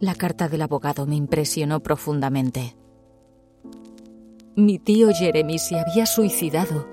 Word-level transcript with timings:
La 0.00 0.14
carta 0.14 0.48
del 0.48 0.62
abogado 0.62 1.04
me 1.04 1.14
impresionó 1.14 1.80
profundamente. 1.80 2.74
Mi 4.56 4.78
tío 4.78 5.10
Jeremy 5.12 5.58
se 5.58 5.78
había 5.78 6.06
suicidado. 6.06 6.88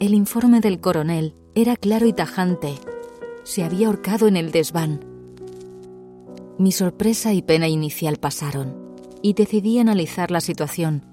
El 0.00 0.14
informe 0.14 0.60
del 0.60 0.80
coronel 0.80 1.34
era 1.54 1.76
claro 1.76 2.06
y 2.06 2.14
tajante. 2.14 2.76
Se 3.44 3.62
había 3.62 3.88
ahorcado 3.88 4.28
en 4.28 4.38
el 4.38 4.50
desván. 4.50 5.04
Mi 6.58 6.72
sorpresa 6.72 7.34
y 7.34 7.42
pena 7.42 7.68
inicial 7.68 8.16
pasaron 8.16 8.74
y 9.20 9.34
decidí 9.34 9.78
analizar 9.78 10.30
la 10.30 10.40
situación. 10.40 11.04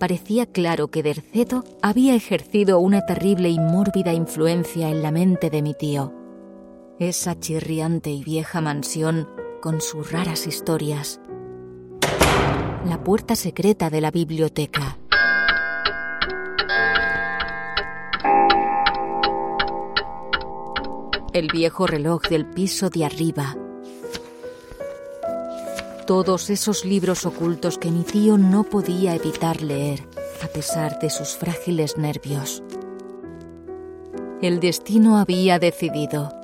Parecía 0.00 0.44
claro 0.44 0.88
que 0.88 1.04
Derceto 1.04 1.62
había 1.82 2.16
ejercido 2.16 2.80
una 2.80 3.06
terrible 3.06 3.48
y 3.48 3.60
mórbida 3.60 4.12
influencia 4.12 4.90
en 4.90 5.02
la 5.02 5.12
mente 5.12 5.50
de 5.50 5.62
mi 5.62 5.72
tío. 5.72 6.25
Esa 6.98 7.38
chirriante 7.38 8.10
y 8.10 8.24
vieja 8.24 8.60
mansión 8.60 9.28
con 9.60 9.80
sus 9.80 10.10
raras 10.12 10.46
historias. 10.46 11.20
La 12.84 13.02
puerta 13.02 13.36
secreta 13.36 13.90
de 13.90 14.00
la 14.00 14.10
biblioteca. 14.10 14.98
El 21.32 21.48
viejo 21.52 21.86
reloj 21.86 22.22
del 22.28 22.46
piso 22.46 22.88
de 22.88 23.04
arriba 23.04 23.56
todos 26.06 26.50
esos 26.50 26.84
libros 26.84 27.26
ocultos 27.26 27.78
que 27.78 27.90
mi 27.90 28.04
tío 28.04 28.38
no 28.38 28.62
podía 28.62 29.16
evitar 29.16 29.60
leer, 29.60 30.06
a 30.40 30.46
pesar 30.46 31.00
de 31.00 31.10
sus 31.10 31.36
frágiles 31.36 31.98
nervios. 31.98 32.62
El 34.40 34.60
destino 34.60 35.18
había 35.18 35.58
decidido. 35.58 36.35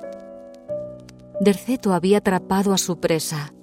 Derceto 1.39 1.93
había 1.93 2.19
atrapado 2.19 2.73
a 2.73 2.77
su 2.77 2.99
presa. 2.99 3.53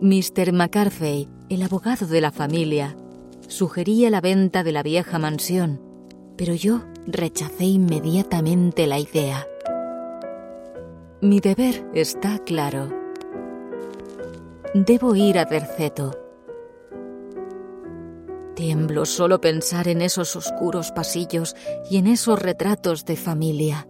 Mr. 0.00 0.52
McCarthy, 0.52 1.28
el 1.48 1.62
abogado 1.62 2.06
de 2.06 2.20
la 2.20 2.30
familia, 2.30 2.96
sugería 3.48 4.10
la 4.10 4.20
venta 4.20 4.62
de 4.62 4.72
la 4.72 4.82
vieja 4.82 5.18
mansión, 5.18 5.82
pero 6.36 6.54
yo 6.54 6.84
rechacé 7.06 7.64
inmediatamente 7.64 8.86
la 8.86 8.98
idea. 8.98 9.46
Mi 11.20 11.40
deber 11.40 11.84
está 11.94 12.38
claro 12.38 12.98
Debo 14.74 15.14
ir 15.14 15.38
a 15.38 15.46
Derceto. 15.46 16.12
Tiemblo 18.54 19.06
solo 19.06 19.40
pensar 19.40 19.88
en 19.88 20.02
esos 20.02 20.36
oscuros 20.36 20.92
pasillos 20.92 21.56
y 21.90 21.96
en 21.96 22.06
esos 22.06 22.38
retratos 22.38 23.06
de 23.06 23.16
familia. 23.16 23.88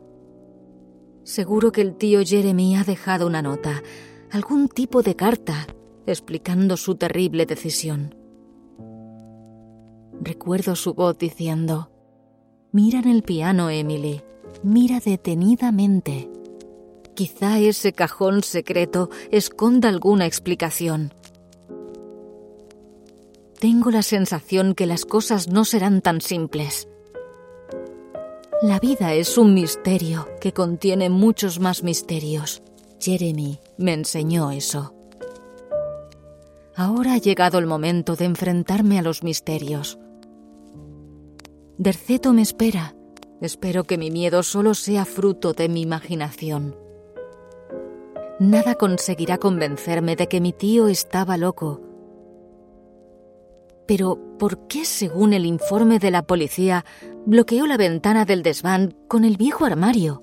Seguro 1.29 1.73
que 1.73 1.83
el 1.83 1.95
tío 1.95 2.21
Jeremy 2.25 2.77
ha 2.77 2.85
dejado 2.85 3.27
una 3.27 3.43
nota, 3.43 3.83
algún 4.31 4.67
tipo 4.67 5.03
de 5.03 5.15
carta, 5.15 5.67
explicando 6.07 6.79
su 6.79 6.95
terrible 6.95 7.45
decisión. 7.45 8.15
Recuerdo 10.23 10.75
su 10.75 10.95
voz 10.95 11.19
diciendo, 11.19 11.91
Mira 12.73 13.01
en 13.01 13.09
el 13.09 13.23
piano, 13.25 13.69
Emily, 13.69 14.23
mira 14.63 15.01
detenidamente. 15.05 16.31
Quizá 17.15 17.59
ese 17.59 17.93
cajón 17.93 18.43
secreto 18.43 19.11
esconda 19.31 19.91
alguna 19.91 20.25
explicación. 20.25 21.13
Tengo 23.61 23.91
la 23.91 24.03
sensación 24.03 24.75
que 24.75 24.87
las 24.87 25.05
cosas 25.05 25.47
no 25.49 25.67
serán 25.67 26.01
tan 26.01 26.23
simples. 26.23 26.89
La 28.61 28.81
vida 28.81 29.15
es 29.15 29.39
un 29.39 29.55
misterio 29.55 30.27
que 30.41 30.53
contiene 30.53 31.11
muchos 31.11 31.61
más 31.61 31.85
misterios. 31.85 32.61
Jeremy 32.99 33.61
me 33.77 33.93
enseñó 33.93 34.51
eso. 34.51 34.95
Ahora 36.75 37.15
ha 37.15 37.19
llegado 37.19 37.61
el 37.61 37.67
momento 37.67 38.17
de 38.17 38.25
enfrentarme 38.25 38.99
a 38.99 39.03
los 39.03 39.23
misterios. 39.23 40.01
Derceto 41.77 42.33
me 42.33 42.43
espera. 42.43 42.97
Espero 43.41 43.85
que 43.85 43.97
mi 43.97 44.11
miedo 44.11 44.43
solo 44.43 44.75
sea 44.75 45.05
fruto 45.05 45.53
de 45.53 45.69
mi 45.69 45.83
imaginación. 45.83 46.75
Nada 48.41 48.75
conseguirá 48.75 49.39
convencerme 49.39 50.17
de 50.17 50.27
que 50.27 50.41
mi 50.41 50.53
tío 50.53 50.89
estaba 50.89 51.37
loco. 51.37 51.88
Pero, 53.89 54.19
¿por 54.39 54.69
qué, 54.69 54.85
según 54.85 55.33
el 55.33 55.47
informe 55.47 55.99
de 55.99 56.11
la 56.11 56.23
policía, 56.23 56.85
bloqueó 57.25 57.67
la 57.67 57.79
ventana 57.79 58.27
del 58.27 58.43
desván 58.43 58.95
con 59.09 59.25
el 59.25 59.39
viejo 59.39 59.65
armario? 59.65 60.23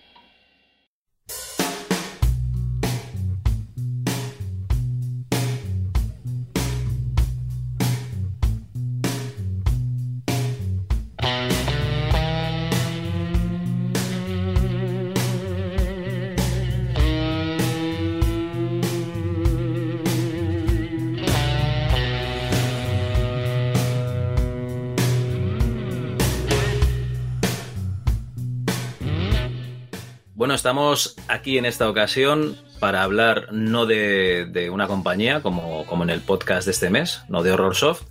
Estamos 30.71 31.17
aquí 31.27 31.57
en 31.57 31.65
esta 31.65 31.89
ocasión 31.89 32.55
para 32.79 33.03
hablar 33.03 33.49
no 33.51 33.85
de, 33.85 34.69
una 34.71 34.87
compañía 34.87 35.41
como, 35.41 35.85
como, 35.85 36.03
en 36.03 36.09
el 36.09 36.21
podcast 36.21 36.63
de 36.63 36.71
este 36.71 36.89
mes, 36.89 37.23
no 37.27 37.43
de 37.43 37.51
Horrorsoft, 37.51 38.03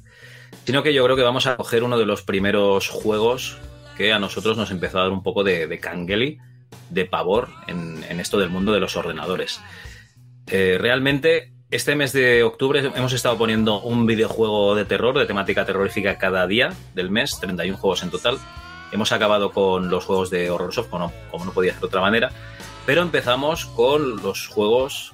sino 0.67 0.83
que 0.83 0.93
yo 0.93 1.03
creo 1.03 1.17
que 1.17 1.23
vamos 1.23 1.47
a 1.47 1.57
coger 1.57 1.85
uno 1.85 1.97
de 1.97 2.05
los 2.05 2.21
primeros 2.21 2.91
juegos 2.91 3.57
que 3.97 4.13
a 4.13 4.19
nosotros 4.19 4.59
nos 4.59 4.71
empezó 4.71 4.99
a 4.99 5.05
dar 5.05 5.11
un 5.11 5.23
poco 5.23 5.43
de, 5.43 5.69
de 5.69 6.39
de 6.91 7.05
pavor 7.07 7.49
en, 7.67 8.21
esto 8.21 8.39
del 8.39 8.51
mundo 8.51 8.73
de 8.73 8.81
los 8.81 8.95
ordenadores. 8.95 9.59
Eh, 10.49 10.77
realmente, 10.79 11.55
este 11.71 11.97
mes 11.97 12.13
de 12.13 12.43
octubre 12.43 12.93
hemos 12.95 13.15
estado 13.15 13.39
poniendo 13.39 13.81
un 13.81 14.05
videojuego 14.05 14.75
de 14.75 14.85
terror, 14.85 15.19
de 15.19 15.25
temática 15.25 15.65
terrorífica 15.65 16.19
cada 16.19 16.47
día 16.47 16.75
del 16.95 17.11
mes, 17.11 17.41
31 17.41 17.79
juegos 17.79 18.03
en 18.03 18.11
total 18.11 18.39
Hemos 18.93 19.13
acabado 19.13 19.53
con 19.53 19.89
los 19.89 20.05
juegos 20.05 20.31
de 20.31 20.51
Horrorsoft, 20.51 20.89
como, 20.89 21.13
como 21.31 21.45
no 21.45 21.53
podía 21.53 21.73
ser 21.73 21.81
de 21.81 21.87
otra 21.87 22.01
manera, 22.01 22.31
pero 22.87 23.03
empezamos 23.03 23.67
con 23.67 24.23
los 24.23 24.49
juegos, 24.49 25.13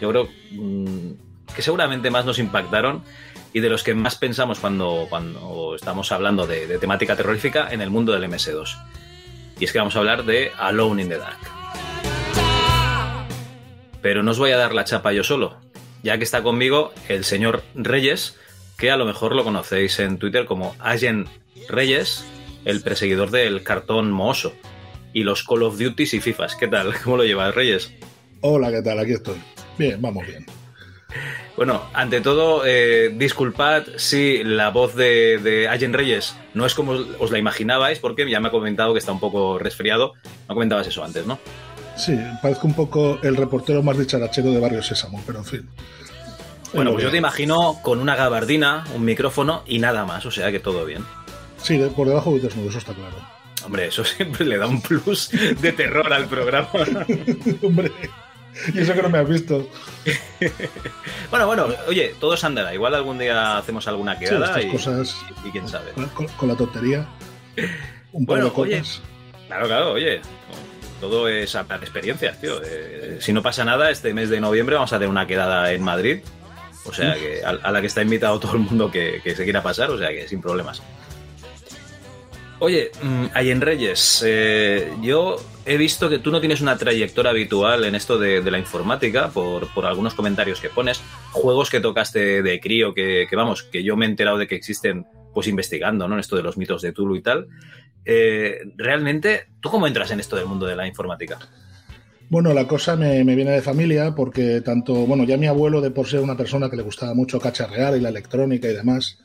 yo 0.00 0.10
creo, 0.10 0.28
mm, 0.52 1.12
que 1.54 1.62
seguramente 1.62 2.10
más 2.10 2.24
nos 2.24 2.38
impactaron 2.38 3.02
y 3.52 3.60
de 3.60 3.68
los 3.68 3.82
que 3.82 3.94
más 3.94 4.16
pensamos 4.16 4.60
cuando, 4.60 5.06
cuando 5.08 5.74
estamos 5.74 6.12
hablando 6.12 6.46
de, 6.46 6.78
temática 6.78 7.16
terrorífica 7.16 7.68
en 7.70 7.80
el 7.80 7.90
mundo 7.90 8.12
del 8.12 8.24
MS2. 8.24 8.76
Y 9.58 9.64
es 9.64 9.72
que 9.72 9.78
vamos 9.78 9.96
a 9.96 9.98
hablar 9.98 10.24
de 10.24 10.52
Alone 10.56 11.02
in 11.02 11.08
the 11.08 11.18
Dark. 11.18 11.38
pero 14.02 14.22
no 14.22 14.30
os 14.30 14.38
voy 14.38 14.52
a 14.52 14.56
dar 14.56 14.74
la 14.74 14.84
chapa 14.84 15.12
yo 15.12 15.22
solo, 15.24 15.58
ya 16.02 16.16
que 16.16 16.24
está 16.24 16.42
conmigo 16.42 16.94
el 17.08 17.24
señor 17.24 17.62
Reyes, 17.74 18.38
que 18.78 18.90
a 18.90 18.96
lo 18.96 19.04
mejor 19.04 19.34
lo 19.34 19.44
conocéis 19.44 19.98
en 19.98 20.18
Twitter 20.18 20.46
como 20.46 20.74
Agen 20.78 21.28
Reyes, 21.68 22.24
el 22.64 22.82
perseguidor 22.82 23.30
del 23.30 23.62
cartón 23.62 24.10
mohoso 24.10 24.54
y 25.12 25.22
los 25.22 25.42
Call 25.42 25.62
of 25.62 25.78
Duty 25.78 26.02
y 26.04 26.20
FIFAs. 26.20 26.56
¿Qué 26.56 26.68
tal? 26.68 26.94
¿Cómo 27.04 27.16
lo 27.16 27.24
llevas, 27.24 27.54
Reyes? 27.54 27.92
Hola, 28.40 28.70
¿qué 28.70 28.82
tal? 28.82 28.98
Aquí 28.98 29.12
estoy. 29.12 29.36
Bien, 29.78 30.00
vamos 30.00 30.26
bien. 30.26 30.46
Bueno, 31.56 31.82
ante 31.92 32.20
todo, 32.20 32.62
eh, 32.64 33.12
disculpad 33.14 33.82
si 33.96 34.44
la 34.44 34.70
voz 34.70 34.94
de, 34.94 35.38
de 35.38 35.68
Allen 35.68 35.92
Reyes 35.92 36.36
no 36.54 36.64
es 36.64 36.74
como 36.74 36.92
os 36.92 37.30
la 37.30 37.38
imaginabais, 37.38 37.98
porque 37.98 38.28
ya 38.30 38.40
me 38.40 38.48
ha 38.48 38.50
comentado 38.50 38.92
que 38.92 38.98
está 38.98 39.12
un 39.12 39.20
poco 39.20 39.58
resfriado. 39.58 40.14
No 40.48 40.54
comentabas 40.54 40.86
eso 40.86 41.04
antes, 41.04 41.26
¿no? 41.26 41.38
Sí, 41.96 42.18
parezco 42.40 42.66
un 42.66 42.74
poco 42.74 43.18
el 43.22 43.36
reportero 43.36 43.82
más 43.82 43.98
dicharachero 43.98 44.52
de 44.52 44.60
Barrio 44.60 44.82
Sésamo, 44.82 45.22
pero 45.26 45.40
en 45.40 45.44
fin. 45.44 45.68
Bueno, 46.72 46.92
pues 46.92 47.04
yo 47.04 47.10
te 47.10 47.16
imagino 47.16 47.78
con 47.82 47.98
una 47.98 48.14
gabardina, 48.14 48.84
un 48.94 49.04
micrófono 49.04 49.64
y 49.66 49.80
nada 49.80 50.04
más, 50.04 50.24
o 50.24 50.30
sea 50.30 50.52
que 50.52 50.60
todo 50.60 50.86
bien. 50.86 51.04
Sí, 51.62 51.78
por 51.94 52.08
debajo 52.08 52.32
de 52.34 52.40
desnudo, 52.40 52.68
eso 52.70 52.78
está 52.78 52.94
claro. 52.94 53.16
Hombre, 53.64 53.86
eso 53.86 54.04
siempre 54.04 54.44
le 54.46 54.58
da 54.58 54.66
un 54.66 54.80
plus 54.80 55.30
de 55.30 55.72
terror 55.72 56.12
al 56.12 56.26
programa. 56.26 56.68
Hombre, 57.62 57.92
y 58.74 58.78
eso 58.78 58.94
que 58.94 59.02
no 59.02 59.08
me 59.10 59.18
has 59.18 59.28
visto. 59.28 59.68
bueno, 61.30 61.46
bueno, 61.46 61.68
oye, 61.86 62.14
todo 62.18 62.36
se 62.36 62.46
andará. 62.46 62.74
Igual 62.74 62.94
algún 62.94 63.18
día 63.18 63.58
hacemos 63.58 63.86
alguna 63.86 64.18
quedada 64.18 64.54
sí, 64.54 64.60
estas 64.60 64.64
y, 64.64 64.68
cosas 64.70 65.16
y, 65.44 65.50
quién 65.50 65.68
sabe. 65.68 65.92
Con, 66.14 66.26
con 66.28 66.48
la 66.48 66.56
tontería. 66.56 67.06
Un 68.12 68.26
par 68.26 68.38
Bueno, 68.38 68.44
de 68.46 68.60
oye, 68.60 68.76
copas. 68.78 69.02
claro, 69.46 69.66
claro, 69.66 69.92
oye. 69.92 70.20
Todo 71.00 71.28
es 71.28 71.54
a 71.54 71.64
de 71.64 71.76
experiencias, 71.76 72.38
tío. 72.40 72.60
Eh, 72.62 73.18
si 73.20 73.32
no 73.32 73.42
pasa 73.42 73.64
nada, 73.64 73.90
este 73.90 74.12
mes 74.12 74.28
de 74.28 74.38
noviembre 74.38 74.74
vamos 74.74 74.92
a 74.92 74.96
tener 74.96 75.08
una 75.08 75.26
quedada 75.26 75.72
en 75.72 75.82
Madrid. 75.82 76.20
O 76.84 76.92
sea 76.92 77.14
que 77.14 77.42
a, 77.44 77.50
a 77.50 77.72
la 77.72 77.80
que 77.80 77.86
está 77.86 78.02
invitado 78.02 78.38
todo 78.38 78.52
el 78.52 78.60
mundo 78.60 78.90
que, 78.90 79.20
que 79.22 79.34
se 79.34 79.44
quiera 79.44 79.62
pasar, 79.62 79.90
o 79.90 79.98
sea 79.98 80.10
que 80.10 80.28
sin 80.28 80.42
problemas. 80.42 80.82
Oye, 82.62 82.90
mm, 83.02 83.24
Ayen 83.32 83.62
Reyes, 83.62 84.22
eh, 84.26 84.92
yo 85.00 85.36
he 85.64 85.78
visto 85.78 86.10
que 86.10 86.18
tú 86.18 86.30
no 86.30 86.40
tienes 86.40 86.60
una 86.60 86.76
trayectoria 86.76 87.30
habitual 87.30 87.84
en 87.84 87.94
esto 87.94 88.18
de, 88.18 88.42
la 88.50 88.58
informática 88.58 89.30
por, 89.30 89.66
algunos 89.86 90.12
comentarios 90.12 90.60
que 90.60 90.68
pones, 90.68 91.00
juegos 91.32 91.70
que 91.70 91.80
tocaste 91.80 92.42
de 92.42 92.60
crío, 92.60 92.92
que, 92.92 93.26
que 93.28 93.36
vamos, 93.36 93.62
que 93.62 93.82
yo 93.82 93.96
me 93.96 94.04
he 94.04 94.10
enterado 94.10 94.36
de 94.36 94.46
que 94.46 94.56
existen 94.56 95.06
pues 95.32 95.46
investigando, 95.48 96.06
¿no? 96.06 96.14
En 96.14 96.20
esto 96.20 96.36
de 96.36 96.42
los 96.42 96.58
mitos 96.58 96.82
de 96.82 96.92
Tulu 96.92 97.16
y 97.16 97.22
tal. 97.22 97.48
Eh, 98.04 98.58
realmente, 98.76 99.46
¿tú 99.60 99.70
cómo 99.70 99.86
entras 99.86 100.10
en 100.10 100.20
esto 100.20 100.36
del 100.36 100.44
mundo 100.44 100.66
de 100.66 100.76
la 100.76 100.86
informática? 100.86 101.38
Bueno, 102.28 102.52
la 102.52 102.68
cosa 102.68 102.94
me, 102.94 103.24
me 103.24 103.36
viene 103.36 103.52
de 103.52 103.62
familia 103.62 104.14
porque 104.14 104.60
tanto, 104.60 104.94
bueno, 105.06 105.24
ya 105.24 105.38
mi 105.38 105.46
abuelo 105.46 105.80
de 105.80 105.90
por 105.90 106.06
ser 106.06 106.20
una 106.20 106.36
persona 106.36 106.68
que 106.68 106.76
le 106.76 106.82
gustaba 106.82 107.14
mucho 107.14 107.40
cacharrear 107.40 107.96
y 107.96 108.00
la 108.00 108.10
electrónica 108.10 108.68
y 108.68 108.74
demás. 108.74 109.18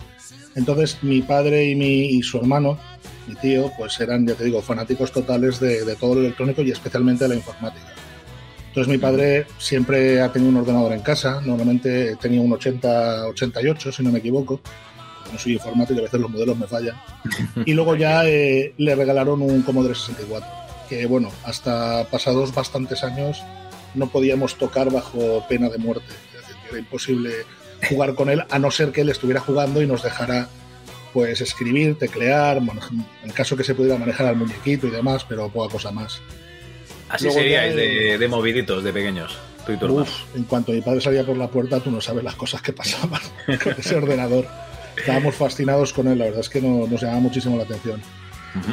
Entonces 0.56 0.98
mi 1.02 1.22
padre 1.22 1.66
y, 1.66 1.76
mi, 1.76 2.06
y 2.06 2.24
su 2.24 2.38
hermano, 2.38 2.80
mi 3.28 3.36
tío, 3.36 3.72
pues 3.78 4.00
eran, 4.00 4.26
ya 4.26 4.36
te 4.36 4.46
digo, 4.46 4.62
fanáticos 4.62 5.12
totales 5.12 5.60
de, 5.60 5.84
de 5.84 5.96
todo 5.96 6.16
lo 6.16 6.22
electrónico 6.22 6.62
y 6.62 6.72
especialmente 6.72 7.26
de 7.26 7.30
la 7.30 7.36
informática. 7.36 7.94
Entonces 8.68 8.92
mi 8.92 8.98
padre 8.98 9.46
siempre 9.58 10.22
ha 10.22 10.32
tenido 10.32 10.52
un 10.52 10.58
ordenador 10.58 10.94
en 10.94 11.02
casa, 11.02 11.42
normalmente 11.42 12.16
tenía 12.18 12.42
un 12.42 12.52
80, 12.52 13.28
88, 13.28 13.92
si 13.92 14.04
no 14.04 14.12
me 14.12 14.20
equivoco. 14.20 14.60
No 15.32 15.40
soy 15.40 15.54
informático 15.54 16.00
a 16.00 16.04
veces 16.04 16.20
los 16.20 16.30
modelos 16.30 16.58
me 16.58 16.68
fallan. 16.68 16.96
Y 17.66 17.74
luego 17.74 17.96
ya 17.96 18.26
eh, 18.26 18.74
le 18.78 18.96
regalaron 18.96 19.42
un 19.42 19.62
Commodore 19.62 19.96
64 19.96 20.66
que 20.88 21.06
bueno, 21.06 21.32
hasta 21.44 22.06
pasados 22.10 22.54
bastantes 22.54 23.04
años 23.04 23.44
no 23.94 24.08
podíamos 24.08 24.56
tocar 24.56 24.92
bajo 24.92 25.46
pena 25.48 25.70
de 25.70 25.78
muerte. 25.78 26.14
Es 26.34 26.42
decir, 26.42 26.56
era 26.70 26.80
imposible 26.80 27.32
jugar 27.90 28.16
con 28.16 28.30
él 28.30 28.44
a 28.50 28.60
no 28.60 28.72
ser 28.72 28.92
que 28.92 29.02
él 29.02 29.10
estuviera 29.10 29.40
jugando 29.42 29.82
y 29.82 29.88
nos 29.88 30.04
dejara 30.04 30.48
pues 31.14 31.40
escribir, 31.40 31.98
teclear, 31.98 32.58
en 33.24 33.30
caso 33.32 33.56
que 33.56 33.64
se 33.64 33.74
pudiera 33.74 33.98
manejar 33.98 34.28
al 34.28 34.36
muñequito 34.36 34.88
y 34.88 34.92
demás, 34.92 35.26
pero 35.28 35.48
poca 35.50 35.72
cosa 35.72 35.92
más. 35.92 36.20
Así 37.08 37.26
Luego 37.26 37.40
seríais 37.40 37.76
de, 37.76 38.18
de 38.18 38.28
moviditos, 38.28 38.84
de 38.84 38.92
pequeños, 38.92 39.38
tú 39.66 39.72
y 39.72 39.78
tu 39.78 39.86
hermano. 39.86 40.04
Uf, 40.04 40.36
en 40.36 40.44
cuanto 40.44 40.72
mi 40.74 40.82
padre 40.82 41.00
salía 41.00 41.26
por 41.26 41.38
la 41.38 41.48
puerta, 41.48 41.80
tú 41.80 41.90
no 41.92 42.02
sabes 42.02 42.24
las 42.24 42.36
cosas 42.36 42.62
que 42.62 42.74
pasaban 42.74 43.22
con 43.64 43.74
ese 43.78 43.96
ordenador. 43.96 44.46
Estábamos 44.98 45.36
fascinados 45.36 45.94
con 45.94 46.08
él, 46.08 46.18
la 46.18 46.26
verdad 46.26 46.42
es 46.42 46.50
que 46.50 46.62
no- 46.62 46.86
nos 46.88 47.00
llamaba 47.02 47.20
muchísimo 47.22 47.56
la 47.58 47.64
atención. 47.64 48.02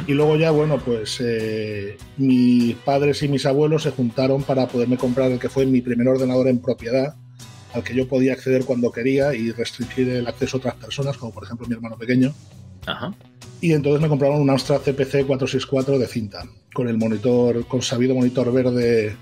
Y 0.07 0.13
luego 0.13 0.37
ya, 0.37 0.49
bueno, 0.51 0.77
pues 0.79 1.19
eh, 1.21 1.97
mis 2.15 2.73
padres 2.77 3.21
y 3.21 3.27
mis 3.27 3.45
abuelos 3.45 3.83
se 3.83 3.91
juntaron 3.91 4.41
para 4.43 4.65
poderme 4.67 4.95
comprar 4.97 5.29
el 5.29 5.39
que 5.39 5.49
fue 5.49 5.65
mi 5.65 5.81
primer 5.81 6.07
ordenador 6.07 6.47
en 6.47 6.59
propiedad, 6.59 7.15
al 7.73 7.83
que 7.83 7.95
yo 7.95 8.07
podía 8.07 8.33
acceder 8.33 8.65
cuando 8.65 8.91
quería 8.91 9.33
y 9.33 9.51
restringir 9.51 10.09
el 10.09 10.27
acceso 10.27 10.57
a 10.57 10.59
otras 10.59 10.75
personas, 10.75 11.17
como 11.17 11.33
por 11.33 11.43
ejemplo 11.43 11.67
mi 11.67 11.73
hermano 11.73 11.97
pequeño. 11.97 12.33
Ajá. 12.85 13.13
Y 13.61 13.73
entonces 13.73 14.01
me 14.01 14.09
compraron 14.09 14.41
un 14.41 14.49
Amstrad 14.49 14.81
CPC 14.81 15.25
464 15.25 15.97
de 15.97 16.07
cinta, 16.07 16.43
con 16.73 16.87
el 16.87 16.97
monitor, 16.97 17.65
con 17.67 17.81
sabido 17.81 18.13
monitor 18.13 18.51
verde 18.51 19.15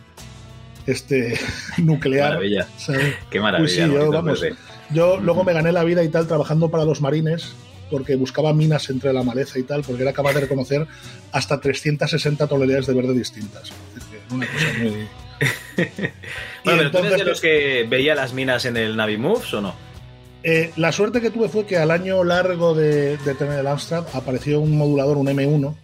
este 0.85 1.39
nuclear. 1.77 2.29
Maravilla. 2.29 2.67
¿sabes? 2.77 3.15
Qué 3.29 3.39
maravilla. 3.39 3.85
Uy, 3.85 3.89
sí, 3.89 3.93
yo, 3.93 4.11
vamos. 4.11 4.43
Yo 4.93 5.19
luego 5.19 5.43
me 5.43 5.53
gané 5.53 5.71
la 5.71 5.83
vida 5.83 6.03
y 6.03 6.09
tal 6.09 6.27
trabajando 6.27 6.69
para 6.69 6.85
los 6.85 7.01
marines 7.01 7.53
porque 7.91 8.15
buscaba 8.15 8.53
minas 8.53 8.89
entre 8.89 9.13
la 9.13 9.21
maleza 9.21 9.59
y 9.59 9.63
tal, 9.63 9.83
porque 9.83 10.01
era 10.01 10.13
capaz 10.13 10.33
de 10.33 10.41
reconocer 10.41 10.87
hasta 11.31 11.59
360 11.59 12.47
tonalidades 12.47 12.87
de 12.87 12.93
verde 12.93 13.13
distintas. 13.13 13.69
Es 13.69 13.95
decir, 13.95 14.19
Una 14.31 14.47
cosa 14.47 14.65
muy... 14.81 15.07
Bueno, 16.63 16.77
pero 16.77 16.91
tú 16.91 16.97
entonces, 16.97 17.13
eres 17.13 17.25
de 17.25 17.31
los 17.31 17.41
que 17.41 17.85
veía 17.89 18.13
las 18.13 18.33
minas 18.33 18.65
en 18.65 18.77
el 18.77 18.95
Navi 18.95 19.17
Moves 19.17 19.53
o 19.55 19.61
no? 19.61 19.75
eh, 20.43 20.71
la 20.75 20.91
suerte 20.91 21.21
que 21.21 21.31
tuve 21.31 21.49
fue 21.49 21.65
que 21.65 21.77
al 21.77 21.91
año 21.91 22.23
largo 22.23 22.73
de, 22.73 23.17
de 23.17 23.35
tener 23.35 23.59
el 23.59 23.67
Amstrad 23.67 24.05
apareció 24.13 24.59
un 24.59 24.77
modulador, 24.77 25.17
un 25.17 25.27
M1, 25.27 25.75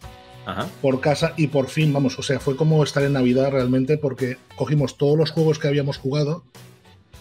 Ajá. 0.45 0.67
por 0.81 1.01
casa 1.01 1.33
y 1.35 1.47
por 1.47 1.67
fin, 1.67 1.91
vamos, 1.93 2.17
o 2.17 2.23
sea, 2.23 2.39
fue 2.39 2.55
como 2.55 2.83
estar 2.83 3.03
en 3.03 3.13
Navidad 3.13 3.51
realmente 3.51 3.97
porque 3.97 4.37
cogimos 4.55 4.97
todos 4.97 5.17
los 5.17 5.31
juegos 5.31 5.59
que 5.59 5.67
habíamos 5.67 5.97
jugado 5.97 6.43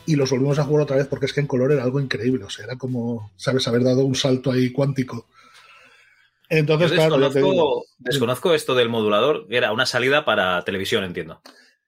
y 0.07 0.14
los 0.16 0.31
volvimos 0.31 0.59
a 0.59 0.64
jugar 0.64 0.85
otra 0.85 0.97
vez 0.97 1.09
porque 1.09 1.26
es 1.26 1.33
que 1.33 1.40
en 1.40 1.47
color 1.47 1.73
era 1.73 1.83
algo 1.83 2.00
increíble, 2.00 2.45
o 2.45 2.50
sea, 2.50 2.66
era 2.66 2.76
como, 2.76 3.33
sabes, 3.37 3.66
haber 3.66 3.83
dado 3.83 4.05
un 4.05 4.14
salto 4.14 4.52
ahí 4.52 4.71
cuántico. 4.71 5.26
Entonces, 6.49 6.90
Yo 6.90 6.97
claro, 6.97 7.31
digo, 7.31 7.85
desconozco, 7.99 8.55
esto 8.55 8.76
del 8.76 8.88
modulador, 8.88 9.47
era 9.50 9.73
una 9.73 9.85
salida 9.85 10.25
para 10.25 10.62
televisión, 10.62 11.02
entiendo. 11.02 11.40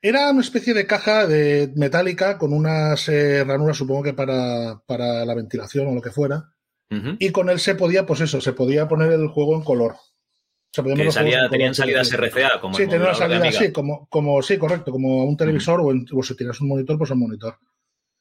Era 0.02 0.30
una 0.30 0.40
especie 0.40 0.74
de 0.74 0.86
caja 0.86 1.26
de 1.26 1.72
metálica 1.76 2.38
con 2.38 2.52
unas 2.52 3.08
eh, 3.08 3.42
ranuras, 3.44 3.76
supongo 3.76 4.02
que 4.04 4.14
para, 4.14 4.80
para 4.86 5.24
la 5.24 5.34
ventilación 5.34 5.88
o 5.88 5.94
lo 5.94 6.00
que 6.00 6.10
fuera, 6.10 6.52
y 7.18 7.30
con 7.32 7.50
él 7.50 7.58
se 7.60 7.74
podía, 7.74 8.06
pues 8.06 8.22
eso, 8.22 8.40
se 8.40 8.54
podía 8.54 8.88
poner 8.88 9.12
el 9.12 9.28
juego 9.28 9.54
en 9.56 9.62
color. 9.62 9.96
Se 10.72 10.82
Que 10.82 11.10
salía- 11.10 11.44
en 11.44 11.50
tenían 11.50 11.68
color, 11.72 11.74
salidas 11.74 12.08
sí. 12.08 12.16
RCA, 12.16 12.60
como 12.60 12.74
Sí, 12.76 12.84
el 12.84 12.88
tenía 12.88 13.06
una 13.06 13.14
salida 13.14 13.48
así, 13.48 13.72
como, 13.72 14.06
como, 14.08 14.40
sí, 14.42 14.56
correcto, 14.56 14.90
como 14.92 15.24
un 15.24 15.36
televisor 15.36 15.80
o, 15.80 15.90
en- 15.90 16.06
o 16.12 16.22
si 16.22 16.34
tienes 16.36 16.58
un 16.60 16.68
monitor, 16.68 16.96
pues 16.96 17.10
un 17.10 17.18
monitor. 17.20 17.58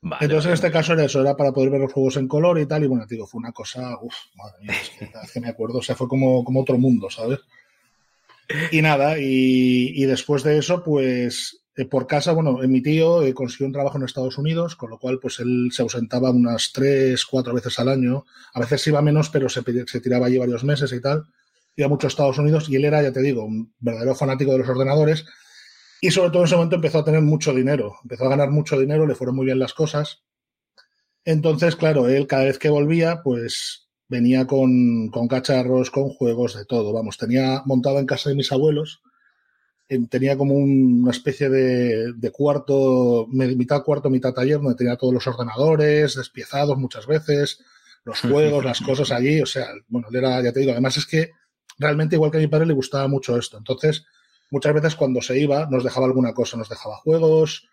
Vale, 0.01 0.25
Entonces 0.25 0.47
en 0.49 0.53
este 0.53 0.71
caso 0.71 0.93
era 0.93 1.05
eso, 1.05 1.21
era 1.21 1.35
para 1.37 1.51
poder 1.51 1.69
ver 1.69 1.81
los 1.81 1.93
juegos 1.93 2.17
en 2.17 2.27
color 2.27 2.59
y 2.59 2.65
tal, 2.65 2.83
y 2.83 2.87
bueno, 2.87 3.05
digo, 3.07 3.25
fue 3.25 3.39
una 3.39 3.51
cosa, 3.51 3.97
uff, 4.01 4.15
madre 4.35 4.57
mía, 4.63 4.71
es 5.23 5.31
que, 5.31 5.39
me 5.39 5.49
acuerdo, 5.49 5.77
o 5.79 5.81
sea, 5.81 5.95
fue 5.95 6.07
como, 6.07 6.43
como 6.43 6.61
otro 6.61 6.77
mundo, 6.77 7.09
¿sabes? 7.09 7.39
Y 8.71 8.81
nada, 8.81 9.17
y, 9.19 9.91
y 10.01 10.05
después 10.05 10.43
de 10.43 10.57
eso, 10.57 10.83
pues 10.83 11.63
eh, 11.77 11.85
por 11.85 12.07
casa, 12.07 12.31
bueno, 12.31 12.63
eh, 12.63 12.67
mi 12.67 12.81
tío 12.81 13.21
eh, 13.21 13.35
consiguió 13.35 13.67
un 13.67 13.73
trabajo 13.73 13.97
en 13.97 14.03
Estados 14.03 14.39
Unidos, 14.39 14.75
con 14.75 14.89
lo 14.89 14.97
cual 14.97 15.19
pues 15.19 15.39
él 15.39 15.69
se 15.71 15.83
ausentaba 15.83 16.31
unas 16.31 16.71
tres, 16.73 17.23
cuatro 17.23 17.53
veces 17.53 17.77
al 17.77 17.89
año, 17.89 18.25
a 18.55 18.59
veces 18.59 18.87
iba 18.87 18.99
menos, 19.03 19.29
pero 19.29 19.47
se, 19.47 19.61
tiraba 19.61 20.25
allí 20.25 20.39
varios 20.39 20.63
meses 20.63 20.91
y 20.91 20.99
tal, 20.99 21.25
iba 21.75 21.87
mucho 21.87 22.07
a 22.07 22.09
Estados 22.09 22.39
Unidos 22.39 22.67
y 22.67 22.77
él 22.77 22.85
era, 22.85 23.03
ya 23.03 23.11
te 23.11 23.21
digo, 23.21 23.45
un 23.45 23.75
verdadero 23.77 24.15
fanático 24.15 24.53
de 24.53 24.57
los 24.57 24.69
ordenadores 24.69 25.25
y 26.01 26.09
sobre 26.09 26.31
todo 26.31 26.41
en 26.41 26.47
ese 26.47 26.55
momento 26.55 26.77
empezó 26.77 26.97
a 26.97 27.05
tener 27.05 27.21
mucho 27.21 27.53
dinero, 27.53 27.97
empezó 28.01 28.25
a 28.25 28.29
ganar 28.29 28.49
mucho 28.49 28.79
dinero, 28.79 29.05
le 29.05 29.13
fueron 29.13 29.35
muy 29.35 29.45
bien 29.45 29.59
las 29.59 29.75
cosas. 29.75 30.23
Entonces, 31.25 31.75
claro, 31.75 32.07
él 32.07 32.25
cada 32.25 32.45
vez 32.45 32.57
que 32.57 32.69
volvía, 32.69 33.21
pues 33.23 33.87
venía 34.07 34.47
con, 34.47 35.09
con 35.09 35.27
cacharros, 35.27 35.91
con 35.91 36.09
juegos, 36.09 36.55
de 36.55 36.65
todo. 36.65 36.91
Vamos, 36.91 37.17
tenía 37.17 37.61
montado 37.65 37.99
en 37.99 38.07
casa 38.07 38.29
de 38.29 38.35
mis 38.35 38.51
abuelos, 38.51 39.01
tenía 40.09 40.37
como 40.37 40.53
un- 40.55 41.01
una 41.03 41.11
especie 41.11 41.49
de, 41.49 42.13
de 42.13 42.31
cuarto, 42.31 43.27
mitad 43.31 43.83
cuarto, 43.83 44.09
mitad 44.09 44.33
taller, 44.33 44.57
donde 44.59 44.75
tenía 44.75 44.95
todos 44.97 45.13
los 45.13 45.27
ordenadores 45.27 46.15
despiezados 46.15 46.77
muchas 46.77 47.07
veces, 47.07 47.59
los 48.03 48.19
juegos, 48.21 48.63
las 48.65 48.81
cosas 48.81 49.11
allí. 49.11 49.41
O 49.41 49.45
sea, 49.45 49.67
bueno, 49.87 50.07
él 50.09 50.15
era, 50.17 50.41
ya 50.41 50.51
te 50.51 50.59
digo, 50.61 50.71
además 50.73 50.97
es 50.97 51.05
que 51.05 51.31
realmente 51.79 52.15
igual 52.15 52.31
que 52.31 52.37
a 52.37 52.41
mi 52.41 52.47
padre 52.47 52.65
le 52.65 52.73
gustaba 52.73 53.07
mucho 53.07 53.37
esto. 53.37 53.57
Entonces, 53.57 54.05
muchas 54.51 54.73
veces 54.73 54.95
cuando 54.95 55.21
se 55.21 55.39
iba 55.39 55.67
nos 55.69 55.83
dejaba 55.83 56.05
alguna 56.05 56.33
cosa, 56.33 56.57
nos 56.57 56.69
dejaba 56.69 56.97
juegos, 56.97 57.67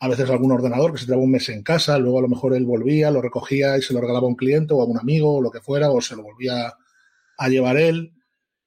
a 0.00 0.08
veces 0.08 0.30
algún 0.30 0.52
ordenador 0.52 0.92
que 0.92 0.98
se 0.98 1.06
tiraba 1.06 1.22
un 1.22 1.30
mes 1.32 1.48
en 1.48 1.62
casa, 1.62 1.98
luego 1.98 2.18
a 2.18 2.22
lo 2.22 2.28
mejor 2.28 2.54
él 2.54 2.64
volvía, 2.64 3.10
lo 3.10 3.20
recogía 3.20 3.76
y 3.76 3.82
se 3.82 3.92
lo 3.92 4.00
regalaba 4.00 4.26
a 4.26 4.28
un 4.30 4.36
cliente 4.36 4.72
o 4.72 4.80
a 4.80 4.84
un 4.86 4.98
amigo 4.98 5.36
o 5.36 5.40
lo 5.42 5.50
que 5.50 5.60
fuera, 5.60 5.90
o 5.90 6.00
se 6.00 6.14
lo 6.16 6.22
volvía 6.22 6.72
a 7.36 7.48
llevar 7.48 7.76
él. 7.78 8.12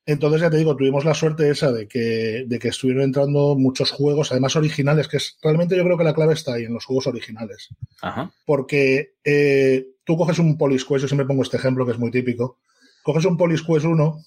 Entonces, 0.06 0.42
ya 0.42 0.50
te 0.50 0.58
digo, 0.58 0.76
tuvimos 0.76 1.06
la 1.06 1.14
suerte 1.14 1.50
esa 1.50 1.72
de 1.72 1.88
que, 1.88 2.46
de 2.48 2.60
que 2.60 2.70
estuvieron 2.70 3.04
entrando 3.04 3.56
muchos 3.56 3.92
juegos, 3.92 4.32
además 4.32 4.56
originales, 4.56 5.08
que 5.08 5.18
es 5.18 5.38
realmente 5.42 5.76
yo 5.76 5.84
creo 5.84 5.98
que 5.98 6.04
la 6.04 6.14
clave 6.14 6.34
está 6.34 6.54
ahí, 6.54 6.64
en 6.64 6.74
los 6.74 6.86
juegos 6.86 7.08
originales. 7.08 7.70
Ajá. 8.02 8.32
Porque 8.46 9.14
eh, 9.24 9.86
tú 10.04 10.18
coges 10.18 10.40
un 10.40 10.58
Police 10.58 10.86
Quest, 10.88 11.04
yo 11.04 11.08
siempre 11.08 11.28
pongo 11.28 11.44
este 11.44 11.58
ejemplo 11.58 11.86
que 11.86 11.92
es 11.92 12.00
muy 12.00 12.10
típico, 12.10 12.60
coges 13.04 13.26
un 13.26 13.38
Police 13.38 13.64
Quest 13.66 13.86
1 13.86 14.26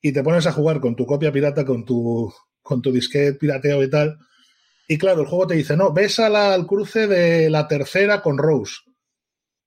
y 0.00 0.12
te 0.12 0.22
pones 0.22 0.46
a 0.46 0.52
jugar 0.52 0.80
con 0.80 0.96
tu 0.96 1.04
copia 1.04 1.30
pirata, 1.30 1.64
con 1.64 1.84
tu, 1.84 2.32
con 2.62 2.80
tu 2.80 2.90
disquete 2.90 3.34
pirateo 3.34 3.82
y 3.82 3.90
tal, 3.90 4.18
y 4.88 4.98
claro, 4.98 5.22
el 5.22 5.26
juego 5.26 5.46
te 5.46 5.54
dice, 5.54 5.76
no, 5.76 5.92
ves 5.92 6.18
al 6.20 6.66
cruce 6.66 7.06
de 7.06 7.50
la 7.50 7.66
tercera 7.66 8.22
con 8.22 8.38
Rose. 8.38 8.76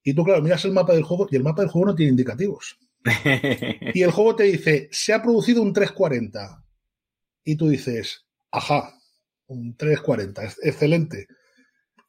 Y 0.04 0.14
tú, 0.14 0.24
claro, 0.24 0.42
miras 0.42 0.64
el 0.64 0.72
mapa 0.72 0.94
del 0.94 1.04
juego 1.04 1.28
y 1.30 1.36
el 1.36 1.44
mapa 1.44 1.62
del 1.62 1.72
juego 1.72 1.88
no 1.88 1.96
tiene 1.96 2.12
indicativos. 2.12 2.78
Y 3.94 4.02
el 4.02 4.12
juego 4.12 4.36
te 4.36 4.44
dice, 4.44 4.90
se 4.92 5.14
ha 5.14 5.22
producido 5.22 5.62
un 5.62 5.74
340. 5.74 6.64
Y 7.44 7.56
tú 7.56 7.70
dices, 7.70 8.26
ajá, 8.52 8.94
un 9.48 9.76
340, 9.76 10.44
excelente. 10.64 11.28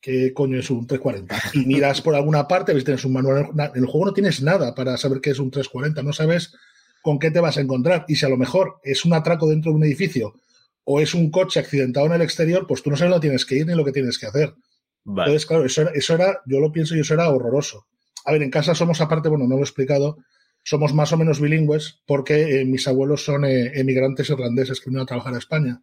¿Qué 0.01 0.33
coño 0.33 0.59
es 0.59 0.71
un 0.71 0.87
340? 0.87 1.37
Y 1.55 1.67
miras 1.67 2.01
por 2.01 2.15
alguna 2.15 2.49
parte, 2.49 2.73
ves, 2.73 2.85
tienes 2.85 3.05
un 3.05 3.13
manual. 3.13 3.51
En 3.55 3.83
el 3.83 3.87
juego 3.87 4.07
no 4.07 4.13
tienes 4.13 4.43
nada 4.43 4.75
para 4.75 4.97
saber 4.97 5.21
qué 5.21 5.31
es 5.31 5.39
un 5.39 5.51
340, 5.51 6.03
no 6.03 6.13
sabes 6.13 6.55
con 7.03 7.19
qué 7.19 7.31
te 7.31 7.41
vas 7.41 7.59
a 7.59 7.61
encontrar. 7.61 8.05
Y 8.09 8.17
si 8.17 8.27
a 8.27 8.31
lo 8.31 8.37
mejor 8.37 8.81
es 8.83 9.05
un 9.05 9.13
atraco 9.13 9.49
dentro 9.49 9.73
de 9.73 9.77
un 9.77 9.85
edificio 9.85 10.35
o 10.85 11.01
es 11.01 11.15
un 11.15 11.31
coche 11.31 11.61
accidentado 11.61 12.07
en 12.07 12.13
el 12.13 12.23
exterior, 12.23 12.67
pues 12.67 12.83
tú 12.83 12.91
no 12.91 12.97
sabes 12.97 13.11
lo 13.11 13.21
que 13.21 13.29
tienes 13.29 13.45
que 13.45 13.57
ir 13.57 13.67
ni 13.67 13.75
lo 13.75 13.85
que 13.85 13.93
tienes 13.93 14.19
que 14.19 14.27
hacer. 14.27 14.55
Entonces, 15.07 15.47
claro, 15.47 15.65
eso 15.65 15.83
era, 15.83 15.91
eso 15.93 16.15
era, 16.15 16.41
yo 16.47 16.61
lo 16.61 16.73
pienso 16.73 16.97
y 16.97 17.01
eso 17.01 17.15
era 17.15 17.29
horroroso. 17.29 17.87
A 18.25 18.33
ver, 18.33 18.43
en 18.43 18.51
casa 18.51 18.75
somos 18.75 19.01
aparte, 19.01 19.29
bueno, 19.29 19.47
no 19.47 19.55
lo 19.55 19.61
he 19.61 19.65
explicado, 19.65 20.19
somos 20.63 20.95
más 20.95 21.13
o 21.13 21.17
menos 21.17 21.41
bilingües 21.41 22.03
porque 22.07 22.61
eh, 22.61 22.65
mis 22.65 22.87
abuelos 22.87 23.25
son 23.25 23.45
eh, 23.45 23.73
emigrantes 23.75 24.31
irlandeses 24.31 24.81
que 24.81 24.91
vinieron 24.91 25.05
a 25.05 25.09
trabajar 25.09 25.35
a 25.35 25.39
España. 25.39 25.83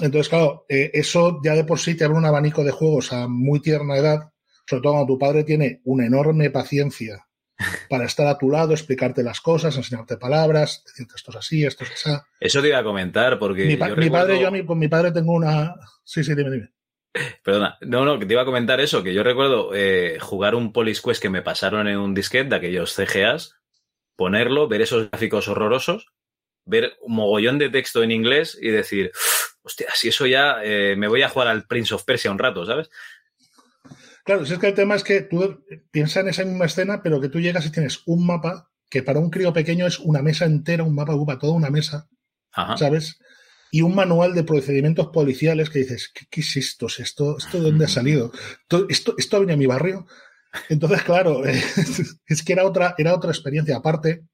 Entonces, 0.00 0.28
claro, 0.28 0.66
eh, 0.68 0.90
eso 0.94 1.40
ya 1.44 1.54
de 1.54 1.62
por 1.62 1.78
sí 1.78 1.96
te 1.96 2.04
abre 2.04 2.18
un 2.18 2.24
abanico 2.24 2.64
de 2.64 2.72
juegos 2.72 3.12
a 3.12 3.28
muy 3.28 3.60
tierna 3.60 3.96
edad, 3.96 4.32
sobre 4.66 4.82
todo 4.82 4.94
cuando 4.94 5.14
tu 5.14 5.18
padre 5.18 5.44
tiene 5.44 5.80
una 5.84 6.06
enorme 6.06 6.50
paciencia 6.50 7.28
para 7.88 8.04
estar 8.06 8.26
a 8.26 8.36
tu 8.36 8.50
lado, 8.50 8.72
explicarte 8.72 9.22
las 9.22 9.40
cosas, 9.40 9.76
enseñarte 9.76 10.16
palabras, 10.16 10.82
decirte 10.84 11.14
esto 11.16 11.30
es 11.30 11.36
así, 11.36 11.64
esto 11.64 11.84
es 11.84 11.92
así. 11.92 12.18
Eso 12.40 12.60
te 12.60 12.68
iba 12.68 12.78
a 12.78 12.84
comentar 12.84 13.38
porque... 13.38 13.64
Mi, 13.64 13.76
padre, 13.76 14.40
yo 14.40 14.66
con 14.66 14.78
mi 14.78 14.88
padre 14.88 15.12
tengo 15.12 15.34
una... 15.34 15.76
Sí, 16.02 16.24
sí, 16.24 16.34
dime, 16.34 16.50
dime. 16.50 16.72
Perdona, 17.44 17.78
no, 17.82 18.04
no, 18.04 18.18
que 18.18 18.26
te 18.26 18.32
iba 18.32 18.42
a 18.42 18.46
comentar 18.46 18.80
eso, 18.80 19.04
que 19.04 19.14
yo 19.14 19.22
recuerdo 19.22 19.70
jugar 20.20 20.56
un 20.56 20.72
Police 20.72 21.00
Quest 21.04 21.22
que 21.22 21.30
me 21.30 21.42
pasaron 21.42 21.86
en 21.86 21.98
un 21.98 22.12
disquete 22.12 22.50
de 22.50 22.56
aquellos 22.56 22.96
CGAs 22.96 23.59
ponerlo, 24.20 24.68
ver 24.68 24.82
esos 24.82 25.08
gráficos 25.08 25.48
horrorosos, 25.48 26.12
ver 26.66 26.92
un 27.00 27.14
mogollón 27.14 27.56
de 27.56 27.70
texto 27.70 28.02
en 28.02 28.10
inglés 28.10 28.58
y 28.60 28.68
decir, 28.68 29.12
hostia, 29.62 29.86
si 29.94 30.08
eso 30.08 30.26
ya 30.26 30.58
eh, 30.62 30.94
me 30.94 31.08
voy 31.08 31.22
a 31.22 31.30
jugar 31.30 31.48
al 31.48 31.66
Prince 31.66 31.94
of 31.94 32.04
Persia 32.04 32.30
un 32.30 32.38
rato, 32.38 32.66
¿sabes? 32.66 32.90
Claro, 34.22 34.44
si 34.44 34.52
es 34.52 34.58
que 34.58 34.66
el 34.66 34.74
tema 34.74 34.94
es 34.94 35.04
que 35.04 35.22
tú 35.22 35.64
piensas 35.90 36.22
en 36.22 36.28
esa 36.28 36.44
misma 36.44 36.66
escena, 36.66 37.02
pero 37.02 37.18
que 37.18 37.30
tú 37.30 37.40
llegas 37.40 37.64
y 37.64 37.72
tienes 37.72 38.02
un 38.04 38.26
mapa 38.26 38.70
que 38.90 39.02
para 39.02 39.20
un 39.20 39.30
crío 39.30 39.54
pequeño 39.54 39.86
es 39.86 39.98
una 39.98 40.20
mesa 40.20 40.44
entera, 40.44 40.84
un 40.84 40.94
mapa 40.94 41.14
ocupa 41.14 41.38
toda 41.38 41.54
una 41.54 41.70
mesa, 41.70 42.06
¿sabes? 42.76 43.20
Y 43.70 43.80
un 43.80 43.94
manual 43.94 44.34
de 44.34 44.44
procedimientos 44.44 45.06
policiales 45.06 45.70
que 45.70 45.78
dices, 45.78 46.12
¿qué, 46.12 46.42
es 46.42 46.56
esto? 46.58 46.88
¿Esto, 46.88 47.38
esto 47.38 47.56
de 47.56 47.70
dónde 47.70 47.86
ha 47.86 47.88
salido? 47.98 48.32
¿Esto, 48.90 49.14
esto 49.16 49.36
ha 49.38 49.40
venido 49.40 49.54
a 49.54 49.58
mi 49.58 49.66
barrio? 49.66 50.06
Entonces, 50.68 51.02
claro, 51.02 51.42
es 52.26 52.42
que 52.42 52.52
era 52.52 52.66
otra, 52.66 52.94
era 52.98 53.14
otra 53.14 53.30
experiencia. 53.30 53.76
Aparte, 53.76 54.24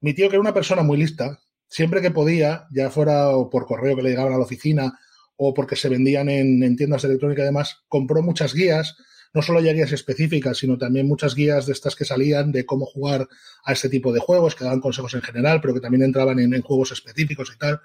mi 0.00 0.14
tío, 0.14 0.28
que 0.28 0.36
era 0.36 0.40
una 0.40 0.54
persona 0.54 0.82
muy 0.82 0.98
lista, 0.98 1.38
siempre 1.68 2.00
que 2.00 2.10
podía, 2.10 2.66
ya 2.70 2.90
fuera 2.90 3.30
por 3.50 3.66
correo 3.66 3.96
que 3.96 4.02
le 4.02 4.10
llegaban 4.10 4.32
a 4.32 4.38
la 4.38 4.44
oficina 4.44 4.98
o 5.36 5.52
porque 5.52 5.76
se 5.76 5.88
vendían 5.88 6.28
en, 6.28 6.76
tiendas 6.76 7.04
electrónicas 7.04 7.42
y 7.42 7.46
demás, 7.46 7.84
compró 7.88 8.22
muchas 8.22 8.54
guías, 8.54 8.96
no 9.34 9.42
solo 9.42 9.60
ya 9.60 9.72
guías 9.72 9.92
específicas, 9.92 10.58
sino 10.58 10.78
también 10.78 11.06
muchas 11.06 11.34
guías 11.34 11.66
de 11.66 11.72
estas 11.72 11.94
que 11.94 12.06
salían 12.06 12.52
de 12.52 12.64
cómo 12.64 12.86
jugar 12.86 13.28
a 13.64 13.72
este 13.72 13.90
tipo 13.90 14.12
de 14.12 14.20
juegos, 14.20 14.54
que 14.54 14.64
daban 14.64 14.80
consejos 14.80 15.12
en 15.14 15.20
general, 15.20 15.60
pero 15.60 15.74
que 15.74 15.80
también 15.80 16.02
entraban 16.02 16.38
en, 16.38 16.54
en 16.54 16.62
juegos 16.62 16.92
específicos 16.92 17.52
y 17.54 17.58
tal. 17.58 17.80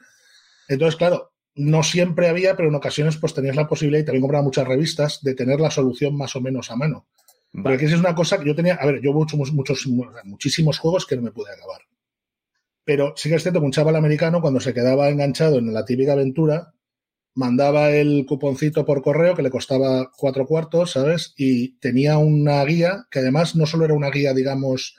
Entonces, 0.69 0.95
claro, 0.95 1.33
no 1.55 1.83
siempre 1.83 2.29
había, 2.29 2.55
pero 2.55 2.69
en 2.69 2.75
ocasiones 2.75 3.17
pues 3.17 3.33
tenías 3.33 3.57
la 3.57 3.67
posibilidad, 3.67 4.01
y 4.01 4.05
también 4.05 4.21
compraba 4.21 4.43
muchas 4.43 4.67
revistas, 4.67 5.21
de 5.21 5.35
tener 5.35 5.59
la 5.59 5.71
solución 5.71 6.15
más 6.15 6.35
o 6.37 6.41
menos 6.41 6.71
a 6.71 6.77
mano. 6.77 7.07
Porque 7.53 7.85
esa 7.85 7.95
es 7.95 7.99
una 7.99 8.15
cosa 8.15 8.39
que 8.39 8.45
yo 8.45 8.55
tenía. 8.55 8.75
A 8.75 8.85
ver, 8.85 9.01
yo 9.01 9.11
he 9.11 9.23
hecho 9.23 9.37
muchos, 9.37 9.85
muchísimos 10.23 10.79
juegos 10.79 11.05
que 11.05 11.15
no 11.17 11.21
me 11.21 11.31
pude 11.31 11.51
acabar. 11.51 11.81
Pero 12.83 13.13
sí 13.15 13.29
que 13.29 13.35
es 13.35 13.43
cierto 13.43 13.59
que 13.59 13.65
un 13.65 13.71
chaval 13.71 13.95
americano, 13.95 14.41
cuando 14.41 14.59
se 14.59 14.73
quedaba 14.73 15.09
enganchado 15.09 15.59
en 15.59 15.73
la 15.73 15.85
típica 15.85 16.13
aventura, 16.13 16.73
mandaba 17.33 17.91
el 17.91 18.25
cuponcito 18.25 18.85
por 18.85 19.01
correo 19.01 19.35
que 19.35 19.43
le 19.43 19.49
costaba 19.49 20.11
cuatro 20.15 20.45
cuartos, 20.45 20.91
¿sabes? 20.91 21.33
Y 21.37 21.77
tenía 21.79 22.17
una 22.17 22.63
guía 22.65 23.05
que 23.09 23.19
además 23.19 23.55
no 23.55 23.65
solo 23.65 23.85
era 23.85 23.93
una 23.93 24.09
guía, 24.09 24.33
digamos, 24.33 24.95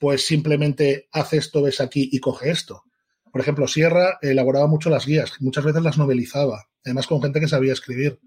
pues 0.00 0.24
simplemente 0.26 1.08
hace 1.12 1.38
esto, 1.38 1.62
ves 1.62 1.80
aquí 1.80 2.08
y 2.12 2.20
coge 2.20 2.50
esto. 2.50 2.84
Por 3.32 3.40
ejemplo, 3.40 3.66
Sierra 3.66 4.18
elaboraba 4.22 4.66
mucho 4.66 4.90
las 4.90 5.06
guías, 5.06 5.32
muchas 5.40 5.64
veces 5.64 5.82
las 5.82 5.98
novelizaba, 5.98 6.68
además 6.84 7.06
con 7.06 7.22
gente 7.22 7.40
que 7.40 7.48
sabía 7.48 7.72
escribir. 7.72 8.20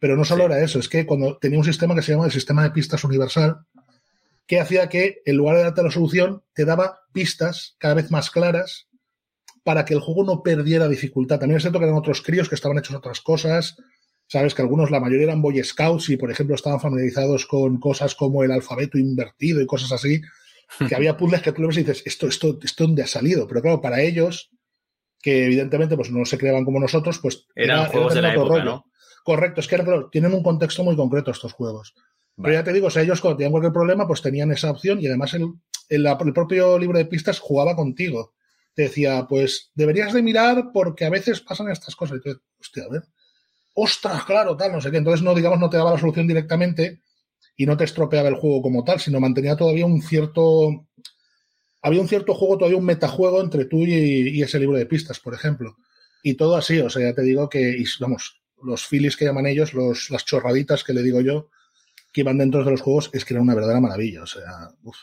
Pero 0.00 0.16
no 0.16 0.24
solo 0.24 0.46
era 0.46 0.60
eso, 0.60 0.78
es 0.78 0.88
que 0.88 1.06
cuando 1.06 1.38
tenía 1.38 1.58
un 1.58 1.64
sistema 1.64 1.94
que 1.94 2.02
se 2.02 2.12
llama 2.12 2.26
el 2.26 2.32
sistema 2.32 2.62
de 2.62 2.70
pistas 2.70 3.04
universal, 3.04 3.60
que 4.46 4.60
hacía 4.60 4.88
que 4.88 5.20
en 5.24 5.36
lugar 5.36 5.56
de 5.56 5.62
darte 5.64 5.82
la 5.82 5.90
solución, 5.90 6.42
te 6.54 6.64
daba 6.64 7.00
pistas 7.12 7.76
cada 7.78 7.94
vez 7.94 8.10
más 8.10 8.30
claras 8.30 8.88
para 9.62 9.84
que 9.84 9.92
el 9.92 10.00
juego 10.00 10.24
no 10.24 10.42
perdiera 10.42 10.88
dificultad. 10.88 11.38
También 11.38 11.58
es 11.58 11.62
cierto 11.62 11.78
que 11.78 11.84
eran 11.84 11.98
otros 11.98 12.22
críos 12.22 12.48
que 12.48 12.54
estaban 12.54 12.78
hechos 12.78 12.96
otras 12.96 13.20
cosas. 13.20 13.76
Sabes 14.26 14.54
que 14.54 14.62
algunos, 14.62 14.90
la 14.90 15.00
mayoría 15.00 15.24
eran 15.24 15.42
Boy 15.42 15.62
Scouts 15.62 16.08
y, 16.08 16.16
por 16.16 16.30
ejemplo, 16.30 16.54
estaban 16.54 16.80
familiarizados 16.80 17.44
con 17.44 17.78
cosas 17.78 18.14
como 18.14 18.42
el 18.42 18.50
alfabeto 18.50 18.96
invertido 18.96 19.60
y 19.60 19.66
cosas 19.66 19.92
así. 19.92 20.22
Que 20.88 20.94
había 20.94 21.16
puzzles 21.18 21.42
que 21.42 21.52
tú 21.52 21.60
le 21.60 21.68
ves 21.68 21.76
y 21.76 21.80
dices, 21.80 22.02
esto, 22.06 22.28
esto, 22.28 22.58
esto 22.62 22.84
dónde 22.84 23.02
ha 23.02 23.06
salido. 23.06 23.46
Pero 23.46 23.60
claro, 23.60 23.80
para 23.82 24.00
ellos, 24.00 24.50
que 25.20 25.44
evidentemente 25.44 25.96
pues 25.96 26.10
no 26.10 26.24
se 26.24 26.38
creaban 26.38 26.64
como 26.64 26.80
nosotros, 26.80 27.18
pues 27.18 27.46
eran 27.54 27.86
juegos 27.88 28.14
de 28.14 28.22
la 28.22 28.32
época, 28.32 28.64
¿no? 28.64 28.84
Correcto, 29.28 29.60
es 29.60 29.68
que 29.68 29.76
tienen 30.10 30.32
un 30.32 30.42
contexto 30.42 30.82
muy 30.82 30.96
concreto 30.96 31.30
estos 31.30 31.52
juegos. 31.52 31.94
Pero 32.34 32.50
ya 32.50 32.64
te 32.64 32.72
digo, 32.72 32.86
o 32.86 32.90
sea, 32.90 33.02
ellos 33.02 33.20
cuando 33.20 33.36
tenían 33.36 33.50
cualquier 33.50 33.74
problema, 33.74 34.06
pues 34.06 34.22
tenían 34.22 34.50
esa 34.52 34.70
opción 34.70 35.02
y 35.02 35.06
además 35.06 35.34
el, 35.34 35.52
el, 35.90 36.32
propio 36.32 36.78
libro 36.78 36.96
de 36.96 37.04
pistas 37.04 37.38
jugaba 37.38 37.76
contigo. 37.76 38.32
Te 38.72 38.84
decía, 38.84 39.26
pues 39.28 39.70
deberías 39.74 40.14
de 40.14 40.22
mirar 40.22 40.70
porque 40.72 41.04
a 41.04 41.10
veces 41.10 41.42
pasan 41.42 41.70
estas 41.70 41.94
cosas. 41.94 42.16
Y 42.16 42.20
tú, 42.22 42.40
hostia, 42.58 42.84
a 42.84 42.88
ver, 42.88 43.02
ostras, 43.74 44.24
claro, 44.24 44.56
tal, 44.56 44.72
no 44.72 44.80
sé 44.80 44.90
qué. 44.90 44.96
Entonces, 44.96 45.22
no, 45.22 45.34
digamos, 45.34 45.60
no 45.60 45.68
te 45.68 45.76
daba 45.76 45.90
la 45.90 45.98
solución 45.98 46.26
directamente 46.26 47.02
y 47.54 47.66
no 47.66 47.76
te 47.76 47.84
estropeaba 47.84 48.30
el 48.30 48.36
juego 48.36 48.62
como 48.62 48.82
tal, 48.82 48.98
sino 48.98 49.20
mantenía 49.20 49.56
todavía 49.56 49.84
un 49.84 50.00
cierto. 50.00 50.86
Había 51.82 52.00
un 52.00 52.08
cierto 52.08 52.32
juego, 52.32 52.56
todavía 52.56 52.78
un 52.78 52.86
metajuego 52.86 53.42
entre 53.42 53.66
tú 53.66 53.84
y, 53.84 54.38
y 54.38 54.42
ese 54.42 54.58
libro 54.58 54.78
de 54.78 54.86
pistas, 54.86 55.20
por 55.20 55.34
ejemplo. 55.34 55.76
Y 56.22 56.32
todo 56.32 56.56
así, 56.56 56.80
o 56.80 56.88
sea, 56.88 57.10
ya 57.10 57.14
te 57.14 57.20
digo 57.20 57.50
que, 57.50 57.76
y, 57.78 57.84
vamos, 58.00 58.37
los 58.62 58.86
filis 58.86 59.16
que 59.16 59.24
llaman 59.24 59.46
ellos, 59.46 59.74
los, 59.74 60.10
las 60.10 60.24
chorraditas 60.24 60.84
que 60.84 60.92
le 60.92 61.02
digo 61.02 61.20
yo, 61.20 61.50
que 62.12 62.22
iban 62.22 62.38
dentro 62.38 62.64
de 62.64 62.70
los 62.70 62.80
juegos, 62.80 63.10
es 63.12 63.24
que 63.24 63.34
era 63.34 63.42
una 63.42 63.54
verdadera 63.54 63.80
maravilla. 63.80 64.22
O 64.22 64.26
sea, 64.26 64.70
uf, 64.82 64.96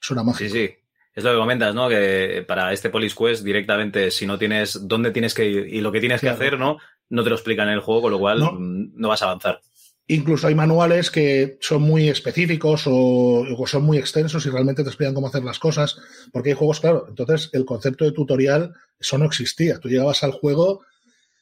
es 0.00 0.10
una 0.10 0.22
magia. 0.22 0.48
Sí, 0.48 0.52
sí. 0.52 0.74
Es 1.14 1.24
lo 1.24 1.32
que 1.32 1.38
comentas, 1.38 1.74
¿no? 1.74 1.88
Que 1.88 2.44
para 2.46 2.72
este 2.72 2.90
Police 2.90 3.16
Quest 3.18 3.42
directamente, 3.42 4.12
si 4.12 4.24
no 4.24 4.38
tienes 4.38 4.86
dónde 4.86 5.10
tienes 5.10 5.34
que 5.34 5.46
ir 5.46 5.66
y 5.66 5.80
lo 5.80 5.90
que 5.90 5.98
tienes 5.98 6.20
que 6.20 6.28
hacer, 6.28 6.58
¿no? 6.58 6.78
No 7.08 7.24
te 7.24 7.30
lo 7.30 7.34
explican 7.34 7.66
en 7.66 7.74
el 7.74 7.80
juego, 7.80 8.02
con 8.02 8.12
lo 8.12 8.20
cual 8.20 8.38
no, 8.38 9.08
vas 9.08 9.22
a 9.22 9.24
avanzar. 9.24 9.60
Incluso 10.06 10.46
hay 10.46 10.54
manuales 10.54 11.10
que 11.10 11.58
son 11.60 11.82
muy 11.82 12.08
específicos 12.08 12.84
o, 12.86 12.92
o, 12.92 13.66
son 13.66 13.82
muy 13.82 13.98
extensos 13.98 14.46
y 14.46 14.50
realmente 14.50 14.84
te 14.84 14.90
explican 14.90 15.12
cómo 15.12 15.26
hacer 15.26 15.42
las 15.42 15.58
cosas, 15.58 15.98
porque 16.32 16.50
hay 16.50 16.54
juegos, 16.54 16.80
claro, 16.80 17.06
entonces 17.08 17.50
el 17.52 17.64
concepto 17.64 18.04
de 18.04 18.12
tutorial, 18.12 18.72
eso 18.98 19.18
no 19.18 19.26
existía. 19.26 19.80
Tú 19.80 19.88
llegabas 19.88 20.22
al 20.22 20.32
juego 20.32 20.82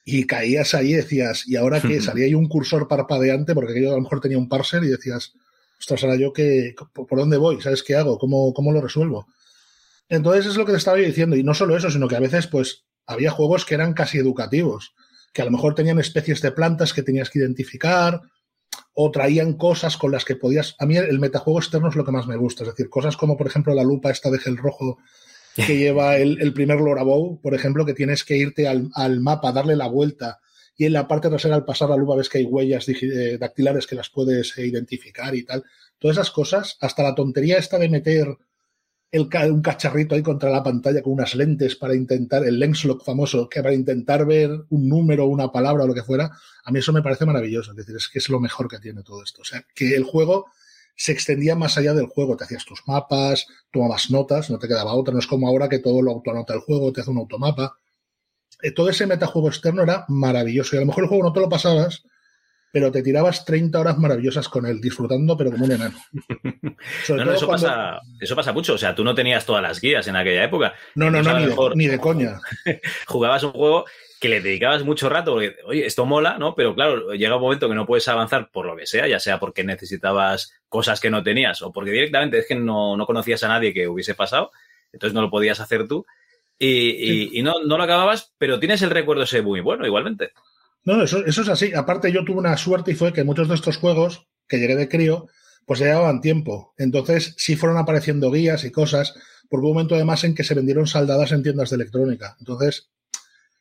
y 0.09 0.25
caías 0.25 0.73
ahí 0.73 0.93
y 0.93 0.95
decías, 0.95 1.49
¿y 1.49 1.57
ahora 1.57 1.81
qué? 1.81 2.01
Salía 2.01 2.27
ahí 2.27 2.35
un 2.35 2.49
cursor 2.49 2.87
parpadeante, 2.87 3.55
porque 3.55 3.73
aquello 3.73 3.93
a 3.93 3.97
lo 3.97 4.03
mejor 4.03 4.21
tenía 4.21 4.39
un 4.39 4.49
parser 4.49 4.85
y 4.85 4.89
decías, 4.89 5.33
ostras, 5.81 6.05
ahora 6.05 6.15
yo 6.15 6.33
qué, 6.33 6.77
¿por 6.93 7.19
dónde 7.19 7.37
voy? 7.37 7.61
¿Sabes 7.61 7.83
qué 7.83 7.97
hago? 7.97 8.17
¿Cómo, 8.17 8.55
¿Cómo 8.55 8.71
lo 8.71 8.81
resuelvo? 8.81 9.27
Entonces 10.09 10.47
es 10.47 10.57
lo 10.57 10.65
que 10.65 10.71
te 10.71 10.79
estaba 10.79 10.97
diciendo, 10.97 11.35
y 11.35 11.43
no 11.43 11.55
solo 11.55 11.77
eso, 11.77 11.91
sino 11.91 12.07
que 12.07 12.15
a 12.15 12.21
veces 12.21 12.47
pues 12.47 12.85
había 13.05 13.33
juegos 13.33 13.65
que 13.65 13.75
eran 13.75 13.95
casi 13.95 14.19
educativos, 14.19 14.95
que 15.33 15.43
a 15.43 15.45
lo 15.45 15.51
mejor 15.51 15.75
tenían 15.75 15.99
especies 15.99 16.41
de 16.41 16.53
plantas 16.53 16.93
que 16.93 17.03
tenías 17.03 17.29
que 17.29 17.41
identificar, 17.41 18.21
o 18.95 19.11
traían 19.11 19.55
cosas 19.55 19.97
con 19.97 20.13
las 20.13 20.25
que 20.25 20.37
podías... 20.37 20.77
A 20.79 20.87
mí 20.87 20.97
el 20.97 21.19
metajuego 21.19 21.59
externo 21.59 21.89
es 21.89 21.97
lo 21.97 22.05
que 22.05 22.13
más 22.13 22.29
me 22.29 22.37
gusta, 22.37 22.63
es 22.63 22.71
decir, 22.71 22.89
cosas 22.89 23.17
como 23.17 23.37
por 23.37 23.49
ejemplo 23.49 23.75
la 23.75 23.83
lupa 23.83 24.13
esta 24.13 24.31
de 24.31 24.39
gel 24.39 24.57
rojo 24.57 24.99
que 25.65 25.77
lleva 25.79 26.17
el, 26.17 26.41
el 26.41 26.53
primer 26.53 26.81
Lorabou, 26.81 27.41
por 27.41 27.55
ejemplo, 27.55 27.85
que 27.85 27.95
tienes 27.95 28.25
que 28.25 28.37
irte 28.37 28.69
al, 28.69 28.91
al, 28.95 29.21
mapa, 29.21 29.53
darle 29.53 29.77
la 29.77 29.89
vuelta 29.89 30.41
y 30.77 30.85
en 30.85 30.93
la 30.93 31.09
parte 31.09 31.29
trasera 31.29 31.55
al 31.55 31.65
pasar 31.65 31.89
la 31.89 31.97
lupa 31.97 32.17
ves 32.17 32.29
que 32.29 32.39
hay 32.39 32.45
huellas 32.45 32.87
eh, 32.89 33.39
dactilares 33.39 33.87
que 33.87 33.97
las 33.97 34.11
puedes 34.11 34.57
eh, 34.59 34.67
identificar 34.67 35.35
y 35.35 35.43
tal. 35.43 35.65
Todas 35.99 36.19
esas 36.19 36.31
cosas, 36.31 36.77
hasta 36.81 37.03
la 37.03 37.15
tontería 37.15 37.57
esta 37.57 37.79
de 37.79 37.89
meter 37.89 38.37
el, 39.11 39.29
un 39.51 39.63
cacharrito 39.63 40.15
ahí 40.15 40.23
contra 40.23 40.51
la 40.51 40.63
pantalla 40.63 41.01
con 41.01 41.15
unas 41.15 41.35
lentes 41.35 41.77
para 41.77 41.95
intentar, 41.95 42.45
el 42.45 42.59
Lenslock 42.59 43.03
famoso, 43.03 43.49
que 43.49 43.63
para 43.63 43.75
intentar 43.75 44.27
ver 44.27 44.51
un 44.69 44.89
número, 44.89 45.27
una 45.27 45.51
palabra 45.51 45.85
o 45.85 45.87
lo 45.87 45.95
que 45.95 46.03
fuera, 46.03 46.31
a 46.65 46.71
mí 46.71 46.81
eso 46.81 46.93
me 46.93 47.03
parece 47.03 47.25
maravilloso. 47.25 47.71
Es 47.71 47.77
decir, 47.79 47.97
es 47.97 48.09
que 48.09 48.19
es 48.19 48.29
lo 48.29 48.41
mejor 48.41 48.69
que 48.69 48.79
tiene 48.79 49.03
todo 49.03 49.23
esto. 49.23 49.41
O 49.43 49.45
sea, 49.45 49.65
que 49.75 49.95
el 49.95 50.05
juego 50.05 50.47
se 50.97 51.12
extendía 51.12 51.55
más 51.55 51.76
allá 51.76 51.95
del 51.95 52.07
juego. 52.07 52.37
Te 52.37 52.45
hacías 52.45 52.65
tus 52.65 52.81
mapas, 52.87 53.47
tomabas 53.71 54.11
notas, 54.11 54.50
no 54.50 54.59
te 54.59 54.67
quedaba 54.67 54.95
otra. 54.95 55.12
No 55.12 55.21
es 55.21 55.26
como 55.26 55.47
ahora 55.47 55.69
que 55.69 55.79
todo 55.79 56.03
lo 56.03 56.12
autoanota 56.12 56.55
el 56.55 56.61
juego, 56.61 56.93
te 56.93 57.03
hace 57.03 57.11
un 57.11 57.19
automapa. 57.19 57.79
Eh, 58.62 58.73
todo 58.73 58.88
ese 58.88 59.07
metajuego 59.07 59.49
externo 59.49 59.83
era 59.83 60.07
maravilloso. 60.09 60.75
Y 60.75 60.79
a 60.79 60.81
lo 60.81 60.87
mejor 60.87 61.05
el 61.05 61.09
juego 61.09 61.25
no 61.25 61.33
te 61.33 61.41
lo 61.41 61.49
pasabas, 61.49 62.03
pero 62.73 62.91
te 62.91 63.03
tirabas 63.03 63.45
30 63.45 63.79
horas 63.79 63.99
maravillosas 63.99 64.49
con 64.49 64.65
él, 64.67 64.81
disfrutando, 64.81 65.37
pero 65.37 65.50
como 65.50 65.67
un 65.67 65.73
enano. 65.73 65.99
no, 67.09 67.33
eso, 67.33 67.47
pasa, 67.47 68.00
eso 68.19 68.35
pasa 68.35 68.53
mucho. 68.53 68.75
O 68.75 68.79
sea, 68.79 68.95
tú 68.95 69.05
no 69.05 69.15
tenías 69.15 69.45
todas 69.45 69.62
las 69.62 69.81
guías 69.81 70.09
en 70.09 70.17
aquella 70.17 70.45
época. 70.45 70.73
No, 70.95 71.11
no, 71.11 71.23
no, 71.23 71.38
ni, 71.38 71.47
de, 71.47 71.57
ni 71.75 71.87
de 71.87 71.99
coña. 71.99 72.41
Jugabas 73.07 73.43
un 73.43 73.53
juego 73.53 73.85
que 74.21 74.29
le 74.29 74.41
dedicabas 74.41 74.85
mucho 74.85 75.09
rato, 75.09 75.33
porque, 75.33 75.57
oye, 75.65 75.85
esto 75.85 76.07
mola, 76.07 76.39
¿no? 76.39 76.55
Pero 76.55 76.75
claro, 76.75 77.13
llega 77.13 77.37
un 77.37 77.43
momento 77.43 77.69
que 77.69 77.75
no 77.75 77.87
puedes 77.87 78.09
avanzar 78.09 78.51
por 78.51 78.67
lo 78.67 78.77
que 78.77 78.87
sea, 78.87 79.07
ya 79.07 79.21
sea 79.21 79.39
porque 79.39 79.65
necesitabas 79.65 80.53
cosas 80.69 81.01
que 81.01 81.11
no 81.11 81.23
tenías 81.23 81.61
o 81.63 81.73
porque 81.73 81.91
directamente 81.91 82.39
es 82.39 82.47
que 82.47 82.55
no, 82.55 82.97
no 82.97 83.07
conocías 83.07 83.43
a 83.45 83.49
nadie 83.49 83.75
que 83.75 83.89
hubiese 83.89 84.15
pasado, 84.15 84.51
entonces 84.93 85.15
no 85.15 85.23
lo 85.23 85.31
podías 85.31 85.61
hacer 85.61 85.87
tú. 85.87 86.07
Y, 86.59 87.39
y, 87.39 87.43
no, 87.43 87.63
no, 87.67 87.77
lo 87.77 87.83
acababas, 87.83 88.33
pero 88.39 88.59
tienes 88.59 88.81
el 88.81 88.89
recuerdo 88.89 89.25
ese 89.25 89.43
muy 89.43 89.61
bueno 89.61 89.87
igualmente. 89.87 90.31
No, 90.85 91.03
eso, 91.03 91.25
eso 91.27 91.43
es 91.43 91.49
así. 91.51 91.75
Aparte, 91.75 92.11
yo 92.11 92.25
tuve 92.25 92.39
una 92.39 92.57
suerte 92.57 92.93
y 92.93 92.95
fue 92.95 93.13
que 93.13 93.25
muchos 93.25 93.49
de 93.49 93.57
estos 93.57 93.77
juegos 93.77 94.27
que 94.49 94.59
llegué 94.59 94.75
de 94.75 94.89
crío, 94.89 95.27
pues 95.67 95.81
ya 95.81 95.87
llevaban 95.87 96.23
tiempo. 96.23 96.73
Entonces, 96.79 97.35
sí 97.37 97.57
fueron 97.57 97.77
apareciendo 97.77 98.31
guías 98.31 98.65
y 98.65 98.71
cosas, 98.73 99.15
porque 99.51 99.65
hubo 99.65 99.71
un 99.71 99.75
momento 99.75 99.97
además 99.97 100.25
en 100.25 100.35
que 100.35 100.45
se 100.45 100.55
vendieron 100.55 100.87
saldadas 100.87 101.33
en 101.33 101.43
tiendas 101.43 101.69
de 101.69 101.77
electrónica. 101.77 102.37
Entonces, 102.39 102.89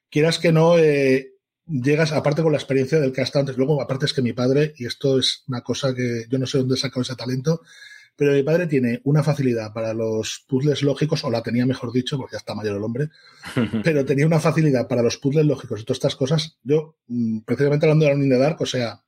quieras 0.10 0.40
que 0.40 0.52
no, 0.52 0.78
eh, 0.78 1.36
llegas, 1.68 2.12
aparte 2.12 2.44
con 2.44 2.52
la 2.52 2.58
experiencia 2.58 3.00
del 3.00 3.12
que 3.12 3.22
ha 3.22 3.24
estado 3.24 3.42
antes, 3.42 3.58
luego, 3.58 3.82
aparte 3.82 4.06
es 4.06 4.14
que 4.14 4.22
mi 4.22 4.34
padre, 4.34 4.74
y 4.78 4.86
esto 4.86 5.20
es 5.20 5.44
una 5.48 5.62
cosa 5.62 5.94
que 5.94 6.26
yo 6.30 6.38
no 6.38 6.46
sé 6.46 6.60
dónde 6.60 6.78
sacado 6.78 7.02
ese 7.02 7.16
talento, 7.16 7.62
pero 8.16 8.32
mi 8.32 8.44
padre 8.44 8.68
tiene 8.68 9.02
una 9.04 9.24
facilidad 9.24 9.74
para 9.74 9.94
los 9.94 10.46
puzzles 10.48 10.84
lógicos, 10.84 11.24
o 11.24 11.30
la 11.30 11.44
tenía 11.44 11.66
mejor 11.66 11.92
dicho, 11.92 12.18
porque 12.18 12.34
ya 12.34 12.38
está 12.38 12.56
mayor 12.56 12.78
el 12.78 12.84
hombre, 12.84 13.10
pero 13.84 14.06
tenía 14.06 14.26
una 14.26 14.40
facilidad 14.40 14.88
para 14.88 15.02
los 15.02 15.18
puzzles 15.18 15.46
lógicos 15.46 15.82
y 15.82 15.84
todas 15.84 15.98
estas 15.98 16.16
cosas. 16.16 16.58
Yo, 16.64 16.98
mm, 17.08 17.40
precisamente 17.40 17.86
hablando 17.86 18.06
de 18.06 18.12
la 18.12 18.18
Unidad 18.18 18.40
Dark, 18.40 18.62
o 18.62 18.66
sea, 18.66 19.04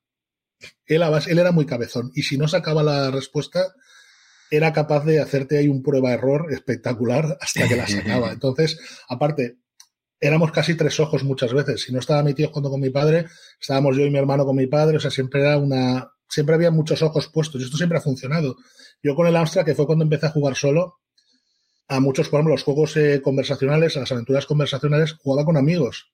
él, 0.86 1.04
él 1.28 1.40
era 1.40 1.52
muy 1.52 1.66
cabezón, 1.66 2.12
y 2.16 2.24
si 2.24 2.38
no 2.38 2.48
sacaba 2.48 2.84
la 2.84 3.12
respuesta, 3.12 3.74
era 4.50 4.74
capaz 4.74 5.06
de 5.06 5.20
hacerte 5.20 5.58
ahí 5.58 5.68
un 5.68 5.84
prueba-error 5.84 6.52
espectacular 6.52 7.38
hasta 7.42 7.68
que 7.68 7.76
la 7.76 7.88
sacaba. 7.88 8.32
Entonces, 8.34 8.80
aparte, 9.10 9.58
éramos 10.20 10.52
casi 10.52 10.76
tres 10.76 11.00
ojos 11.00 11.24
muchas 11.24 11.54
veces. 11.54 11.82
Si 11.82 11.94
no 11.94 12.00
estaba 12.00 12.24
mi 12.24 12.34
tío 12.34 12.48
jugando 12.50 12.70
con 12.70 12.82
mi 12.82 12.90
padre, 12.90 13.28
estábamos 13.60 13.96
yo 13.96 14.06
y 14.06 14.10
mi 14.10 14.18
hermano 14.18 14.46
con 14.46 14.56
mi 14.56 14.68
padre. 14.68 14.98
O 14.98 15.00
sea, 15.00 15.12
siempre 15.12 15.42
era 15.42 15.58
una. 15.58 16.12
Siempre 16.30 16.56
había 16.56 16.72
muchos 16.72 17.02
ojos 17.02 17.30
puestos 17.30 17.62
y 17.62 17.66
esto 17.66 17.78
siempre 17.78 17.98
ha 17.98 18.02
funcionado. 18.02 18.58
Yo 19.02 19.16
con 19.16 19.28
el 19.28 19.36
Amstrad, 19.36 19.64
que 19.64 19.76
fue 19.76 19.86
cuando 19.86 20.04
empecé 20.04 20.26
a 20.26 20.32
jugar 20.32 20.56
solo, 20.56 20.98
a 21.88 22.00
muchos, 22.02 22.28
ejemplo, 22.28 22.52
los 22.52 22.64
juegos 22.64 22.98
eh, 22.98 23.22
conversacionales, 23.22 23.96
a 23.96 24.02
las 24.02 24.12
aventuras 24.12 24.46
conversacionales, 24.46 25.14
jugaba 25.14 25.46
con 25.46 25.56
amigos. 25.56 26.12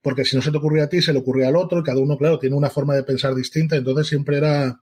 Porque 0.00 0.24
si 0.24 0.36
no 0.36 0.42
se 0.42 0.50
te 0.50 0.56
ocurría 0.56 0.84
a 0.84 0.88
ti, 0.88 1.02
se 1.02 1.12
le 1.12 1.18
ocurría 1.18 1.48
al 1.48 1.56
otro 1.56 1.80
y 1.80 1.82
cada 1.82 2.00
uno, 2.00 2.16
claro, 2.16 2.38
tiene 2.38 2.56
una 2.56 2.70
forma 2.70 2.94
de 2.94 3.02
pensar 3.04 3.34
distinta. 3.34 3.76
Entonces 3.76 4.06
siempre 4.06 4.38
era 4.38 4.80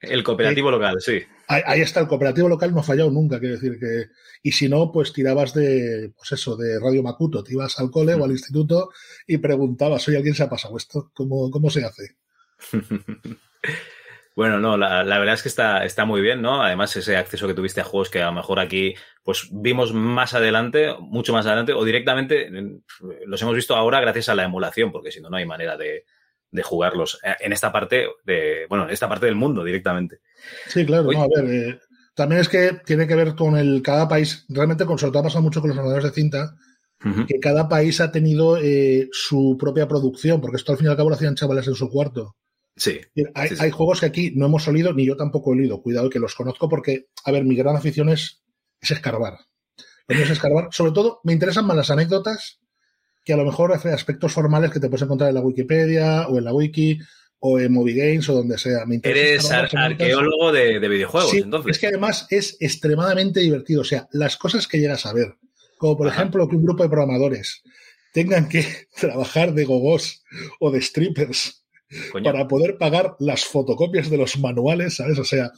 el 0.00 0.24
cooperativo 0.24 0.70
local, 0.70 0.96
sí. 1.00 1.22
Ahí, 1.46 1.80
está, 1.80 2.00
el 2.00 2.06
cooperativo 2.06 2.48
local 2.48 2.72
no 2.72 2.80
ha 2.80 2.84
fallado 2.84 3.10
nunca, 3.10 3.38
quiero 3.38 3.56
decir 3.56 3.78
que. 3.78 4.06
Y 4.42 4.52
si 4.52 4.68
no, 4.68 4.90
pues 4.92 5.12
tirabas 5.12 5.52
de, 5.52 6.12
pues 6.16 6.32
eso, 6.32 6.56
de 6.56 6.78
Radio 6.78 7.02
Macuto, 7.02 7.44
te 7.44 7.52
ibas 7.52 7.78
al 7.80 7.90
cole 7.90 8.14
o 8.14 8.24
al 8.24 8.30
instituto 8.30 8.90
y 9.26 9.38
preguntabas, 9.38 10.06
oye, 10.08 10.16
¿alguien 10.16 10.34
se 10.34 10.44
ha 10.44 10.48
pasado 10.48 10.76
esto? 10.76 11.10
¿Cómo, 11.12 11.50
cómo 11.50 11.68
se 11.68 11.84
hace? 11.84 12.16
bueno, 14.36 14.58
no, 14.58 14.78
la, 14.78 15.02
verdad 15.18 15.34
es 15.34 15.42
que 15.42 15.50
está, 15.50 15.84
está 15.84 16.06
muy 16.06 16.22
bien, 16.22 16.40
¿no? 16.40 16.62
Además, 16.62 16.96
ese 16.96 17.16
acceso 17.16 17.46
que 17.46 17.54
tuviste 17.54 17.82
a 17.82 17.84
juegos 17.84 18.08
que 18.08 18.22
a 18.22 18.26
lo 18.26 18.32
mejor 18.32 18.58
aquí, 18.58 18.94
pues 19.22 19.48
vimos 19.50 19.92
más 19.92 20.32
adelante, 20.32 20.94
mucho 20.98 21.34
más 21.34 21.44
adelante, 21.44 21.74
o 21.74 21.84
directamente 21.84 22.48
los 23.26 23.42
hemos 23.42 23.54
visto 23.54 23.74
ahora 23.74 24.00
gracias 24.00 24.30
a 24.30 24.34
la 24.34 24.44
emulación, 24.44 24.92
porque 24.92 25.10
si 25.10 25.20
no, 25.20 25.28
no 25.28 25.36
hay 25.36 25.44
manera 25.44 25.76
de, 25.76 26.06
de 26.50 26.62
jugarlos 26.62 27.18
eh, 27.22 27.34
en 27.40 27.52
esta 27.52 27.72
parte 27.72 28.06
de, 28.24 28.66
bueno, 28.68 28.84
en 28.84 28.90
esta 28.90 29.08
parte 29.08 29.26
del 29.26 29.34
mundo 29.34 29.64
directamente. 29.64 30.20
Sí, 30.68 30.84
claro, 30.84 31.10
no, 31.10 31.22
a 31.22 31.28
ver, 31.28 31.54
eh, 31.54 31.80
también 32.14 32.40
es 32.40 32.48
que 32.48 32.80
tiene 32.84 33.06
que 33.06 33.14
ver 33.14 33.34
con 33.34 33.56
el 33.56 33.82
cada 33.82 34.08
país, 34.08 34.44
realmente 34.48 34.84
con 34.84 34.98
sobre 34.98 35.12
todo 35.12 35.20
ha 35.20 35.24
pasado 35.24 35.42
mucho 35.42 35.60
con 35.60 35.70
los 35.70 35.78
ordenadores 35.78 36.10
de 36.10 36.20
cinta, 36.20 36.56
que 37.26 37.40
cada 37.40 37.66
país 37.66 37.98
ha 38.02 38.12
tenido 38.12 38.58
eh, 38.58 39.08
su 39.10 39.56
propia 39.58 39.88
producción, 39.88 40.38
porque 40.38 40.58
esto 40.58 40.72
al 40.72 40.76
fin 40.76 40.88
y 40.88 40.90
al 40.90 40.98
cabo 40.98 41.08
lo 41.08 41.14
hacían 41.14 41.34
chavales 41.34 41.66
en 41.66 41.74
su 41.74 41.88
cuarto. 41.88 42.36
Sí. 42.76 43.00
Hay, 43.34 43.70
juegos 43.70 44.00
que 44.00 44.06
aquí 44.06 44.32
no 44.34 44.46
hemos 44.46 44.68
olido, 44.68 44.92
ni 44.92 45.06
yo 45.06 45.16
tampoco 45.16 45.50
he 45.50 45.54
olido. 45.54 45.80
Cuidado 45.80 46.10
que 46.10 46.18
los 46.18 46.34
conozco 46.34 46.68
porque, 46.68 47.06
a 47.24 47.32
ver, 47.32 47.44
mi 47.44 47.56
gran 47.56 47.74
afición 47.74 48.10
es, 48.10 48.42
es 48.82 48.90
escarbar. 48.90 49.38
es 50.08 50.28
escarbar. 50.30 50.68
Sobre 50.72 50.92
todo, 50.92 51.20
me 51.24 51.32
interesan 51.32 51.66
más 51.66 51.76
las 51.76 51.90
anécdotas 51.90 52.59
que 53.30 53.34
a 53.34 53.36
lo 53.36 53.44
mejor 53.44 53.72
hace 53.72 53.90
aspectos 53.90 54.32
formales 54.32 54.72
que 54.72 54.80
te 54.80 54.88
puedes 54.88 55.04
encontrar 55.04 55.28
en 55.28 55.36
la 55.36 55.40
Wikipedia 55.40 56.26
o 56.26 56.38
en 56.38 56.44
la 56.44 56.52
Wiki 56.52 56.98
o 57.38 57.60
en 57.60 57.72
Movie 57.72 57.94
Games 57.94 58.28
o 58.28 58.34
donde 58.34 58.58
sea. 58.58 58.80
Eres 59.04 59.48
arqueólogo 59.52 60.50
de, 60.50 60.80
videojuegos, 60.80 61.32
entonces. 61.34 61.76
Es 61.76 61.78
que 61.78 61.86
además 61.86 62.26
es 62.30 62.56
extremadamente 62.58 63.38
divertido. 63.38 63.82
O 63.82 63.84
sea, 63.84 64.08
las 64.10 64.36
cosas 64.36 64.66
que 64.66 64.80
llegas 64.80 65.06
a 65.06 65.12
ver, 65.12 65.36
como 65.78 65.96
por 65.96 66.08
ejemplo 66.08 66.48
que 66.48 66.56
un 66.56 66.64
grupo 66.64 66.82
de 66.82 66.88
programadores 66.88 67.62
tengan 68.12 68.48
que 68.48 68.66
trabajar 69.00 69.54
de 69.54 69.64
gogos 69.64 70.24
o 70.58 70.72
de 70.72 70.82
strippers 70.82 71.64
para 72.24 72.48
poder 72.48 72.78
pagar 72.78 73.14
las 73.20 73.44
fotocopias 73.44 74.10
de 74.10 74.16
los 74.16 74.40
manuales, 74.40 74.96
¿sabes? 74.96 75.20
O 75.20 75.24
sea, 75.24 75.52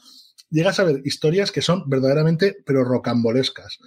llegas 0.50 0.78
a 0.78 0.84
ver 0.84 1.00
historias 1.06 1.50
que 1.50 1.62
son 1.62 1.88
verdaderamente, 1.88 2.54
pero 2.66 2.84
rocambolescas. 2.84 3.78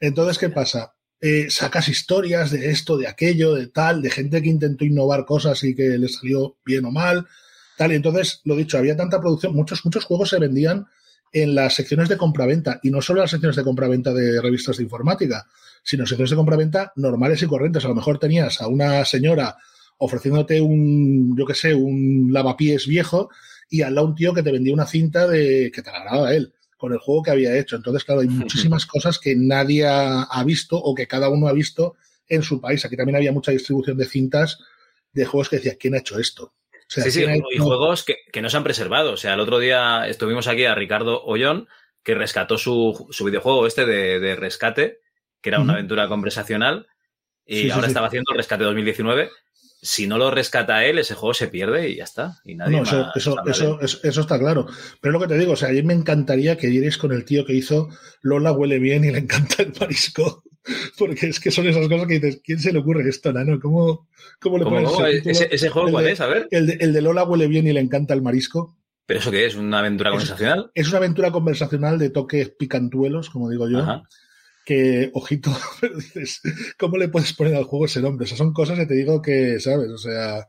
Entonces, 0.00 0.38
¿qué 0.38 0.48
pasa? 0.48 0.95
Eh, 1.20 1.46
sacas 1.48 1.88
historias 1.88 2.50
de 2.50 2.70
esto, 2.70 2.98
de 2.98 3.08
aquello, 3.08 3.54
de 3.54 3.68
tal, 3.68 4.02
de 4.02 4.10
gente 4.10 4.42
que 4.42 4.50
intentó 4.50 4.84
innovar 4.84 5.24
cosas 5.24 5.64
y 5.64 5.74
que 5.74 5.96
le 5.96 6.08
salió 6.08 6.56
bien 6.64 6.84
o 6.84 6.90
mal, 6.90 7.26
tal. 7.78 7.92
Y 7.92 7.94
entonces, 7.94 8.40
lo 8.44 8.54
dicho, 8.54 8.76
había 8.76 8.96
tanta 8.96 9.20
producción, 9.20 9.54
muchos, 9.54 9.84
muchos 9.84 10.04
juegos 10.04 10.28
se 10.30 10.38
vendían 10.38 10.86
en 11.32 11.54
las 11.54 11.74
secciones 11.74 12.08
de 12.08 12.16
compraventa, 12.16 12.80
y 12.82 12.90
no 12.90 13.00
solo 13.02 13.20
las 13.20 13.30
secciones 13.30 13.56
de 13.56 13.64
compraventa 13.64 14.12
de 14.12 14.40
revistas 14.40 14.76
de 14.76 14.84
informática, 14.84 15.46
sino 15.82 16.06
secciones 16.06 16.30
de 16.30 16.36
compraventa 16.36 16.92
normales 16.96 17.42
y 17.42 17.46
corrientes. 17.46 17.84
A 17.84 17.88
lo 17.88 17.94
mejor 17.94 18.18
tenías 18.18 18.60
a 18.60 18.68
una 18.68 19.04
señora 19.04 19.56
ofreciéndote 19.98 20.60
un, 20.60 21.36
yo 21.36 21.46
qué 21.46 21.54
sé, 21.54 21.74
un 21.74 22.30
lavapiés 22.32 22.86
viejo 22.86 23.30
y 23.70 23.82
al 23.82 23.94
lado 23.94 24.08
un 24.08 24.14
tío 24.14 24.34
que 24.34 24.42
te 24.42 24.52
vendía 24.52 24.74
una 24.74 24.86
cinta 24.86 25.26
de 25.26 25.70
que 25.74 25.82
te 25.82 25.90
agradaba 25.90 26.28
a 26.28 26.34
él 26.34 26.52
con 26.76 26.92
el 26.92 26.98
juego 26.98 27.22
que 27.22 27.30
había 27.30 27.56
hecho. 27.56 27.76
Entonces, 27.76 28.04
claro, 28.04 28.20
hay 28.20 28.28
muchísimas 28.28 28.86
cosas 28.86 29.18
que 29.18 29.34
nadie 29.36 29.86
ha, 29.86 30.44
visto 30.44 30.76
o 30.76 30.94
que 30.94 31.06
cada 31.06 31.28
uno 31.28 31.48
ha 31.48 31.52
visto 31.52 31.96
en 32.28 32.42
su 32.42 32.60
país. 32.60 32.84
Aquí 32.84 32.96
también 32.96 33.16
había 33.16 33.32
mucha 33.32 33.52
distribución 33.52 33.96
de 33.96 34.06
cintas 34.06 34.58
de 35.12 35.24
juegos 35.24 35.48
que 35.48 35.56
decía, 35.56 35.76
¿quién 35.78 35.94
ha 35.94 35.98
hecho 35.98 36.18
esto? 36.18 36.52
sí, 36.88 37.10
sí, 37.10 37.24
y 37.52 37.58
juegos 37.58 38.04
que, 38.04 38.40
no 38.40 38.50
se 38.50 38.56
han 38.56 38.64
preservado. 38.64 39.12
O 39.12 39.16
sea, 39.16 39.34
el 39.34 39.40
otro 39.40 39.58
día 39.58 40.06
estuvimos 40.06 40.46
aquí 40.46 40.64
a 40.64 40.74
Ricardo 40.74 41.24
Ollón, 41.24 41.68
que 42.02 42.14
rescató 42.14 42.58
su, 42.58 43.08
videojuego 43.24 43.66
este 43.66 43.86
de, 43.86 44.36
rescate, 44.36 45.00
que 45.40 45.48
era 45.48 45.60
una 45.60 45.72
aventura 45.74 46.08
conversacional, 46.08 46.86
y 47.44 47.70
ahora 47.70 47.86
estaba 47.86 48.08
haciendo 48.08 48.32
el 48.32 48.38
rescate 48.38 48.64
2019 48.64 49.30
si 49.80 50.06
no 50.06 50.18
lo 50.18 50.30
rescata 50.30 50.84
él, 50.84 50.98
ese 50.98 51.14
juego 51.14 51.34
se 51.34 51.48
pierde 51.48 51.88
y 51.88 51.96
ya 51.96 52.04
está. 52.04 52.38
Y 52.44 52.54
nadie 52.54 52.78
no, 52.78 52.82
eso, 52.82 53.12
eso, 53.46 53.80
eso, 53.80 54.20
está 54.20 54.38
claro. 54.38 54.66
Pero 55.00 55.12
lo 55.12 55.20
que 55.20 55.28
te 55.28 55.38
digo, 55.38 55.52
o 55.52 55.56
sea, 55.56 55.68
a 55.68 55.72
mí 55.72 55.82
me 55.82 55.94
encantaría 55.94 56.56
que 56.56 56.68
dierais 56.68 56.98
con 56.98 57.12
el 57.12 57.24
tío 57.24 57.44
que 57.44 57.54
hizo 57.54 57.88
Lola 58.22 58.52
huele 58.52 58.78
bien 58.78 59.04
y 59.04 59.12
le 59.12 59.18
encanta 59.18 59.62
el 59.62 59.72
marisco. 59.78 60.42
Porque 60.98 61.28
es 61.28 61.38
que 61.38 61.50
son 61.50 61.66
esas 61.66 61.88
cosas 61.88 62.06
que 62.06 62.14
dices, 62.14 62.40
¿quién 62.42 62.58
se 62.58 62.72
le 62.72 62.80
ocurre 62.80 63.08
esto, 63.08 63.32
Nano? 63.32 63.60
¿Cómo, 63.60 64.08
cómo 64.40 64.58
le 64.58 64.64
pones 64.64 64.90
ese, 65.24 65.48
¿Ese, 65.50 65.68
juego 65.68 65.90
cuál 65.90 66.08
es? 66.08 66.20
A 66.20 66.26
ver. 66.26 66.48
El 66.50 66.66
de, 66.66 66.78
el 66.80 66.92
de 66.92 67.02
Lola 67.02 67.24
huele 67.24 67.46
bien 67.46 67.66
y 67.66 67.72
le 67.72 67.80
encanta 67.80 68.14
el 68.14 68.22
marisco. 68.22 68.76
¿Pero 69.06 69.20
eso 69.20 69.30
qué 69.30 69.46
es? 69.46 69.54
¿Una 69.54 69.78
aventura 69.78 70.10
conversacional? 70.10 70.72
Es, 70.74 70.88
una 70.88 70.98
aventura 70.98 71.30
conversacional 71.30 71.98
de 71.98 72.10
toques 72.10 72.50
picantuelos, 72.50 73.30
como 73.30 73.48
digo 73.48 73.68
yo. 73.68 73.78
Ajá 73.78 74.02
que, 74.66 75.10
ojito, 75.14 75.56
pero 75.80 75.96
dices, 75.96 76.42
¿cómo 76.76 76.98
le 76.98 77.08
puedes 77.08 77.32
poner 77.32 77.54
al 77.54 77.64
juego 77.64 77.86
ese 77.86 78.02
nombre? 78.02 78.24
O 78.24 78.26
sea, 78.26 78.36
son 78.36 78.52
cosas 78.52 78.78
que 78.78 78.86
te 78.86 78.94
digo 78.94 79.22
que, 79.22 79.58
¿sabes? 79.60 79.88
O 79.90 79.96
sea... 79.96 80.48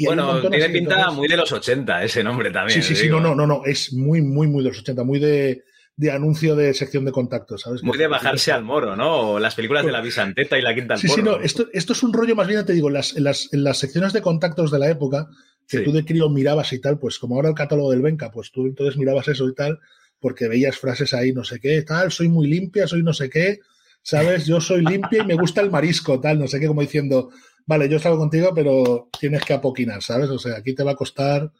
bueno, 0.00 0.50
tiene 0.50 0.68
pinta 0.68 1.10
muy 1.12 1.28
de 1.28 1.36
los 1.36 1.50
80 1.50 2.02
ese 2.02 2.24
nombre 2.24 2.50
también. 2.50 2.82
Sí, 2.82 2.94
sí, 2.94 3.00
sí, 3.00 3.08
no, 3.08 3.20
no, 3.20 3.34
no, 3.34 3.46
no, 3.46 3.62
es 3.64 3.92
muy, 3.92 4.20
muy, 4.20 4.48
muy 4.48 4.64
de 4.64 4.70
los 4.70 4.80
80, 4.80 5.04
muy 5.04 5.20
de, 5.20 5.62
de 5.96 6.10
anuncio 6.10 6.56
de 6.56 6.74
sección 6.74 7.04
de 7.04 7.12
contactos, 7.12 7.62
¿sabes? 7.62 7.84
Muy 7.84 7.96
de 7.96 8.08
bajarse 8.08 8.50
al 8.50 8.64
moro, 8.64 8.96
¿no? 8.96 9.32
O 9.32 9.38
las 9.38 9.54
películas 9.54 9.86
de 9.86 9.92
la 9.92 10.00
Bisanteta 10.00 10.58
y 10.58 10.62
la 10.62 10.74
Quinta 10.74 10.94
al 10.94 11.00
Sí, 11.00 11.08
sí, 11.08 11.22
no, 11.22 11.38
esto, 11.38 11.68
esto 11.72 11.92
es 11.92 12.02
un 12.02 12.12
rollo 12.12 12.34
más 12.34 12.48
bien, 12.48 12.66
te 12.66 12.72
digo, 12.72 12.88
en 12.88 12.94
las, 12.94 13.16
en 13.16 13.22
las, 13.22 13.48
en 13.52 13.62
las 13.62 13.78
secciones 13.78 14.12
de 14.12 14.22
contactos 14.22 14.72
de 14.72 14.80
la 14.80 14.90
época, 14.90 15.28
que 15.68 15.80
tú 15.80 15.92
de 15.92 16.04
crío 16.04 16.28
mirabas 16.28 16.72
y 16.72 16.80
tal, 16.80 16.98
pues 16.98 17.20
como 17.20 17.36
ahora 17.36 17.50
el 17.50 17.54
catálogo 17.54 17.92
del 17.92 18.02
Benca, 18.02 18.32
pues 18.32 18.50
tú 18.50 18.66
entonces 18.66 18.96
mirabas 18.96 19.28
eso 19.28 19.48
y 19.48 19.54
tal, 19.54 19.78
porque 20.22 20.48
veías 20.48 20.78
frases 20.78 21.12
ahí, 21.12 21.32
no 21.32 21.44
sé 21.44 21.60
qué, 21.60 21.82
tal, 21.82 22.12
soy 22.12 22.28
muy 22.28 22.46
limpia, 22.46 22.86
soy 22.86 23.02
no 23.02 23.12
sé 23.12 23.28
qué, 23.28 23.58
¿sabes? 24.02 24.46
Yo 24.46 24.60
soy 24.60 24.82
limpia 24.82 25.22
y 25.22 25.26
me 25.26 25.34
gusta 25.34 25.60
el 25.60 25.70
marisco, 25.70 26.20
tal, 26.20 26.38
no 26.38 26.46
sé 26.46 26.60
qué, 26.60 26.68
como 26.68 26.80
diciendo, 26.80 27.30
vale, 27.66 27.88
yo 27.88 27.98
salgo 27.98 28.18
contigo, 28.18 28.52
pero 28.54 29.08
tienes 29.18 29.44
que 29.44 29.52
apoquinar, 29.52 30.00
¿sabes? 30.00 30.30
O 30.30 30.38
sea, 30.38 30.56
aquí 30.56 30.74
te 30.74 30.84
va 30.84 30.92
a 30.92 30.96
costar, 30.96 31.50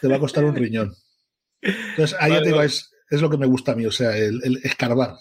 te 0.00 0.08
va 0.08 0.16
a 0.16 0.20
costar 0.20 0.44
un 0.44 0.54
riñón. 0.54 0.94
Entonces, 1.62 2.16
ahí 2.20 2.32
te 2.38 2.46
digo, 2.46 2.62
es, 2.62 2.92
lo 3.10 3.30
que 3.30 3.38
me 3.38 3.46
gusta 3.46 3.72
a 3.72 3.76
mí, 3.76 3.86
o 3.86 3.90
sea, 3.92 4.16
el, 4.16 4.60
escarbar. 4.62 5.14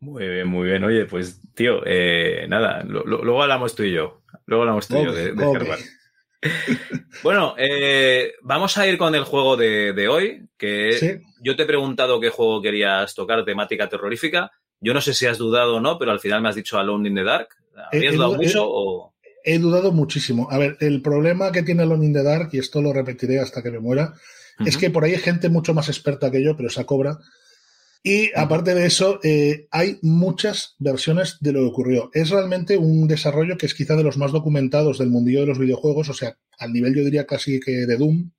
Muy 0.00 0.28
bien, 0.28 0.46
muy 0.46 0.68
bien. 0.68 0.84
Oye, 0.84 1.06
pues, 1.06 1.40
tío, 1.54 1.80
eh, 1.84 2.46
nada, 2.48 2.84
luego 2.84 3.42
hablamos 3.42 3.74
tú 3.74 3.82
y 3.82 3.92
yo. 3.92 4.22
Luego 4.46 4.62
hablamos 4.62 4.86
tú 4.86 4.98
y 4.98 5.04
yo 5.04 5.12
de, 5.12 5.30
escarbar. 5.30 5.78
bueno, 7.22 7.54
eh, 7.58 8.32
vamos 8.42 8.78
a 8.78 8.86
ir 8.86 8.96
con 8.98 9.14
el 9.14 9.24
juego 9.24 9.56
de, 9.56 10.08
hoy, 10.08 10.48
que 10.56 11.22
yo 11.42 11.56
te 11.56 11.62
he 11.62 11.66
preguntado 11.66 12.20
qué 12.20 12.30
juego 12.30 12.62
querías 12.62 13.14
tocar, 13.14 13.44
temática 13.44 13.88
terrorífica. 13.88 14.50
Yo 14.80 14.94
no 14.94 15.00
sé 15.00 15.14
si 15.14 15.26
has 15.26 15.38
dudado 15.38 15.76
o 15.76 15.80
no, 15.80 15.98
pero 15.98 16.12
al 16.12 16.20
final 16.20 16.40
me 16.40 16.48
has 16.48 16.54
dicho 16.54 16.78
Alone 16.78 17.08
in 17.08 17.14
the 17.16 17.24
Dark. 17.24 17.48
¿Habías 17.92 18.14
dudado 18.14 18.34
mucho 18.34 18.64
o...? 18.64 19.14
He 19.44 19.58
dudado 19.58 19.92
muchísimo. 19.92 20.48
A 20.50 20.58
ver, 20.58 20.76
el 20.80 21.00
problema 21.00 21.50
que 21.52 21.62
tiene 21.62 21.82
Alone 21.82 22.06
in 22.06 22.12
the 22.12 22.22
Dark, 22.22 22.50
y 22.52 22.58
esto 22.58 22.82
lo 22.82 22.92
repetiré 22.92 23.40
hasta 23.40 23.62
que 23.62 23.70
me 23.70 23.78
muera, 23.78 24.14
es 24.64 24.76
que 24.76 24.90
por 24.90 25.04
ahí 25.04 25.12
hay 25.12 25.20
gente 25.20 25.48
mucho 25.48 25.72
más 25.74 25.88
experta 25.88 26.30
que 26.30 26.42
yo, 26.42 26.56
pero 26.56 26.68
esa 26.68 26.84
cobra. 26.84 27.18
Y 28.08 28.30
aparte 28.34 28.74
de 28.74 28.86
eso, 28.86 29.20
eh, 29.22 29.68
hay 29.70 29.98
muchas 30.00 30.76
versiones 30.78 31.36
de 31.40 31.52
lo 31.52 31.60
que 31.60 31.66
ocurrió. 31.66 32.10
Es 32.14 32.30
realmente 32.30 32.78
un 32.78 33.06
desarrollo 33.06 33.58
que 33.58 33.66
es 33.66 33.74
quizá 33.74 33.96
de 33.96 34.02
los 34.02 34.16
más 34.16 34.32
documentados 34.32 34.96
del 34.96 35.10
mundillo 35.10 35.42
de 35.42 35.48
los 35.48 35.58
videojuegos, 35.58 36.08
o 36.08 36.14
sea, 36.14 36.38
al 36.58 36.72
nivel 36.72 36.94
yo 36.94 37.04
diría 37.04 37.26
casi 37.26 37.60
que 37.60 37.84
de 37.84 37.96
Doom, 37.98 38.30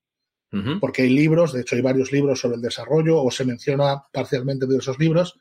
porque 0.81 1.03
hay 1.03 1.11
libros, 1.11 1.53
de 1.53 1.61
hecho 1.61 1.75
hay 1.75 1.83
varios 1.83 2.11
libros 2.11 2.39
sobre 2.39 2.55
el 2.55 2.63
desarrollo, 2.63 3.21
o 3.21 3.29
se 3.29 3.45
menciona 3.45 4.05
parcialmente 4.11 4.65
de 4.65 4.75
esos 4.75 4.97
libros, 4.97 5.39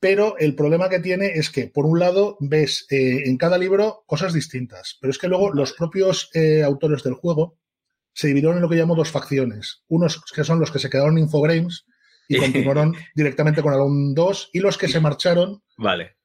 pero 0.00 0.38
el 0.38 0.54
problema 0.54 0.88
que 0.88 1.00
tiene 1.00 1.32
es 1.34 1.50
que, 1.50 1.66
por 1.66 1.84
un 1.84 1.98
lado, 1.98 2.38
ves 2.40 2.86
eh, 2.88 3.24
en 3.26 3.36
cada 3.36 3.58
libro 3.58 4.04
cosas 4.06 4.32
distintas, 4.32 4.96
pero 5.02 5.10
es 5.10 5.18
que 5.18 5.28
luego 5.28 5.52
los 5.52 5.74
propios 5.74 6.30
eh, 6.32 6.62
autores 6.62 7.02
del 7.02 7.12
juego 7.12 7.58
se 8.14 8.28
dividieron 8.28 8.56
en 8.56 8.62
lo 8.62 8.70
que 8.70 8.76
llamo 8.76 8.94
dos 8.94 9.10
facciones. 9.10 9.82
Unos 9.88 10.22
que 10.34 10.44
son 10.44 10.60
los 10.60 10.70
que 10.70 10.78
se 10.78 10.88
quedaron 10.88 11.18
en 11.18 11.24
Infogrames 11.24 11.84
y 12.28 12.38
continuaron 12.38 12.94
directamente 13.14 13.62
con 13.62 13.72
Alone 13.72 14.12
2 14.14 14.50
y 14.52 14.60
los 14.60 14.78
que 14.78 14.88
se 14.88 15.00
marcharon. 15.00 15.62
Vale. 15.76 16.16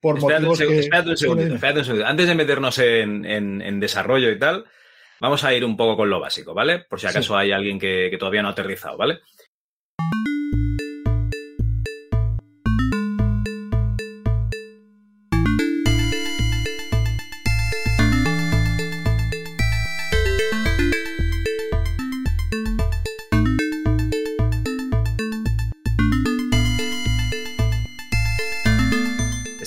Por 0.00 0.20
motivos 0.20 0.58
que... 0.58 0.80
espérate 0.80 1.10
un 1.10 1.16
segundo, 1.16 1.42
espérate 1.42 1.78
un 1.80 1.84
segundo. 1.84 2.06
Antes 2.06 2.28
de 2.28 2.34
meternos 2.34 2.78
en, 2.78 3.80
desarrollo 3.80 4.30
y 4.30 4.38
tal, 4.38 4.64
vamos 5.20 5.44
a 5.44 5.54
ir 5.54 5.64
un 5.64 5.76
poco 5.76 5.96
con 5.96 6.10
lo 6.10 6.20
básico, 6.20 6.52
¿vale? 6.52 6.80
Por 6.80 7.00
si 7.00 7.06
acaso 7.06 7.36
hay 7.36 7.52
alguien 7.52 7.78
que, 7.78 8.08
que 8.10 8.18
todavía 8.18 8.42
no 8.42 8.48
ha 8.48 8.52
aterrizado, 8.52 8.98
¿vale? 8.98 9.20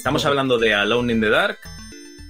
Estamos 0.07 0.25
hablando 0.25 0.57
de 0.57 0.73
Alone 0.73 1.11
in 1.11 1.19
the 1.19 1.29
Dark. 1.29 1.57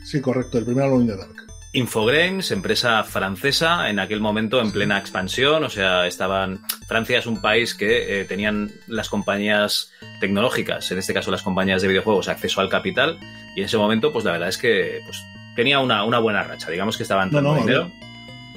Sí, 0.04 0.20
correcto, 0.20 0.58
el 0.58 0.66
primer 0.66 0.86
Alone 0.86 1.04
in 1.04 1.08
the 1.12 1.16
Dark. 1.16 1.36
Infogrames, 1.74 2.50
empresa 2.50 3.04
francesa, 3.04 3.88
en 3.92 4.00
aquel 4.00 4.20
momento 4.20 4.60
en 4.60 4.72
plena 4.72 4.98
expansión, 4.98 5.64
o 5.64 5.70
sea, 5.70 6.08
estaban. 6.08 6.62
Francia 6.88 7.20
es 7.20 7.28
un 7.28 7.40
país 7.40 7.76
que 7.76 8.22
eh, 8.22 8.26
tenían 8.26 8.72
las 8.88 9.10
compañías 9.10 9.92
tecnológicas, 10.20 10.92
en 10.92 10.98
este 10.98 11.14
caso 11.14 11.30
las 11.30 11.44
compañías 11.44 11.84
de 11.84 11.90
videojuegos, 11.90 12.30
acceso 12.30 12.62
al 12.62 12.70
capital, 12.70 13.20
y 13.56 13.60
en 13.60 13.66
ese 13.68 13.78
momento, 13.78 14.12
pues 14.12 14.26
la 14.26 14.32
verdad 14.32 14.50
es 14.50 14.58
que 14.58 15.02
pues, 15.06 15.22
tenía 15.56 15.80
una, 15.80 16.02
buena 16.18 16.42
racha, 16.42 16.72
digamos 16.72 16.98
que 16.98 17.04
estaban 17.04 17.30
dando 17.30 17.58
dinero. 17.58 17.92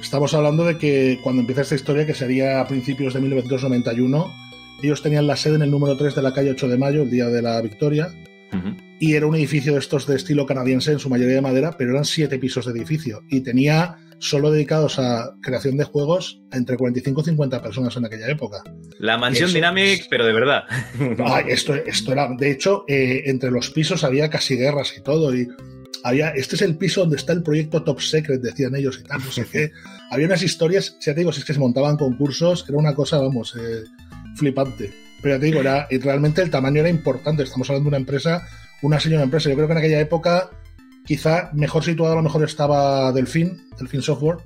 Estamos 0.01 0.33
hablando 0.33 0.65
de 0.65 0.79
que 0.79 1.19
cuando 1.21 1.41
empieza 1.41 1.61
esta 1.61 1.75
historia, 1.75 2.07
que 2.07 2.15
sería 2.15 2.59
a 2.59 2.67
principios 2.67 3.13
de 3.13 3.21
1991, 3.21 4.33
ellos 4.81 5.03
tenían 5.03 5.27
la 5.27 5.35
sede 5.35 5.57
en 5.57 5.61
el 5.61 5.69
número 5.69 5.95
3 5.95 6.15
de 6.15 6.23
la 6.23 6.33
calle 6.33 6.49
8 6.49 6.67
de 6.69 6.77
mayo, 6.79 7.03
el 7.03 7.11
día 7.11 7.27
de 7.27 7.43
la 7.43 7.61
victoria, 7.61 8.11
y 9.01 9.15
era 9.15 9.25
un 9.25 9.35
edificio 9.35 9.73
de 9.73 9.79
estos 9.79 10.05
de 10.05 10.15
estilo 10.15 10.45
canadiense, 10.45 10.91
en 10.91 10.99
su 10.99 11.09
mayoría 11.09 11.33
de 11.33 11.41
madera, 11.41 11.75
pero 11.75 11.89
eran 11.89 12.05
siete 12.05 12.37
pisos 12.37 12.67
de 12.67 12.71
edificio 12.71 13.23
y 13.31 13.41
tenía 13.41 13.97
solo 14.19 14.51
dedicados 14.51 14.99
a 14.99 15.31
creación 15.41 15.75
de 15.75 15.85
juegos 15.85 16.39
entre 16.51 16.77
45 16.77 17.21
y 17.21 17.23
50 17.23 17.63
personas 17.63 17.97
en 17.97 18.05
aquella 18.05 18.29
época. 18.29 18.61
La 18.99 19.17
mansión 19.17 19.51
Dynamic, 19.51 20.05
pero 20.07 20.23
de 20.23 20.33
verdad. 20.33 20.65
esto, 21.47 21.73
esto 21.73 22.11
era, 22.11 22.29
de 22.37 22.51
hecho, 22.51 22.85
eh, 22.87 23.23
entre 23.25 23.49
los 23.49 23.71
pisos 23.71 24.03
había 24.03 24.29
casi 24.29 24.55
guerras 24.55 24.93
y 24.95 25.01
todo 25.01 25.35
y 25.35 25.47
había, 26.03 26.29
este 26.29 26.55
es 26.55 26.61
el 26.61 26.77
piso 26.77 27.01
donde 27.01 27.17
está 27.17 27.33
el 27.33 27.41
proyecto 27.41 27.81
Top 27.81 28.01
Secret, 28.01 28.39
decían 28.39 28.75
ellos 28.75 28.99
y 29.03 29.07
tal, 29.07 29.25
no 29.25 29.31
sé 29.31 29.47
qué. 29.51 29.71
Había 30.11 30.27
unas 30.27 30.43
historias, 30.43 30.97
ya 30.99 31.13
te 31.13 31.21
digo, 31.21 31.31
si 31.31 31.39
es 31.39 31.45
que 31.45 31.53
se 31.53 31.59
montaban 31.59 31.97
concursos, 31.97 32.65
era 32.67 32.77
una 32.77 32.93
cosa, 32.93 33.17
vamos, 33.17 33.55
eh, 33.55 33.83
flipante. 34.35 34.93
Pero 35.21 35.35
ya 35.35 35.39
te 35.39 35.45
digo, 35.45 35.61
era, 35.61 35.87
realmente 35.89 36.41
el 36.41 36.49
tamaño 36.49 36.81
era 36.81 36.89
importante. 36.89 37.43
Estamos 37.43 37.69
hablando 37.69 37.89
de 37.89 37.95
una 37.95 37.97
empresa 37.97 38.45
una 38.81 38.99
señora 38.99 39.23
empresa. 39.23 39.49
Yo 39.49 39.55
creo 39.55 39.67
que 39.67 39.73
en 39.73 39.79
aquella 39.79 39.99
época 39.99 40.49
quizá 41.05 41.49
mejor 41.53 41.83
situado 41.83 42.13
a 42.13 42.15
lo 42.15 42.23
mejor 42.23 42.43
estaba 42.43 43.11
Delfín, 43.11 43.69
Delfín 43.77 44.01
Software, 44.01 44.37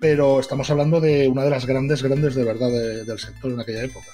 pero 0.00 0.40
estamos 0.40 0.70
hablando 0.70 1.00
de 1.00 1.28
una 1.28 1.44
de 1.44 1.50
las 1.50 1.66
grandes, 1.66 2.02
grandes 2.02 2.34
de 2.34 2.44
verdad 2.44 2.70
del 2.70 3.18
sector 3.18 3.52
en 3.52 3.60
aquella 3.60 3.84
época. 3.84 4.06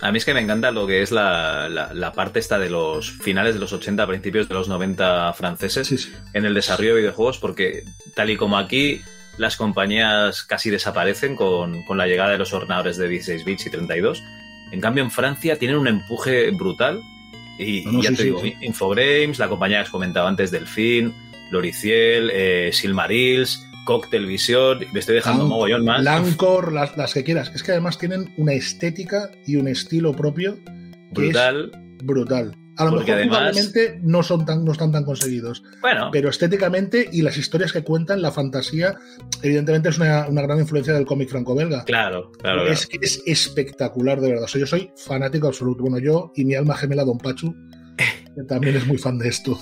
A 0.00 0.12
mí 0.12 0.18
es 0.18 0.24
que 0.24 0.34
me 0.34 0.40
encanta 0.40 0.70
lo 0.70 0.86
que 0.86 1.02
es 1.02 1.10
la, 1.10 2.12
parte 2.14 2.38
esta 2.38 2.58
de 2.58 2.68
los 2.68 3.10
finales 3.10 3.54
de 3.54 3.60
los 3.60 3.72
80, 3.72 4.06
principios 4.06 4.48
de 4.48 4.54
los 4.54 4.68
90 4.68 5.32
franceses 5.32 6.10
en 6.34 6.44
el 6.44 6.54
desarrollo 6.54 6.94
de 6.94 7.00
videojuegos, 7.00 7.38
porque 7.38 7.82
tal 8.14 8.30
y 8.30 8.36
como 8.36 8.58
aquí 8.58 9.00
las 9.38 9.56
compañías 9.56 10.42
casi 10.42 10.70
desaparecen 10.70 11.36
con, 11.36 11.82
con 11.84 11.98
la 11.98 12.06
llegada 12.06 12.32
de 12.32 12.38
los 12.38 12.52
ordenadores 12.52 12.96
de 12.96 13.08
16 13.08 13.44
bits 13.44 13.66
y 13.66 13.70
32, 13.70 14.22
en 14.72 14.80
cambio 14.80 15.02
en 15.02 15.10
Francia 15.10 15.58
tienen 15.58 15.78
un 15.78 15.88
empuje 15.88 16.50
brutal 16.50 17.00
y, 17.58 18.02
ya 18.02 18.12
te 18.12 18.24
digo, 18.24 18.42
Infogrames, 18.60 19.38
la 19.38 19.48
compañía 19.48 19.78
que 19.78 19.84
has 19.84 19.90
comentado 19.90 20.26
antes, 20.26 20.50
Delfín, 20.50 21.14
Loriciel, 21.50 22.30
eh, 22.32 22.70
Silmarils, 22.72 23.66
Cocktail 23.84 24.26
Vision, 24.26 24.80
le 24.92 24.98
estoy 24.98 25.14
dejando 25.14 25.44
un 25.44 25.50
mogollón 25.50 25.84
más. 25.84 26.02
Lancor, 26.02 26.72
las, 26.72 26.96
las, 26.96 27.14
que 27.14 27.24
quieras. 27.24 27.52
Es 27.54 27.62
que 27.62 27.72
además 27.72 27.98
tienen 27.98 28.34
una 28.36 28.52
estética 28.52 29.30
y 29.46 29.56
un 29.56 29.68
estilo 29.68 30.12
propio. 30.12 30.58
brutal. 31.12 31.70
brutal. 32.02 32.56
A 32.76 32.84
lo 32.84 32.92
mejor 32.92 33.22
probablemente 33.22 33.98
no 34.02 34.22
son 34.22 34.44
tan, 34.44 34.64
no 34.64 34.72
están 34.72 34.92
tan 34.92 35.04
conseguidos. 35.04 35.62
Bueno. 35.80 36.10
Pero 36.12 36.28
estéticamente 36.28 37.08
y 37.10 37.22
las 37.22 37.36
historias 37.36 37.72
que 37.72 37.82
cuentan, 37.82 38.20
la 38.20 38.32
fantasía, 38.32 38.96
evidentemente 39.42 39.88
es 39.88 39.98
una, 39.98 40.26
gran 40.28 40.58
influencia 40.58 40.92
del 40.92 41.06
cómic 41.06 41.28
franco-belga. 41.30 41.84
Claro, 41.84 42.32
claro. 42.32 42.66
Es 42.66 42.86
que 42.86 42.98
es 43.00 43.22
espectacular, 43.26 44.20
de 44.20 44.28
verdad. 44.28 44.48
O 44.52 44.58
yo 44.58 44.66
soy 44.66 44.90
fanático 44.96 45.46
absoluto. 45.46 45.82
Bueno, 45.82 45.98
yo 45.98 46.32
y 46.34 46.44
mi 46.44 46.54
alma 46.54 46.76
gemela, 46.76 47.04
Don 47.04 47.18
Pachu, 47.18 47.54
que 48.34 48.42
también 48.44 48.76
es 48.76 48.86
muy 48.86 48.98
fan 48.98 49.18
de 49.18 49.28
esto. 49.28 49.58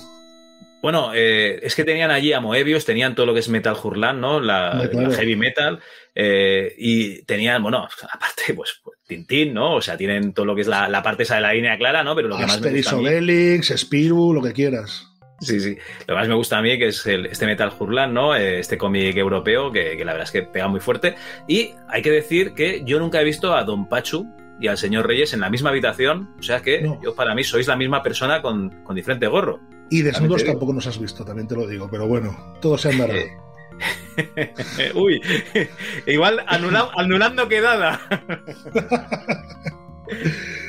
Bueno, 0.81 1.11
eh, 1.15 1.59
es 1.63 1.75
que 1.75 1.83
tenían 1.83 2.11
allí 2.11 2.31
a 2.33 2.39
Moebius, 2.39 2.85
tenían 2.85 3.15
todo 3.15 3.25
lo 3.25 3.33
que 3.33 3.39
es 3.39 3.49
Metal 3.49 3.75
Hurlan, 3.81 4.21
¿no? 4.21 4.39
La, 4.39 4.87
heavy 5.15 5.35
metal. 5.35 5.79
Eh, 6.13 6.73
y 6.77 7.23
tenían, 7.23 7.61
bueno, 7.61 7.87
aparte, 8.11 8.53
pues, 8.53 8.79
pues, 8.83 8.99
Tintín, 9.07 9.53
¿no? 9.53 9.75
O 9.75 9.81
sea, 9.81 9.97
tienen 9.97 10.33
todo 10.33 10.45
lo 10.45 10.55
que 10.55 10.61
es 10.61 10.67
la, 10.67 11.01
parte 11.03 11.23
esa 11.23 11.35
de 11.35 11.41
la 11.41 11.53
línea 11.53 11.77
clara, 11.77 12.03
¿no? 12.03 12.15
Pero 12.15 12.27
lo 12.27 12.37
que 12.37 12.45
más 12.45 12.61
me 12.61 12.71
gusta. 12.71 12.97
Obelix, 12.97 13.73
Spiru, 13.75 14.33
lo 14.33 14.41
que 14.41 14.53
quieras. 14.53 15.07
Sí, 15.41 15.59
sí. 15.59 15.77
Lo 16.01 16.05
que 16.05 16.13
más 16.13 16.27
me 16.27 16.35
gusta 16.35 16.57
a 16.57 16.61
mí 16.61 16.77
que 16.77 16.87
es 16.87 17.05
este 17.05 17.45
Metal 17.45 17.71
Hurlan, 17.77 18.13
¿no? 18.13 18.35
Eh, 18.35 18.59
este 18.59 18.77
cómic 18.77 19.17
europeo 19.17 19.71
que, 19.71 19.95
la 20.05 20.13
verdad 20.13 20.23
es 20.23 20.31
que 20.31 20.43
pega 20.43 20.67
muy 20.67 20.79
fuerte. 20.79 21.15
Y 21.47 21.71
hay 21.89 22.01
que 22.01 22.11
decir 22.11 22.53
que 22.53 22.83
yo 22.85 22.99
nunca 22.99 23.21
he 23.21 23.23
visto 23.23 23.53
a 23.53 23.63
Don 23.63 23.89
Pachu 23.89 24.25
y 24.59 24.67
al 24.67 24.77
señor 24.77 25.07
Reyes 25.07 25.33
en 25.33 25.41
la 25.41 25.49
misma 25.49 25.71
habitación. 25.71 26.33
O 26.39 26.43
sea 26.43 26.61
que 26.61 26.89
yo 27.03 27.15
para 27.15 27.35
mí 27.35 27.43
sois 27.43 27.67
la 27.67 27.75
misma 27.75 28.01
persona 28.01 28.41
con, 28.41 28.69
con 28.83 28.95
diferente 28.95 29.27
gorro. 29.27 29.59
Y 29.89 30.01
desnudos 30.01 30.43
tampoco 30.43 30.73
nos 30.73 30.87
has 30.87 30.99
visto, 30.99 31.23
también 31.23 31.47
te 31.47 31.55
lo 31.55 31.67
digo, 31.67 31.87
pero 31.89 32.07
bueno, 32.07 32.57
todo 32.61 32.77
se 32.77 32.89
andará. 32.89 33.13
Uy, 34.95 35.21
igual 36.07 36.41
anulando 36.47 37.47
quedada. 37.47 37.99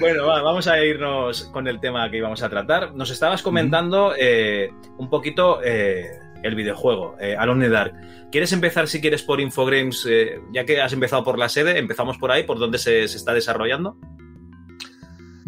bueno, 0.00 0.26
vamos 0.26 0.66
a 0.66 0.82
irnos 0.84 1.44
con 1.44 1.68
el 1.68 1.80
tema 1.80 2.10
que 2.10 2.18
íbamos 2.18 2.42
a 2.42 2.48
tratar. 2.48 2.94
Nos 2.94 3.10
estabas 3.10 3.42
comentando 3.42 4.14
eh, 4.18 4.70
un 4.98 5.08
poquito 5.08 5.60
eh, 5.62 6.18
el 6.42 6.54
videojuego, 6.54 7.16
eh, 7.20 7.36
Alone 7.36 7.66
in 7.66 7.72
Dark. 7.72 7.94
¿Quieres 8.30 8.52
empezar, 8.52 8.88
si 8.88 9.00
quieres, 9.00 9.22
por 9.22 9.40
Infogrames? 9.40 10.06
ya 10.52 10.64
que 10.64 10.80
has 10.80 10.92
empezado 10.92 11.24
por 11.24 11.38
la 11.38 11.48
sede, 11.48 11.78
empezamos 11.78 12.18
por 12.18 12.32
ahí, 12.32 12.42
por 12.42 12.58
donde 12.58 12.78
se, 12.78 13.06
se 13.08 13.16
está 13.16 13.32
desarrollando. 13.32 13.96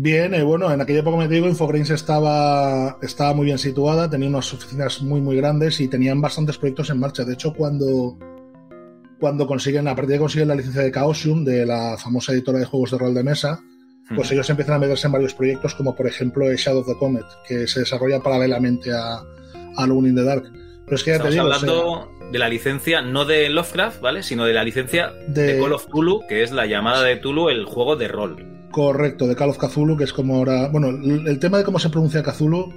Bien, 0.00 0.32
eh, 0.32 0.44
bueno, 0.44 0.72
en 0.72 0.80
aquella 0.80 1.00
época 1.00 1.16
me 1.16 1.26
digo, 1.26 1.48
Infogrames 1.48 1.90
estaba, 1.90 2.98
estaba 3.02 3.34
muy 3.34 3.46
bien 3.46 3.58
situada, 3.58 4.08
tenía 4.08 4.28
unas 4.28 4.54
oficinas 4.54 5.02
muy, 5.02 5.20
muy 5.20 5.36
grandes 5.36 5.80
y 5.80 5.88
tenían 5.88 6.20
bastantes 6.20 6.56
proyectos 6.56 6.90
en 6.90 7.00
marcha. 7.00 7.24
De 7.24 7.32
hecho, 7.32 7.52
cuando, 7.52 8.16
cuando 9.18 9.44
consiguen, 9.48 9.88
a 9.88 9.96
partir 9.96 10.12
de 10.12 10.18
consiguen 10.20 10.46
la 10.46 10.54
licencia 10.54 10.82
de 10.82 10.92
Chaosium, 10.92 11.44
de 11.44 11.66
la 11.66 11.96
famosa 11.98 12.32
editora 12.32 12.60
de 12.60 12.64
juegos 12.64 12.92
de 12.92 12.98
rol 12.98 13.12
de 13.12 13.24
mesa, 13.24 13.60
pues 14.14 14.30
ellos 14.30 14.48
empiezan 14.48 14.76
a 14.76 14.78
meterse 14.78 15.08
en 15.08 15.14
varios 15.14 15.34
proyectos, 15.34 15.74
como 15.74 15.96
por 15.96 16.06
ejemplo 16.06 16.46
Shadow 16.48 16.82
of 16.82 16.86
the 16.86 16.94
Comet, 16.96 17.26
que 17.48 17.66
se 17.66 17.80
desarrolla 17.80 18.20
paralelamente 18.20 18.92
a, 18.92 19.20
Alone 19.78 20.10
in 20.10 20.14
the 20.14 20.22
Dark. 20.22 20.44
Pero 20.84 20.94
es 20.94 21.02
que 21.02 21.10
ya 21.10 21.18
te 21.18 21.28
digo, 21.28 21.42
hablando 21.42 22.08
de 22.30 22.38
la 22.38 22.48
licencia, 22.48 23.02
no 23.02 23.24
de 23.24 23.48
Lovecraft, 23.50 24.00
¿vale? 24.00 24.22
Sino 24.22 24.44
de 24.44 24.52
la 24.52 24.62
licencia 24.62 25.10
de... 25.26 25.58
Call 25.58 25.72
of 25.72 25.88
Tulu, 25.88 26.20
que 26.28 26.44
es 26.44 26.52
la 26.52 26.66
llamada 26.66 27.02
de 27.02 27.16
Tulu, 27.16 27.48
el 27.48 27.64
juego 27.64 27.96
de 27.96 28.06
rol. 28.06 28.57
Correcto, 28.70 29.26
de 29.26 29.34
Call 29.34 29.50
of 29.50 29.58
Cthulhu, 29.58 29.96
que 29.96 30.04
es 30.04 30.12
como 30.12 30.36
ahora. 30.36 30.68
Bueno, 30.68 30.88
el 30.88 31.38
tema 31.38 31.58
de 31.58 31.64
cómo 31.64 31.78
se 31.78 31.90
pronuncia 31.90 32.22
Cthulhu. 32.22 32.72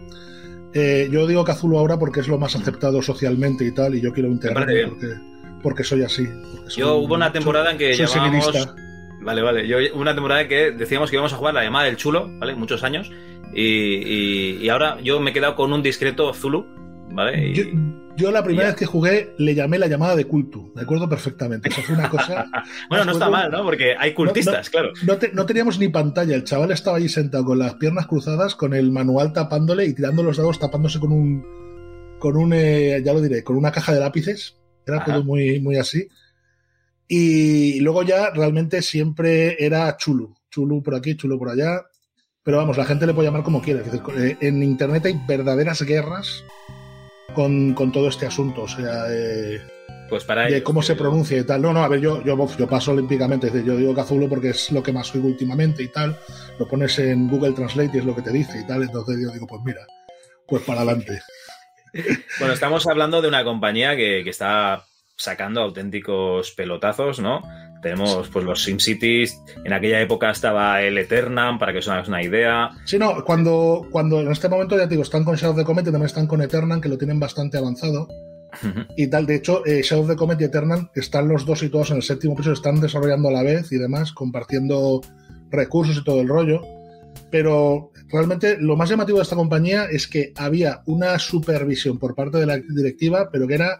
Eh, 0.74 1.10
yo 1.12 1.28
digo 1.28 1.44
Cthulhu 1.44 1.78
ahora 1.78 2.00
porque 2.00 2.22
es 2.22 2.28
lo 2.28 2.38
más 2.38 2.56
aceptado 2.56 3.02
socialmente 3.02 3.66
y 3.66 3.74
tal, 3.74 3.96
y 3.96 4.02
yo 4.02 4.14
quiero 4.14 4.30
integrarlo 4.30 4.90
porque, 4.90 5.08
porque, 5.62 5.84
soy 5.84 6.04
así. 6.04 6.28
yo 6.78 6.96
hubo 6.96 7.16
una 7.16 7.32
temporada 7.32 7.72
en 7.72 7.78
que 7.78 7.94
llamábamos. 7.94 8.70
Vale, 9.22 9.42
vale. 9.42 9.68
Yo 9.68 9.78
una 9.94 10.14
temporada 10.14 10.42
en 10.42 10.48
que 10.48 10.72
decíamos 10.72 11.10
que 11.10 11.16
íbamos 11.16 11.34
a 11.34 11.38
jugar 11.38 11.54
la 11.54 11.64
llamada 11.64 11.86
del 11.86 11.98
chulo, 11.98 12.30
¿vale? 12.40 12.56
Muchos 12.56 12.84
años. 12.84 13.12
Y, 13.54 14.64
y, 14.64 14.70
ahora 14.70 14.98
yo 15.04 15.20
me 15.20 15.32
he 15.32 15.34
quedado 15.34 15.56
con 15.56 15.74
un 15.74 15.84
discreto 15.84 16.34
Zulu, 16.34 16.66
¿vale? 17.12 17.54
Yo, 17.54 17.64
la 18.18 18.44
primera 18.44 18.68
vez 18.68 18.76
que 18.76 18.86
jugué 18.86 19.34
le 19.38 19.56
llamé 19.56 19.78
la 19.78 19.88
llamada 19.88 20.16
de 20.16 20.26
culto, 20.26 20.72
me 20.76 20.82
acuerdo 20.82 21.08
perfectamente. 21.08 21.70
Eso 21.70 21.82
fue 21.82 21.96
una 21.96 22.10
cosa. 22.10 22.46
bueno, 22.90 23.06
no 23.06 23.12
está 23.12 23.30
mal, 23.30 23.52
¿no? 23.52 23.64
Porque 23.64 23.96
hay 23.98 24.14
cultistas, 24.14 24.70
claro. 24.70 24.92
No, 25.34 25.46
teníamos 25.46 25.80
ni 25.80 25.90
pantalla, 25.90 26.36
el 26.36 26.44
chaval 26.44 26.72
estaba 26.72 26.98
allí 26.98 27.10
sentado 27.10 27.46
con 27.46 27.60
las 27.60 27.76
piernas 27.76 28.08
cruzadas, 28.08 28.56
con 28.56 28.74
el 28.74 28.92
manual 28.92 29.34
tapándole 29.34 29.86
y 29.86 29.94
tirando 29.94 30.24
los 30.24 30.38
dados, 30.38 30.60
tapándose 30.60 31.00
con 31.00 31.12
un. 31.12 31.46
con 32.20 32.38
un. 32.38 32.54
Eh, 32.54 33.02
ya 33.04 33.14
lo 33.14 33.22
diré, 33.22 33.44
con 33.44 33.56
una 33.56 33.72
caja 33.72 33.94
de 33.94 34.00
lápices. 34.00 34.58
Era 34.86 35.04
todo 35.04 35.24
muy, 35.24 35.60
muy 35.60 35.78
así. 35.78 36.08
Y 37.08 37.80
luego 37.82 38.04
ya 38.04 38.30
realmente 38.32 38.82
siempre 38.82 39.64
era 39.64 39.96
chulo. 39.98 40.38
Chulo 40.50 40.82
por 40.82 40.96
aquí, 40.96 41.16
chulo 41.16 41.38
por 41.38 41.50
allá. 41.50 41.82
Pero 42.44 42.58
vamos, 42.58 42.78
la 42.78 42.86
gente 42.86 43.06
le 43.06 43.14
puede 43.14 43.28
llamar 43.28 43.44
como 43.44 43.62
quiere. 43.62 43.84
Eh, 44.18 44.38
en 44.42 44.64
Internet 44.64 45.06
hay 45.06 45.22
verdaderas 45.28 45.82
guerras 45.84 46.44
con, 47.34 47.76
todo 47.92 48.08
este 48.08 48.26
asunto. 48.26 48.64
O 48.64 48.68
sea, 48.68 49.06
pues 50.10 50.24
para 50.24 50.46
de 50.46 50.62
cómo 50.62 50.82
se 50.82 50.96
pronuncia 50.96 51.38
y 51.38 51.44
tal. 51.44 51.62
No, 51.62 51.74
no, 51.74 51.84
a 51.84 51.88
ver, 51.88 52.02
yo, 52.02 52.24
yo, 52.24 52.48
yo 52.58 52.68
paso 52.68 52.92
olímpicamente. 52.92 53.52
Yo 53.64 53.78
digo 53.78 53.96
Cazulo 53.96 54.28
porque 54.28 54.50
es 54.50 54.72
lo 54.72 54.84
que 54.84 54.92
más 54.92 55.14
oigo 55.16 55.28
últimamente 55.28 55.84
y 55.84 55.88
tal. 55.88 56.18
Lo 56.60 56.68
pones 56.68 57.00
en 57.00 57.30
Google 57.30 57.54
Translate 57.54 57.92
y 57.94 58.00
es 58.00 58.06
lo 58.06 58.16
que 58.16 58.22
te 58.22 58.32
dice 58.32 58.60
y 58.60 58.68
tal. 58.68 58.84
Entonces 58.84 59.18
yo 59.22 59.32
digo, 59.32 59.48
pues 59.48 59.62
mira, 59.64 59.82
pues 60.48 60.64
para 60.64 60.82
adelante. 60.82 61.22
Bueno, 62.40 62.54
estamos 62.54 62.88
hablando 62.88 63.22
de 63.22 63.28
una 63.28 63.44
compañía 63.44 63.98
que, 63.98 64.22
que 64.24 64.30
está 64.30 64.86
sacando 65.18 65.60
auténticos 65.60 66.52
pelotazos, 66.52 67.20
¿no? 67.20 67.42
Tenemos 67.82 68.30
pues 68.30 68.46
los 68.46 68.64
SimCities, 68.64 69.42
en 69.64 69.74
aquella 69.74 70.00
época 70.02 70.30
estaba 70.30 70.82
el 70.82 70.98
Eternam, 70.98 71.58
para 71.58 71.72
que 71.72 71.80
os 71.80 71.88
hagáis 71.88 72.08
una 72.08 72.24
idea. 72.24 72.70
Sí, 72.86 73.00
no, 73.00 73.24
cuando, 73.26 73.88
cuando 73.92 74.22
en 74.22 74.32
este 74.32 74.50
momento 74.50 74.78
ya 74.78 74.84
te 74.84 74.90
digo, 74.90 75.04
están 75.04 75.24
con 75.24 75.36
Shadow 75.36 75.54
of 75.54 75.60
the 75.60 75.66
Comet 75.66 75.88
y 75.88 75.92
también 75.92 76.06
están 76.06 76.28
con 76.28 76.42
Eternam, 76.42 76.80
que 76.80 76.90
lo 76.90 76.98
tienen 76.98 77.20
bastante 77.20 77.58
avanzado. 77.58 78.08
y 78.98 79.08
tal, 79.08 79.26
de 79.26 79.36
hecho, 79.36 79.66
eh, 79.66 79.82
Shadow 79.82 80.04
of 80.04 80.10
the 80.10 80.16
Comet 80.16 80.40
y 80.42 80.44
Eternam 80.44 80.90
están 80.94 81.28
los 81.28 81.46
dos 81.46 81.64
y 81.64 81.70
todos 81.70 81.90
en 81.90 81.98
el 81.98 82.04
séptimo 82.04 82.36
piso, 82.36 82.52
están 82.52 82.80
desarrollando 82.80 83.30
a 83.30 83.32
la 83.32 83.44
vez 83.44 83.72
y 83.72 83.78
demás, 83.78 84.12
compartiendo 84.12 85.02
recursos 85.50 85.98
y 85.98 86.04
todo 86.04 86.22
el 86.22 86.28
rollo. 86.28 86.62
Pero 87.32 87.92
realmente 88.10 88.58
lo 88.60 88.76
más 88.76 88.90
llamativo 88.90 89.18
de 89.18 89.24
esta 89.24 89.36
compañía 89.36 89.86
es 89.86 90.08
que 90.08 90.34
había 90.36 90.82
una 90.86 91.18
supervisión 91.18 91.98
por 91.98 92.14
parte 92.14 92.38
de 92.38 92.46
la 92.46 92.58
directiva, 92.58 93.30
pero 93.32 93.48
que 93.48 93.56
era 93.56 93.80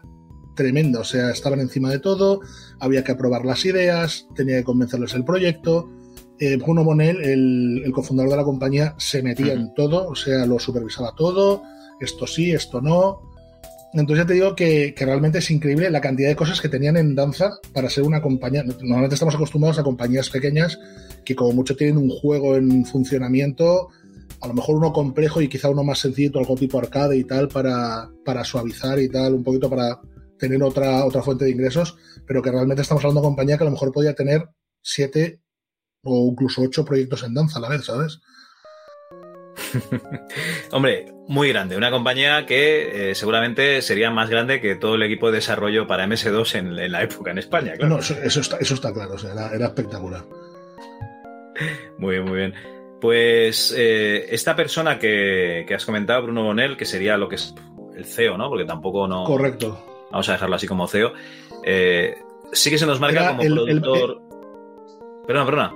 tremenda, 0.54 1.00
o 1.00 1.04
sea, 1.04 1.30
estaban 1.30 1.60
encima 1.60 1.90
de 1.90 1.98
todo, 1.98 2.40
había 2.80 3.04
que 3.04 3.12
aprobar 3.12 3.44
las 3.44 3.64
ideas, 3.64 4.26
tenía 4.34 4.58
que 4.58 4.64
convencerles 4.64 5.14
el 5.14 5.24
proyecto. 5.24 5.90
Eh, 6.38 6.56
Bruno 6.56 6.84
Monel, 6.84 7.22
el, 7.22 7.92
cofundador 7.92 8.30
de 8.30 8.36
la 8.36 8.44
compañía, 8.44 8.94
se 8.98 9.22
metía 9.22 9.52
en 9.52 9.74
todo, 9.74 10.08
o 10.08 10.16
sea, 10.16 10.46
lo 10.46 10.58
supervisaba 10.58 11.14
todo, 11.16 11.62
esto 12.00 12.26
sí, 12.26 12.52
esto 12.52 12.80
no. 12.80 13.30
Entonces 13.94 14.24
ya 14.24 14.26
te 14.26 14.34
digo 14.34 14.56
que, 14.56 14.94
realmente 14.98 15.38
es 15.38 15.50
increíble 15.50 15.90
la 15.90 16.00
cantidad 16.00 16.28
de 16.28 16.36
cosas 16.36 16.60
que 16.60 16.68
tenían 16.68 16.96
en 16.96 17.14
danza 17.14 17.58
para 17.72 17.90
ser 17.90 18.04
una 18.04 18.22
compañía. 18.22 18.64
Normalmente 18.64 19.14
estamos 19.14 19.34
acostumbrados 19.34 19.78
a 19.78 19.82
compañías 19.82 20.30
pequeñas 20.30 20.78
que 21.24 21.36
como 21.36 21.52
mucho 21.52 21.76
tienen 21.76 21.98
un 21.98 22.08
juego 22.08 22.56
en 22.56 22.84
funcionamiento, 22.86 23.90
a 24.40 24.48
lo 24.48 24.54
mejor 24.54 24.76
uno 24.76 24.92
complejo 24.92 25.40
y 25.40 25.48
quizá 25.48 25.70
uno 25.70 25.84
más 25.84 26.00
sencillo, 26.00 26.40
algo 26.40 26.56
tipo 26.56 26.78
arcade 26.78 27.16
y 27.16 27.24
tal, 27.24 27.48
para, 27.48 28.10
para 28.24 28.42
suavizar 28.42 28.98
y 28.98 29.08
tal, 29.08 29.34
un 29.34 29.44
poquito 29.44 29.70
para 29.70 30.00
tener 30.42 30.62
otra, 30.64 31.04
otra 31.04 31.22
fuente 31.22 31.44
de 31.44 31.52
ingresos, 31.52 31.96
pero 32.26 32.42
que 32.42 32.50
realmente 32.50 32.82
estamos 32.82 33.04
hablando 33.04 33.20
de 33.20 33.26
una 33.26 33.30
compañía 33.30 33.56
que 33.56 33.62
a 33.62 33.66
lo 33.66 33.70
mejor 33.70 33.92
podía 33.92 34.12
tener 34.12 34.48
siete 34.82 35.40
o 36.02 36.28
incluso 36.32 36.62
ocho 36.62 36.84
proyectos 36.84 37.22
en 37.22 37.34
danza 37.34 37.58
a 37.58 37.62
la 37.62 37.68
vez, 37.68 37.84
¿sabes? 37.84 38.20
Hombre, 40.72 41.06
muy 41.28 41.50
grande. 41.50 41.76
Una 41.76 41.92
compañía 41.92 42.44
que 42.44 43.10
eh, 43.10 43.14
seguramente 43.14 43.82
sería 43.82 44.10
más 44.10 44.28
grande 44.28 44.60
que 44.60 44.74
todo 44.74 44.96
el 44.96 45.04
equipo 45.04 45.28
de 45.28 45.36
desarrollo 45.36 45.86
para 45.86 46.06
MS2 46.08 46.56
en, 46.56 46.90
la 46.90 47.02
época 47.04 47.30
en 47.30 47.38
España. 47.38 47.74
Claro. 47.74 47.94
No, 47.94 48.00
eso, 48.00 48.40
está, 48.40 48.56
eso 48.56 48.74
está 48.74 48.92
claro, 48.92 49.14
era, 49.32 49.66
espectacular. 49.66 50.24
Muy 51.98 52.16
bien, 52.16 52.24
muy 52.24 52.36
bien. 52.36 52.54
Pues 53.00 53.72
eh, 53.76 54.26
esta 54.30 54.56
persona 54.56 54.98
que, 54.98 55.64
que, 55.68 55.74
has 55.74 55.84
comentado, 55.84 56.22
Bruno 56.22 56.42
Bonel, 56.42 56.76
que 56.76 56.84
sería 56.84 57.16
lo 57.16 57.28
que 57.28 57.36
es 57.36 57.54
el 57.94 58.04
CEO, 58.04 58.36
¿no? 58.36 58.48
Porque 58.48 58.64
tampoco 58.64 59.06
no. 59.06 59.22
Correcto 59.22 59.91
vamos 60.12 60.28
a 60.28 60.32
dejarlo 60.32 60.56
así 60.56 60.66
como 60.68 60.86
CEO, 60.86 61.12
eh, 61.64 62.16
sí 62.52 62.70
que 62.70 62.78
se 62.78 62.86
nos 62.86 63.00
marca 63.00 63.36
como 63.36 63.42
productor. 63.42 64.22
perdona, 65.26 65.46
perdona. 65.46 65.74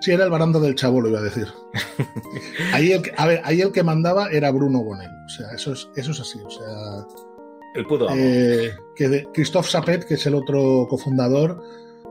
Sí, 0.00 0.12
era 0.12 0.24
el 0.24 0.30
barando 0.30 0.60
del 0.60 0.74
chavo, 0.74 1.00
lo 1.00 1.08
iba 1.08 1.20
a 1.20 1.22
decir. 1.22 1.46
ahí 2.74 2.92
el, 2.92 3.02
a 3.16 3.26
ver, 3.26 3.40
ahí 3.44 3.60
el 3.62 3.72
que 3.72 3.82
mandaba 3.82 4.28
era 4.28 4.50
Bruno 4.50 4.82
Bonel. 4.82 5.10
O 5.24 5.28
sea, 5.28 5.50
eso 5.54 5.72
es, 5.72 5.88
eso 5.96 6.10
es 6.10 6.20
así. 6.20 6.38
O 6.44 6.50
sea. 6.50 6.66
El 7.74 7.86
puto 7.86 8.08
eh, 8.10 8.74
que 8.94 9.08
de 9.08 9.28
Christophe 9.32 9.70
Sapet, 9.70 10.04
que 10.04 10.14
es 10.14 10.26
el 10.26 10.34
otro 10.34 10.86
cofundador, 10.88 11.62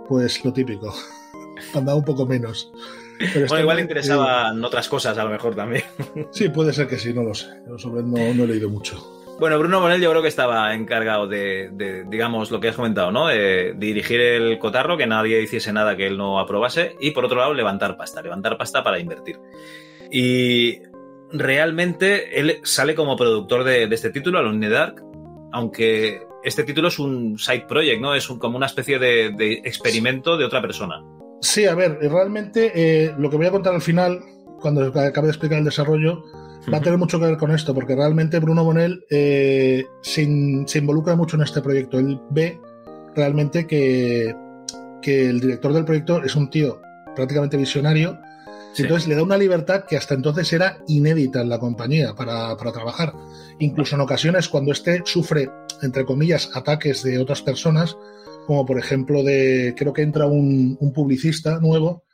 pues 0.08 0.44
lo 0.44 0.52
típico. 0.52 0.94
mandaba 1.74 1.98
un 1.98 2.06
poco 2.06 2.26
menos. 2.26 2.72
Pero 3.18 3.48
bueno, 3.48 3.62
igual 3.62 3.78
le 3.78 3.84
interesaban 3.84 4.64
otras 4.64 4.90
cosas, 4.90 5.18
a 5.18 5.24
lo 5.24 5.30
mejor 5.30 5.56
también. 5.56 5.84
sí, 6.32 6.50
puede 6.50 6.74
ser 6.74 6.88
que 6.88 6.98
sí, 6.98 7.14
no 7.14 7.24
lo 7.24 7.34
sé. 7.34 7.48
sobre 7.78 8.04
no, 8.04 8.34
no 8.34 8.44
he 8.44 8.48
leído 8.48 8.70
mucho. 8.70 9.15
Bueno, 9.38 9.60
Bruno 9.60 9.82
Bonel 9.82 10.02
yo 10.02 10.10
creo 10.12 10.22
que 10.22 10.30
estaba 10.30 10.74
encargado 10.74 11.28
de, 11.28 12.06
digamos, 12.08 12.52
lo 12.52 12.62
que 12.62 12.70
has 12.70 12.76
comentado, 12.76 13.12
¿no? 13.12 13.28
De, 13.28 13.74
dirigir 13.78 14.22
el 14.22 14.58
cotarro, 14.60 14.98
que 14.98 15.08
nadie 15.08 15.42
hiciese 15.42 15.74
nada 15.74 15.98
que 15.98 16.08
él 16.08 16.18
no 16.18 16.40
aprobase, 16.40 16.96
y 17.02 17.12
por 17.12 17.26
otro 17.26 17.40
lado, 17.40 17.54
levantar 17.54 17.98
pasta, 17.98 18.22
levantar 18.22 18.58
pasta 18.58 18.82
para 18.82 18.98
invertir. 18.98 19.38
Y 20.10 20.80
realmente 21.32 22.40
él 22.40 22.60
sale 22.64 22.96
como 22.96 23.18
productor 23.18 23.66
de, 23.66 23.84
este 23.84 24.10
título, 24.10 24.40
Alone 24.40 24.68
in 24.68 24.74
aunque 25.52 26.22
este 26.44 26.64
título 26.64 26.88
es 26.88 27.00
un 27.00 27.38
side 27.38 27.66
project, 27.68 28.02
¿no? 28.02 28.16
Es 28.16 28.28
como 28.28 28.56
una 28.56 28.68
especie 28.68 29.00
de, 29.00 29.62
experimento 29.66 30.38
de 30.38 30.46
otra 30.46 30.62
persona. 30.62 31.04
Sí, 31.42 31.66
a 31.66 31.76
ver, 31.76 31.98
realmente 32.00 32.72
eh, 32.74 33.14
lo 33.18 33.30
que 33.30 33.36
voy 33.36 33.48
a 33.48 33.52
contar 33.52 33.76
al 33.76 33.82
final, 33.82 34.22
cuando 34.66 34.82
acabe 35.00 35.28
de 35.28 35.32
explicar 35.32 35.60
el 35.60 35.66
desarrollo, 35.66 36.24
va 36.74 36.80
a 36.80 36.82
tener 36.82 36.98
mucho 36.98 37.20
que 37.20 37.28
ver 37.28 37.38
con 37.38 37.52
esto, 37.52 37.76
porque 37.76 37.96
realmente 37.96 38.40
Bruno 38.40 38.64
Bonel 38.64 39.06
eh, 39.12 39.86
se, 40.02 40.24
involucra 40.24 41.16
mucho 41.16 41.36
en 41.36 41.44
este 41.44 41.62
proyecto. 41.62 42.00
Él 42.00 42.20
ve 42.32 42.60
realmente 43.14 43.68
que, 43.68 44.36
que, 45.04 45.30
el 45.30 45.40
director 45.40 45.72
del 45.72 45.86
proyecto 45.86 46.24
es 46.24 46.36
un 46.36 46.50
tío 46.50 46.82
prácticamente 47.16 47.58
visionario. 47.58 48.18
Entonces 48.76 49.08
le 49.08 49.14
da 49.14 49.22
una 49.22 49.38
libertad 49.38 49.86
que 49.88 49.98
hasta 49.98 50.16
entonces 50.16 50.52
era 50.52 50.80
inédita 50.88 51.42
en 51.42 51.50
la 51.50 51.60
compañía 51.60 52.16
para, 52.16 52.58
trabajar. 52.58 53.14
Incluso 53.60 53.94
en 53.94 54.02
ocasiones 54.02 54.50
cuando 54.50 54.72
éste 54.72 55.04
sufre, 55.06 55.52
entre 55.84 56.06
comillas, 56.06 56.50
ataques 56.56 57.04
de 57.04 57.20
otras 57.20 57.44
personas, 57.44 57.96
como 58.48 58.66
por 58.66 58.80
ejemplo 58.80 59.22
de, 59.22 59.76
creo 59.78 59.94
que 59.94 60.02
entra 60.02 60.26
un, 60.26 60.76
un 60.80 60.92
publicista 60.92 61.60
nuevo 61.60 62.05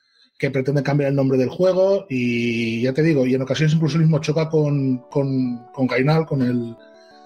que 0.41 0.49
pretende 0.49 0.81
cambiar 0.81 1.11
el 1.11 1.15
nombre 1.15 1.37
del 1.37 1.49
juego 1.49 2.07
y 2.09 2.81
ya 2.81 2.93
te 2.93 3.03
digo, 3.03 3.27
y 3.27 3.35
en 3.35 3.43
ocasiones 3.43 3.75
incluso 3.75 3.97
el 3.97 4.01
mismo 4.01 4.17
choca 4.17 4.49
con, 4.49 4.97
con, 5.07 5.67
con 5.71 5.85
Gainal, 5.85 6.25
con 6.25 6.41
el, 6.41 6.75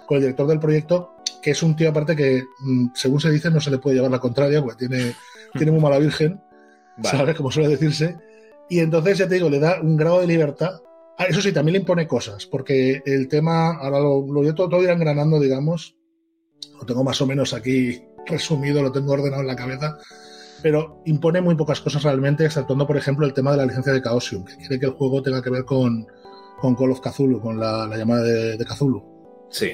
con 0.06 0.18
el 0.18 0.24
director 0.24 0.46
del 0.48 0.60
proyecto, 0.60 1.16
que 1.42 1.52
es 1.52 1.64
un 1.64 1.78
tío 1.78 1.92
aparte 1.92 2.14
que, 2.14 2.44
mm, 2.60 2.88
según 2.94 3.22
se 3.22 3.32
dice, 3.32 3.50
no 3.50 3.62
se 3.62 3.72
le 3.72 3.78
puede 3.78 3.96
llevar 3.96 4.12
la 4.12 4.20
contraria, 4.20 4.62
porque 4.62 4.90
tiene, 4.90 5.14
tiene 5.54 5.72
muy 5.72 5.80
mala 5.80 5.98
virgen, 5.98 6.42
¿sabes? 7.04 7.38
Como 7.38 7.52
suele 7.52 7.70
decirse. 7.70 8.18
Y 8.70 8.80
entonces, 8.80 9.18
ya 9.18 9.30
te 9.30 9.36
digo, 9.36 9.50
le 9.50 9.60
da 9.60 9.80
un 9.80 9.96
grado 9.96 10.20
de 10.20 10.28
libertad. 10.28 10.82
Ah, 11.18 11.24
eso 11.24 11.40
sí, 11.40 11.54
también 11.54 11.76
le 11.76 11.80
impone 11.80 12.10
cosas, 12.10 12.46
porque 12.46 13.02
el 13.06 13.30
tema, 13.30 13.78
ahora 13.78 14.02
lo, 14.02 14.28
lo 14.28 14.54
todo, 14.54 14.68
todo 14.68 14.84
irá 14.84 14.92
engranando, 14.92 15.40
digamos, 15.40 15.96
lo 16.78 16.86
tengo 16.86 17.06
más 17.06 17.22
o 17.22 17.26
menos 17.26 17.54
aquí 17.54 18.04
resumido, 18.26 18.84
lo 18.84 18.92
tengo 18.92 19.14
ordenado 19.14 19.42
en 19.42 19.48
la 19.48 19.56
cabeza, 19.56 19.98
pero 20.62 21.02
impone 21.06 21.42
muy 21.42 21.56
pocas 21.56 21.82
cosas 21.82 22.04
realmente, 22.04 22.46
exceptuando, 22.46 22.88
por 22.88 22.98
ejemplo, 22.98 23.26
el 23.26 23.34
tema 23.34 23.52
de 23.52 23.58
la 23.58 23.66
licencia 23.66 23.94
de 23.94 24.02
Chaosium, 24.02 24.46
que 24.46 24.56
quiere 24.58 24.80
que 24.80 24.86
el 24.86 24.94
juego 24.94 25.22
tenga 25.22 25.42
que 25.42 25.50
ver 25.50 25.66
con, 25.66 26.08
con 26.60 26.76
Call 26.76 26.92
of 26.92 27.02
Cthulhu, 27.02 27.40
con 27.40 27.60
la, 27.60 27.88
llamada 27.96 28.24
de, 28.24 28.58
de 28.58 28.66
Cthulhu. 28.66 29.48
Sí. 29.50 29.74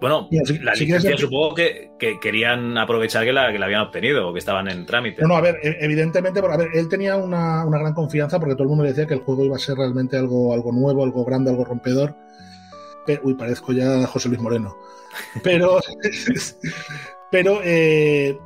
Bueno, 0.00 0.28
la 0.62 0.74
licencia 0.74 1.16
supongo 1.16 1.54
que, 1.54 1.92
querían 2.20 2.76
aprovechar 2.76 3.24
que 3.24 3.32
la, 3.32 3.50
que 3.50 3.58
la 3.58 3.66
habían 3.66 3.80
obtenido 3.80 4.28
o 4.28 4.32
que 4.32 4.38
estaban 4.38 4.68
en 4.68 4.84
trámite. 4.84 5.22
No, 5.22 5.28
no, 5.28 5.36
a 5.36 5.40
ver, 5.40 5.56
e, 5.62 5.78
evidentemente, 5.80 6.40
a 6.40 6.56
ver, 6.56 6.68
él 6.74 6.88
tenía 6.88 7.16
una, 7.16 7.64
gran 7.64 7.94
confianza 7.94 8.38
porque 8.38 8.54
todo 8.54 8.64
el 8.64 8.68
mundo 8.68 8.84
le 8.84 8.90
decía 8.90 9.06
que 9.06 9.14
el 9.14 9.20
juego 9.20 9.44
iba 9.44 9.56
a 9.56 9.58
ser 9.58 9.76
realmente 9.76 10.16
algo, 10.16 10.52
algo 10.52 10.70
nuevo, 10.72 11.02
algo 11.02 11.24
grande, 11.24 11.50
algo 11.50 11.64
rompedor. 11.64 12.14
uy, 13.22 13.34
parezco 13.34 13.72
ya 13.72 14.06
José 14.06 14.28
Luis 14.28 14.40
Moreno. 14.40 14.76
Pero, 15.42 15.80
pero 17.30 17.60
eh, 17.62 18.38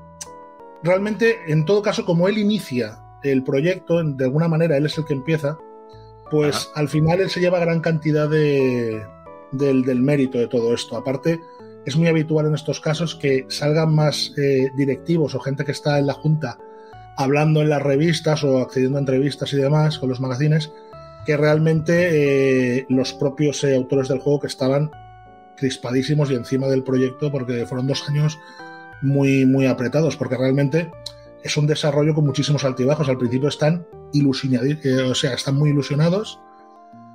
realmente, 0.83 1.39
en 1.47 1.65
todo 1.65 1.83
caso, 1.83 2.05
como 2.05 2.29
él 2.29 2.39
inicia 2.39 3.03
el 3.23 3.43
proyecto, 3.45 4.03
de 4.03 4.25
alguna 4.25 4.49
manera 4.49 4.77
él 4.77 4.87
es 4.87 4.97
el 4.99 5.05
que 5.05 5.15
empieza, 5.15 5.59
pues 6.31 6.71
al 6.75 6.89
final 6.89 7.21
él 7.21 7.31
se 7.31 7.41
lleva 7.41 7.59
gran 7.59 7.81
cantidad 7.81 8.29
de, 8.29 9.03
del, 9.53 10.01
mérito 10.01 10.39
de 10.39 10.49
todo 10.49 10.73
esto. 10.73 10.97
Aparte, 10.97 11.41
es 11.85 11.97
muy 11.97 12.09
habitual 12.09 12.47
en 12.47 12.55
estos 12.55 12.81
casos 12.81 13.15
que 13.15 13.47
salgan 13.49 13.95
más 13.95 14.33
eh, 14.37 14.71
directivos 14.77 15.35
o 15.35 15.41
gente 15.41 15.65
que 15.65 15.73
está 15.73 15.99
en 15.99 16.07
la 16.07 16.15
junta 16.15 16.59
hablando 17.17 17.61
en 17.61 17.69
las 17.69 17.83
revistas 17.83 18.45
o 18.45 18.59
accediendo 18.59 18.97
a 18.97 19.01
entrevistas 19.01 19.53
y 19.53 19.57
demás 19.57 19.99
con 19.99 20.09
los 20.09 20.21
magazines 20.21 20.73
que 21.27 21.37
realmente 21.37 22.79
eh, 22.79 22.87
los 22.89 23.13
propios 23.13 23.63
eh, 23.65 23.77
autores 23.77 24.09
del 24.09 24.21
juego 24.21 24.41
que 24.41 24.47
estaban 24.47 24.91
crispadísimos 25.57 26.31
y 26.31 26.35
encima 26.35 26.67
del 26.69 26.83
proyecto 26.83 27.31
porque 27.31 27.67
fueron 27.67 27.87
dos 27.87 28.09
años 28.09 28.39
muy 29.03 29.47
muy 29.47 29.67
apretados 29.67 30.17
porque 30.17 30.37
realmente 30.37 30.91
es 31.43 31.57
un 31.57 31.67
desarrollo 31.67 32.15
con 32.15 32.27
muchísimos 32.27 32.65
altibajos 32.65 33.09
al 33.09 33.19
principio 33.19 33.49
están 33.49 33.87
ilusionados 34.13 34.77
o 35.11 35.15
sea 35.15 35.35
están 35.35 35.57
muy 35.57 35.71
ilusionados 35.71 36.39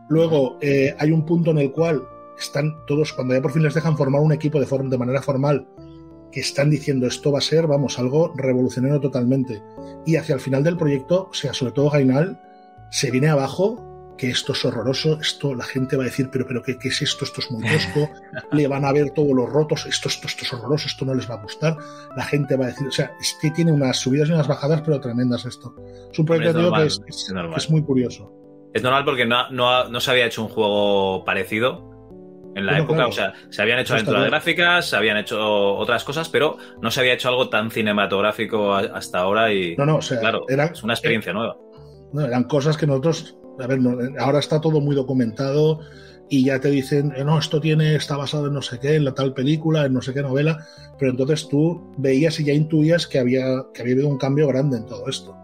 luego 0.09 0.57
hay 0.97 1.11
un 1.11 1.25
punto 1.25 1.51
en 1.51 1.59
el 1.59 1.71
cual 1.71 2.01
están 2.37 2.85
todos, 2.85 3.13
cuando 3.13 3.33
ya 3.33 3.41
por 3.41 3.51
fin 3.51 3.63
les 3.63 3.73
dejan 3.73 3.97
formar 3.97 4.21
un 4.21 4.31
equipo 4.31 4.59
de, 4.59 4.65
forma, 4.65 4.89
de 4.89 4.97
manera 4.97 5.21
formal, 5.21 5.67
que 6.31 6.41
están 6.41 6.69
diciendo 6.69 7.07
esto 7.07 7.31
va 7.31 7.39
a 7.39 7.41
ser, 7.41 7.67
vamos, 7.67 7.97
algo 7.97 8.33
revolucionario 8.35 8.99
totalmente. 8.99 9.61
Y 10.05 10.17
hacia 10.17 10.35
el 10.35 10.41
final 10.41 10.63
del 10.63 10.77
proyecto, 10.77 11.29
o 11.31 11.33
sea, 11.33 11.53
sobre 11.53 11.71
todo 11.71 11.89
Gainal, 11.89 12.39
se 12.91 13.11
viene 13.11 13.29
abajo 13.29 13.94
que 14.17 14.29
esto 14.29 14.53
es 14.53 14.63
horroroso, 14.65 15.19
esto 15.19 15.53
la 15.53 15.63
gente 15.63 15.97
va 15.97 16.03
a 16.03 16.05
decir, 16.05 16.29
pero, 16.31 16.45
pero 16.47 16.61
¿qué, 16.61 16.77
qué 16.77 16.89
es 16.89 17.01
esto? 17.01 17.25
Esto 17.25 17.41
es 17.41 17.51
muy 17.51 17.63
tosco, 17.63 18.09
le 18.51 18.67
van 18.67 18.85
a 18.85 18.91
ver 18.91 19.11
todos 19.11 19.33
los 19.33 19.49
rotos, 19.49 19.85
esto, 19.85 20.09
esto, 20.09 20.27
esto 20.27 20.45
es 20.45 20.53
horroroso, 20.53 20.87
esto 20.87 21.05
no 21.05 21.13
les 21.13 21.29
va 21.29 21.35
a 21.35 21.41
gustar, 21.41 21.77
la 22.15 22.23
gente 22.23 22.55
va 22.55 22.65
a 22.65 22.67
decir, 22.67 22.87
o 22.87 22.91
sea, 22.91 23.13
es 23.19 23.37
que 23.41 23.51
tiene 23.51 23.71
unas 23.71 23.97
subidas 23.97 24.29
y 24.29 24.31
unas 24.31 24.47
bajadas, 24.47 24.81
pero 24.81 24.99
tremendas 24.99 25.45
esto. 25.45 25.75
Es 26.11 26.19
un 26.19 26.25
proyecto 26.25 26.73
que 26.73 26.85
es, 26.85 27.01
es, 27.07 27.69
muy 27.69 27.83
curioso. 27.83 28.31
Es 28.73 28.83
normal 28.83 29.05
porque 29.05 29.25
no, 29.25 29.49
no, 29.51 29.89
no 29.89 29.99
se 29.99 30.11
había 30.11 30.25
hecho 30.25 30.43
un 30.43 30.49
juego 30.49 31.23
parecido 31.23 31.95
en 32.55 32.65
la 32.65 32.79
época. 32.79 33.07
O 33.07 33.11
sea, 33.11 33.33
se 33.49 33.61
habían 33.61 33.79
hecho 33.79 33.93
aventuras 33.93 34.25
gráficas, 34.25 34.89
se 34.89 34.95
habían 34.95 35.17
hecho 35.17 35.75
otras 35.75 36.03
cosas, 36.03 36.29
pero 36.29 36.57
no 36.81 36.89
se 36.89 37.01
había 37.01 37.13
hecho 37.13 37.29
algo 37.29 37.49
tan 37.49 37.69
cinematográfico 37.69 38.73
hasta 38.73 39.19
ahora 39.19 39.53
y 39.53 39.75
no, 39.75 39.85
no, 39.85 39.97
o 39.97 40.01
sea, 40.01 40.19
claro, 40.19 40.45
es 40.47 40.83
una 40.83 40.93
experiencia 40.93 41.33
nueva. 41.33 41.57
No, 42.13 42.21
eran 42.21 42.45
cosas 42.45 42.77
que 42.77 42.87
nosotros, 42.87 43.37
ahora 44.19 44.39
está 44.39 44.61
todo 44.61 44.81
muy 44.81 44.95
documentado 44.95 45.79
y 46.29 46.45
ya 46.45 46.59
te 46.59 46.71
dicen, 46.71 47.13
eh, 47.15 47.23
no, 47.23 47.37
esto 47.37 47.61
tiene, 47.61 47.95
está 47.95 48.17
basado 48.17 48.47
en 48.47 48.53
no 48.53 48.61
sé 48.61 48.79
qué, 48.79 48.95
en 48.95 49.05
la 49.05 49.13
tal 49.13 49.33
película, 49.33 49.85
en 49.85 49.93
no 49.93 50.01
sé 50.01 50.13
qué 50.13 50.21
novela, 50.21 50.65
pero 50.97 51.11
entonces 51.11 51.47
tú 51.47 51.93
veías 51.97 52.39
y 52.39 52.45
ya 52.45 52.53
intuías 52.53 53.05
que 53.07 53.19
había, 53.19 53.65
que 53.73 53.81
había 53.81 53.93
habido 53.93 54.09
un 54.09 54.17
cambio 54.17 54.47
grande 54.47 54.77
en 54.77 54.85
todo 54.85 55.07
esto 55.07 55.35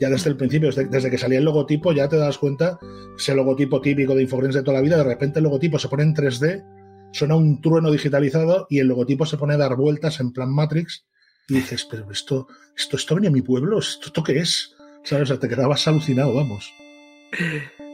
ya 0.00 0.08
desde 0.08 0.30
el 0.30 0.36
principio, 0.36 0.70
desde, 0.72 1.10
que 1.10 1.18
salía 1.18 1.38
el 1.38 1.44
logotipo, 1.44 1.92
ya 1.92 2.08
te 2.08 2.16
das 2.16 2.38
cuenta, 2.38 2.78
ese 3.16 3.34
logotipo 3.34 3.82
típico 3.82 4.14
de 4.14 4.22
Infogrames 4.22 4.56
de 4.56 4.62
toda 4.62 4.78
la 4.78 4.82
vida, 4.82 4.96
de 4.96 5.04
repente 5.04 5.38
el 5.38 5.44
logotipo 5.44 5.78
se 5.78 5.88
pone 5.88 6.04
en 6.04 6.14
3D, 6.14 6.64
suena 7.12 7.36
un 7.36 7.60
trueno 7.60 7.90
digitalizado 7.90 8.66
y 8.70 8.78
el 8.78 8.88
logotipo 8.88 9.26
se 9.26 9.36
pone 9.36 9.54
a 9.54 9.58
dar 9.58 9.76
vueltas 9.76 10.18
en 10.20 10.32
plan 10.32 10.50
Matrix 10.50 11.04
y 11.48 11.54
dices, 11.54 11.86
pero 11.90 12.10
esto, 12.10 12.48
esto, 12.74 12.96
esto 12.96 13.14
venía 13.14 13.28
a 13.28 13.32
mi 13.32 13.42
pueblo, 13.42 13.78
¿esto, 13.78 14.06
esto 14.06 14.22
qué 14.22 14.38
es? 14.38 14.74
¿Sabes? 15.04 15.38
Te 15.38 15.48
quedabas 15.48 15.86
alucinado, 15.86 16.34
vamos. 16.34 16.72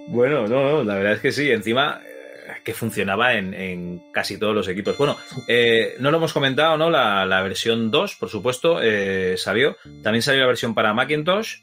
Bueno, 0.08 0.46
no, 0.46 0.70
no, 0.70 0.84
la 0.84 0.94
verdad 0.94 1.14
es 1.14 1.20
que 1.20 1.32
sí, 1.32 1.50
encima 1.50 2.00
eh, 2.04 2.60
que 2.62 2.74
funcionaba 2.74 3.34
en, 3.34 4.02
casi 4.12 4.38
todos 4.38 4.54
los 4.54 4.68
equipos. 4.68 4.96
Bueno, 4.96 5.16
eh, 5.48 5.94
no 5.98 6.10
lo 6.10 6.18
hemos 6.18 6.32
comentado, 6.32 6.76
¿no? 6.76 6.90
La, 6.90 7.42
versión 7.42 7.90
2, 7.90 8.14
por 8.16 8.28
supuesto, 8.28 8.80
eh, 8.82 9.34
salió. 9.36 9.76
También 10.02 10.22
salió 10.22 10.42
la 10.42 10.46
versión 10.46 10.74
para 10.74 10.94
Macintosh 10.94 11.56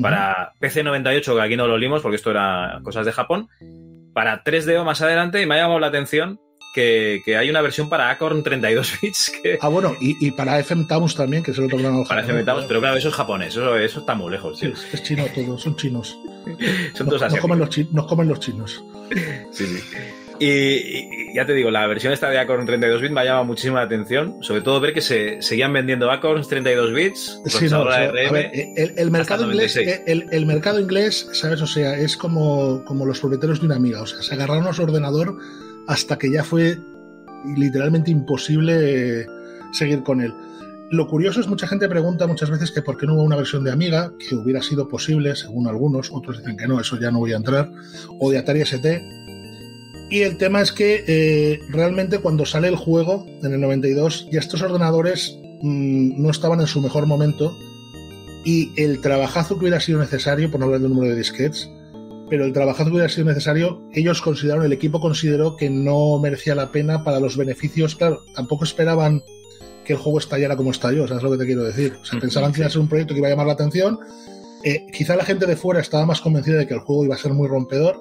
para 0.00 0.54
PC98, 0.60 1.34
que 1.34 1.42
aquí 1.42 1.56
no 1.56 1.66
lo 1.66 1.76
limos 1.76 2.02
porque 2.02 2.16
esto 2.16 2.30
era 2.30 2.80
cosas 2.82 3.04
de 3.04 3.12
Japón. 3.12 3.48
Para 4.14 4.44
3DO 4.44 4.84
más 4.84 5.00
adelante, 5.02 5.40
y 5.40 5.46
me 5.46 5.54
ha 5.54 5.58
llamado 5.58 5.80
la 5.80 5.86
atención 5.88 6.40
que, 6.72 7.22
hay 7.38 7.50
una 7.50 7.60
versión 7.60 7.88
para 7.88 8.10
Acorn 8.10 8.42
32 8.42 8.98
bits. 9.02 9.32
Que... 9.42 9.58
Ah, 9.60 9.68
bueno, 9.68 9.96
y, 10.00 10.30
para 10.32 10.58
FM 10.58 10.84
Towns 10.86 11.14
también, 11.14 11.42
que 11.42 11.52
es 11.52 11.58
el 11.58 11.64
otro 11.64 11.78
gran 11.78 12.04
Para 12.04 12.22
FM 12.22 12.44
pero 12.66 12.80
claro, 12.80 12.96
eso 12.96 13.08
es 13.08 13.14
japonés, 13.14 13.48
eso, 13.48 13.76
eso 13.76 14.00
está 14.00 14.14
muy 14.14 14.30
lejos. 14.30 14.58
Sí, 14.58 14.72
es 14.92 15.02
chino 15.02 15.24
todo, 15.34 15.58
son 15.58 15.76
chinos. 15.76 16.18
son 16.94 17.06
nos, 17.06 17.20
nos, 17.20 17.36
comen 17.38 17.58
los 17.58 17.78
nos 17.92 18.06
comen 18.06 18.28
los 18.28 18.40
chinos. 18.40 18.84
sí, 19.50 19.66
sí. 19.66 19.80
Y, 20.44 21.34
ya 21.34 21.46
te 21.46 21.54
digo, 21.54 21.70
la 21.70 21.86
versión 21.86 22.12
esta 22.12 22.28
de 22.28 22.38
Acorn 22.38 22.66
32 22.66 23.00
bits 23.00 23.12
me 23.12 23.20
ha 23.20 23.24
llamado 23.24 23.44
muchísima 23.44 23.78
la 23.78 23.86
atención, 23.86 24.38
sobre 24.40 24.60
todo 24.60 24.80
ver 24.80 24.92
que 24.92 25.00
se 25.00 25.40
seguían 25.40 25.72
vendiendo 25.72 26.10
Acorns 26.10 26.48
32 26.48 26.92
bits. 26.92 27.40
Sí, 27.46 27.68
no, 27.70 27.86
el, 27.94 29.10
mercado 29.12 29.44
inglés, 29.44 29.76
el, 29.76 30.46
mercado 30.46 30.80
inglés, 30.80 31.28
¿sabes? 31.32 31.62
O 31.62 31.66
sea, 31.68 31.96
es 31.96 32.16
como, 32.16 32.82
como 32.84 33.06
los 33.06 33.20
propietarios 33.20 33.60
de 33.60 33.66
una 33.66 33.76
amiga, 33.76 34.02
o 34.02 34.06
sea, 34.06 34.20
se 34.20 34.34
agarraron 34.34 34.66
a 34.66 34.72
su 34.72 34.82
ordenador 34.82 35.38
hasta 35.86 36.18
que 36.18 36.30
ya 36.30 36.44
fue 36.44 36.78
literalmente 37.56 38.10
imposible 38.10 39.20
eh, 39.20 39.26
seguir 39.72 40.02
con 40.02 40.20
él. 40.20 40.32
Lo 40.90 41.08
curioso 41.08 41.40
es 41.40 41.48
mucha 41.48 41.66
gente 41.66 41.88
pregunta 41.88 42.26
muchas 42.26 42.50
veces 42.50 42.70
que 42.70 42.82
por 42.82 42.98
qué 42.98 43.06
no 43.06 43.14
hubo 43.14 43.22
una 43.22 43.36
versión 43.36 43.64
de 43.64 43.72
Amiga, 43.72 44.12
que 44.18 44.34
hubiera 44.34 44.60
sido 44.60 44.88
posible, 44.88 45.34
según 45.34 45.66
algunos, 45.66 46.10
otros 46.12 46.38
dicen 46.38 46.56
que 46.56 46.66
no, 46.66 46.78
eso 46.78 47.00
ya 47.00 47.10
no 47.10 47.18
voy 47.18 47.32
a 47.32 47.36
entrar, 47.36 47.72
o 48.20 48.30
de 48.30 48.38
Atari 48.38 48.60
ST, 48.60 49.02
y 50.12 50.20
el 50.20 50.36
tema 50.36 50.60
es 50.60 50.72
que 50.72 51.04
eh, 51.06 51.62
realmente 51.70 52.18
cuando 52.18 52.44
sale 52.44 52.68
el 52.68 52.76
juego, 52.76 53.26
en 53.42 53.54
el 53.54 53.60
92, 53.62 54.28
ya 54.30 54.40
estos 54.40 54.60
ordenadores 54.60 55.38
mm, 55.62 56.22
no 56.22 56.28
estaban 56.30 56.60
en 56.60 56.66
su 56.66 56.82
mejor 56.82 57.06
momento 57.06 57.56
y 58.44 58.70
el 58.76 59.00
trabajazo 59.00 59.54
que 59.54 59.62
hubiera 59.62 59.80
sido 59.80 60.00
necesario, 60.00 60.50
por 60.50 60.60
no 60.60 60.66
hablar 60.66 60.82
del 60.82 60.90
número 60.90 61.12
de 61.12 61.16
disquets, 61.16 61.70
pero 62.32 62.46
el 62.46 62.54
trabajazo 62.54 62.86
que 62.86 62.92
hubiera 62.92 63.10
sido 63.10 63.26
necesario, 63.26 63.82
ellos 63.92 64.22
consideraron, 64.22 64.64
el 64.64 64.72
equipo 64.72 65.02
consideró 65.02 65.54
que 65.54 65.68
no 65.68 66.18
merecía 66.18 66.54
la 66.54 66.72
pena 66.72 67.04
para 67.04 67.20
los 67.20 67.36
beneficios. 67.36 67.94
Claro, 67.94 68.22
tampoco 68.34 68.64
esperaban 68.64 69.22
que 69.84 69.92
el 69.92 69.98
juego 69.98 70.18
estallara 70.18 70.56
como 70.56 70.70
estalló, 70.70 71.06
¿sabes 71.06 71.22
lo 71.22 71.30
que 71.32 71.36
te 71.36 71.44
quiero 71.44 71.62
decir? 71.62 71.92
O 72.00 72.04
sea, 72.06 72.18
pensaban 72.18 72.50
que 72.50 72.60
iba 72.60 72.68
a 72.68 72.70
ser 72.70 72.80
un 72.80 72.88
proyecto 72.88 73.12
que 73.12 73.18
iba 73.18 73.28
a 73.28 73.32
llamar 73.32 73.48
la 73.48 73.52
atención. 73.52 73.98
Eh, 74.64 74.86
quizá 74.94 75.14
la 75.14 75.26
gente 75.26 75.44
de 75.44 75.56
fuera 75.56 75.82
estaba 75.82 76.06
más 76.06 76.22
convencida 76.22 76.56
de 76.56 76.66
que 76.66 76.72
el 76.72 76.80
juego 76.80 77.04
iba 77.04 77.16
a 77.16 77.18
ser 77.18 77.34
muy 77.34 77.48
rompedor 77.48 78.00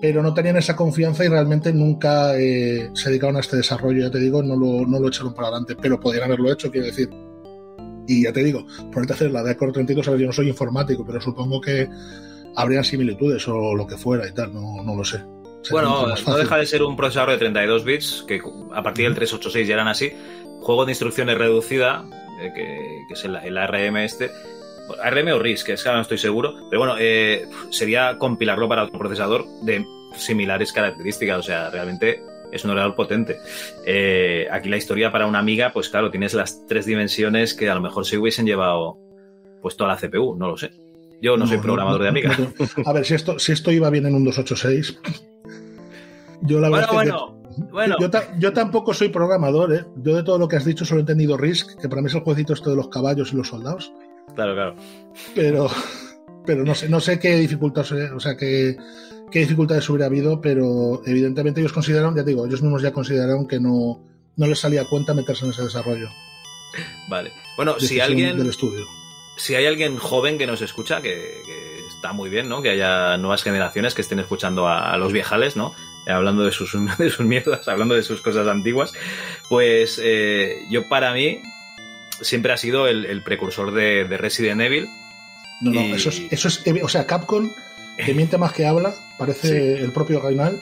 pero 0.00 0.22
no 0.22 0.32
tenían 0.32 0.56
esa 0.56 0.76
confianza 0.76 1.24
y 1.24 1.28
realmente 1.28 1.72
nunca 1.72 2.38
eh, 2.38 2.88
se 2.94 3.08
dedicaron 3.08 3.36
a 3.36 3.40
este 3.40 3.56
desarrollo. 3.56 4.00
Ya 4.00 4.12
te 4.12 4.20
digo, 4.20 4.44
no 4.44 4.54
lo, 4.54 4.86
no 4.86 5.00
lo 5.00 5.08
echaron 5.08 5.34
para 5.34 5.48
adelante, 5.48 5.74
pero 5.74 5.98
podrían 5.98 6.26
haberlo 6.26 6.52
hecho, 6.52 6.70
quiero 6.70 6.86
decir. 6.86 7.10
Y 8.06 8.22
ya 8.22 8.32
te 8.32 8.44
digo, 8.44 8.64
a 8.68 9.12
hacer 9.12 9.32
la 9.32 9.42
de 9.42 9.50
Accord 9.50 9.72
32, 9.72 10.06
a 10.06 10.12
ver, 10.12 10.20
yo 10.20 10.26
no 10.28 10.32
soy 10.32 10.48
informático, 10.48 11.04
pero 11.04 11.20
supongo 11.20 11.60
que 11.60 11.88
habrían 12.56 12.84
similitudes 12.84 13.46
o 13.48 13.74
lo 13.74 13.86
que 13.86 13.96
fuera 13.96 14.26
y 14.28 14.32
tal, 14.32 14.52
no, 14.52 14.82
no 14.82 14.96
lo 14.96 15.04
sé. 15.04 15.22
bueno, 15.70 16.06
no 16.26 16.36
deja 16.36 16.56
de 16.56 16.66
ser 16.66 16.82
un 16.82 16.96
procesador 16.96 17.30
de 17.30 17.38
32 17.38 17.84
bits, 17.84 18.24
que 18.26 18.40
a 18.72 18.82
partir 18.82 19.04
del 19.04 19.14
386 19.14 19.68
ya 19.68 19.74
eran 19.74 19.88
así. 19.88 20.12
Juego 20.60 20.84
de 20.84 20.92
instrucciones 20.92 21.38
reducida, 21.38 22.04
eh, 22.40 22.52
que, 22.54 23.04
que, 23.08 23.14
es 23.14 23.24
el, 23.24 23.36
el 23.36 23.56
ARM 23.56 23.96
este, 23.98 24.30
ARM 25.02 25.28
o 25.28 25.38
RISC, 25.38 25.70
es 25.70 25.82
que 25.82 25.88
ahora 25.88 25.98
no 25.98 26.02
estoy 26.02 26.18
seguro, 26.18 26.54
pero 26.68 26.80
bueno, 26.80 26.96
eh, 26.98 27.46
sería 27.70 28.18
compilarlo 28.18 28.68
para 28.68 28.84
otro 28.84 28.98
procesador 28.98 29.46
de 29.62 29.84
similares 30.16 30.72
características, 30.72 31.38
o 31.38 31.42
sea, 31.42 31.70
realmente 31.70 32.22
es 32.50 32.64
un 32.64 32.70
ordenador 32.70 32.96
potente. 32.96 33.38
Eh, 33.86 34.48
aquí 34.50 34.68
la 34.68 34.76
historia 34.76 35.12
para 35.12 35.26
una 35.26 35.38
amiga, 35.38 35.72
pues 35.72 35.88
claro, 35.88 36.10
tienes 36.10 36.34
las 36.34 36.66
tres 36.66 36.86
dimensiones 36.86 37.54
que 37.54 37.70
a 37.70 37.74
lo 37.74 37.80
mejor 37.80 38.04
se 38.04 38.18
hubiesen 38.18 38.46
llevado 38.46 38.98
pues 39.62 39.76
toda 39.76 39.90
la 39.90 39.96
CPU, 39.96 40.36
no 40.36 40.48
lo 40.48 40.56
sé. 40.56 40.70
Yo 41.22 41.36
no, 41.36 41.46
soy 41.46 41.58
programador 41.58 42.02
de 42.02 42.08
amiga. 42.08 42.36
a 42.84 42.92
ver, 42.92 43.04
si 43.04 43.14
esto, 43.14 43.38
si 43.38 43.52
esto 43.52 43.70
iba 43.70 43.90
bien 43.90 44.06
en 44.06 44.14
un 44.14 44.24
286. 44.24 44.98
Yo 46.42 46.60
la 46.60 46.70
verdad 46.70 46.88
bueno, 46.92 47.40
bueno. 47.70 47.96
Yo, 48.00 48.08
yo, 48.38 48.52
tampoco 48.52 48.94
soy 48.94 49.10
programador, 49.10 49.74
¿eh? 49.74 49.84
Yo 49.96 50.16
de 50.16 50.22
todo 50.22 50.38
lo 50.38 50.48
que 50.48 50.56
has 50.56 50.64
dicho 50.64 50.84
solo 50.84 51.00
he 51.00 51.02
entendido 51.02 51.36
RISC, 51.36 51.78
que 51.80 51.88
para 51.88 52.00
mí 52.00 52.08
es 52.08 52.14
el 52.14 52.20
jueguecito 52.20 52.54
esto 52.54 52.70
de 52.70 52.76
los 52.76 52.88
caballos 52.88 53.32
y 53.32 53.36
los 53.36 53.48
soldados. 53.48 53.92
Claro, 54.34 54.54
claro. 54.54 54.76
Pero, 55.34 55.68
pero 56.46 56.64
no 56.64 56.74
sé, 56.74 56.88
no 56.88 57.00
sé 57.00 57.18
qué 57.18 57.36
dificultades, 57.36 58.12
o 58.12 58.20
sea, 58.20 58.36
qué, 58.36 58.76
qué 59.30 59.40
dificultades 59.40 59.88
hubiera 59.90 60.06
habido, 60.06 60.40
pero 60.40 61.02
evidentemente 61.04 61.60
ellos 61.60 61.72
consideraron, 61.72 62.16
ya 62.16 62.22
digo, 62.22 62.46
ellos 62.46 62.62
mismos 62.62 62.82
ya 62.82 62.92
consideraron 62.92 63.46
que 63.46 63.60
no, 63.60 64.02
no 64.36 64.46
les 64.46 64.58
salía 64.58 64.84
cuenta 64.86 65.12
meterse 65.12 65.44
en 65.44 65.50
ese 65.50 65.64
desarrollo. 65.64 66.08
Vale. 67.08 67.30
Bueno, 67.56 67.78
si 67.78 68.00
alguien. 68.00 68.38
Del 68.38 68.48
estudio. 68.48 68.86
Si 69.40 69.54
hay 69.54 69.64
alguien 69.64 69.96
joven 69.96 70.36
que 70.36 70.46
nos 70.46 70.60
escucha, 70.60 71.00
que, 71.00 71.40
está 71.88 72.12
muy 72.12 72.28
bien, 72.28 72.48
¿no? 72.48 72.60
Que 72.60 72.70
haya 72.70 73.16
nuevas 73.16 73.42
generaciones 73.42 73.94
que 73.94 74.02
estén 74.02 74.18
escuchando 74.18 74.68
a, 74.68 74.96
los 74.98 75.12
viejales, 75.12 75.56
¿no? 75.56 75.74
hablando 76.06 76.44
de 76.44 76.52
sus, 76.52 76.72
de 76.98 77.10
sus 77.10 77.24
mierdas, 77.24 77.66
hablando 77.68 77.94
de 77.94 78.02
sus 78.02 78.20
cosas 78.20 78.46
antiguas, 78.48 78.92
pues 79.48 80.00
eh, 80.02 80.62
yo 80.68 80.88
para 80.88 81.14
mí 81.14 81.40
siempre 82.20 82.52
ha 82.52 82.56
sido 82.58 82.86
el, 82.86 83.22
precursor 83.22 83.72
de, 83.72 84.04
Resident 84.04 84.60
Evil. 84.60 84.88
No, 85.62 85.72
no, 85.72 85.94
eso, 85.94 86.10
es, 86.10 86.22
eso 86.30 86.48
es, 86.48 86.62
o 86.82 86.88
sea, 86.88 87.06
Capcom, 87.06 87.50
que 87.96 88.14
miente 88.14 88.36
más 88.36 88.52
que 88.52 88.66
habla, 88.66 88.94
parece 89.18 89.78
el 89.78 89.92
propio 89.92 90.20
Gainal, 90.20 90.60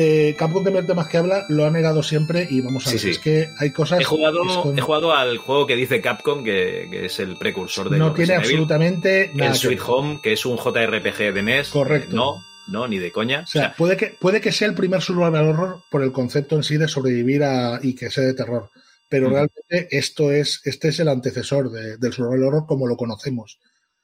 eh, 0.00 0.36
Capcom 0.38 0.62
que 0.62 0.70
miente 0.70 0.94
más 0.94 1.08
que 1.08 1.16
habla 1.16 1.44
lo 1.48 1.66
ha 1.66 1.70
negado 1.70 2.04
siempre 2.04 2.46
y 2.48 2.60
vamos 2.60 2.86
a 2.86 2.92
ver, 2.92 3.04
es 3.04 3.18
que 3.18 3.50
hay 3.58 3.72
cosas... 3.72 4.00
He 4.00 4.04
jugado, 4.04 4.44
he 4.76 4.80
jugado 4.80 5.12
al 5.12 5.38
juego 5.38 5.66
que 5.66 5.74
dice 5.74 6.00
Capcom, 6.00 6.44
que, 6.44 7.04
es 7.04 7.18
el 7.18 7.36
precursor 7.36 7.90
de... 7.90 7.98
No 7.98 8.12
tiene 8.12 8.34
absolutamente 8.34 9.32
nada. 9.34 9.50
El 9.50 9.56
Sweet 9.56 9.80
Home, 9.84 10.20
que 10.22 10.34
es 10.34 10.46
un 10.46 10.56
JRPG 10.56 11.34
de 11.34 11.42
NES. 11.42 11.70
Correcto. 11.70 12.14
No, 12.14 12.36
no, 12.68 12.86
ni 12.86 13.00
de 13.00 13.10
coña. 13.10 13.40
O 13.40 13.46
sea, 13.48 13.74
puede, 13.76 13.96
que, 13.96 14.14
puede 14.20 14.40
que 14.40 14.52
sea 14.52 14.68
el 14.68 14.74
primer 14.74 15.02
survival 15.02 15.48
horror 15.48 15.82
por 15.90 16.04
el 16.04 16.12
concepto 16.12 16.54
en 16.54 16.62
sí 16.62 16.76
de 16.76 16.86
sobrevivir 16.86 17.42
a, 17.42 17.80
y 17.82 17.96
que 17.96 18.08
sea 18.08 18.22
de 18.22 18.34
terror. 18.34 18.70
Pero 19.08 19.30
realmente 19.30 19.88
esto 19.90 20.30
es, 20.30 20.60
este 20.64 20.90
es 20.90 21.00
el 21.00 21.08
antecesor 21.08 21.72
del 21.72 22.12
survival 22.12 22.44
horror 22.44 22.66
como 22.68 22.86
lo 22.86 22.96
conocemos. 22.96 23.58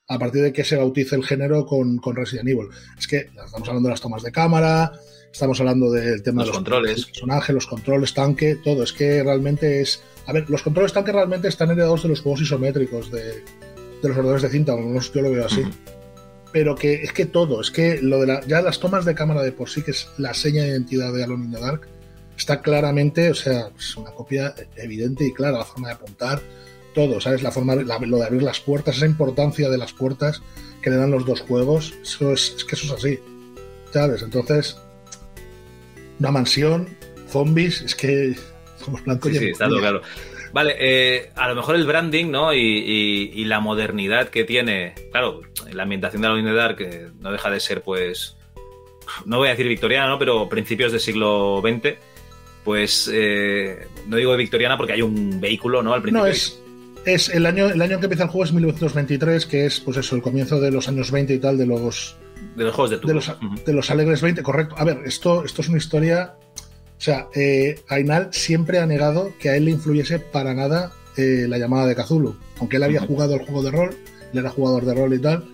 A 0.08 0.18
partir 0.18 0.42
de 0.42 0.52
que 0.52 0.64
se 0.64 0.76
bautice 0.76 1.14
el 1.14 1.24
género 1.24 1.64
con, 1.64 1.98
con 1.98 2.16
Resident 2.16 2.48
Evil. 2.48 2.66
Es 2.98 3.06
que 3.06 3.18
estamos 3.18 3.68
hablando 3.68 3.88
de 3.88 3.92
las 3.92 4.00
tomas 4.00 4.24
de 4.24 4.32
cámara, 4.32 4.90
Estamos 5.34 5.58
hablando 5.58 5.90
del 5.90 6.22
tema 6.22 6.42
los 6.42 6.46
de 6.46 6.50
los 6.50 6.56
controles, 6.58 7.06
personajes, 7.06 7.52
los 7.52 7.66
controles 7.66 8.14
tanque, 8.14 8.54
todo. 8.54 8.84
Es 8.84 8.92
que 8.92 9.20
realmente 9.20 9.80
es. 9.80 10.00
A 10.26 10.32
ver, 10.32 10.48
los 10.48 10.62
controles 10.62 10.92
tanque 10.92 11.10
realmente 11.10 11.48
están 11.48 11.72
heredados 11.72 12.04
de 12.04 12.10
los 12.10 12.20
juegos 12.20 12.42
isométricos 12.42 13.10
de, 13.10 13.20
de 13.20 14.08
los 14.08 14.10
ordenadores 14.10 14.42
de 14.42 14.50
cinta, 14.50 14.76
yo 14.76 15.22
lo 15.22 15.32
veo 15.32 15.44
así. 15.44 15.64
Pero 16.52 16.76
que 16.76 17.02
es 17.02 17.12
que 17.12 17.26
todo, 17.26 17.60
es 17.60 17.72
que 17.72 18.00
lo 18.00 18.20
de 18.20 18.28
la, 18.28 18.46
ya 18.46 18.62
las 18.62 18.78
tomas 18.78 19.04
de 19.04 19.16
cámara 19.16 19.42
de 19.42 19.50
por 19.50 19.68
sí, 19.68 19.82
que 19.82 19.90
es 19.90 20.08
la 20.18 20.34
seña 20.34 20.62
de 20.62 20.68
identidad 20.68 21.12
de 21.12 21.24
Alone 21.24 21.46
in 21.46 21.50
the 21.50 21.58
Dark, 21.58 21.88
está 22.38 22.62
claramente, 22.62 23.28
o 23.28 23.34
sea, 23.34 23.70
es 23.76 23.96
una 23.96 24.12
copia 24.12 24.54
evidente 24.76 25.26
y 25.26 25.32
clara, 25.32 25.58
la 25.58 25.64
forma 25.64 25.88
de 25.88 25.94
apuntar, 25.94 26.42
todo, 26.94 27.20
¿sabes? 27.20 27.42
La 27.42 27.50
forma, 27.50 27.74
lo 27.74 28.18
de 28.18 28.24
abrir 28.24 28.44
las 28.44 28.60
puertas, 28.60 28.98
esa 28.98 29.06
importancia 29.06 29.68
de 29.68 29.78
las 29.78 29.94
puertas 29.94 30.42
que 30.80 30.90
le 30.90 30.96
dan 30.96 31.10
los 31.10 31.26
dos 31.26 31.40
juegos, 31.40 31.92
eso 32.02 32.32
es, 32.32 32.54
es 32.56 32.64
que 32.64 32.76
eso 32.76 32.86
es 32.86 32.92
así, 32.92 33.18
¿sabes? 33.92 34.22
Entonces, 34.22 34.76
una 36.18 36.30
mansión, 36.30 36.88
zombies, 37.28 37.82
es 37.82 37.94
que 37.94 38.34
somos 38.78 39.02
blancos 39.04 39.32
sí, 39.32 39.38
sí, 39.38 39.48
está 39.50 39.68
todo 39.68 39.80
claro. 39.80 40.02
Vale, 40.54 40.76
eh, 40.78 41.30
a 41.34 41.48
lo 41.48 41.56
mejor 41.56 41.74
el 41.74 41.84
branding, 41.84 42.30
¿no? 42.30 42.54
Y, 42.54 43.44
la 43.44 43.58
modernidad 43.58 44.28
que 44.28 44.44
tiene, 44.44 44.94
claro, 45.10 45.40
la 45.72 45.82
ambientación 45.82 46.22
de 46.22 46.28
la 46.28 46.34
unidad 46.34 46.76
que 46.76 47.08
no 47.18 47.32
deja 47.32 47.50
de 47.50 47.58
ser, 47.58 47.82
pues, 47.82 48.36
no 49.26 49.38
voy 49.38 49.48
a 49.48 49.50
decir 49.50 49.66
victoriana, 49.66 50.06
¿no? 50.06 50.18
Pero 50.18 50.48
principios 50.48 50.92
del 50.92 51.00
siglo 51.00 51.60
XX, 51.60 51.96
pues, 52.62 53.10
eh, 53.12 53.88
no 54.06 54.16
digo 54.16 54.36
victoriana 54.36 54.76
porque 54.76 54.92
hay 54.92 55.02
un 55.02 55.40
vehículo, 55.40 55.82
¿no? 55.82 55.92
Al 55.92 56.02
principio. 56.02 56.24
No, 56.24 56.30
es, 56.30 56.62
es 57.04 57.30
el 57.30 57.46
año, 57.46 57.66
el 57.70 57.82
año 57.82 57.98
que 57.98 58.06
empieza 58.06 58.22
el 58.22 58.30
juego 58.30 58.44
es 58.44 58.52
1923, 58.52 59.46
que 59.46 59.66
es, 59.66 59.80
pues 59.80 59.96
eso, 59.96 60.14
el 60.14 60.22
comienzo 60.22 60.60
de 60.60 60.70
los 60.70 60.88
años 60.88 61.10
20 61.10 61.34
y 61.34 61.38
tal, 61.40 61.58
de 61.58 61.66
los 61.66 62.16
de 62.56 62.64
los 62.64 62.74
juegos 62.74 62.90
de 62.90 62.98
De 62.98 63.14
los, 63.14 63.32
de 63.64 63.72
los 63.72 63.90
Alegres 63.90 64.20
20, 64.20 64.42
correcto. 64.42 64.74
A 64.78 64.84
ver, 64.84 65.00
esto, 65.04 65.44
esto 65.44 65.62
es 65.62 65.68
una 65.68 65.78
historia. 65.78 66.34
O 66.96 67.00
sea, 67.00 67.28
eh, 67.34 67.80
Ainal 67.88 68.28
siempre 68.32 68.78
ha 68.78 68.86
negado 68.86 69.32
que 69.38 69.50
a 69.50 69.56
él 69.56 69.66
le 69.66 69.72
influyese 69.72 70.18
para 70.18 70.54
nada 70.54 70.92
eh, 71.16 71.46
la 71.48 71.58
llamada 71.58 71.86
de 71.86 71.94
Cthulhu. 71.94 72.36
Aunque 72.58 72.76
él 72.76 72.82
había 72.82 73.00
jugado 73.00 73.34
el 73.34 73.44
juego 73.44 73.62
de 73.62 73.70
rol, 73.70 73.90
él 74.32 74.38
era 74.38 74.50
jugador 74.50 74.84
de 74.84 74.94
rol 74.94 75.14
y 75.14 75.18
tal, 75.18 75.44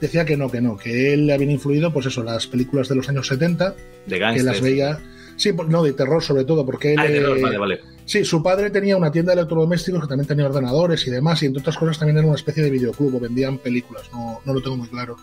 decía 0.00 0.24
que 0.24 0.36
no, 0.36 0.50
que 0.50 0.60
no, 0.60 0.76
que 0.76 1.14
él 1.14 1.26
le 1.26 1.34
habían 1.34 1.50
influido, 1.50 1.92
pues 1.92 2.06
eso, 2.06 2.22
las 2.22 2.46
películas 2.46 2.88
de 2.88 2.96
los 2.96 3.08
años 3.08 3.26
70, 3.28 3.74
de 4.06 4.18
que 4.18 4.42
las 4.42 4.60
veía. 4.60 4.98
Sí, 5.36 5.52
pues, 5.52 5.68
no, 5.68 5.82
de 5.82 5.92
terror 5.92 6.22
sobre 6.22 6.44
todo, 6.44 6.64
porque 6.64 6.94
él. 6.94 6.98
Ah, 6.98 7.06
terror, 7.06 7.40
vale, 7.40 7.58
vale. 7.58 7.80
Sí, 8.06 8.24
su 8.24 8.42
padre 8.42 8.70
tenía 8.70 8.96
una 8.96 9.10
tienda 9.10 9.32
de 9.32 9.40
electrodomésticos 9.40 10.02
que 10.02 10.08
también 10.08 10.26
tenía 10.26 10.46
ordenadores 10.46 11.06
y 11.06 11.10
demás, 11.10 11.42
y 11.42 11.46
entre 11.46 11.60
otras 11.60 11.76
cosas 11.76 11.98
también 11.98 12.16
era 12.18 12.26
una 12.26 12.36
especie 12.36 12.62
de 12.62 12.70
videoclub 12.70 13.16
o 13.16 13.20
vendían 13.20 13.58
películas, 13.58 14.08
no, 14.12 14.40
no 14.44 14.54
lo 14.54 14.62
tengo 14.62 14.76
muy 14.76 14.88
claro 14.88 15.16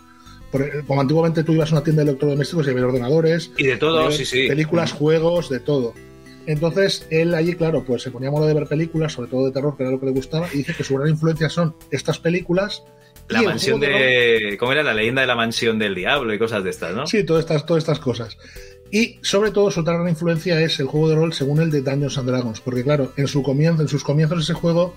como 0.86 1.00
antiguamente 1.00 1.44
tú 1.44 1.52
ibas 1.52 1.70
a 1.72 1.76
una 1.76 1.84
tienda 1.84 2.02
de 2.02 2.10
electrodomésticos 2.10 2.66
y 2.66 2.70
había 2.70 2.86
ordenadores. 2.86 3.52
Y 3.56 3.66
de 3.66 3.76
todo, 3.76 4.10
sí, 4.10 4.24
sí. 4.24 4.48
Películas, 4.48 4.92
juegos, 4.92 5.48
de 5.48 5.60
todo. 5.60 5.94
Entonces, 6.46 7.06
él 7.10 7.34
allí, 7.34 7.54
claro, 7.54 7.84
pues 7.84 8.02
se 8.02 8.10
ponía 8.10 8.30
modo 8.30 8.46
de 8.46 8.54
ver 8.54 8.66
películas, 8.66 9.12
sobre 9.12 9.30
todo 9.30 9.46
de 9.46 9.52
terror, 9.52 9.76
que 9.76 9.82
era 9.82 9.92
lo 9.92 10.00
que 10.00 10.06
le 10.06 10.12
gustaba, 10.12 10.48
y 10.52 10.58
dice 10.58 10.74
que 10.74 10.84
su 10.84 10.94
gran 10.94 11.08
influencia 11.08 11.48
son 11.48 11.74
estas 11.90 12.18
películas. 12.18 12.84
La 13.28 13.40
mansión 13.40 13.80
de. 13.80 14.56
¿Cómo 14.58 14.72
era 14.72 14.82
la 14.82 14.92
leyenda 14.92 15.22
de 15.22 15.26
la 15.26 15.36
mansión 15.36 15.78
del 15.78 15.94
diablo 15.94 16.34
y 16.34 16.38
cosas 16.38 16.62
de 16.62 16.70
estas, 16.70 16.94
no? 16.94 17.06
Sí, 17.06 17.24
todas 17.24 17.44
estas, 17.44 17.64
todas 17.64 17.82
estas 17.82 17.98
cosas. 17.98 18.36
Y 18.90 19.18
sobre 19.22 19.50
todo 19.50 19.70
su 19.70 19.80
otra 19.80 19.94
gran 19.94 20.08
influencia 20.08 20.60
es 20.60 20.78
el 20.78 20.86
juego 20.86 21.08
de 21.08 21.16
rol 21.16 21.32
según 21.32 21.60
el 21.60 21.70
de 21.70 21.80
Dungeons 21.80 22.18
and 22.18 22.28
Dragons, 22.28 22.60
porque 22.60 22.84
claro, 22.84 23.12
en 23.16 23.26
su 23.26 23.42
comienzo, 23.42 23.82
en 23.82 23.88
sus 23.88 24.04
comienzos 24.04 24.42
ese 24.42 24.52
juego 24.52 24.94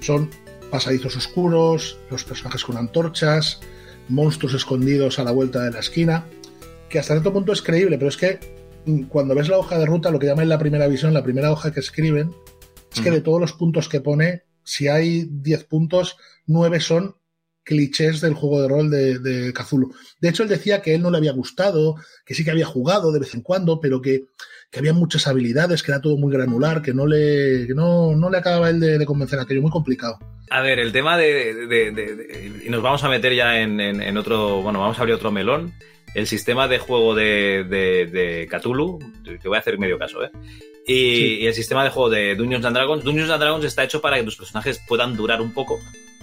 son 0.00 0.30
pasadizos 0.70 1.16
oscuros, 1.16 1.98
los 2.10 2.24
personajes 2.24 2.64
con 2.64 2.76
antorchas, 2.76 3.60
monstruos 4.10 4.54
escondidos 4.54 5.18
a 5.18 5.24
la 5.24 5.30
vuelta 5.30 5.64
de 5.64 5.70
la 5.70 5.80
esquina, 5.80 6.26
que 6.88 6.98
hasta 6.98 7.14
cierto 7.14 7.32
punto 7.32 7.52
es 7.52 7.62
creíble, 7.62 7.96
pero 7.98 8.08
es 8.08 8.16
que 8.16 8.38
mm, 8.86 9.04
cuando 9.04 9.34
ves 9.34 9.48
la 9.48 9.58
hoja 9.58 9.78
de 9.78 9.86
ruta, 9.86 10.10
lo 10.10 10.18
que 10.18 10.26
llaman 10.26 10.48
la 10.48 10.58
primera 10.58 10.86
visión, 10.88 11.14
la 11.14 11.22
primera 11.22 11.52
hoja 11.52 11.72
que 11.72 11.80
escriben, 11.80 12.34
es 12.92 13.00
que 13.00 13.10
de 13.10 13.20
todos 13.20 13.40
los 13.40 13.52
puntos 13.52 13.88
que 13.88 14.00
pone, 14.00 14.42
si 14.64 14.88
hay 14.88 15.28
10 15.30 15.64
puntos, 15.64 16.16
9 16.46 16.80
son 16.80 17.16
clichés 17.62 18.20
del 18.20 18.34
juego 18.34 18.62
de 18.62 18.68
rol 18.68 18.90
de, 18.90 19.18
de 19.20 19.52
Cthulhu. 19.52 19.94
De 20.20 20.28
hecho, 20.28 20.42
él 20.42 20.48
decía 20.48 20.82
que 20.82 20.94
él 20.94 21.02
no 21.02 21.10
le 21.10 21.18
había 21.18 21.32
gustado, 21.32 21.94
que 22.24 22.34
sí 22.34 22.42
que 22.44 22.50
había 22.50 22.66
jugado 22.66 23.12
de 23.12 23.20
vez 23.20 23.34
en 23.34 23.42
cuando, 23.42 23.80
pero 23.80 24.02
que, 24.02 24.24
había 24.78 24.92
muchas 24.92 25.26
habilidades, 25.26 25.82
que 25.82 25.90
era 25.90 26.00
todo 26.00 26.16
muy 26.16 26.32
granular, 26.32 26.80
que 26.82 26.94
no 26.94 27.06
le, 27.06 27.66
no, 27.74 28.14
no 28.14 28.30
le 28.30 28.38
acababa 28.38 28.70
él 28.70 28.80
de, 28.80 28.98
de 28.98 29.06
convencer 29.06 29.38
aquello, 29.40 29.62
muy 29.62 29.70
complicado. 29.70 30.18
A 30.50 30.62
ver, 30.62 30.80
el 30.80 30.90
tema 30.90 31.16
de, 31.16 32.60
y 32.64 32.68
nos 32.70 32.82
vamos 32.82 33.04
a 33.04 33.08
meter 33.08 33.34
ya 33.34 33.60
en, 33.60 34.16
otro. 34.16 34.62
Bueno, 34.62 34.80
vamos 34.80 34.98
a 34.98 35.02
abrir 35.02 35.14
otro 35.14 35.30
melón. 35.30 35.72
El 36.12 36.26
sistema 36.26 36.66
de 36.66 36.78
juego 36.78 37.14
de, 37.14 37.64
de, 37.64 38.48
Cthulhu. 38.50 38.98
Te 39.22 39.48
voy 39.48 39.56
a 39.56 39.60
hacer 39.60 39.78
medio 39.78 39.96
caso, 39.96 40.24
¿eh? 40.24 40.30
Y, 40.84 41.46
el 41.46 41.54
sistema 41.54 41.84
de 41.84 41.90
juego 41.90 42.10
de 42.10 42.34
Dungeons 42.34 42.64
and 42.64 42.76
Dragons. 42.76 43.04
Dungeons 43.04 43.30
and 43.30 43.40
Dragons 43.40 43.64
está 43.64 43.84
hecho 43.84 44.00
para 44.00 44.16
que 44.16 44.24
tus 44.24 44.36
personajes 44.36 44.80
puedan 44.88 45.16
durar 45.16 45.40
un 45.40 45.54
poco, 45.54 45.78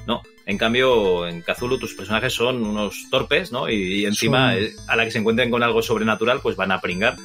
¿no? 0.06 0.22
En 0.46 0.58
cambio, 0.58 1.26
en 1.26 1.42
Cthulhu 1.42 1.80
tus 1.80 1.94
personajes 1.94 2.34
son 2.34 2.66
unos 2.66 3.10
torpes, 3.10 3.54
¿no? 3.54 3.70
Y, 3.70 4.06
encima, 4.06 4.58
eh, 4.58 4.74
a 4.90 4.98
la 4.98 5.06
que 5.06 5.12
se 5.12 5.20
encuentren 5.20 5.50
con 5.50 5.64
algo 5.64 5.82
sobrenatural, 5.82 6.42
pues 6.42 6.58
van 6.58 6.74
a 6.74 6.82
pringar. 6.82 7.16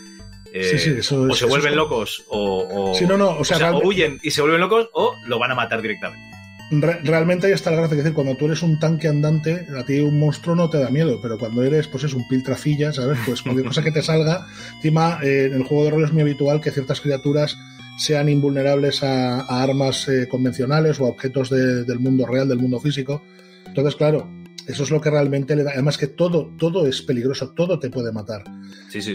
Sí, 0.53 0.79
sí, 0.79 0.91
eso, 0.99 1.23
o 1.23 1.35
se 1.35 1.47
vuelven 1.47 1.77
locos, 1.77 2.25
o, 2.29 2.95
no, 3.09 3.17
no, 3.17 3.39
o 3.39 3.45
sea, 3.45 3.73
o 3.73 3.87
huyen 3.87 4.19
y 4.23 4.31
se 4.31 4.41
vuelven 4.41 4.61
locos, 4.61 4.91
o 4.93 5.17
lo 5.27 5.39
van 5.39 5.51
a 5.51 5.55
matar 5.55 5.81
directamente 5.83 6.33
realmente 6.81 7.47
ahí 7.47 7.53
está 7.53 7.71
la 7.71 7.77
gracia, 7.79 7.97
que 7.97 8.03
decir, 8.03 8.15
cuando 8.15 8.35
tú 8.37 8.47
eres 8.47 8.63
un 8.63 8.79
tanque 8.79 9.09
andante, 9.09 9.67
a 9.77 9.85
ti 9.85 10.01
un 10.01 10.19
monstruo 10.19 10.57
no 10.57 10.71
te 10.71 10.79
da 10.79 10.91
miedo, 10.91 11.21
pero 11.21 11.39
cuando 11.39 11.63
eres, 11.63 11.87
pues 11.87 12.05
es 12.05 12.15
un 12.15 12.27
piltrafilla, 12.29 12.93
¿sabes? 12.93 13.19
Pues 13.27 13.43
cualquier 13.43 13.67
cosa 13.67 13.83
que 13.83 13.93
te 13.93 14.03
salga, 14.03 14.47
encima 14.77 15.19
eh, 15.23 15.47
en 15.47 15.55
el 15.55 15.65
juego 15.65 15.85
de 15.85 15.91
rol 15.91 16.05
es 16.05 16.13
muy 16.13 16.23
habitual 16.23 16.61
que 16.61 16.71
ciertas 16.71 17.01
criaturas 17.01 17.59
sean 17.99 18.29
invulnerables 18.29 19.03
a, 19.03 19.41
armas 19.63 20.09
eh, 20.09 20.27
convencionales 20.29 20.99
o 20.99 21.07
a 21.07 21.11
objetos 21.11 21.51
del 21.51 21.99
mundo 21.99 22.27
real, 22.27 22.49
del 22.49 22.59
mundo 22.59 22.81
físico. 22.81 23.23
Entonces, 23.67 23.95
claro, 23.97 24.29
eso 24.67 24.83
es 24.83 24.91
lo 24.91 25.01
que 25.01 25.11
realmente 25.11 25.57
le 25.57 25.65
da. 25.65 25.73
Además 25.73 25.99
que 25.99 26.07
todo, 26.07 26.51
todo 26.59 26.87
es 26.87 27.03
peligroso, 27.03 27.53
todo 27.55 27.79
te 27.79 27.91
puede 27.91 28.13
matar. 28.13 28.45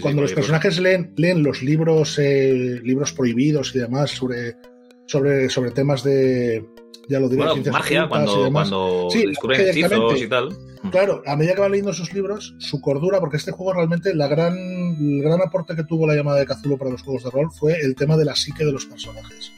Cuando 0.01 0.21
los 0.21 0.33
personajes 0.33 0.79
leen, 0.79 1.13
leen 1.17 1.43
los 1.43 1.61
libros, 1.61 2.17
eh, 2.19 2.79
libros 2.83 3.13
prohibidos 3.13 3.75
y 3.75 3.79
demás 3.79 4.11
sobre, 4.11 4.55
sobre, 5.05 5.49
sobre 5.49 5.71
temas 5.71 6.03
de, 6.03 6.65
ya 7.09 7.19
lo 7.19 7.29
diré, 7.29 7.45
bueno, 7.45 7.71
magia, 7.71 8.07
cuando, 8.09 8.51
cuando 8.51 9.07
sí, 9.09 9.25
descubren 9.25 9.61
hechizos 9.61 10.21
y 10.21 10.27
tal. 10.27 10.49
Claro, 10.91 11.23
a 11.25 11.35
medida 11.35 11.55
que 11.55 11.61
van 11.61 11.71
leyendo 11.71 11.91
esos 11.91 12.13
libros, 12.13 12.55
su 12.59 12.81
cordura, 12.81 13.19
porque 13.19 13.37
este 13.37 13.51
juego 13.51 13.73
realmente, 13.73 14.13
la 14.13 14.27
gran, 14.27 14.55
el 14.55 15.21
gran 15.21 15.41
aporte 15.41 15.75
que 15.75 15.83
tuvo 15.83 16.05
la 16.05 16.15
llamada 16.15 16.39
de 16.39 16.45
Cthulhu 16.45 16.77
para 16.77 16.91
los 16.91 17.01
juegos 17.01 17.23
de 17.23 17.31
rol 17.31 17.49
fue 17.51 17.79
el 17.81 17.95
tema 17.95 18.17
de 18.17 18.25
la 18.25 18.35
psique 18.35 18.65
de 18.65 18.71
los 18.71 18.85
personajes. 18.85 19.51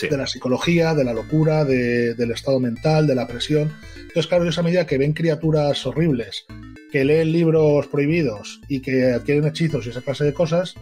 De 0.00 0.16
la 0.16 0.26
psicología, 0.26 0.94
de 0.94 1.04
la 1.04 1.14
locura, 1.14 1.64
del 1.64 2.30
estado 2.30 2.60
mental, 2.60 3.06
de 3.06 3.14
la 3.14 3.26
presión. 3.26 3.72
Entonces, 3.96 4.26
claro, 4.26 4.48
esa 4.48 4.62
medida 4.62 4.86
que 4.86 4.98
ven 4.98 5.12
criaturas 5.12 5.86
horribles, 5.86 6.44
que 6.92 7.04
leen 7.04 7.32
libros 7.32 7.86
prohibidos 7.86 8.60
y 8.68 8.80
que 8.80 9.12
adquieren 9.12 9.46
hechizos 9.46 9.86
y 9.86 9.90
esa 9.90 10.02
clase 10.02 10.24
de 10.24 10.34
cosas, 10.34 10.74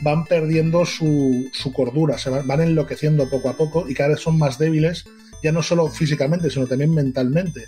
van 0.00 0.24
perdiendo 0.24 0.84
su, 0.84 1.48
su 1.52 1.72
cordura, 1.72 2.18
se 2.18 2.28
van, 2.28 2.46
van 2.46 2.60
enloqueciendo 2.60 3.30
poco 3.30 3.48
a 3.48 3.56
poco 3.56 3.88
y 3.88 3.94
cada 3.94 4.10
vez 4.10 4.20
son 4.20 4.36
más 4.36 4.58
débiles 4.58 5.04
ya 5.42 5.52
no 5.52 5.62
solo 5.62 5.88
físicamente, 5.88 6.50
sino 6.50 6.66
también 6.66 6.92
mentalmente. 6.92 7.66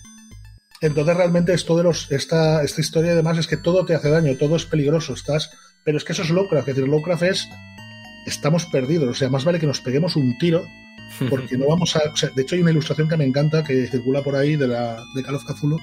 Entonces 0.80 1.16
realmente 1.16 1.52
esto 1.52 1.76
de 1.76 1.82
los, 1.82 2.10
esta, 2.10 2.62
esta 2.62 2.80
historia 2.80 3.12
además 3.12 3.38
es 3.38 3.46
que 3.46 3.56
todo 3.56 3.84
te 3.84 3.94
hace 3.94 4.10
daño, 4.10 4.36
todo 4.36 4.56
es 4.56 4.64
peligroso, 4.64 5.14
estás, 5.14 5.50
pero 5.84 5.98
es 5.98 6.04
que 6.04 6.12
eso 6.12 6.22
es 6.22 6.30
Lovecraft, 6.30 6.68
es 6.68 6.76
decir, 6.76 6.88
Lovecraft 6.88 7.22
es, 7.24 7.48
estamos 8.26 8.66
perdidos, 8.66 9.08
o 9.08 9.14
sea, 9.14 9.28
más 9.28 9.44
vale 9.44 9.58
que 9.58 9.66
nos 9.66 9.80
peguemos 9.80 10.14
un 10.16 10.38
tiro, 10.38 10.64
porque 11.30 11.56
no 11.56 11.68
vamos 11.68 11.96
a, 11.96 12.00
de 12.34 12.42
hecho 12.42 12.54
hay 12.54 12.62
una 12.62 12.70
ilustración 12.70 13.08
que 13.08 13.16
me 13.16 13.24
encanta, 13.24 13.64
que 13.64 13.86
circula 13.86 14.22
por 14.22 14.36
ahí 14.36 14.56
de, 14.56 14.68
la, 14.68 15.04
de 15.14 15.22
Call 15.22 15.36
of 15.36 15.44
Cthulhu, 15.44 15.78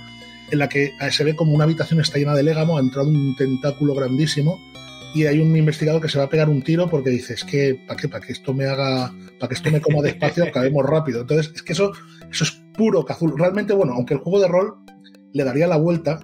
en 0.52 0.60
la 0.60 0.70
que 0.70 0.94
se 1.12 1.24
ve 1.24 1.36
como 1.36 1.54
una 1.54 1.64
habitación 1.64 2.00
está 2.00 2.18
llena 2.18 2.36
de 2.36 2.44
légamo, 2.44 2.78
ha 2.78 2.82
entrado 2.82 3.10
un 3.10 3.36
tentáculo 3.36 3.94
grandísimo, 3.94 4.60
y 5.16 5.26
hay 5.26 5.40
un 5.40 5.56
investigado 5.56 6.02
que 6.02 6.10
se 6.10 6.18
va 6.18 6.26
a 6.26 6.30
pegar 6.30 6.50
un 6.50 6.62
tiro 6.62 6.90
porque 6.90 7.10
dice, 7.10 7.36
es 7.36 7.46
que, 7.46 7.80
¿para 7.88 7.98
qué? 8.00 8.10
Para 8.10 8.26
que 8.26 8.34
esto 8.34 8.54
me 8.54 8.66
haga, 8.66 9.14
para 9.40 9.48
que 9.48 9.56
esto 9.56 9.72
me 9.72 9.80
coma 9.80 10.02
despacio, 10.02 10.44
acabemos 10.48 10.86
rápido. 10.86 11.22
Entonces, 11.22 11.54
es 11.56 11.64
que 11.64 11.72
eso, 11.72 11.94
eso 12.30 12.44
es 12.44 12.52
puro 12.74 13.06
Cthulhu. 13.06 13.38
Realmente, 13.38 13.74
bueno, 13.74 13.94
aunque 13.94 14.16
el 14.16 14.20
juego 14.20 14.42
de 14.42 14.50
rol 14.50 14.76
le 15.32 15.44
daría 15.46 15.68
la 15.68 15.78
vuelta, 15.78 16.20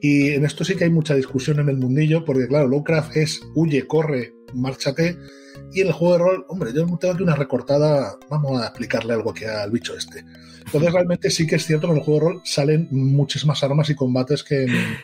y 0.00 0.30
en 0.30 0.44
esto 0.44 0.64
sí 0.64 0.76
que 0.76 0.84
hay 0.84 0.90
mucha 0.90 1.16
discusión 1.16 1.58
en 1.58 1.68
el 1.68 1.76
mundillo, 1.76 2.24
porque 2.24 2.46
claro, 2.46 2.68
Lovecraft 2.68 3.16
es 3.16 3.40
huye, 3.56 3.84
corre, 3.86 4.32
márchate, 4.54 5.16
y 5.72 5.80
en 5.80 5.88
el 5.88 5.92
juego 5.92 6.12
de 6.12 6.18
rol, 6.18 6.46
hombre, 6.48 6.72
yo 6.72 6.86
tengo 6.86 7.12
aquí 7.12 7.22
una 7.22 7.34
recortada, 7.34 8.16
vamos 8.28 8.60
a 8.60 8.66
explicarle 8.66 9.14
algo 9.14 9.30
aquí 9.30 9.44
al 9.44 9.70
bicho 9.70 9.96
este. 9.96 10.24
Entonces 10.64 10.92
realmente 10.92 11.30
sí 11.30 11.46
que 11.46 11.56
es 11.56 11.66
cierto 11.66 11.86
que 11.86 11.92
en 11.92 11.98
el 11.98 12.04
juego 12.04 12.20
de 12.20 12.26
rol 12.26 12.42
salen 12.44 12.88
muchísimas 12.90 13.62
armas 13.62 13.90
y 13.90 13.94
combates 13.94 14.44
que 14.44 14.62
en, 14.64 14.96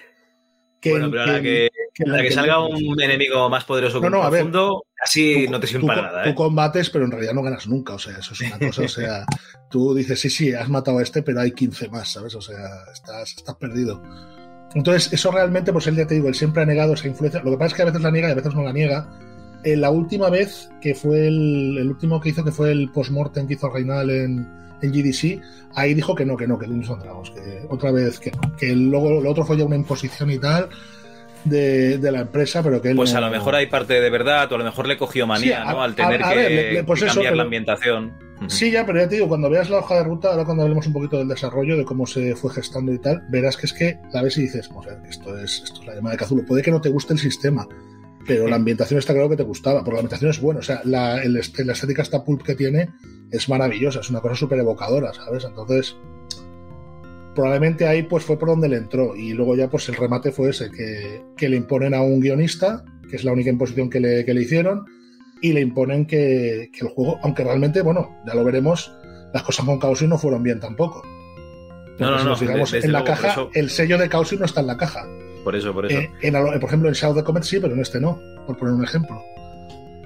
bueno, 0.85 1.11
pero 1.11 1.23
a 1.23 1.41
que, 1.41 1.69
que, 1.93 2.31
salga 2.31 2.61
un 2.61 3.01
enemigo 3.01 3.49
más 3.51 3.65
poderoso 3.65 4.01
no, 4.01 4.11
no, 4.11 4.23
a 4.23 4.31
ver, 4.31 4.47
así 5.03 5.49
no 5.49 5.59
te 5.59 5.67
sirve 5.67 5.87
para 5.87 6.03
nada. 6.03 6.25
¿eh? 6.25 6.31
Tú 6.31 6.35
combates, 6.35 6.91
pero 6.91 7.05
en 7.05 7.11
realidad 7.11 7.35
no 7.35 7.43
ganas 7.43 7.67
nunca. 7.67 7.95
O 7.95 7.99
sea, 7.99 8.17
eso 8.19 8.35
es 8.35 8.41
una 8.43 8.59
cosa. 8.67 8.83
o 8.83 8.89
sea, 8.89 9.27
tú 9.71 9.95
dices, 9.95 10.21
sí, 10.21 10.31
sí, 10.31 10.53
has 10.53 10.69
matado 10.69 10.99
a 10.99 11.03
este, 11.03 11.23
pero 11.23 11.41
hay 11.41 11.53
15 11.53 11.89
más, 11.89 12.13
¿sabes? 12.13 12.35
O 12.35 12.41
sea, 12.41 12.57
estás, 12.93 13.35
estás 13.37 13.57
perdido. 13.57 14.03
Entonces, 14.75 15.13
eso 15.13 15.31
realmente, 15.31 15.73
pues 15.73 15.87
él 15.87 15.97
ya 15.97 16.07
te 16.07 16.15
digo, 16.15 16.29
él 16.29 16.35
siempre 16.35 16.63
ha 16.63 16.67
negado 16.67 16.95
esa 16.95 17.09
influencia. 17.09 17.43
Lo 17.43 17.51
que 17.53 17.57
pasa 17.57 17.69
es 17.69 17.75
que 17.75 17.83
a 17.83 17.87
veces 17.87 18.03
la 18.03 18.11
niega 18.11 18.29
y 18.29 18.33
a 18.33 18.37
veces 18.37 18.55
no 18.55 18.63
la 18.63 18.73
niega. 18.73 19.09
Eh, 19.65 19.77
la 19.77 19.91
última 19.91 20.31
vez 20.31 20.71
que 20.81 20.95
fue 20.95 21.29
el, 21.29 21.77
el, 21.79 21.89
último 21.89 22.21
que 22.21 22.29
hizo, 22.29 22.45
que 22.45 22.53
fue 22.53 22.71
el 22.71 22.91
post-mortem 22.91 23.47
que 23.47 23.55
hizo 23.55 23.69
Reinal 23.69 24.09
en, 24.11 24.49
en 24.81 24.93
GDC, 24.93 25.43
ahí 25.75 25.95
dijo 25.95 26.15
que 26.15 26.25
no, 26.25 26.37
que 26.37 26.47
no, 26.47 26.59
que 26.59 26.67
Dungeons 26.67 26.91
and 26.91 27.03
Dragons, 27.03 27.31
que 27.31 27.67
otra 27.69 27.91
vez 27.91 28.21
que 28.21 28.31
no, 28.31 28.57
que 28.57 28.75
luego 28.75 29.21
lo 29.21 29.31
otro 29.31 29.45
fue 29.45 29.57
ya 29.57 29.65
una 29.65 29.77
imposición 29.77 30.31
y 30.31 30.39
tal 30.39 30.69
de, 31.45 31.99
de 31.99 32.13
la 32.13 32.21
empresa, 32.21 32.63
pero 32.63 32.81
que 32.81 32.91
él 32.91 32.97
Pues 32.97 33.15
a 33.15 33.21
lo 33.21 33.31
mejor 33.31 33.55
hay 33.55 33.67
parte 33.67 34.01
de 34.01 34.11
verdad, 34.11 34.51
o 34.51 34.55
a 34.55 34.59
lo 34.59 34.65
mejor 34.65 34.87
le 34.87 34.97
cogió 34.97 35.27
manía, 35.27 35.63
sí, 35.63 35.69
¿no? 35.69 35.83
Al 35.83 35.95
tener 35.95 36.23
a, 36.23 36.29
a 36.29 36.33
que, 36.33 36.37
ver, 36.37 36.73
le, 36.75 36.85
pues 36.85 37.01
cambiar 37.01 37.27
eso, 37.27 37.35
la 37.35 37.43
ambientación. 37.43 38.13
Sí, 38.47 38.71
ya, 38.71 38.87
pero 38.87 39.01
ya 39.01 39.09
te 39.09 39.17
digo, 39.17 39.29
cuando 39.29 39.51
veas 39.51 39.69
la 39.69 39.79
hoja 39.79 39.97
de 39.97 40.05
ruta, 40.05 40.31
ahora 40.31 40.45
cuando 40.45 40.63
hablemos 40.63 40.87
un 40.87 40.93
poquito 40.93 41.19
del 41.19 41.27
desarrollo, 41.27 41.77
de 41.77 41.85
cómo 41.85 42.07
se 42.07 42.37
fue 42.37 42.53
gestando 42.53 42.93
y 42.93 42.99
tal, 42.99 43.23
verás 43.31 43.57
que 43.57 43.67
es 43.67 43.73
que 43.73 43.99
la 44.13 44.23
ves 44.23 44.39
y 44.39 44.43
dices, 44.43 44.71
o 44.73 44.83
sea, 44.83 44.97
esto 45.09 45.37
es, 45.39 45.63
esto 45.65 45.81
es 45.81 45.87
la 45.87 45.95
llamada 45.97 46.13
de 46.13 46.19
Cazulo. 46.19 46.45
Puede 46.45 46.63
que 46.63 46.71
no 46.71 46.81
te 46.81 46.89
guste 46.89 47.15
el 47.15 47.19
sistema, 47.19 47.67
pero 48.29 48.47
la 48.47 48.57
ambientación 48.63 48.99
está 48.99 49.13
claro 49.13 49.29
que 49.29 49.37
te 49.37 49.43
gustaba, 49.43 49.81
porque 49.81 49.97
la 49.97 50.01
ambientación 50.01 50.31
es 50.31 50.41
buena, 50.41 50.61
o 50.61 50.63
sea, 50.63 50.81
la, 50.85 51.21
el, 51.23 51.33
la 51.33 51.73
estética 51.73 52.03
esta 52.03 52.23
pulp 52.23 52.43
que 52.43 52.55
tiene 52.55 52.91
es 53.33 53.49
maravillosa, 53.49 54.01
es 54.01 54.11
una 54.11 54.21
cosa 54.21 54.37
súper 54.37 54.61
evocadora, 54.61 55.13
¿sabes? 55.13 55.45
Entonces, 55.45 55.97
probablemente 57.35 57.87
ahí 57.87 58.05
pues 58.05 58.25
fue 58.25 58.39
por 58.39 58.49
donde 58.49 58.69
le 58.69 58.77
entró 58.77 59.17
y 59.17 59.33
luego 59.33 59.57
ya 59.57 59.69
pues 59.69 59.89
el 59.89 59.97
remate 59.97 60.31
fue 60.31 60.51
ese, 60.51 60.71
que, 60.71 61.23
que 61.37 61.49
le 61.49 61.57
imponen 61.57 61.95
a 61.95 62.03
un 62.03 62.21
guionista, 62.21 62.85
que 63.11 63.17
es 63.17 63.25
la 63.25 63.33
única 63.33 63.51
imposición 63.51 63.91
que 63.91 64.01
le, 64.01 64.25
que 64.25 64.35
le 64.35 64.43
hicieron, 64.43 64.85
y 65.41 65.53
le 65.53 65.61
imponen 65.61 66.07
que, 66.07 66.71
que, 66.73 66.85
el 66.85 66.89
juego, 66.89 67.19
aunque 67.23 67.45
realmente, 67.45 67.83
bueno, 67.83 68.17
ya 68.27 68.35
lo 68.35 68.45
veremos, 68.45 68.93
las 69.33 69.43
cosas 69.43 69.65
con 69.67 69.81
Chaos 69.81 70.03
no 70.03 70.19
fueron 70.19 70.43
bien 70.43 70.61
tampoco. 70.61 71.03
No, 71.99 72.11
no, 72.11 72.25
no, 72.25 72.37
digamos, 72.37 72.73
en 72.75 72.93
la 72.93 73.05
caja, 73.05 73.33
eso... 73.33 73.51
el 73.55 73.71
sello 73.71 73.99
de 73.99 74.09
Chaos 74.09 74.33
no 74.33 74.45
está 74.45 74.61
en 74.61 74.67
la 74.69 74.77
caja. 74.77 75.07
Por 75.45 75.57
eso, 75.57 75.73
por 75.73 75.87
eso. 75.87 75.99
Eh, 75.99 76.11
en, 76.23 76.33
por 76.33 76.65
ejemplo, 76.65 76.89
en 76.89 76.95
Shadow 76.95 77.17
of 77.17 77.23
the 77.23 77.25
Comet 77.25 77.43
sí, 77.45 77.59
pero 77.61 77.75
en 77.75 77.81
este 77.81 78.01
no, 78.01 78.21
por 78.47 78.57
poner 78.57 78.75
un 78.75 78.85
ejemplo. 78.85 79.23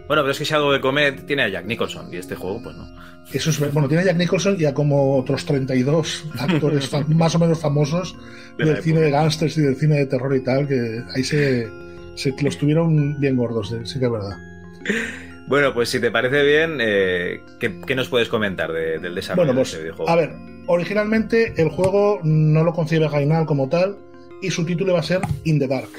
Bueno, 0.08 0.22
pero 0.22 0.30
es 0.30 0.38
que 0.38 0.44
Shadow 0.44 0.68
of 0.68 0.74
the 0.74 0.80
Comet 0.80 1.26
tiene 1.26 1.42
a 1.42 1.48
Jack 1.48 1.64
Nicholson 1.64 2.12
y 2.12 2.16
este 2.16 2.34
juego, 2.34 2.60
pues 2.62 2.76
no. 2.76 2.86
Eso 3.32 3.50
es, 3.50 3.72
bueno, 3.72 3.88
tiene 3.88 4.02
a 4.02 4.06
Jack 4.06 4.16
Nicholson 4.16 4.56
y 4.58 4.64
a 4.64 4.74
como 4.74 5.16
otros 5.16 5.44
32 5.46 6.24
actores 6.38 6.90
más 7.08 7.34
o 7.34 7.38
menos 7.38 7.60
famosos 7.60 8.16
de 8.58 8.66
del 8.66 8.82
cine 8.82 9.00
de 9.00 9.10
gángsters 9.10 9.56
y 9.58 9.62
del 9.62 9.76
cine 9.76 9.96
de 9.96 10.06
terror 10.06 10.34
y 10.36 10.40
tal, 10.40 10.68
que 10.68 11.02
ahí 11.14 11.24
se, 11.24 11.68
se 12.14 12.34
los 12.42 12.58
tuvieron 12.58 13.18
bien 13.20 13.36
gordos, 13.36 13.74
sí 13.84 13.98
que 13.98 14.04
es 14.04 14.10
verdad. 14.10 14.36
Bueno, 15.46 15.74
pues 15.74 15.88
si 15.88 16.00
te 16.00 16.10
parece 16.10 16.42
bien, 16.44 16.78
eh, 16.80 17.40
¿qué, 17.58 17.80
¿qué, 17.86 17.94
nos 17.94 18.08
puedes 18.08 18.28
comentar 18.28 18.72
de, 18.72 18.98
del 18.98 19.14
desarrollo 19.14 19.46
bueno, 19.46 19.60
pues, 19.60 19.72
de 19.72 19.78
este 19.78 19.82
videojuego? 19.82 20.10
A 20.10 20.16
ver, 20.16 20.32
originalmente 20.66 21.54
el 21.56 21.68
juego 21.68 22.20
no 22.22 22.64
lo 22.64 22.72
concibe 22.72 23.08
Gainal 23.08 23.46
como 23.46 23.68
tal, 23.68 23.96
y 24.42 24.50
su 24.50 24.64
título 24.64 24.94
va 24.94 25.00
a 25.00 25.04
ser 25.04 25.20
In 25.44 25.58
the 25.58 25.68
Dark. 25.68 25.90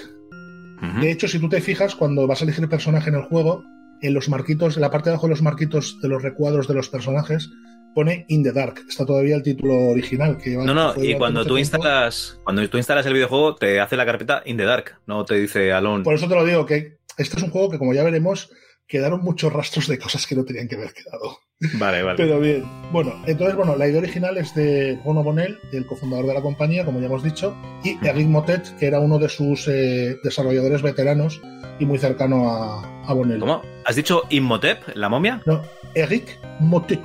Uh 0.81 0.85
-huh. 0.85 0.99
De 1.01 1.11
hecho, 1.11 1.27
si 1.27 1.39
tú 1.39 1.49
te 1.49 1.61
fijas, 1.61 1.95
cuando 1.95 2.27
vas 2.27 2.41
a 2.41 2.43
elegir 2.43 2.63
el 2.63 2.69
personaje 2.69 3.09
en 3.09 3.15
el 3.15 3.23
juego, 3.23 3.63
en 4.01 4.13
los 4.13 4.27
marquitos, 4.29 4.75
en 4.75 4.81
la 4.81 4.91
parte 4.91 5.09
de 5.09 5.13
abajo 5.13 5.27
de 5.27 5.31
los 5.31 5.41
marquitos 5.41 5.97
de 6.01 6.09
los 6.09 6.21
recuadros 6.21 6.67
de 6.67 6.73
los 6.73 6.89
personajes, 6.89 7.49
pone 7.95 8.25
In 8.27 8.43
the 8.43 8.51
Dark. 8.51 8.81
Está 8.87 9.05
todavía 9.05 9.35
el 9.35 9.43
título 9.43 9.89
original. 9.89 10.37
Que 10.37 10.51
no, 10.57 10.73
no, 10.73 10.93
y 11.01 11.15
cuando 11.15 11.45
tú 11.45 11.57
instalas, 11.57 12.39
cuando 12.43 12.67
tú 12.69 12.77
instalas 12.77 13.05
el 13.05 13.13
videojuego, 13.13 13.55
te 13.55 13.79
hace 13.79 13.95
la 13.95 14.05
carpeta 14.05 14.41
In 14.45 14.57
the 14.57 14.65
Dark, 14.65 14.99
no 15.07 15.23
te 15.25 15.35
dice 15.35 15.71
Alone. 15.71 16.03
Por 16.03 16.15
eso 16.15 16.27
te 16.27 16.35
lo 16.35 16.45
digo, 16.45 16.65
que 16.65 16.97
este 17.17 17.37
es 17.37 17.43
un 17.43 17.49
juego 17.49 17.69
que, 17.69 17.77
como 17.77 17.93
ya 17.93 18.03
veremos, 18.03 18.49
quedaron 18.87 19.21
muchos 19.21 19.53
rastros 19.53 19.87
de 19.87 19.97
cosas 19.97 20.27
que 20.27 20.35
no 20.35 20.43
tenían 20.43 20.67
que 20.67 20.75
haber 20.75 20.93
quedado. 20.93 21.37
Vale, 21.73 22.03
vale. 22.03 22.17
Pero 22.17 22.39
bien. 22.39 22.63
Bueno, 22.91 23.13
entonces, 23.25 23.55
bueno, 23.55 23.75
la 23.75 23.87
idea 23.87 23.99
original 23.99 24.37
es 24.37 24.53
de 24.53 24.99
Bono 25.03 25.23
Bonel, 25.23 25.59
el 25.71 25.85
cofundador 25.85 26.27
de 26.27 26.33
la 26.33 26.41
compañía, 26.41 26.85
como 26.85 26.99
ya 26.99 27.07
hemos 27.07 27.23
dicho, 27.23 27.55
y 27.83 27.97
Eric 28.05 28.27
Motet, 28.27 28.77
que 28.77 28.85
era 28.87 28.99
uno 28.99 29.17
de 29.17 29.29
sus 29.29 29.67
eh, 29.67 30.17
desarrolladores 30.23 30.81
veteranos 30.81 31.41
y 31.79 31.85
muy 31.85 31.97
cercano 31.97 32.49
a, 32.49 33.03
a 33.05 33.13
Bonel. 33.13 33.39
¿Cómo? 33.39 33.61
¿Has 33.85 33.95
dicho 33.95 34.23
Imhotep, 34.29 34.95
la 34.95 35.09
momia? 35.09 35.41
No, 35.45 35.61
Eric 35.95 36.39
Motet. 36.59 37.01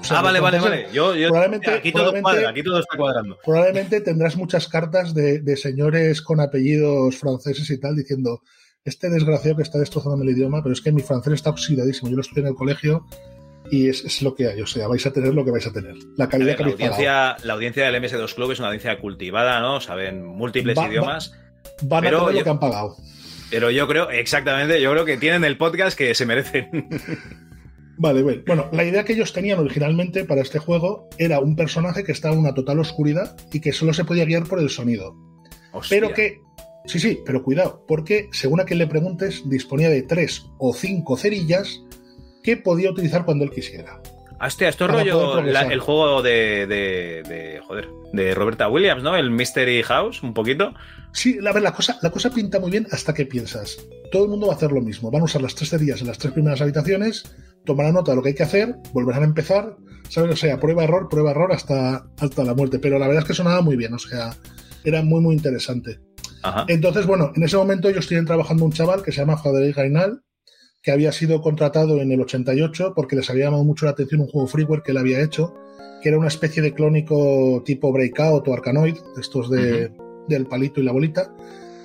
O 0.00 0.04
sea, 0.06 0.18
ah, 0.18 0.22
vale, 0.22 0.38
vale, 0.38 0.60
vale. 0.60 0.86
Yo, 0.92 1.14
yo, 1.16 1.28
probablemente, 1.28 1.70
aquí, 1.70 1.90
todo 1.90 2.02
probablemente, 2.02 2.22
cuadra, 2.22 2.50
aquí 2.50 2.62
todo 2.62 2.78
está 2.78 2.96
cuadrando. 2.96 3.38
Probablemente 3.42 4.00
tendrás 4.02 4.36
muchas 4.36 4.68
cartas 4.68 5.14
de, 5.14 5.40
de 5.40 5.56
señores 5.56 6.20
con 6.20 6.40
apellidos 6.40 7.16
franceses 7.16 7.70
y 7.70 7.80
tal 7.80 7.96
diciendo 7.96 8.42
este 8.84 9.08
desgraciado 9.08 9.56
que 9.56 9.62
está 9.62 9.78
destrozando 9.78 10.22
el 10.22 10.28
idioma, 10.28 10.62
pero 10.62 10.74
es 10.74 10.82
que 10.82 10.92
mi 10.92 11.00
francés 11.00 11.32
está 11.32 11.50
oxidadísimo. 11.50 12.10
Yo 12.10 12.16
lo 12.16 12.20
estudié 12.20 12.42
en 12.42 12.48
el 12.48 12.54
colegio 12.54 13.06
y 13.70 13.88
es, 13.88 14.04
es, 14.04 14.22
lo 14.22 14.34
que 14.34 14.48
hay. 14.48 14.60
O 14.60 14.66
sea, 14.66 14.88
vais 14.88 15.04
a 15.06 15.12
tener 15.12 15.34
lo 15.34 15.44
que 15.44 15.50
vais 15.50 15.66
a 15.66 15.72
tener. 15.72 15.94
La 16.16 16.28
calidad 16.28 16.58
ver, 16.58 16.66
la, 16.66 16.72
audiencia, 16.72 17.36
la 17.42 17.54
audiencia 17.54 17.90
del 17.90 18.02
MS2 18.02 18.34
Club 18.34 18.52
es 18.52 18.58
una 18.58 18.68
audiencia 18.68 18.98
cultivada, 18.98 19.60
¿no? 19.60 19.80
Saben 19.80 20.24
múltiples 20.24 20.76
va, 20.76 20.88
idiomas. 20.88 21.32
Va, 21.32 22.00
van 22.00 22.04
pero 22.04 22.18
a 22.18 22.20
tener 22.20 22.32
yo, 22.34 22.38
lo 22.40 22.44
que 22.44 22.50
han 22.50 22.60
pagado. 22.60 22.96
Pero 23.50 23.70
yo 23.70 23.88
creo, 23.88 24.10
exactamente, 24.10 24.80
yo 24.80 24.90
creo 24.92 25.04
que 25.04 25.16
tienen 25.16 25.44
el 25.44 25.56
podcast 25.56 25.96
que 25.96 26.14
se 26.14 26.26
merecen. 26.26 26.70
Vale, 27.96 28.24
bueno. 28.24 28.42
bueno, 28.44 28.68
la 28.72 28.82
idea 28.82 29.04
que 29.04 29.12
ellos 29.12 29.32
tenían 29.32 29.60
originalmente 29.60 30.24
para 30.24 30.42
este 30.42 30.58
juego 30.58 31.08
era 31.16 31.38
un 31.38 31.54
personaje 31.54 32.02
que 32.02 32.10
estaba 32.10 32.34
en 32.34 32.40
una 32.40 32.52
total 32.52 32.80
oscuridad 32.80 33.36
y 33.52 33.60
que 33.60 33.72
solo 33.72 33.94
se 33.94 34.04
podía 34.04 34.24
guiar 34.24 34.44
por 34.44 34.58
el 34.58 34.68
sonido. 34.68 35.14
Hostia. 35.70 36.00
Pero 36.00 36.12
que 36.12 36.40
Sí, 36.86 36.98
sí, 36.98 37.20
pero 37.24 37.42
cuidado, 37.42 37.82
porque 37.88 38.28
según 38.32 38.60
a 38.60 38.64
quien 38.64 38.78
le 38.78 38.86
preguntes, 38.86 39.42
disponía 39.48 39.88
de 39.88 40.02
tres 40.02 40.44
o 40.58 40.74
cinco 40.74 41.16
cerillas 41.16 41.82
que 42.44 42.58
podía 42.58 42.90
utilizar 42.90 43.24
cuando 43.24 43.42
él 43.42 43.50
quisiera. 43.50 43.98
Hostia, 44.40 44.68
esto 44.68 44.84
es 44.84 44.90
rollo 44.90 45.40
la, 45.40 45.62
el 45.62 45.80
juego 45.80 46.20
de, 46.20 46.66
de, 46.66 47.22
de, 47.26 47.60
joder, 47.66 47.88
de 48.12 48.34
Roberta 48.34 48.68
Williams, 48.68 49.02
¿no? 49.02 49.16
El 49.16 49.30
Mystery 49.30 49.82
House, 49.82 50.22
un 50.22 50.34
poquito. 50.34 50.74
Sí, 51.12 51.38
la, 51.40 51.52
la, 51.52 51.72
cosa, 51.72 51.98
la 52.02 52.10
cosa 52.10 52.30
pinta 52.30 52.60
muy 52.60 52.70
bien 52.70 52.86
hasta 52.90 53.14
que 53.14 53.24
piensas. 53.24 53.78
Todo 54.12 54.24
el 54.24 54.30
mundo 54.30 54.48
va 54.48 54.52
a 54.52 54.56
hacer 54.56 54.72
lo 54.72 54.82
mismo. 54.82 55.10
Van 55.10 55.22
a 55.22 55.24
usar 55.24 55.40
las 55.40 55.54
tres 55.54 55.70
cerillas 55.70 56.02
en 56.02 56.08
las 56.08 56.18
tres 56.18 56.34
primeras 56.34 56.60
habitaciones, 56.60 57.24
tomarán 57.64 57.94
nota 57.94 58.12
de 58.12 58.16
lo 58.16 58.22
que 58.22 58.30
hay 58.30 58.34
que 58.34 58.42
hacer, 58.42 58.74
volverán 58.92 59.22
a 59.22 59.26
empezar, 59.26 59.76
¿sabes? 60.10 60.32
O 60.32 60.36
sea, 60.36 60.60
prueba, 60.60 60.84
error, 60.84 61.08
prueba, 61.08 61.30
error 61.30 61.52
hasta, 61.52 62.04
hasta 62.18 62.44
la 62.44 62.54
muerte. 62.54 62.78
Pero 62.78 62.98
la 62.98 63.06
verdad 63.06 63.22
es 63.22 63.28
que 63.28 63.34
sonaba 63.34 63.62
muy 63.62 63.76
bien, 63.76 63.94
o 63.94 63.98
sea, 63.98 64.36
era 64.84 65.02
muy, 65.02 65.22
muy 65.22 65.34
interesante. 65.34 66.00
Ajá. 66.42 66.66
Entonces, 66.68 67.06
bueno, 67.06 67.32
en 67.34 67.42
ese 67.44 67.56
momento 67.56 67.88
ellos 67.88 68.06
tienen 68.06 68.26
trabajando 68.26 68.66
un 68.66 68.72
chaval 68.72 69.02
que 69.02 69.12
se 69.12 69.20
llama 69.20 69.38
Frederic 69.38 69.76
Gainal, 69.76 70.20
que 70.84 70.92
había 70.92 71.12
sido 71.12 71.40
contratado 71.40 72.02
en 72.02 72.12
el 72.12 72.20
88 72.20 72.92
porque 72.94 73.16
les 73.16 73.30
había 73.30 73.46
llamado 73.46 73.64
mucho 73.64 73.86
la 73.86 73.92
atención 73.92 74.20
un 74.20 74.28
juego 74.28 74.46
freeware 74.46 74.82
que 74.82 74.90
él 74.92 74.98
había 74.98 75.22
hecho, 75.22 75.54
que 76.02 76.10
era 76.10 76.18
una 76.18 76.28
especie 76.28 76.62
de 76.62 76.74
clónico 76.74 77.62
tipo 77.64 77.90
Breakout 77.90 78.46
o 78.46 78.52
Arcanoid, 78.52 78.96
estos 79.18 79.50
de, 79.50 79.86
uh 79.86 79.88
-huh. 79.88 80.26
del 80.28 80.46
palito 80.46 80.82
y 80.82 80.84
la 80.84 80.92
bolita, 80.92 81.34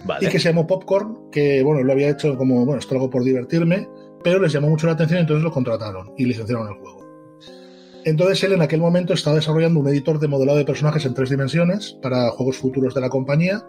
vale. 0.03 0.27
y 0.27 0.29
que 0.29 0.37
se 0.37 0.49
llamó 0.49 0.67
Popcorn, 0.67 1.31
que 1.31 1.63
bueno, 1.63 1.81
lo 1.81 1.93
había 1.93 2.09
hecho 2.09 2.37
como, 2.37 2.65
bueno, 2.65 2.79
esto 2.79 2.93
lo 2.93 2.99
hago 2.99 3.09
por 3.09 3.23
divertirme, 3.23 3.87
pero 4.21 4.37
les 4.37 4.51
llamó 4.51 4.67
mucho 4.67 4.85
la 4.85 4.93
atención, 4.93 5.21
entonces 5.21 5.45
lo 5.45 5.51
contrataron 5.51 6.11
y 6.17 6.25
licenciaron 6.25 6.67
el 6.67 6.73
juego. 6.73 6.99
Entonces 8.03 8.43
él 8.43 8.51
en 8.51 8.61
aquel 8.61 8.81
momento 8.81 9.13
estaba 9.13 9.37
desarrollando 9.37 9.79
un 9.79 9.87
editor 9.87 10.19
de 10.19 10.27
modelado 10.27 10.57
de 10.57 10.65
personajes 10.65 11.05
en 11.05 11.13
tres 11.13 11.29
dimensiones 11.29 11.97
para 12.01 12.29
juegos 12.31 12.57
futuros 12.57 12.93
de 12.93 12.99
la 12.99 13.09
compañía 13.09 13.65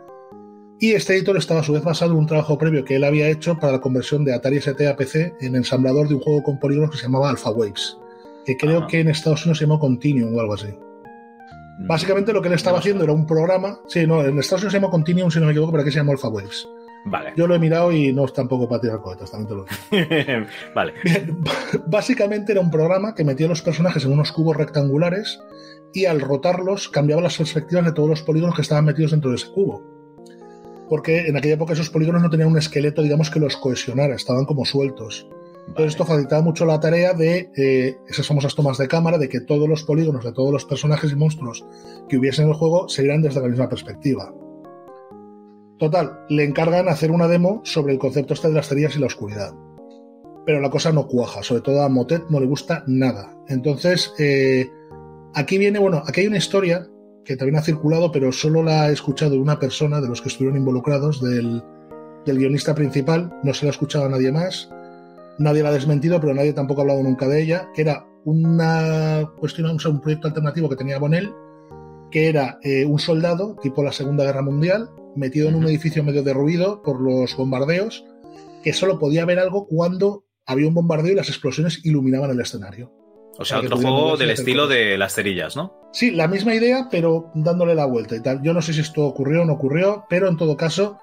y 0.80 0.92
este 0.92 1.14
editor 1.14 1.36
estaba 1.36 1.60
a 1.60 1.62
su 1.62 1.74
vez 1.74 1.84
basado 1.84 2.12
en 2.12 2.18
un 2.18 2.26
trabajo 2.26 2.56
previo 2.56 2.84
que 2.84 2.96
él 2.96 3.04
había 3.04 3.28
hecho 3.28 3.58
para 3.58 3.74
la 3.74 3.80
conversión 3.80 4.24
de 4.24 4.34
Atari 4.34 4.56
ST 4.56 4.88
a 4.88 4.96
PC 4.96 5.34
en 5.40 5.54
ensamblador 5.54 6.08
de 6.08 6.14
un 6.14 6.20
juego 6.20 6.42
con 6.42 6.58
polígonos 6.58 6.90
que 6.90 6.96
se 6.96 7.02
llamaba 7.02 7.28
Alpha 7.28 7.50
Waves, 7.50 7.98
que 8.46 8.56
creo 8.56 8.78
Ajá. 8.78 8.86
que 8.86 9.00
en 9.00 9.08
Estados 9.08 9.44
Unidos 9.44 9.58
se 9.58 9.64
llamó 9.66 9.78
Continuum 9.78 10.34
o 10.34 10.40
algo 10.40 10.54
así. 10.54 10.68
Básicamente 11.80 12.32
lo 12.32 12.40
que 12.40 12.48
él 12.48 12.54
estaba 12.54 12.76
no 12.76 12.80
haciendo 12.80 13.04
era 13.04 13.12
un 13.12 13.26
programa, 13.26 13.78
sí, 13.88 14.06
no, 14.06 14.24
en 14.24 14.38
Estados 14.38 14.62
Unidos 14.62 14.72
se 14.72 14.78
llamó 14.78 14.90
Continuum 14.90 15.30
si 15.30 15.38
no 15.38 15.46
me 15.46 15.52
equivoco, 15.52 15.70
pero 15.70 15.82
aquí 15.82 15.92
se 15.92 15.98
llamó 15.98 16.12
Alpha 16.12 16.28
Waves. 16.28 16.66
Vale. 17.04 17.32
Yo 17.36 17.46
lo 17.46 17.54
he 17.54 17.58
mirado 17.58 17.92
y 17.92 18.12
no 18.12 18.24
es 18.24 18.32
tampoco 18.32 18.68
para 18.68 18.80
tirar 18.80 19.00
cohetes, 19.00 19.30
también 19.30 19.48
te 19.48 19.54
lo 19.54 19.64
digo. 19.64 20.46
vale. 20.74 20.94
Básicamente 21.86 22.52
era 22.52 22.60
un 22.60 22.70
programa 22.70 23.14
que 23.14 23.24
metía 23.24 23.48
los 23.48 23.62
personajes 23.62 24.04
en 24.04 24.12
unos 24.12 24.32
cubos 24.32 24.56
rectangulares 24.56 25.40
y 25.92 26.06
al 26.06 26.20
rotarlos 26.20 26.88
cambiaba 26.88 27.22
las 27.22 27.36
perspectivas 27.36 27.84
de 27.84 27.92
todos 27.92 28.08
los 28.08 28.22
polígonos 28.22 28.54
que 28.54 28.62
estaban 28.62 28.84
metidos 28.84 29.10
dentro 29.10 29.30
de 29.30 29.36
ese 29.36 29.50
cubo. 29.50 29.89
Porque 30.90 31.28
en 31.28 31.36
aquella 31.36 31.54
época 31.54 31.72
esos 31.72 31.88
polígonos 31.88 32.20
no 32.20 32.28
tenían 32.28 32.50
un 32.50 32.58
esqueleto, 32.58 33.00
digamos, 33.00 33.30
que 33.30 33.38
los 33.38 33.56
cohesionara, 33.56 34.16
estaban 34.16 34.44
como 34.44 34.64
sueltos. 34.64 35.26
Entonces 35.68 35.92
esto 35.92 36.04
facilitaba 36.04 36.42
mucho 36.42 36.66
la 36.66 36.80
tarea 36.80 37.14
de 37.14 37.48
eh, 37.56 37.96
esas 38.08 38.26
famosas 38.26 38.56
tomas 38.56 38.76
de 38.76 38.88
cámara, 38.88 39.16
de 39.16 39.28
que 39.28 39.40
todos 39.40 39.68
los 39.68 39.84
polígonos 39.84 40.24
de 40.24 40.32
todos 40.32 40.52
los 40.52 40.64
personajes 40.64 41.12
y 41.12 41.14
monstruos 41.14 41.64
que 42.08 42.18
hubiesen 42.18 42.46
en 42.46 42.50
el 42.50 42.56
juego 42.56 42.88
se 42.88 43.02
vieran 43.02 43.22
desde 43.22 43.40
la 43.40 43.46
misma 43.46 43.68
perspectiva. 43.68 44.34
Total, 45.78 46.24
le 46.28 46.42
encargan 46.42 46.88
hacer 46.88 47.12
una 47.12 47.28
demo 47.28 47.60
sobre 47.64 47.92
el 47.92 48.00
concepto 48.00 48.34
este 48.34 48.48
de 48.48 48.54
las 48.54 48.68
cerillas 48.68 48.96
y 48.96 48.98
la 48.98 49.06
oscuridad. 49.06 49.54
Pero 50.44 50.60
la 50.60 50.70
cosa 50.70 50.90
no 50.90 51.06
cuaja, 51.06 51.44
sobre 51.44 51.62
todo 51.62 51.82
a 51.82 51.88
Motet 51.88 52.24
no 52.30 52.40
le 52.40 52.46
gusta 52.46 52.82
nada. 52.88 53.32
Entonces, 53.46 54.12
eh, 54.18 54.68
aquí 55.34 55.56
viene, 55.56 55.78
bueno, 55.78 56.02
aquí 56.04 56.22
hay 56.22 56.26
una 56.26 56.38
historia 56.38 56.89
que 57.24 57.36
también 57.36 57.56
ha 57.56 57.62
circulado, 57.62 58.12
pero 58.12 58.32
solo 58.32 58.62
la 58.62 58.84
ha 58.84 58.90
escuchado 58.90 59.40
una 59.40 59.58
persona 59.58 60.00
de 60.00 60.08
los 60.08 60.20
que 60.20 60.28
estuvieron 60.28 60.58
involucrados, 60.58 61.22
del, 61.22 61.62
del 62.24 62.38
guionista 62.38 62.74
principal, 62.74 63.32
no 63.42 63.54
se 63.54 63.64
la 63.64 63.70
ha 63.70 63.72
escuchado 63.72 64.06
a 64.06 64.08
nadie 64.08 64.32
más. 64.32 64.70
Nadie 65.38 65.62
la 65.62 65.70
ha 65.70 65.72
desmentido, 65.72 66.20
pero 66.20 66.34
nadie 66.34 66.52
tampoco 66.52 66.80
ha 66.80 66.84
hablado 66.84 67.02
nunca 67.02 67.26
de 67.26 67.42
ella, 67.42 67.70
que 67.74 67.82
era 67.82 68.06
una 68.24 69.30
cuestión, 69.38 69.70
un 69.70 70.00
proyecto 70.00 70.28
alternativo 70.28 70.68
que 70.68 70.76
tenía 70.76 70.98
Bonnell, 70.98 71.32
que 72.10 72.28
era 72.28 72.58
eh, 72.62 72.84
un 72.84 72.98
soldado, 72.98 73.56
tipo 73.62 73.82
la 73.82 73.92
Segunda 73.92 74.24
Guerra 74.24 74.42
Mundial, 74.42 74.90
metido 75.16 75.48
en 75.48 75.54
un 75.54 75.64
edificio 75.66 76.04
medio 76.04 76.22
derruido 76.22 76.82
por 76.82 77.00
los 77.00 77.36
bombardeos, 77.36 78.04
que 78.62 78.72
solo 78.72 78.98
podía 78.98 79.24
ver 79.24 79.38
algo 79.38 79.66
cuando 79.66 80.24
había 80.46 80.68
un 80.68 80.74
bombardeo 80.74 81.12
y 81.12 81.16
las 81.16 81.28
explosiones 81.28 81.84
iluminaban 81.84 82.30
el 82.30 82.40
escenario. 82.40 82.92
O 83.38 83.44
sea, 83.44 83.60
otro 83.60 83.76
juego 83.76 84.16
del 84.16 84.30
estilo 84.30 84.66
de 84.66 84.98
las 84.98 85.14
cerillas, 85.14 85.56
¿no? 85.56 85.88
Sí, 85.92 86.10
la 86.10 86.28
misma 86.28 86.54
idea, 86.54 86.88
pero 86.90 87.30
dándole 87.34 87.74
la 87.74 87.86
vuelta 87.86 88.16
y 88.16 88.20
tal. 88.20 88.42
Yo 88.42 88.52
no 88.52 88.60
sé 88.60 88.72
si 88.72 88.80
esto 88.80 89.06
ocurrió 89.06 89.42
o 89.42 89.44
no 89.44 89.54
ocurrió, 89.54 90.04
pero 90.08 90.28
en 90.28 90.36
todo 90.36 90.56
caso, 90.56 90.98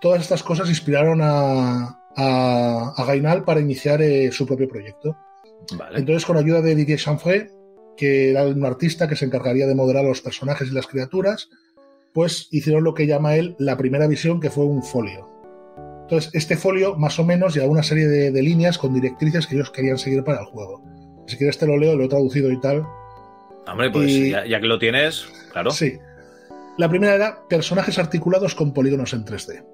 todas 0.00 0.22
estas 0.22 0.42
cosas 0.42 0.68
inspiraron 0.68 1.20
a, 1.22 2.00
a, 2.16 3.04
Gainal 3.06 3.44
para 3.44 3.60
iniciar 3.60 4.02
eh, 4.02 4.32
su 4.32 4.46
propio 4.46 4.68
proyecto. 4.68 5.16
Entonces, 5.94 6.24
con 6.24 6.36
ayuda 6.36 6.62
de 6.62 6.74
Didier 6.74 6.98
Chanfray, 6.98 7.48
que 7.96 8.30
era 8.30 8.46
un 8.46 8.64
artista 8.64 9.08
que 9.08 9.16
se 9.16 9.26
encargaría 9.26 9.66
de 9.66 9.74
modelar 9.74 10.04
los 10.04 10.22
personajes 10.22 10.68
y 10.68 10.74
las 10.74 10.86
criaturas, 10.86 11.50
pues 12.14 12.48
hicieron 12.50 12.84
lo 12.84 12.94
que 12.94 13.06
llama 13.06 13.36
él 13.36 13.54
la 13.58 13.76
primera 13.76 14.06
visión, 14.06 14.40
que 14.40 14.50
fue 14.50 14.64
un 14.64 14.82
folio. 14.82 15.28
Entonces, 16.02 16.30
este 16.32 16.56
folio, 16.56 16.96
más 16.96 17.18
o 17.18 17.24
menos, 17.24 17.54
lleva 17.54 17.66
una 17.66 17.82
serie 17.82 18.06
de, 18.06 18.42
líneas 18.42 18.78
con 18.78 18.94
directrices 18.94 19.46
que 19.46 19.56
ellos 19.56 19.70
querían 19.70 19.98
seguir 19.98 20.24
para 20.24 20.40
el 20.40 20.46
juego. 20.46 20.82
Si 21.28 21.36
quieres 21.36 21.58
te 21.58 21.66
lo 21.66 21.76
leo, 21.76 21.96
lo 21.96 22.04
he 22.04 22.08
traducido 22.08 22.50
y 22.50 22.60
tal. 22.60 22.84
Hombre, 23.70 23.90
pues 23.90 24.30
ya, 24.30 24.46
ya, 24.46 24.60
que 24.60 24.66
lo 24.66 24.78
tienes, 24.78 25.28
claro. 25.52 25.70
Sí. 25.70 25.98
La 26.78 26.88
primera 26.88 27.14
era 27.14 27.46
personajes 27.48 27.98
articulados 27.98 28.54
con 28.54 28.72
polígonos 28.72 29.12
en 29.12 29.24
3D. 29.24 29.64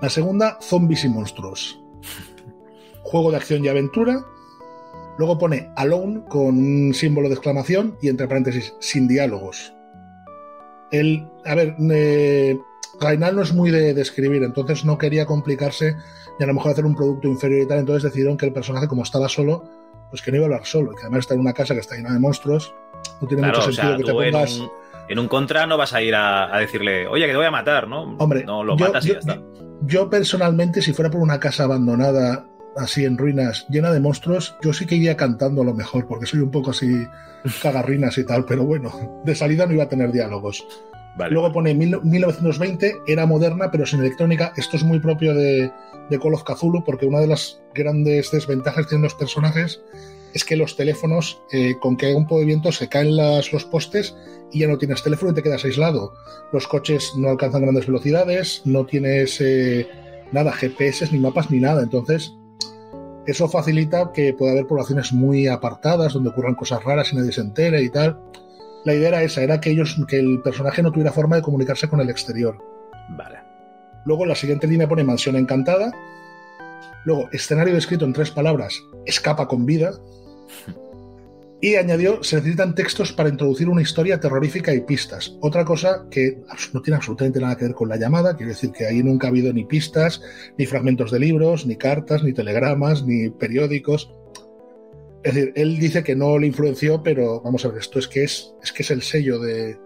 La 0.00 0.08
segunda, 0.08 0.58
Zombies 0.62 1.04
y 1.04 1.08
Monstruos. 1.08 1.80
Juego 3.02 3.30
de 3.30 3.38
acción 3.38 3.64
y 3.64 3.68
aventura. 3.68 4.24
Luego 5.18 5.38
pone 5.38 5.70
Alone 5.74 6.22
con 6.28 6.56
un 6.56 6.94
símbolo 6.94 7.28
de 7.28 7.34
exclamación 7.34 7.98
y 8.00 8.08
entre 8.08 8.28
paréntesis, 8.28 8.74
sin 8.78 9.08
diálogos. 9.08 9.74
El, 10.92 11.28
a 11.44 11.56
ver, 11.56 11.74
eh, 11.90 12.56
no 13.18 13.42
es 13.42 13.52
muy 13.52 13.70
de, 13.70 14.00
escribir, 14.00 14.42
entonces 14.42 14.84
no 14.84 14.98
quería 14.98 15.26
complicarse 15.26 15.96
y 16.38 16.44
a 16.44 16.46
lo 16.46 16.54
mejor 16.54 16.72
hacer 16.72 16.86
un 16.86 16.94
producto 16.94 17.28
inferior 17.28 17.62
y 17.62 17.66
tal, 17.66 17.78
entonces 17.80 18.04
decidieron 18.04 18.36
que 18.36 18.46
el 18.46 18.52
personaje, 18.52 18.86
como 18.86 19.02
estaba 19.02 19.28
solo, 19.28 19.64
pues 20.10 20.22
que 20.22 20.30
no 20.30 20.38
iba 20.38 20.46
a 20.46 20.48
hablar 20.48 20.66
solo, 20.66 20.92
y 20.92 20.94
que 20.94 21.02
además 21.02 21.20
está 21.20 21.34
en 21.34 21.40
una 21.40 21.52
casa 21.52 21.74
que 21.74 21.80
está 21.80 21.96
llena 21.96 22.12
de 22.12 22.18
monstruos, 22.18 22.74
no 23.20 23.28
tiene 23.28 23.46
mucho 23.46 23.62
sentido 23.62 23.96
que 23.96 24.04
te 24.04 24.12
pongas... 24.12 24.62
En 25.08 25.18
un, 25.18 25.26
contra 25.26 25.66
no 25.66 25.78
vas 25.78 25.94
a 25.94 26.02
ir 26.02 26.14
a, 26.14 26.58
decirle, 26.58 27.06
oye, 27.06 27.24
que 27.24 27.32
te 27.32 27.36
voy 27.38 27.46
a 27.46 27.50
matar, 27.50 27.88
¿no? 27.88 28.14
Hombre, 28.18 28.44
no 28.44 28.62
lo 28.62 28.76
matas 28.76 29.06
y 29.06 29.12
ya 29.12 29.18
está. 29.20 29.40
Yo 29.80 30.10
personalmente, 30.10 30.82
si 30.82 30.92
fuera 30.92 31.10
por 31.10 31.22
una 31.22 31.40
casa 31.40 31.64
abandonada, 31.64 32.46
así 32.76 33.04
en 33.04 33.16
ruinas, 33.16 33.66
llena 33.70 33.90
de 33.90 34.00
monstruos, 34.00 34.56
yo 34.60 34.74
sí 34.74 34.84
que 34.86 34.96
iría 34.96 35.16
cantando 35.16 35.62
a 35.62 35.64
lo 35.64 35.72
mejor, 35.72 36.06
porque 36.06 36.26
soy 36.26 36.40
un 36.40 36.50
poco 36.50 36.72
así 36.72 37.06
cagarrinas 37.62 38.18
y 38.18 38.24
tal, 38.24 38.44
pero 38.44 38.64
bueno, 38.64 39.22
de 39.24 39.34
salida 39.34 39.66
no 39.66 39.72
iba 39.72 39.84
a 39.84 39.88
tener 39.88 40.12
diálogos. 40.12 40.66
Luego 41.30 41.52
pone 41.52 41.74
1920, 41.74 42.94
era 43.06 43.26
moderna, 43.26 43.70
pero 43.70 43.86
sin 43.86 44.00
electrónica. 44.00 44.52
Esto 44.56 44.76
es 44.76 44.84
muy 44.84 45.00
propio 45.00 45.34
de, 45.34 45.72
de 46.10 46.18
Call 46.18 46.34
of 46.34 46.44
Cthulhu, 46.44 46.84
porque 46.84 47.06
una 47.06 47.20
de 47.20 47.26
las 47.26 47.60
grandes 47.74 48.30
desventajas 48.30 48.84
que 48.84 48.90
tienen 48.90 49.04
los 49.04 49.14
personajes 49.14 49.80
es 50.34 50.44
que 50.44 50.56
los 50.56 50.76
teléfonos, 50.76 51.42
eh, 51.52 51.74
con 51.80 51.96
que 51.96 52.06
haya 52.06 52.16
un 52.16 52.26
poco 52.26 52.40
de 52.40 52.46
viento, 52.46 52.72
se 52.72 52.88
caen 52.88 53.16
los 53.16 53.64
postes 53.64 54.14
y 54.52 54.60
ya 54.60 54.68
no 54.68 54.78
tienes 54.78 55.02
teléfono 55.02 55.32
y 55.32 55.34
te 55.34 55.42
quedas 55.42 55.64
aislado. 55.64 56.14
Los 56.52 56.66
coches 56.66 57.12
no 57.16 57.28
alcanzan 57.28 57.62
grandes 57.62 57.86
velocidades, 57.86 58.62
no 58.64 58.86
tienes 58.86 59.40
eh, 59.40 59.88
nada, 60.32 60.52
GPS, 60.52 61.10
ni 61.12 61.18
mapas, 61.18 61.50
ni 61.50 61.60
nada. 61.60 61.82
Entonces, 61.82 62.34
eso 63.26 63.48
facilita 63.48 64.12
que 64.12 64.32
pueda 64.32 64.52
haber 64.52 64.66
poblaciones 64.66 65.12
muy 65.12 65.46
apartadas, 65.48 66.14
donde 66.14 66.30
ocurran 66.30 66.54
cosas 66.54 66.82
raras 66.84 67.12
y 67.12 67.16
nadie 67.16 67.32
se 67.32 67.40
entere 67.40 67.82
y 67.82 67.90
tal. 67.90 68.18
La 68.84 68.94
idea 68.94 69.08
era 69.08 69.22
esa, 69.22 69.42
era 69.42 69.60
que 69.60 69.70
ellos, 69.70 69.96
que 70.08 70.18
el 70.18 70.40
personaje 70.42 70.82
no 70.82 70.92
tuviera 70.92 71.12
forma 71.12 71.36
de 71.36 71.42
comunicarse 71.42 71.88
con 71.88 72.00
el 72.00 72.10
exterior. 72.10 72.58
Vale. 73.10 73.38
Luego 74.04 74.24
la 74.24 74.34
siguiente 74.34 74.66
línea 74.66 74.88
pone 74.88 75.04
mansión 75.04 75.36
encantada. 75.36 75.92
Luego, 77.04 77.28
escenario 77.32 77.74
descrito 77.74 78.04
en 78.04 78.12
tres 78.12 78.30
palabras, 78.30 78.82
escapa 79.06 79.48
con 79.48 79.66
vida. 79.66 79.92
Y 81.60 81.74
añadió, 81.74 82.22
se 82.22 82.36
necesitan 82.36 82.76
textos 82.76 83.12
para 83.12 83.30
introducir 83.30 83.68
una 83.68 83.82
historia 83.82 84.20
terrorífica 84.20 84.72
y 84.72 84.82
pistas. 84.82 85.36
Otra 85.40 85.64
cosa 85.64 86.06
que 86.08 86.40
no 86.72 86.80
tiene 86.82 86.98
absolutamente 86.98 87.40
nada 87.40 87.56
que 87.56 87.64
ver 87.64 87.74
con 87.74 87.88
la 87.88 87.96
llamada, 87.96 88.36
quiero 88.36 88.50
decir 88.52 88.70
que 88.70 88.86
ahí 88.86 89.02
nunca 89.02 89.26
ha 89.26 89.30
habido 89.30 89.52
ni 89.52 89.64
pistas, 89.64 90.22
ni 90.56 90.66
fragmentos 90.66 91.10
de 91.10 91.18
libros, 91.18 91.66
ni 91.66 91.74
cartas, 91.74 92.22
ni 92.22 92.32
telegramas, 92.32 93.04
ni 93.04 93.30
periódicos. 93.30 94.08
Es 95.24 95.34
decir, 95.34 95.52
él 95.56 95.78
dice 95.78 96.04
que 96.04 96.14
no 96.14 96.38
le 96.38 96.46
influenció, 96.46 97.02
pero 97.02 97.40
vamos 97.42 97.64
a 97.64 97.68
ver, 97.68 97.78
esto 97.78 97.98
es 97.98 98.06
que 98.06 98.24
es, 98.24 98.54
es, 98.62 98.72
que 98.72 98.82
es 98.82 98.90
el 98.90 99.02
sello 99.02 99.38
de, 99.38 99.76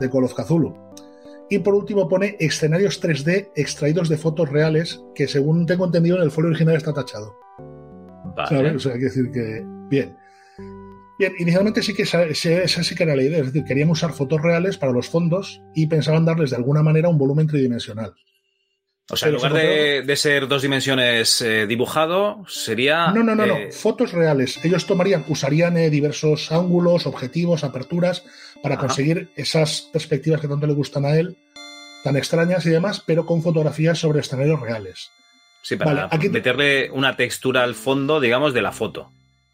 de 0.00 0.10
Call 0.10 0.24
of 0.24 0.34
Cthulhu. 0.34 0.74
Y 1.50 1.58
por 1.58 1.74
último 1.74 2.08
pone 2.08 2.36
escenarios 2.40 3.02
3D 3.02 3.50
extraídos 3.54 4.08
de 4.08 4.16
fotos 4.16 4.48
reales, 4.48 5.02
que 5.14 5.28
según 5.28 5.66
tengo 5.66 5.84
entendido 5.84 6.16
en 6.16 6.22
el 6.22 6.30
folio 6.30 6.50
original 6.50 6.76
está 6.76 6.92
tachado. 6.92 7.34
Vale. 8.36 8.76
O 8.76 8.78
sea, 8.78 8.94
hay 8.94 8.98
que 8.98 9.04
decir 9.04 9.30
que. 9.30 9.64
Bien. 9.88 10.16
Bien, 11.18 11.32
inicialmente 11.38 11.82
sí 11.82 11.94
que 11.94 12.02
esa, 12.02 12.26
sí 12.34 12.94
que 12.96 13.02
era 13.04 13.14
la 13.14 13.22
idea, 13.22 13.38
es 13.38 13.46
decir, 13.46 13.62
queríamos 13.64 13.98
usar 13.98 14.12
fotos 14.12 14.42
reales 14.42 14.76
para 14.76 14.90
los 14.90 15.08
fondos 15.08 15.62
y 15.72 15.86
pensaban 15.86 16.24
darles 16.24 16.50
de 16.50 16.56
alguna 16.56 16.82
manera 16.82 17.08
un 17.08 17.18
volumen 17.18 17.46
tridimensional. 17.46 18.14
O 19.10 19.16
sea, 19.16 19.28
en 19.28 19.34
lugar 19.34 19.52
de, 19.52 20.16
ser 20.16 20.48
dos 20.48 20.62
dimensiones 20.62 21.42
eh, 21.42 21.66
dibujado, 21.66 22.44
sería. 22.48 23.08
No, 23.08 23.22
no, 23.22 23.34
no, 23.34 23.44
no, 23.44 23.56
eh, 23.56 23.70
fotos 23.70 24.12
reales. 24.12 24.64
Ellos 24.64 24.86
tomarían, 24.86 25.26
usarían 25.28 25.76
eh, 25.76 25.90
diversos 25.90 26.50
ángulos, 26.50 27.06
objetivos, 27.06 27.64
aperturas 27.64 28.24
para 28.62 28.78
conseguir 28.78 29.30
esas 29.36 29.82
perspectivas 29.92 30.40
que 30.40 30.48
tanto 30.48 30.66
le 30.66 30.72
gustan 30.72 31.04
a 31.04 31.16
él, 31.16 31.36
tan 32.02 32.16
extrañas 32.16 32.64
y 32.64 32.70
demás, 32.70 33.02
pero 33.04 33.26
con 33.26 33.42
fotografías 33.42 33.98
sobre 33.98 34.20
escenarios 34.20 34.60
reales. 34.60 35.10
Sí, 35.60 35.76
para 35.76 36.08
meterle 36.30 36.90
una 36.90 37.14
textura 37.14 37.62
al 37.62 37.74
fondo, 37.74 38.20
digamos, 38.20 38.54
de 38.54 38.62
la 38.62 38.72
foto. 38.72 39.10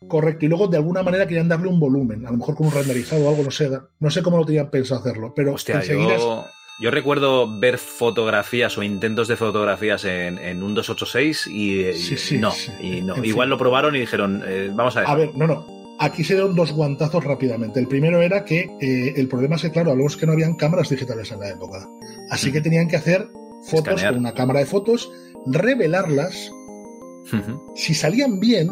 Correcto, 0.07 0.47
y 0.47 0.49
luego 0.49 0.67
de 0.69 0.77
alguna 0.77 1.03
manera 1.03 1.27
querían 1.27 1.49
darle 1.49 1.69
un 1.69 1.79
volumen, 1.79 2.27
a 2.27 2.31
lo 2.31 2.39
mejor 2.39 2.55
con 2.55 2.69
un 2.69 2.73
renderizado 2.73 3.27
o 3.27 3.29
algo, 3.29 3.43
no 3.43 3.51
sé, 3.51 3.71
no 3.99 4.11
sé 4.11 4.23
cómo 4.23 4.39
lo 4.39 4.47
tenían 4.47 4.71
pensado 4.71 5.01
hacerlo, 5.01 5.35
pero 5.37 5.55
Hostia, 5.55 5.85
yo, 5.85 6.47
recuerdo 6.91 7.59
ver 7.59 7.76
fotografías 7.76 8.78
o 8.78 8.83
intentos 8.83 9.28
de 9.28 9.37
fotografías 9.37 10.05
en, 10.07 10.62
un 10.62 10.74
286 10.74 11.47
y, 11.49 12.39
no, 12.39 12.53
y 12.81 13.03
no. 13.03 13.22
igual 13.22 13.51
lo 13.51 13.59
probaron 13.59 13.95
y 13.97 14.01
dijeron, 14.01 14.43
eh, 14.47 14.70
vamos 14.72 14.97
a 14.97 15.01
ver. 15.01 15.09
A 15.11 15.14
ver, 15.14 15.35
no, 15.35 15.47
no, 15.47 15.66
aquí 15.99 16.24
se 16.24 16.35
dieron 16.35 16.57
dos 16.57 16.72
guantazos 16.72 17.22
rápidamente. 17.22 17.78
El 17.78 17.87
primero 17.87 18.22
era 18.22 18.45
que 18.45 18.70
eh, 18.81 19.12
el 19.14 19.28
problema 19.28 19.57
es 19.57 19.62
que, 19.62 19.70
claro, 19.70 19.93
a 19.93 20.16
que 20.18 20.26
no 20.26 20.33
habían 20.33 20.55
cámaras 20.55 20.89
digitales 20.89 21.31
en 21.31 21.41
la 21.41 21.51
época. 21.51 21.87
Así 22.31 22.51
que 22.51 22.62
tenían 22.62 22.89
que 22.89 22.97
hacer 22.97 23.28
fotos 23.62 24.03
con 24.03 24.16
una 24.16 24.33
cámara 24.33 24.61
de 24.61 24.66
fotos 24.66 25.12
revelarlas. 25.47 26.51
Si 27.74 27.95
salían 27.95 28.41
bien, 28.41 28.70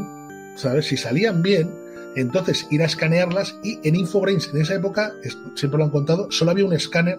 ¿sabes? 0.57 0.87
Si 0.87 0.97
salían 0.97 1.43
bien, 1.43 1.71
entonces 2.17 2.67
ir 2.71 2.83
a 2.83 2.87
escanearlas 2.87 3.59
y 3.63 3.79
en 3.87 3.95
Infogrames 3.95 4.51
en 4.53 4.63
esa 4.63 4.75
época, 4.75 5.13
siempre 5.55 5.79
lo 5.79 5.85
han 5.85 5.91
contado, 5.91 6.31
solo 6.31 6.51
había 6.51 6.65
un 6.65 6.73
escáner 6.73 7.19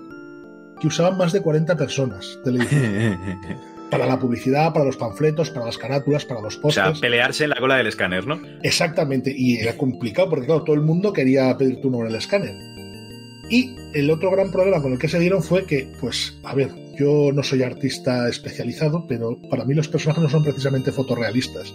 que 0.79 0.87
usaban 0.87 1.17
más 1.17 1.33
de 1.33 1.41
40 1.41 1.75
personas 1.75 2.39
para 3.91 4.05
la 4.05 4.19
publicidad, 4.19 4.73
para 4.73 4.85
los 4.85 4.97
panfletos, 4.97 5.49
para 5.49 5.65
las 5.65 5.77
carátulas, 5.77 6.25
para 6.25 6.41
los 6.41 6.57
postes. 6.57 6.83
O 6.83 6.93
sea, 6.93 7.01
pelearse 7.01 7.45
en 7.45 7.51
la 7.51 7.57
cola 7.59 7.77
del 7.77 7.87
escáner, 7.87 8.27
¿no? 8.27 8.39
Exactamente, 8.63 9.33
y 9.35 9.57
era 9.57 9.75
complicado 9.77 10.29
porque, 10.29 10.45
claro, 10.45 10.63
todo 10.63 10.75
el 10.75 10.81
mundo 10.81 11.11
quería 11.13 11.55
pedir 11.57 11.81
tu 11.81 11.89
nombre 11.89 12.09
en 12.09 12.15
el 12.15 12.19
escáner. 12.19 12.55
Y 13.49 13.75
el 13.93 14.11
otro 14.11 14.29
gran 14.29 14.51
problema 14.51 14.81
con 14.81 14.93
el 14.93 14.99
que 14.99 15.07
se 15.07 15.19
dieron 15.19 15.41
fue 15.41 15.65
que, 15.65 15.91
pues, 15.99 16.39
a 16.43 16.53
ver, 16.53 16.69
yo 16.97 17.31
no 17.33 17.41
soy 17.41 17.63
artista 17.63 18.29
especializado, 18.29 19.05
pero 19.07 19.37
para 19.49 19.65
mí 19.65 19.73
los 19.73 19.87
personajes 19.87 20.21
no 20.21 20.29
son 20.29 20.43
precisamente 20.43 20.91
fotorrealistas. 20.91 21.73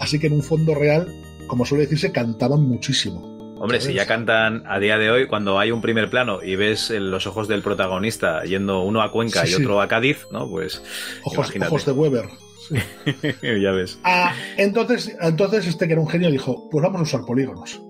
Así 0.00 0.18
que 0.18 0.28
en 0.28 0.32
un 0.32 0.42
fondo 0.42 0.74
real, 0.74 1.06
como 1.48 1.66
suele 1.66 1.84
decirse, 1.84 2.12
cantaban 2.12 2.62
muchísimo. 2.62 3.31
Hombre, 3.62 3.80
si 3.80 3.94
ya 3.94 4.06
cantan 4.06 4.64
a 4.66 4.80
día 4.80 4.98
de 4.98 5.08
hoy, 5.08 5.28
cuando 5.28 5.60
hay 5.60 5.70
un 5.70 5.80
primer 5.80 6.10
plano 6.10 6.42
y 6.42 6.56
ves 6.56 6.90
los 6.90 7.28
ojos 7.28 7.46
del 7.46 7.62
protagonista 7.62 8.42
yendo 8.42 8.82
uno 8.82 9.02
a 9.02 9.12
Cuenca 9.12 9.46
y 9.46 9.54
otro 9.54 9.80
a 9.80 9.86
Cádiz, 9.86 10.26
¿no? 10.32 10.50
Pues. 10.50 10.82
Ojos, 11.22 11.52
ojos 11.54 11.86
de 11.86 11.92
Weber. 11.92 12.24
ya 13.62 13.70
ves. 13.70 14.00
Ah, 14.02 14.34
entonces, 14.56 15.16
entonces, 15.20 15.68
este 15.68 15.86
que 15.86 15.92
era 15.92 16.02
un 16.02 16.08
genio 16.08 16.28
dijo: 16.32 16.68
Pues 16.72 16.82
vamos 16.82 16.98
a 16.98 17.04
usar 17.04 17.20
polígonos. 17.24 17.80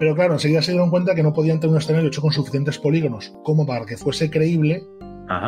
Pero 0.00 0.16
claro, 0.16 0.32
enseguida 0.32 0.60
se 0.60 0.72
dieron 0.72 0.90
cuenta 0.90 1.14
que 1.14 1.22
no 1.22 1.32
podían 1.32 1.60
tener 1.60 1.70
un 1.70 1.80
escenario 1.80 2.08
hecho 2.08 2.20
con 2.20 2.32
suficientes 2.32 2.76
polígonos 2.80 3.32
como 3.44 3.64
para 3.64 3.86
que 3.86 3.96
fuese 3.96 4.28
creíble 4.28 4.82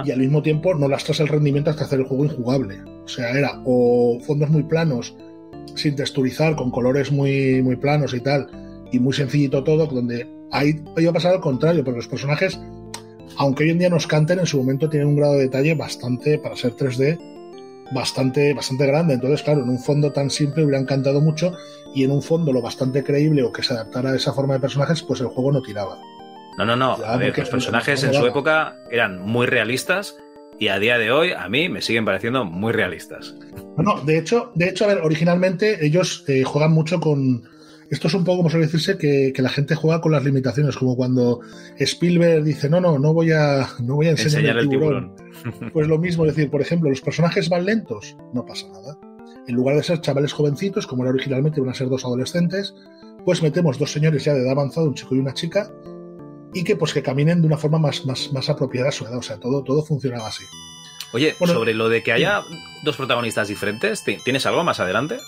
y 0.04 0.12
al 0.12 0.20
mismo 0.20 0.40
tiempo 0.42 0.72
no 0.74 0.86
lastras 0.86 1.18
el 1.18 1.26
rendimiento 1.26 1.70
hasta 1.70 1.82
hacer 1.82 1.98
el 1.98 2.06
juego 2.06 2.26
injugable. 2.26 2.80
O 3.04 3.08
sea, 3.08 3.30
era 3.30 3.60
o 3.64 4.20
fondos 4.24 4.50
muy 4.50 4.62
planos, 4.62 5.16
sin 5.74 5.96
texturizar, 5.96 6.54
con 6.54 6.70
colores 6.70 7.10
muy, 7.10 7.60
muy 7.60 7.74
planos 7.74 8.14
y 8.14 8.20
tal, 8.20 8.61
y 8.92 9.00
muy 9.00 9.12
sencillito 9.12 9.64
todo, 9.64 9.86
donde 9.86 10.26
ahí 10.50 10.80
iba 10.96 11.10
a 11.10 11.14
pasar 11.14 11.34
al 11.34 11.40
contrario, 11.40 11.82
porque 11.82 11.98
los 11.98 12.08
personajes, 12.08 12.60
aunque 13.38 13.64
hoy 13.64 13.70
en 13.70 13.78
día 13.78 13.88
nos 13.88 14.06
canten, 14.06 14.38
en 14.38 14.46
su 14.46 14.58
momento 14.58 14.88
tienen 14.88 15.08
un 15.08 15.16
grado 15.16 15.34
de 15.34 15.42
detalle 15.42 15.74
bastante, 15.74 16.38
para 16.38 16.56
ser 16.56 16.72
3D, 16.72 17.18
bastante, 17.92 18.54
bastante 18.54 18.86
grande. 18.86 19.14
Entonces, 19.14 19.42
claro, 19.42 19.62
en 19.62 19.68
un 19.68 19.78
fondo 19.78 20.12
tan 20.12 20.30
simple 20.30 20.64
hubieran 20.64 20.84
cantado 20.84 21.20
mucho 21.20 21.52
y 21.94 22.04
en 22.04 22.10
un 22.10 22.22
fondo 22.22 22.52
lo 22.52 22.62
bastante 22.62 23.02
creíble 23.02 23.42
o 23.42 23.52
que 23.52 23.62
se 23.62 23.74
adaptara 23.74 24.10
a 24.10 24.16
esa 24.16 24.32
forma 24.32 24.54
de 24.54 24.60
personajes, 24.60 25.02
pues 25.02 25.20
el 25.20 25.28
juego 25.28 25.52
no 25.52 25.62
tiraba. 25.62 25.98
No, 26.58 26.66
no, 26.66 26.76
no. 26.76 26.92
a 26.92 27.16
ver, 27.16 27.36
los 27.36 27.48
personajes 27.48 28.04
en 28.04 28.12
su 28.12 28.26
época 28.26 28.76
eran 28.90 29.20
muy 29.20 29.46
realistas 29.46 30.16
y 30.58 30.68
a 30.68 30.78
día 30.78 30.98
de 30.98 31.10
hoy 31.10 31.32
a 31.32 31.48
mí 31.48 31.68
me 31.68 31.80
siguen 31.80 32.04
pareciendo 32.04 32.44
muy 32.44 32.72
realistas. 32.72 33.34
No, 33.78 34.00
de 34.02 34.18
hecho, 34.18 34.52
de 34.54 34.68
hecho, 34.68 34.84
a 34.84 34.88
ver, 34.88 34.98
originalmente 34.98 35.84
ellos 35.84 36.24
eh, 36.28 36.44
juegan 36.44 36.72
mucho 36.72 37.00
con. 37.00 37.42
Esto 37.92 38.08
es 38.08 38.14
un 38.14 38.24
poco 38.24 38.38
como 38.38 38.48
suele 38.48 38.64
decirse 38.64 38.96
que, 38.96 39.34
la 39.36 39.50
gente 39.50 39.74
juega 39.74 40.00
con 40.00 40.12
las 40.12 40.24
limitaciones, 40.24 40.76
como 40.76 40.96
cuando 40.96 41.40
Spielberg 41.76 42.42
dice, 42.42 42.70
no, 42.70 42.80
no, 42.80 42.98
no 42.98 43.12
voy 43.12 43.32
a, 43.32 43.68
no 43.80 43.96
voy 43.96 44.06
a 44.06 44.12
enseñar, 44.12 44.56
el 44.56 44.68
tiburón. 44.70 45.14
Pues 45.74 45.88
lo 45.88 45.98
mismo, 45.98 46.24
es 46.24 46.34
decir, 46.34 46.50
por 46.50 46.62
ejemplo, 46.62 46.88
los 46.88 47.02
personajes 47.02 47.50
van 47.50 47.66
lentos, 47.66 48.16
no 48.32 48.46
pasa 48.46 48.66
nada. 48.68 48.98
En 49.46 49.54
lugar 49.56 49.76
de 49.76 49.82
ser 49.82 50.00
chavales 50.00 50.32
jovencitos, 50.32 50.86
como 50.86 51.02
era 51.02 51.12
originalmente, 51.12 51.60
van 51.60 51.68
a 51.68 51.74
ser 51.74 51.90
dos 51.90 52.06
adolescentes, 52.06 52.74
pues 53.26 53.42
metemos 53.42 53.78
dos 53.78 53.92
señores 53.92 54.24
ya 54.24 54.32
de 54.32 54.40
edad 54.40 54.52
avanzada, 54.52 54.86
un 54.86 54.94
chico 54.94 55.14
y 55.14 55.18
una 55.18 55.34
chica, 55.34 55.70
y 56.54 56.64
que 56.64 56.76
pues 56.76 56.94
que 56.94 57.02
caminen 57.02 57.42
de 57.42 57.46
una 57.46 57.58
forma 57.58 57.78
más, 57.78 58.06
más, 58.06 58.32
más 58.32 58.48
apropiada 58.48 58.88
a 58.88 58.92
su 58.92 59.04
edad. 59.04 59.18
O 59.18 59.22
sea, 59.22 59.38
todo, 59.38 59.62
todo 59.64 59.84
funcionaba 59.84 60.28
así. 60.28 60.44
Oye, 61.12 61.34
sobre 61.38 61.74
lo 61.74 61.90
de 61.90 62.02
que 62.02 62.12
haya 62.12 62.40
dos 62.84 62.96
protagonistas 62.96 63.48
diferentes, 63.48 64.02
¿tienes 64.24 64.46
algo 64.46 64.64
más 64.64 64.80
adelante? 64.80 65.18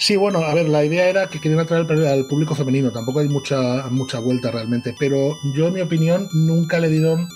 Sí, 0.00 0.16
bueno, 0.16 0.38
a 0.38 0.54
ver, 0.54 0.66
la 0.66 0.82
idea 0.82 1.10
era 1.10 1.28
que 1.28 1.38
querían 1.38 1.60
atraer 1.60 1.86
al 2.06 2.24
público 2.24 2.54
femenino, 2.54 2.90
tampoco 2.90 3.20
hay 3.20 3.28
mucha, 3.28 3.86
mucha 3.90 4.18
vuelta 4.18 4.50
realmente, 4.50 4.94
pero 4.98 5.36
yo, 5.54 5.68
en 5.68 5.74
mi 5.74 5.82
opinión, 5.82 6.26
nunca 6.32 6.80
le 6.80 6.88
dieron 6.88 7.28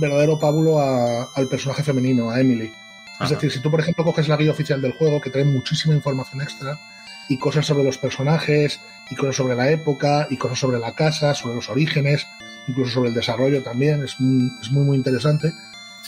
verdadero 0.00 0.36
pábulo 0.36 0.80
al 0.80 1.46
personaje 1.48 1.84
femenino, 1.84 2.28
a 2.28 2.40
Emily. 2.40 2.72
Es 3.20 3.30
decir, 3.30 3.52
si 3.52 3.62
tú, 3.62 3.70
por 3.70 3.78
ejemplo, 3.78 4.02
coges 4.02 4.26
la 4.26 4.36
guía 4.36 4.50
oficial 4.50 4.82
del 4.82 4.94
juego, 4.94 5.20
que 5.20 5.30
trae 5.30 5.44
muchísima 5.44 5.94
información 5.94 6.42
extra, 6.42 6.80
y 7.28 7.38
cosas 7.38 7.64
sobre 7.64 7.84
los 7.84 7.96
personajes, 7.96 8.80
y 9.08 9.14
cosas 9.14 9.36
sobre 9.36 9.54
la 9.54 9.70
época, 9.70 10.26
y 10.30 10.36
cosas 10.36 10.58
sobre 10.58 10.80
la 10.80 10.96
casa, 10.96 11.32
sobre 11.34 11.54
los 11.54 11.68
orígenes, 11.68 12.26
incluso 12.66 12.90
sobre 12.90 13.10
el 13.10 13.14
desarrollo 13.14 13.62
también, 13.62 14.02
es 14.02 14.18
muy, 14.18 14.50
es 14.60 14.72
muy, 14.72 14.84
muy 14.84 14.96
interesante. 14.96 15.52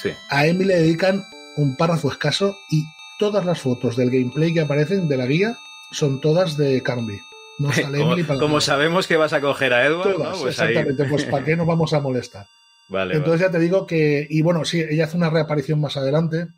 Sí. 0.03 0.11
A 0.31 0.47
Emily 0.47 0.65
le 0.65 0.81
dedican 0.81 1.25
un 1.57 1.77
párrafo 1.77 2.11
escaso 2.11 2.59
y 2.73 2.87
todas 3.21 3.45
las 3.45 3.61
fotos 3.61 3.97
del 3.97 4.11
gameplay 4.11 4.53
que 4.53 4.63
aparecen 4.63 5.07
de 5.07 5.17
la 5.17 5.27
guía 5.27 5.57
son 5.93 6.21
todas 6.21 6.57
de 6.57 6.83
Carnby. 6.83 7.19
No 7.59 7.73
sale 7.73 7.99
como, 7.99 8.13
Emily 8.13 8.27
para 8.27 8.41
como 8.41 8.61
sabemos 8.61 9.07
que 9.07 9.17
vas 9.17 9.33
a 9.33 9.41
coger 9.41 9.73
a 9.73 9.87
Edward, 9.87 10.17
pues 10.17 10.59
exactamente, 10.59 11.05
pues 11.05 11.25
¿para 11.25 11.45
qué 11.45 11.57
nos 11.57 11.67
vamos 11.67 11.93
a 11.93 12.01
molestar? 12.01 12.47
Vale, 12.89 13.15
Entonces 13.15 13.41
ya 13.41 13.51
te 13.51 13.59
digo 13.59 13.87
que, 13.87 14.27
y 14.29 14.43
bueno, 14.43 14.67
sí, 14.67 14.81
ella 14.81 15.05
hace 15.05 15.17
una 15.17 15.31
reaparición 15.31 15.81
más 15.81 15.97
adelante, 15.97 16.49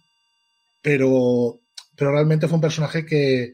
pero, 0.83 1.61
pero 1.95 2.11
realmente 2.11 2.49
fue 2.49 2.57
un 2.57 2.61
personaje 2.61 3.07
que, 3.07 3.53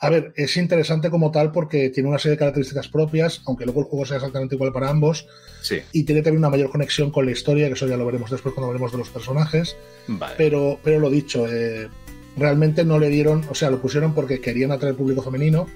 a 0.00 0.10
ver, 0.10 0.32
es 0.34 0.56
interesante 0.56 1.10
como 1.10 1.30
tal 1.30 1.52
porque 1.52 1.90
tiene 1.90 2.08
una 2.08 2.18
serie 2.18 2.32
de 2.32 2.38
características 2.40 2.88
propias, 2.88 3.40
aunque 3.46 3.66
luego 3.66 3.82
el 3.82 3.86
juego 3.86 4.04
sea 4.04 4.16
exactamente 4.16 4.56
igual 4.56 4.72
para 4.72 4.88
ambos. 4.88 5.28
Sí. 5.60 5.80
Y 5.92 6.02
tiene 6.02 6.22
también 6.22 6.40
una 6.40 6.50
mayor 6.50 6.70
conexión 6.70 7.12
con 7.12 7.24
la 7.24 7.30
historia, 7.30 7.68
que 7.68 7.74
eso 7.74 7.86
ya 7.86 7.96
lo 7.96 8.06
veremos 8.06 8.28
después 8.28 8.52
cuando 8.52 8.66
hablemos 8.68 8.90
de 8.90 8.98
los 8.98 9.10
personajes. 9.10 9.76
Vale. 10.08 10.34
Pero, 10.36 10.80
pero 10.82 10.98
lo 10.98 11.08
dicho, 11.08 11.46
eh, 11.46 11.88
realmente 12.36 12.84
no 12.84 12.98
le 12.98 13.08
dieron, 13.08 13.44
o 13.50 13.54
sea, 13.54 13.70
lo 13.70 13.80
pusieron 13.80 14.14
porque 14.14 14.40
querían 14.40 14.72
atraer 14.72 14.94
público 14.94 15.22
femenino, 15.22 15.66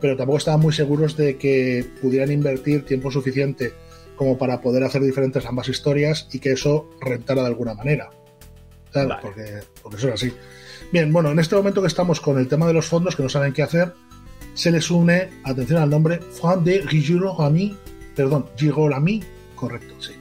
pero 0.00 0.16
tampoco 0.16 0.38
estaban 0.38 0.60
muy 0.60 0.72
seguros 0.72 1.16
de 1.16 1.36
que 1.36 1.84
pudieran 2.00 2.30
invertir 2.30 2.84
tiempo 2.84 3.10
suficiente 3.10 3.72
como 4.16 4.38
para 4.38 4.60
poder 4.60 4.82
hacer 4.84 5.02
diferentes 5.02 5.44
ambas 5.46 5.68
historias 5.68 6.28
y 6.32 6.38
que 6.38 6.52
eso 6.52 6.88
rentara 7.00 7.42
de 7.42 7.48
alguna 7.48 7.74
manera. 7.74 8.10
Claro, 8.92 9.16
porque, 9.20 9.60
porque 9.82 9.96
eso 9.98 10.08
es 10.08 10.14
así. 10.14 10.32
Bien, 10.92 11.12
bueno, 11.12 11.30
en 11.30 11.38
este 11.38 11.56
momento 11.56 11.80
que 11.80 11.88
estamos 11.88 12.20
con 12.20 12.38
el 12.38 12.48
tema 12.48 12.66
de 12.66 12.72
los 12.72 12.86
fondos, 12.86 13.16
que 13.16 13.22
no 13.22 13.28
saben 13.28 13.52
qué 13.52 13.62
hacer, 13.62 13.92
se 14.54 14.70
les 14.70 14.90
une, 14.90 15.28
atención 15.44 15.82
al 15.82 15.90
nombre, 15.90 16.20
Juan 16.40 16.64
de 16.64 16.86
Girolami, 16.86 17.76
perdón, 18.14 18.46
Girolami, 18.56 19.22
correcto, 19.54 19.94
sí. 20.00 20.12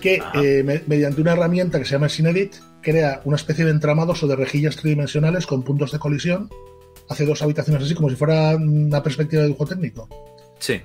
Que 0.00 0.20
eh, 0.34 0.82
mediante 0.86 1.20
una 1.20 1.32
herramienta 1.32 1.78
que 1.78 1.84
se 1.84 1.92
llama 1.92 2.08
Synedit 2.08 2.56
crea 2.86 3.20
una 3.24 3.34
especie 3.34 3.64
de 3.64 3.72
entramados 3.72 4.22
o 4.22 4.28
de 4.28 4.36
rejillas 4.36 4.76
tridimensionales 4.76 5.44
con 5.44 5.64
puntos 5.64 5.90
de 5.90 5.98
colisión. 5.98 6.48
Hace 7.08 7.26
dos 7.26 7.42
habitaciones 7.42 7.82
así, 7.82 7.96
como 7.96 8.08
si 8.08 8.14
fuera 8.14 8.54
una 8.54 9.02
perspectiva 9.02 9.42
de 9.42 9.48
dibujo 9.48 9.66
técnico. 9.66 10.08
Sí. 10.60 10.80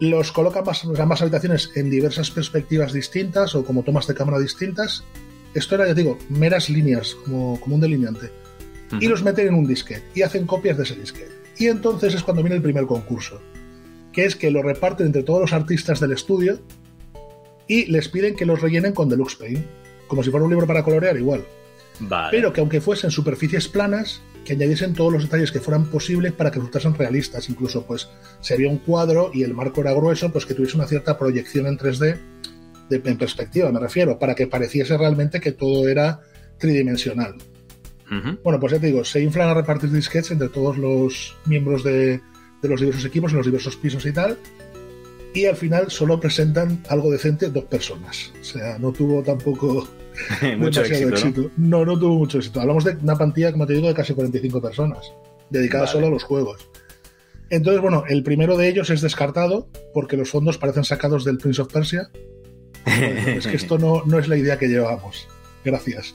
Los 0.00 0.32
coloca 0.32 0.58
ambas, 0.58 0.84
ambas 0.98 1.22
habitaciones 1.22 1.70
en 1.76 1.88
diversas 1.88 2.32
perspectivas 2.32 2.92
distintas 2.92 3.54
o 3.54 3.64
como 3.64 3.84
tomas 3.84 4.08
de 4.08 4.14
cámara 4.14 4.40
distintas 4.40 5.04
esto 5.54 5.76
era, 5.76 5.86
ya 5.86 5.94
digo, 5.94 6.18
meras 6.28 6.68
líneas, 6.68 7.14
como, 7.24 7.60
como 7.60 7.76
un 7.76 7.80
delineante. 7.80 8.30
Y 9.00 9.06
los 9.06 9.22
meten 9.22 9.48
en 9.48 9.54
un 9.54 9.68
disquete 9.68 10.02
y 10.14 10.22
hacen 10.22 10.46
copias 10.46 10.76
de 10.76 10.82
ese 10.82 10.96
disquete. 10.96 11.32
Y 11.58 11.66
entonces 11.66 12.14
es 12.14 12.24
cuando 12.24 12.42
viene 12.42 12.56
el 12.56 12.62
primer 12.62 12.86
concurso, 12.86 13.40
que 14.12 14.24
es 14.24 14.34
que 14.34 14.50
lo 14.50 14.62
reparten 14.62 15.06
entre 15.06 15.22
todos 15.22 15.40
los 15.40 15.52
artistas 15.52 16.00
del 16.00 16.12
estudio 16.12 16.58
y 17.68 17.86
les 17.86 18.08
piden 18.08 18.34
que 18.34 18.46
los 18.46 18.60
rellenen 18.60 18.92
con 18.92 19.08
Deluxe 19.08 19.36
Paint, 19.36 19.64
como 20.10 20.22
si 20.22 20.30
fuera 20.30 20.44
un 20.44 20.50
libro 20.50 20.66
para 20.66 20.82
colorear 20.82 21.16
igual. 21.16 21.46
Pero 22.30 22.52
que 22.52 22.60
aunque 22.60 22.80
fuesen 22.80 23.10
superficies 23.10 23.68
planas, 23.68 24.20
que 24.44 24.54
añadiesen 24.54 24.94
todos 24.94 25.12
los 25.12 25.22
detalles 25.22 25.52
que 25.52 25.60
fueran 25.60 25.86
posibles 25.86 26.32
para 26.32 26.50
que 26.50 26.58
resultasen 26.58 26.94
realistas. 26.94 27.48
Incluso, 27.48 27.86
pues, 27.86 28.08
si 28.40 28.54
había 28.54 28.68
un 28.68 28.78
cuadro 28.78 29.30
y 29.32 29.42
el 29.42 29.54
marco 29.54 29.82
era 29.82 29.92
grueso, 29.92 30.32
pues 30.32 30.46
que 30.46 30.54
tuviese 30.54 30.76
una 30.76 30.86
cierta 30.86 31.18
proyección 31.18 31.66
en 31.66 31.78
3D 31.78 32.18
en 32.90 33.18
perspectiva, 33.18 33.70
me 33.70 33.78
refiero, 33.78 34.18
para 34.18 34.34
que 34.34 34.48
pareciese 34.48 34.96
realmente 34.98 35.40
que 35.40 35.52
todo 35.52 35.88
era 35.88 36.22
tridimensional. 36.58 37.36
Bueno, 38.42 38.58
pues 38.58 38.72
ya 38.72 38.80
te 38.80 38.88
digo, 38.88 39.04
se 39.04 39.22
inflan 39.22 39.50
a 39.50 39.54
repartir 39.54 39.88
disquets 39.92 40.32
entre 40.32 40.48
todos 40.48 40.76
los 40.76 41.36
miembros 41.44 41.84
de, 41.84 42.20
los 42.60 42.80
diversos 42.80 43.04
equipos 43.04 43.30
en 43.30 43.36
los 43.36 43.46
diversos 43.46 43.76
pisos 43.76 44.04
y 44.04 44.12
tal. 44.12 44.36
Y 45.32 45.44
al 45.44 45.54
final 45.54 45.92
solo 45.92 46.18
presentan 46.18 46.82
algo 46.88 47.12
decente 47.12 47.50
dos 47.50 47.66
personas. 47.66 48.32
O 48.40 48.42
sea, 48.42 48.80
no 48.80 48.90
tuvo 48.90 49.22
tampoco 49.22 49.86
mucho 50.58 50.82
éxito. 50.82 51.50
¿no? 51.56 51.84
¿no? 51.84 51.98
tuvo 51.98 52.18
mucho 52.18 52.38
éxito. 52.38 52.60
Hablamos 52.60 52.84
de 52.84 52.96
una 53.02 53.16
plantilla, 53.16 53.52
como 53.52 53.66
te 53.66 53.74
digo, 53.74 53.88
de 53.88 53.94
casi 53.94 54.14
45 54.14 54.60
personas, 54.60 55.12
dedicadas 55.50 55.90
solo 55.90 56.06
a 56.06 56.10
los 56.10 56.24
juegos. 56.24 56.68
Entonces, 57.50 57.82
bueno, 57.82 58.04
el 58.08 58.22
primero 58.22 58.56
de 58.56 58.68
ellos 58.68 58.90
es 58.90 59.00
descartado 59.00 59.68
porque 59.92 60.16
los 60.16 60.30
fondos 60.30 60.56
parecen 60.56 60.84
sacados 60.84 61.24
del 61.24 61.38
Prince 61.38 61.62
of 61.62 61.72
Persia 61.72 62.10
es 62.86 63.46
que 63.46 63.56
esto 63.56 63.78
no, 63.78 64.02
no 64.06 64.18
es 64.18 64.28
la 64.28 64.36
idea 64.36 64.58
que 64.58 64.68
llevábamos. 64.68 65.26
Gracias. 65.64 66.14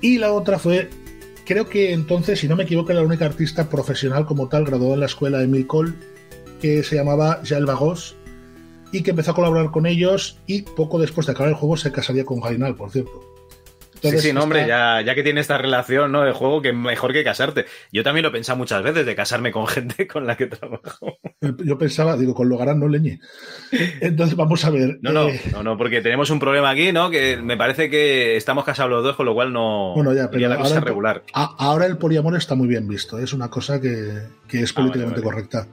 Y 0.00 0.18
la 0.18 0.32
otra 0.32 0.58
fue, 0.58 0.90
creo 1.46 1.68
que 1.68 1.92
entonces, 1.92 2.40
si 2.40 2.48
no 2.48 2.56
me 2.56 2.64
equivoco, 2.64 2.90
era 2.90 3.00
la 3.00 3.06
única 3.06 3.26
artista 3.26 3.68
profesional 3.68 4.26
como 4.26 4.48
tal 4.48 4.64
graduada 4.64 4.94
en 4.94 5.00
la 5.00 5.06
escuela 5.06 5.38
de 5.38 5.46
Milcol, 5.46 5.94
que 6.60 6.82
se 6.82 6.96
llamaba 6.96 7.40
Jael 7.44 7.66
Vagos, 7.66 8.16
y 8.92 9.02
que 9.02 9.10
empezó 9.10 9.32
a 9.32 9.34
colaborar 9.34 9.70
con 9.70 9.86
ellos 9.86 10.38
y 10.46 10.62
poco 10.62 11.00
después 11.00 11.26
de 11.26 11.32
acabar 11.32 11.50
el 11.50 11.56
juego 11.56 11.76
se 11.76 11.90
casaría 11.92 12.24
con 12.24 12.40
Gainal, 12.40 12.76
por 12.76 12.90
cierto 12.90 13.32
sí, 14.10 14.18
sí, 14.18 14.32
no, 14.32 14.42
hombre, 14.42 14.66
ya, 14.66 15.00
ya 15.00 15.14
que 15.14 15.22
tiene 15.22 15.40
esta 15.40 15.58
relación 15.58 16.12
¿no? 16.12 16.22
de 16.22 16.32
juego, 16.32 16.60
que 16.60 16.72
mejor 16.72 17.12
que 17.12 17.24
casarte. 17.24 17.66
Yo 17.92 18.02
también 18.02 18.22
lo 18.22 18.30
he 18.30 18.32
pensado 18.32 18.58
muchas 18.58 18.82
veces 18.82 19.06
de 19.06 19.14
casarme 19.14 19.52
con 19.52 19.66
gente 19.66 20.06
con 20.12 20.26
la 20.26 20.36
que 20.36 20.46
trabajo. 20.46 21.18
Yo 21.64 21.78
pensaba, 21.78 22.16
digo, 22.16 22.34
con 22.34 22.48
Logarán 22.48 22.80
no 22.80 22.88
leñe. 22.88 23.20
Entonces 24.00 24.36
vamos 24.36 24.64
a 24.64 24.70
ver. 24.70 24.98
No, 25.02 25.12
no, 25.12 25.28
eh, 25.28 25.40
no, 25.52 25.62
no, 25.62 25.76
porque 25.76 26.00
tenemos 26.00 26.30
un 26.30 26.38
problema 26.38 26.70
aquí, 26.70 26.92
¿no? 26.92 27.10
Que 27.10 27.36
me 27.36 27.56
parece 27.56 27.90
que 27.90 28.36
estamos 28.36 28.64
casados 28.64 28.90
los 28.90 29.04
dos, 29.04 29.16
con 29.16 29.26
lo 29.26 29.34
cual 29.34 29.52
no. 29.52 29.92
Bueno, 29.94 30.12
ya, 30.12 30.30
pero 30.30 30.48
la 30.48 30.56
cosa 30.56 30.74
ahora, 30.74 30.86
regular. 30.86 31.22
ahora 31.32 31.86
el 31.86 31.98
poliamor 31.98 32.36
está 32.36 32.54
muy 32.54 32.68
bien 32.68 32.88
visto, 32.88 33.18
es 33.18 33.32
una 33.32 33.48
cosa 33.48 33.80
que, 33.80 34.22
es 34.50 34.70
ah, 34.70 34.74
políticamente 34.74 35.22
correcta. 35.22 35.66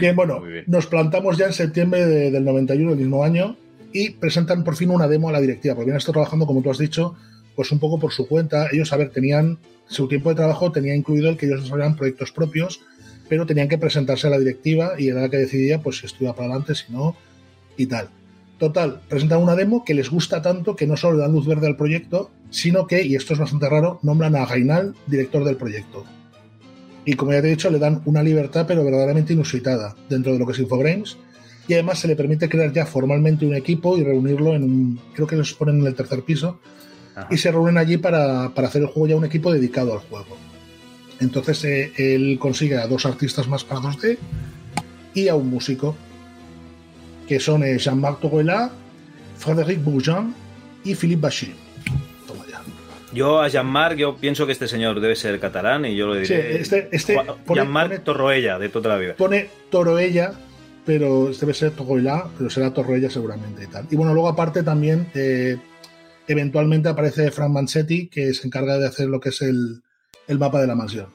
Bien, 0.00 0.16
bueno, 0.16 0.42
nos 0.66 0.86
plantamos 0.86 1.36
ya 1.36 1.46
en 1.46 1.52
septiembre 1.52 2.06
del 2.06 2.44
91, 2.44 2.92
el 2.92 2.98
mismo 2.98 3.22
año, 3.22 3.56
y 3.92 4.10
presentan 4.10 4.64
por 4.64 4.76
fin 4.76 4.90
una 4.90 5.08
demo 5.08 5.28
a 5.28 5.32
la 5.32 5.40
directiva, 5.40 5.74
porque 5.74 5.90
bien 5.90 5.96
estado 5.96 6.14
trabajando, 6.14 6.46
como 6.46 6.62
tú 6.62 6.70
has 6.70 6.78
dicho, 6.78 7.14
pues 7.54 7.70
un 7.70 7.78
poco 7.78 7.98
por 7.98 8.12
su 8.12 8.26
cuenta. 8.26 8.68
Ellos, 8.72 8.92
a 8.92 8.96
ver, 8.96 9.10
tenían 9.10 9.58
su 9.86 10.08
tiempo 10.08 10.30
de 10.30 10.36
trabajo, 10.36 10.72
tenía 10.72 10.94
incluido 10.94 11.28
el 11.28 11.36
que 11.36 11.46
ellos 11.46 11.62
desarrollaran 11.62 11.96
proyectos 11.96 12.32
propios 12.32 12.80
pero 13.28 13.46
tenían 13.46 13.68
que 13.68 13.78
presentarse 13.78 14.26
a 14.26 14.30
la 14.30 14.38
directiva 14.38 14.92
y 14.98 15.08
era 15.08 15.22
la 15.22 15.28
que 15.28 15.38
decidía 15.38 15.80
pues 15.82 15.98
si 15.98 16.06
esto 16.06 16.24
iba 16.24 16.34
para 16.34 16.48
adelante, 16.48 16.74
si 16.74 16.92
no, 16.92 17.16
y 17.76 17.86
tal. 17.86 18.08
Total, 18.58 19.00
presentan 19.08 19.42
una 19.42 19.56
demo 19.56 19.84
que 19.84 19.94
les 19.94 20.10
gusta 20.10 20.40
tanto 20.40 20.76
que 20.76 20.86
no 20.86 20.96
solo 20.96 21.16
le 21.16 21.22
dan 21.22 21.32
luz 21.32 21.46
verde 21.46 21.66
al 21.66 21.76
proyecto, 21.76 22.30
sino 22.50 22.86
que, 22.86 23.02
y 23.02 23.16
esto 23.16 23.32
es 23.32 23.40
bastante 23.40 23.68
raro, 23.68 23.98
nombran 24.02 24.36
a 24.36 24.46
Gainal 24.46 24.94
director 25.06 25.44
del 25.44 25.56
proyecto. 25.56 26.04
Y 27.04 27.14
como 27.14 27.32
ya 27.32 27.42
te 27.42 27.48
he 27.48 27.50
dicho, 27.50 27.70
le 27.70 27.78
dan 27.78 28.02
una 28.04 28.22
libertad 28.22 28.64
pero 28.66 28.84
verdaderamente 28.84 29.32
inusitada 29.32 29.94
dentro 30.08 30.32
de 30.32 30.38
lo 30.38 30.46
que 30.46 30.52
es 30.52 30.58
Infogrames. 30.58 31.16
Y 31.66 31.74
además 31.74 31.98
se 31.98 32.08
le 32.08 32.16
permite 32.16 32.48
crear 32.48 32.72
ya 32.72 32.86
formalmente 32.86 33.46
un 33.46 33.54
equipo 33.54 33.96
y 33.96 34.04
reunirlo 34.04 34.54
en 34.54 34.64
un, 34.64 35.00
creo 35.14 35.26
que 35.26 35.36
los 35.36 35.54
ponen 35.54 35.80
en 35.80 35.86
el 35.86 35.94
tercer 35.94 36.22
piso, 36.22 36.60
y 37.30 37.38
se 37.38 37.50
reúnen 37.50 37.78
allí 37.78 37.96
para, 37.96 38.50
para, 38.54 38.68
hacer 38.68 38.82
el 38.82 38.88
juego 38.88 39.06
ya 39.06 39.16
un 39.16 39.24
equipo 39.24 39.52
dedicado 39.52 39.92
al 39.92 40.00
juego. 40.00 40.36
Entonces 41.20 41.64
eh, 41.64 41.92
él 41.96 42.38
consigue 42.38 42.76
a 42.76 42.86
dos 42.86 43.06
artistas 43.06 43.48
más 43.48 43.64
para 43.64 43.80
2D 43.80 44.18
y 45.14 45.28
a 45.28 45.34
un 45.34 45.48
músico, 45.48 45.96
que 47.28 47.38
son 47.40 47.62
eh, 47.62 47.78
Jean-Marc 47.78 48.20
Torrella, 48.20 48.70
Frédéric 49.38 49.82
Bourgeon 49.82 50.34
y 50.84 50.94
Philippe 50.94 51.22
Bachy. 51.22 51.54
Yo 53.14 53.40
a 53.40 53.48
Jean-Marc, 53.48 53.96
yo 53.96 54.16
pienso 54.16 54.44
que 54.44 54.52
este 54.52 54.66
señor 54.66 55.00
debe 55.00 55.14
ser 55.14 55.38
catalán 55.38 55.84
y 55.84 55.94
yo 55.94 56.06
lo 56.06 56.14
diré. 56.14 56.26
Sí, 56.26 56.34
este, 56.34 56.88
este 56.90 57.16
Jean-Marc 57.48 58.02
Torroella, 58.02 58.58
de 58.58 58.68
toda 58.68 58.90
la 58.90 58.96
vida. 58.96 59.14
Pone 59.14 59.48
Toroella, 59.70 60.32
pero 60.84 61.30
debe 61.32 61.54
ser 61.54 61.70
Torroella, 61.70 62.24
pero 62.36 62.50
será 62.50 62.72
Torroella 62.72 63.08
seguramente 63.08 63.64
y 63.64 63.66
tal. 63.68 63.86
Y 63.90 63.96
bueno, 63.96 64.12
luego 64.12 64.28
aparte 64.28 64.62
también, 64.62 65.08
eh, 65.14 65.56
eventualmente 66.26 66.88
aparece 66.88 67.30
Frank 67.30 67.50
Manchetti, 67.50 68.08
que 68.08 68.34
se 68.34 68.46
encarga 68.46 68.78
de 68.78 68.88
hacer 68.88 69.08
lo 69.08 69.20
que 69.20 69.28
es 69.28 69.40
el, 69.42 69.82
el 70.26 70.38
mapa 70.38 70.60
de 70.60 70.66
la 70.66 70.74
mansión. 70.74 71.06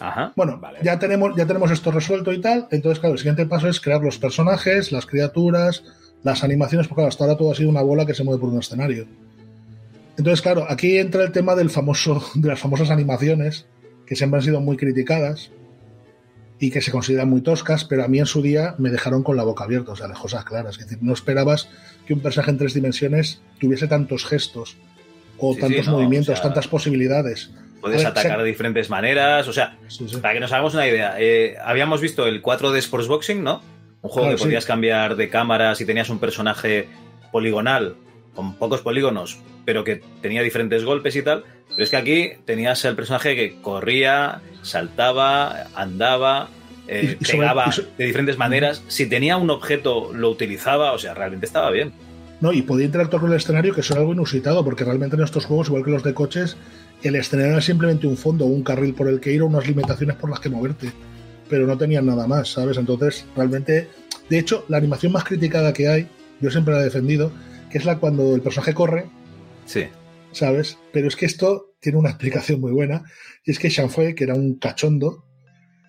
Ajá, 0.00 0.32
bueno, 0.34 0.60
ya, 0.82 0.98
tenemos, 0.98 1.36
ya 1.36 1.46
tenemos 1.46 1.70
esto 1.70 1.92
resuelto 1.92 2.32
y 2.32 2.40
tal. 2.40 2.66
Entonces, 2.70 2.98
claro, 2.98 3.12
el 3.12 3.18
siguiente 3.18 3.46
paso 3.46 3.68
es 3.68 3.78
crear 3.78 4.00
los 4.00 4.18
personajes, 4.18 4.90
las 4.90 5.06
criaturas, 5.06 5.84
las 6.24 6.42
animaciones, 6.42 6.88
porque 6.88 7.04
hasta 7.04 7.24
ahora 7.24 7.36
todo 7.36 7.52
ha 7.52 7.54
sido 7.54 7.68
una 7.68 7.82
bola 7.82 8.06
que 8.06 8.14
se 8.14 8.24
mueve 8.24 8.40
por 8.40 8.48
un 8.48 8.58
escenario. 8.58 9.06
Entonces, 10.22 10.40
claro, 10.40 10.66
aquí 10.68 10.98
entra 10.98 11.24
el 11.24 11.32
tema 11.32 11.56
del 11.56 11.68
famoso, 11.68 12.24
de 12.36 12.46
las 12.46 12.60
famosas 12.60 12.90
animaciones, 12.90 13.66
que 14.06 14.14
siempre 14.14 14.38
han 14.38 14.44
sido 14.44 14.60
muy 14.60 14.76
criticadas 14.76 15.50
y 16.60 16.70
que 16.70 16.80
se 16.80 16.92
consideran 16.92 17.28
muy 17.28 17.40
toscas, 17.40 17.84
pero 17.84 18.04
a 18.04 18.08
mí 18.08 18.20
en 18.20 18.26
su 18.26 18.40
día 18.40 18.76
me 18.78 18.90
dejaron 18.90 19.24
con 19.24 19.36
la 19.36 19.42
boca 19.42 19.64
abierta, 19.64 19.90
o 19.90 19.96
sea, 19.96 20.06
de 20.06 20.14
cosas 20.14 20.44
claras. 20.44 20.78
Es 20.78 20.84
decir, 20.84 20.98
no 21.00 21.12
esperabas 21.12 21.70
que 22.06 22.14
un 22.14 22.20
personaje 22.20 22.52
en 22.52 22.58
tres 22.58 22.72
dimensiones 22.72 23.42
tuviese 23.58 23.88
tantos 23.88 24.24
gestos 24.24 24.76
o 25.38 25.56
tantos 25.56 25.88
movimientos, 25.88 26.40
tantas 26.40 26.68
posibilidades. 26.68 27.50
Puedes 27.80 28.04
atacar 28.04 28.38
de 28.38 28.44
diferentes 28.44 28.90
maneras. 28.90 29.48
O 29.48 29.52
sea, 29.52 29.76
para 30.20 30.34
que 30.34 30.40
nos 30.40 30.52
hagamos 30.52 30.72
una 30.74 30.86
idea, 30.86 31.16
eh, 31.18 31.56
habíamos 31.64 32.00
visto 32.00 32.28
el 32.28 32.40
4D 32.40 32.80
Sportsboxing, 32.80 33.42
¿no? 33.42 33.60
Un 34.02 34.08
juego 34.08 34.30
que 34.30 34.36
podías 34.36 34.66
cambiar 34.66 35.16
de 35.16 35.28
cámaras 35.28 35.80
y 35.80 35.84
tenías 35.84 36.10
un 36.10 36.20
personaje 36.20 36.86
poligonal 37.32 37.96
con 38.34 38.54
pocos 38.54 38.82
polígonos, 38.82 39.40
pero 39.64 39.84
que 39.84 40.02
tenía 40.20 40.42
diferentes 40.42 40.84
golpes 40.84 41.16
y 41.16 41.22
tal. 41.22 41.44
Pero 41.70 41.82
es 41.82 41.90
que 41.90 41.96
aquí 41.96 42.30
tenías 42.44 42.84
el 42.84 42.94
personaje 42.94 43.34
que 43.34 43.60
corría, 43.60 44.42
saltaba, 44.62 45.68
andaba, 45.74 46.48
eh, 46.88 47.16
pegaba 47.26 47.72
de 47.96 48.04
diferentes 48.04 48.38
maneras. 48.38 48.82
Si 48.88 49.06
tenía 49.06 49.36
un 49.36 49.50
objeto, 49.50 50.12
lo 50.12 50.30
utilizaba, 50.30 50.92
o 50.92 50.98
sea, 50.98 51.14
realmente 51.14 51.46
estaba 51.46 51.70
bien. 51.70 51.92
No, 52.40 52.52
y 52.52 52.62
podía 52.62 52.86
interactuar 52.86 53.20
con 53.22 53.30
el 53.30 53.36
escenario, 53.36 53.72
que 53.72 53.82
era 53.88 54.00
algo 54.00 54.12
inusitado, 54.12 54.64
porque 54.64 54.84
realmente 54.84 55.14
en 55.14 55.22
estos 55.22 55.44
juegos, 55.44 55.68
igual 55.68 55.84
que 55.84 55.92
los 55.92 56.02
de 56.02 56.12
coches, 56.12 56.56
el 57.02 57.14
escenario 57.14 57.52
era 57.52 57.60
simplemente 57.60 58.06
un 58.06 58.16
fondo, 58.16 58.46
un 58.46 58.62
carril 58.62 58.94
por 58.94 59.08
el 59.08 59.20
que 59.20 59.32
ir 59.32 59.42
o 59.42 59.46
unas 59.46 59.66
limitaciones 59.66 60.16
por 60.16 60.28
las 60.28 60.40
que 60.40 60.48
moverte, 60.48 60.90
pero 61.48 61.66
no 61.66 61.78
tenían 61.78 62.06
nada 62.06 62.26
más, 62.26 62.48
¿sabes? 62.48 62.78
Entonces, 62.78 63.26
realmente, 63.36 63.88
de 64.28 64.38
hecho, 64.38 64.64
la 64.68 64.78
animación 64.78 65.12
más 65.12 65.22
criticada 65.22 65.72
que 65.72 65.88
hay, 65.88 66.08
yo 66.40 66.50
siempre 66.50 66.74
la 66.74 66.80
he 66.80 66.84
defendido, 66.84 67.30
que 67.70 67.78
es 67.78 67.84
la 67.84 67.98
cuando 67.98 68.34
el 68.34 68.40
personaje 68.40 68.74
corre. 68.74 69.06
Sí. 69.64 69.86
¿Sabes? 70.32 70.78
Pero 70.92 71.08
es 71.08 71.16
que 71.16 71.26
esto 71.26 71.74
tiene 71.80 71.98
una 71.98 72.10
explicación 72.10 72.60
muy 72.60 72.72
buena, 72.72 73.04
y 73.44 73.50
es 73.50 73.58
que 73.58 73.68
Shanfue, 73.68 74.14
que 74.14 74.24
era 74.24 74.34
un 74.34 74.58
cachondo, 74.58 75.24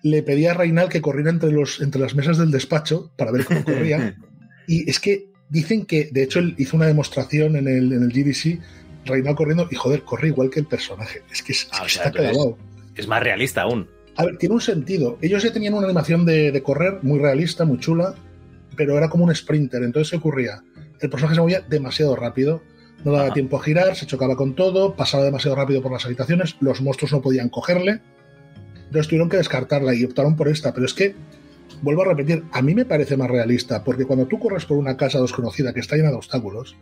le 0.02 0.22
pedía 0.22 0.50
a 0.50 0.54
Reinal 0.54 0.88
que 0.88 1.00
corriera 1.00 1.30
entre, 1.30 1.50
los, 1.50 1.80
entre 1.80 2.00
las 2.00 2.14
mesas 2.14 2.36
del 2.36 2.50
despacho 2.50 3.12
para 3.16 3.30
ver 3.30 3.44
cómo 3.44 3.64
corría. 3.64 4.16
y 4.66 4.88
es 4.90 5.00
que 5.00 5.28
dicen 5.48 5.86
que, 5.86 6.10
de 6.12 6.24
hecho, 6.24 6.40
él 6.40 6.54
hizo 6.58 6.76
una 6.76 6.86
demostración 6.86 7.56
en 7.56 7.68
el, 7.68 7.92
en 7.92 8.02
el 8.02 8.10
GDC 8.10 8.60
Reinaldo 9.06 9.36
corriendo 9.36 9.68
y 9.70 9.76
joder, 9.76 10.02
corre 10.02 10.28
igual 10.28 10.50
que 10.50 10.60
el 10.60 10.66
personaje. 10.66 11.22
Es 11.30 11.42
que, 11.42 11.52
es, 11.52 11.68
ah, 11.72 11.84
está 11.86 12.10
clavado. 12.10 12.58
Es, 12.94 13.06
más 13.06 13.22
realista 13.22 13.62
aún. 13.62 13.88
A 14.16 14.24
ver, 14.24 14.38
tiene 14.38 14.54
un 14.54 14.60
sentido. 14.60 15.18
Ellos 15.20 15.42
ya 15.42 15.52
tenían 15.52 15.74
una 15.74 15.86
animación 15.86 16.24
de, 16.24 16.60
correr 16.62 16.98
muy 17.02 17.18
realista, 17.18 17.64
muy 17.64 17.78
chula, 17.78 18.14
pero 18.76 18.96
era 18.96 19.08
como 19.08 19.24
un 19.24 19.34
sprinter. 19.34 19.82
Entonces, 19.82 20.10
¿qué 20.10 20.16
ocurría? 20.16 20.62
El 21.00 21.10
personaje 21.10 21.34
se 21.34 21.40
movía 21.40 21.60
demasiado 21.60 22.16
rápido, 22.16 22.62
no 23.04 23.12
daba 23.12 23.32
tiempo 23.32 23.58
a 23.58 23.62
girar, 23.62 23.94
se 23.94 24.06
chocaba 24.06 24.34
con 24.34 24.54
todo, 24.54 24.94
pasaba 24.94 25.24
demasiado 25.24 25.56
rápido 25.56 25.82
por 25.82 25.92
las 25.92 26.04
habitaciones, 26.06 26.56
los 26.60 26.80
monstruos 26.80 27.12
no 27.12 27.20
podían 27.20 27.50
cogerle. 27.50 28.00
Entonces 28.86 29.08
tuvieron 29.08 29.28
que 29.28 29.36
descartarla 29.36 29.94
y 29.94 30.04
optaron 30.04 30.36
por 30.36 30.48
esta. 30.48 30.72
Pero 30.72 30.86
es 30.86 30.94
que, 30.94 31.14
vuelvo 31.82 32.02
a 32.02 32.06
repetir, 32.06 32.44
a 32.52 32.62
mí 32.62 32.74
me 32.74 32.84
parece 32.84 33.16
más 33.16 33.30
realista, 33.30 33.84
porque 33.84 34.06
cuando 34.06 34.26
tú 34.26 34.38
corres 34.38 34.64
por 34.64 34.78
una 34.78 34.96
casa 34.96 35.20
desconocida 35.20 35.74
que 35.74 35.80
está 35.80 35.96
llena 35.96 36.10
de 36.10 36.16
obstáculos, 36.16 36.76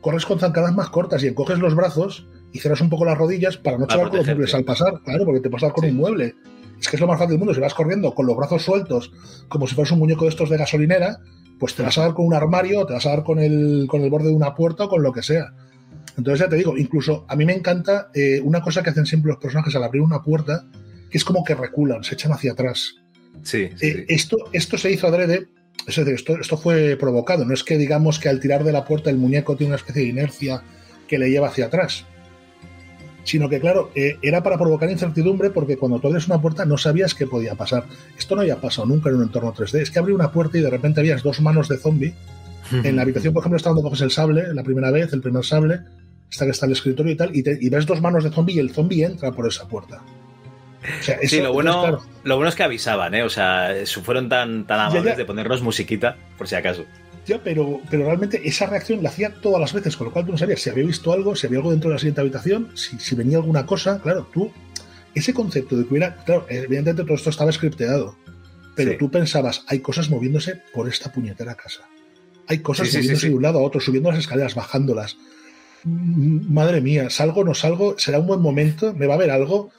corres 0.00 0.24
con 0.24 0.38
zancadas 0.38 0.74
más 0.74 0.88
cortas 0.88 1.22
y 1.22 1.28
encoges 1.28 1.58
los 1.58 1.74
brazos 1.74 2.26
y 2.52 2.58
cierras 2.58 2.80
un 2.80 2.90
poco 2.90 3.04
las 3.04 3.18
rodillas 3.18 3.56
para 3.56 3.78
no 3.78 3.86
chocar 3.86 4.08
con 4.08 4.18
los 4.18 4.26
muebles 4.26 4.54
al 4.54 4.64
pasar, 4.64 5.00
claro, 5.04 5.24
porque 5.24 5.40
te 5.40 5.50
pasas 5.50 5.72
con 5.72 5.84
un 5.84 5.96
mueble. 5.96 6.34
Es 6.80 6.88
que 6.88 6.96
es 6.96 7.00
lo 7.00 7.06
más 7.06 7.18
fácil 7.18 7.32
del 7.32 7.38
mundo. 7.38 7.54
Si 7.54 7.60
vas 7.60 7.74
corriendo 7.74 8.14
con 8.14 8.26
los 8.26 8.36
brazos 8.36 8.62
sueltos, 8.62 9.12
como 9.48 9.66
si 9.66 9.74
fueras 9.74 9.92
un 9.92 10.00
muñeco 10.00 10.24
de 10.24 10.30
estos 10.30 10.50
de 10.50 10.56
gasolinera, 10.56 11.20
pues 11.62 11.76
te 11.76 11.84
vas 11.84 11.96
a 11.96 12.00
dar 12.00 12.14
con 12.14 12.26
un 12.26 12.34
armario, 12.34 12.84
te 12.86 12.92
vas 12.92 13.06
a 13.06 13.10
dar 13.10 13.22
con 13.22 13.38
el, 13.38 13.86
con 13.88 14.02
el 14.02 14.10
borde 14.10 14.30
de 14.30 14.34
una 14.34 14.52
puerta 14.52 14.86
o 14.86 14.88
con 14.88 15.00
lo 15.00 15.12
que 15.12 15.22
sea. 15.22 15.52
Entonces 16.18 16.40
ya 16.40 16.48
te 16.48 16.56
digo, 16.56 16.76
incluso 16.76 17.24
a 17.28 17.36
mí 17.36 17.44
me 17.44 17.52
encanta 17.52 18.10
eh, 18.14 18.40
una 18.42 18.60
cosa 18.60 18.82
que 18.82 18.90
hacen 18.90 19.06
siempre 19.06 19.28
los 19.28 19.38
personajes 19.38 19.76
al 19.76 19.84
abrir 19.84 20.02
una 20.02 20.24
puerta, 20.24 20.66
que 21.08 21.18
es 21.18 21.24
como 21.24 21.44
que 21.44 21.54
reculan, 21.54 22.02
se 22.02 22.16
echan 22.16 22.32
hacia 22.32 22.50
atrás. 22.50 22.96
Sí, 23.44 23.68
eh, 23.80 24.06
Esto, 24.08 24.38
esto 24.52 24.76
se 24.76 24.90
hizo 24.90 25.06
adrede 25.06 25.46
es 25.86 25.94
decir, 25.94 26.14
esto, 26.14 26.36
esto 26.36 26.56
fue 26.56 26.96
provocado, 26.96 27.44
no 27.44 27.54
es 27.54 27.62
que 27.62 27.78
digamos 27.78 28.18
que 28.18 28.28
al 28.28 28.40
tirar 28.40 28.64
de 28.64 28.72
la 28.72 28.84
puerta 28.84 29.08
el 29.10 29.18
muñeco 29.18 29.54
tiene 29.54 29.70
una 29.70 29.76
especie 29.76 30.02
de 30.02 30.08
inercia 30.08 30.64
que 31.06 31.16
le 31.16 31.30
lleva 31.30 31.46
hacia 31.46 31.66
atrás, 31.66 32.06
sino 33.24 33.48
que 33.48 33.60
claro, 33.60 33.90
eh, 33.94 34.18
era 34.22 34.42
para 34.42 34.58
provocar 34.58 34.90
incertidumbre 34.90 35.50
porque 35.50 35.76
cuando 35.76 35.98
tú 35.98 36.08
abres 36.08 36.26
una 36.26 36.40
puerta 36.40 36.64
no 36.64 36.78
sabías 36.78 37.14
qué 37.14 37.26
podía 37.26 37.54
pasar. 37.54 37.84
Esto 38.18 38.34
no 38.34 38.42
había 38.42 38.60
pasado 38.60 38.86
nunca 38.86 39.10
en 39.10 39.16
un 39.16 39.22
entorno 39.22 39.54
3D, 39.54 39.80
es 39.80 39.90
que 39.90 39.98
abrí 39.98 40.12
una 40.12 40.32
puerta 40.32 40.58
y 40.58 40.60
de 40.60 40.70
repente 40.70 41.00
habías 41.00 41.22
dos 41.22 41.40
manos 41.40 41.68
de 41.68 41.78
zombie. 41.78 42.14
En 42.84 42.96
la 42.96 43.02
habitación, 43.02 43.34
por 43.34 43.42
ejemplo, 43.42 43.58
está 43.58 43.68
donde 43.68 43.82
coges 43.82 44.00
el 44.00 44.10
sable, 44.10 44.54
la 44.54 44.62
primera 44.62 44.90
vez, 44.90 45.12
el 45.12 45.20
primer 45.20 45.44
sable, 45.44 45.80
está 46.30 46.46
que 46.46 46.52
está 46.52 46.64
el 46.64 46.72
escritorio 46.72 47.12
y 47.12 47.16
tal, 47.16 47.36
y, 47.36 47.42
y 47.44 47.68
ves 47.68 47.84
dos 47.84 48.00
manos 48.00 48.24
de 48.24 48.30
zombie 48.30 48.54
y 48.54 48.60
el 48.60 48.70
zombie 48.70 49.04
entra 49.04 49.30
por 49.32 49.46
esa 49.46 49.68
puerta 49.68 50.02
sí, 51.00 51.40
lo 51.40 51.52
bueno, 51.52 52.00
lo 52.24 52.36
bueno 52.36 52.48
es 52.48 52.54
que 52.54 52.62
avisaban, 52.62 53.14
¿eh? 53.14 53.22
O 53.22 53.28
sea, 53.28 53.70
fueron 54.02 54.28
tan, 54.28 54.66
tan 54.66 54.80
amables 54.80 55.16
de 55.16 55.24
ponernos 55.24 55.62
musiquita, 55.62 56.16
por 56.36 56.48
si 56.48 56.54
acaso. 56.54 56.84
Ya, 57.26 57.42
pero, 57.42 57.80
pero 57.88 58.04
realmente 58.04 58.40
esa 58.48 58.66
reacción 58.66 59.02
la 59.02 59.08
hacía 59.08 59.32
todas 59.40 59.60
las 59.60 59.72
veces, 59.72 59.96
con 59.96 60.06
lo 60.06 60.12
cual 60.12 60.26
tú 60.26 60.32
no 60.32 60.38
sabías 60.38 60.60
si 60.60 60.70
había 60.70 60.84
visto 60.84 61.12
algo, 61.12 61.36
si 61.36 61.46
había 61.46 61.58
algo 61.58 61.70
dentro 61.70 61.88
de 61.88 61.94
la 61.94 61.98
siguiente 61.98 62.20
habitación, 62.20 62.70
si, 62.74 63.14
venía 63.14 63.38
alguna 63.38 63.64
cosa. 63.64 64.00
Claro, 64.00 64.28
tú, 64.32 64.50
ese 65.14 65.32
concepto 65.32 65.76
de 65.76 65.84
que 65.84 65.90
hubiera. 65.90 66.16
Claro, 66.24 66.46
evidentemente 66.48 67.04
todo 67.04 67.14
esto 67.14 67.30
estaba 67.30 67.52
scripteado, 67.52 68.16
pero 68.74 68.96
tú 68.96 69.10
pensabas, 69.10 69.64
hay 69.68 69.80
cosas 69.80 70.10
moviéndose 70.10 70.62
por 70.72 70.88
esta 70.88 71.12
puñetera 71.12 71.54
casa. 71.54 71.82
Hay 72.48 72.58
cosas 72.58 72.92
moviéndose 72.92 73.28
de 73.28 73.34
un 73.34 73.42
lado 73.42 73.60
a 73.60 73.62
otro, 73.62 73.80
subiendo 73.80 74.10
las 74.10 74.18
escaleras, 74.18 74.54
bajándolas. 74.54 75.16
Mm, 75.84 76.52
madre 76.52 76.80
mía, 76.80 77.08
salgo, 77.08 77.44
no 77.44 77.54
salgo, 77.54 77.96
será 77.98 78.18
un 78.18 78.26
buen 78.26 78.40
momento, 78.40 78.94
me 78.94 79.06
va 79.06 79.14
a 79.14 79.18
ver 79.18 79.30
algo 79.30 79.70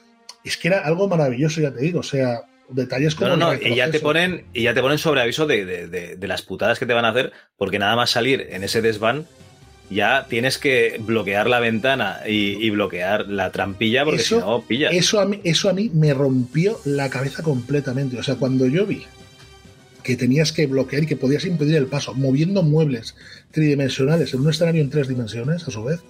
es 0.44 0.58
que 0.58 0.68
era 0.68 0.80
algo 0.80 1.08
maravilloso, 1.08 1.60
ya 1.60 1.72
te 1.72 1.80
digo, 1.80 2.00
o 2.00 2.04
sea, 2.04 2.42
detalles 2.68 3.14
como... 3.14 3.30
No, 3.30 3.36
no, 3.36 3.54
y 3.54 3.74
ya 3.74 3.90
te 3.90 4.00
ponen, 4.00 4.44
y 4.52 4.62
ya 4.62 4.74
te 4.74 4.80
ponen 4.80 4.98
sobre 4.98 5.20
aviso 5.20 5.46
de, 5.46 6.18
las 6.20 6.42
putadas 6.42 6.78
que 6.78 6.86
te 6.86 6.92
van 6.92 7.04
a 7.04 7.10
hacer, 7.10 7.32
porque 7.56 7.78
nada 7.78 7.96
más 7.96 8.10
salir 8.10 8.46
en 8.50 8.64
ese 8.64 8.82
desván, 8.82 9.26
ya 9.90 10.26
tienes 10.28 10.58
que 10.58 11.00
bloquear 11.00 11.48
la 11.48 11.60
ventana 11.60 12.20
y, 12.26 12.68
bloquear 12.70 13.28
la 13.28 13.52
trampilla, 13.52 14.04
porque 14.04 14.20
si 14.20 14.36
no, 14.36 14.62
pillas. 14.62 14.92
Eso 14.92 15.20
a, 15.20 15.26
mí, 15.26 15.40
eso 15.44 15.68
a 15.68 15.72
mí 15.72 15.90
me 15.92 16.14
rompió 16.14 16.80
la 16.84 17.10
cabeza 17.10 17.42
completamente. 17.42 18.18
O 18.18 18.22
sea, 18.22 18.36
cuando 18.36 18.66
yo 18.66 18.86
vi 18.86 19.04
que 20.02 20.16
tenías 20.16 20.52
que 20.52 20.66
bloquear 20.66 21.04
y 21.04 21.06
que 21.06 21.16
podías 21.16 21.44
impedir 21.44 21.76
el 21.76 21.86
paso, 21.86 22.14
moviendo 22.14 22.62
muebles 22.62 23.14
tridimensionales 23.50 24.34
en 24.34 24.40
un 24.40 24.50
escenario 24.50 24.82
en 24.82 24.90
tres 24.90 25.08
dimensiones, 25.08 25.66
a 25.66 25.70
su 25.70 25.84
vez, 25.84 26.00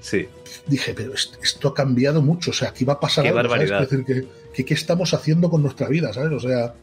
Sí. 0.00 0.28
Dije, 0.66 0.94
pero 0.94 1.12
esto 1.14 1.68
ha 1.68 1.74
cambiado 1.74 2.22
mucho, 2.22 2.50
o 2.50 2.54
sea, 2.54 2.68
aquí 2.68 2.84
va 2.84 2.94
a 2.94 3.00
pasar 3.00 3.26
algo, 3.26 3.48
¿sabes? 3.48 3.70
Es 3.70 3.90
decir, 3.90 4.04
que, 4.04 4.26
¿qué 4.64 4.74
estamos 4.74 5.14
haciendo 5.14 5.50
con 5.50 5.62
nuestra 5.62 5.88
vida, 5.88 6.12
¿sabes? 6.12 6.32
O 6.32 6.40
sea... 6.40 6.74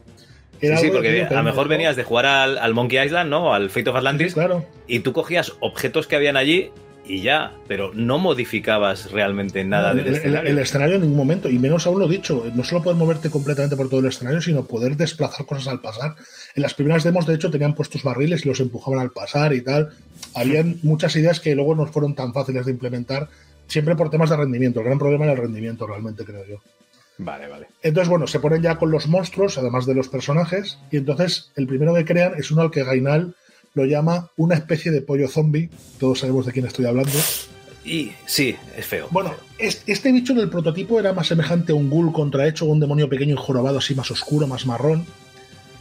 Era 0.58 0.78
sí, 0.78 0.88
porque 0.90 1.22
a 1.22 1.34
lo 1.34 1.42
mejor 1.42 1.68
venías 1.68 1.96
de 1.96 2.04
jugar 2.04 2.24
al, 2.24 2.72
Monkey 2.72 3.04
Island, 3.04 3.28
¿no? 3.28 3.52
Al 3.52 3.68
Fate 3.68 3.90
of 3.90 3.96
Atlantis. 3.96 4.32
claro. 4.32 4.64
Y 4.86 5.00
tú 5.00 5.12
cogías 5.12 5.52
objetos 5.60 6.06
que 6.06 6.16
habían 6.16 6.38
allí 6.38 6.70
y 7.08 7.22
ya, 7.22 7.52
pero 7.68 7.92
no 7.94 8.18
modificabas 8.18 9.12
realmente 9.12 9.64
nada 9.64 9.94
del 9.94 10.14
escenario. 10.14 10.50
El, 10.50 10.58
escenario 10.58 10.96
en 10.96 11.02
ningún 11.02 11.16
momento, 11.16 11.48
y 11.48 11.58
menos 11.58 11.86
aún 11.86 12.00
lo 12.00 12.08
dicho, 12.08 12.44
no 12.54 12.64
solo 12.64 12.82
poder 12.82 12.98
moverte 12.98 13.30
completamente 13.30 13.76
por 13.76 13.88
todo 13.88 14.00
el 14.00 14.06
escenario, 14.06 14.40
sino 14.40 14.64
poder 14.64 14.96
desplazar 14.96 15.46
cosas 15.46 15.68
al 15.68 15.80
pasar. 15.80 16.16
En 16.54 16.62
las 16.62 16.74
primeras 16.74 17.04
demos, 17.04 17.26
de 17.26 17.34
hecho, 17.34 17.50
tenían 17.50 17.74
puestos 17.74 18.02
barriles 18.02 18.44
y 18.44 18.48
los 18.48 18.60
empujaban 18.60 19.00
al 19.00 19.10
pasar 19.10 19.52
y 19.52 19.60
tal. 19.60 19.90
Habían 20.34 20.78
muchas 20.82 21.14
ideas 21.16 21.38
que 21.38 21.54
luego 21.54 21.74
no 21.74 21.86
fueron 21.86 22.14
tan 22.14 22.32
fáciles 22.32 22.66
de 22.66 22.72
implementar, 22.72 23.28
siempre 23.68 23.94
por 23.94 24.10
temas 24.10 24.30
de 24.30 24.36
rendimiento. 24.36 24.80
El 24.80 24.86
gran 24.86 24.98
problema 24.98 25.24
era 25.24 25.34
el 25.34 25.38
rendimiento, 25.38 25.86
realmente, 25.86 26.24
creo 26.24 26.44
yo. 26.46 26.60
Vale, 27.18 27.48
vale. 27.48 27.68
Entonces, 27.82 28.08
bueno, 28.08 28.26
se 28.26 28.40
ponen 28.40 28.62
ya 28.62 28.76
con 28.76 28.90
los 28.90 29.06
monstruos, 29.06 29.58
además 29.58 29.86
de 29.86 29.94
los 29.94 30.08
personajes, 30.08 30.78
y 30.90 30.98
entonces 30.98 31.50
el 31.56 31.66
primero 31.66 31.94
que 31.94 32.04
crean 32.04 32.34
es 32.36 32.50
uno 32.50 32.62
al 32.62 32.70
que 32.70 32.84
Gainal 32.84 33.34
lo 33.74 33.84
llama 33.84 34.30
una 34.36 34.54
especie 34.54 34.90
de 34.90 35.02
pollo 35.02 35.28
zombie. 35.28 35.70
Todos 35.98 36.20
sabemos 36.20 36.46
de 36.46 36.52
quién 36.52 36.66
estoy 36.66 36.86
hablando. 36.86 37.18
Y 37.84 38.12
sí, 38.26 38.56
es 38.76 38.86
feo. 38.86 39.06
Bueno, 39.10 39.34
este 39.58 40.12
bicho 40.12 40.32
en 40.32 40.40
el 40.40 40.50
prototipo 40.50 40.98
era 40.98 41.12
más 41.12 41.28
semejante 41.28 41.72
a 41.72 41.74
un 41.74 41.88
ghoul 41.88 42.12
contrahecho, 42.12 42.64
un 42.64 42.80
demonio 42.80 43.08
pequeño 43.08 43.34
y 43.34 43.38
jorobado, 43.38 43.78
así 43.78 43.94
más 43.94 44.10
oscuro, 44.10 44.46
más 44.46 44.66
marrón. 44.66 45.06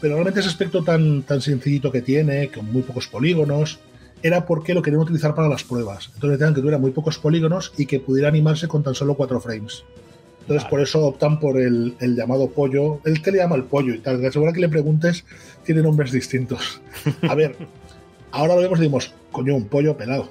Pero 0.02 0.16
realmente 0.16 0.42
ese 0.42 0.50
aspecto 0.50 0.84
tan, 0.84 1.24
tan 1.24 1.42
sencillito 1.42 1.92
que 1.92 2.02
tiene, 2.02 2.50
con 2.52 2.72
muy 2.72 2.84
pocos 2.84 3.08
polígonos, 3.08 3.80
era 4.22 4.46
porque 4.46 4.74
lo 4.74 4.82
querían 4.82 5.02
utilizar 5.02 5.34
para 5.34 5.48
las 5.48 5.64
pruebas. 5.64 6.12
Entonces 6.14 6.38
tenían 6.38 6.54
que 6.54 6.62
tuviera 6.62 6.78
muy 6.78 6.92
pocos 6.92 7.18
polígonos 7.18 7.74
y 7.78 7.86
que 7.86 8.00
pudiera 8.00 8.28
animarse 8.28 8.68
con 8.68 8.84
tan 8.84 8.94
solo 8.94 9.16
cuatro 9.16 9.40
frames. 9.40 9.84
Entonces 10.46 10.70
por 10.70 10.80
eso 10.80 11.06
optan 11.06 11.40
por 11.40 11.60
el, 11.60 11.96
llamado 12.00 12.50
pollo. 12.52 13.02
Él 13.04 13.22
te 13.22 13.32
le 13.32 13.40
llama 13.40 13.56
el 13.56 13.64
pollo 13.64 13.94
y 13.96 14.00
tal. 14.00 14.22
De 14.22 14.32
seguro 14.32 14.54
que 14.54 14.60
le 14.60 14.70
preguntes, 14.70 15.26
tiene 15.64 15.82
nombres 15.82 16.12
distintos. 16.12 16.82
A 17.28 17.34
ver, 17.34 17.56
Ahora 18.36 18.56
lo 18.56 18.62
vemos 18.62 18.80
y 18.80 18.82
decimos, 18.82 19.14
coño, 19.32 19.56
un 19.56 19.70
pollo 19.70 19.96
pelado. 19.96 20.30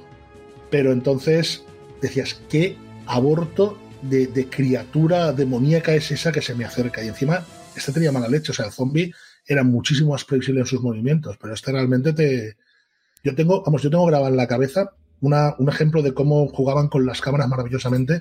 Pero 0.71 0.93
entonces 0.93 1.65
decías, 2.03 2.39
¿qué 2.51 2.77
aborto 3.07 3.79
de, 4.03 4.47
criatura 4.51 5.33
demoníaca 5.33 5.95
es 5.95 6.11
esa 6.11 6.31
que 6.31 6.43
se 6.43 6.55
me 6.55 6.67
acerca? 6.67 7.03
Y 7.03 7.09
encima, 7.09 7.47
este 7.75 7.93
tenía 7.93 8.13
mala 8.13 8.29
leche. 8.29 8.53
O 8.53 8.55
sea, 8.55 8.67
el 8.67 8.73
zombie 8.73 9.15
era 9.47 9.65
muchísimo 9.65 10.11
más 10.11 10.27
previsible 10.27 10.61
en 10.61 10.67
sus 10.67 10.83
movimientos, 10.83 11.39
pero 11.41 11.55
este 11.55 11.73
realmente 11.73 12.13
te. 12.13 12.59
Yo 13.23 13.35
tengo, 13.35 13.63
vamos, 13.63 13.81
yo 13.81 13.89
tengo 13.89 14.05
grabado 14.05 14.29
en 14.29 14.37
la 14.37 14.49
cabeza 14.49 14.93
un 15.23 15.69
ejemplo 15.71 16.03
de 16.03 16.13
cómo 16.13 16.47
jugaban 16.49 16.89
con 16.89 17.07
las 17.07 17.23
cámaras 17.23 17.49
maravillosamente. 17.49 18.21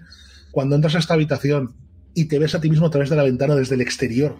Cuando 0.53 0.75
entras 0.75 0.93
a 0.93 0.99
esta 0.99 1.15
habitación 1.15 1.75
y 2.13 2.25
te 2.25 2.37
ves 2.37 2.53
a 2.53 2.61
ti 2.61 2.69
mismo 2.69 2.85
a 2.85 2.91
través 2.91 3.09
de 3.09 3.15
la 3.15 3.23
ventana 3.23 3.55
desde 3.55 3.73
el 3.73 3.81
exterior. 3.81 4.37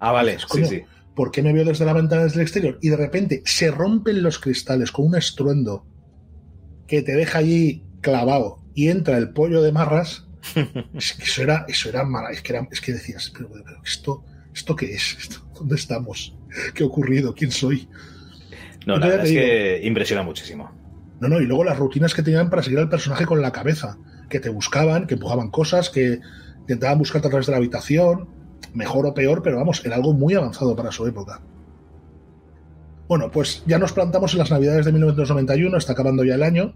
Ah, 0.00 0.10
vale, 0.10 0.38
sí, 0.50 0.64
sí. 0.64 0.82
¿por 1.14 1.30
qué 1.30 1.40
me 1.40 1.52
veo 1.52 1.64
desde 1.64 1.84
la 1.84 1.92
ventana 1.92 2.24
desde 2.24 2.40
el 2.40 2.42
exterior? 2.42 2.78
Y 2.82 2.88
de 2.88 2.96
repente 2.96 3.42
se 3.44 3.70
rompen 3.70 4.24
los 4.24 4.40
cristales 4.40 4.90
con 4.90 5.06
un 5.06 5.14
estruendo 5.14 5.86
que 6.88 7.02
te 7.02 7.14
deja 7.14 7.38
allí 7.38 7.84
clavado 8.00 8.64
y 8.74 8.88
entra 8.88 9.16
el 9.16 9.30
pollo 9.30 9.62
de 9.62 9.70
marras. 9.70 10.26
eso 10.94 11.42
era, 11.42 11.64
eso 11.68 11.88
era 11.88 12.02
mala, 12.02 12.30
es 12.30 12.42
que, 12.42 12.52
era, 12.52 12.66
es 12.72 12.80
que 12.80 12.92
decías, 12.92 13.32
pero, 13.32 13.48
esto, 13.84 14.24
¿esto 14.52 14.74
qué 14.74 14.94
es? 14.94 15.40
¿Dónde 15.54 15.76
estamos? 15.76 16.36
¿Qué 16.74 16.82
ha 16.82 16.86
ocurrido? 16.86 17.36
¿Quién 17.36 17.52
soy? 17.52 17.88
No, 18.84 18.98
la 18.98 19.06
verdad 19.06 19.26
es 19.26 19.32
que 19.32 19.80
impresiona 19.84 20.24
muchísimo. 20.24 20.72
No, 21.20 21.28
no, 21.28 21.40
y 21.40 21.46
luego 21.46 21.62
las 21.62 21.78
rutinas 21.78 22.12
que 22.12 22.24
tenían 22.24 22.50
para 22.50 22.64
seguir 22.64 22.80
al 22.80 22.88
personaje 22.88 23.24
con 23.24 23.40
la 23.40 23.52
cabeza, 23.52 23.96
que 24.34 24.40
te 24.40 24.48
buscaban, 24.48 25.06
que 25.06 25.14
empujaban 25.14 25.48
cosas, 25.48 25.90
que 25.90 26.18
intentaban 26.62 26.98
buscarte 26.98 27.28
a 27.28 27.30
través 27.30 27.46
de 27.46 27.52
la 27.52 27.58
habitación 27.58 28.26
mejor 28.72 29.06
o 29.06 29.14
peor, 29.14 29.44
pero 29.44 29.58
vamos, 29.58 29.84
era 29.84 29.94
algo 29.94 30.12
muy 30.12 30.34
avanzado 30.34 30.74
para 30.74 30.90
su 30.90 31.06
época. 31.06 31.40
Bueno, 33.06 33.30
pues 33.30 33.62
ya 33.64 33.78
nos 33.78 33.92
plantamos 33.92 34.32
en 34.32 34.40
las 34.40 34.50
navidades 34.50 34.86
de 34.86 34.90
1991, 34.90 35.76
está 35.76 35.92
acabando 35.92 36.24
ya 36.24 36.34
el 36.34 36.42
año, 36.42 36.74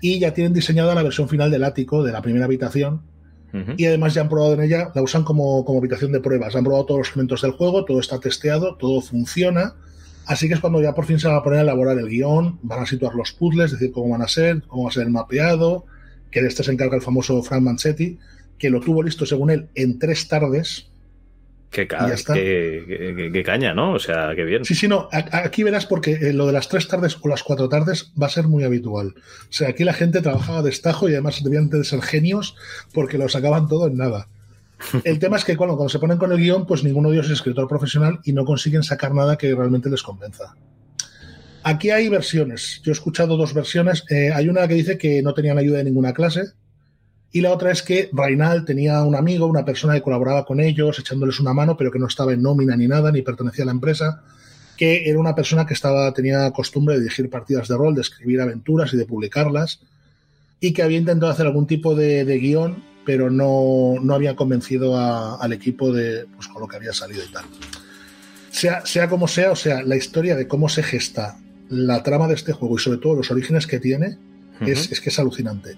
y 0.00 0.18
ya 0.18 0.34
tienen 0.34 0.54
diseñada 0.54 0.92
la 0.96 1.04
versión 1.04 1.28
final 1.28 1.52
del 1.52 1.62
ático, 1.62 2.02
de 2.02 2.10
la 2.10 2.20
primera 2.20 2.46
habitación, 2.46 3.02
y 3.76 3.84
además 3.84 4.14
ya 4.14 4.22
han 4.22 4.28
probado 4.28 4.54
en 4.54 4.62
ella, 4.62 4.90
la 4.92 5.02
usan 5.02 5.22
como, 5.22 5.64
como 5.64 5.78
habitación 5.78 6.10
de 6.10 6.18
pruebas, 6.18 6.56
han 6.56 6.64
probado 6.64 6.86
todos 6.86 6.98
los 6.98 7.08
elementos 7.10 7.42
del 7.42 7.52
juego, 7.52 7.84
todo 7.84 8.00
está 8.00 8.18
testeado, 8.18 8.76
todo 8.76 9.00
funciona, 9.02 9.76
así 10.26 10.48
que 10.48 10.54
es 10.54 10.60
cuando 10.60 10.82
ya 10.82 10.94
por 10.94 11.04
fin 11.04 11.20
se 11.20 11.28
van 11.28 11.36
a 11.36 11.44
poner 11.44 11.60
a 11.60 11.62
elaborar 11.62 11.96
el 11.98 12.08
guion, 12.08 12.58
van 12.62 12.80
a 12.80 12.86
situar 12.86 13.14
los 13.14 13.30
puzzles, 13.30 13.66
es 13.66 13.78
decir, 13.78 13.92
cómo 13.92 14.08
van 14.08 14.22
a 14.22 14.26
ser, 14.26 14.62
cómo 14.66 14.84
va 14.84 14.88
a 14.88 14.92
ser 14.92 15.04
el 15.04 15.10
mapeado, 15.10 15.84
que 16.32 16.42
de 16.42 16.48
este 16.48 16.64
se 16.64 16.72
encarga 16.72 16.96
el 16.96 17.02
famoso 17.02 17.40
Frank 17.42 17.62
Manchetti, 17.62 18.18
que 18.58 18.70
lo 18.70 18.80
tuvo 18.80 19.02
listo, 19.02 19.24
según 19.24 19.50
él, 19.50 19.68
en 19.74 19.98
tres 20.00 20.26
tardes, 20.26 20.88
Qué, 21.72 21.86
caña, 21.86 23.72
¿no? 23.72 23.94
O 23.94 23.98
sea, 23.98 24.32
qué 24.36 24.44
bien. 24.44 24.62
Sí, 24.62 24.74
sí, 24.74 24.88
no. 24.88 25.08
Aquí 25.10 25.62
verás 25.62 25.86
porque 25.86 26.12
eh, 26.12 26.34
lo 26.34 26.46
de 26.46 26.52
las 26.52 26.68
tres 26.68 26.86
tardes 26.86 27.16
o 27.18 27.28
las 27.28 27.42
cuatro 27.42 27.66
tardes 27.70 28.12
va 28.20 28.26
a 28.26 28.30
ser 28.30 28.46
muy 28.46 28.62
habitual. 28.62 29.14
O 29.16 29.52
sea, 29.52 29.70
aquí 29.70 29.82
la 29.82 29.94
gente 29.94 30.20
trabajaba 30.20 30.60
de 30.60 30.68
estajo 30.68 31.08
y 31.08 31.12
además 31.12 31.42
debían 31.42 31.70
de 31.70 31.82
ser 31.84 32.02
genios 32.02 32.56
porque 32.92 33.16
lo 33.16 33.26
sacaban 33.30 33.68
todo 33.68 33.86
en 33.86 33.96
nada. 33.96 34.28
El 35.04 35.18
tema 35.18 35.38
es 35.38 35.46
que 35.46 35.56
cuando, 35.56 35.76
cuando 35.76 35.88
se 35.88 35.98
ponen 35.98 36.18
con 36.18 36.30
el 36.30 36.38
guion, 36.38 36.66
pues 36.66 36.84
ninguno 36.84 37.08
de 37.08 37.16
ellos 37.16 37.26
es 37.26 37.32
escritor 37.32 37.66
profesional 37.68 38.20
y 38.24 38.34
no 38.34 38.44
consiguen 38.44 38.82
sacar 38.82 39.14
nada 39.14 39.38
que 39.38 39.54
realmente 39.54 39.88
les 39.88 40.02
convenza. 40.02 40.54
Aquí 41.64 41.90
hay 41.90 42.08
versiones. 42.08 42.80
Yo 42.82 42.90
he 42.90 42.94
escuchado 42.94 43.36
dos 43.36 43.54
versiones. 43.54 44.04
Eh, 44.10 44.30
hay 44.32 44.48
una 44.48 44.66
que 44.66 44.74
dice 44.74 44.98
que 44.98 45.22
no 45.22 45.34
tenían 45.34 45.58
ayuda 45.58 45.78
de 45.78 45.84
ninguna 45.84 46.12
clase, 46.12 46.52
y 47.34 47.40
la 47.40 47.50
otra 47.50 47.72
es 47.72 47.82
que 47.82 48.10
Rainal 48.12 48.66
tenía 48.66 49.02
un 49.02 49.16
amigo, 49.16 49.46
una 49.46 49.64
persona 49.64 49.94
que 49.94 50.02
colaboraba 50.02 50.44
con 50.44 50.60
ellos, 50.60 50.98
echándoles 50.98 51.40
una 51.40 51.54
mano, 51.54 51.78
pero 51.78 51.90
que 51.90 51.98
no 51.98 52.06
estaba 52.06 52.34
en 52.34 52.42
nómina 52.42 52.76
ni 52.76 52.86
nada, 52.86 53.10
ni 53.10 53.22
pertenecía 53.22 53.64
a 53.64 53.66
la 53.66 53.72
empresa, 53.72 54.22
que 54.76 55.08
era 55.08 55.18
una 55.18 55.34
persona 55.34 55.64
que 55.64 55.72
estaba, 55.72 56.12
tenía 56.12 56.50
costumbre 56.50 56.94
de 56.94 57.00
dirigir 57.00 57.30
partidas 57.30 57.68
de 57.68 57.76
rol, 57.76 57.94
de 57.94 58.02
escribir 58.02 58.42
aventuras 58.42 58.92
y 58.92 58.98
de 58.98 59.06
publicarlas, 59.06 59.80
y 60.60 60.74
que 60.74 60.82
había 60.82 60.98
intentado 60.98 61.32
hacer 61.32 61.46
algún 61.46 61.66
tipo 61.66 61.94
de, 61.94 62.24
guion, 62.38 62.84
pero 63.06 63.30
no, 63.30 63.96
había 64.14 64.36
convencido 64.36 64.98
al 64.98 65.52
equipo 65.54 65.90
de 65.90 66.26
pues, 66.36 66.48
con 66.48 66.60
lo 66.60 66.68
que 66.68 66.76
había 66.76 66.92
salido 66.92 67.24
y 67.24 67.32
tal. 67.32 67.44
Sea, 68.50 68.84
sea 68.84 69.08
como 69.08 69.26
sea, 69.26 69.52
o 69.52 69.56
sea, 69.56 69.82
la 69.82 69.96
historia 69.96 70.36
de 70.36 70.46
cómo 70.46 70.68
se 70.68 70.82
gesta 70.82 71.38
la 71.68 72.02
trama 72.02 72.28
de 72.28 72.34
este 72.34 72.52
juego 72.52 72.76
y 72.76 72.80
sobre 72.80 72.98
todo 72.98 73.14
los 73.14 73.30
orígenes 73.30 73.66
que 73.66 73.80
tiene, 73.80 74.18
es, 74.60 74.92
es 74.92 75.00
que 75.00 75.10
es 75.10 75.18
alucinante. 75.18 75.76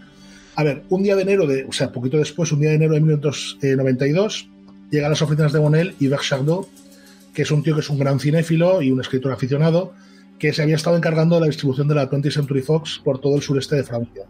A 0.56 0.62
ver, 0.62 0.84
un 0.88 1.02
día 1.02 1.16
de 1.16 1.22
enero, 1.22 1.46
de, 1.46 1.64
o 1.64 1.72
sea, 1.72 1.90
poquito 1.90 2.18
después, 2.18 2.52
un 2.52 2.60
día 2.60 2.70
de 2.70 2.76
enero 2.76 2.94
de 2.94 3.00
1992, 3.00 4.48
llega 4.90 5.06
a 5.06 5.10
las 5.10 5.22
oficinas 5.22 5.52
de 5.52 5.58
Bonel 5.58 5.94
Yves 5.98 6.20
Chardot, 6.20 6.68
que 7.32 7.42
es 7.42 7.50
un 7.50 7.62
tío 7.62 7.74
que 7.74 7.80
es 7.80 7.90
un 7.90 7.98
gran 7.98 8.20
cinéfilo 8.20 8.80
y 8.80 8.92
un 8.92 9.00
escritor 9.00 9.32
aficionado, 9.32 9.92
que 10.38 10.52
se 10.52 10.62
había 10.62 10.76
estado 10.76 10.96
encargando 10.96 11.36
de 11.36 11.40
la 11.40 11.46
distribución 11.46 11.88
de 11.88 11.94
la 11.94 12.08
20th 12.08 12.32
Century 12.32 12.62
Fox 12.62 13.00
por 13.02 13.20
todo 13.20 13.34
el 13.36 13.42
sureste 13.42 13.76
de 13.76 13.84
Francia. 13.84 14.24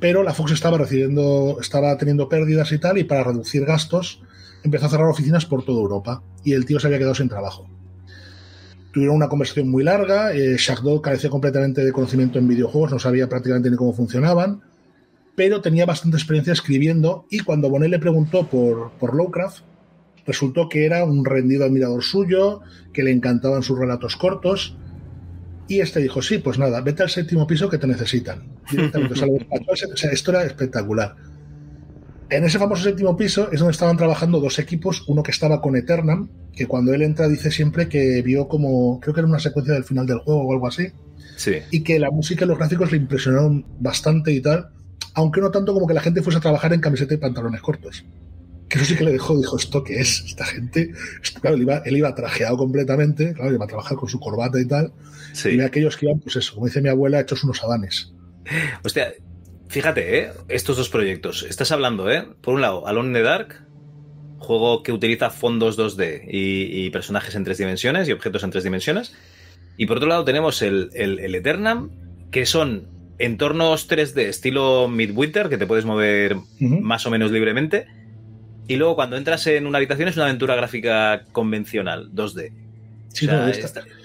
Pero 0.00 0.22
la 0.22 0.32
Fox 0.32 0.52
estaba 0.52 0.78
recibiendo, 0.78 1.58
estaba 1.60 1.96
teniendo 1.98 2.28
pérdidas 2.28 2.70
y 2.72 2.78
tal, 2.78 2.98
y 2.98 3.04
para 3.04 3.24
reducir 3.24 3.64
gastos 3.64 4.22
empezó 4.62 4.86
a 4.86 4.90
cerrar 4.90 5.08
oficinas 5.08 5.44
por 5.44 5.64
toda 5.64 5.80
Europa, 5.80 6.22
y 6.44 6.52
el 6.52 6.64
tío 6.64 6.80
se 6.80 6.86
había 6.86 6.98
quedado 6.98 7.14
sin 7.14 7.28
trabajo. 7.28 7.68
Tuvieron 8.92 9.16
una 9.16 9.28
conversación 9.28 9.68
muy 9.70 9.84
larga, 9.84 10.34
eh, 10.34 10.56
Chardot 10.56 11.02
carecía 11.02 11.30
completamente 11.30 11.84
de 11.84 11.92
conocimiento 11.92 12.38
en 12.38 12.48
videojuegos, 12.48 12.90
no 12.92 12.98
sabía 12.98 13.28
prácticamente 13.28 13.70
ni 13.70 13.76
cómo 13.76 13.92
funcionaban, 13.92 14.62
pero 15.36 15.60
tenía 15.60 15.86
bastante 15.86 16.16
experiencia 16.16 16.52
escribiendo 16.52 17.26
y 17.30 17.40
cuando 17.40 17.70
Bonet 17.70 17.90
le 17.90 17.98
preguntó 17.98 18.48
por, 18.48 18.92
por 18.92 19.14
Lovecraft, 19.14 19.62
resultó 20.26 20.68
que 20.68 20.84
era 20.84 21.04
un 21.04 21.24
rendido 21.24 21.64
admirador 21.64 22.02
suyo, 22.02 22.60
que 22.92 23.02
le 23.02 23.12
encantaban 23.12 23.62
sus 23.62 23.78
relatos 23.78 24.16
cortos, 24.16 24.76
y 25.68 25.80
este 25.80 26.00
dijo, 26.00 26.22
sí, 26.22 26.38
pues 26.38 26.58
nada, 26.58 26.80
vete 26.80 27.02
al 27.02 27.10
séptimo 27.10 27.46
piso 27.46 27.68
que 27.68 27.78
te 27.78 27.86
necesitan. 27.86 28.42
o 29.10 29.96
sea, 29.96 30.10
esto 30.10 30.30
era 30.30 30.44
espectacular. 30.44 31.14
En 32.30 32.44
ese 32.44 32.58
famoso 32.58 32.82
séptimo 32.82 33.16
piso 33.16 33.50
es 33.50 33.60
donde 33.60 33.72
estaban 33.72 33.96
trabajando 33.96 34.40
dos 34.40 34.58
equipos, 34.58 35.04
uno 35.06 35.22
que 35.22 35.30
estaba 35.30 35.62
con 35.62 35.76
Eternam, 35.76 36.28
que 36.54 36.66
cuando 36.66 36.92
él 36.92 37.02
entra 37.02 37.26
dice 37.26 37.50
siempre 37.50 37.88
que 37.88 38.20
vio 38.22 38.48
como, 38.48 39.00
creo 39.00 39.14
que 39.14 39.20
era 39.20 39.28
una 39.28 39.38
secuencia 39.38 39.72
del 39.72 39.84
final 39.84 40.06
del 40.06 40.18
juego 40.18 40.42
o 40.42 40.52
algo 40.52 40.66
así, 40.66 40.88
sí. 41.36 41.54
y 41.70 41.82
que 41.82 41.98
la 41.98 42.10
música 42.10 42.44
y 42.44 42.48
los 42.48 42.58
gráficos 42.58 42.90
le 42.90 42.98
impresionaron 42.98 43.64
bastante 43.80 44.32
y 44.32 44.40
tal, 44.42 44.68
aunque 45.14 45.40
no 45.40 45.50
tanto 45.50 45.72
como 45.72 45.86
que 45.86 45.94
la 45.94 46.02
gente 46.02 46.22
fuese 46.22 46.38
a 46.38 46.42
trabajar 46.42 46.72
en 46.74 46.80
camiseta 46.80 47.14
y 47.14 47.16
pantalones 47.16 47.62
cortos. 47.62 48.04
Que 48.68 48.76
eso 48.76 48.84
sí 48.84 48.96
que 48.96 49.04
le 49.04 49.12
dejó, 49.12 49.34
dijo, 49.38 49.56
¿esto 49.56 49.82
qué 49.82 49.98
es? 49.98 50.22
Esta 50.26 50.44
gente. 50.44 50.92
Claro, 51.40 51.56
él 51.56 51.96
iba, 51.96 52.14
trajeado 52.14 52.58
completamente, 52.58 53.32
claro, 53.32 53.54
iba 53.54 53.64
a 53.64 53.68
trabajar 53.68 53.96
con 53.96 54.10
su 54.10 54.20
corbata 54.20 54.60
y 54.60 54.66
tal. 54.66 54.92
Y 55.46 55.60
aquellos 55.60 55.96
que 55.96 56.04
iban, 56.04 56.20
pues 56.20 56.36
eso, 56.36 56.54
como 56.54 56.66
dice 56.66 56.82
mi 56.82 56.90
abuela, 56.90 57.18
hechos 57.18 57.42
unos 57.44 57.64
adanes. 57.64 58.12
Hostia, 58.84 59.14
fíjate, 59.68 60.18
¿eh? 60.18 60.32
estos 60.48 60.76
dos 60.76 60.88
proyectos. 60.88 61.42
Estás 61.42 61.72
hablando, 61.72 62.10
¿eh? 62.10 62.26
Por 62.40 62.54
un 62.54 62.60
lado, 62.60 62.86
Alone 62.86 63.08
in 63.08 63.14
the 63.14 63.22
Dark, 63.22 63.64
juego 64.38 64.82
que 64.82 64.92
utiliza 64.92 65.30
fondos 65.30 65.78
2D 65.78 66.24
y, 66.28 66.90
personajes 66.90 67.34
en 67.34 67.44
tres 67.44 67.58
dimensiones 67.58 68.08
y 68.08 68.12
objetos 68.12 68.42
en 68.42 68.50
tres 68.50 68.64
dimensiones. 68.64 69.14
Y 69.76 69.86
por 69.86 69.98
otro 69.98 70.08
lado 70.08 70.24
tenemos 70.24 70.62
el, 70.62 70.90
el, 70.94 71.18
el 71.20 71.34
Eternam, 71.34 71.90
que 72.30 72.46
son 72.46 72.88
entornos 73.18 73.88
3D 73.88 74.22
estilo 74.22 74.88
Midwinter, 74.88 75.48
que 75.48 75.58
te 75.58 75.66
puedes 75.66 75.84
mover 75.84 76.36
más 76.58 77.06
o 77.06 77.10
menos 77.10 77.30
libremente. 77.30 77.86
Y 78.66 78.76
luego 78.76 78.96
cuando 78.96 79.16
entras 79.16 79.46
en 79.46 79.66
una 79.66 79.78
habitación 79.78 80.08
es 80.08 80.16
una 80.16 80.26
aventura 80.26 80.54
gráfica 80.54 81.24
convencional, 81.32 82.10
2D. 82.12 82.52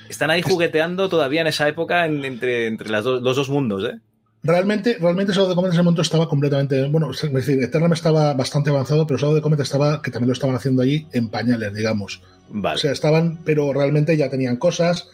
están 0.10 0.30
ahí 0.32 0.42
jugueteando 0.42 1.10
todavía 1.10 1.42
en 1.42 1.48
esa 1.48 1.68
época 1.68 2.06
entre, 2.06 2.68
entre 2.68 2.90
las 2.90 3.04
los 3.04 3.36
dos 3.36 3.50
mundos, 3.50 3.84
¿eh? 3.84 4.00
Realmente, 4.46 4.98
realmente 5.00 5.32
Shadow 5.32 5.48
de 5.48 5.56
Comet 5.56 5.70
en 5.70 5.76
ese 5.76 5.84
momento 5.84 6.02
estaba 6.02 6.28
completamente. 6.28 6.86
Bueno, 6.90 7.12
es 7.12 7.32
decir, 7.32 7.64
Eternam 7.64 7.94
estaba 7.94 8.34
bastante 8.34 8.70
avanzado, 8.72 9.08
pero 9.08 9.18
Shadow 9.18 9.36
de 9.36 9.42
Comet 9.42 9.62
estaba, 9.62 10.02
que 10.02 10.12
también 10.12 10.28
lo 10.28 10.34
estaban 10.34 10.56
haciendo 10.56 10.82
allí, 10.82 11.08
en 11.14 11.30
pañales, 11.30 11.74
digamos. 11.74 12.22
Vale. 12.50 12.76
O 12.76 12.78
sea, 12.78 12.92
estaban, 12.92 13.40
pero 13.46 13.72
realmente 13.72 14.18
ya 14.18 14.30
tenían 14.30 14.58
cosas. 14.58 15.08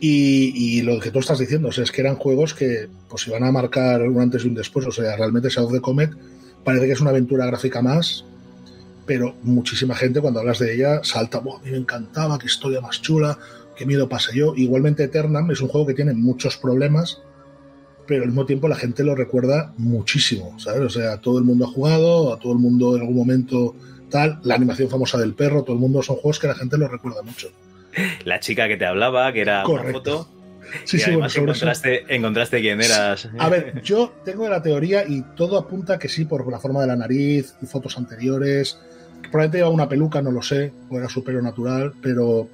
Y, 0.00 0.52
y 0.56 0.82
lo 0.82 0.98
que 0.98 1.12
tú 1.12 1.20
estás 1.20 1.38
diciendo, 1.38 1.68
o 1.68 1.72
sea, 1.72 1.84
es 1.84 1.92
que 1.92 2.00
eran 2.00 2.16
juegos 2.16 2.54
que 2.54 2.88
pues 3.08 3.26
iban 3.28 3.44
a 3.44 3.52
marcar 3.52 4.02
un 4.02 4.20
antes 4.20 4.44
y 4.44 4.48
un 4.48 4.54
después. 4.54 4.84
O 4.86 4.90
sea, 4.90 5.16
realmente 5.16 5.48
Shadow 5.48 5.70
de 5.70 5.80
Comet 5.80 6.10
parece 6.64 6.86
que 6.86 6.92
es 6.92 7.00
una 7.00 7.10
aventura 7.10 7.46
gráfica 7.46 7.80
más, 7.82 8.24
pero 9.06 9.36
muchísima 9.44 9.94
gente 9.94 10.20
cuando 10.20 10.40
hablas 10.40 10.58
de 10.58 10.74
ella 10.74 11.00
salta, 11.04 11.38
"Buah, 11.38 11.60
a 11.60 11.62
mí 11.62 11.70
me 11.70 11.76
encantaba, 11.76 12.36
qué 12.36 12.46
historia 12.46 12.80
más 12.80 13.00
chula, 13.00 13.38
qué 13.76 13.86
miedo 13.86 14.08
pasé 14.08 14.36
yo. 14.36 14.54
Igualmente 14.56 15.04
Eternam 15.04 15.48
es 15.52 15.60
un 15.60 15.68
juego 15.68 15.86
que 15.86 15.94
tiene 15.94 16.12
muchos 16.14 16.56
problemas, 16.56 17.22
pero 18.06 18.22
al 18.22 18.28
mismo 18.28 18.46
tiempo 18.46 18.68
la 18.68 18.76
gente 18.76 19.02
lo 19.04 19.14
recuerda 19.14 19.72
muchísimo, 19.78 20.58
¿sabes? 20.58 20.80
O 20.82 20.90
sea, 20.90 21.18
todo 21.18 21.38
el 21.38 21.44
mundo 21.44 21.64
ha 21.66 21.68
jugado, 21.68 22.32
a 22.32 22.38
todo 22.38 22.52
el 22.52 22.58
mundo 22.58 22.94
en 22.96 23.02
algún 23.02 23.16
momento 23.16 23.74
tal, 24.10 24.38
la 24.44 24.54
animación 24.54 24.88
famosa 24.88 25.18
del 25.18 25.34
perro, 25.34 25.62
todo 25.62 25.74
el 25.74 25.80
mundo 25.80 26.02
son 26.02 26.16
juegos 26.16 26.38
que 26.38 26.46
la 26.46 26.54
gente 26.54 26.78
lo 26.78 26.88
recuerda 26.88 27.22
mucho. 27.22 27.48
La 28.24 28.40
chica 28.40 28.68
que 28.68 28.76
te 28.76 28.84
hablaba, 28.86 29.32
que 29.32 29.40
era 29.40 29.58
una 29.58 29.64
Correcto. 29.64 29.98
foto. 30.18 30.28
Sí, 30.84 30.96
y 30.96 31.00
sí, 31.00 31.10
bueno, 31.12 31.28
sobre 31.30 31.52
eso- 31.52 31.64
encontraste, 31.64 32.14
encontraste 32.14 32.60
quién 32.60 32.80
eras. 32.82 33.28
A 33.38 33.48
ver, 33.48 33.80
yo 33.84 34.12
tengo 34.24 34.48
la 34.48 34.60
teoría 34.62 35.04
y 35.06 35.22
todo 35.36 35.56
apunta 35.58 35.98
que 35.98 36.08
sí 36.08 36.24
por 36.24 36.50
la 36.50 36.58
forma 36.58 36.80
de 36.80 36.88
la 36.88 36.96
nariz 36.96 37.54
y 37.62 37.66
fotos 37.66 37.96
anteriores. 37.98 38.78
Probablemente 39.22 39.58
lleva 39.58 39.70
una 39.70 39.88
peluca, 39.88 40.20
no 40.22 40.30
lo 40.30 40.42
sé, 40.42 40.72
o 40.90 40.98
era 40.98 41.08
su 41.08 41.24
pelo 41.24 41.40
natural, 41.40 41.92
pero 42.02 42.48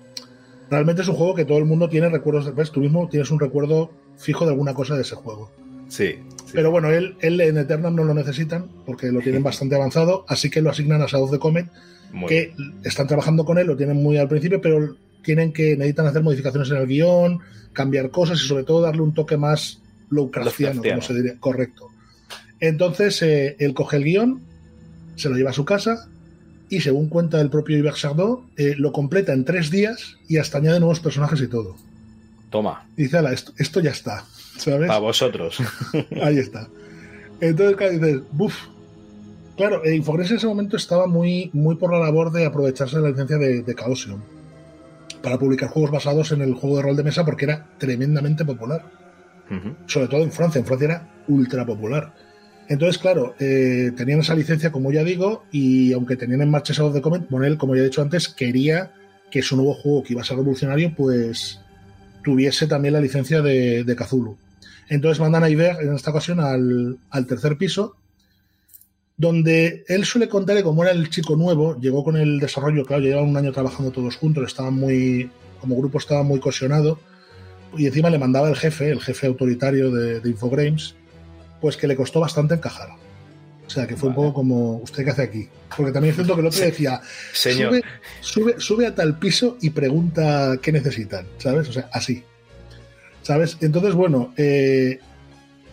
realmente 0.70 1.02
es 1.02 1.08
un 1.08 1.16
juego 1.16 1.34
que 1.34 1.44
todo 1.44 1.58
el 1.58 1.64
mundo 1.64 1.88
tiene 1.88 2.08
recuerdos. 2.08 2.54
¿Ves? 2.54 2.70
Tú 2.70 2.80
mismo 2.80 3.08
tienes 3.10 3.30
un 3.30 3.40
recuerdo 3.40 3.90
fijo 4.18 4.44
de 4.44 4.52
alguna 4.52 4.74
cosa 4.74 4.94
de 4.94 5.02
ese 5.02 5.14
juego. 5.14 5.50
Sí. 5.88 6.18
sí. 6.44 6.52
Pero 6.52 6.70
bueno, 6.70 6.90
él, 6.90 7.16
él 7.20 7.40
en 7.40 7.58
Eternam 7.58 7.94
no 7.94 8.04
lo 8.04 8.14
necesitan 8.14 8.68
porque 8.86 9.10
lo 9.10 9.20
tienen 9.20 9.42
bastante 9.50 9.74
avanzado, 9.74 10.24
así 10.28 10.50
que 10.50 10.62
lo 10.62 10.70
asignan 10.70 11.02
a 11.02 11.06
Shadow 11.06 11.24
of 11.24 11.32
the 11.32 11.38
Comet, 11.38 11.66
Muy 12.12 12.28
que 12.28 12.54
están 12.84 13.06
trabajando 13.06 13.44
con 13.44 13.58
él, 13.58 13.66
lo 13.66 13.76
tienen 13.76 14.02
muy 14.02 14.16
al 14.16 14.28
principio, 14.28 14.60
pero 14.60 14.96
tienen 15.22 15.52
que 15.52 15.76
necesitan 15.76 16.06
hacer 16.06 16.22
modificaciones 16.22 16.70
en 16.70 16.76
el 16.76 16.86
guion, 16.86 17.40
cambiar 17.72 18.10
cosas 18.10 18.42
y 18.42 18.46
sobre 18.46 18.64
todo 18.64 18.82
darle 18.82 19.02
un 19.02 19.14
toque 19.14 19.36
más 19.36 19.80
Lovecraftiano, 20.10 20.82
como 20.82 21.00
se 21.00 21.14
diría, 21.14 21.38
correcto. 21.40 21.88
Entonces 22.60 23.22
eh, 23.22 23.56
él 23.58 23.74
coge 23.74 23.96
el 23.96 24.04
guion, 24.04 24.40
se 25.16 25.28
lo 25.28 25.36
lleva 25.36 25.50
a 25.50 25.54
su 25.54 25.64
casa 25.64 26.08
y 26.68 26.80
según 26.80 27.08
cuenta 27.08 27.40
el 27.40 27.50
propio 27.50 27.78
Yves 27.78 27.96
Chardot, 27.96 28.44
eh, 28.56 28.74
lo 28.76 28.92
completa 28.92 29.32
en 29.32 29.44
tres 29.44 29.70
días 29.70 30.16
y 30.28 30.36
hasta 30.36 30.58
añade 30.58 30.80
nuevos 30.80 31.00
personajes 31.00 31.40
y 31.40 31.48
todo. 31.48 31.76
Toma, 32.52 32.86
dice, 32.96 33.18
"Ala, 33.18 33.32
esto, 33.32 33.52
esto 33.58 33.80
ya 33.80 33.90
está, 33.90 34.24
¿sabes? 34.56 34.86
para 34.86 35.00
vosotros. 35.00 35.58
Ahí 36.22 36.38
está. 36.38 36.68
Entonces, 37.40 37.76
claro, 37.76 37.92
dices, 37.94 38.20
buf. 38.30 38.54
Claro, 39.56 39.82
Infogrames 39.84 40.30
en 40.30 40.36
ese 40.36 40.46
momento 40.46 40.76
estaba 40.76 41.06
muy, 41.08 41.50
muy 41.52 41.74
por 41.74 41.92
la 41.92 41.98
labor 41.98 42.30
de 42.30 42.46
aprovecharse 42.46 42.96
de 42.96 43.02
la 43.02 43.10
licencia 43.10 43.36
de, 43.36 43.62
de 43.62 43.74
Chaosium 43.74 44.20
para 45.22 45.38
publicar 45.38 45.70
juegos 45.70 45.90
basados 45.90 46.32
en 46.32 46.42
el 46.42 46.54
juego 46.54 46.76
de 46.76 46.82
rol 46.82 46.96
de 46.96 47.04
mesa 47.04 47.24
porque 47.24 47.44
era 47.46 47.66
tremendamente 47.78 48.44
popular. 48.44 48.84
Sobre 49.86 50.08
todo 50.08 50.22
en 50.22 50.32
Francia. 50.32 50.60
En 50.60 50.64
Francia 50.64 50.86
era 50.86 51.08
ultra 51.28 51.66
popular. 51.66 52.14
Entonces, 52.68 52.96
claro, 52.96 53.34
eh, 53.38 53.92
tenían 53.94 54.20
esa 54.20 54.34
licencia, 54.34 54.72
como 54.72 54.90
ya 54.92 55.04
digo, 55.04 55.44
y 55.52 55.92
aunque 55.92 56.16
tenían 56.16 56.40
en 56.40 56.50
marcha 56.50 56.72
Shadow 56.72 56.88
of 56.88 56.94
the 56.94 57.02
Comet, 57.02 57.28
Monel, 57.28 57.58
como 57.58 57.74
ya 57.76 57.82
he 57.82 57.84
dicho 57.84 58.00
antes, 58.00 58.28
quería 58.28 58.92
que 59.30 59.42
su 59.42 59.56
nuevo 59.56 59.74
juego, 59.74 60.02
que 60.02 60.14
iba 60.14 60.22
a 60.22 60.24
ser 60.24 60.38
revolucionario, 60.38 60.94
pues 60.96 61.60
tuviese 62.22 62.66
también 62.66 62.94
la 62.94 63.00
licencia 63.00 63.42
de, 63.42 63.84
de 63.84 63.96
Cthulhu. 63.96 64.36
Entonces 64.88 65.20
mandan 65.20 65.44
a 65.44 65.50
Iber 65.50 65.76
en 65.80 65.94
esta 65.94 66.10
ocasión 66.10 66.40
al, 66.40 66.98
al 67.10 67.26
tercer 67.26 67.56
piso, 67.56 67.96
donde 69.16 69.84
él 69.88 70.04
suele 70.04 70.28
contar 70.28 70.56
que 70.56 70.62
como 70.62 70.82
era 70.82 70.92
el 70.92 71.08
chico 71.08 71.36
nuevo, 71.36 71.78
llegó 71.80 72.02
con 72.02 72.16
el 72.16 72.40
desarrollo, 72.40 72.84
claro, 72.84 73.02
llevaban 73.02 73.30
un 73.30 73.36
año 73.36 73.52
trabajando 73.52 73.92
todos 73.92 74.16
juntos, 74.16 74.44
estaban 74.44 74.74
muy, 74.74 75.30
como 75.60 75.76
grupo 75.76 75.98
estaba 75.98 76.22
muy 76.22 76.40
cohesionado, 76.40 76.98
y 77.76 77.86
encima 77.86 78.10
le 78.10 78.18
mandaba 78.18 78.48
el 78.48 78.56
jefe, 78.56 78.90
el 78.90 79.00
jefe 79.00 79.26
autoritario 79.26 79.90
de, 79.90 80.20
de 80.20 80.28
Infogrames, 80.28 80.94
pues 81.60 81.76
que 81.76 81.86
le 81.86 81.96
costó 81.96 82.20
bastante 82.20 82.54
encajar. 82.54 82.88
O 83.72 83.74
sea, 83.74 83.86
que 83.86 83.96
fue 83.96 84.10
un 84.10 84.14
poco 84.14 84.34
como, 84.34 84.76
¿usted 84.76 85.02
qué 85.02 85.10
hace 85.10 85.22
aquí? 85.22 85.48
Porque 85.74 85.92
también 85.92 86.10
es 86.10 86.16
cierto 86.16 86.34
que 86.34 86.40
el 86.42 86.46
otro 86.46 86.58
Sí. 86.58 86.66
decía, 86.66 87.00
Señor. 87.32 87.70
Sube, 87.70 87.82
sube, 88.20 88.60
sube 88.60 88.86
a 88.86 88.94
tal 88.94 89.18
piso 89.18 89.56
y 89.62 89.70
pregunta 89.70 90.58
qué 90.60 90.72
necesitan, 90.72 91.26
¿sabes? 91.38 91.70
O 91.70 91.72
sea, 91.72 91.88
así. 91.90 92.22
¿Sabes? 93.22 93.56
Entonces, 93.62 93.94
bueno, 93.94 94.34
eh, 94.36 94.98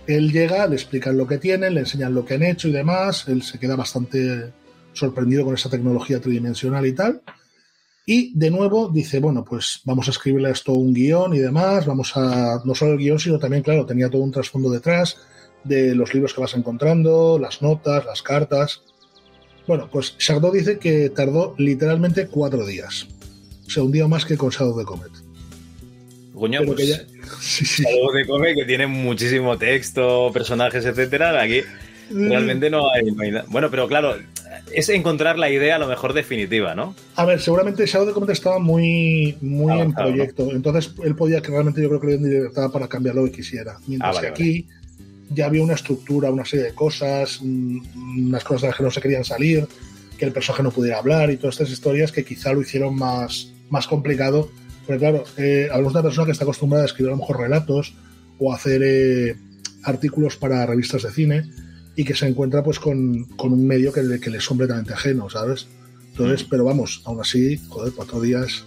él 0.07 0.31
llega, 0.31 0.65
le 0.65 0.75
explican 0.75 1.17
lo 1.17 1.27
que 1.27 1.39
tienen, 1.39 1.73
le 1.73 1.81
enseñan 1.81 2.13
lo 2.13 2.23
que 2.23 2.35
han 2.35 2.43
hecho 2.43 2.69
y 2.69 2.71
demás. 2.71 3.25
Él 3.27 3.43
se 3.43 3.59
queda 3.59 3.75
bastante 3.75 4.53
sorprendido 4.93 5.43
con 5.43 5.55
esa 5.55 5.69
tecnología 5.69 6.21
tridimensional 6.21 6.85
y 6.85 6.93
tal. 6.93 7.21
Y 8.05 8.31
de 8.39 8.49
nuevo 8.49 8.87
dice, 8.87 9.19
bueno, 9.19 9.43
pues 9.43 9.81
vamos 9.83 10.07
a 10.07 10.11
escribirle 10.11 10.47
a 10.47 10.53
esto 10.53 10.71
un 10.71 10.93
guion 10.93 11.33
y 11.33 11.39
demás. 11.39 11.85
Vamos 11.85 12.15
a, 12.15 12.61
no 12.63 12.73
solo 12.73 12.93
el 12.93 12.97
guion, 12.97 13.19
sino 13.19 13.37
también, 13.39 13.61
claro, 13.61 13.85
tenía 13.85 14.09
todo 14.09 14.21
un 14.21 14.31
trasfondo 14.31 14.69
detrás 14.69 15.17
de 15.63 15.95
los 15.95 16.13
libros 16.13 16.33
que 16.33 16.41
vas 16.41 16.53
encontrando, 16.55 17.37
las 17.39 17.61
notas, 17.61 18.05
las 18.05 18.21
cartas. 18.21 18.81
Bueno, 19.67 19.89
pues 19.91 20.17
Chardot 20.17 20.53
dice 20.53 20.79
que 20.79 21.09
tardó 21.09 21.53
literalmente 21.57 22.27
cuatro 22.27 22.65
días. 22.65 23.07
O 23.67 23.69
sea, 23.69 23.83
un 23.83 23.91
día 23.91 24.07
más 24.07 24.25
que 24.25 24.35
con 24.37 24.49
Shadow 24.49 24.77
the 24.77 24.85
Comet. 24.85 25.11
Coño, 26.33 26.61
pues, 26.65 26.77
que 26.77 26.87
ya- 26.87 27.01
Sí, 27.41 27.65
sí. 27.65 27.83
algo 27.85 28.11
de 28.13 28.25
come 28.25 28.55
que 28.55 28.65
tiene 28.65 28.87
muchísimo 28.87 29.57
texto, 29.57 30.31
personajes, 30.33 30.85
etcétera. 30.85 31.39
Aquí 31.41 31.61
realmente 32.09 32.69
no 32.69 32.89
hay. 32.91 33.03
Bueno, 33.49 33.69
pero 33.69 33.87
claro, 33.87 34.15
es 34.73 34.89
encontrar 34.89 35.37
la 35.37 35.49
idea 35.51 35.75
a 35.75 35.79
lo 35.79 35.87
mejor 35.87 36.13
definitiva, 36.13 36.73
¿no? 36.73 36.95
A 37.15 37.25
ver, 37.25 37.39
seguramente 37.41 37.85
Shadow 37.85 38.07
the 38.07 38.13
Comet 38.13 38.29
estaba 38.31 38.57
muy, 38.57 39.37
muy 39.41 39.79
en 39.79 39.93
proyecto. 39.93 40.49
Entonces 40.51 40.93
él 41.03 41.15
podía 41.15 41.41
que 41.41 41.51
realmente 41.51 41.81
yo 41.81 41.89
creo 41.89 41.99
que 41.99 42.07
le 42.07 42.17
dieron 42.17 42.33
libertad 42.33 42.71
para 42.71 42.87
cambiar 42.87 43.13
lo 43.15 43.25
que 43.25 43.31
quisiera. 43.33 43.77
Mientras 43.85 44.09
Ah, 44.17 44.21
vale, 44.21 44.27
que 44.33 44.43
aquí 44.43 44.67
ya 45.29 45.45
había 45.45 45.63
una 45.63 45.73
estructura, 45.73 46.31
una 46.31 46.45
serie 46.45 46.65
de 46.65 46.73
cosas, 46.73 47.39
mm, 47.41 48.27
unas 48.27 48.43
cosas 48.43 48.61
de 48.63 48.67
las 48.69 48.77
que 48.77 48.83
no 48.83 48.91
se 48.91 49.01
querían 49.01 49.23
salir, 49.23 49.67
que 50.17 50.25
el 50.25 50.31
personaje 50.31 50.63
no 50.63 50.71
pudiera 50.71 50.97
hablar 50.97 51.31
y 51.31 51.37
todas 51.37 51.55
estas 51.55 51.71
historias 51.71 52.11
que 52.11 52.25
quizá 52.25 52.51
lo 52.53 52.61
hicieron 52.61 52.95
más, 52.95 53.53
más 53.69 53.87
complicado. 53.87 54.49
Porque 54.85 54.99
claro, 54.99 55.23
eh, 55.37 55.67
hablamos 55.71 55.93
de 55.93 55.99
una 55.99 56.07
persona 56.07 56.25
que 56.25 56.31
está 56.31 56.43
acostumbrada 56.43 56.83
a 56.83 56.87
escribir 56.87 57.09
a 57.09 57.15
lo 57.15 57.19
mejor 57.19 57.39
relatos 57.39 57.93
o 58.37 58.51
a 58.51 58.55
hacer 58.55 58.81
eh, 58.83 59.35
artículos 59.83 60.35
para 60.35 60.65
revistas 60.65 61.03
de 61.03 61.11
cine 61.11 61.49
y 61.95 62.03
que 62.03 62.15
se 62.15 62.27
encuentra 62.27 62.63
pues 62.63 62.79
con, 62.79 63.25
con 63.35 63.53
un 63.53 63.65
medio 63.65 63.91
que 63.91 64.01
le, 64.01 64.19
que 64.19 64.29
le 64.29 64.37
es 64.37 64.47
completamente 64.47 64.93
ajeno, 64.93 65.29
¿sabes? 65.29 65.67
Entonces, 66.11 66.45
pero 66.49 66.65
vamos, 66.65 67.01
aún 67.05 67.21
así, 67.21 67.57
joder, 67.69 67.93
cuatro 67.95 68.19
días 68.19 68.65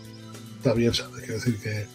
está 0.56 0.74
bien, 0.74 0.94
¿sabes? 0.94 1.20
Quiero 1.20 1.34
decir 1.34 1.56
que. 1.58 1.86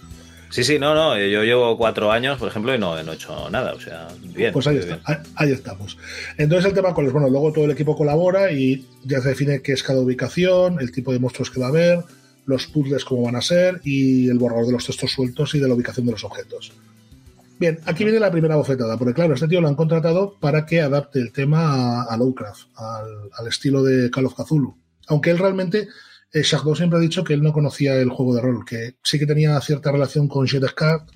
Sí, 0.50 0.64
sí, 0.64 0.80
no, 0.80 0.96
no. 0.96 1.18
Yo 1.18 1.44
llevo 1.44 1.78
cuatro 1.78 2.12
años, 2.12 2.38
por 2.38 2.48
ejemplo, 2.50 2.74
y 2.74 2.80
no, 2.80 3.02
no 3.04 3.12
he 3.12 3.16
hecho 3.16 3.50
nada. 3.50 3.74
O 3.74 3.80
sea, 3.80 4.08
bien. 4.34 4.54
Pues 4.54 4.66
ahí 4.68 4.78
está, 4.78 4.96
bien. 5.08 5.20
ahí- 5.36 5.52
estamos. 5.52 5.98
Entonces 6.38 6.66
el 6.70 6.74
tema 6.74 6.94
cuál 6.94 7.08
es, 7.08 7.14
bueno, 7.14 7.30
luego 7.30 7.52
todo 7.52 7.66
el 7.66 7.72
equipo 7.72 7.96
colabora 7.96 8.52
y 8.52 8.86
ya 9.04 9.20
se 9.22 9.30
define 9.30 9.62
qué 9.62 9.74
es 9.74 9.84
cada 9.84 10.00
ubicación, 10.00 10.78
el 10.80 10.92
tipo 10.92 11.12
de 11.12 11.20
monstruos 11.20 11.50
que 11.52 11.60
va 11.60 11.68
a 11.68 11.70
haber, 11.70 12.04
los 12.46 12.68
puzzles 12.68 13.04
cómo 13.04 13.24
van 13.24 13.36
a 13.36 13.42
ser 13.42 13.82
y 13.84 14.30
el 14.30 14.38
borrador 14.40 14.68
de 14.68 14.72
los 14.72 14.86
textos 14.86 15.12
sueltos 15.12 15.54
y 15.56 15.60
de 15.60 15.68
la 15.68 15.74
ubicación 15.74 16.06
de 16.06 16.14
los 16.14 16.24
objetos. 16.24 16.72
Bien, 17.60 17.80
aquí 17.86 18.04
viene 18.04 18.20
la 18.20 18.32
primera 18.32 18.56
bofetada, 18.56 18.98
porque 18.98 19.16
claro, 19.16 19.34
este 19.34 19.48
tío 19.48 19.60
lo 19.62 19.68
han 19.68 19.76
contratado 19.76 20.36
para 20.40 20.66
que 20.66 20.80
adapte 20.80 21.20
el 21.20 21.32
tema 21.34 22.04
a, 22.04 22.04
a 22.04 22.16
Lovecraft, 22.18 22.68
al, 22.76 23.30
al 23.36 23.48
estilo 23.48 23.84
de 23.84 24.12
Call 24.12 24.28
of 24.28 24.36
Cthulhu. 24.36 24.78
Aunque 25.08 25.32
él 25.32 25.40
realmente, 25.40 25.88
eh, 26.40 26.44
Chardot 26.44 26.76
siempre 26.76 26.98
ha 27.00 27.02
dicho 27.02 27.24
que 27.24 27.34
él 27.34 27.42
no 27.42 27.54
conocía 27.54 27.96
el 27.96 28.10
juego 28.10 28.36
de 28.36 28.42
rol, 28.42 28.66
que 28.66 28.96
sí 29.04 29.20
que 29.20 29.26
tenía 29.26 29.60
cierta 29.62 29.92
relación 29.92 30.28
con 30.28 30.46
Jet 30.46 30.62
Descartes, 30.62 31.16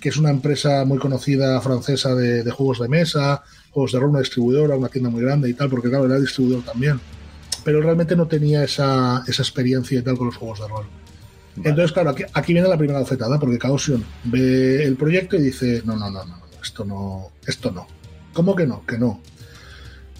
que 0.00 0.08
es 0.08 0.16
una 0.16 0.30
empresa 0.30 0.84
muy 0.84 0.98
conocida 0.98 1.60
francesa 1.60 2.14
de, 2.14 2.42
de 2.42 2.50
juegos 2.50 2.80
de 2.80 2.88
mesa, 2.88 3.42
juegos 3.70 3.92
de 3.92 4.00
rol, 4.00 4.10
una 4.10 4.20
distribuidora, 4.20 4.76
una 4.76 4.88
tienda 4.88 5.10
muy 5.10 5.22
grande 5.22 5.48
y 5.48 5.54
tal, 5.54 5.68
porque 5.68 5.88
claro, 5.88 6.06
era 6.06 6.18
distribuidor 6.18 6.64
también. 6.64 7.00
Pero 7.64 7.82
realmente 7.82 8.16
no 8.16 8.26
tenía 8.26 8.64
esa, 8.64 9.22
esa 9.26 9.42
experiencia 9.42 9.98
y 9.98 10.02
tal 10.02 10.16
con 10.16 10.28
los 10.28 10.36
juegos 10.36 10.60
de 10.60 10.68
rol. 10.68 10.86
Vale. 11.56 11.68
Entonces, 11.68 11.92
claro, 11.92 12.10
aquí, 12.10 12.24
aquí 12.32 12.52
viene 12.52 12.68
la 12.68 12.78
primera 12.78 13.00
bofetada, 13.00 13.38
porque 13.38 13.58
Chaosium 13.58 14.02
ve 14.24 14.84
el 14.84 14.96
proyecto 14.96 15.36
y 15.36 15.42
dice, 15.42 15.82
no, 15.84 15.96
no, 15.96 16.10
no, 16.10 16.24
no, 16.24 16.40
esto 16.62 16.84
no, 16.84 17.30
esto 17.46 17.70
no. 17.70 17.86
¿Cómo 18.32 18.56
que 18.56 18.66
no? 18.66 18.86
Que 18.86 18.96
no. 18.96 19.20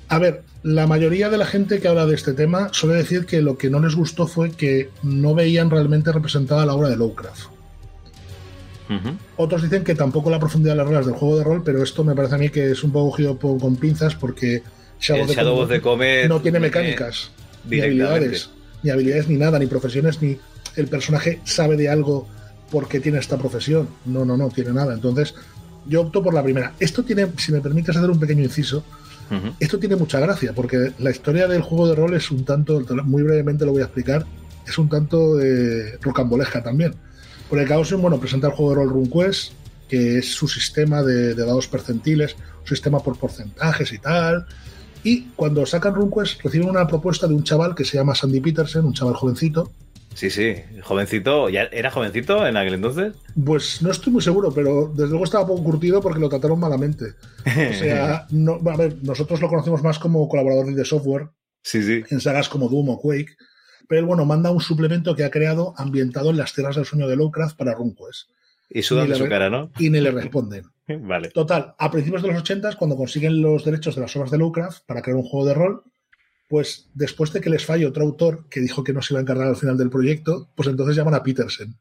A 0.08 0.18
ver, 0.18 0.42
la 0.62 0.86
mayoría 0.86 1.30
de 1.30 1.38
la 1.38 1.46
gente 1.46 1.80
que 1.80 1.88
habla 1.88 2.06
de 2.06 2.14
este 2.14 2.32
tema 2.34 2.68
suele 2.72 2.96
decir 2.96 3.26
que 3.26 3.40
lo 3.40 3.56
que 3.56 3.70
no 3.70 3.80
les 3.80 3.94
gustó 3.94 4.26
fue 4.26 4.50
que 4.50 4.90
no 5.02 5.34
veían 5.34 5.70
realmente 5.70 6.12
representada 6.12 6.66
la 6.66 6.74
obra 6.74 6.88
de 6.88 6.96
Lovecraft. 6.96 7.48
Otros 9.36 9.62
dicen 9.62 9.84
que 9.84 9.94
tampoco 9.94 10.30
la 10.30 10.40
profundidad 10.40 10.72
de 10.72 10.78
las 10.78 10.86
reglas 10.86 11.06
del 11.06 11.14
juego 11.14 11.38
de 11.38 11.44
rol, 11.44 11.62
pero 11.64 11.80
esto 11.80 12.02
me 12.02 12.16
parece 12.16 12.34
a 12.34 12.38
mí 12.38 12.48
que 12.48 12.72
es 12.72 12.82
un 12.82 12.90
poco 12.90 13.10
cogido 13.10 13.38
con 13.38 13.76
pinzas 13.76 14.16
porque 14.16 14.64
Shadow, 15.00 15.60
of 15.60 15.68
the 15.68 15.80
Comet 15.80 16.28
no 16.28 16.40
tiene 16.40 16.58
mecánicas, 16.58 17.30
ni 17.64 17.80
habilidades, 17.80 18.50
ni 18.82 18.90
habilidades 18.90 19.28
ni 19.28 19.36
nada, 19.36 19.60
ni 19.60 19.66
profesiones, 19.66 20.20
ni 20.20 20.38
el 20.76 20.88
personaje 20.88 21.40
sabe 21.44 21.76
de 21.76 21.88
algo 21.88 22.26
porque 22.70 23.00
tiene 23.00 23.18
esta 23.18 23.38
profesión. 23.38 23.88
No, 24.04 24.24
no, 24.24 24.36
no 24.36 24.48
tiene 24.48 24.72
nada. 24.72 24.94
Entonces, 24.94 25.34
Yo 25.86 26.02
opto 26.02 26.22
por 26.22 26.34
la 26.34 26.42
primera. 26.42 26.74
Esto 26.78 27.02
tiene, 27.02 27.26
si 27.38 27.52
me 27.52 27.60
permites 27.60 27.96
hacer 27.96 28.10
un 28.10 28.20
pequeño 28.20 28.44
inciso, 28.44 28.84
esto 29.60 29.78
tiene 29.78 29.96
mucha 29.96 30.18
gracia, 30.20 30.52
porque 30.52 30.92
la 30.98 31.10
historia 31.10 31.46
del 31.46 31.62
juego 31.62 31.88
de 31.88 31.94
rol 31.94 32.14
es 32.14 32.30
un 32.30 32.44
tanto, 32.44 32.80
muy 33.04 33.22
brevemente 33.22 33.64
lo 33.64 33.72
voy 33.72 33.82
a 33.82 33.84
explicar, 33.84 34.26
es 34.66 34.78
un 34.78 34.88
tanto 34.88 35.40
eh, 35.40 35.98
rocambolesca 36.00 36.62
también. 36.62 36.94
Porque 37.48 37.66
Chaosium, 37.66 38.02
bueno, 38.02 38.18
presenta 38.18 38.48
el 38.48 38.52
juego 38.52 38.70
de 38.70 38.76
rol 38.76 38.90
RuneQuest, 38.90 39.52
que 39.88 40.18
es 40.18 40.32
su 40.32 40.46
sistema 40.46 41.02
de, 41.02 41.34
dados 41.34 41.66
percentiles, 41.66 42.36
un 42.60 42.66
sistema 42.66 43.00
por 43.00 43.18
porcentajes 43.18 43.92
y 43.92 43.98
tal. 43.98 44.46
Y 45.02 45.22
cuando 45.36 45.66
sacan 45.66 45.94
RuneQuest 45.94 46.42
reciben 46.42 46.68
una 46.68 46.86
propuesta 46.86 47.26
de 47.26 47.34
un 47.34 47.42
chaval 47.42 47.74
que 47.74 47.84
se 47.84 47.96
llama 47.96 48.14
Sandy 48.14 48.40
Peterson, 48.40 48.84
un 48.84 48.92
chaval 48.92 49.14
jovencito, 49.14 49.72
Sí, 50.14 50.28
sí, 50.30 50.56
jovencito. 50.82 51.48
¿Ya 51.48 51.62
era 51.64 51.90
jovencito 51.90 52.46
en 52.46 52.56
aquel 52.56 52.74
entonces? 52.74 53.14
Pues 53.44 53.80
no 53.80 53.90
estoy 53.90 54.12
muy 54.12 54.22
seguro, 54.22 54.52
pero 54.52 54.92
desde 54.94 55.10
luego 55.10 55.24
estaba 55.24 55.46
poco 55.46 55.64
curtido 55.64 56.00
porque 56.00 56.20
lo 56.20 56.28
trataron 56.28 56.58
malamente. 56.58 57.14
O 57.44 57.72
sea, 57.78 58.26
no, 58.30 58.60
a 58.70 58.76
ver, 58.76 58.96
nosotros 59.02 59.40
lo 59.40 59.48
conocemos 59.48 59.82
más 59.82 59.98
como 59.98 60.28
colaborador 60.28 60.74
de 60.74 60.84
software. 60.84 61.28
Sí, 61.62 61.82
sí. 61.82 62.02
En 62.10 62.20
sagas 62.20 62.48
como 62.48 62.68
Doom 62.68 62.90
o 62.90 63.00
Quake. 63.00 63.36
Pero 63.88 64.00
él, 64.00 64.06
bueno, 64.06 64.24
manda 64.24 64.50
un 64.50 64.60
suplemento 64.60 65.16
que 65.16 65.24
ha 65.24 65.30
creado 65.30 65.74
ambientado 65.76 66.30
en 66.30 66.36
las 66.36 66.54
tierras 66.54 66.76
del 66.76 66.84
sueño 66.84 67.08
de 67.08 67.16
Lovecraft 67.16 67.56
para 67.56 67.74
RuneQuest. 67.74 68.30
Y 68.68 68.82
sudan 68.82 69.08
de 69.08 69.16
su 69.16 69.28
cara, 69.28 69.50
¿no? 69.50 69.72
Y 69.78 69.90
ni 69.90 70.00
le 70.00 70.12
responden. 70.12 70.64
vale. 71.00 71.30
Total, 71.30 71.74
a 71.76 71.90
principios 71.90 72.22
de 72.22 72.28
los 72.28 72.38
80, 72.38 72.76
cuando 72.76 72.96
consiguen 72.96 73.42
los 73.42 73.64
derechos 73.64 73.96
de 73.96 74.02
las 74.02 74.14
obras 74.14 74.30
de 74.30 74.38
Lovecraft 74.38 74.86
para 74.86 75.02
crear 75.02 75.16
un 75.16 75.24
juego 75.24 75.46
de 75.46 75.54
rol, 75.54 75.82
pues 76.50 76.88
después 76.94 77.32
de 77.32 77.40
que 77.40 77.48
les 77.48 77.64
falle 77.64 77.86
otro 77.86 78.02
autor 78.02 78.48
que 78.50 78.60
dijo 78.60 78.82
que 78.82 78.92
no 78.92 79.00
se 79.00 79.14
iba 79.14 79.20
a 79.20 79.22
encargar 79.22 79.46
al 79.46 79.56
final 79.56 79.78
del 79.78 79.88
proyecto, 79.88 80.50
pues 80.56 80.68
entonces 80.68 80.96
llaman 80.96 81.14
a 81.14 81.22
Petersen 81.22 81.76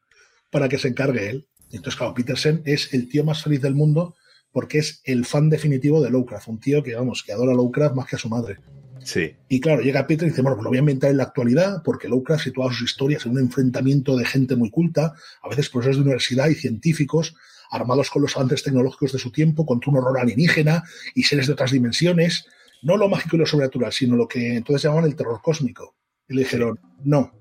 para 0.52 0.70
que 0.70 0.78
se 0.78 0.90
encargue 0.90 1.28
él. 1.28 1.48
Entonces, 1.72 1.96
claro, 1.96 2.14
Petersen 2.14 2.62
es 2.66 2.94
el 2.94 3.10
tío 3.10 3.24
más 3.24 3.42
feliz 3.42 3.64
del 3.64 3.74
mundo 3.74 4.16
porque 4.52 4.78
es 4.78 5.02
el 5.06 5.26
fan 5.26 5.50
definitivo 5.50 6.04
de 6.04 6.12
Lovecraft, 6.12 6.50
un 6.50 6.60
tío 6.60 6.84
que, 6.84 6.94
vamos, 6.94 7.24
que 7.24 7.32
adora 7.32 7.56
Lovecraft 7.56 7.96
más 7.96 8.06
que 8.06 8.16
a 8.16 8.20
su 8.20 8.30
madre. 8.30 8.60
Sí. 9.04 9.34
Y 9.48 9.60
claro, 9.60 9.82
llega 9.82 10.06
Peter 10.06 10.28
y 10.28 10.30
dice, 10.30 10.44
bueno, 10.44 10.56
pues 10.56 10.66
lo 10.66 10.70
voy 10.70 10.78
a 10.78 10.82
inventar 10.82 11.10
en 11.10 11.18
la 11.18 11.24
actualidad, 11.24 11.82
porque 11.84 12.08
Lovecraft 12.08 12.44
situaba 12.44 12.72
sus 12.72 12.92
historias 12.92 13.26
en 13.26 13.32
un 13.32 13.40
enfrentamiento 13.40 14.16
de 14.16 14.26
gente 14.26 14.56
muy 14.56 14.70
culta, 14.70 15.16
a 15.42 15.50
veces 15.50 15.70
profesores 15.70 15.98
de 15.98 16.04
universidad 16.04 16.48
y 16.48 16.54
científicos, 16.54 17.34
armados 17.72 18.12
con 18.12 18.22
los 18.22 18.36
avances 18.36 18.62
tecnológicos 18.62 19.14
de 19.14 19.20
su 19.20 19.32
tiempo, 19.32 19.66
contra 19.66 19.90
un 19.90 19.98
horror 19.98 20.20
alienígena 20.20 20.84
y 21.16 21.24
seres 21.24 21.48
de 21.48 21.54
otras 21.54 21.72
dimensiones, 21.72 22.46
no 22.82 22.98
lo 22.98 23.10
mágico 23.10 23.36
y 23.36 23.40
lo 23.40 23.46
sobrenatural, 23.46 23.92
sino 23.92 24.16
lo 24.16 24.28
que 24.28 24.56
entonces 24.56 24.84
llamaban 24.84 25.06
el 25.06 25.16
terror 25.16 25.42
cósmico. 25.42 25.96
Y 26.28 26.36
le 26.36 26.42
dijeron, 26.42 26.80
no. 27.04 27.32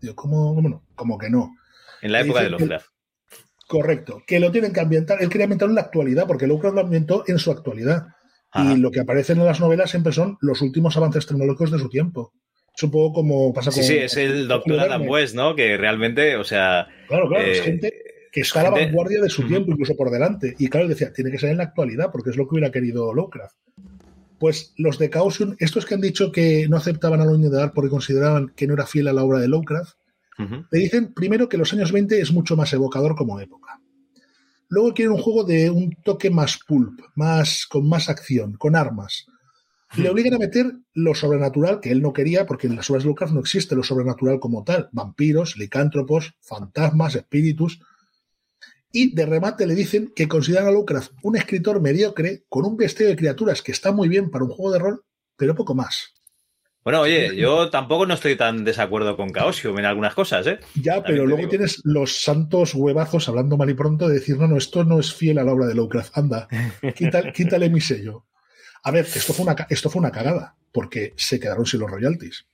Digo, 0.00 0.14
¿cómo, 0.14 0.54
cómo 0.54 0.68
no? 0.68 0.84
Como 0.94 1.18
que 1.18 1.30
no. 1.30 1.54
En 2.02 2.12
la 2.12 2.20
época 2.20 2.42
de 2.42 2.50
Lovecraft. 2.50 2.86
Correcto, 3.66 4.22
que 4.26 4.40
lo 4.40 4.50
tienen 4.50 4.72
que 4.72 4.80
ambientar. 4.80 5.22
Él 5.22 5.28
quería 5.28 5.44
ambientarlo 5.44 5.72
en 5.72 5.76
la 5.76 5.82
actualidad, 5.82 6.26
porque 6.26 6.46
Lovecraft 6.46 6.74
lo 6.74 6.80
ambientó 6.80 7.24
en 7.26 7.38
su 7.38 7.50
actualidad. 7.50 8.06
Y 8.54 8.76
lo 8.78 8.90
que 8.90 9.00
aparece 9.00 9.34
en 9.34 9.44
las 9.44 9.60
novelas 9.60 9.90
siempre 9.90 10.10
son 10.10 10.38
los 10.40 10.62
últimos 10.62 10.96
avances 10.96 11.26
tecnológicos 11.26 11.70
de 11.70 11.78
su 11.78 11.90
tiempo. 11.90 12.32
Es 12.74 12.82
un 12.82 12.90
poco 12.90 13.12
como 13.12 13.52
pasa 13.52 13.70
sí, 13.70 13.80
con. 13.80 13.88
Sí, 13.88 13.96
es 13.98 14.16
el 14.16 14.48
doctor 14.48 14.80
Adam 14.80 15.06
West, 15.06 15.34
¿no? 15.34 15.54
Que 15.54 15.76
realmente, 15.76 16.36
o 16.36 16.44
sea. 16.44 16.88
Claro, 17.08 17.28
claro, 17.28 17.44
es 17.44 17.58
eh, 17.58 17.62
gente 17.62 17.92
que 18.32 18.40
está 18.40 18.60
a 18.60 18.64
la 18.64 18.70
vanguardia 18.70 19.20
de 19.20 19.28
su 19.28 19.46
tiempo, 19.46 19.72
incluso 19.72 19.96
por 19.96 20.10
delante. 20.10 20.54
Y 20.58 20.68
claro, 20.68 20.88
decía, 20.88 21.12
tiene 21.12 21.30
que 21.30 21.38
ser 21.38 21.50
en 21.50 21.58
la 21.58 21.64
actualidad, 21.64 22.10
porque 22.10 22.30
es 22.30 22.36
lo 22.36 22.48
que 22.48 22.54
hubiera 22.54 22.70
querido 22.70 23.12
Lovecraft. 23.12 23.54
Pues 24.38 24.72
los 24.76 24.98
de 24.98 25.10
Chaosium, 25.10 25.56
estos 25.58 25.84
que 25.84 25.94
han 25.94 26.00
dicho 26.00 26.30
que 26.30 26.68
no 26.68 26.76
aceptaban 26.76 27.20
a 27.20 27.24
Loin 27.24 27.42
de 27.42 27.50
Dar 27.50 27.72
porque 27.72 27.90
consideraban 27.90 28.52
que 28.54 28.66
no 28.66 28.74
era 28.74 28.86
fiel 28.86 29.08
a 29.08 29.12
la 29.12 29.24
obra 29.24 29.40
de 29.40 29.48
Lovecraft, 29.48 29.96
le 30.70 30.78
dicen 30.78 31.12
primero 31.14 31.48
que 31.48 31.58
los 31.58 31.72
años 31.72 31.90
20 31.90 32.20
es 32.20 32.32
mucho 32.32 32.56
más 32.56 32.72
evocador 32.72 33.16
como 33.16 33.40
época. 33.40 33.80
Luego 34.68 34.94
quieren 34.94 35.14
un 35.14 35.22
juego 35.22 35.42
de 35.42 35.70
un 35.70 35.96
toque 36.04 36.30
más 36.30 36.60
pulp, 36.66 37.00
más, 37.16 37.66
con 37.66 37.88
más 37.88 38.08
acción, 38.08 38.52
con 38.52 38.76
armas. 38.76 39.26
Y 39.96 40.02
le 40.02 40.10
obligan 40.10 40.34
a 40.34 40.38
meter 40.38 40.70
lo 40.92 41.14
sobrenatural 41.14 41.80
que 41.80 41.90
él 41.90 42.02
no 42.02 42.12
quería, 42.12 42.46
porque 42.46 42.66
en 42.66 42.76
las 42.76 42.88
obras 42.90 43.02
de 43.02 43.08
Lovecraft 43.08 43.32
no 43.32 43.40
existe 43.40 43.74
lo 43.74 43.82
sobrenatural 43.82 44.38
como 44.38 44.62
tal. 44.62 44.90
Vampiros, 44.92 45.56
licántropos, 45.56 46.34
fantasmas, 46.40 47.14
espíritus 47.14 47.80
y 48.92 49.14
de 49.14 49.26
remate 49.26 49.66
le 49.66 49.74
dicen 49.74 50.12
que 50.14 50.28
consideran 50.28 50.68
a 50.68 50.70
Lovecraft 50.70 51.12
un 51.22 51.36
escritor 51.36 51.80
mediocre 51.80 52.44
con 52.48 52.64
un 52.64 52.76
vestido 52.76 53.10
de 53.10 53.16
criaturas 53.16 53.62
que 53.62 53.72
está 53.72 53.92
muy 53.92 54.08
bien 54.08 54.30
para 54.30 54.44
un 54.44 54.50
juego 54.50 54.72
de 54.72 54.78
rol, 54.78 55.04
pero 55.36 55.54
poco 55.54 55.74
más. 55.74 56.14
Bueno, 56.84 57.02
oye, 57.02 57.36
yo 57.36 57.68
tampoco 57.68 58.06
no 58.06 58.14
estoy 58.14 58.36
tan 58.36 58.64
desacuerdo 58.64 59.14
con 59.14 59.30
Chaosium 59.30 59.78
en 59.78 59.84
algunas 59.84 60.14
cosas, 60.14 60.46
¿eh? 60.46 60.58
Ya, 60.74 61.02
pero 61.02 61.26
luego 61.26 61.46
tienes 61.46 61.82
los 61.84 62.22
santos 62.22 62.74
huevazos 62.74 63.28
hablando 63.28 63.58
mal 63.58 63.68
y 63.68 63.74
pronto 63.74 64.08
de 64.08 64.14
decir, 64.14 64.38
no, 64.38 64.48
no, 64.48 64.56
esto 64.56 64.84
no 64.84 64.98
es 64.98 65.12
fiel 65.12 65.38
a 65.38 65.44
la 65.44 65.52
obra 65.52 65.66
de 65.66 65.74
Lovecraft. 65.74 66.16
Anda, 66.16 66.48
quítale, 67.34 67.68
mi 67.68 67.82
sello. 67.82 68.24
A 68.84 68.90
ver, 68.90 69.04
esto 69.04 69.34
fue, 69.34 69.44
una, 69.44 69.66
esto 69.68 69.90
fue 69.90 70.00
una 70.00 70.12
cagada, 70.12 70.56
porque 70.72 71.12
se 71.16 71.38
quedaron 71.38 71.66
sin 71.66 71.80
los 71.80 71.90
royalties. 71.90 72.46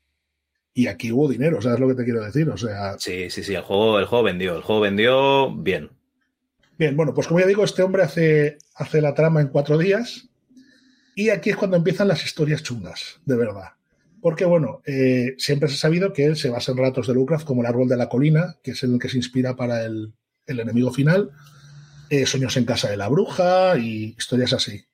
Y 0.73 0.89
aquí 0.89 1.13
hubo 1.13 1.29
dinero, 1.29 1.63
¿sabes 1.63 1.79
lo 1.79 1.87
que 1.87 1.95
te 1.95 2.05
quiero 2.05 2.25
decir? 2.25 2.49
O 2.49 2.57
sea. 2.57 2.99
Sí, 2.99 3.31
sí, 3.31 3.45
sí, 3.45 3.55
el 3.55 3.63
juego, 3.63 4.01
el 4.01 4.07
juego 4.07 4.25
vendió, 4.25 4.57
el 4.57 4.63
juego 4.63 4.81
vendió 4.81 5.55
bien. 5.55 5.91
Bien, 6.79 6.97
bueno, 6.97 7.15
pues 7.15 7.27
como 7.27 7.41
ya 7.41 7.47
digo, 7.47 7.65
este 7.65 7.83
hombre 7.83 8.03
hace, 8.03 8.59
hace 8.75 9.01
la 9.01 9.15
trama 9.15 9.41
en 9.41 9.49
cuatro 9.49 9.79
días 9.79 10.29
y 11.15 11.31
aquí 11.31 11.51
es 11.51 11.57
cuando 11.57 11.77
empiezan 11.77 12.09
las 12.09 12.25
historias 12.25 12.63
chungas, 12.63 13.21
de 13.25 13.37
verdad. 13.37 13.73
Porque, 14.21 14.45
bueno, 14.45 14.81
eh, 14.87 15.35
siempre 15.39 15.69
se 15.69 15.75
ha 15.75 15.79
sabido 15.79 16.13
que 16.13 16.25
él 16.25 16.37
se 16.37 16.51
basa 16.51 16.73
en 16.73 16.79
relatos 16.79 17.07
de 17.07 17.15
Lovecraft 17.15 17.47
como 17.47 17.61
el 17.61 17.67
árbol 17.67 17.89
de 17.89 17.97
la 17.97 18.09
colina, 18.09 18.57
que 18.63 18.73
es 18.73 18.83
el 18.83 18.99
que 18.99 19.09
se 19.09 19.19
inspira 19.19 19.55
para 19.55 19.85
el, 19.85 20.15
enemigo 20.47 20.93
final, 20.93 21.31
eh, 22.11 22.27
Sueños 22.27 22.57
en 22.57 22.65
casa 22.65 22.91
de 22.91 22.97
la 22.97 23.09
bruja 23.09 23.77
y 23.77 24.15
historias 24.17 24.53
así. 24.53 24.85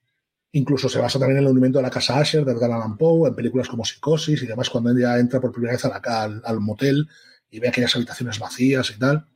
Incluso 0.53 0.89
se 0.89 0.99
basa 0.99 1.19
también 1.19 1.39
en 1.39 1.45
el 1.45 1.51
hundimiento 1.51 1.79
de 1.79 1.85
la 1.85 1.91
casa 1.91 2.19
Asher 2.19 2.45
de 2.45 2.53
Edgar 2.53 2.73
Allan 2.73 2.97
Poe, 2.97 3.29
en 3.29 3.37
películas 3.37 3.69
como 3.69 3.85
Psicosis 3.85 4.43
y 4.43 4.47
demás, 4.47 4.69
cuando 4.69 4.91
ella 4.91 5.19
entra 5.19 5.41
por 5.41 5.53
primera 5.53 5.75
vez 5.75 5.85
al, 5.85 6.43
al, 6.45 6.61
motel 6.61 7.09
y 7.51 7.61
ve 7.61 7.69
aquellas 7.69 7.95
habitaciones 7.95 8.39
vacías 8.39 8.91
y 8.91 8.99
tal. 8.99 9.27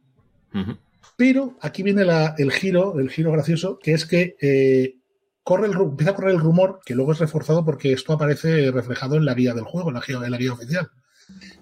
Pero 1.16 1.56
aquí 1.60 1.82
viene 1.82 2.04
el 2.38 2.52
giro, 2.52 2.98
el 2.98 3.10
giro 3.10 3.32
gracioso, 3.32 3.78
que 3.78 3.92
es 3.92 4.04
que 4.04 4.36
eh, 4.40 4.96
corre 5.42 5.68
el, 5.68 5.74
empieza 5.74 6.10
a 6.10 6.14
correr 6.14 6.34
el 6.34 6.40
rumor, 6.40 6.80
que 6.84 6.94
luego 6.94 7.12
es 7.12 7.18
reforzado 7.18 7.64
porque 7.64 7.92
esto 7.92 8.12
aparece 8.12 8.70
reflejado 8.72 9.16
en 9.16 9.24
la 9.24 9.34
guía 9.34 9.54
del 9.54 9.64
juego, 9.64 9.90
en 9.90 10.30
la 10.30 10.38
guía, 10.38 10.52
oficial, 10.52 10.90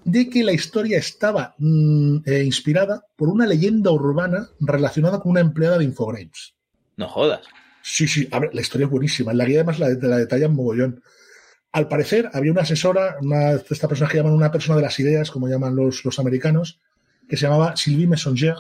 de 0.05 0.31
que 0.31 0.43
la 0.43 0.53
historia 0.53 0.99
estaba 0.99 1.55
mm, 1.59 2.19
eh, 2.24 2.45
inspirada 2.45 3.05
por 3.16 3.29
una 3.29 3.47
leyenda 3.47 3.91
urbana 3.91 4.49
relacionada 4.61 5.20
con 5.20 5.33
una 5.33 5.41
empleada 5.41 5.79
de 5.79 5.85
Infogrames. 5.85 6.55
No 6.97 7.09
jodas. 7.09 7.41
Sí, 7.83 8.07
sí, 8.07 8.29
a 8.31 8.39
ver, 8.39 8.55
la 8.55 8.61
historia 8.61 8.87
es 8.87 8.91
buenísima. 8.91 9.33
En 9.33 9.39
la 9.39 9.45
guía 9.45 9.59
además 9.59 9.81
la, 9.81 9.89
la 9.91 10.19
detallan 10.19 10.55
mogollón. 10.55 11.03
Al 11.73 11.89
parecer 11.89 12.31
había 12.33 12.53
una 12.53 12.62
asesora, 12.62 13.16
una, 13.20 13.53
esta 13.53 13.89
persona 13.89 14.09
que 14.09 14.19
llaman 14.19 14.35
una 14.35 14.53
persona 14.53 14.77
de 14.77 14.83
las 14.83 14.99
ideas, 15.01 15.31
como 15.31 15.49
llaman 15.49 15.74
los, 15.74 16.05
los 16.05 16.19
americanos, 16.19 16.81
que 17.29 17.37
se 17.37 17.47
llamaba 17.47 17.77
Sylvie 17.77 18.07
Messenger, 18.07 18.55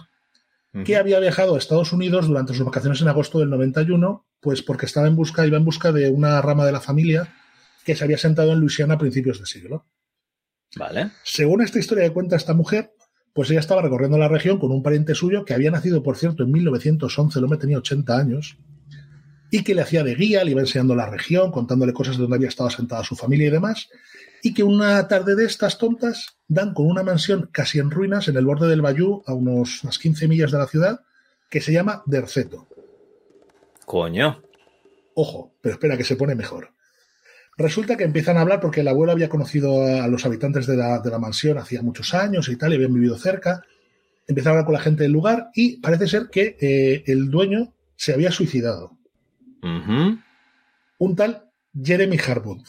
que 0.84 0.96
había 0.96 1.20
viajado 1.20 1.54
a 1.54 1.58
Estados 1.58 1.92
Unidos 1.92 2.26
durante 2.26 2.54
sus 2.54 2.64
vacaciones 2.64 3.00
en 3.02 3.08
agosto 3.08 3.38
del 3.38 3.50
91, 3.50 4.26
pues 4.40 4.62
porque 4.62 4.86
estaba 4.86 5.06
en 5.06 5.16
busca, 5.16 5.46
iba 5.46 5.58
en 5.58 5.64
busca 5.64 5.92
de 5.92 6.08
una 6.08 6.40
rama 6.40 6.64
de 6.64 6.72
la 6.72 6.80
familia 6.80 7.34
que 7.84 7.94
se 7.94 8.04
había 8.04 8.16
sentado 8.16 8.52
en 8.52 8.60
Luisiana 8.60 8.94
a 8.94 8.98
principios 8.98 9.38
de 9.38 9.46
siglo. 9.46 9.86
Vale. 10.76 11.10
Según 11.24 11.60
esta 11.60 11.78
historia 11.78 12.04
que 12.04 12.12
cuenta 12.12 12.36
esta 12.36 12.54
mujer, 12.54 12.94
pues 13.34 13.50
ella 13.50 13.60
estaba 13.60 13.82
recorriendo 13.82 14.16
la 14.18 14.28
región 14.28 14.58
con 14.58 14.72
un 14.72 14.82
pariente 14.82 15.14
suyo 15.14 15.44
que 15.44 15.54
había 15.54 15.70
nacido, 15.70 16.02
por 16.02 16.16
cierto, 16.16 16.42
en 16.42 16.52
1911, 16.52 17.38
el 17.38 17.44
hombre 17.44 17.58
tenía 17.58 17.78
80 17.78 18.16
años, 18.16 18.56
y 19.50 19.64
que 19.64 19.74
le 19.74 19.82
hacía 19.82 20.02
de 20.02 20.14
guía, 20.14 20.44
le 20.44 20.52
iba 20.52 20.62
enseñando 20.62 20.94
la 20.94 21.10
región, 21.10 21.50
contándole 21.50 21.92
cosas 21.92 22.16
de 22.16 22.22
donde 22.22 22.36
había 22.36 22.48
estado 22.48 22.70
sentada 22.70 23.04
su 23.04 23.16
familia 23.16 23.48
y 23.48 23.50
demás, 23.50 23.88
y 24.42 24.52
que 24.52 24.64
una 24.64 25.06
tarde 25.06 25.36
de 25.36 25.44
estas 25.44 25.78
tontas 25.78 26.36
dan 26.48 26.74
con 26.74 26.86
una 26.86 27.04
mansión 27.04 27.48
casi 27.52 27.78
en 27.78 27.90
ruinas 27.90 28.26
en 28.28 28.36
el 28.36 28.44
borde 28.44 28.68
del 28.68 28.82
Bayou, 28.82 29.22
a 29.26 29.32
unos, 29.32 29.84
unas 29.84 29.98
15 29.98 30.26
millas 30.26 30.50
de 30.50 30.58
la 30.58 30.66
ciudad, 30.66 31.00
que 31.48 31.60
se 31.60 31.72
llama 31.72 32.02
Derceto. 32.06 32.66
Coño. 33.86 34.42
Ojo, 35.14 35.54
pero 35.60 35.74
espera 35.74 35.96
que 35.96 36.04
se 36.04 36.16
pone 36.16 36.34
mejor. 36.34 36.72
Resulta 37.56 37.96
que 37.96 38.04
empiezan 38.04 38.36
a 38.36 38.40
hablar 38.40 38.60
porque 38.60 38.80
el 38.80 38.88
abuelo 38.88 39.12
había 39.12 39.28
conocido 39.28 39.82
a 39.84 40.08
los 40.08 40.24
habitantes 40.26 40.66
de 40.66 40.76
la, 40.76 41.18
mansión 41.20 41.58
hacía 41.58 41.82
muchos 41.82 42.14
años 42.14 42.48
y 42.48 42.56
tal, 42.56 42.72
y 42.72 42.76
habían 42.76 42.94
vivido 42.94 43.16
cerca. 43.18 43.62
Empieza 44.26 44.48
a 44.48 44.52
hablar 44.52 44.64
con 44.64 44.74
la 44.74 44.80
gente 44.80 45.04
del 45.04 45.12
lugar 45.12 45.50
y 45.54 45.76
parece 45.76 46.08
ser 46.08 46.30
que 46.30 46.56
eh, 46.60 47.04
el 47.06 47.30
dueño 47.30 47.74
se 47.94 48.14
había 48.14 48.32
suicidado. 48.32 48.96
Un 49.62 51.16
tal 51.16 51.50
Jeremy 51.80 52.18
Harwood. 52.18 52.62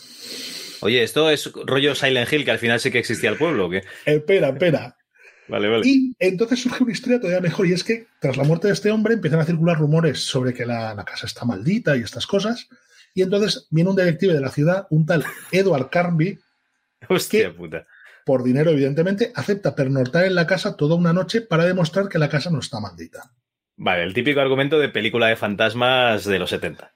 Oye, 0.83 1.01
¿esto 1.01 1.29
es 1.29 1.49
rollo 1.65 1.95
Silent 1.95 2.31
Hill, 2.31 2.43
que 2.43 2.51
al 2.51 2.59
final 2.59 2.77
sí 2.77 2.91
que 2.91 2.99
existía 2.99 3.29
el 3.29 3.37
pueblo 3.37 3.67
o 3.67 3.69
qué? 3.69 3.83
Espera, 4.05 4.49
espera. 4.49 4.97
Vale, 5.47 5.67
vale. 5.67 5.85
Y 5.85 6.15
entonces 6.19 6.61
surge 6.61 6.83
una 6.83 6.93
historia 6.93 7.19
todavía 7.19 7.41
mejor, 7.41 7.67
y 7.67 7.73
es 7.73 7.83
que 7.83 8.07
tras 8.21 8.37
la 8.37 8.45
muerte 8.45 8.67
de 8.67 8.73
este 8.73 8.91
hombre 8.91 9.15
empiezan 9.15 9.41
a 9.41 9.45
circular 9.45 9.77
rumores 9.77 10.21
sobre 10.21 10.53
que 10.53 10.65
la, 10.65 10.95
casa 11.05 11.25
está 11.25 11.43
maldita 11.43 11.97
y 11.97 12.01
estas 12.01 12.25
cosas. 12.25 12.69
Y 13.13 13.23
entonces 13.23 13.67
viene 13.69 13.89
un 13.89 13.95
detective 13.97 14.33
de 14.33 14.39
la 14.39 14.51
ciudad, 14.51 14.87
un 14.89 15.05
tal 15.05 15.25
Edward 15.51 15.89
Carnby, 15.89 16.39
Hostia 17.09 17.53
puta. 17.53 17.85
por 18.25 18.41
dinero 18.41 18.71
evidentemente, 18.71 19.33
acepta 19.35 19.75
pernoctar 19.75 20.23
en 20.23 20.35
la 20.35 20.47
casa 20.47 20.77
toda 20.77 20.95
una 20.95 21.11
noche 21.11 21.41
para 21.41 21.65
demostrar 21.65 22.07
que 22.07 22.19
la 22.19 22.29
casa 22.29 22.49
no 22.49 22.59
está 22.59 22.79
maldita. 22.79 23.29
Vale, 23.75 24.03
el 24.03 24.13
típico 24.13 24.39
argumento 24.39 24.79
de 24.79 24.89
película 24.89 25.27
de 25.27 25.35
fantasmas 25.35 26.23
de 26.23 26.39
los 26.39 26.49
70. 26.49 26.93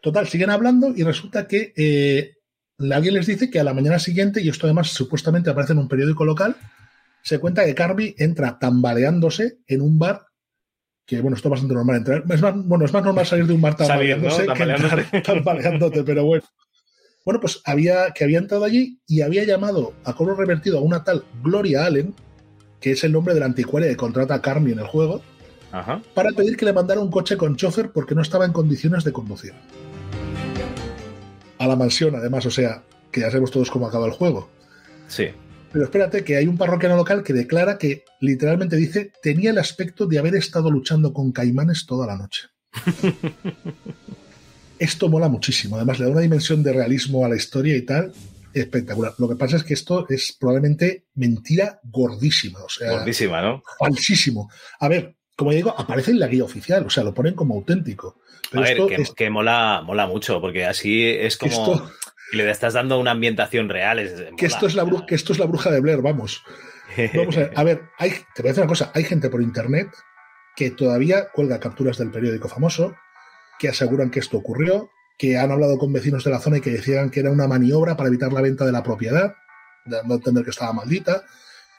Total, 0.00 0.26
siguen 0.26 0.50
hablando 0.50 0.92
y 0.96 1.04
resulta 1.04 1.46
que 1.46 1.72
eh, 1.76 2.38
alguien 2.92 3.14
les 3.14 3.26
dice 3.26 3.50
que 3.50 3.60
a 3.60 3.64
la 3.64 3.74
mañana 3.74 3.98
siguiente, 3.98 4.42
y 4.42 4.48
esto 4.48 4.66
además 4.66 4.88
supuestamente 4.88 5.50
aparece 5.50 5.72
en 5.72 5.78
un 5.78 5.88
periódico 5.88 6.24
local, 6.24 6.56
se 7.22 7.38
cuenta 7.38 7.64
que 7.64 7.74
Carby 7.74 8.14
entra 8.18 8.58
tambaleándose 8.58 9.58
en 9.66 9.80
un 9.80 9.98
bar 9.98 10.26
que 11.06 11.20
bueno, 11.20 11.36
esto 11.36 11.48
es 11.48 11.50
bastante 11.50 11.74
normal 11.74 11.96
entrar. 11.96 12.24
Es 12.30 12.40
más, 12.40 12.54
bueno, 12.56 12.84
es 12.84 12.92
más 12.92 13.04
normal 13.04 13.26
salir 13.26 13.46
de 13.46 13.52
un 13.52 13.60
bar 13.60 13.76
tambaleándose 13.76 14.46
que 14.46 14.62
entrar 14.62 15.22
tambaleándote, 15.22 16.02
pero 16.02 16.24
bueno. 16.24 16.44
Bueno, 17.24 17.40
pues 17.40 17.62
había, 17.64 18.10
que 18.10 18.24
había 18.24 18.38
entrado 18.38 18.64
allí 18.64 19.00
y 19.06 19.22
había 19.22 19.44
llamado 19.44 19.94
a 20.04 20.14
cobro 20.14 20.34
revertido 20.34 20.78
a 20.78 20.82
una 20.82 21.04
tal 21.04 21.24
Gloria 21.42 21.86
Allen, 21.86 22.14
que 22.80 22.92
es 22.92 23.04
el 23.04 23.12
nombre 23.12 23.32
de 23.32 23.40
la 23.40 23.46
anticuaria 23.46 23.88
que 23.88 23.96
contrata 23.96 24.34
a 24.34 24.42
Carmi 24.42 24.72
en 24.72 24.80
el 24.80 24.86
juego, 24.86 25.22
para 26.14 26.30
pedir 26.32 26.56
que 26.56 26.66
le 26.66 26.72
mandara 26.72 27.00
un 27.00 27.10
coche 27.10 27.36
con 27.36 27.56
chofer 27.56 27.90
porque 27.92 28.14
no 28.14 28.20
estaba 28.20 28.44
en 28.44 28.52
condiciones 28.52 29.04
de 29.04 29.12
conducir. 29.12 29.54
A 31.64 31.66
la 31.66 31.76
mansión, 31.76 32.14
además, 32.14 32.44
o 32.44 32.50
sea, 32.50 32.82
que 33.10 33.20
ya 33.20 33.28
sabemos 33.28 33.50
todos 33.50 33.70
cómo 33.70 33.86
acaba 33.86 34.04
el 34.04 34.12
juego. 34.12 34.50
Sí. 35.08 35.28
Pero 35.72 35.86
espérate, 35.86 36.22
que 36.22 36.36
hay 36.36 36.46
un 36.46 36.58
parroquiano 36.58 36.94
local 36.94 37.22
que 37.22 37.32
declara 37.32 37.78
que 37.78 38.04
literalmente 38.20 38.76
dice 38.76 39.12
tenía 39.22 39.48
el 39.48 39.56
aspecto 39.56 40.06
de 40.06 40.18
haber 40.18 40.34
estado 40.34 40.70
luchando 40.70 41.14
con 41.14 41.32
caimanes 41.32 41.86
toda 41.86 42.06
la 42.06 42.18
noche. 42.18 42.48
esto 44.78 45.08
mola 45.08 45.30
muchísimo. 45.30 45.76
Además, 45.76 46.00
le 46.00 46.04
da 46.04 46.10
una 46.10 46.20
dimensión 46.20 46.62
de 46.62 46.74
realismo 46.74 47.24
a 47.24 47.30
la 47.30 47.36
historia 47.36 47.74
y 47.74 47.82
tal. 47.82 48.12
Espectacular. 48.52 49.14
Lo 49.16 49.26
que 49.26 49.36
pasa 49.36 49.56
es 49.56 49.64
que 49.64 49.72
esto 49.72 50.06
es 50.10 50.36
probablemente 50.38 51.06
mentira 51.14 51.80
gordísima. 51.82 52.62
O 52.62 52.68
sea, 52.68 52.90
gordísima, 52.90 53.40
¿no? 53.40 53.62
Falsísimo. 53.78 54.50
A 54.80 54.88
ver, 54.88 55.16
como 55.36 55.52
ya 55.52 55.56
digo, 55.56 55.74
aparece 55.76 56.12
en 56.12 56.20
la 56.20 56.28
guía 56.28 56.44
oficial, 56.44 56.86
o 56.86 56.90
sea, 56.90 57.04
lo 57.04 57.14
ponen 57.14 57.34
como 57.34 57.54
auténtico. 57.54 58.20
a 58.52 58.60
ver, 58.60 58.78
que, 59.16 59.30
mola, 59.30 59.82
mola 59.84 60.06
mucho, 60.06 60.40
porque 60.40 60.64
así 60.64 61.04
es 61.04 61.36
como 61.36 61.88
le 62.32 62.50
estás 62.50 62.74
dando 62.74 62.98
una 62.98 63.12
ambientación 63.12 63.68
real. 63.68 64.34
que, 64.36 64.46
esto 64.46 64.66
es 64.66 64.74
la 64.74 64.84
bruja, 64.84 65.06
que 65.06 65.14
esto 65.14 65.32
es 65.32 65.38
la 65.38 65.46
bruja 65.46 65.70
de 65.70 65.80
Blair, 65.80 66.02
vamos. 66.02 66.42
Vamos 67.14 67.36
a 67.36 67.40
ver, 67.40 67.52
a 67.56 67.64
ver 67.64 67.82
hay, 67.98 68.10
te 68.34 68.42
voy 68.42 68.48
a 68.48 68.52
decir 68.52 68.62
una 68.62 68.68
cosa, 68.68 68.92
hay 68.94 69.04
gente 69.04 69.28
por 69.28 69.42
internet 69.42 69.88
que 70.54 70.70
todavía 70.70 71.30
cuelga 71.30 71.58
capturas 71.58 71.98
del 71.98 72.10
periódico 72.10 72.48
famoso, 72.48 72.94
que 73.58 73.68
aseguran 73.68 74.10
que 74.10 74.20
esto 74.20 74.36
ocurrió, 74.36 74.90
que 75.18 75.36
han 75.36 75.50
hablado 75.50 75.78
con 75.78 75.92
vecinos 75.92 76.24
de 76.24 76.30
la 76.30 76.40
zona 76.40 76.58
y 76.58 76.60
que 76.60 76.70
decían 76.70 77.10
que 77.10 77.20
era 77.20 77.30
una 77.30 77.48
maniobra 77.48 77.96
para 77.96 78.08
evitar 78.08 78.32
la 78.32 78.40
venta 78.40 78.64
de 78.64 78.72
la 78.72 78.82
propiedad, 78.82 79.34
dando 79.84 80.14
a 80.14 80.16
entender 80.16 80.44
que 80.44 80.50
estaba 80.50 80.72
maldita. 80.72 81.24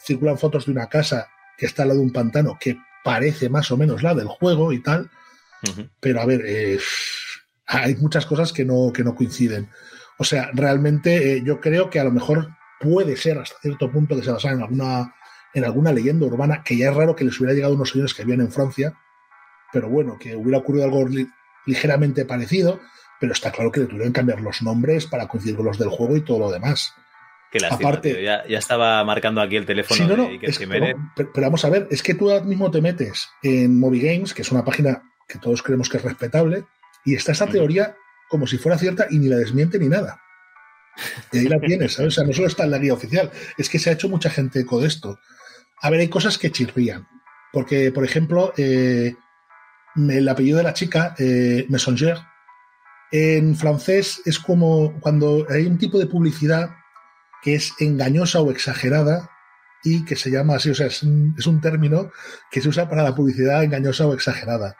Circulan 0.02 0.38
fotos 0.38 0.65
de 0.65 0.72
una 0.72 0.88
casa 0.88 1.30
que 1.57 1.65
está 1.65 1.84
al 1.84 1.90
lado 1.90 1.99
de 1.99 2.06
un 2.06 2.14
pantano 2.14 2.57
que 2.60 2.77
parece 3.06 3.49
más 3.49 3.69
o 3.72 3.77
menos 3.77 4.02
la 4.02 4.15
del 4.15 4.27
juego 4.27 4.73
y 4.73 4.80
tal. 4.80 5.11
Pero 5.99 6.22
a 6.22 6.26
ver, 6.26 6.41
eh, 6.44 6.80
hay 7.68 7.95
muchas 7.95 8.26
cosas 8.26 8.52
que 8.52 8.65
no, 8.65 8.91
que 8.91 9.03
no 9.03 9.15
coinciden. 9.15 9.69
O 10.18 10.23
sea, 10.23 10.49
realmente 10.53 11.38
eh, 11.38 11.44
yo 11.45 11.61
creo 11.61 11.90
que 11.90 11.99
a 11.99 12.03
lo 12.03 12.11
mejor 12.11 12.49
puede 12.80 13.15
ser 13.15 13.38
hasta 13.38 13.60
cierto 13.61 13.91
punto 13.91 14.15
que 14.15 14.23
se 14.23 14.32
basa 14.32 14.52
en 14.52 14.61
alguna, 14.61 15.14
en 15.53 15.65
alguna 15.65 15.91
leyenda 15.91 16.26
urbana, 16.26 16.64
que 16.64 16.77
ya 16.77 16.90
es 16.90 16.95
raro 16.95 17.15
que 17.15 17.26
les 17.26 17.40
hubiera 17.40 17.53
llegado 17.53 17.76
unos 17.76 17.91
señores 17.91 18.14
que 18.14 18.23
vivían 18.23 18.41
en 18.41 18.52
Francia, 18.52 18.98
pero 19.72 19.88
bueno, 19.88 20.18
que 20.18 20.36
hubiera 20.36 20.57
ocurrido 20.57 20.86
algo 20.86 21.07
ligeramente 21.65 22.26
parecido, 22.26 22.80
pero 23.19 23.34
está 23.34 23.52
claro 23.52 23.72
que 23.72 23.82
le 23.82 23.86
tuvieron 23.86 24.14
que 24.14 24.19
cambiar 24.19 24.41
los 24.41 24.64
nombres 24.64 25.06
para 25.06 25.27
coincidir 25.27 25.57
con 25.57 25.65
los 25.65 25.77
del 25.77 25.90
juego 25.90 26.18
y 26.18 26.22
todo 26.22 26.40
lo 26.40 26.52
demás. 26.52 26.94
Aparte, 27.69 28.22
ya, 28.22 28.43
estaba 28.47 29.03
marcando 29.03 29.41
aquí 29.41 29.55
el 29.55 29.65
teléfono 29.65 30.27
pero, 31.15 31.31
vamos 31.35 31.63
a 31.63 31.69
ver, 31.69 31.88
es 31.89 32.03
que 32.03 32.13
tú 32.13 32.30
ahora 32.30 32.43
mismo 32.43 32.69
te 32.69 32.81
metes 32.81 33.30
en 33.43 33.80
Movie 33.80 34.13
Games, 34.13 34.34
que 34.34 34.41
es 34.41 34.51
una 34.51 34.65
página 34.65 35.03
que 35.27 35.39
todos 35.39 35.63
creemos 35.63 35.89
que 35.89 35.97
es 35.97 36.03
respetable, 36.03 36.65
y 37.05 37.15
está 37.15 37.31
esa 37.31 37.47
teoría 37.47 37.95
como 38.30 38.47
si 38.47 38.57
fuera 38.57 38.77
cierta 38.77 39.07
y 39.09 39.19
ni 39.19 39.27
la 39.27 39.38
desmiente 39.38 39.80
ni 39.80 39.88
nada. 39.88 40.19
Y 41.31 41.39
ahí 41.39 41.47
la 41.47 41.59
tienes, 41.59 41.93
¿sabes? 41.93 42.13
O 42.13 42.15
sea, 42.15 42.23
no 42.26 42.34
solo 42.34 42.47
está 42.47 42.63
en 42.63 42.72
la 42.72 42.77
guía 42.77 42.93
oficial, 42.93 43.31
es 43.57 43.69
que 43.69 43.80
se 43.80 43.89
ha 43.89 43.93
hecho 43.93 44.09
mucha 44.09 44.30
gente 44.30 44.61
eco 44.61 44.81
de 44.81 44.88
esto. 44.88 45.19
A 45.81 45.89
ver, 45.89 45.99
hay 45.99 46.09
cosas 46.09 46.38
que 46.38 46.51
chirrían. 46.51 47.07
Porque, 47.51 47.91
por 47.91 48.03
ejemplo, 48.03 48.53
eh, 48.57 49.15
el 49.95 50.27
apellido 50.27 50.57
de 50.57 50.63
la 50.63 50.73
chica, 50.73 51.15
eh, 51.17 51.65
Messenger, 51.69 52.17
en 53.11 53.55
francés 53.55 54.22
es 54.26 54.39
como 54.39 54.99
cuando 54.99 55.45
hay 55.49 55.65
un 55.65 55.77
tipo 55.77 55.97
de 55.97 56.07
publicidad 56.07 56.69
que 57.45 57.53
es 57.53 57.73
engañosa 57.80 58.41
o 58.41 58.49
exagerada 58.49 59.30
y 59.84 60.03
que 60.03 60.15
se 60.15 60.31
llama 60.31 60.55
así, 60.55 60.72
o 60.72 60.76
sea, 60.76 60.88
es 60.88 61.03
un, 61.03 61.61
término 61.61 62.11
que 62.49 62.59
se 62.59 62.67
usa 62.67 62.89
para 62.89 63.03
la 63.03 63.13
publicidad 63.13 63.63
engañosa 63.63 64.07
o 64.07 64.15
exagerada. 64.15 64.76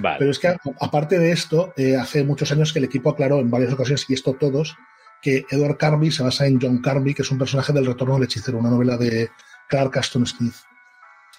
Pero 0.00 0.30
es 0.30 0.38
que 0.38 0.54
aparte 0.80 1.18
de 1.18 1.32
esto, 1.32 1.74
eh, 1.76 1.96
hace 1.96 2.22
muchos 2.22 2.52
años 2.52 2.72
que 2.72 2.78
el 2.78 2.84
equipo 2.84 3.10
aclaró 3.10 3.40
en 3.40 3.50
varias 3.50 3.72
ocasiones, 3.72 4.06
y 4.08 4.14
esto 4.14 4.34
todos, 4.34 4.76
que 5.20 5.44
Edward 5.50 5.76
Carby 5.76 6.12
se 6.12 6.22
basa 6.22 6.46
en 6.46 6.60
John 6.60 6.80
Carby, 6.80 7.14
que 7.14 7.22
es 7.22 7.30
un 7.32 7.38
personaje 7.38 7.72
del 7.72 7.86
Retorno 7.86 8.14
del 8.14 8.24
Hechicero, 8.24 8.58
una 8.58 8.70
novela 8.70 8.96
de 8.96 9.28
Clark 9.68 9.98
Aston 9.98 10.24
Smith. 10.24 10.54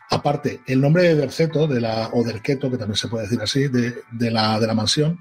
Aparte, 0.10 0.60
el 0.68 0.82
nombre 0.82 1.04
de 1.04 1.16
Derceto, 1.16 1.68
de 1.68 1.80
la, 1.80 2.10
o 2.12 2.22
Derketo, 2.22 2.70
que 2.70 2.78
también 2.78 2.98
se 2.98 3.08
puede 3.08 3.24
decir 3.24 3.42
así, 3.42 3.70
de, 3.70 4.04
la, 4.30 4.60
de 4.60 4.68
la 4.68 4.74
mansión, 4.74 5.20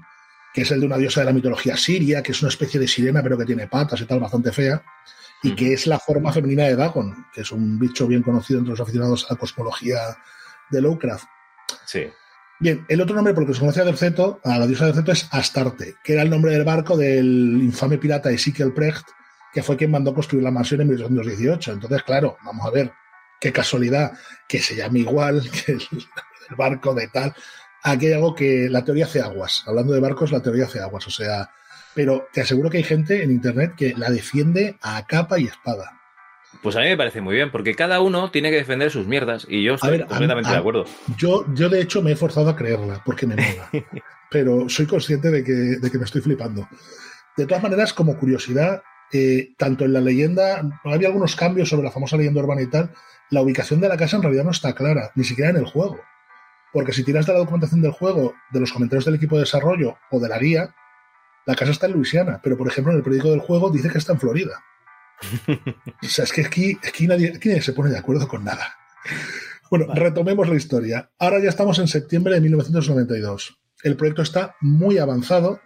que 0.53 0.63
es 0.63 0.71
el 0.71 0.81
de 0.81 0.85
una 0.85 0.97
diosa 0.97 1.21
de 1.21 1.27
la 1.27 1.33
mitología 1.33 1.77
siria, 1.77 2.21
que 2.21 2.33
es 2.33 2.41
una 2.41 2.49
especie 2.49 2.77
de 2.77 2.89
sirena, 2.89 3.23
pero 3.23 3.37
que 3.37 3.45
tiene 3.45 3.67
patas 3.67 4.01
y 4.01 4.05
tal, 4.05 4.19
bastante 4.19 4.51
fea, 4.51 4.83
y 5.45 5.55
que 5.55 5.73
es 5.73 5.85
la 5.87 5.99
forma 5.99 6.31
femenina 6.31 6.63
de 6.63 6.75
Dagon, 6.75 7.27
que 7.33 7.41
es 7.41 7.51
un 7.51 7.77
bicho 7.77 8.07
bien 8.07 8.23
conocido 8.23 8.59
entre 8.59 8.71
los 8.71 8.79
aficionados 8.79 9.25
a 9.29 9.33
la 9.33 9.39
cosmología 9.39 9.99
de 10.71 10.81
Lovecraft. 10.81 11.25
Sí. 11.85 12.07
Bien, 12.59 12.85
el 12.87 13.01
otro 13.01 13.15
nombre 13.15 13.33
por 13.33 13.43
el 13.43 13.47
que 13.47 13.53
se 13.53 13.59
conoce 13.59 13.81
a 13.81 13.85
Derceto, 13.85 14.39
a 14.43 14.57
la 14.57 14.65
diosa 14.65 14.87
Derceto, 14.87 15.11
es 15.11 15.27
Astarte, 15.31 15.95
que 16.03 16.13
era 16.13 16.21
el 16.21 16.29
nombre 16.29 16.51
del 16.51 16.63
barco 16.63 16.97
del 16.97 17.59
infame 17.61 17.97
pirata 17.97 18.31
Ezekiel 18.31 18.73
Precht, 18.73 19.05
que 19.53 19.61
fue 19.61 19.77
quien 19.77 19.91
mandó 19.91 20.13
construir 20.13 20.43
la 20.43 20.51
mansión 20.51 20.81
en 20.81 20.87
1818. 20.87 21.73
Entonces, 21.73 22.03
claro, 22.03 22.37
vamos 22.43 22.65
a 22.65 22.71
ver, 22.71 22.91
qué 23.39 23.51
casualidad 23.51 24.13
que 24.47 24.59
se 24.59 24.75
llame 24.75 24.99
igual 24.99 25.49
que 25.65 25.73
el, 25.73 25.81
barco 26.57 26.93
de 26.93 27.07
tal. 27.07 27.35
Aquí 27.83 28.07
hay 28.07 28.13
algo 28.13 28.33
que 28.33 28.67
la 28.69 28.83
teoría 28.83 29.05
hace 29.05 29.21
aguas. 29.21 29.63
Hablando 29.67 29.93
de 29.93 29.99
barcos, 29.99 30.31
la 30.31 30.41
teoría 30.41 30.65
hace 30.65 30.79
aguas. 30.79 31.05
O 31.07 31.11
sea, 31.11 31.49
pero 31.95 32.27
te 32.33 32.41
aseguro 32.41 32.69
que 32.69 32.77
hay 32.77 32.83
gente 32.83 33.23
en 33.23 33.31
internet 33.31 33.73
que 33.75 33.93
la 33.95 34.11
defiende 34.11 34.77
a 34.81 35.05
capa 35.07 35.39
y 35.39 35.45
espada. 35.45 35.95
Pues 36.61 36.75
a 36.75 36.81
mí 36.81 36.87
me 36.87 36.97
parece 36.97 37.21
muy 37.21 37.35
bien, 37.35 37.51
porque 37.51 37.75
cada 37.75 38.01
uno 38.01 38.31
tiene 38.31 38.49
que 38.49 38.57
defender 38.57 38.91
sus 38.91 39.07
mierdas 39.07 39.45
y 39.49 39.63
yo 39.63 39.75
estoy 39.75 39.99
completamente 40.03 40.49
de 40.49 40.57
acuerdo. 40.57 40.85
Yo, 41.17 41.45
yo, 41.53 41.69
de 41.69 41.81
hecho, 41.81 42.01
me 42.01 42.11
he 42.11 42.15
forzado 42.15 42.49
a 42.49 42.55
creerla 42.55 43.01
porque 43.05 43.27
me 43.27 43.35
mola, 43.35 43.69
pero 44.31 44.67
soy 44.69 44.85
consciente 44.85 45.31
de 45.31 45.43
que, 45.43 45.51
de 45.51 45.91
que, 45.91 45.97
me 45.97 46.05
estoy 46.05 46.21
flipando. 46.21 46.67
De 47.37 47.45
todas 47.45 47.63
maneras, 47.63 47.93
como 47.93 48.17
curiosidad, 48.17 48.81
eh, 49.11 49.53
tanto 49.57 49.85
en 49.85 49.93
la 49.93 50.01
leyenda, 50.01 50.61
había 50.83 51.09
algunos 51.09 51.35
cambios 51.35 51.69
sobre 51.69 51.83
la 51.83 51.91
famosa 51.91 52.17
leyenda 52.17 52.41
urbana 52.41 52.61
y 52.61 52.67
tal, 52.67 52.91
la 53.29 53.41
ubicación 53.41 53.79
de 53.79 53.89
la 53.89 53.97
casa 53.97 54.17
en 54.17 54.23
realidad 54.23 54.43
no 54.43 54.51
está 54.51 54.73
clara, 54.73 55.11
ni 55.15 55.23
siquiera 55.23 55.51
en 55.51 55.57
el 55.57 55.65
juego. 55.65 55.99
Porque 56.73 56.93
si 56.93 57.03
tiras 57.03 57.25
de 57.25 57.33
la 57.33 57.39
documentación 57.39 57.81
del 57.81 57.91
juego, 57.91 58.33
de 58.51 58.59
los 58.59 58.71
comentarios 58.71 59.05
del 59.05 59.15
equipo 59.15 59.35
de 59.35 59.41
desarrollo 59.41 59.97
o 60.11 60.19
de 60.19 60.29
la 60.29 60.39
guía, 60.39 60.73
la 61.45 61.55
casa 61.55 61.71
está 61.71 61.85
en 61.85 61.93
Luisiana, 61.93 62.39
pero 62.43 62.57
por 62.57 62.67
ejemplo 62.67 62.91
en 62.91 62.97
el 62.97 63.03
periódico 63.03 63.31
del 63.31 63.39
juego 63.39 63.69
dice 63.69 63.89
que 63.89 63.97
está 63.97 64.13
en 64.13 64.19
Florida. 64.19 64.63
o 66.03 66.07
sea, 66.07 66.25
es 66.25 66.31
que 66.31 66.45
aquí, 66.45 67.07
nadie, 67.07 67.61
se 67.61 67.73
pone 67.73 67.89
de 67.89 67.97
acuerdo 67.97 68.27
con 68.27 68.43
nada. 68.43 68.75
Bueno, 69.69 69.87
retomemos 69.93 70.47
la 70.49 70.55
historia. 70.55 71.09
Ahora 71.19 71.39
ya 71.39 71.49
estamos 71.49 71.79
en 71.79 71.87
septiembre 71.87 72.33
de 72.35 72.41
1992. 72.41 73.57
El 73.83 73.95
proyecto 73.95 74.21
está 74.21 74.55
muy 74.61 74.97
avanzado 74.97 75.59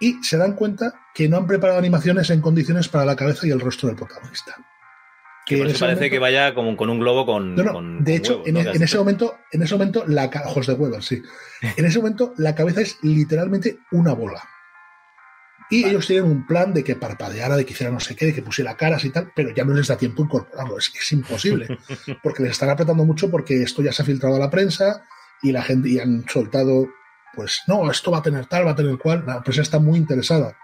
y 0.00 0.22
se 0.22 0.36
dan 0.36 0.54
cuenta 0.54 0.94
que 1.14 1.28
no 1.28 1.36
han 1.36 1.46
preparado 1.46 1.78
animaciones 1.78 2.30
en 2.30 2.40
condiciones 2.40 2.88
para 2.88 3.04
la 3.04 3.16
cabeza 3.16 3.46
y 3.46 3.50
el 3.50 3.60
rostro 3.60 3.88
del 3.88 3.96
protagonista. 3.96 4.54
Que 5.46 5.74
parece 5.80 6.10
que 6.10 6.18
vaya 6.18 6.54
como 6.54 6.76
con 6.76 6.90
un 6.90 7.00
globo 7.00 7.24
con. 7.24 7.54
No, 7.54 7.80
no. 7.80 8.02
de 8.02 8.16
hecho, 8.16 8.42
en, 8.44 8.56
ese 8.58 8.98
momento, 8.98 9.36
en 9.50 9.62
ese 9.62 9.74
momento, 9.74 10.04
la 10.06 10.30
ojos 10.44 10.66
de 10.66 10.74
Weber, 10.74 11.02
sí. 11.02 11.22
En 11.76 11.86
ese 11.86 11.98
momento, 12.00 12.34
la 12.36 12.54
cabeza 12.54 12.82
es 12.82 12.98
literalmente 13.02 13.78
una 13.90 14.12
bola. 14.12 14.42
Y 15.70 15.84
ellos 15.84 16.06
tienen 16.06 16.30
un 16.30 16.46
plan 16.46 16.72
de 16.72 16.82
que 16.82 16.96
parpadeara, 16.96 17.56
de 17.56 17.66
que 17.66 17.72
hiciera 17.74 17.92
no 17.92 18.00
sé 18.00 18.16
qué, 18.16 18.26
de 18.26 18.34
que 18.34 18.42
pusiera 18.42 18.76
caras 18.76 19.04
y 19.04 19.10
tal, 19.10 19.32
pero 19.34 19.50
ya 19.50 19.64
no 19.64 19.74
les 19.74 19.88
da 19.88 19.98
tiempo 19.98 20.22
incorporarlo. 20.22 20.78
Es, 20.78 20.90
es 20.98 21.12
imposible. 21.12 21.78
Porque 22.22 22.42
les 22.42 22.52
están 22.52 22.70
apretando 22.70 23.04
mucho 23.04 23.30
porque 23.30 23.62
esto 23.62 23.82
ya 23.82 23.92
se 23.92 24.02
ha 24.02 24.04
filtrado 24.04 24.36
a 24.36 24.38
la 24.38 24.50
prensa 24.50 25.04
y 25.42 25.52
la 25.52 25.62
gente 25.62 25.90
y 25.90 25.98
han 25.98 26.26
soltado, 26.28 26.88
pues 27.34 27.60
no, 27.66 27.90
esto 27.90 28.10
va 28.10 28.18
a 28.18 28.22
tener 28.22 28.46
tal, 28.46 28.66
va 28.66 28.70
a 28.70 28.76
tener 28.76 28.96
cual. 28.98 29.24
La 29.26 29.42
prensa 29.42 29.62
está 29.62 29.78
muy 29.78 29.98
interesada. 29.98 30.56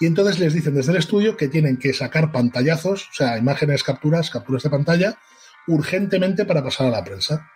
Y 0.00 0.06
entonces 0.06 0.38
les 0.38 0.52
dicen 0.52 0.74
desde 0.74 0.92
el 0.92 0.98
estudio 0.98 1.36
que 1.36 1.48
tienen 1.48 1.76
que 1.76 1.92
sacar 1.92 2.32
pantallazos, 2.32 3.08
o 3.08 3.14
sea, 3.14 3.38
imágenes, 3.38 3.84
capturas, 3.84 4.30
capturas 4.30 4.62
de 4.64 4.70
pantalla, 4.70 5.18
urgentemente 5.66 6.44
para 6.44 6.62
pasar 6.62 6.88
a 6.88 6.90
la 6.90 7.04
prensa. 7.04 7.48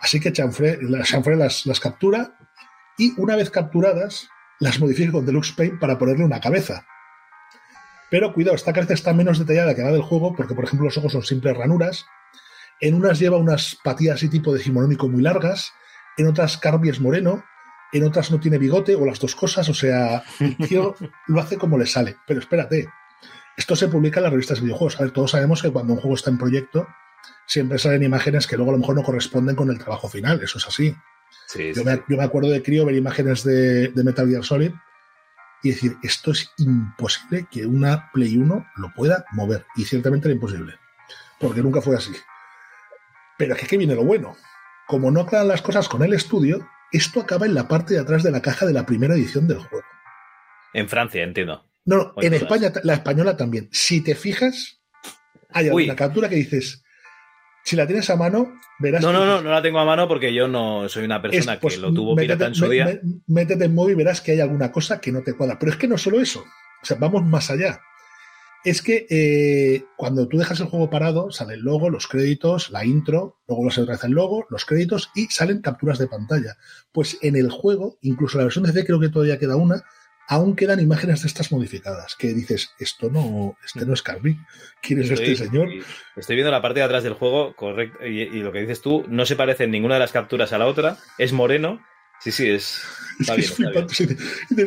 Así 0.00 0.20
que 0.20 0.32
Chanfrey, 0.32 0.78
las, 0.82 1.66
las 1.66 1.80
captura 1.80 2.38
y 2.96 3.14
una 3.16 3.36
vez 3.36 3.50
capturadas, 3.50 4.28
las 4.60 4.80
modifica 4.80 5.12
con 5.12 5.26
Deluxe 5.26 5.52
Paint 5.52 5.78
para 5.78 5.98
ponerle 5.98 6.24
una 6.24 6.40
cabeza. 6.40 6.86
Pero 8.10 8.32
cuidado, 8.32 8.56
esta 8.56 8.72
cabeza 8.72 8.94
está 8.94 9.12
menos 9.12 9.38
detallada 9.38 9.74
que 9.74 9.82
la 9.82 9.92
del 9.92 10.02
juego, 10.02 10.34
porque 10.34 10.54
por 10.54 10.64
ejemplo 10.64 10.86
los 10.86 10.96
ojos 10.96 11.12
son 11.12 11.22
simples 11.22 11.56
ranuras. 11.56 12.06
En 12.80 12.94
unas 12.94 13.18
lleva 13.18 13.36
unas 13.36 13.76
patillas 13.82 14.22
y 14.22 14.28
tipo 14.28 14.52
decimonónico 14.52 15.08
muy 15.08 15.22
largas 15.22 15.72
en 16.18 16.26
otras 16.26 16.58
Carby 16.58 16.90
es 16.90 17.00
moreno, 17.00 17.44
en 17.92 18.04
otras 18.04 18.30
no 18.30 18.40
tiene 18.40 18.58
bigote 18.58 18.94
o 18.96 19.06
las 19.06 19.20
dos 19.20 19.34
cosas, 19.34 19.68
o 19.68 19.74
sea, 19.74 20.24
el 20.40 20.56
tío 20.56 20.94
lo 21.28 21.40
hace 21.40 21.56
como 21.56 21.78
le 21.78 21.86
sale. 21.86 22.16
Pero 22.26 22.40
espérate, 22.40 22.88
esto 23.56 23.76
se 23.76 23.88
publica 23.88 24.18
en 24.18 24.24
las 24.24 24.32
revistas 24.32 24.58
de 24.58 24.64
videojuegos. 24.64 24.98
A 24.98 25.04
ver, 25.04 25.12
todos 25.12 25.30
sabemos 25.30 25.62
que 25.62 25.70
cuando 25.70 25.94
un 25.94 26.00
juego 26.00 26.16
está 26.16 26.30
en 26.30 26.38
proyecto, 26.38 26.88
siempre 27.46 27.78
salen 27.78 28.02
imágenes 28.02 28.46
que 28.46 28.56
luego 28.56 28.72
a 28.72 28.74
lo 28.74 28.80
mejor 28.80 28.96
no 28.96 29.04
corresponden 29.04 29.56
con 29.56 29.70
el 29.70 29.78
trabajo 29.78 30.08
final, 30.08 30.42
eso 30.42 30.58
es 30.58 30.66
así. 30.66 30.94
Yo, 31.74 31.84
me, 31.84 32.22
acuerdo 32.22 32.50
de 32.50 32.62
crío 32.62 32.84
ver 32.84 32.94
imágenes 32.94 33.44
de, 33.44 33.88
de, 33.88 34.04
Metal 34.04 34.28
Gear 34.28 34.44
Solid 34.44 34.72
y 35.62 35.70
decir, 35.70 35.96
esto 36.02 36.30
es 36.30 36.52
imposible 36.58 37.46
que 37.50 37.66
una 37.66 38.10
Play 38.12 38.36
1 38.36 38.66
lo 38.76 38.92
pueda 38.94 39.24
mover. 39.32 39.66
Y 39.76 39.84
ciertamente 39.84 40.28
era 40.28 40.34
imposible, 40.34 40.74
porque 41.40 41.62
nunca 41.62 41.80
fue 41.80 41.96
así. 41.96 42.12
Pero 43.38 43.54
es 43.54 43.60
que 43.60 43.66
aquí 43.66 43.76
viene 43.76 43.94
lo 43.94 44.04
bueno. 44.04 44.36
Como 44.86 45.10
no 45.10 45.22
aclaran 45.22 45.48
las 45.48 45.62
cosas 45.62 45.88
con 45.88 46.02
el 46.02 46.12
estudio, 46.12 46.68
esto 46.92 47.20
acaba 47.20 47.46
en 47.46 47.54
la 47.54 47.68
parte 47.68 47.94
de 47.94 48.00
atrás 48.00 48.22
de 48.22 48.30
la 48.30 48.42
caja 48.42 48.66
de 48.66 48.72
la 48.72 48.86
primera 48.86 49.14
edición 49.14 49.46
del 49.46 49.58
juego. 49.58 49.84
En 50.72 50.88
Francia, 50.88 51.22
entiendo. 51.22 51.64
No, 51.84 51.96
no, 51.96 52.14
en 52.18 52.34
España, 52.34 52.72
la 52.82 52.94
española 52.94 53.36
también. 53.36 53.68
Si 53.72 54.02
te 54.02 54.14
fijas, 54.14 54.80
hay 55.50 55.70
una 55.70 55.96
captura 55.96 56.28
que 56.28 56.36
dices, 56.36 56.84
si 57.68 57.76
la 57.76 57.86
tienes 57.86 58.08
a 58.08 58.16
mano, 58.16 58.58
verás. 58.78 59.02
No, 59.02 59.12
no, 59.12 59.26
no, 59.26 59.42
no 59.42 59.50
la 59.50 59.60
tengo 59.60 59.78
a 59.78 59.84
mano 59.84 60.08
porque 60.08 60.32
yo 60.32 60.48
no 60.48 60.88
soy 60.88 61.04
una 61.04 61.20
persona 61.20 61.56
que 61.56 61.60
pues, 61.60 61.78
lo 61.78 61.92
tuvo 61.92 62.16
pirata 62.16 62.46
en 62.46 62.54
su 62.54 62.66
día. 62.66 62.98
métete 63.26 63.66
en 63.66 63.74
móvil 63.74 63.92
y 63.92 63.96
verás 63.96 64.22
que 64.22 64.32
hay 64.32 64.40
alguna 64.40 64.72
cosa 64.72 65.02
que 65.02 65.12
no 65.12 65.22
te 65.22 65.34
cuadra. 65.34 65.58
Pero 65.58 65.72
es 65.72 65.78
que 65.78 65.86
no 65.86 65.98
solo 65.98 66.18
eso. 66.18 66.40
O 66.40 66.86
sea, 66.86 66.96
vamos 66.98 67.24
más 67.24 67.50
allá. 67.50 67.82
Es 68.64 68.80
que 68.80 69.06
eh, 69.10 69.84
cuando 69.96 70.26
tú 70.28 70.38
dejas 70.38 70.60
el 70.60 70.66
juego 70.66 70.88
parado, 70.88 71.30
sale 71.30 71.54
el 71.54 71.60
logo, 71.60 71.90
los 71.90 72.06
créditos, 72.06 72.70
la 72.70 72.86
intro, 72.86 73.36
luego 73.46 73.64
lo 73.64 73.68
otra 73.68 73.94
vez 73.94 74.04
el 74.04 74.12
logo, 74.12 74.46
los 74.48 74.64
créditos 74.64 75.10
y 75.14 75.26
salen 75.26 75.60
capturas 75.60 75.98
de 75.98 76.08
pantalla. 76.08 76.56
Pues 76.90 77.18
en 77.20 77.36
el 77.36 77.50
juego, 77.50 77.98
incluso 78.00 78.38
la 78.38 78.44
versión 78.44 78.64
de 78.64 78.72
C 78.72 78.86
creo 78.86 78.98
que 78.98 79.10
todavía 79.10 79.38
queda 79.38 79.56
una, 79.56 79.84
aún 80.28 80.54
quedan 80.54 80.78
imágenes 80.78 81.22
de 81.22 81.28
estas 81.28 81.50
modificadas, 81.50 82.14
que 82.14 82.34
dices, 82.34 82.74
esto 82.78 83.10
no, 83.10 83.56
este 83.64 83.86
no 83.86 83.94
es 83.94 84.02
Carby, 84.02 84.38
¿quién 84.82 85.00
es 85.00 85.10
este 85.10 85.34
señor? 85.34 85.70
Estoy 86.16 86.36
viendo 86.36 86.52
la 86.52 86.60
parte 86.60 86.80
de 86.80 86.84
atrás 86.84 87.02
del 87.02 87.14
juego, 87.14 87.56
correcto, 87.56 88.06
y, 88.06 88.26
lo 88.40 88.52
que 88.52 88.60
dices 88.60 88.82
tú, 88.82 89.04
no 89.08 89.24
se 89.24 89.36
parece 89.36 89.64
en 89.64 89.70
ninguna 89.70 89.94
de 89.94 90.00
las 90.00 90.12
capturas 90.12 90.52
a 90.52 90.58
la 90.58 90.66
otra, 90.66 90.98
es 91.16 91.32
moreno, 91.32 91.82
sí, 92.20 92.30
sí, 92.30 92.48
es... 92.48 92.80
Es 93.18 93.28
que 93.32 93.40
es 93.40 93.50
flipante. 93.50 94.16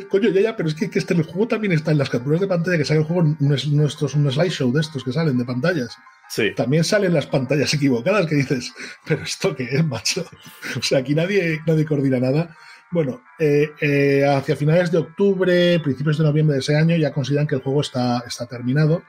coño, 0.10 0.28
ya, 0.28 0.42
ya, 0.42 0.58
pero 0.58 0.68
es 0.68 0.76
que, 0.76 0.90
este, 0.94 1.14
el 1.14 1.24
juego 1.24 1.48
también 1.48 1.72
está 1.72 1.92
en 1.92 1.98
las 1.98 2.10
capturas 2.10 2.42
de 2.42 2.48
pantalla 2.48 2.78
que 2.78 2.84
sale 2.84 3.00
el 3.00 3.06
juego, 3.06 3.34
no 3.40 3.56
es, 3.56 3.66
no 3.68 3.86
es 3.86 4.02
un 4.02 4.30
slideshow 4.30 4.74
de 4.74 4.82
estos 4.82 5.06
que 5.06 5.14
salen 5.14 5.38
de 5.38 5.46
pantallas. 5.46 5.96
Sí. 6.28 6.52
También 6.54 6.84
salen 6.84 7.14
las 7.14 7.28
pantallas 7.28 7.74
equivocadas 7.74 8.26
que 8.26 8.36
dices, 8.36 8.74
pero 9.06 9.24
esto 9.24 9.56
qué 9.56 9.70
es, 9.72 9.86
macho. 9.86 10.26
O 10.78 10.82
sea, 10.82 11.00
aquí 11.00 11.16
nadie, 11.16 11.62
nadie 11.66 11.86
coordina 11.86 12.20
nada. 12.20 12.58
Bueno, 12.92 13.24
eh, 13.40 13.72
eh, 13.80 14.26
hacia 14.26 14.58
finales 14.58 14.92
de 14.92 14.98
octubre, 14.98 15.80
principios 15.80 16.18
de 16.18 16.26
noviembre 16.26 16.56
de 16.56 16.60
ese 16.60 16.76
año, 16.76 16.98
ya 16.98 17.14
consideran 17.14 17.48
que 17.48 17.56
el 17.56 17.62
juego 17.62 17.82
está, 17.82 18.22
está 18.28 18.46
terminado. 18.48 19.04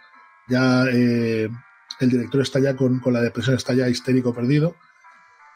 Ya 0.49 0.85
eh, 0.85 1.51
el 1.99 2.09
director 2.09 2.43
está 2.43 2.61
ya 2.61 2.77
con, 2.77 3.01
la 3.07 3.21
depresión, 3.21 3.57
está 3.57 3.75
ya 3.75 3.89
histérico 3.89 4.33
perdido. 4.33 4.77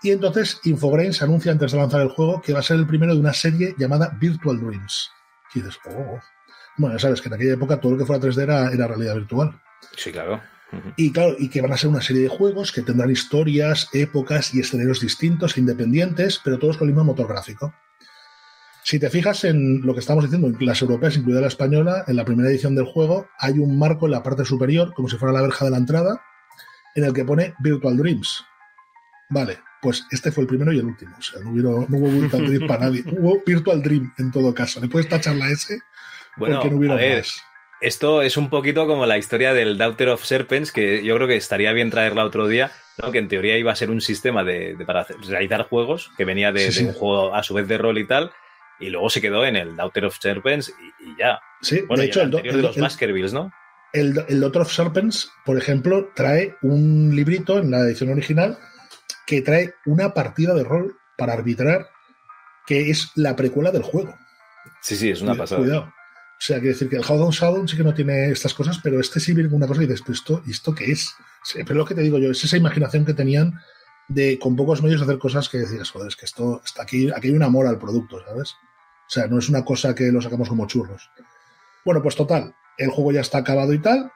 Y 0.03 0.11
entonces 0.11 0.61
Infogrames 0.65 1.23
anuncia 1.23 1.53
antes 1.53 1.71
de 1.71 1.79
lanzar 1.79 2.01
el 2.01 2.09
juego 2.09 2.43
que 2.43 2.53
va 2.53 2.59
a 2.59 2.65
ser 2.65 2.79
el 2.79 2.87
primero 2.87 3.15
de 3.15 3.21
una 3.21 3.33
serie 3.33 3.75
llamada 3.79 4.17
Virtual 4.21 4.59
Dreams. 4.59 5.11
Y 5.55 5.61
dices, 5.61 5.79
oh. 5.87 6.19
Bueno, 6.79 6.97
ya 6.97 7.01
sabes 7.01 7.23
que 7.23 7.29
en 7.29 7.35
aquella 7.35 7.55
época 7.55 7.81
todo 7.81 7.93
lo 7.93 7.99
que 7.99 8.05
fuera 8.05 8.21
3D 8.21 8.43
era, 8.43 8.71
era 8.71 8.89
realidad 8.89 9.15
virtual. 9.15 9.63
Sí, 9.97 10.13
claro. 10.13 10.43
Y 10.97 11.13
claro, 11.13 11.37
y 11.39 11.49
que 11.49 11.63
van 11.63 11.73
a 11.73 11.77
ser 11.77 11.91
una 11.91 12.03
serie 12.03 12.23
de 12.23 12.29
juegos 12.29 12.73
que 12.73 12.83
tendrán 12.83 13.11
historias, 13.11 13.89
épocas 13.93 14.53
y 14.53 14.61
escenarios 14.61 15.01
distintos, 15.01 15.57
independientes, 15.57 16.41
pero 16.43 16.59
todos 16.59 16.77
con 16.77 16.89
el 16.89 16.95
mismo 16.95 17.05
motor 17.05 17.29
gráfico. 17.29 17.73
Si 18.87 19.01
te 19.01 19.11
fijas 19.11 19.43
en 19.43 19.85
lo 19.85 19.95
que 19.95 19.99
estamos 19.99 20.23
diciendo, 20.23 20.47
en 20.47 20.65
las 20.65 20.81
europeas, 20.81 21.17
incluida 21.17 21.41
la 21.41 21.49
española, 21.49 22.05
en 22.07 22.15
la 22.15 22.25
primera 22.25 22.49
edición 22.49 22.77
del 22.77 22.85
juego 22.85 23.27
hay 23.37 23.59
un 23.59 23.77
marco 23.77 24.07
en 24.07 24.13
la 24.13 24.23
parte 24.23 24.45
superior, 24.45 24.95
como 24.95 25.09
si 25.09 25.17
fuera 25.17 25.35
la 25.35 25.43
verja 25.43 25.65
de 25.65 25.73
la 25.73 25.79
entrada, 25.79 26.23
en 26.95 27.03
el 27.03 27.13
que 27.13 27.25
pone 27.25 27.53
Virtual 27.59 27.97
Dreams. 27.97 28.45
Vale, 29.29 29.59
pues 29.83 30.07
este 30.13 30.31
fue 30.31 30.43
el 30.43 30.49
primero 30.49 30.73
y 30.73 30.79
el 30.79 30.85
último. 30.85 31.17
O 31.19 31.21
sea, 31.21 31.41
no, 31.43 31.51
hubo 31.51 32.11
Virtual 32.13 32.47
Dream 32.47 32.69
para 32.69 32.85
nadie. 32.85 33.03
Hubo 33.19 33.43
Virtual 33.45 33.83
Dream 33.83 34.15
en 34.19 34.31
todo 34.31 34.55
caso. 34.55 34.79
¿Le 34.79 34.87
puedes 34.87 35.09
tachar 35.09 35.35
la 35.35 35.51
S? 35.51 35.81
Bueno, 36.37 36.61
porque 36.61 36.71
no 36.71 36.77
hubiera 36.77 36.95
más. 36.95 37.43
Esto 37.81 38.23
es 38.23 38.37
un 38.37 38.51
poquito 38.51 38.87
como 38.87 39.05
la 39.05 39.19
historia 39.19 39.53
del 39.53 39.79
Daughter 39.79 40.11
of 40.11 40.25
Serpents, 40.25 40.71
que 40.71 41.05
yo 41.05 41.17
creo 41.17 41.27
que 41.27 41.35
estaría 41.35 41.73
bien 41.73 41.91
traerla 41.91 42.25
otro 42.25 42.47
día, 42.47 42.71
que 43.11 43.19
en 43.19 43.27
teoría 43.27 43.59
iba 43.59 43.73
a 43.73 43.77
ser 43.77 43.91
un 43.91 44.01
sistema 44.01 44.45
de, 44.45 44.77
para 44.87 45.09
realizar 45.29 45.65
juegos, 45.65 46.13
que 46.17 46.25
venía 46.25 46.53
de, 46.53 46.71
de, 46.71 46.85
un 46.85 46.93
juego 46.93 47.35
a 47.35 47.43
su 47.43 47.53
vez 47.53 47.67
de 47.67 47.79
rol 47.79 47.99
y 47.99 48.07
tal, 48.07 48.31
y 48.79 48.91
luego 48.91 49.11
se 49.11 49.21
quedó 49.21 49.45
en 49.45 49.57
el 49.57 49.77
Daughter 49.77 50.05
of 50.05 50.19
Serpents 50.21 50.73
y, 51.01 51.19
ya. 51.19 51.41
Sí, 51.63 51.83
bueno, 51.89 52.03
de 52.03 52.09
hecho, 52.09 52.23
el, 52.23 52.31
de 52.31 52.53
los 52.53 52.77
Baskervilles, 52.77 53.33
¿no? 53.33 53.51
El, 53.93 54.25
el 54.29 54.41
Daughter 54.41 54.63
of 54.63 54.73
Serpents, 54.73 55.31
por 55.45 55.57
ejemplo, 55.57 56.11
trae 56.15 56.55
un 56.63 57.15
librito 57.15 57.59
en 57.59 57.71
la 57.71 57.81
edición 57.81 58.11
original 58.11 58.59
que 59.27 59.43
trae 59.43 59.75
una 59.87 60.13
partida 60.15 60.55
de 60.55 60.65
rol 60.65 60.97
para 61.17 61.33
arbitrar 61.33 61.89
que 62.67 62.91
es 62.91 63.13
la 63.15 63.37
precuela 63.37 63.71
del 63.71 63.83
juego. 63.83 64.19
Sí, 64.83 64.97
sí, 64.97 65.11
es 65.11 65.23
una 65.23 65.35
pasada. 65.35 65.63
Cuidado. 65.63 65.83
O 65.83 66.41
sea, 66.41 66.59
quiere 66.59 66.75
decir 66.75 66.91
que 66.91 66.97
el 66.97 67.05
Howdown 67.05 67.31
Shadow 67.31 67.67
sí 67.67 67.77
que 67.77 67.85
no 67.85 67.95
tiene 67.95 68.31
estas 68.31 68.53
cosas, 68.53 68.79
pero 68.83 69.01
este 69.01 69.21
sí 69.21 69.33
viene 69.33 69.49
con 69.49 69.57
una 69.57 69.67
cosa 69.67 69.83
y 69.83 69.87
dices, 69.87 70.05
esto, 70.07 70.43
¿y 70.47 70.51
esto 70.51 70.75
qué 70.75 70.93
es? 70.93 71.15
pero 71.65 71.75
lo 71.75 71.85
que 71.85 71.95
te 71.95 72.03
digo 72.03 72.19
yo, 72.19 72.33
es 72.33 72.43
esa 72.43 72.57
imaginación 72.57 73.05
que 73.05 73.15
tenían 73.15 73.55
de 74.09 74.39
con 74.39 74.57
pocos 74.57 74.83
medios 74.83 75.01
hacer 75.01 75.19
cosas 75.19 75.49
que 75.49 75.59
decías, 75.59 75.91
joder, 75.91 76.09
es 76.09 76.17
que 76.17 76.27
esto 76.27 76.61
está 76.65 76.83
aquí, 76.83 77.09
aquí 77.11 77.29
hay 77.29 77.35
un 77.35 77.43
amor 77.43 77.67
al 77.67 77.79
producto, 77.79 78.21
¿sabes? 78.25 78.57
O 79.07 79.11
sea, 79.11 79.27
no 79.27 79.39
es 79.39 79.49
una 79.49 79.65
cosa 79.65 79.95
que 79.95 80.11
lo 80.11 80.21
sacamos 80.21 80.49
como 80.49 80.67
churros. 80.67 81.11
Bueno, 81.85 82.03
pues 82.03 82.17
total, 82.17 82.55
el 82.77 82.91
juego 82.91 83.13
ya 83.13 83.21
está 83.21 83.39
acabado 83.39 83.73
y 83.73 83.79
tal, 83.79 84.11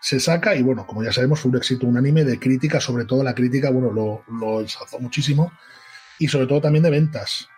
se 0.00 0.20
saca 0.20 0.54
y 0.54 0.62
bueno, 0.62 0.86
como 0.86 1.02
ya 1.02 1.12
sabemos, 1.12 1.40
fue 1.40 1.50
un 1.50 1.56
éxito 1.56 1.86
unánime 1.86 2.24
de 2.24 2.38
crítica, 2.38 2.80
sobre 2.80 3.06
todo 3.06 3.22
la 3.22 3.34
crítica, 3.34 3.70
bueno, 3.70 3.90
lo, 3.90 4.24
lo 4.28 4.60
ensalzó 4.60 4.98
muchísimo 4.98 5.52
y 6.18 6.28
sobre 6.28 6.46
todo 6.46 6.60
también 6.60 6.82
de 6.82 6.90
ventas. 6.90 7.48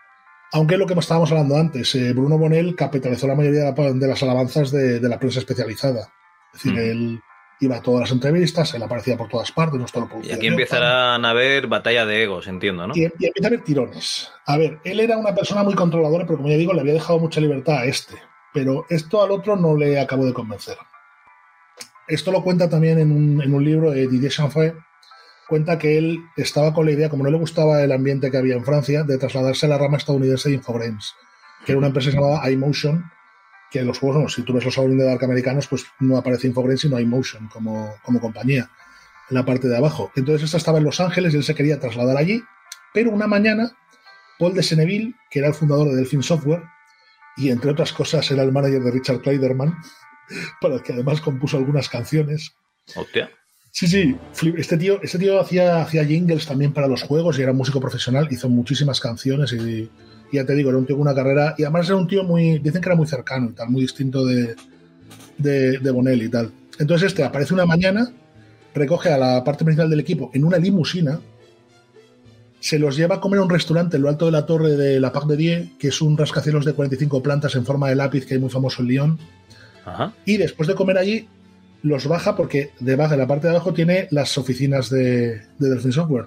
Aunque 0.53 0.77
lo 0.77 0.87
que 0.87 0.95
estábamos 0.95 1.31
hablando 1.33 1.57
antes, 1.57 1.95
eh, 1.97 2.13
Bruno 2.13 2.39
Bonell 2.39 2.77
capitalizó 2.77 3.27
la 3.27 3.35
mayoría 3.35 3.73
de, 3.73 4.07
las 4.07 4.23
alabanzas 4.23 4.71
de, 4.71 5.01
la 5.01 5.19
prensa 5.19 5.41
especializada. 5.41 6.13
Es 6.55 6.63
decir, 6.63 6.79
él 6.79 7.21
iba 7.61 7.77
a 7.77 7.83
todas 7.83 8.03
las 8.03 8.13
entrevistas, 8.13 8.75
él 8.75 8.83
aparecía 8.83 9.17
por 9.17 9.29
todas 9.29 9.51
partes, 9.53 9.81
no 9.81 9.87
lo 9.95 10.23
Y 10.23 10.33
aquí 10.33 10.47
empezarán 10.47 11.25
a 11.25 11.31
haber 11.31 11.67
batalla 11.67 12.05
de 12.05 12.23
egos, 12.23 12.47
entiendo, 12.49 12.87
¿no? 12.87 12.95
Y, 12.95 13.03
y, 13.03 13.27
empieza 13.27 13.45
a 13.45 13.49
haber 13.49 13.65
tirones. 13.65 14.31
A 14.45 14.57
ver, 14.57 14.79
él 14.85 15.01
era 15.01 15.17
una 15.17 15.35
persona 15.35 15.63
muy 15.63 15.75
controladora, 15.75 16.27
pero 16.27 16.37
como 16.37 16.51
ya 16.51 16.57
digo, 16.57 16.73
le 16.75 16.81
había 16.81 16.95
dejado 16.95 17.19
mucha 17.19 17.41
libertad 17.41 17.79
a 17.79 17.85
este. 17.85 18.15
Pero 18.53 18.87
esto 18.89 19.23
al 19.23 19.31
otro 19.31 19.57
no 19.57 19.77
le 19.77 19.99
acabó 19.99 20.25
de 20.25 20.33
convencer. 20.33 20.77
Esto 22.09 22.31
lo 22.31 22.43
cuenta 22.43 22.69
también 22.69 22.99
en 22.99 23.11
un, 23.11 23.43
en 23.43 23.53
un 23.53 23.65
libro 23.65 23.91
de 23.91 24.07
Didier 24.07 24.33
Chanfray. 24.33 24.73
Cuenta 25.49 25.79
que 25.79 25.99
él 25.99 26.19
estaba 26.37 26.73
con 26.73 26.87
la 26.87 26.93
idea, 26.93 27.09
como 27.09 27.25
no 27.25 27.31
le 27.31 27.39
gustaba 27.39 27.83
el 27.83 27.93
ambiente 27.93 28.31
que 28.31 28.37
había 28.37 28.57
en 28.57 28.65
Francia, 28.65 29.03
de 29.03 29.19
trasladarse 29.19 29.67
a 29.67 29.69
la 29.69 29.79
rama 29.79 29.97
estadounidense 29.97 30.49
de 30.49 30.57
Infogrames, 30.57 31.15
que 31.65 31.73
era 31.73 31.79
una 31.79 31.89
empresa 31.89 32.11
llamada 32.11 32.49
iMotion, 32.51 33.05
que 33.71 33.83
los 33.83 33.99
juegos, 33.99 34.17
bueno, 34.17 34.29
si 34.29 34.43
tú 34.43 34.53
ves 34.53 34.65
los 34.65 34.79
Alone 34.79 35.03
de 35.03 35.09
Dark 35.09 35.25
americanos, 35.25 35.67
pues 35.67 35.85
no 36.01 36.17
aparece 36.17 36.47
Infogrames 36.47 36.81
sino 36.81 36.99
iMotion 36.99 37.49
como, 37.49 37.95
como 38.03 38.21
compañía 38.21 38.71
en 39.29 39.35
la 39.35 39.45
parte 39.45 39.69
de 39.69 39.77
abajo. 39.77 40.13
Entonces 40.15 40.45
esta 40.45 40.57
estaba 40.57 40.79
en 40.79 40.85
Los 40.85 41.01
Ángeles 41.01 41.35
y 41.35 41.39
él 41.39 41.45
se 41.45 41.55
quería 41.55 41.81
trasladar 41.81 42.17
allí, 42.17 42.43
pero 42.95 43.11
una 43.11 43.27
mañana 43.27 43.73
Paul 44.39 44.55
de 44.55 44.63
Seneville, 44.63 45.15
que 45.31 45.41
era 45.41 45.49
el 45.49 45.55
fundador 45.55 45.89
de 45.89 45.97
Delphine 45.97 46.23
Software, 46.23 46.63
y 47.37 47.51
entre 47.51 47.71
otras 47.71 47.93
cosas 47.93 48.31
era 48.31 48.43
el 48.43 48.53
manager 48.53 48.83
de 48.83 48.91
Richard 48.91 49.21
Kleiderman, 49.21 49.77
para 50.61 50.77
el 50.77 50.83
que 50.83 50.93
además 50.93 51.21
compuso 51.21 51.57
algunas 51.57 51.89
canciones. 51.89 52.55
Hostia. 52.95 53.31
Sí, 53.73 53.87
sí, 53.87 54.17
este 54.57 54.79
tío, 54.79 55.03
este 55.03 55.19
tío 55.19 55.39
hacía, 55.39 55.83
hacía 55.83 56.05
jingles 56.05 56.47
también 56.47 56.73
para 56.73 56.87
los 56.89 57.03
juegos 57.03 57.39
y 57.39 57.43
era 57.43 57.53
músico 57.53 57.79
profesional, 57.79 58.27
hizo 58.31 58.49
muchísimas 58.49 59.01
canciones 59.01 59.53
y 59.53 59.91
ya 60.33 60.45
te 60.45 60.55
digo, 60.55 60.71
era 60.71 60.79
un 60.79 60.87
tío 60.87 60.97
con 60.97 61.07
una 61.07 61.15
carrera. 61.15 61.55
Y 61.59 61.63
además 61.63 61.87
era 61.87 61.97
un 61.97 62.07
tío 62.07 62.25
muy. 62.25 62.59
Dicen 62.59 62.81
que 62.81 62.89
era 62.89 62.97
muy 62.97 63.07
cercano 63.07 63.51
y 63.51 63.53
tal, 63.53 63.71
muy 63.71 63.83
distinto 63.83 64.25
de, 64.25 64.57
de, 65.39 65.79
de 65.79 65.91
Bonelli 65.91 66.27
y 66.27 66.29
tal. 66.29 66.51
Entonces, 66.79 67.09
este 67.09 67.25
aparece 67.25 67.55
una 67.55 67.67
mañana, 67.67 68.11
recoge 68.75 69.11
a 69.11 69.19
la 69.19 69.45
parte 69.45 69.65
principal 69.65 69.89
del 69.89 70.01
equipo 70.01 70.31
en 70.35 70.45
una 70.45 70.59
limusina, 70.59 71.21
se 72.61 72.79
los 72.79 72.97
lleva 72.97 73.17
a 73.17 73.21
comer 73.21 73.41
a 73.41 73.43
un 73.43 73.51
restaurante 73.51 73.97
en 73.97 74.03
lo 74.03 74.09
alto 74.09 74.27
de 74.27 74.33
la 74.33 74.47
torre 74.47 74.77
de 74.77 74.99
la 74.99 75.13
Pac 75.13 75.27
de 75.27 75.37
Die, 75.37 75.73
que 75.79 75.89
es 75.89 76.01
un 76.01 76.17
rascacielos 76.17 76.65
de 76.65 76.73
45 76.73 77.23
plantas 77.23 77.55
en 77.55 77.65
forma 77.65 77.89
de 77.89 77.95
lápiz 77.97 78.27
que 78.27 78.35
hay 78.35 78.41
muy 78.41 78.51
famoso 78.51 78.83
en 78.83 78.89
Lyon. 78.89 79.19
Y 80.25 80.37
después 80.37 80.67
de 80.67 80.75
comer 80.75 80.99
allí, 80.99 81.29
los 81.83 82.09
baja 82.09 82.35
porque 82.35 82.73
debajo, 82.81 83.13
de 83.13 83.19
la 83.19 83.29
parte 83.29 83.47
de 83.47 83.55
abajo 83.55 83.73
tiene 83.73 84.09
las 84.11 84.37
oficinas 84.37 84.91
de, 84.91 85.43
de 85.59 85.71
Delphin 85.71 85.93
Software. 85.93 86.27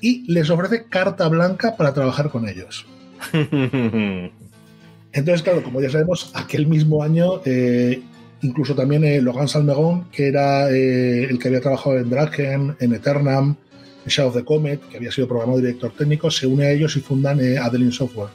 Y 0.00 0.30
les 0.32 0.48
ofrece 0.48 0.84
carta 0.84 1.26
blanca 1.28 1.76
para 1.76 1.92
trabajar 1.92 2.30
con 2.30 2.48
ellos. 2.48 2.86
Entonces, 5.14 5.42
claro, 5.42 5.62
como 5.62 5.80
ya 5.80 5.90
sabemos, 5.90 6.32
aquel 6.34 6.66
mismo 6.66 7.02
año, 7.02 7.40
eh, 7.44 8.02
incluso 8.42 8.74
también 8.74 9.04
eh, 9.04 9.22
Logan 9.22 9.46
Salmegón, 9.46 10.10
que 10.10 10.26
era 10.26 10.68
eh, 10.70 11.24
el 11.24 11.38
que 11.38 11.48
había 11.48 11.60
trabajado 11.60 11.98
en 11.98 12.10
Draken, 12.10 12.76
en 12.80 12.94
Eternam, 12.94 13.56
Shadow 14.06 14.30
of 14.30 14.36
the 14.36 14.44
Comet, 14.44 14.80
que 14.88 14.96
había 14.96 15.12
sido 15.12 15.28
programador 15.28 15.60
y 15.60 15.66
director 15.66 15.92
técnico, 15.92 16.30
se 16.32 16.48
une 16.48 16.66
a 16.66 16.70
ellos 16.72 16.96
y 16.96 17.00
fundan 17.00 17.38
Adeline 17.38 17.92
Software. 17.92 18.30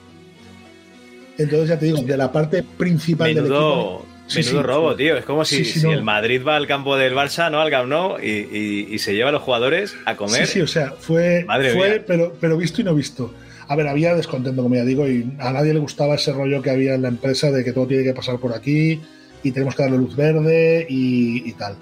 Entonces, 1.37 1.69
ya 1.69 1.77
te 1.77 1.85
digo, 1.87 2.01
de 2.01 2.17
la 2.17 2.31
parte 2.31 2.63
principal 2.63 3.33
del 3.33 3.45
equipo. 3.45 4.05
Menudo 4.33 4.63
robo, 4.63 4.95
tío. 4.95 5.17
Es 5.17 5.25
como 5.25 5.43
si, 5.43 5.63
el 5.87 6.03
Madrid 6.03 6.41
va 6.47 6.55
al 6.55 6.67
campo 6.67 6.95
del 6.95 7.13
Barça, 7.13 7.49
¿no? 7.49 7.59
Al 7.61 7.71
Camp 7.71 7.89
Nou, 7.89 8.19
y, 8.19 8.97
se 8.99 9.13
lleva 9.15 9.29
a 9.29 9.31
los 9.31 9.41
jugadores 9.41 9.95
a 10.05 10.15
comer. 10.15 10.45
Sí, 10.45 10.53
sí, 10.53 10.61
o 10.61 10.67
sea, 10.67 10.91
fue, 10.91 11.45
fue 11.73 12.03
pero, 12.05 12.33
pero 12.39 12.57
visto 12.57 12.81
y 12.81 12.83
no 12.83 12.93
visto. 12.93 13.33
A 13.69 13.75
ver, 13.75 13.87
había 13.87 14.15
descontento, 14.15 14.63
como 14.63 14.73
ya 14.73 14.83
digo, 14.83 15.07
y 15.07 15.31
a 15.37 15.53
nadie 15.53 15.73
le 15.73 15.79
gustaba 15.79 16.15
ese 16.15 16.33
rollo 16.33 16.61
que 16.61 16.71
había 16.71 16.95
en 16.95 17.03
la 17.03 17.07
empresa 17.07 17.51
de 17.51 17.63
que 17.63 17.71
todo 17.71 17.85
tiene 17.85 18.03
que 18.03 18.13
pasar 18.13 18.39
por 18.39 18.53
aquí 18.53 18.99
y 19.43 19.51
tenemos 19.51 19.75
que 19.75 19.83
darle 19.83 19.99
luz 19.99 20.15
verde 20.15 20.87
y, 20.89 21.53
tal. 21.53 21.75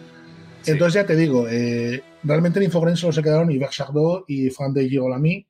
Entonces 0.66 0.96
ya 0.96 1.06
te 1.06 1.16
digo, 1.16 1.48
eh, 1.50 2.04
realmente 2.24 2.60
en 2.60 2.66
Infogrames 2.66 3.00
solo 3.00 3.14
se 3.14 3.24
quedaron 3.24 3.50
Yves 3.50 3.70
Chardot 3.70 4.26
y 4.28 4.50
Fan 4.50 4.74
de 4.74 4.90
Girolami, 4.90 5.48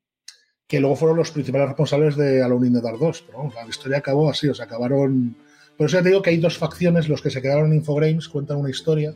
que 0.67 0.79
luego 0.79 0.95
fueron 0.95 1.17
los 1.17 1.31
principales 1.31 1.69
responsables 1.69 2.15
de 2.15 2.43
Alone 2.43 2.67
in 2.67 2.73
the 2.73 2.81
Dark 2.81 2.99
2. 2.99 3.23
Pero, 3.25 3.51
la 3.55 3.67
historia 3.67 3.97
acabó 3.97 4.29
así, 4.29 4.47
o 4.47 4.53
sea, 4.53 4.65
acabaron 4.65 5.35
por 5.77 5.87
eso 5.87 5.97
ya 5.97 6.03
te 6.03 6.09
digo 6.09 6.21
que 6.21 6.31
hay 6.31 6.37
dos 6.37 6.57
facciones, 6.57 7.07
los 7.07 7.21
que 7.21 7.29
se 7.29 7.41
quedaron 7.41 7.67
en 7.71 7.77
Infogrames 7.77 8.27
cuentan 8.27 8.57
una 8.57 8.69
historia 8.69 9.13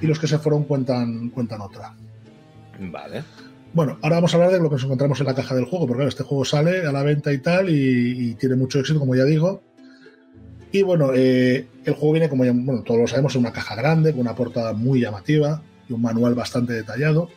y 0.00 0.06
los 0.06 0.20
que 0.20 0.28
se 0.28 0.38
fueron 0.38 0.62
cuentan, 0.64 1.30
cuentan 1.30 1.60
otra. 1.60 1.94
Vale. 2.78 3.24
Bueno, 3.72 3.98
ahora 4.02 4.16
vamos 4.16 4.34
a 4.34 4.36
hablar 4.36 4.52
de 4.52 4.58
lo 4.58 4.68
que 4.68 4.74
nos 4.74 4.84
encontramos 4.84 5.20
en 5.20 5.26
la 5.26 5.34
caja 5.34 5.54
del 5.54 5.64
juego, 5.64 5.86
porque 5.86 5.98
claro, 5.98 6.08
este 6.08 6.24
juego 6.24 6.44
sale 6.44 6.86
a 6.86 6.92
la 6.92 7.02
venta 7.02 7.32
y 7.32 7.38
tal, 7.38 7.70
y, 7.70 8.34
tiene 8.34 8.56
mucho 8.56 8.80
éxito, 8.80 8.98
como 8.98 9.14
ya 9.14 9.24
digo. 9.24 9.62
Y 10.72 10.82
bueno, 10.82 11.12
eh, 11.14 11.66
el 11.84 11.94
juego 11.94 12.12
viene, 12.12 12.28
como 12.28 12.44
ya, 12.44 12.52
bueno, 12.52 12.82
todos 12.82 13.00
lo 13.00 13.06
sabemos, 13.06 13.34
en 13.34 13.42
una 13.42 13.52
caja 13.52 13.74
grande, 13.74 14.12
con 14.12 14.20
una 14.20 14.34
portada 14.34 14.72
muy 14.72 15.00
llamativa 15.00 15.62
y 15.88 15.92
un 15.92 16.02
manual 16.02 16.34
bastante 16.34 16.72
detallado. 16.72 17.28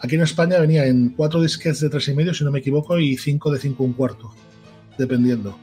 Aquí 0.00 0.14
en 0.14 0.22
España 0.22 0.58
venía 0.58 0.86
en 0.86 1.10
cuatro 1.10 1.40
disquetes 1.40 1.80
de 1.80 1.90
tres 1.90 2.08
y 2.08 2.14
medio, 2.14 2.34
si 2.34 2.44
no 2.44 2.50
me 2.50 2.58
equivoco, 2.60 2.98
y 2.98 3.16
cinco 3.16 3.50
de 3.50 3.58
cinco 3.58 3.84
un 3.84 3.92
cuarto, 3.92 4.34
dependiendo 4.98 5.58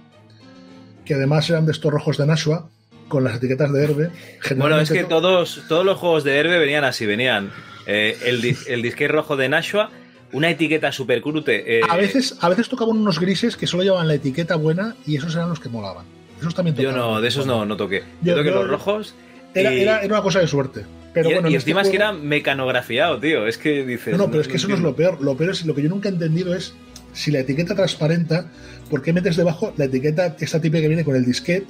que 1.05 1.13
además 1.15 1.49
eran 1.49 1.65
de 1.65 1.71
estos 1.71 1.91
rojos 1.91 2.17
de 2.17 2.25
Nashua, 2.25 2.69
con 3.07 3.23
las 3.23 3.35
etiquetas 3.35 3.71
de 3.71 3.83
Herbe. 3.83 4.09
Bueno, 4.55 4.79
es 4.79 4.89
que 4.89 5.03
todos, 5.03 5.63
todos 5.67 5.85
los 5.85 5.97
juegos 5.97 6.23
de 6.23 6.37
Herbe 6.37 6.57
venían 6.57 6.83
así, 6.83 7.05
venían 7.05 7.51
eh, 7.85 8.17
el, 8.25 8.55
el 8.67 8.81
disque 8.81 9.07
rojo 9.07 9.35
de 9.35 9.49
Nashua, 9.49 9.91
una 10.33 10.49
etiqueta 10.49 10.91
super 10.91 11.21
crute. 11.21 11.79
Eh, 11.79 11.81
a, 11.87 11.95
veces, 11.95 12.37
a 12.41 12.49
veces 12.49 12.67
tocaban 12.67 12.97
unos 12.97 13.19
grises 13.19 13.55
que 13.55 13.67
solo 13.67 13.83
llevaban 13.83 14.07
la 14.07 14.15
etiqueta 14.15 14.55
buena 14.55 14.95
y 15.05 15.15
esos 15.15 15.35
eran 15.35 15.49
los 15.49 15.59
que 15.59 15.69
molaban. 15.69 16.05
Esos 16.39 16.53
también 16.53 16.75
tocaban. 16.75 16.95
Yo 16.95 17.01
no, 17.01 17.21
de 17.21 17.27
esos 17.27 17.45
no, 17.45 17.65
no 17.65 17.77
toqué. 17.77 18.03
Yo, 18.21 18.35
toqué 18.35 18.51
los 18.51 18.67
rojos. 18.67 19.15
Era, 19.53 19.71
era, 19.73 20.01
una 20.05 20.21
cosa 20.21 20.39
de 20.39 20.47
suerte. 20.47 20.85
Pero 21.13 21.29
y, 21.29 21.33
bueno, 21.33 21.49
y 21.49 21.55
este 21.55 21.71
es 21.71 21.89
que 21.89 21.95
era 21.95 22.11
mecanografiado, 22.11 23.19
tío. 23.19 23.45
Es 23.47 23.57
que 23.57 23.85
dices. 23.85 24.11
No, 24.11 24.25
no, 24.25 24.29
pero 24.29 24.41
es 24.41 24.47
que 24.47 24.57
eso 24.57 24.67
no 24.67 24.75
es 24.75 24.81
lo 24.81 24.95
peor. 24.95 25.21
Lo 25.21 25.37
peor 25.37 25.51
es 25.51 25.65
lo 25.65 25.75
que 25.75 25.83
yo 25.83 25.89
nunca 25.89 26.09
he 26.09 26.11
entendido 26.11 26.55
es 26.55 26.73
si 27.13 27.29
la 27.29 27.39
etiqueta 27.39 27.75
transparenta, 27.75 28.47
¿por 28.89 29.03
qué 29.03 29.13
metes 29.13 29.37
debajo 29.37 29.73
la 29.77 29.85
etiqueta, 29.85 30.35
esta 30.39 30.59
típica 30.59 30.81
que 30.81 30.87
viene 30.87 31.05
con 31.05 31.15
el 31.15 31.23
disquete? 31.23 31.67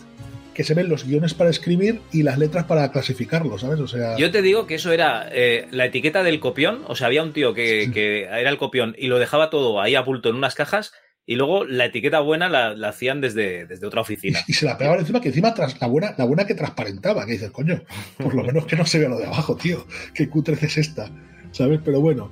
Que 0.54 0.64
se 0.64 0.74
ven 0.74 0.90
los 0.90 1.06
guiones 1.06 1.34
para 1.34 1.50
escribir 1.50 2.02
y 2.12 2.24
las 2.24 2.38
letras 2.38 2.66
para 2.66 2.92
clasificarlos, 2.92 3.62
¿sabes? 3.62 3.80
O 3.80 3.88
sea... 3.88 4.18
Yo 4.18 4.32
te 4.32 4.42
digo 4.42 4.68
que 4.68 4.76
eso 4.76 4.92
era 4.92 5.28
eh, 5.32 5.68
la 5.72 5.86
etiqueta 5.86 6.24
del 6.24 6.40
copión, 6.40 6.84
o 6.88 6.96
sea, 6.96 7.08
había 7.08 7.24
un 7.24 7.34
tío 7.34 7.54
que, 7.54 7.84
era 8.24 8.50
el 8.50 8.58
copión 8.58 8.96
y 8.98 9.08
lo 9.08 9.20
dejaba 9.20 9.50
todo 9.50 9.82
ahí 9.82 9.96
a 9.96 10.04
pulto 10.04 10.30
en 10.30 10.36
unas 10.36 10.56
cajas 10.56 10.94
y 11.26 11.36
luego 11.36 11.66
la 11.66 11.86
etiqueta 11.86 12.20
buena 12.20 12.50
la, 12.50 12.90
hacían 12.90 13.22
desde, 13.22 13.66
desde, 13.66 13.88
otra 13.88 14.02
oficina. 14.02 14.40
Y, 14.48 14.54
se 14.54 14.66
la 14.66 14.78
pegaban 14.78 15.00
encima, 15.00 15.22
que 15.22 15.30
encima 15.30 15.54
tras, 15.54 15.80
la, 15.80 15.88
buena, 15.88 16.14
la 16.18 16.26
buena 16.26 16.46
que 16.46 16.56
transparentaba, 16.56 17.26
que 17.26 17.34
dices, 17.34 17.52
coño, 17.52 17.82
por 18.18 18.36
lo 18.36 18.44
menos 18.44 18.66
que 18.66 18.76
no 18.76 18.86
se 18.86 19.00
vea 19.00 19.10
lo 19.10 19.18
de 19.18 19.26
abajo, 19.26 19.56
tío, 19.56 19.88
qué 20.14 20.30
cutre 20.30 20.58
es 20.62 20.78
esta, 20.78 21.10
¿sabes? 21.52 21.80
Pero 21.84 22.02
bueno, 22.02 22.32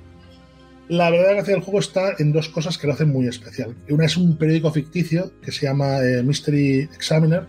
la 0.91 1.10
verdad 1.10 1.31
gracia 1.31 1.53
del 1.53 1.64
juego 1.64 1.80
está 1.80 2.15
en 2.19 2.34
dos 2.34 2.49
cosas 2.49 2.77
que 2.77 2.85
lo 2.85 2.91
hacen 2.91 3.10
muy 3.10 3.26
especial. 3.26 3.77
Una 3.89 4.06
es 4.06 4.18
un 4.18 4.38
periódico 4.38 4.73
ficticio 4.73 5.31
que 5.41 5.53
se 5.53 5.65
llama 5.65 5.99
eh, 5.99 6.22
Mystery 6.22 6.89
Examiner, 6.93 7.48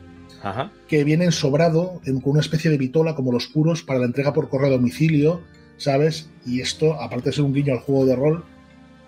que 0.89 1.05
viene 1.05 1.31
sobrado 1.33 2.01
con 2.05 2.33
una 2.33 2.41
especie 2.41 2.71
de 2.71 2.79
vitola 2.79 3.15
como 3.15 3.33
los 3.33 3.47
puros 3.47 3.83
para 3.83 4.01
la 4.01 4.07
entrega 4.07 4.33
por 4.33 4.49
correo 4.49 4.69
a 4.69 4.73
domicilio, 4.73 5.43
¿sabes? 5.77 6.31
Y 6.47 6.61
esto, 6.61 7.01
aparte 7.01 7.31
de 7.31 7.37
ser 7.37 7.45
un 7.45 7.55
guiño 7.55 7.73
al 7.75 7.81
juego 7.81 8.07
de 8.07 8.17
rol, 8.17 8.45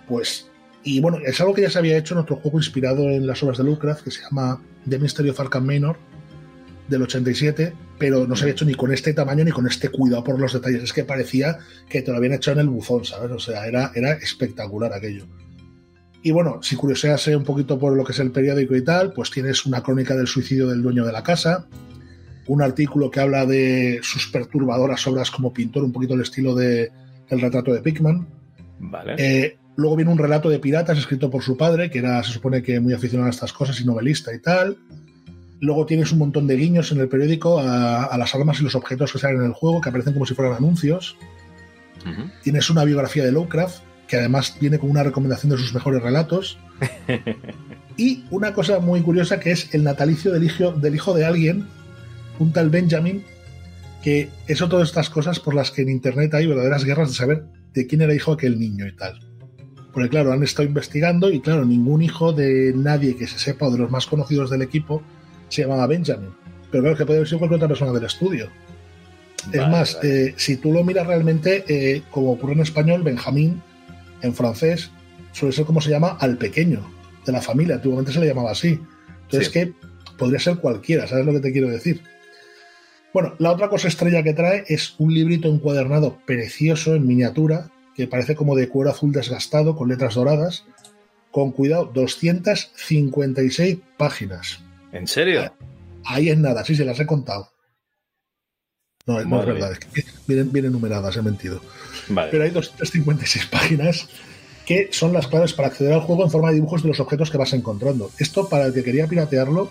pues... 0.09 0.49
Y 0.87 1.01
bueno, 1.01 1.19
es 1.25 1.41
algo 1.41 1.55
que 1.55 1.63
ya 1.63 1.71
se 1.71 1.79
había 1.79 1.97
hecho 1.97 2.15
en 2.15 2.21
otro 2.21 2.37
juego 2.37 2.59
inspirado 2.59 3.09
en 3.09 3.27
las 3.27 3.43
obras 3.43 3.57
de 3.57 3.65
Lovecraft 3.65 4.05
que 4.05 4.11
se 4.11 4.23
llama 4.23 4.61
The 4.89 4.99
Mystery 4.99 5.31
of 5.31 5.41
Arkham 5.41 5.65
Manor, 5.65 5.97
del 6.89 7.03
87, 7.03 7.73
pero 7.99 8.27
no 8.27 8.37
se 8.37 8.45
había 8.45 8.53
hecho 8.53 8.67
ni 8.67 8.75
con 8.75 8.93
este 8.93 9.15
tamaño 9.15 9.45
ni 9.45 9.51
con 9.51 9.67
este 9.67 9.89
cuidado 9.89 10.23
por 10.23 10.39
los 10.39 10.53
detalles. 10.53 10.83
Es 10.83 10.93
que 10.93 11.05
parecía 11.05 11.59
que 11.89 12.03
te 12.03 12.11
lo 12.11 12.19
habían 12.19 12.35
hecho 12.35 12.53
en 12.53 12.59
el 12.59 12.69
buzón, 12.69 13.05
¿sabes? 13.05 13.31
O 13.31 13.39
sea, 13.39 13.67
era, 13.67 13.93
era 13.95 14.13
espectacular 14.13 14.93
aquello. 14.93 15.27
Y 16.25 16.31
bueno, 16.31 16.61
si 16.63 16.75
curiosease 16.75 17.37
un 17.37 17.45
poquito 17.45 17.79
por 17.79 17.95
lo 17.95 18.03
que 18.03 18.13
es 18.13 18.19
el 18.19 18.31
periódico 18.31 18.75
y 18.75 18.83
tal, 18.83 19.13
pues 19.13 19.31
tienes 19.31 19.67
una 19.67 19.83
crónica 19.83 20.17
del 20.17 20.27
suicidio 20.27 20.69
del 20.69 20.83
dueño 20.83 21.05
de 21.05 21.13
la 21.13 21.23
casa, 21.23 21.67
un 22.47 22.63
artículo 22.63 23.11
que 23.11 23.21
habla 23.21 23.45
de 23.45 24.01
sus 24.03 24.29
perturbadoras 24.29 25.07
obras 25.07 25.31
como 25.31 25.53
pintor, 25.53 25.85
un 25.85 25.93
poquito 25.93 26.15
el 26.15 26.23
estilo 26.23 26.55
de 26.55 26.91
el 27.29 27.41
retrato 27.43 27.75
de 27.75 27.83
Pickman. 27.83 28.27
Vale. 28.79 29.17
Eh, 29.19 29.59
luego 29.77 29.97
viene 29.97 30.13
un 30.13 30.17
relato 30.17 30.49
de 30.49 30.59
piratas 30.61 30.97
escrito 30.97 31.31
por 31.31 31.43
su 31.43 31.59
padre, 31.59 31.91
que 31.91 31.99
era, 31.99 32.23
se 32.23 32.33
supone 32.33 32.63
que 32.63 32.81
muy 32.81 32.95
aficionado 32.95 33.27
a 33.27 33.31
estas 33.31 33.53
cosas 33.53 33.79
y 33.83 33.85
novelista 33.85 34.35
y 34.35 34.39
tal. 34.39 34.79
Luego 35.61 35.85
tienes 35.85 36.11
un 36.11 36.21
montón 36.21 36.47
de 36.47 36.57
guiños 36.57 36.91
en 36.91 37.01
el 37.01 37.09
periódico 37.09 37.61
a, 37.61 38.17
las 38.17 38.35
armas 38.35 38.59
y 38.61 38.65
los 38.65 38.75
objetos 38.75 39.13
que 39.13 39.19
salen 39.19 39.41
en 39.41 39.49
el 39.49 39.53
juego, 39.53 39.83
que 39.83 39.91
aparecen 39.91 40.15
como 40.15 40.25
si 40.25 40.33
fueran 40.33 40.55
anuncios. 40.55 41.19
Tienes 42.43 42.71
una 42.71 42.85
biografía 42.85 43.25
de 43.25 43.33
Lovecraft, 43.33 43.83
que 44.09 44.17
además 44.17 44.57
viene 44.61 44.79
con 44.79 44.91
una 44.91 45.03
recomendación 45.03 45.51
de 45.51 45.59
sus 45.59 45.75
mejores 45.75 46.03
relatos. 46.03 46.59
y 47.97 48.25
una 48.31 48.53
cosa 48.53 48.81
muy 48.81 49.01
curiosa 49.03 49.41
que 49.41 49.53
es 49.53 49.75
el 49.75 49.85
natalicio 49.85 50.33
del 50.33 50.45
hijo, 50.45 50.73
del 50.73 50.95
hijo 50.95 51.15
de 51.15 51.25
alguien, 51.25 51.67
un 52.39 52.53
tal 52.53 52.71
Benjamin, 52.71 53.25
que 54.03 54.29
es 54.47 54.61
otra 54.61 54.79
de 54.79 54.85
estas 54.85 55.09
cosas 55.09 55.41
por 55.41 55.55
las 55.55 55.71
que 55.71 55.83
en 55.83 55.89
Internet 55.89 56.35
hay 56.35 56.47
verdaderas 56.47 56.85
guerras 56.85 57.09
de 57.09 57.15
saber 57.15 57.45
de 57.73 57.87
quién 57.87 58.03
era 58.03 58.15
hijo 58.15 58.33
aquel 58.33 58.59
niño 58.59 58.87
y 58.87 58.95
tal. 58.95 59.19
Porque 59.93 60.09
claro, 60.09 60.33
han 60.33 60.43
estado 60.43 60.69
investigando 60.69 61.31
y 61.31 61.41
claro, 61.41 61.65
ningún 61.65 62.03
hijo 62.03 62.33
de 62.33 62.73
nadie 62.75 63.17
que 63.17 63.27
se 63.27 63.39
sepa 63.39 63.67
o 63.67 63.71
de 63.71 63.79
los 63.79 63.91
más 63.91 64.07
conocidos 64.07 64.51
del 64.51 64.63
equipo 64.63 65.03
se 65.49 65.63
llamaba 65.63 65.87
Benjamin. 65.87 66.31
Pero 66.71 66.83
claro, 66.83 66.97
que 66.97 67.07
puede 67.07 67.19
haber 67.21 67.29
sido 67.29 67.39
cualquier 67.39 67.59
otra 67.59 67.69
persona 67.69 67.93
del 67.93 68.05
estudio. 68.05 68.51
es 69.53 69.69
más, 69.69 69.99
eh, 70.03 70.35
si 70.37 70.57
tú 70.57 70.73
lo 70.73 70.83
miras 70.83 71.07
realmente, 71.07 71.65
eh, 71.69 72.03
como 72.11 72.33
ocurre 72.33 72.55
en 72.55 72.61
español, 72.61 73.03
Benjamín, 73.03 73.63
en 74.25 74.35
francés, 74.35 74.91
suele 75.33 75.55
ser 75.55 75.65
como 75.65 75.81
se 75.81 75.91
llama 75.91 76.17
al 76.21 76.37
pequeño 76.39 76.85
de 77.25 77.33
la 77.33 77.41
familia. 77.41 77.77
Antiguamente 77.77 78.13
se 78.13 78.21
le 78.21 78.27
llamaba 78.27 78.51
así. 78.51 78.81
Entonces, 79.23 79.49
que 79.51 79.73
podría 80.19 80.39
ser 80.39 80.57
cualquiera, 80.57 81.07
¿sabes 81.07 81.27
lo 81.27 81.33
que 81.33 81.41
te 81.41 81.53
quiero 81.53 81.69
decir? 81.69 82.03
Bueno, 83.13 83.35
la 83.39 83.53
otra 83.53 83.69
cosa 83.69 83.89
estrella 83.89 84.23
que 84.23 84.35
trae 84.35 84.65
es 84.67 84.95
un 84.99 85.15
librito 85.15 85.49
encuadernado 85.49 86.19
precioso 86.27 86.95
en 86.95 87.07
miniatura, 87.07 87.71
que 87.95 88.09
parece 88.09 88.35
como 88.35 88.57
de 88.57 88.69
cuero 88.69 88.91
azul 88.91 89.13
desgastado, 89.13 89.77
con 89.77 89.89
letras 89.89 90.15
doradas, 90.15 90.65
con 91.31 91.53
cuidado, 91.53 91.91
256 91.95 93.79
páginas. 93.97 94.61
¿En 94.93 95.07
serio? 95.07 95.53
Ahí 96.05 96.29
es 96.29 96.39
nada, 96.39 96.65
sí, 96.65 96.75
se 96.75 96.85
las 96.85 96.99
he 96.99 97.07
contado. 97.07 97.51
No, 99.07 99.23
no 99.25 99.41
es 99.41 99.47
verdad, 99.47 99.73
es 99.73 99.79
que 99.79 99.89
vienen, 100.27 100.73
numeradas, 100.73 101.17
he 101.17 101.23
mentido. 101.23 101.61
Pero 102.31 102.45
hay 102.45 102.51
256 102.51 103.47
páginas 103.47 104.09
que 104.67 104.89
son 104.93 105.13
las 105.13 105.27
claves 105.27 105.53
para 105.53 105.69
acceder 105.69 105.93
al 105.93 106.01
juego 106.01 106.25
en 106.25 106.31
forma 106.31 106.49
de 106.49 106.55
dibujos 106.55 106.83
de 106.83 106.89
los 106.89 107.01
objetos 107.01 107.31
que 107.31 107.37
vas 107.37 107.53
encontrando. 107.53 108.11
Esto, 108.19 108.49
para 108.49 108.67
el 108.67 108.73
que 108.73 108.83
quería 108.83 109.07
piratearlo, 109.07 109.71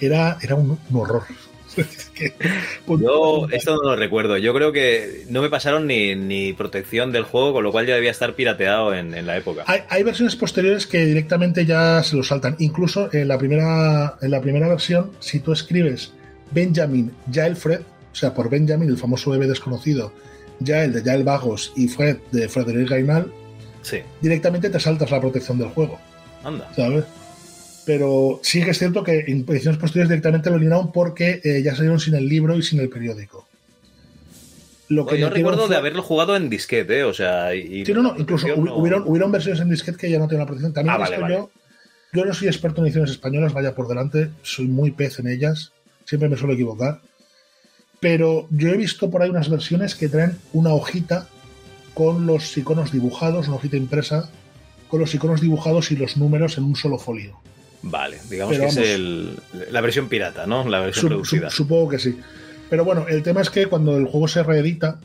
era, 0.00 0.38
era 0.40 0.54
un 0.54 0.78
horror. 0.92 1.24
Yo 2.86 3.46
esto 3.50 3.76
no 3.76 3.90
lo 3.90 3.96
recuerdo. 3.96 4.36
Yo 4.38 4.54
creo 4.54 4.72
que 4.72 5.24
no 5.28 5.42
me 5.42 5.50
pasaron 5.50 5.86
ni, 5.86 6.52
protección 6.52 7.12
del 7.12 7.24
juego, 7.24 7.52
con 7.54 7.64
lo 7.64 7.72
cual 7.72 7.86
ya 7.86 7.94
debía 7.94 8.10
estar 8.10 8.34
pirateado 8.34 8.94
en, 8.94 9.26
la 9.26 9.36
época. 9.36 9.64
Hay, 9.66 10.02
versiones 10.02 10.36
posteriores 10.36 10.86
que 10.86 11.04
directamente 11.04 11.66
ya 11.66 12.02
se 12.02 12.16
lo 12.16 12.22
saltan. 12.22 12.56
Incluso 12.58 13.12
en 13.12 13.28
la 13.28 13.38
primera, 13.38 14.16
en 14.20 14.30
la 14.30 14.40
primera 14.40 14.68
versión, 14.68 15.12
si 15.20 15.40
tú 15.40 15.52
escribes 15.52 16.12
Benjamin 16.50 17.12
Jael 17.32 17.56
Fred, 17.56 17.80
o 17.80 18.14
sea, 18.14 18.34
por 18.34 18.50
Benjamin, 18.50 18.88
el 18.88 18.96
famoso 18.96 19.30
bebé 19.30 19.46
desconocido, 19.46 20.12
Jael 20.64 20.92
de 20.92 21.02
Jael 21.02 21.24
Vagos 21.24 21.72
y 21.76 21.88
Fred 21.88 22.18
de 22.32 22.48
Frederick 22.48 22.90
Gainal, 22.90 23.32
directamente 24.20 24.70
te 24.70 24.80
saltas 24.80 25.10
la 25.10 25.20
protección 25.20 25.58
del 25.58 25.68
juego. 25.68 25.98
Anda. 26.44 26.68
¿Sabes? 26.74 27.04
pero 27.88 28.38
sí 28.42 28.62
que 28.62 28.72
es 28.72 28.78
cierto 28.78 29.02
que 29.02 29.24
en 29.28 29.46
ediciones 29.48 29.80
posteriores 29.80 30.10
directamente 30.10 30.50
lo 30.50 30.56
eliminaron 30.56 30.92
porque 30.92 31.40
eh, 31.42 31.62
ya 31.62 31.74
salieron 31.74 31.98
sin 31.98 32.14
el 32.16 32.28
libro 32.28 32.54
y 32.54 32.62
sin 32.62 32.80
el 32.80 32.90
periódico. 32.90 33.48
Lo 34.90 35.06
que 35.06 35.18
yo 35.18 35.30
recuerdo 35.30 35.68
de 35.68 35.76
haberlo 35.76 36.02
jugado 36.02 36.36
en 36.36 36.50
disquete, 36.50 36.98
¿eh? 36.98 37.04
o 37.04 37.14
sea... 37.14 37.50
sí, 37.52 37.84
no, 37.94 38.02
no, 38.02 38.14
incluso 38.18 38.46
hubieron, 38.54 39.32
versiones 39.32 39.62
en 39.62 39.70
disquete 39.70 39.96
que 39.96 40.10
ya 40.10 40.18
no 40.18 40.28
tienen 40.28 40.40
la 40.40 40.46
protección. 40.46 40.74
También 40.74 40.96
ah, 41.00 41.28
yo, 41.30 41.50
yo 42.12 42.24
no 42.26 42.34
soy 42.34 42.48
experto 42.48 42.82
en 42.82 42.88
ediciones 42.88 43.10
españolas, 43.10 43.54
vaya 43.54 43.74
por 43.74 43.88
delante, 43.88 44.32
soy 44.42 44.66
muy 44.66 44.90
pez 44.90 45.18
en 45.20 45.28
ellas, 45.28 45.72
siempre 46.04 46.28
me 46.28 46.36
suelo 46.36 46.52
equivocar. 46.52 47.00
Pero 48.00 48.46
yo 48.50 48.68
he 48.68 48.76
visto 48.76 49.10
por 49.10 49.22
ahí 49.22 49.30
unas 49.30 49.48
versiones 49.48 49.94
que 49.94 50.08
traen 50.08 50.38
una 50.52 50.72
hojita 50.72 51.28
con 51.94 52.26
los 52.26 52.56
iconos 52.56 52.92
dibujados, 52.92 53.48
una 53.48 53.56
hojita 53.56 53.76
impresa, 53.76 54.30
con 54.88 55.00
los 55.00 55.14
iconos 55.14 55.40
dibujados 55.40 55.90
y 55.90 55.96
los 55.96 56.16
números 56.16 56.56
en 56.58 56.64
un 56.64 56.76
solo 56.76 56.98
folio. 56.98 57.40
Vale, 57.82 58.18
digamos 58.28 58.56
que 58.56 58.66
es 58.66 59.72
la 59.72 59.80
versión 59.80 60.08
pirata, 60.08 60.46
¿no? 60.46 60.68
La 60.68 60.80
versión 60.80 61.10
reducida. 61.10 61.50
supongo 61.50 61.88
que 61.88 61.98
sí. 61.98 62.18
Pero 62.70 62.84
bueno, 62.84 63.06
el 63.08 63.22
tema 63.22 63.40
es 63.40 63.50
que 63.50 63.66
cuando 63.66 63.96
el 63.96 64.06
juego 64.06 64.28
se 64.28 64.42
reedita, 64.42 65.00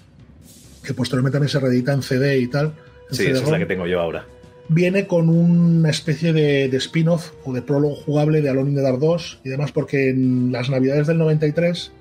que 0.84 0.94
posteriormente 0.94 1.36
también 1.36 1.50
se 1.50 1.60
reedita 1.60 1.94
en 1.94 2.02
CD 2.02 2.40
y 2.40 2.48
tal. 2.48 2.74
Sí, 3.12 3.26
esa 3.26 3.44
es 3.44 3.50
la 3.50 3.60
que 3.60 3.66
tengo 3.66 3.88
yo 3.88 4.00
ahora. 4.00 4.26
Viene 4.70 5.08
con 5.08 5.30
una 5.30 5.90
especie 5.90 6.34
de, 6.34 6.66
spin-off 6.78 7.32
o 7.44 7.54
de 7.54 7.62
prólogo 7.62 7.96
jugable 7.96 8.42
de 8.42 8.50
Alone 8.50 8.72
in 8.72 8.76
the 8.76 8.82
Dark 8.82 9.00
2 9.00 9.42
y 9.44 9.50
demás, 9.50 9.72
porque 9.72 10.10
en 10.10 10.52
las 10.52 10.70
navidades 10.70 11.08
del 11.08 11.18
93 11.18 11.92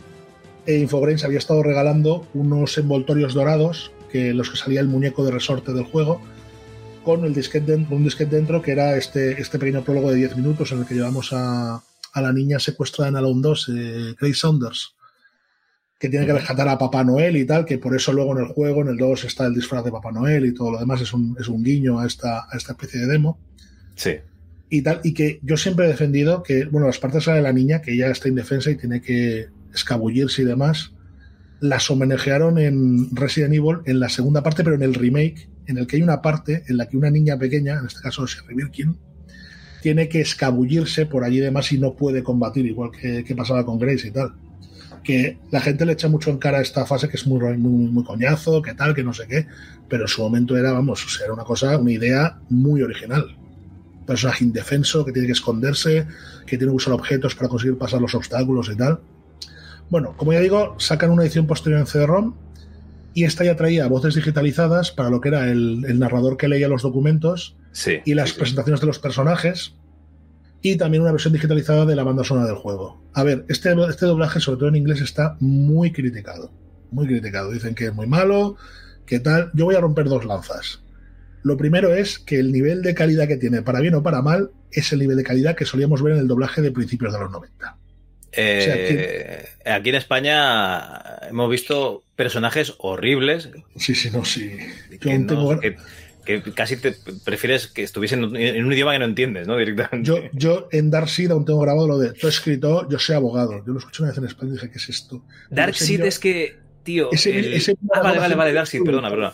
Infogrames 0.66 1.24
había 1.24 1.38
estado 1.38 1.62
regalando 1.62 2.26
unos 2.34 2.76
envoltorios 2.78 3.34
dorados, 3.34 3.92
que 4.10 4.32
los 4.32 4.50
que 4.50 4.56
salía 4.56 4.80
el 4.80 4.88
muñeco 4.88 5.24
de 5.24 5.32
resorte 5.32 5.72
del 5.72 5.84
juego, 5.84 6.20
con 7.04 7.24
el 7.24 7.34
disquete 7.34 7.72
dentro, 7.72 7.96
un 7.96 8.04
disquete 8.04 8.36
dentro 8.36 8.62
que 8.62 8.72
era 8.72 8.96
este, 8.96 9.40
este 9.40 9.58
pequeño 9.58 9.82
prólogo 9.82 10.10
de 10.10 10.16
10 10.16 10.36
minutos 10.36 10.70
en 10.72 10.80
el 10.80 10.86
que 10.86 10.94
llevamos 10.94 11.32
a, 11.32 11.82
la 12.14 12.32
niña 12.32 12.58
secuestrada 12.58 13.08
en 13.08 13.16
Alone 13.16 13.40
2, 13.42 13.70
eh, 13.74 14.14
Grace 14.20 14.34
Saunders 14.34 14.94
que 16.02 16.08
tiene 16.08 16.26
que 16.26 16.32
rescatar 16.32 16.68
a 16.68 16.76
Papá 16.76 17.04
Noel 17.04 17.36
y 17.36 17.46
tal, 17.46 17.64
que 17.64 17.78
por 17.78 17.94
eso 17.94 18.12
luego 18.12 18.36
en 18.36 18.44
el 18.44 18.52
juego, 18.52 18.82
en 18.82 18.88
el 18.88 18.96
2, 18.96 19.22
está 19.22 19.46
el 19.46 19.54
disfraz 19.54 19.84
de 19.84 19.92
Papá 19.92 20.10
Noel 20.10 20.44
y 20.46 20.52
todo 20.52 20.72
lo 20.72 20.80
demás, 20.80 21.00
es 21.00 21.12
un, 21.12 21.36
es 21.38 21.46
un 21.46 21.62
guiño 21.62 22.00
a 22.00 22.08
esta, 22.08 22.48
a 22.50 22.56
esta 22.56 22.72
especie 22.72 23.02
de 23.02 23.06
demo. 23.06 23.38
Sí. 23.94 24.16
Y 24.68 24.82
tal, 24.82 25.00
y 25.04 25.14
que 25.14 25.38
yo 25.44 25.56
siempre 25.56 25.84
he 25.84 25.88
defendido 25.88 26.42
que, 26.42 26.64
bueno, 26.64 26.88
las 26.88 26.98
partes 26.98 27.26
de 27.26 27.40
la 27.40 27.52
niña, 27.52 27.82
que 27.82 27.96
ya 27.96 28.08
está 28.08 28.26
indefensa 28.26 28.72
y 28.72 28.76
tiene 28.78 29.00
que 29.00 29.46
escabullirse 29.74 30.42
y 30.42 30.44
demás, 30.44 30.92
las 31.60 31.90
homenajearon 31.90 32.58
en 32.58 33.14
Resident 33.14 33.54
Evil 33.54 33.78
en 33.84 34.00
la 34.00 34.08
segunda 34.08 34.42
parte, 34.42 34.64
pero 34.64 34.76
en 34.76 34.82
el 34.82 34.94
remake, 34.94 35.48
en 35.66 35.78
el 35.78 35.86
que 35.86 35.96
hay 35.96 36.02
una 36.02 36.22
parte 36.22 36.64
en 36.68 36.76
la 36.76 36.88
que 36.88 36.96
una 36.96 37.10
niña 37.10 37.38
pequeña, 37.38 37.78
en 37.78 37.86
este 37.86 38.00
caso 38.00 38.26
Sherry 38.26 38.54
Birkin, 38.54 38.96
tiene 39.80 40.08
que 40.08 40.20
escabullirse 40.20 41.06
por 41.06 41.24
allí 41.24 41.38
y 41.38 41.40
demás 41.40 41.72
y 41.72 41.78
no 41.78 41.94
puede 41.94 42.22
combatir, 42.22 42.66
igual 42.66 42.90
que, 42.90 43.24
que 43.24 43.34
pasaba 43.34 43.64
con 43.64 43.78
Grace 43.78 44.08
y 44.08 44.10
tal 44.10 44.34
que 45.02 45.38
la 45.50 45.60
gente 45.60 45.84
le 45.84 45.92
echa 45.92 46.08
mucho 46.08 46.30
en 46.30 46.38
cara 46.38 46.58
a 46.58 46.62
esta 46.62 46.86
fase 46.86 47.08
que 47.08 47.16
es 47.16 47.26
muy, 47.26 47.40
muy, 47.58 47.90
muy 47.90 48.04
coñazo, 48.04 48.62
que 48.62 48.74
tal, 48.74 48.94
que 48.94 49.02
no 49.02 49.12
sé 49.12 49.26
qué, 49.26 49.46
pero 49.88 50.04
en 50.04 50.08
su 50.08 50.22
momento 50.22 50.56
era, 50.56 50.72
vamos, 50.72 51.04
o 51.04 51.24
era 51.24 51.32
una 51.32 51.44
cosa, 51.44 51.76
una 51.76 51.92
idea 51.92 52.38
muy 52.48 52.82
original. 52.82 53.36
personaje 54.06 54.44
indefenso 54.44 55.04
que 55.04 55.12
tiene 55.12 55.26
que 55.26 55.32
esconderse, 55.32 56.06
que 56.46 56.56
tiene 56.56 56.72
que 56.72 56.76
usar 56.76 56.92
objetos 56.92 57.34
para 57.34 57.48
conseguir 57.48 57.78
pasar 57.78 58.00
los 58.00 58.14
obstáculos 58.14 58.70
y 58.72 58.76
tal. 58.76 59.00
Bueno, 59.92 60.14
como 60.16 60.32
ya 60.32 60.40
digo, 60.40 60.74
sacan 60.78 61.10
una 61.10 61.22
edición 61.22 61.46
posterior 61.46 61.78
en 61.78 61.86
CD-ROM 61.86 62.34
y 63.12 63.24
esta 63.24 63.44
ya 63.44 63.56
traía 63.56 63.88
voces 63.88 64.14
digitalizadas 64.14 64.90
para 64.90 65.10
lo 65.10 65.20
que 65.20 65.28
era 65.28 65.50
el, 65.50 65.98
narrador 65.98 66.38
que 66.38 66.48
leía 66.48 66.66
los 66.66 66.80
documentos 66.80 67.58
y 68.06 68.14
las 68.14 68.32
presentaciones 68.32 68.80
de 68.80 68.86
los 68.86 68.98
personajes 68.98 69.74
y 70.62 70.78
también 70.78 71.02
una 71.02 71.12
versión 71.12 71.34
digitalizada 71.34 71.84
de 71.84 71.94
la 71.94 72.04
banda 72.04 72.24
sonora 72.24 72.46
del 72.46 72.56
juego. 72.56 73.02
A 73.12 73.22
ver, 73.22 73.44
este, 73.50 73.74
este 73.86 74.06
doblaje, 74.06 74.40
sobre 74.40 74.60
todo 74.60 74.70
en 74.70 74.76
inglés, 74.76 75.02
está 75.02 75.36
muy 75.40 75.92
criticado. 75.92 76.50
Muy 76.90 77.06
criticado. 77.06 77.50
Dicen 77.50 77.74
que 77.74 77.88
es 77.88 77.94
muy 77.94 78.06
malo, 78.06 78.56
que 79.04 79.20
tal. 79.20 79.50
Yo 79.52 79.66
voy 79.66 79.74
a 79.74 79.80
romper 79.82 80.06
dos 80.06 80.24
lanzas. 80.24 80.82
Lo 81.42 81.58
primero 81.58 81.92
es 81.92 82.18
que 82.18 82.38
el 82.38 82.50
nivel 82.50 82.80
de 82.80 82.94
calidad 82.94 83.28
que 83.28 83.36
tiene, 83.36 83.60
para 83.60 83.80
bien 83.80 83.94
o 83.94 84.02
para 84.02 84.22
mal, 84.22 84.52
es 84.70 84.90
el 84.94 85.00
nivel 85.00 85.18
de 85.18 85.24
calidad 85.24 85.54
que 85.54 85.66
solíamos 85.66 86.02
ver 86.02 86.14
en 86.14 86.20
el 86.20 86.28
doblaje 86.28 86.62
de 86.62 86.72
principios 86.72 87.12
de 87.12 87.18
los 87.18 87.30
90. 87.30 87.76
Eh, 88.32 89.48
aquí... 89.64 89.90
en 89.90 89.94
España 89.94 91.28
hemos 91.28 91.50
visto 91.50 92.02
personajes 92.16 92.74
horribles. 92.78 93.50
Sí, 93.76 93.94
sí, 93.94 94.10
no, 94.10 94.24
sí. 94.24 94.56
Yo 95.00 95.60
que 96.24 96.40
casi 96.54 96.76
te 96.76 96.94
prefieres 97.24 97.66
que 97.66 97.82
estuviese 97.82 98.14
en, 98.14 98.24
un 98.24 98.72
idioma 98.72 98.92
que 98.92 99.00
no 99.00 99.04
entiendes, 99.06 99.48
¿no? 99.48 99.56
Directamente. 99.56 100.08
Yo, 100.08 100.18
yo 100.32 100.68
en 100.70 100.90
Darkseid 100.90 101.30
aún 101.30 101.44
tengo 101.44 101.60
grabado 101.60 101.88
lo 101.88 101.98
de, 101.98 102.12
tú 102.12 102.28
escritor, 102.28 102.88
yo 102.88 102.98
soy 102.98 103.16
abogado. 103.16 103.64
Yo 103.66 103.72
lo 103.72 103.78
escuché 103.78 104.02
una 104.02 104.12
vez 104.12 104.18
en 104.18 104.26
español 104.26 104.54
y 104.54 104.56
dije, 104.56 104.70
¿qué 104.70 104.78
es 104.78 104.88
esto? 104.88 105.24
Darkseid 105.50 106.00
es 106.02 106.18
que, 106.18 106.56
tío... 106.84 107.10
ah, 107.92 108.00
vale, 108.02 108.18
vale, 108.18 108.34
vale, 108.34 108.52
Darkseid, 108.52 108.84
perdona, 108.84 109.10
perdona. 109.10 109.32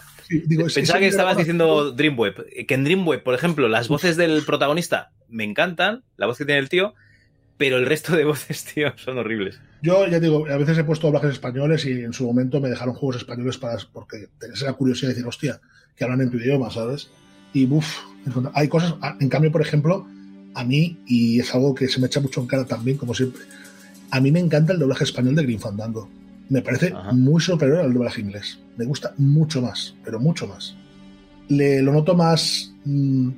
Pensaba 0.74 0.98
que 0.98 1.08
estabas 1.08 1.36
diciendo 1.36 1.92
Dreamweb. 1.92 2.66
Que 2.66 2.74
en 2.74 2.84
Dreamweb, 2.84 3.22
por 3.22 3.34
ejemplo, 3.34 3.68
las 3.68 3.88
voces 3.88 4.16
del 4.16 4.42
protagonista 4.44 5.10
me 5.28 5.44
encantan, 5.44 6.04
la 6.16 6.26
voz 6.26 6.38
que 6.38 6.44
tiene 6.44 6.60
el 6.60 6.68
tío, 6.68 6.94
pero 7.58 7.76
el 7.76 7.86
resto 7.86 8.16
de 8.16 8.24
voces, 8.24 8.64
tío, 8.74 8.92
son 8.96 9.18
horribles. 9.18 9.60
Yo 9.82 10.06
ya 10.06 10.18
digo, 10.18 10.46
a 10.46 10.56
veces 10.56 10.78
he 10.78 10.84
puesto 10.84 11.08
doblajes 11.08 11.32
españoles 11.32 11.84
y 11.84 12.02
en 12.02 12.12
su 12.12 12.24
momento 12.24 12.60
me 12.60 12.70
dejaron 12.70 12.94
juegos 12.94 13.16
españoles 13.16 13.58
para 13.58 13.76
porque 13.92 14.28
tenés 14.38 14.62
la 14.62 14.72
curiosidad 14.72 15.08
de 15.08 15.14
decir, 15.14 15.28
hostia, 15.28 15.60
que 15.94 16.04
hablan 16.04 16.22
en 16.22 16.30
tu 16.30 16.38
idioma, 16.38 16.70
¿sabes? 16.70 17.10
Y 17.52 17.66
uff, 17.66 17.98
hay 18.54 18.68
cosas, 18.68 18.94
en 19.20 19.28
cambio, 19.28 19.52
por 19.52 19.60
ejemplo, 19.60 20.06
a 20.54 20.64
mí, 20.64 20.98
y 21.06 21.40
es 21.40 21.54
algo 21.54 21.74
que 21.74 21.88
se 21.88 22.00
me 22.00 22.06
echa 22.06 22.20
mucho 22.20 22.40
en 22.40 22.46
cara 22.46 22.64
también, 22.64 22.96
como 22.96 23.14
siempre, 23.14 23.42
a 24.10 24.20
mí 24.20 24.32
me 24.32 24.40
encanta 24.40 24.72
el 24.72 24.78
doblaje 24.78 25.04
español 25.04 25.34
de 25.34 25.42
Green 25.42 25.60
Fandango. 25.60 26.08
Me 26.48 26.62
parece 26.62 26.94
muy 27.12 27.42
superior 27.42 27.80
al 27.80 27.92
doblaje 27.92 28.22
inglés. 28.22 28.58
Me 28.76 28.86
gusta 28.86 29.12
mucho 29.18 29.60
más, 29.60 29.94
pero 30.02 30.18
mucho 30.18 30.46
más. 30.46 30.74
Le, 31.48 31.82
lo 31.82 31.92
noto 31.92 32.14
más, 32.14 32.72
mm, 32.84 33.30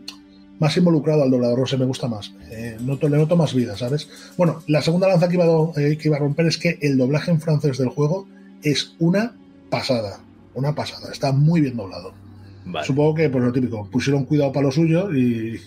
más 0.61 0.77
involucrado 0.77 1.23
al 1.23 1.31
doblador, 1.31 1.59
no 1.59 1.67
sé, 1.67 1.77
me 1.77 1.87
gusta 1.87 2.07
más. 2.07 2.33
Eh, 2.51 2.77
noto, 2.81 3.09
le 3.09 3.17
noto 3.17 3.35
más 3.35 3.55
vida, 3.55 3.77
¿sabes? 3.77 4.09
Bueno, 4.37 4.63
la 4.69 4.83
segunda 4.83 5.09
lanza 5.09 5.29
que 5.29 5.35
iba, 5.35 5.47
eh, 5.77 5.97
que 5.97 6.09
iba 6.09 6.17
a 6.17 6.21
romper 6.21 6.47
es 6.47 6.59
que 6.59 6.79
el 6.83 6.97
doblaje 6.97 7.31
en 7.31 7.41
francés 7.41 7.79
del 7.79 7.89
juego 7.89 8.29
es 8.63 8.95
una 8.99 9.35
pasada. 9.71 10.21
Una 10.55 10.75
pasada. 10.75 11.11
Está 11.11 11.33
muy 11.33 11.63
bien 11.63 11.77
doblado. 11.77 12.13
Supongo 12.85 13.15
que, 13.15 13.31
por 13.31 13.43
lo 13.43 13.53
típico, 13.53 13.89
pusieron 13.91 14.27
cuidado 14.27 14.53
para 14.53 14.67
lo 14.67 14.73
suyo 14.73 15.13
y, 15.13 15.61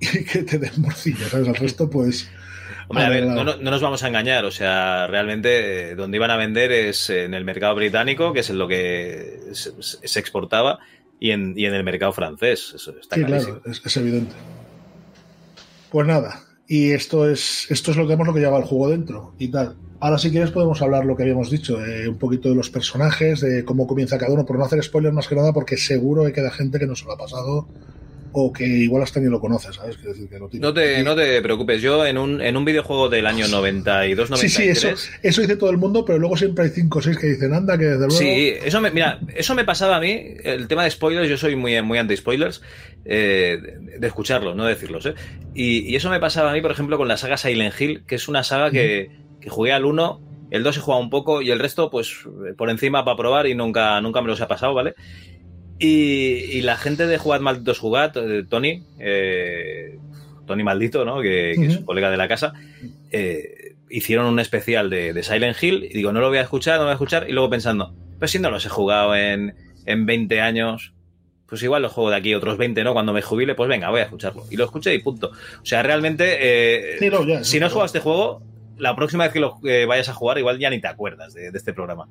y 0.00 0.24
que 0.24 0.44
te 0.44 0.58
den 0.58 0.72
morcilla, 0.78 1.28
¿sabes? 1.28 1.48
Al 1.48 1.56
resto, 1.56 1.90
pues... 1.90 2.28
Hombre, 2.88 3.04
a 3.04 3.08
ver, 3.08 3.26
no, 3.26 3.44
nos 3.44 3.80
vamos 3.80 4.02
a 4.02 4.08
engañar, 4.08 4.44
o 4.44 4.50
sea, 4.50 5.06
realmente 5.06 5.90
eh, 5.90 5.94
donde 5.94 6.18
iban 6.18 6.30
a 6.30 6.36
vender 6.36 6.70
es 6.70 7.08
en 7.08 7.32
el 7.32 7.44
mercado 7.44 7.74
británico, 7.74 8.32
que 8.32 8.40
es 8.40 8.50
en 8.50 8.58
lo 8.58 8.68
que 8.68 9.40
se, 9.52 10.18
exportaba, 10.20 10.80
y 11.20 11.30
en, 11.30 11.54
y 11.56 11.66
en, 11.66 11.74
el 11.74 11.84
mercado 11.84 12.12
francés, 12.12 12.72
eso 12.74 12.92
está 12.98 13.16
sí, 13.16 13.24
claro, 13.24 13.62
es, 13.64 13.96
evidente. 13.96 14.34
Pues 15.90 16.06
nada, 16.06 16.40
y 16.66 16.90
esto 16.90 17.28
es, 17.28 17.70
esto 17.70 17.90
es 17.90 17.96
lo 17.96 18.06
que 18.06 18.14
hemos 18.14 18.26
lo 18.26 18.34
que 18.34 18.40
lleva 18.40 18.58
el 18.58 18.64
juego 18.64 18.90
dentro 18.90 19.34
y 19.38 19.48
tal. 19.48 19.76
Ahora, 20.00 20.18
si 20.18 20.30
quieres, 20.30 20.50
podemos 20.50 20.82
hablar 20.82 21.06
lo 21.06 21.16
que 21.16 21.22
habíamos 21.22 21.50
dicho, 21.50 21.82
eh, 21.84 22.08
un 22.08 22.18
poquito 22.18 22.50
de 22.50 22.54
los 22.54 22.68
personajes, 22.68 23.40
de 23.40 23.64
cómo 23.64 23.86
comienza 23.86 24.18
cada 24.18 24.34
uno, 24.34 24.44
por 24.44 24.58
no 24.58 24.64
hacer 24.64 24.82
spoilers 24.82 25.14
más 25.14 25.28
que 25.28 25.34
nada, 25.34 25.52
porque 25.52 25.76
seguro 25.76 26.24
que 26.24 26.32
queda 26.32 26.50
gente 26.50 26.78
que 26.78 26.86
no 26.86 26.94
se 26.94 27.06
lo 27.06 27.12
ha 27.12 27.16
pasado 27.16 27.68
o 28.36 28.52
que 28.52 28.66
igual 28.66 29.02
hasta 29.02 29.20
ni 29.20 29.30
lo 29.30 29.40
conoces, 29.40 29.76
¿sabes? 29.76 30.02
Decir, 30.02 30.28
que 30.28 30.38
no, 30.38 30.74
te, 30.74 31.02
no 31.02 31.14
te 31.14 31.40
preocupes, 31.40 31.80
yo 31.80 32.04
en 32.04 32.18
un, 32.18 32.40
en 32.40 32.56
un 32.56 32.64
videojuego 32.64 33.08
del 33.08 33.26
año 33.26 33.48
92, 33.48 34.30
93... 34.30 34.52
Sí, 34.52 34.62
sí, 34.62 34.68
eso, 34.68 35.08
eso 35.22 35.40
dice 35.40 35.56
todo 35.56 35.70
el 35.70 35.78
mundo, 35.78 36.04
pero 36.04 36.18
luego 36.18 36.36
siempre 36.36 36.64
hay 36.64 36.70
5 36.70 36.98
o 36.98 37.02
6 37.02 37.18
que 37.18 37.26
dicen, 37.28 37.54
anda, 37.54 37.78
que 37.78 37.84
desde 37.84 38.06
luego... 38.06 38.16
Sí, 38.16 38.52
eso 38.64 38.80
me, 38.80 38.90
mira, 38.90 39.20
eso 39.34 39.54
me 39.54 39.64
pasaba 39.64 39.96
a 39.96 40.00
mí, 40.00 40.36
el 40.42 40.68
tema 40.68 40.84
de 40.84 40.90
spoilers, 40.90 41.28
yo 41.28 41.38
soy 41.38 41.56
muy, 41.56 41.80
muy 41.82 41.98
anti-spoilers, 41.98 42.60
eh, 43.04 43.58
de 43.98 44.06
escucharlos, 44.06 44.56
no 44.56 44.66
decirlos, 44.66 45.06
¿eh? 45.06 45.14
Y, 45.54 45.90
y, 45.90 45.96
eso 45.96 46.10
me 46.10 46.20
pasaba 46.20 46.50
a 46.50 46.52
mí, 46.52 46.60
por 46.60 46.72
ejemplo, 46.72 46.98
con 46.98 47.08
la 47.08 47.16
saga 47.16 47.36
Silent 47.36 47.80
Hill, 47.80 48.04
que 48.06 48.16
es 48.16 48.28
una 48.28 48.42
saga 48.42 48.70
que 48.70 49.24
que 49.44 49.50
jugué 49.50 49.72
al 49.72 49.84
1, 49.84 50.20
el 50.50 50.62
2 50.62 50.78
he 50.78 50.80
jugado 50.80 51.02
un 51.02 51.10
poco 51.10 51.42
y 51.42 51.50
el 51.50 51.58
resto, 51.58 51.90
pues 51.90 52.26
por 52.56 52.70
encima 52.70 53.04
para 53.04 53.16
probar 53.18 53.46
y 53.46 53.54
nunca, 53.54 54.00
nunca 54.00 54.22
me 54.22 54.28
los 54.28 54.40
ha 54.40 54.48
pasado, 54.48 54.72
¿vale? 54.72 54.94
Y, 55.78 56.60
la 56.62 56.76
gente 56.76 57.06
de 57.06 57.18
Jugad 57.18 57.40
Malditos 57.40 57.78
Jugad, 57.78 58.16
eh, 58.16 58.44
Tony, 58.48 58.82
eh, 58.98 59.98
Tony 60.46 60.62
Maldito, 60.62 61.04
¿no? 61.04 61.20
Que, 61.20 61.52
es 61.52 61.76
un 61.76 61.84
colega 61.84 62.10
de 62.10 62.16
la 62.16 62.28
casa, 62.28 62.52
eh, 63.10 63.74
hicieron 63.90 64.26
un 64.26 64.38
especial 64.38 64.88
de, 64.88 65.22
Silent 65.22 65.60
Hill 65.62 65.84
y 65.84 65.94
digo, 65.94 66.12
no 66.12 66.20
lo 66.20 66.28
voy 66.28 66.38
a 66.38 66.42
escuchar, 66.42 66.74
no 66.74 66.80
lo 66.80 66.84
voy 66.84 66.92
a 66.92 66.94
escuchar. 66.94 67.28
Y 67.28 67.32
luego 67.32 67.50
pensando, 67.50 67.94
pues 68.18 68.30
si 68.30 68.38
no 68.38 68.50
los 68.50 68.64
he 68.64 68.68
jugado 68.68 69.16
en, 69.16 69.54
en 69.84 70.06
20 70.06 70.40
años, 70.40 70.92
pues 71.46 71.62
igual 71.62 71.82
los 71.82 71.92
juego 71.92 72.10
de 72.10 72.16
aquí 72.16 72.34
otros 72.34 72.56
20, 72.56 72.84
¿no? 72.84 72.92
Cuando 72.92 73.12
me 73.12 73.22
jubile, 73.22 73.54
pues 73.54 73.68
venga, 73.68 73.90
voy 73.90 74.00
a 74.00 74.04
escucharlo. 74.04 74.44
Y 74.50 74.56
lo 74.56 74.64
escuché 74.64 74.94
y 74.94 75.00
punto. 75.00 75.32
O 75.60 75.66
sea, 75.66 75.82
realmente, 75.82 76.98
si 77.42 77.60
no 77.60 77.66
has 77.66 77.72
jugado 77.72 77.86
este 77.86 78.00
juego, 78.00 78.42
la 78.78 78.96
próxima 78.96 79.24
vez 79.24 79.32
que 79.32 79.40
lo 79.40 79.58
vayas 79.86 80.08
a 80.08 80.14
jugar, 80.14 80.38
igual 80.38 80.58
ya 80.58 80.70
ni 80.70 80.80
te 80.80 80.88
acuerdas 80.88 81.34
de, 81.34 81.50
este 81.52 81.72
programa. 81.72 82.08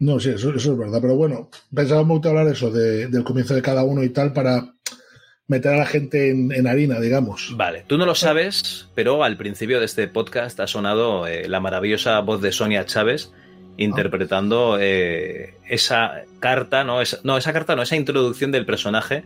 No, 0.00 0.20
sí, 0.20 0.30
eso, 0.30 0.54
es 0.54 0.78
verdad. 0.78 1.00
Pero 1.00 1.16
bueno, 1.16 1.50
pensaba 1.74 2.02
mucho 2.04 2.28
hablar 2.28 2.46
eso 2.48 2.70
del 2.70 3.24
comienzo 3.24 3.54
de 3.54 3.62
cada 3.62 3.84
uno 3.84 4.02
y 4.04 4.10
tal 4.10 4.32
para 4.32 4.74
meter 5.48 5.72
a 5.72 5.78
la 5.78 5.86
gente 5.86 6.30
en, 6.30 6.66
harina, 6.66 7.00
digamos. 7.00 7.54
Vale, 7.56 7.84
tú 7.86 7.96
no 7.98 8.06
lo 8.06 8.14
sabes, 8.14 8.88
pero 8.94 9.24
al 9.24 9.36
principio 9.36 9.80
de 9.80 9.86
este 9.86 10.06
podcast 10.06 10.60
ha 10.60 10.66
sonado 10.66 11.26
eh, 11.26 11.48
la 11.48 11.58
maravillosa 11.58 12.20
voz 12.20 12.42
de 12.42 12.52
Sonia 12.52 12.84
Chávez 12.84 13.32
interpretando 13.78 14.76
eh, 14.80 15.54
esa 15.68 16.24
carta, 16.40 16.84
¿no? 16.84 16.98
no, 17.22 17.38
esa 17.38 17.52
carta 17.52 17.76
no, 17.76 17.82
esa 17.82 17.96
introducción 17.96 18.52
del 18.52 18.66
personaje 18.66 19.24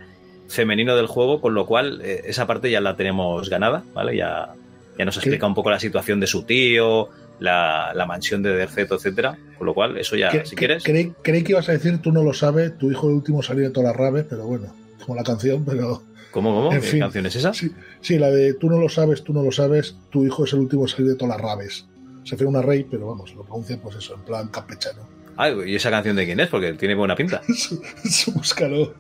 femenino 0.49 0.95
del 0.95 1.07
juego, 1.07 1.41
con 1.41 1.55
lo 1.55 1.67
cual 1.67 2.01
eh, 2.05 2.23
esa 2.27 2.47
parte 2.47 2.71
ya 2.71 2.81
la 2.81 2.95
tenemos 2.95 3.49
ganada, 3.49 3.83
¿vale? 3.95 4.17
Ya, 4.17 4.55
ya 4.99 5.05
nos 5.05 5.17
explica 5.17 5.47
un 5.47 5.55
poco 5.55 5.71
la 5.71 5.81
situación 5.81 6.21
de 6.21 6.27
su 6.27 6.45
tío, 6.45 7.09
la, 7.43 8.05
mansión 8.07 8.43
de 8.43 8.55
Derceto, 8.55 8.97
etcétera. 8.97 9.39
Con 9.59 9.67
lo 9.67 9.75
cual, 9.75 9.99
eso 9.99 10.17
ya, 10.17 10.45
si 10.45 10.57
quieres. 10.57 10.85
Creí, 10.85 11.13
que 11.23 11.53
ibas 11.53 11.69
a 11.69 11.73
decir, 11.73 11.99
tú 11.99 12.13
no 12.13 12.23
lo 12.23 12.33
sabes, 12.33 12.77
tu 12.79 12.91
hijo 12.91 13.09
el 13.09 13.15
último 13.15 13.43
salió 13.43 13.65
de 13.65 13.71
todas 13.71 13.91
las 13.91 13.97
rabes, 13.97 14.27
pero 14.29 14.47
bueno, 14.47 14.75
como 15.05 15.17
la 15.17 15.25
canción, 15.25 15.65
pero. 15.65 16.03
¿Cómo, 16.31 16.55
cómo? 16.55 16.71
¿Qué 16.71 16.99
canción 16.99 17.27
es 17.27 17.37
esa? 17.37 17.53
Sí, 17.53 18.19
la 18.19 18.31
de 18.31 18.55
tú 18.55 18.71
no 18.71 18.79
lo 18.79 18.89
sabes, 18.89 19.23
tú 19.23 19.35
no 19.35 19.43
lo 19.43 19.53
sabes, 19.53 19.97
tu 20.11 20.25
hijo 20.25 20.45
es 20.45 20.53
el 20.55 20.61
último 20.61 20.89
salir 20.89 21.09
de 21.09 21.17
todas 21.17 21.37
las 21.37 21.41
rabes. 21.43 21.87
Se 22.25 22.37
fue 22.37 22.47
una 22.47 22.63
rey, 22.63 22.87
pero 22.89 23.09
vamos, 23.09 23.35
lo 23.35 23.45
pronuncia 23.45 23.79
pues 23.83 23.97
eso, 23.97 24.15
en 24.15 24.23
plan 24.23 24.49
campechano. 24.49 25.09
Ah, 25.37 25.51
¿y 25.67 25.75
esa 25.75 25.91
canción 25.91 26.17
de 26.17 26.25
quién 26.25 26.41
es? 26.41 26.49
Porque 26.49 26.73
tiene 26.75 26.95
buena 26.95 27.17
pinta. 27.17 27.43
Búscalo. 28.35 28.95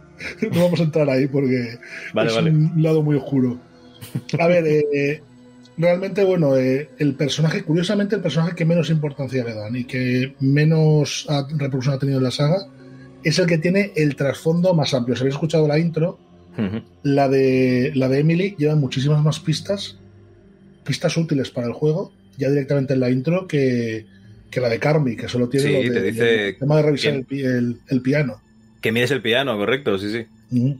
No 0.50 0.62
vamos 0.64 0.80
a 0.80 0.84
entrar 0.84 1.08
ahí 1.10 1.26
porque 1.26 1.78
es 2.24 2.36
un 2.36 2.72
lado 2.82 3.02
muy 3.02 3.16
oscuro. 3.16 3.58
A 4.38 4.46
ver, 4.46 4.66
eh, 4.66 5.22
realmente, 5.76 6.24
bueno, 6.24 6.56
eh, 6.56 6.90
el 6.98 7.14
personaje, 7.14 7.62
curiosamente, 7.62 8.16
el 8.16 8.22
personaje 8.22 8.54
que 8.54 8.64
menos 8.64 8.90
importancia 8.90 9.44
le 9.44 9.54
dan 9.54 9.76
y 9.76 9.84
que 9.84 10.34
menos 10.40 11.26
repercusión 11.50 11.94
ha 11.94 11.98
tenido 11.98 12.18
en 12.18 12.24
la 12.24 12.30
saga 12.30 12.66
es 13.24 13.38
el 13.38 13.46
que 13.46 13.58
tiene 13.58 13.92
el 13.96 14.16
trasfondo 14.16 14.74
más 14.74 14.94
amplio. 14.94 15.16
Si 15.16 15.22
habéis 15.22 15.34
escuchado 15.34 15.68
la 15.68 15.78
intro, 15.78 16.18
la, 17.02 17.28
de, 17.28 17.92
la 17.94 18.08
de 18.08 18.18
Emily 18.18 18.54
lleva 18.58 18.74
muchísimas 18.74 19.22
más 19.22 19.40
pistas, 19.40 19.98
pistas 20.84 21.16
útiles 21.16 21.50
para 21.50 21.66
el 21.66 21.72
juego, 21.72 22.12
ya 22.36 22.50
directamente 22.50 22.94
en 22.94 23.00
la 23.00 23.10
intro, 23.10 23.46
que, 23.46 24.06
la 24.54 24.68
de 24.68 24.78
Carmi, 24.78 25.16
que 25.16 25.28
solo 25.28 25.48
tiene 25.48 25.80
el 25.80 26.56
tema 26.58 26.76
de 26.76 26.82
revisar 26.82 27.14
el, 27.30 28.02
piano. 28.02 28.42
Que 28.80 28.92
mires 28.92 29.10
el 29.12 29.22
piano, 29.22 29.56
correcto, 29.56 29.98
sí, 29.98 30.10
sí. 30.10 30.78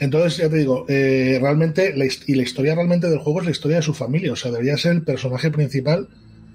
Entonces, 0.00 0.36
ya 0.36 0.48
te 0.48 0.56
digo, 0.56 0.84
eh, 0.88 1.38
realmente, 1.40 1.94
y 2.26 2.34
la 2.34 2.42
historia 2.42 2.74
realmente 2.74 3.08
del 3.08 3.18
juego 3.18 3.40
es 3.40 3.46
la 3.46 3.50
historia 3.50 3.78
de 3.78 3.82
su 3.82 3.94
familia, 3.94 4.32
o 4.32 4.36
sea, 4.36 4.52
debería 4.52 4.76
ser 4.76 4.92
el 4.92 5.02
personaje 5.02 5.50
principal 5.50 6.08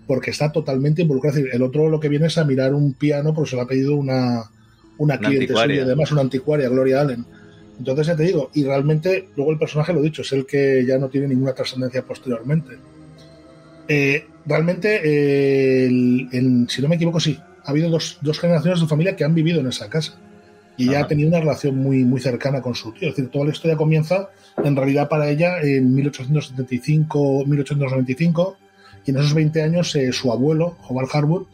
porque 0.07 0.31
está 0.31 0.51
totalmente 0.51 1.01
involucrado. 1.01 1.39
El 1.39 1.61
otro 1.61 1.89
lo 1.89 1.99
que 1.99 2.09
viene 2.09 2.27
es 2.27 2.37
a 2.37 2.45
mirar 2.45 2.73
un 2.73 2.93
piano 2.93 3.33
porque 3.33 3.51
se 3.51 3.55
le 3.57 3.63
ha 3.63 3.65
pedido 3.65 3.95
una, 3.95 4.43
una, 4.97 5.17
cliente 5.17 5.53
suya, 5.53 5.83
además 5.83 6.11
una 6.11 6.21
anticuaria, 6.21 6.69
Gloria 6.69 7.01
Allen. 7.01 7.25
Entonces, 7.77 8.07
ya 8.07 8.15
te 8.15 8.23
digo, 8.23 8.49
y 8.53 8.63
realmente, 8.63 9.29
luego 9.35 9.51
el 9.51 9.59
personaje, 9.59 9.93
lo 9.93 10.01
dicho, 10.01 10.21
es 10.21 10.31
el 10.31 10.45
que 10.45 10.85
ya 10.85 10.97
no 10.97 11.09
tiene 11.09 11.27
ninguna 11.27 11.53
trascendencia 11.53 12.03
posteriormente. 12.03 12.77
Eh, 13.87 14.25
realmente, 14.45 15.01
eh, 15.03 15.89
si 16.69 16.81
no 16.81 16.87
me 16.87 16.95
equivoco, 16.95 17.19
sí, 17.19 17.37
ha 17.65 17.71
habido 17.71 17.89
dos, 17.89 18.19
dos 18.21 18.39
generaciones 18.39 18.79
de 18.79 18.87
familia 18.87 19.15
que 19.15 19.25
han 19.25 19.35
vivido 19.35 19.59
en 19.59 19.67
esa 19.67 19.89
casa 19.89 20.17
y 20.77 20.89
ya 20.89 21.01
ha 21.01 21.07
tenido 21.07 21.29
una 21.29 21.39
relación 21.39 21.77
muy, 21.77 22.03
muy 22.03 22.19
cercana 22.19 22.61
con 22.61 22.75
su 22.75 22.91
tío. 22.91 23.09
Es 23.09 23.15
decir, 23.15 23.29
toda 23.29 23.45
la 23.45 23.51
historia 23.51 23.77
comienza 23.77 24.29
en 24.63 24.75
realidad 24.75 25.09
para 25.09 25.29
ella 25.29 25.61
en 25.61 25.93
1875, 25.93 27.45
1895, 27.45 28.57
y 29.05 29.11
en 29.11 29.17
esos 29.17 29.33
20 29.33 29.61
años 29.61 29.95
eh, 29.95 30.11
su 30.13 30.31
abuelo, 30.31 30.77
Howard 30.87 31.09
Harwood, 31.11 31.45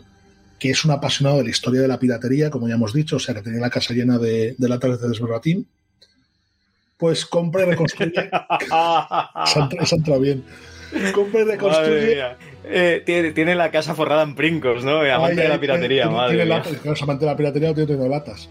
que 0.60 0.70
es 0.70 0.86
un 0.86 0.92
apasionado 0.92 1.38
de 1.38 1.46
la 1.46 1.50
historia 1.50 1.82
de 1.82 1.88
la 1.88 2.00
piratería, 2.00 2.50
como 2.50 2.68
ya 2.68 2.76
hemos 2.76 2.94
dicho, 2.94 3.16
o 3.16 3.20
sea, 3.20 3.34
que 3.34 3.42
tenía 3.42 3.62
la 3.62 3.70
casa 3.70 3.94
llena 3.94 4.18
de, 4.18 4.56
de 4.58 4.70
latas 4.70 5.02
de 5.02 5.08
desberratín, 5.08 5.68
pues 6.98 7.26
compra 7.26 7.64
y 7.64 7.66
reconstruye. 7.66 8.12
se, 9.46 9.96
entra, 9.96 10.18
bien. 10.18 10.44
Compra 11.14 11.42
y 11.42 11.44
reconstruye. 11.46 12.24
Eh, 12.66 13.32
tiene, 13.34 13.56
la 13.56 13.72
casa 13.72 13.96
forrada 13.96 14.24
en 14.24 14.36
princos, 14.36 14.84
¿no? 14.84 15.00
Amante 15.00 15.42
de 15.42 15.48
la 15.48 15.60
piratería, 15.60 16.04
tiene, 16.04 16.18
madre. 16.18 16.36
Tiene 16.36 16.50
latas, 16.50 17.02
amante 17.02 17.26
de 17.26 17.32
la 17.32 17.38
piratería, 17.38 17.74
tiene, 17.74 17.88
tiene 17.88 18.10
latas. 18.10 18.50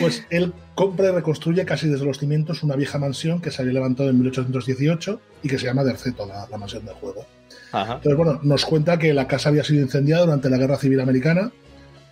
Pues 0.00 0.24
él 0.30 0.52
compra 0.74 1.08
y 1.08 1.12
reconstruye 1.12 1.64
casi 1.64 1.88
desde 1.88 2.04
los 2.04 2.18
cimientos 2.18 2.62
una 2.62 2.76
vieja 2.76 2.98
mansión 2.98 3.40
que 3.40 3.50
se 3.50 3.62
había 3.62 3.74
levantado 3.74 4.10
en 4.10 4.18
1818 4.18 5.20
y 5.42 5.48
que 5.48 5.58
se 5.58 5.66
llama 5.66 5.84
Derceto, 5.84 6.26
la, 6.26 6.46
la 6.50 6.58
mansión 6.58 6.84
del 6.84 6.94
juego. 6.94 7.24
Entonces, 7.72 8.16
bueno, 8.16 8.40
nos 8.42 8.64
cuenta 8.64 8.98
que 8.98 9.12
la 9.12 9.26
casa 9.26 9.50
había 9.50 9.64
sido 9.64 9.82
incendiada 9.82 10.24
durante 10.24 10.48
la 10.50 10.56
Guerra 10.56 10.76
Civil 10.76 11.00
Americana. 11.00 11.50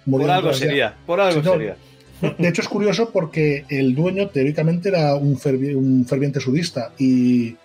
Por 0.09 0.31
algo 0.31 0.53
sería, 0.53 0.95
por 1.07 1.21
algo 1.21 1.43
sería. 1.43 1.77
De 2.39 2.49
hecho, 2.49 2.63
es 2.63 2.69
curioso 2.69 3.11
porque 3.11 3.65
el 3.69 3.95
dueño 3.95 4.29
teóricamente 4.29 4.89
era 4.89 5.15
un, 5.17 5.39
un 5.75 6.07
ferviente 6.07 6.41
sudista 6.41 6.93
y 6.99 7.57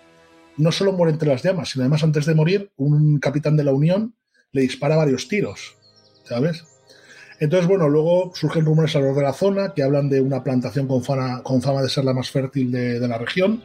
no 0.56 0.72
solo 0.72 0.92
muere 0.92 1.12
entre 1.12 1.28
las 1.28 1.42
llamas, 1.42 1.70
sino 1.70 1.84
además 1.84 2.02
antes 2.02 2.26
de 2.26 2.34
morir, 2.34 2.70
un 2.76 3.18
capitán 3.18 3.56
de 3.56 3.64
la 3.64 3.72
Unión 3.72 4.14
le 4.52 4.62
dispara 4.62 4.96
varios 4.96 5.28
tiros, 5.28 5.76
¿sabes? 6.24 6.64
Entonces, 7.42 7.66
bueno, 7.66 7.88
luego 7.88 8.30
surgen 8.36 8.64
rumores 8.64 8.94
alrededor 8.94 9.18
de 9.18 9.24
la 9.24 9.32
zona 9.32 9.74
que 9.74 9.82
hablan 9.82 10.08
de 10.08 10.20
una 10.20 10.44
plantación 10.44 10.86
con 10.86 11.02
fama, 11.02 11.42
con 11.42 11.60
fama 11.60 11.82
de 11.82 11.88
ser 11.88 12.04
la 12.04 12.14
más 12.14 12.30
fértil 12.30 12.70
de, 12.70 13.00
la 13.00 13.18
región, 13.18 13.64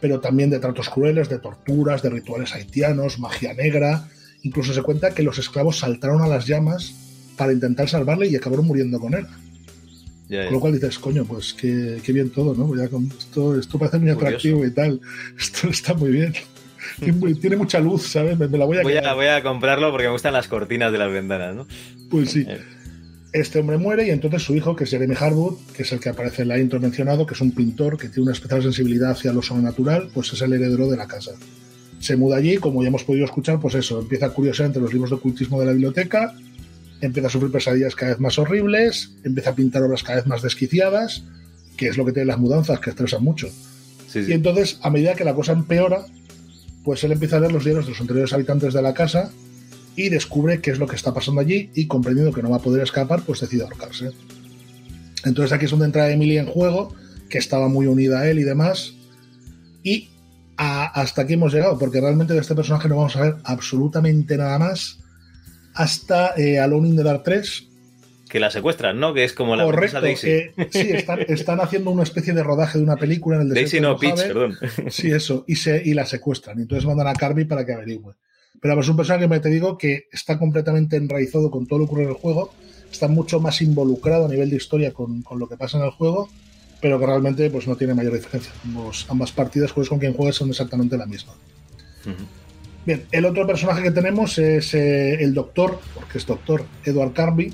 pero 0.00 0.18
también 0.18 0.50
de 0.50 0.58
tratos 0.58 0.88
crueles, 0.88 1.28
de 1.28 1.38
torturas, 1.38 2.02
de 2.02 2.10
rituales 2.10 2.52
haitianos, 2.52 3.20
magia 3.20 3.54
negra. 3.54 4.08
Incluso 4.42 4.74
se 4.74 4.82
cuenta 4.82 5.14
que 5.14 5.22
los 5.22 5.38
esclavos 5.38 5.78
saltaron 5.78 6.22
a 6.22 6.26
las 6.26 6.48
llamas 6.48 6.92
para 7.36 7.52
intentar 7.52 7.88
salvarle 7.88 8.26
y 8.26 8.34
acabaron 8.34 8.66
muriendo 8.66 8.98
con 8.98 9.14
él. 9.14 9.28
Con 10.28 10.52
lo 10.52 10.58
cual 10.58 10.72
dices, 10.72 10.98
coño, 10.98 11.24
pues 11.24 11.54
qué, 11.54 12.00
bien 12.08 12.30
todo, 12.30 12.52
¿no? 12.56 12.74
esto, 13.16 13.56
esto 13.56 13.78
parece 13.78 14.00
muy 14.00 14.10
atractivo 14.10 14.66
y 14.66 14.72
tal. 14.72 15.00
Esto 15.38 15.68
está 15.70 15.94
muy 15.94 16.10
bien. 16.10 16.34
Tiene, 17.40 17.56
mucha 17.56 17.78
luz, 17.78 18.08
¿sabes? 18.08 18.36
Me, 18.36 18.48
la 18.48 18.64
voy 18.64 18.78
a, 18.78 18.82
voy 18.82 18.96
a, 18.96 19.14
voy 19.14 19.26
a 19.26 19.40
comprarlo 19.44 19.92
porque 19.92 20.08
me 20.08 20.12
gustan 20.12 20.32
las 20.32 20.48
cortinas 20.48 20.90
de 20.90 20.98
las 20.98 21.12
ventanas, 21.12 21.54
¿no? 21.54 21.68
Pues 22.10 22.32
sí. 22.32 22.44
Este 23.34 23.58
hombre 23.58 23.78
muere 23.78 24.06
y 24.06 24.10
entonces 24.10 24.44
su 24.44 24.54
hijo, 24.54 24.76
que 24.76 24.84
es 24.84 24.90
Jeremy 24.90 25.16
Harwood, 25.18 25.56
que 25.76 25.82
es 25.82 25.90
el 25.90 25.98
que 25.98 26.08
aparece 26.08 26.42
en 26.42 26.48
la 26.48 26.58
intro 26.60 26.78
mencionado, 26.78 27.26
que 27.26 27.34
es 27.34 27.40
un 27.40 27.50
pintor 27.50 27.98
que 27.98 28.08
tiene 28.08 28.22
una 28.22 28.32
especial 28.32 28.62
sensibilidad 28.62 29.10
hacia 29.10 29.32
lo 29.32 29.42
sobrenatural, 29.42 30.08
pues 30.14 30.32
es 30.32 30.40
el 30.40 30.52
heredero 30.52 30.88
de 30.88 30.96
la 30.96 31.08
casa. 31.08 31.32
Se 31.98 32.16
muda 32.16 32.36
allí, 32.36 32.58
como 32.58 32.80
ya 32.82 32.90
hemos 32.90 33.02
podido 33.02 33.24
escuchar, 33.24 33.58
pues 33.58 33.74
eso, 33.74 33.98
empieza 33.98 34.26
a 34.26 34.30
curiosear 34.30 34.66
entre 34.66 34.80
los 34.80 34.92
libros 34.92 35.10
de 35.10 35.16
ocultismo 35.16 35.58
de 35.58 35.66
la 35.66 35.72
biblioteca, 35.72 36.32
empieza 37.00 37.26
a 37.26 37.30
sufrir 37.30 37.50
pesadillas 37.50 37.96
cada 37.96 38.12
vez 38.12 38.20
más 38.20 38.38
horribles, 38.38 39.10
empieza 39.24 39.50
a 39.50 39.56
pintar 39.56 39.82
obras 39.82 40.04
cada 40.04 40.18
vez 40.18 40.28
más 40.28 40.40
desquiciadas, 40.40 41.24
que 41.76 41.88
es 41.88 41.96
lo 41.96 42.04
que 42.04 42.12
tienen 42.12 42.28
las 42.28 42.38
mudanzas, 42.38 42.78
que 42.78 42.90
estresan 42.90 43.24
mucho. 43.24 43.48
Y 44.14 44.30
entonces, 44.30 44.78
a 44.80 44.90
medida 44.90 45.16
que 45.16 45.24
la 45.24 45.34
cosa 45.34 45.54
empeora, 45.54 46.06
pues 46.84 47.02
él 47.02 47.10
empieza 47.10 47.38
a 47.38 47.40
leer 47.40 47.50
los 47.50 47.64
diarios 47.64 47.86
de 47.86 47.90
los 47.90 48.00
anteriores 48.00 48.32
habitantes 48.32 48.72
de 48.72 48.80
la 48.80 48.94
casa 48.94 49.32
y 49.96 50.08
descubre 50.08 50.60
qué 50.60 50.70
es 50.70 50.78
lo 50.78 50.86
que 50.86 50.96
está 50.96 51.14
pasando 51.14 51.40
allí 51.40 51.70
y 51.74 51.86
comprendiendo 51.86 52.32
que 52.32 52.42
no 52.42 52.50
va 52.50 52.56
a 52.56 52.62
poder 52.62 52.82
escapar, 52.82 53.22
pues 53.22 53.40
decide 53.40 53.62
ahorcarse. 53.62 54.10
Entonces 55.24 55.52
aquí 55.52 55.64
es 55.64 55.70
donde 55.70 55.86
entra 55.86 56.10
Emily 56.10 56.38
en 56.38 56.46
juego, 56.46 56.94
que 57.28 57.38
estaba 57.38 57.68
muy 57.68 57.86
unida 57.86 58.20
a 58.20 58.30
él 58.30 58.38
y 58.38 58.44
demás. 58.44 58.94
Y 59.82 60.08
hasta 60.56 61.22
aquí 61.22 61.34
hemos 61.34 61.52
llegado, 61.52 61.78
porque 61.78 62.00
realmente 62.00 62.34
de 62.34 62.40
este 62.40 62.54
personaje 62.54 62.88
no 62.88 62.96
vamos 62.96 63.16
a 63.16 63.22
ver 63.22 63.36
absolutamente 63.44 64.36
nada 64.36 64.58
más 64.58 64.98
hasta 65.74 66.34
eh, 66.36 66.58
Alone 66.58 66.88
in 66.88 66.96
the 66.96 67.02
Dark 67.02 67.22
3. 67.24 67.68
Que 68.28 68.40
la 68.40 68.50
secuestran, 68.50 68.98
¿no? 68.98 69.14
Que 69.14 69.24
es 69.24 69.32
como 69.32 69.54
la 69.54 69.64
Correcto, 69.64 70.00
Daisy. 70.00 70.30
Eh, 70.30 70.54
sí, 70.70 70.90
están, 71.28 71.60
haciendo 71.60 71.90
una 71.90 72.02
especie 72.02 72.32
de 72.32 72.42
rodaje 72.42 72.78
de 72.78 72.84
una 72.84 72.96
película 72.96 73.36
en 73.36 73.42
el 73.42 73.54
Daisy 73.54 73.80
no, 73.80 73.96
Peach, 73.96 74.16
perdón. 74.16 74.56
Sí, 74.88 75.10
eso, 75.10 75.44
y, 75.46 75.56
se, 75.56 75.82
y 75.84 75.94
la 75.94 76.06
secuestran. 76.06 76.58
Y 76.58 76.62
entonces 76.62 76.86
mandan 76.86 77.08
a 77.08 77.14
Carby 77.14 77.44
para 77.44 77.64
que 77.64 77.72
averigüe. 77.72 78.14
Pero 78.64 78.80
es 78.80 78.88
un 78.88 78.96
personaje 78.96 79.28
que 79.28 79.40
te 79.40 79.50
digo 79.50 79.76
que 79.76 80.08
está 80.10 80.38
completamente 80.38 80.96
enraizado 80.96 81.50
con 81.50 81.66
todo 81.66 81.80
lo 81.80 81.84
que 81.84 81.88
ocurre 81.90 82.02
en 82.04 82.08
el 82.08 82.14
juego, 82.14 82.50
está 82.90 83.08
mucho 83.08 83.38
más 83.38 83.60
involucrado 83.60 84.24
a 84.24 84.28
nivel 84.28 84.48
de 84.48 84.56
historia 84.56 84.94
con, 84.94 85.22
lo 85.36 85.46
que 85.46 85.58
pasa 85.58 85.76
en 85.76 85.84
el 85.84 85.90
juego, 85.90 86.30
pero 86.80 86.98
que 86.98 87.04
realmente 87.04 87.50
pues, 87.50 87.68
no 87.68 87.76
tiene 87.76 87.92
mayor 87.92 88.14
diferencia. 88.14 88.54
ambas 89.10 89.32
partidas, 89.32 89.70
juegues 89.70 89.90
con 89.90 89.98
quien 89.98 90.14
juegues, 90.14 90.36
son 90.36 90.48
exactamente 90.48 90.96
la 90.96 91.04
misma. 91.04 91.34
Bien, 92.86 93.04
el 93.12 93.26
otro 93.26 93.46
personaje 93.46 93.82
que 93.82 93.90
tenemos 93.90 94.38
es 94.38 94.72
eh, 94.72 95.22
el 95.22 95.34
doctor, 95.34 95.78
porque 95.94 96.16
es 96.16 96.24
doctor 96.24 96.64
Edward 96.86 97.12
Carby, 97.12 97.52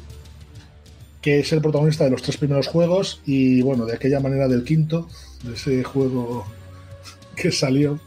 que 1.21 1.41
es 1.41 1.53
el 1.53 1.61
protagonista 1.61 2.05
de 2.05 2.11
los 2.11 2.23
tres 2.23 2.37
primeros 2.37 2.69
juegos 2.69 3.21
y 3.27 3.63
bueno, 3.63 3.85
de 3.85 3.95
aquella 3.95 4.21
manera 4.21 4.47
del 4.47 4.63
quinto, 4.63 5.09
de 5.43 5.55
ese 5.55 5.83
juego 5.83 6.47
que 7.35 7.51
salió 7.51 7.99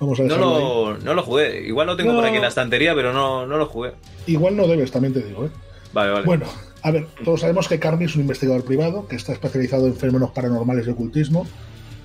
no 0.00 0.36
lo, 0.36 0.98
no 0.98 1.14
lo 1.14 1.22
jugué. 1.22 1.66
Igual 1.66 1.86
lo 1.86 1.96
tengo 1.96 2.14
por 2.14 2.24
aquí 2.24 2.36
en 2.36 2.42
la 2.42 2.48
estantería, 2.48 2.94
pero 2.94 3.12
no, 3.12 3.46
no 3.46 3.56
lo 3.56 3.66
jugué. 3.66 3.92
Igual 4.26 4.56
no 4.56 4.66
debes, 4.66 4.90
también 4.90 5.14
te 5.14 5.22
digo. 5.22 5.46
¿eh? 5.46 5.50
Vale, 5.92 6.12
vale. 6.12 6.26
Bueno, 6.26 6.46
a 6.82 6.90
ver, 6.90 7.06
todos 7.24 7.40
sabemos 7.40 7.68
que 7.68 7.78
Carmi 7.78 8.04
es 8.04 8.14
un 8.14 8.20
investigador 8.22 8.64
privado 8.64 9.08
que 9.08 9.16
está 9.16 9.32
especializado 9.32 9.86
en 9.86 9.96
fenómenos 9.96 10.30
paranormales 10.30 10.86
y 10.86 10.90
ocultismo, 10.90 11.46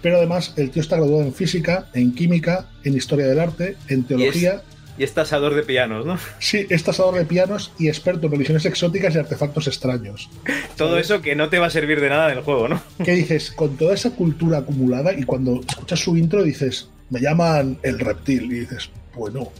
pero 0.01 0.17
además 0.17 0.53
el 0.57 0.71
tío 0.71 0.81
está 0.81 0.95
graduado 0.95 1.23
en 1.23 1.33
física, 1.33 1.89
en 1.93 2.15
química, 2.15 2.69
en 2.83 2.95
historia 2.95 3.27
del 3.27 3.39
arte, 3.39 3.77
en 3.89 4.05
teología. 4.05 4.63
Y 4.97 5.03
es, 5.03 5.13
tasador 5.13 5.55
de 5.55 5.63
pianos, 5.63 6.05
¿no? 6.05 6.17
Sí, 6.39 6.67
es 6.69 6.83
tasador 6.83 7.15
de 7.15 7.25
pianos 7.25 7.71
y 7.79 7.87
experto 7.87 8.27
en 8.27 8.33
religiones 8.33 8.65
exóticas 8.65 9.15
y 9.15 9.19
artefactos 9.19 9.67
extraños. 9.67 10.29
Todo 10.77 10.97
eso 10.97 11.21
que 11.21 11.35
no 11.35 11.49
te 11.49 11.59
va 11.59 11.67
a 11.67 11.71
servir 11.71 12.01
de 12.01 12.09
nada 12.09 12.31
en 12.31 12.37
el 12.37 12.43
juego, 12.43 12.67
¿no? 12.67 12.81
¿Qué 13.03 13.11
dices? 13.11 13.51
Con 13.51 13.77
toda 13.77 13.93
esa 13.93 14.11
cultura 14.11 14.59
acumulada 14.59 15.13
y 15.13 15.23
cuando 15.23 15.61
escuchas 15.67 15.99
su 15.99 16.17
intro 16.17 16.43
dices, 16.43 16.89
me 17.11 17.19
llaman 17.19 17.77
el 17.83 17.99
reptil 17.99 18.45
y 18.45 18.59
dices, 18.61 18.89
bueno, 19.13 19.51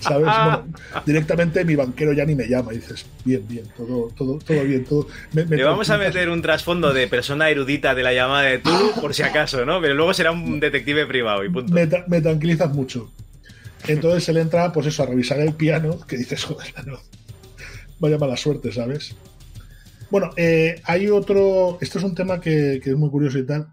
¿sabes? 0.00 0.28
directamente 1.06 1.64
mi 1.64 1.76
banquero 1.76 2.12
ya 2.12 2.24
ni 2.24 2.34
me 2.34 2.48
llama 2.48 2.74
y 2.74 2.78
dices, 2.78 3.06
bien, 3.24 3.46
bien, 3.46 3.66
todo, 3.76 4.08
todo, 4.16 4.38
todo 4.38 4.64
bien, 4.64 4.84
todo. 4.84 5.06
Le 5.32 5.62
vamos 5.62 5.88
a 5.90 5.98
meter 5.98 6.28
un 6.28 6.42
trasfondo 6.42 6.92
de 6.92 7.06
persona 7.06 7.48
erudita 7.50 7.94
de 7.94 8.02
la 8.02 8.12
llamada 8.12 8.42
de 8.42 8.58
Tulu 8.58 8.92
por 9.00 9.14
si 9.14 9.22
acaso, 9.22 9.64
¿no? 9.64 9.80
Pero 9.80 9.94
luego 9.94 10.12
será 10.12 10.32
un 10.32 10.58
detective 10.58 11.06
privado 11.06 11.44
y 11.44 11.50
punto. 11.50 11.72
Me, 11.72 11.88
me 12.08 12.20
tranquilizas 12.20 12.72
mucho. 12.72 13.12
Entonces 13.86 14.28
él 14.28 14.38
entra, 14.38 14.72
pues 14.72 14.86
eso, 14.86 15.02
a 15.02 15.06
revisar 15.06 15.40
el 15.40 15.54
piano, 15.54 16.00
que 16.06 16.16
dices, 16.16 16.44
joder, 16.46 16.74
no. 16.86 16.98
vaya 17.98 18.18
mala 18.18 18.36
suerte, 18.36 18.72
¿sabes? 18.72 19.14
Bueno, 20.10 20.30
eh, 20.36 20.80
hay 20.84 21.08
otro. 21.08 21.78
Esto 21.80 21.98
es 21.98 22.04
un 22.04 22.14
tema 22.14 22.40
que, 22.40 22.76
es 22.76 22.96
muy 22.96 23.10
curioso 23.10 23.38
y 23.38 23.46
tal. 23.46 23.68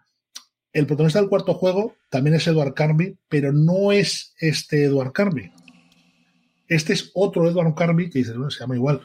El 0.73 0.85
protagonista 0.85 1.19
del 1.19 1.29
cuarto 1.29 1.53
juego 1.53 1.95
también 2.09 2.35
es 2.35 2.47
Edward 2.47 2.73
Carby, 2.73 3.17
pero 3.29 3.51
no 3.51 3.91
es 3.91 4.33
este 4.39 4.83
Edward 4.83 5.11
Carby. 5.11 5.51
Este 6.67 6.93
es 6.93 7.11
otro 7.13 7.49
Edward 7.49 7.73
Carby, 7.73 8.09
que 8.09 8.19
dice, 8.19 8.33
bueno, 8.33 8.51
se 8.51 8.59
llama 8.59 8.75
igual. 8.75 9.01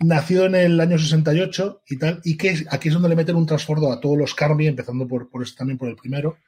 Nacido 0.00 0.46
en 0.46 0.54
el 0.54 0.80
año 0.80 0.98
68 0.98 1.82
y 1.88 1.98
tal, 1.98 2.20
y 2.24 2.36
que 2.36 2.64
aquí 2.70 2.88
es 2.88 2.94
donde 2.94 3.08
le 3.08 3.16
meten 3.16 3.36
un 3.36 3.46
trasfondo 3.46 3.92
a 3.92 4.00
todos 4.00 4.18
los 4.18 4.34
Carby, 4.34 4.66
empezando 4.66 5.06
por, 5.06 5.28
este 5.42 5.58
también 5.58 5.78
por 5.78 5.88
el 5.88 5.96
primero, 5.96 6.38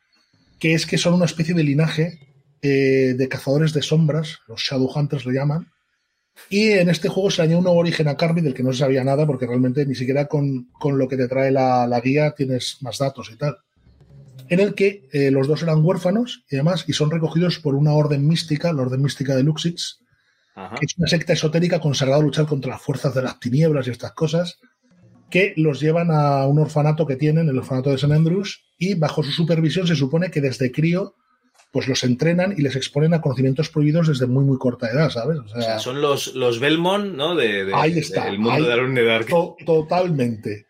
que 0.59 0.75
es 0.75 0.87
que 0.87 0.99
son 0.99 1.15
una 1.15 1.27
especie 1.27 1.55
de 1.55 1.63
linaje 1.63 2.19
eh, 2.61 3.15
de 3.17 3.29
cazadores 3.29 3.73
de 3.73 3.83
sombras, 3.83 4.41
los 4.49 4.61
Shadowhunters 4.61 5.25
le 5.27 5.35
llaman, 5.35 5.71
y 6.51 6.71
en 6.71 6.89
este 6.89 7.09
juego 7.09 7.31
se 7.31 7.43
añade 7.43 7.57
un 7.57 7.65
nuevo 7.65 7.79
origen 7.79 8.09
a 8.09 8.17
Carby 8.17 8.41
del 8.41 8.55
que 8.55 8.63
no 8.63 8.73
se 8.73 8.79
sabía 8.81 9.05
nada, 9.05 9.27
porque 9.27 9.47
realmente 9.47 9.85
ni 9.85 9.95
siquiera 9.95 10.27
con, 10.27 10.69
lo 10.83 11.09
que 11.09 11.17
te 11.17 11.29
trae 11.29 11.51
la, 11.51 12.01
guía 12.03 12.33
tienes 12.33 12.79
más 12.81 12.99
datos 12.99 13.31
y 13.33 13.37
tal. 13.37 13.59
En 14.49 14.61
el 14.61 14.75
que 14.75 15.09
eh, 15.13 15.31
los 15.31 15.47
dos 15.47 15.63
eran 15.63 15.85
huérfanos 15.85 16.45
y 16.51 16.57
además 16.57 16.85
y 16.87 16.93
son 16.93 17.11
recogidos 17.11 17.59
por 17.59 17.75
una 17.75 17.93
orden 17.93 18.27
mística, 18.27 18.73
la 18.73 18.83
orden 18.83 19.03
mística 19.03 19.37
de 19.37 19.43
Luxix, 19.43 20.01
que 20.79 20.87
es 20.87 20.99
una 20.99 21.07
secta 21.07 21.35
esotérica 21.35 21.81
consagrada 21.81 22.21
a 22.21 22.25
luchar 22.25 22.47
contra 22.47 22.73
las 22.73 22.83
fuerzas 22.83 23.15
de 23.15 23.23
las 23.23 23.39
tinieblas 23.39 23.87
y 23.87 23.91
estas 23.91 24.13
cosas, 24.13 24.59
que 25.31 25.53
los 25.57 25.81
llevan 25.81 26.11
a 26.11 26.47
un 26.47 26.59
orfanato 26.59 27.07
que 27.07 27.17
tienen, 27.17 27.49
el 27.49 27.59
orfanato 27.59 27.91
de 27.91 27.97
St. 27.97 28.13
Andrews, 28.13 28.65
y 28.79 28.95
bajo 28.95 29.23
su 29.23 29.31
supervisión 29.31 29.87
se 29.87 29.95
supone 29.95 30.31
que 30.31 30.41
desde 30.41 30.73
crío 30.73 31.15
pues 31.71 31.87
los 31.87 32.03
entrenan 32.03 32.55
y 32.57 32.63
les 32.63 32.77
exponen 32.77 33.13
a 33.13 33.21
conocimientos 33.21 33.69
prohibidos 33.69 34.09
desde 34.09 34.27
muy, 34.27 34.45
muy 34.45 34.57
corta 34.57 34.91
edad, 34.91 35.11
¿sabes? 35.11 35.39
O 35.39 35.49
sea, 35.49 35.79
son 35.79 36.01
los, 36.01 36.35
los 36.35 36.61
Belmont, 36.61 37.15
¿no? 37.15 37.37
De, 37.37 37.71
ahí 37.75 37.99
está. 37.99 38.25
Del 38.25 38.39
mundo 38.39 38.67
de 38.67 38.73
Alone 38.73 39.03
Dark. 39.03 39.27
totalmente. 39.67 40.67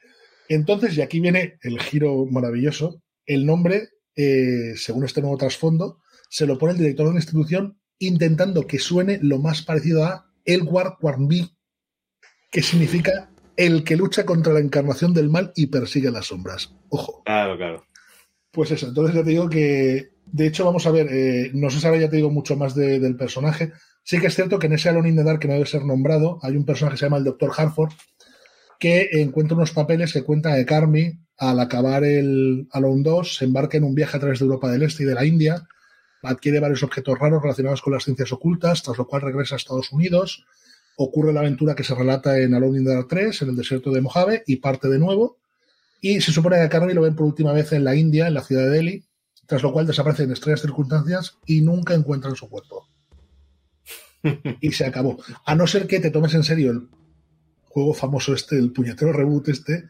Entonces, 0.48 0.96
y 0.96 1.02
aquí 1.02 1.20
viene 1.20 1.58
el 1.62 1.80
giro 1.80 2.26
maravilloso, 2.26 3.00
el 3.28 3.46
nombre, 3.46 3.90
eh, 4.16 4.74
según 4.76 5.04
este 5.04 5.20
nuevo 5.20 5.36
trasfondo, 5.36 6.00
se 6.28 6.46
lo 6.46 6.58
pone 6.58 6.72
el 6.72 6.78
director 6.78 7.06
de 7.06 7.12
la 7.12 7.20
institución 7.20 7.78
intentando 8.00 8.66
que 8.66 8.80
suene 8.80 9.20
lo 9.22 9.38
más 9.38 9.62
parecido 9.62 10.04
a 10.04 10.26
Elwar 10.44 10.96
Quarnby, 11.00 11.48
que 12.50 12.62
significa 12.62 13.30
el 13.56 13.84
que 13.84 13.96
lucha 13.96 14.26
contra 14.26 14.52
la 14.52 14.60
encarnación 14.60 15.14
del 15.14 15.30
mal 15.30 15.52
y 15.54 15.66
persigue 15.66 16.10
las 16.10 16.26
sombras. 16.26 16.74
Ojo. 16.88 17.22
Claro, 17.24 17.56
claro. 17.56 17.84
Pues 18.50 18.70
eso, 18.72 18.88
entonces 18.88 19.14
ya 19.14 19.22
te 19.22 19.30
digo 19.30 19.48
que 19.48 20.18
de 20.32 20.46
hecho, 20.46 20.64
vamos 20.64 20.86
a 20.86 20.90
ver, 20.90 21.08
eh, 21.10 21.50
no 21.54 21.70
se 21.70 21.80
sabe, 21.80 22.00
ya 22.00 22.10
te 22.10 22.16
digo, 22.16 22.30
mucho 22.30 22.56
más 22.56 22.74
del 22.74 23.16
personaje. 23.16 23.72
Sí 24.02 24.18
que 24.20 24.26
es 24.26 24.34
cierto 24.34 24.58
que 24.58 24.66
en 24.66 24.74
ese 24.74 24.88
Alone 24.88 25.08
in 25.08 25.16
the 25.16 25.24
Dark 25.24 25.40
que 25.40 25.48
no 25.48 25.54
debe 25.54 25.66
ser 25.66 25.84
nombrado, 25.84 26.38
hay 26.42 26.56
un 26.56 26.64
personaje 26.64 26.94
que 26.94 26.98
se 26.98 27.06
llama 27.06 27.18
el 27.18 27.24
Dr. 27.24 27.50
Harford, 27.56 27.92
que 28.78 29.08
encuentra 29.12 29.56
unos 29.56 29.72
papeles 29.72 30.12
que 30.12 30.22
cuenta 30.22 30.54
de 30.54 30.64
Carmi 30.64 31.18
al 31.38 31.60
acabar 31.60 32.04
el 32.04 32.68
Alone 32.72 33.02
2, 33.02 33.36
se 33.36 33.44
embarca 33.44 33.76
en 33.76 33.84
un 33.84 33.94
viaje 33.94 34.16
a 34.16 34.20
través 34.20 34.40
de 34.40 34.44
Europa 34.44 34.70
del 34.70 34.82
Este 34.82 35.04
y 35.04 35.06
de 35.06 35.14
la 35.14 35.24
India, 35.24 35.68
adquiere 36.22 36.60
varios 36.60 36.82
objetos 36.82 37.18
raros 37.18 37.42
relacionados 37.42 37.80
con 37.80 37.92
las 37.92 38.04
ciencias 38.04 38.32
ocultas, 38.32 38.82
tras 38.82 38.98
lo 38.98 39.06
cual 39.06 39.22
regresa 39.22 39.54
a 39.54 39.58
Estados 39.58 39.92
Unidos, 39.92 40.44
ocurre 40.96 41.32
la 41.32 41.40
aventura 41.40 41.76
que 41.76 41.84
se 41.84 41.94
relata 41.94 42.38
en 42.40 42.54
Alone 42.54 42.78
in 42.78 42.84
the 42.84 42.90
Dark 42.90 43.06
3, 43.08 43.42
en 43.42 43.48
el 43.50 43.56
desierto 43.56 43.92
de 43.92 44.00
Mojave, 44.00 44.42
y 44.46 44.56
parte 44.56 44.88
de 44.88 44.98
nuevo. 44.98 45.38
Y 46.00 46.20
se 46.20 46.32
supone 46.32 46.56
que 46.56 46.62
a 46.62 46.68
Carmi 46.68 46.92
lo 46.92 47.02
ven 47.02 47.14
por 47.14 47.26
última 47.26 47.52
vez 47.52 47.72
en 47.72 47.84
la 47.84 47.94
India, 47.94 48.26
en 48.26 48.34
la 48.34 48.42
ciudad 48.42 48.64
de 48.64 48.70
Delhi, 48.70 49.04
tras 49.46 49.62
lo 49.62 49.72
cual 49.72 49.86
desaparece 49.86 50.24
en 50.24 50.30
extrañas 50.32 50.60
circunstancias 50.60 51.38
y 51.46 51.60
nunca 51.60 51.94
encuentran 51.94 52.34
su 52.34 52.48
cuerpo. 52.48 52.88
y 54.60 54.72
se 54.72 54.86
acabó. 54.86 55.22
A 55.44 55.54
no 55.54 55.66
ser 55.66 55.86
que 55.86 56.00
te 56.00 56.10
tomes 56.10 56.34
en 56.34 56.42
serio 56.42 56.72
el 56.72 56.88
juego 57.62 57.94
famoso 57.94 58.34
este, 58.34 58.58
el 58.58 58.72
puñetero 58.72 59.12
reboot 59.12 59.48
este, 59.48 59.88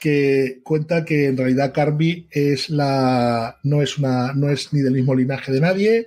que 0.00 0.60
cuenta 0.64 1.04
que 1.04 1.26
en 1.26 1.36
realidad 1.36 1.72
Carby 1.72 2.26
es 2.30 2.70
la 2.70 3.58
no 3.62 3.82
es 3.82 3.98
una 3.98 4.32
no 4.32 4.50
es 4.50 4.72
ni 4.72 4.80
del 4.80 4.94
mismo 4.94 5.14
linaje 5.14 5.52
de 5.52 5.60
nadie, 5.60 6.06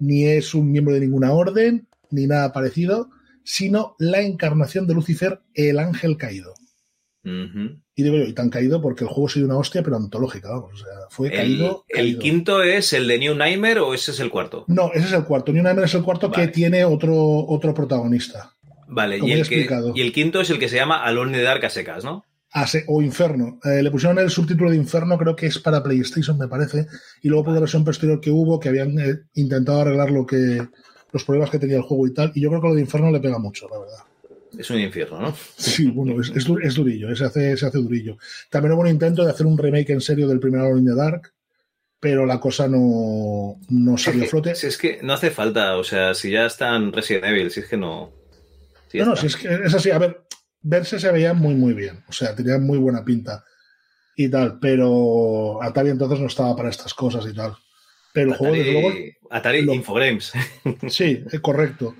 ni 0.00 0.26
es 0.26 0.54
un 0.54 0.72
miembro 0.72 0.94
de 0.94 1.00
ninguna 1.00 1.32
orden, 1.32 1.86
ni 2.10 2.26
nada 2.26 2.52
parecido, 2.52 3.10
sino 3.44 3.94
la 3.98 4.22
encarnación 4.22 4.86
de 4.86 4.94
Lucifer, 4.94 5.40
el 5.54 5.78
ángel 5.78 6.16
caído. 6.16 6.54
Y 7.28 8.02
digo 8.04 8.16
yo, 8.18 8.22
y 8.22 8.32
tan 8.34 8.50
caído 8.50 8.80
porque 8.80 9.02
el 9.02 9.08
juego 9.08 9.26
ha 9.26 9.30
sido 9.30 9.46
una 9.46 9.56
hostia, 9.56 9.82
pero 9.82 9.96
antológica, 9.96 10.48
vamos. 10.48 10.74
O 10.74 10.76
sea, 10.76 10.92
fue 11.10 11.30
caído, 11.30 11.84
¿El 11.88 12.18
quinto 12.18 12.62
es 12.62 12.92
el 12.92 13.08
de 13.08 13.18
New 13.18 13.34
Nightmare 13.34 13.80
o 13.80 13.94
ese 13.94 14.12
es 14.12 14.20
el 14.20 14.30
cuarto? 14.30 14.64
No, 14.68 14.92
ese 14.94 15.06
es 15.06 15.12
el 15.12 15.24
cuarto. 15.24 15.52
New 15.52 15.62
Nightmare 15.62 15.86
es 15.86 15.94
el 15.94 16.04
cuarto 16.04 16.30
que 16.30 16.46
tiene 16.48 16.84
otro, 16.84 17.16
otro 17.16 17.74
protagonista. 17.74 18.52
Vale, 18.86 19.18
y 19.18 19.32
el, 19.32 19.44
y 19.96 20.00
el, 20.00 20.12
quinto 20.12 20.40
es 20.40 20.50
el 20.50 20.60
que 20.60 20.68
se 20.68 20.76
llama 20.76 21.02
Alone 21.02 21.36
de 21.36 21.42
Dark 21.42 21.64
a 21.64 21.70
secas, 21.70 22.04
¿no? 22.04 22.24
O 22.86 23.02
Inferno. 23.02 23.58
Eh, 23.64 23.82
le 23.82 23.90
pusieron 23.90 24.18
el 24.18 24.30
subtítulo 24.30 24.70
de 24.70 24.76
Inferno, 24.76 25.18
creo 25.18 25.36
que 25.36 25.46
es 25.46 25.58
para 25.58 25.82
PlayStation, 25.82 26.38
me 26.38 26.48
parece. 26.48 26.86
Y 27.22 27.28
luego 27.28 27.44
por 27.44 27.54
la 27.54 27.60
versión 27.60 27.84
posterior 27.84 28.20
que 28.20 28.30
hubo, 28.30 28.58
que 28.58 28.68
habían 28.68 28.98
eh, 28.98 29.20
intentado 29.34 29.82
arreglar 29.82 30.10
lo 30.10 30.26
que 30.26 30.66
los 31.12 31.24
problemas 31.24 31.50
que 31.50 31.58
tenía 31.58 31.76
el 31.76 31.82
juego 31.82 32.06
y 32.06 32.14
tal. 32.14 32.32
Y 32.34 32.40
yo 32.40 32.48
creo 32.48 32.60
que 32.60 32.68
lo 32.68 32.74
de 32.74 32.80
Inferno 32.80 33.10
le 33.10 33.20
pega 33.20 33.38
mucho, 33.38 33.68
la 33.68 33.78
verdad. 33.78 34.04
Es 34.58 34.70
un 34.70 34.80
infierno, 34.80 35.20
¿no? 35.20 35.34
Sí, 35.56 35.90
bueno, 35.90 36.20
es, 36.20 36.32
es, 36.34 36.74
durillo, 36.74 37.14
se 37.14 37.24
hace, 37.24 37.56
se 37.56 37.66
hace 37.66 37.78
durillo. 37.78 38.16
También 38.48 38.72
hubo 38.72 38.80
un 38.82 38.88
intento 38.88 39.24
de 39.24 39.30
hacer 39.30 39.44
un 39.44 39.58
remake 39.58 39.90
en 39.90 40.00
serio 40.00 40.26
del 40.26 40.40
primer 40.40 40.60
Alone 40.60 40.80
in 40.80 40.86
the 40.86 40.94
Dark, 40.94 41.32
pero 42.00 42.24
la 42.24 42.40
cosa 42.40 42.66
no, 42.66 43.58
no 43.68 43.98
salió 43.98 44.24
a 44.24 44.26
flote. 44.28 44.54
Si 44.54 44.66
es 44.66 44.78
que 44.78 45.00
no 45.02 45.12
hace 45.12 45.30
falta, 45.30 45.76
o 45.76 45.84
sea, 45.84 46.14
si 46.14 46.30
ya 46.30 46.46
están 46.46 46.92
Resident 46.92 47.26
Evil, 47.26 47.50
si 47.50 47.60
es 47.60 47.66
que 47.66 47.76
no. 47.76 48.12
no, 48.94 49.04
no, 49.04 49.16
si 49.16 49.26
es 49.26 49.36
que 49.36 49.48
es 49.52 49.74
así, 49.74 49.90
a 49.90 49.98
ver, 49.98 50.25
verse 50.66 50.98
se 50.98 51.12
veía 51.12 51.34
muy, 51.34 51.54
muy 51.54 51.74
bien, 51.74 52.04
o 52.08 52.12
sea, 52.12 52.34
tenía 52.34 52.58
muy 52.58 52.78
buena 52.78 53.04
pinta 53.04 53.44
y 54.16 54.28
tal, 54.28 54.58
pero 54.58 55.62
Atari 55.62 55.90
entonces 55.90 56.20
no 56.20 56.26
estaba 56.26 56.56
para 56.56 56.70
estas 56.70 56.94
cosas 56.94 57.26
y 57.26 57.34
tal. 57.34 57.54
Pero 58.12 58.30
el 58.30 58.36
juego, 58.36 58.54
desde 58.54 58.72
luego. 58.72 58.90
Atari 59.30 59.58
Infogrames. 59.60 60.32
Sí, 60.88 61.22
es 61.30 61.40
correcto 61.40 61.94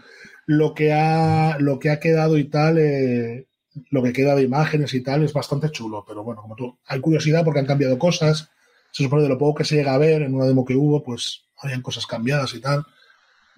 lo 0.47 0.75
que 0.75 0.93
ha, 0.93 1.59
lo 1.59 1.79
que 1.79 1.91
ha 1.91 2.01
quedado 2.01 2.39
y 2.39 2.45
tal, 2.45 2.79
eh, 2.79 3.49
lo 3.91 4.03
que 4.03 4.13
queda 4.13 4.35
de 4.35 4.43
imágenes 4.43 4.95
y 4.95 5.03
tal, 5.03 5.25
es 5.25 5.33
bastante 5.33 5.71
chulo. 5.71 6.05
Pero 6.07 6.25
bueno, 6.25 6.41
como 6.41 6.55
tú, 6.55 6.79
hay 6.87 7.01
curiosidad 7.01 7.45
porque 7.45 7.61
han 7.61 7.67
cambiado 7.67 7.99
cosas. 7.99 8.49
Se 8.93 9.03
supone 9.03 9.25
de 9.25 9.29
lo 9.29 9.39
poco 9.39 9.59
que 9.59 9.65
se 9.65 9.75
llega 9.75 9.93
a 9.93 9.99
ver 9.99 10.23
en 10.23 10.35
una 10.35 10.47
demo 10.47 10.65
que 10.65 10.77
hubo, 10.77 11.03
pues 11.03 11.45
habían 11.59 11.83
cosas 11.83 12.07
cambiadas 12.07 12.55
y 12.55 12.61
tal. 12.61 12.85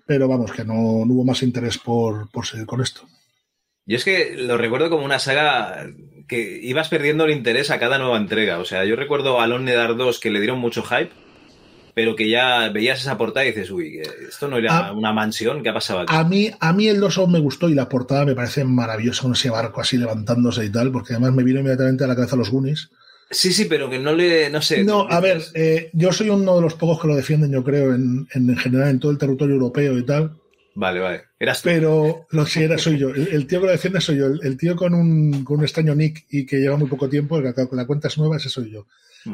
Pero 0.07 0.27
vamos, 0.27 0.51
que 0.53 0.65
no, 0.65 0.75
hubo 0.75 1.25
más 1.25 1.43
interés 1.43 1.79
por, 1.79 2.31
por 2.31 2.47
seguir 2.47 2.67
con 2.67 2.81
esto. 2.81 3.03
Yo 3.89 3.97
es 3.97 4.05
que 4.05 4.35
lo 4.37 4.57
recuerdo 4.57 4.91
como 4.91 5.05
una 5.05 5.19
saga 5.19 5.89
que 6.29 6.61
ibas 6.63 6.89
perdiendo 6.89 7.25
el 7.25 7.33
interés 7.33 7.73
a 7.73 7.81
cada 7.81 7.99
nueva 7.99 8.19
entrega. 8.19 8.59
O 8.59 8.65
sea, 8.65 8.85
yo 8.85 8.95
recuerdo 8.95 9.41
a 9.41 9.45
Alone 9.45 9.73
Dark 9.73 9.97
2 9.97 10.21
que 10.21 10.31
le 10.31 10.39
dieron 10.39 10.61
mucho 10.61 10.85
hype 10.85 11.11
pero 11.99 12.15
que 12.15 12.31
ya 12.31 12.69
veías 12.69 13.01
esa 13.01 13.19
portada 13.19 13.45
y 13.45 13.49
dices, 13.49 13.73
uy, 13.73 14.01
esto 14.29 14.47
no 14.47 14.57
era 14.57 14.93
una 14.93 15.13
mansión, 15.13 15.65
¿qué 15.65 15.71
ha 15.71 15.75
pasado 15.75 15.99
aquí? 15.99 16.15
A 16.15 16.23
mí, 16.23 16.49
a 16.61 16.73
mí 16.73 16.87
el 16.87 17.01
2 17.01 17.27
me 17.27 17.41
gustó 17.41 17.69
y 17.69 17.75
la 17.75 17.89
portada 17.89 18.25
me 18.25 18.37
parece 18.37 18.63
maravillosa 18.63 19.23
con 19.23 19.33
ese 19.33 19.51
barco 19.51 19.81
así 19.81 19.97
levantándose 19.97 20.65
y 20.65 20.71
tal, 20.71 20.93
porque 20.93 21.15
además 21.15 21.33
me 21.33 21.43
vino 21.43 21.59
inmediatamente 21.59 22.05
a 22.05 22.07
la 22.07 22.15
cabeza 22.15 22.37
los 22.37 22.51
Goonies. 22.51 22.91
Sí, 23.33 23.53
sí, 23.53 23.65
pero 23.65 23.91
que 23.91 23.99
no 23.99 24.13
le, 24.13 24.49
no 24.49 24.63
sé. 24.63 24.85
No, 24.85 25.09
a 25.11 25.19
ver, 25.19 25.43
eh, 25.55 25.91
yo 25.93 26.13
soy 26.13 26.31
uno 26.31 26.55
de 26.55 26.63
los 26.63 26.75
pocos 26.75 27.01
que 27.01 27.09
lo 27.09 27.17
defienden, 27.17 27.51
yo 27.51 27.65
creo, 27.65 27.93
en, 27.93 28.29
en, 28.33 28.57
general 28.57 28.91
en 28.91 29.01
todo 29.01 29.11
el 29.11 29.19
territorio 29.19 29.57
europeo 29.57 29.99
y 29.99 30.07
tal. 30.07 30.38
Vale, 30.79 31.01
vale. 31.01 31.23
Eras 31.41 31.61
Pero 31.65 32.29
lo 32.31 32.47
si 32.47 32.63
era, 32.63 32.79
soy 32.79 32.99
yo. 32.99 33.09
El, 33.09 33.49
tío 33.49 33.61
que 33.61 33.67
lo 33.67 33.73
defiende 33.73 34.01
soy 34.01 34.19
yo. 34.19 34.27
El, 34.27 34.57
tío 34.57 34.77
con 34.77 34.95
un, 34.95 35.43
con 35.43 35.59
un 35.59 35.65
extraño 35.65 35.93
nick 35.93 36.27
y 36.31 36.47
que 36.47 36.59
lleva 36.59 36.77
muy 36.77 36.89
poco 36.89 37.09
tiempo, 37.09 37.37
el 37.37 37.53
que 37.53 37.67
la 37.73 37.85
cuenta 37.85 38.07
es 38.07 38.17
nueva, 38.17 38.37
ese 38.37 38.49
soy 38.49 38.71
yo. 38.71 38.87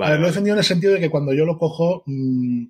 a 0.03 0.09
ver, 0.09 0.21
lo 0.21 0.25
he 0.25 0.31
defendido 0.31 0.55
en 0.55 0.61
el 0.61 0.65
sentido 0.65 0.95
de 0.95 1.01
que 1.01 1.11
cuando 1.11 1.35
yo 1.35 1.45
lo 1.45 1.59
cojo, 1.59 2.03
mm, 2.07 2.65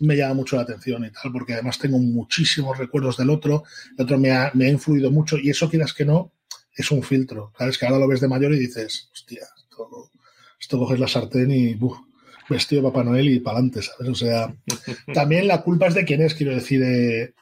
me 0.00 0.16
llama 0.16 0.34
mucho 0.34 0.56
la 0.56 0.62
atención 0.62 1.04
y 1.04 1.12
tal, 1.12 1.30
porque 1.30 1.52
además 1.52 1.78
tengo 1.78 1.98
muchísimos 1.98 2.76
recuerdos 2.78 3.16
del 3.16 3.30
otro, 3.30 3.62
el 3.96 4.02
otro 4.02 4.18
me 4.18 4.32
ha, 4.32 4.50
me 4.54 4.64
ha 4.64 4.70
influido 4.70 5.12
mucho 5.12 5.38
y 5.38 5.50
eso 5.50 5.70
quieras 5.70 5.94
que 5.94 6.04
no, 6.04 6.32
es 6.74 6.90
un 6.90 7.04
filtro. 7.04 7.52
¿Sabes? 7.56 7.78
Que 7.78 7.86
ahora 7.86 8.00
lo 8.00 8.08
ves 8.08 8.20
de 8.20 8.26
mayor 8.26 8.52
y 8.54 8.58
dices, 8.58 9.08
hostia, 9.12 9.46
esto, 10.58 10.78
coges 10.80 10.98
la 10.98 11.06
sartén 11.06 11.52
y 11.52 11.74
buf, 11.74 11.96
vestido 12.48 12.82
de 12.82 12.88
Papá 12.88 13.04
Noel 13.04 13.28
y 13.28 13.38
para 13.38 13.58
adelante, 13.58 13.82
¿sabes? 13.82 14.08
O 14.08 14.16
sea, 14.16 14.52
también 15.14 15.46
la 15.46 15.62
culpa 15.62 15.86
es 15.86 15.94
de 15.94 16.04
quién 16.04 16.22
es, 16.22 16.34
quiero 16.34 16.52
decir, 16.56 16.82
eh, 16.82 17.34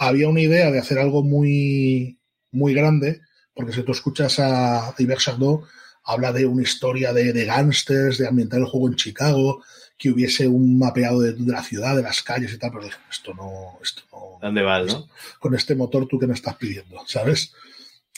había 0.00 0.28
una 0.28 0.40
idea 0.40 0.70
de 0.70 0.78
hacer 0.78 0.98
algo 0.98 1.22
muy, 1.22 2.18
muy 2.50 2.72
grande, 2.72 3.20
porque 3.54 3.72
si 3.72 3.82
tú 3.82 3.92
escuchas 3.92 4.38
a 4.38 4.94
Iber 4.98 5.20
Sardó, 5.20 5.64
habla 6.04 6.32
de 6.32 6.46
una 6.46 6.62
historia 6.62 7.12
de, 7.12 7.34
de 7.34 7.44
gángsters, 7.44 8.16
de 8.16 8.26
ambientar 8.26 8.60
el 8.60 8.66
juego 8.66 8.88
en 8.88 8.96
Chicago, 8.96 9.62
que 9.98 10.10
hubiese 10.10 10.48
un 10.48 10.78
mapeado 10.78 11.20
de, 11.20 11.34
la 11.40 11.62
ciudad, 11.62 11.94
de 11.94 12.02
las 12.02 12.22
calles 12.22 12.50
y 12.54 12.58
tal, 12.58 12.70
pero 12.70 12.84
dije, 12.84 12.96
esto 13.10 13.34
no, 13.34 13.78
esto 13.82 14.02
no. 14.10 14.38
¿Dónde 14.40 14.62
vas, 14.62 14.86
no? 14.86 15.08
Con 15.38 15.54
este 15.54 15.74
motor 15.74 16.06
tú 16.08 16.18
que 16.18 16.26
me 16.26 16.32
estás 16.32 16.56
pidiendo, 16.56 17.02
¿sabes? 17.06 17.52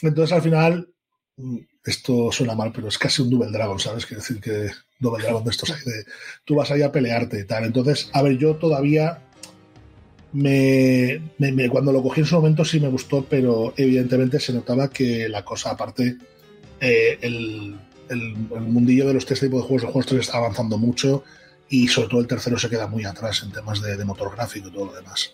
Entonces 0.01 0.33
al 0.33 0.41
final, 0.41 0.89
mm, 1.35 1.57
esto 1.83 2.31
suena 2.31 2.55
mal, 2.55 2.71
pero 2.73 2.87
es 2.87 2.97
casi 2.97 3.21
un 3.21 3.29
Double 3.29 3.51
Dragon, 3.51 3.77
¿sabes? 3.77 4.05
Quiere 4.05 4.21
decir 4.21 4.39
que 4.39 4.71
Double 4.99 5.21
Dragon 5.21 5.43
de 5.43 5.51
estos 5.51 5.69
hay 5.69 5.83
de, 5.83 6.05
tú 6.45 6.55
vas 6.55 6.71
ahí 6.71 6.81
a 6.81 6.93
pelearte 6.93 7.41
y 7.41 7.45
tal. 7.45 7.65
Entonces, 7.65 8.09
a 8.13 8.21
ver, 8.21 8.37
yo 8.37 8.55
todavía 8.55 9.21
me, 10.33 11.21
cuando 11.69 11.91
lo 11.91 12.01
cogí 12.01 12.21
en 12.21 12.27
su 12.27 12.35
momento 12.35 12.65
sí 12.65 12.79
me 12.79 12.87
gustó, 12.87 13.25
pero 13.29 13.73
evidentemente 13.77 14.39
se 14.39 14.53
notaba 14.53 14.89
que 14.89 15.29
la 15.29 15.45
cosa, 15.45 15.71
aparte, 15.71 16.17
eh, 16.79 17.17
el, 17.21 17.75
mundillo 18.49 19.07
de 19.07 19.13
los 19.13 19.25
tres 19.25 19.39
tipos 19.39 19.61
de 19.61 19.67
juegos, 19.67 19.81
de 19.81 19.87
juegos 19.87 20.05
3 20.05 20.21
está 20.21 20.37
avanzando 20.37 20.77
mucho 20.77 21.23
y 21.69 21.87
sobre 21.87 22.09
todo 22.09 22.21
el 22.21 22.27
tercero 22.27 22.59
se 22.59 22.69
queda 22.69 22.85
muy 22.85 23.05
atrás 23.05 23.41
en 23.43 23.51
temas 23.51 23.81
de, 23.81 24.03
motor 24.05 24.35
gráfico 24.35 24.67
y 24.67 24.71
todo 24.71 24.85
lo 24.87 24.93
demás. 24.93 25.33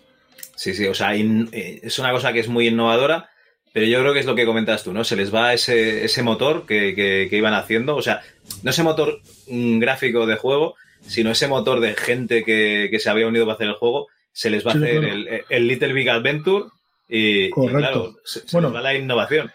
Sí, 0.54 0.72
sí, 0.74 0.86
o 0.86 0.94
sea, 0.94 1.14
eh, 1.14 1.80
es 1.82 1.98
una 1.98 2.12
cosa 2.12 2.32
que 2.32 2.40
es 2.40 2.48
muy 2.48 2.68
innovadora, 2.68 3.28
pero 3.72 3.86
yo 3.86 4.00
creo 4.00 4.12
que 4.12 4.20
es 4.20 4.26
lo 4.26 4.34
que 4.34 4.46
comentas 4.46 4.82
tú, 4.82 4.92
¿no? 4.92 5.04
Se 5.04 5.16
les 5.16 5.34
va 5.34 5.52
ese, 5.54 6.04
ese 6.04 6.22
motor 6.22 6.66
que, 6.66 7.28
iban 7.30 7.54
haciendo, 7.54 7.96
o 7.96 8.02
sea, 8.02 8.22
no 8.62 8.70
ese 8.70 8.82
motor 8.82 9.20
mm, 9.48 9.78
gráfico 9.78 10.26
de 10.26 10.36
juego, 10.36 10.74
sino 11.06 11.30
ese 11.30 11.48
motor 11.48 11.80
de 11.80 11.94
gente 11.94 12.44
que, 12.44 12.96
se 12.98 13.10
había 13.10 13.26
unido 13.26 13.46
para 13.46 13.54
hacer 13.54 13.68
el 13.68 13.74
juego, 13.74 14.08
se 14.32 14.50
les 14.50 14.66
va 14.66 14.72
a 14.72 14.74
hacer 14.74 15.04
el, 15.48 15.68
Little 15.68 15.92
Big 15.92 16.08
Adventure 16.08 16.66
y, 17.08 17.50
claro, 17.50 18.16
se, 18.24 18.42
bueno, 18.52 18.72
va 18.72 18.80
la 18.80 18.94
innovación. 18.94 19.50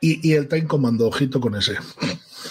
Y, 0.00 0.34
el 0.34 0.48
Time 0.48 0.66
Commando, 0.66 1.08
ojito 1.08 1.40
con 1.40 1.56
ese. 1.56 1.76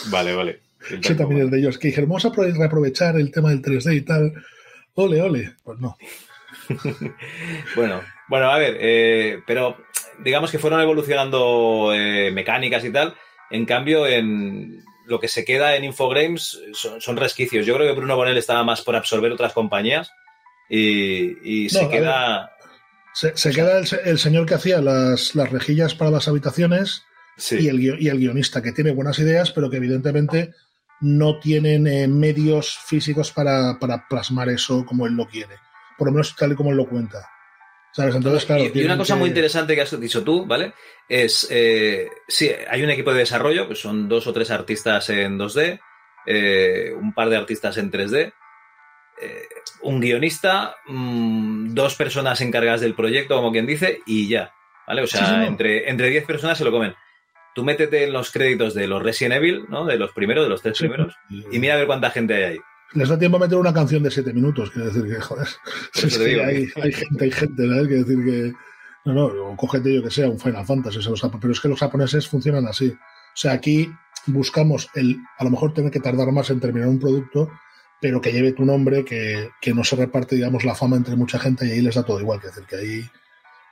Vale, 0.08 0.34
vale. 0.34 0.60
Sí, 1.02 1.16
también 1.16 1.46
es 1.46 1.52
de 1.52 1.60
ellos, 1.60 1.78
que 1.78 1.88
dijeron, 1.88 2.10
vamos 2.10 2.26
a 2.26 2.30
reaprovechar 2.30 3.16
el 3.16 3.32
tema 3.32 3.52
del 3.52 3.62
3D 3.62 3.96
y 3.96 4.02
tal. 4.02 4.34
Ole, 4.96 5.22
ole. 5.22 5.56
Pues 5.64 5.80
no. 5.80 5.96
bueno, 7.76 8.02
bueno, 8.28 8.52
a 8.52 8.58
ver, 8.58 8.78
eh, 8.80 9.40
pero 9.48 9.78
digamos 10.20 10.52
que 10.52 10.60
fueron 10.60 10.82
evolucionando 10.82 11.92
eh, 11.94 12.32
mecánicas 12.32 12.84
y 12.84 12.92
tal. 12.92 13.16
En 13.50 13.66
cambio, 13.66 14.06
en 14.06 14.84
lo 15.06 15.20
que 15.20 15.28
se 15.28 15.46
queda 15.46 15.76
en 15.76 15.84
Infogrames 15.84 16.60
son, 16.74 17.18
resquicios. 17.18 17.66
Yo 17.66 17.76
creo 17.76 17.88
que 17.88 17.98
Bruno 17.98 18.16
Bonel 18.16 18.38
estaba 18.38 18.64
más 18.64 18.82
por 18.82 18.96
absorber 18.96 19.32
otras 19.32 19.54
compañías 19.54 20.12
y, 20.70 21.70
se 21.70 21.90
queda. 21.90 22.52
se, 23.14 23.52
queda 23.52 23.80
el, 23.80 24.18
señor 24.18 24.46
que 24.46 24.56
hacía 24.56 24.82
las, 24.82 25.34
rejillas 25.36 25.96
para 25.96 26.12
las 26.12 26.28
habitaciones 26.28 27.04
y, 27.52 27.68
el, 27.68 27.82
y 27.82 28.08
el 28.08 28.18
guionista, 28.18 28.62
que 28.62 28.72
tiene 28.72 28.92
buenas 28.92 29.20
ideas, 29.20 29.52
pero 29.52 29.70
que 29.70 29.78
evidentemente 29.78 30.54
no 31.02 31.40
tienen 31.40 31.86
eh, 31.86 32.08
medios 32.08 32.78
físicos 32.86 33.32
para, 33.32 33.78
para, 33.78 34.08
plasmar 34.08 34.50
eso 34.50 34.86
como 34.86 35.06
él 35.06 35.14
lo 35.14 35.28
quiere. 35.28 35.58
Por 35.98 36.08
lo 36.08 36.14
menos 36.14 36.36
tal 36.36 36.54
y 36.54 36.56
como 36.56 36.72
él 36.72 36.78
lo 36.78 36.88
cuenta. 36.88 37.30
¿Sabes? 37.92 38.16
Entonces, 38.16 38.46
claro. 38.46 38.64
Y, 38.74 38.84
una 38.86 38.98
cosa 38.98 39.16
muy 39.16 39.30
interesante 39.30 39.76
que 39.76 39.82
has 39.82 40.00
dicho 40.00 40.24
tú, 40.24 40.46
¿vale? 40.46 40.74
Es, 41.08 41.48
eh, 41.52 42.10
sí, 42.28 42.50
hay 42.68 42.82
un 42.82 42.90
equipo 42.90 43.12
de 43.12 43.20
desarrollo, 43.20 43.68
pues 43.68 43.80
son 43.80 44.10
dos 44.10 44.26
o 44.26 44.34
tres 44.34 44.50
artistas 44.50 45.10
en 45.10 45.38
2D, 45.38 45.80
eh, 46.26 46.92
un 47.00 47.14
par 47.14 47.30
de 47.30 47.38
artistas 47.38 47.78
en 47.78 47.92
3D, 47.92 48.34
eh, 49.26 49.48
un 49.82 50.00
guionista, 50.00 50.76
mm, 50.88 51.74
dos 51.74 51.96
personas 51.96 52.42
encargadas 52.42 52.82
del 52.82 52.96
proyecto, 52.96 53.36
como 53.36 53.52
quien 53.52 53.66
dice, 53.66 54.02
y 54.06 54.28
ya, 54.28 54.54
¿vale? 54.88 55.04
O 55.04 55.08
sea, 55.08 55.46
entre, 55.46 55.90
entre 55.90 56.10
10 56.10 56.26
personas 56.26 56.58
se 56.58 56.64
lo 56.64 56.72
comen. 56.72 56.96
Tú 57.56 57.64
métete 57.64 58.04
en 58.04 58.14
los 58.14 58.32
créditos 58.32 58.74
de 58.74 58.88
los 58.88 59.04
Resident 59.04 59.36
Evil, 59.36 59.66
¿no? 59.70 59.86
De 59.86 59.98
los 59.98 60.12
primeros, 60.12 60.46
de 60.46 60.50
los 60.50 60.62
tres 60.62 60.78
primeros, 60.80 61.16
y 61.30 61.60
mira 61.60 61.76
a 61.76 61.78
ver 61.78 61.88
cuánta 61.88 62.10
gente 62.10 62.34
hay 62.34 62.44
ahí 62.44 62.60
les 62.94 63.10
da 63.10 63.18
tiempo 63.18 63.38
a 63.38 63.40
meter 63.40 63.58
una 63.58 63.74
canción 63.74 64.04
de 64.04 64.12
siete 64.12 64.34
minutos, 64.34 64.70
quiero 64.70 64.88
decir 64.88 65.04
que, 65.04 65.20
joder, 65.20 65.48
hay, 66.46 66.68
gente, 66.68 67.24
hay 67.24 67.32
gente, 67.32 67.68
¿sabes? 67.68 67.88
Quiero 67.88 68.04
decir 68.04 68.24
que, 68.24 68.54
no, 69.06 69.14
no, 69.14 69.26
o 69.26 69.58
cógete 69.58 69.94
yo 69.94 70.04
que 70.04 70.12
sea 70.12 70.30
un 70.30 70.40
Final 70.40 70.66
Fantasy, 70.66 71.00
pero 71.42 71.54
es 71.54 71.60
que 71.60 71.68
los 71.68 71.80
japoneses 71.80 72.28
funcionan 72.28 72.68
así. 72.68 72.90
O 72.90 73.36
sea, 73.36 73.54
aquí 73.54 73.92
buscamos 74.28 74.90
el, 74.94 75.18
a 75.38 75.44
lo 75.44 75.50
mejor 75.50 75.74
tener 75.74 75.92
que 75.92 76.00
tardar 76.00 76.32
más 76.32 76.50
en 76.50 76.60
terminar 76.60 76.88
un 76.88 77.00
producto, 77.00 77.50
pero 78.04 78.20
que 78.20 78.34
lleve 78.34 78.52
tu 78.52 78.66
nombre, 78.66 79.06
que, 79.06 79.52
que 79.62 79.74
no 79.74 79.86
se 79.86 79.96
reparte, 79.96 80.36
digamos, 80.36 80.66
la 80.66 80.76
fama 80.76 80.98
entre 80.98 81.16
mucha 81.16 81.40
gente 81.40 81.66
y 81.66 81.72
ahí 81.72 81.82
les 81.82 81.96
da 81.96 82.04
todo 82.04 82.20
igual, 82.20 82.42
quiero 82.42 82.54
decir 82.54 82.68
que 82.68 82.76
ahí 82.76 83.10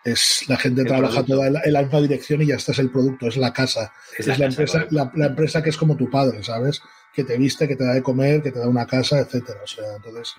es 0.06 0.45
la 0.48 0.56
gente 0.56 0.86
trabaja 0.86 1.26
toda 1.26 1.48
en 1.48 1.74
la, 1.74 1.82
misma 1.82 1.99
dirección 1.99 2.41
y 2.41 2.45
ya 2.45 2.56
está 2.56 2.72
es 2.72 2.80
el 2.80 2.91
producto, 2.91 3.28
es 3.28 3.36
la 3.36 3.52
casa, 3.52 3.91
es, 4.18 4.26
la, 4.40 4.45
empresa, 4.45 4.88
la, 4.90 5.12
empresa 5.26 5.62
que 5.62 5.70
es 5.70 5.76
como 5.76 5.98
tu 5.98 6.10
padre, 6.10 6.41
¿sabes? 6.45 6.82
Que 7.14 7.26
te 7.26 7.38
viste, 7.38 7.68
que 7.68 7.76
te 7.76 7.84
da 7.84 7.94
de 7.94 8.02
comer, 8.02 8.41
que 8.41 8.53
te 8.53 8.60
da 8.60 8.70
una 8.70 8.88
casa, 8.88 9.20
etcétera. 9.20 9.60
O 9.66 9.68
sea, 9.68 9.98
entonces 9.98 10.34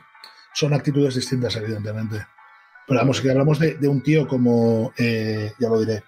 son 0.54 0.72
actitudes 0.72 1.14
distintas, 1.14 1.54
evidentemente. 1.56 2.26
Pero 2.88 2.98
vamos, 2.98 3.20
que 3.20 3.30
hablamos 3.30 3.58
de, 3.58 3.88
un 3.88 4.02
tío 4.02 4.26
como, 4.26 4.94
eh, 4.96 5.52
ya 5.60 5.68
lo 5.68 5.78
diré, 5.80 6.02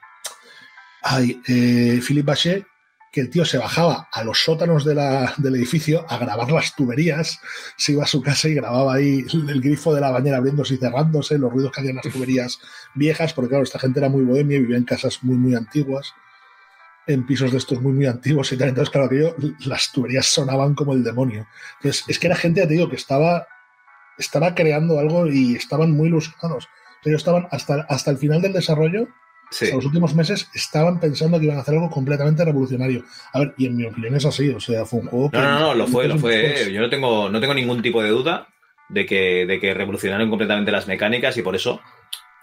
hay 1.03 1.39
eh, 1.47 2.01
Philippe 2.03 2.29
Bachet, 2.29 2.67
que 3.15 3.21
el 3.21 3.31
tío 3.31 3.45
se 3.45 3.59
bajaba 3.59 4.09
a 4.11 4.25
los 4.25 4.43
sótanos 4.43 4.85
del 4.85 5.55
edificio 5.55 6.05
a 6.09 6.19
grabar 6.19 6.51
las 6.51 6.75
tuberías, 6.75 7.41
se 7.77 7.93
iba 7.93 8.03
a 8.03 8.09
su 8.09 8.21
casa 8.21 8.49
y 8.49 8.55
grababa 8.55 8.95
ahí 8.95 9.25
el 9.33 9.61
grifo 9.61 9.95
de 9.95 10.01
la 10.01 10.11
bañera 10.11 10.39
abriéndose 10.39 10.75
y 10.75 10.79
cerrándose, 10.79 11.39
los 11.39 11.53
ruidos 11.53 11.71
que 11.71 11.81
hacían 11.81 11.95
las 11.95 12.13
tuberías 12.13 12.59
viejas, 12.97 13.33
porque 13.33 13.51
claro, 13.51 13.63
esta 13.63 13.79
gente 13.79 14.01
era 14.01 14.09
muy 14.09 14.25
bohemia 14.25 14.57
y 14.57 14.63
vivía 14.63 14.79
en 14.79 14.85
casas 14.85 15.21
muy, 15.23 15.37
muy 15.37 15.55
antiguas, 15.55 16.13
en 17.07 17.25
pisos 17.25 17.53
de 17.53 17.59
estos 17.59 17.81
muy, 17.81 17.93
muy 17.93 18.07
antiguos 18.07 18.51
y 18.51 18.57
tal. 18.57 18.71
Entonces, 18.71 18.91
claro, 18.91 19.07
aquello, 19.07 19.37
las 19.61 19.93
tuberías 19.93 20.27
sonaban 20.27 20.75
como 20.75 20.93
el 20.93 21.05
demonio. 21.05 21.47
Entonces, 21.77 22.05
es 22.09 22.19
que 22.19 22.27
era 22.27 22.35
gente, 22.35 22.63
ya 22.63 22.67
te 22.67 22.89
que 22.89 22.97
estaba, 22.97 23.47
estaba 24.19 24.57
creando 24.57 24.99
algo 24.99 25.29
y 25.29 25.55
estaban 25.55 25.93
muy 25.93 26.09
ilusionados. 26.09 26.69
Ellos 27.05 27.19
estaban 27.19 27.47
hasta, 27.53 27.87
hasta 27.89 28.11
el 28.11 28.19
final 28.19 28.43
del 28.43 28.55
desarrollo 28.55 29.07
en 29.61 29.77
los 29.77 29.85
últimos 29.85 30.15
meses 30.15 30.49
estaban 30.55 31.01
pensando 31.01 31.39
que 31.39 31.47
iban 31.47 31.59
a 31.59 31.61
hacer 31.61 31.75
algo 31.75 31.91
completamente 31.91 32.45
revolucionario. 32.45 33.05
A 33.33 33.41
ver, 33.41 33.55
y 33.57 33.67
en 33.67 33.77
mi 33.77 33.85
opinión 33.85 34.15
es 34.15 34.25
así, 34.25 34.49
o 34.51 34.61
sea, 34.61 34.85
fue 34.85 35.01
un 35.01 35.07
juego 35.07 35.31
que... 35.31 35.39
No, 35.39 35.43
no, 35.43 35.61
no, 35.61 35.75
lo 35.75 35.87
fue, 35.87 36.09
lo 36.09 36.19
fue. 36.19 36.73
Yo 36.73 36.81
no 36.81 36.91
tengo, 36.91 37.29
no 37.29 37.41
tengo 37.41 37.55
ningún 37.55 37.83
tipo 37.83 38.03
de 38.03 38.11
duda 38.11 38.49
de 38.89 39.07
que, 39.07 39.47
de 39.47 39.61
que 39.61 39.75
revolucionaron 39.75 40.29
completamente 40.29 40.73
las 40.73 40.87
mecánicas 40.87 41.37
y 41.37 41.43
por 41.43 41.57
eso 41.57 41.81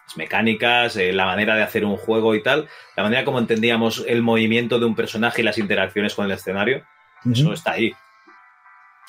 las 0.08 0.18
mecánicas, 0.18 0.96
eh, 0.98 1.14
la 1.14 1.26
manera 1.26 1.56
de 1.56 1.64
hacer 1.64 1.86
un 1.86 1.98
juego 1.98 2.36
y 2.36 2.44
tal, 2.44 2.68
la 2.96 3.04
manera 3.04 3.26
como 3.26 3.40
entendíamos 3.40 4.04
el 4.08 4.22
movimiento 4.22 4.80
de 4.80 4.86
un 4.86 4.96
personaje 4.96 5.42
y 5.42 5.46
las 5.46 5.58
interacciones 5.58 6.16
con 6.16 6.26
el 6.26 6.32
escenario, 6.32 6.84
eso 7.30 7.54
está 7.54 7.74
ahí. 7.74 7.94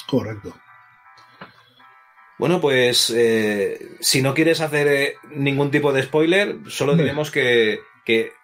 Correcto. 0.07 0.55
Bueno, 2.39 2.61
pues 2.61 3.12
eh, 3.15 3.97
si 4.01 4.20
no 4.20 4.35
quieres 4.35 4.61
hacer 4.61 4.89
eh, 4.89 5.15
ningún 5.31 5.70
tipo 5.70 5.93
de 5.93 6.03
spoiler, 6.03 6.57
solo 6.66 6.97
diremos 6.97 7.31
que, 7.31 7.79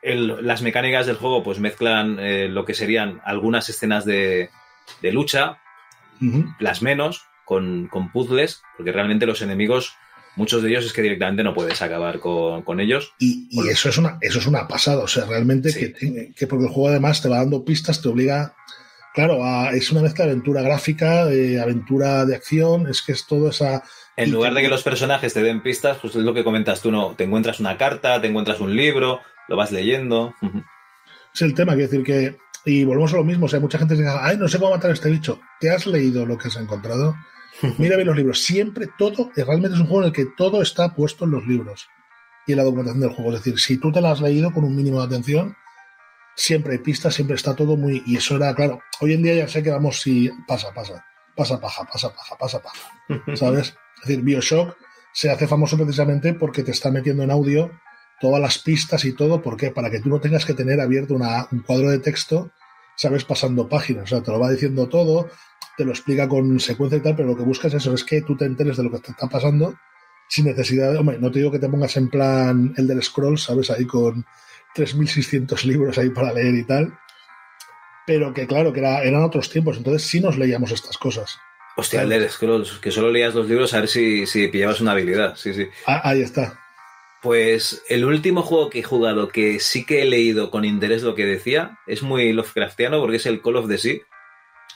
las 0.02 0.62
mecánicas 0.62 1.06
del 1.06 1.16
juego 1.16 1.42
pues 1.42 1.58
mezclan 1.58 2.18
eh, 2.20 2.48
lo 2.48 2.64
que 2.64 2.74
serían 2.74 3.20
algunas 3.24 3.68
escenas 3.68 4.04
de, 4.04 4.50
lucha, 5.02 5.58
las 6.58 6.82
menos, 6.82 7.24
con, 7.44 7.88
puzzles, 8.12 8.62
porque 8.76 8.92
realmente 8.92 9.26
los 9.26 9.42
enemigos, 9.42 9.94
muchos 10.36 10.62
de 10.62 10.70
ellos 10.70 10.84
es 10.84 10.92
que 10.92 11.02
directamente 11.02 11.42
no 11.42 11.54
puedes 11.54 11.82
acabar 11.82 12.20
con, 12.20 12.80
ellos. 12.80 13.14
Y, 13.18 13.48
eso, 13.68 13.88
es 13.88 13.98
una, 13.98 14.18
eso 14.20 14.38
es 14.38 14.46
una 14.46 14.68
pasada, 14.68 15.02
o 15.02 15.08
sea, 15.08 15.24
realmente 15.26 15.72
que, 15.72 16.32
que 16.34 16.46
porque 16.46 16.66
el 16.66 16.70
juego 16.70 16.88
además 16.88 17.20
te 17.22 17.28
va 17.28 17.38
dando 17.38 17.64
pistas, 17.64 18.00
te 18.00 18.08
obliga 18.08 18.54
Claro, 19.18 19.42
es 19.72 19.90
una 19.90 20.02
mezcla 20.02 20.24
de 20.24 20.30
aventura 20.30 20.62
gráfica, 20.62 21.24
de 21.24 21.60
aventura 21.60 22.24
de 22.24 22.36
acción, 22.36 22.86
es 22.86 23.02
que 23.02 23.10
es 23.10 23.26
todo 23.26 23.48
esa... 23.48 23.82
En 24.16 24.30
lugar 24.30 24.54
de 24.54 24.62
que 24.62 24.68
los 24.68 24.84
personajes 24.84 25.34
te 25.34 25.42
den 25.42 25.60
pistas, 25.60 25.98
pues 26.00 26.14
es 26.14 26.22
lo 26.22 26.34
que 26.34 26.44
comentas 26.44 26.82
tú, 26.82 26.92
¿no? 26.92 27.16
Te 27.16 27.24
encuentras 27.24 27.58
una 27.58 27.76
carta, 27.76 28.20
te 28.20 28.28
encuentras 28.28 28.60
un 28.60 28.76
libro, 28.76 29.20
lo 29.48 29.56
vas 29.56 29.72
leyendo. 29.72 30.34
Es 31.34 31.42
el 31.42 31.54
tema, 31.54 31.74
quiero 31.74 31.90
decir 31.90 32.04
que... 32.04 32.38
Y 32.64 32.84
volvemos 32.84 33.14
a 33.14 33.16
lo 33.16 33.24
mismo, 33.24 33.46
o 33.46 33.48
sea, 33.48 33.60
mucha 33.60 33.78
gente 33.78 33.94
dice, 33.94 34.08
ay, 34.08 34.36
no 34.36 34.46
sé 34.46 34.58
cómo 34.58 34.72
matar 34.72 34.90
a 34.90 34.94
este 34.94 35.10
bicho. 35.10 35.40
¿Te 35.58 35.70
has 35.70 35.86
leído 35.86 36.26
lo 36.26 36.36
que 36.36 36.48
has 36.48 36.56
encontrado? 36.56 37.14
Mira 37.78 37.96
bien 37.96 38.08
los 38.08 38.16
libros. 38.16 38.42
Siempre 38.42 38.88
todo, 38.98 39.30
realmente 39.34 39.76
es 39.76 39.80
un 39.80 39.86
juego 39.86 40.02
en 40.02 40.08
el 40.08 40.12
que 40.12 40.26
todo 40.36 40.60
está 40.60 40.94
puesto 40.94 41.24
en 41.24 41.30
los 41.30 41.46
libros 41.46 41.88
y 42.46 42.52
en 42.52 42.58
la 42.58 42.64
documentación 42.64 43.00
del 43.00 43.14
juego. 43.14 43.32
Es 43.32 43.42
decir, 43.42 43.58
si 43.58 43.78
tú 43.78 43.90
te 43.90 44.00
lo 44.00 44.08
has 44.08 44.20
leído 44.20 44.52
con 44.52 44.64
un 44.64 44.76
mínimo 44.76 44.98
de 44.98 45.06
atención, 45.06 45.56
siempre 46.34 46.74
hay 46.74 46.78
pistas, 46.78 47.14
siempre 47.14 47.36
está 47.36 47.54
todo 47.54 47.76
muy. 47.76 48.02
Y 48.06 48.16
eso 48.16 48.36
era, 48.36 48.54
claro, 48.54 48.80
hoy 49.00 49.14
en 49.14 49.22
día 49.22 49.34
ya 49.34 49.48
sé 49.48 49.62
que 49.62 49.70
vamos 49.70 50.00
si 50.00 50.30
pasa, 50.46 50.72
pasa, 50.74 51.04
pasa 51.34 51.60
paja, 51.60 51.84
pasa 51.84 52.14
paja, 52.14 52.36
pasa 52.36 52.60
paja. 52.60 52.92
¿Sabes? 53.36 53.76
Es 54.02 54.08
decir, 54.08 54.22
Bioshock 54.22 54.76
se 55.12 55.30
hace 55.30 55.46
famoso 55.46 55.76
precisamente 55.76 56.34
porque 56.34 56.62
te 56.62 56.72
está 56.72 56.90
metiendo 56.90 57.22
en 57.22 57.30
audio 57.30 57.70
todas 58.20 58.40
las 58.40 58.58
pistas 58.58 59.04
y 59.04 59.12
todo. 59.12 59.42
¿Por 59.42 59.56
qué? 59.56 59.70
Para 59.70 59.90
que 59.90 60.00
tú 60.00 60.08
no 60.08 60.20
tengas 60.20 60.44
que 60.44 60.54
tener 60.54 60.80
abierto 60.80 61.14
un 61.14 61.60
cuadro 61.60 61.90
de 61.90 61.98
texto, 61.98 62.50
¿sabes? 62.96 63.24
Pasando 63.24 63.68
páginas. 63.68 64.04
O 64.04 64.06
sea, 64.06 64.22
te 64.22 64.30
lo 64.30 64.40
va 64.40 64.50
diciendo 64.50 64.88
todo, 64.88 65.28
te 65.76 65.84
lo 65.84 65.90
explica 65.90 66.28
con 66.28 66.58
secuencia 66.60 66.98
y 66.98 67.02
tal, 67.02 67.16
pero 67.16 67.28
lo 67.28 67.36
que 67.36 67.42
buscas 67.42 67.74
es 67.74 67.82
eso, 67.82 67.94
es 67.94 68.04
que 68.04 68.22
tú 68.22 68.36
te 68.36 68.44
enteres 68.44 68.76
de 68.76 68.84
lo 68.84 68.90
que 68.90 68.98
te 68.98 69.10
está 69.12 69.28
pasando 69.28 69.74
sin 70.28 70.44
necesidad 70.44 70.92
de. 70.92 70.98
Hombre, 70.98 71.18
no 71.18 71.30
te 71.30 71.38
digo 71.38 71.50
que 71.50 71.58
te 71.58 71.68
pongas 71.68 71.96
en 71.96 72.08
plan 72.08 72.74
el 72.76 72.86
del 72.86 73.02
scroll, 73.02 73.38
¿sabes? 73.38 73.70
Ahí 73.70 73.86
con 73.86 74.24
3.600 74.76 75.64
libros 75.64 75.98
ahí 75.98 76.10
para 76.10 76.32
leer 76.32 76.54
y 76.54 76.64
tal. 76.64 76.98
Pero 78.06 78.32
que 78.32 78.46
claro, 78.46 78.72
que 78.72 78.80
era, 78.80 79.02
eran 79.02 79.22
otros 79.22 79.50
tiempos, 79.50 79.76
entonces 79.76 80.02
sí 80.02 80.20
nos 80.20 80.38
leíamos 80.38 80.70
estas 80.70 80.96
cosas. 80.96 81.38
Hostia, 81.76 82.04
leer 82.04 82.28
Scrolls, 82.28 82.78
que 82.80 82.90
solo 82.90 83.10
leías 83.10 83.34
los 83.34 83.48
libros 83.48 83.72
a 83.72 83.80
ver 83.80 83.88
si, 83.88 84.26
si 84.26 84.48
pillabas 84.48 84.80
una 84.80 84.92
habilidad. 84.92 85.36
Sí, 85.36 85.54
sí. 85.54 85.68
Ah, 85.86 86.00
ahí 86.02 86.22
está. 86.22 86.58
Pues 87.22 87.82
el 87.88 88.04
último 88.04 88.42
juego 88.42 88.70
que 88.70 88.80
he 88.80 88.82
jugado 88.84 89.28
que 89.28 89.58
sí 89.58 89.84
que 89.84 90.02
he 90.02 90.04
leído 90.04 90.50
con 90.50 90.64
interés 90.64 91.02
lo 91.02 91.16
que 91.16 91.26
decía 91.26 91.78
es 91.86 92.02
muy 92.02 92.32
Lovecraftiano 92.32 93.00
porque 93.00 93.16
es 93.16 93.26
el 93.26 93.42
Call 93.42 93.56
of 93.56 93.68
the 93.68 93.78
Sea. 93.78 93.98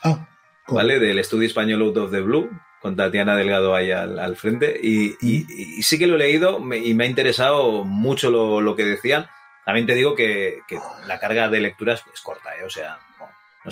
Ah. 0.02 0.28
¿Vale? 0.68 0.98
Del 0.98 1.18
estudio 1.18 1.46
español 1.46 1.82
Out 1.82 1.96
of 1.98 2.10
the 2.10 2.20
Blue. 2.20 2.50
con 2.80 2.96
Tatiana 2.96 3.36
Delgado 3.36 3.76
ahí 3.76 3.92
al, 3.92 4.36
frente. 4.36 4.78
Y, 4.82 5.14
sí 5.82 5.98
que 5.98 6.08
lo 6.08 6.16
he 6.16 6.18
leído 6.18 6.58
y 6.74 6.94
me 6.94 7.04
ha 7.04 7.06
interesado 7.06 7.84
mucho 7.84 8.30
lo, 8.30 8.76
que 8.76 8.84
decían. 8.84 9.26
También 9.64 9.86
te 9.86 9.94
digo 9.94 10.16
que, 10.16 10.58
la 11.06 11.20
carga 11.20 11.48
de 11.48 11.60
lectura 11.60 11.94
es, 11.94 12.02
corta, 12.22 12.50
¿eh? 12.60 12.64
o 12.64 12.70
sea. 12.70 12.98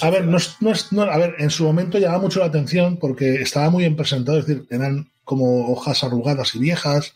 a 0.01 0.11
ver, 0.11 0.27
no 0.27 0.37
es, 0.37 0.57
a 0.61 1.19
ver, 1.19 1.35
en 1.39 1.51
su 1.51 1.65
momento 1.65 1.99
llamaba 1.99 2.23
mucho 2.23 2.39
la 2.39 2.47
atención 2.47 2.99
porque 2.99 3.43
estaba 3.43 3.69
muy 3.71 3.83
bien 3.83 3.97
presentado, 3.97 4.39
es 4.39 4.47
decir, 4.47 4.65
eran 4.71 5.11
como 5.25 5.73
hojas 5.73 6.05
arrugadas 6.05 6.55
y 6.55 6.61
viejas. 6.61 7.15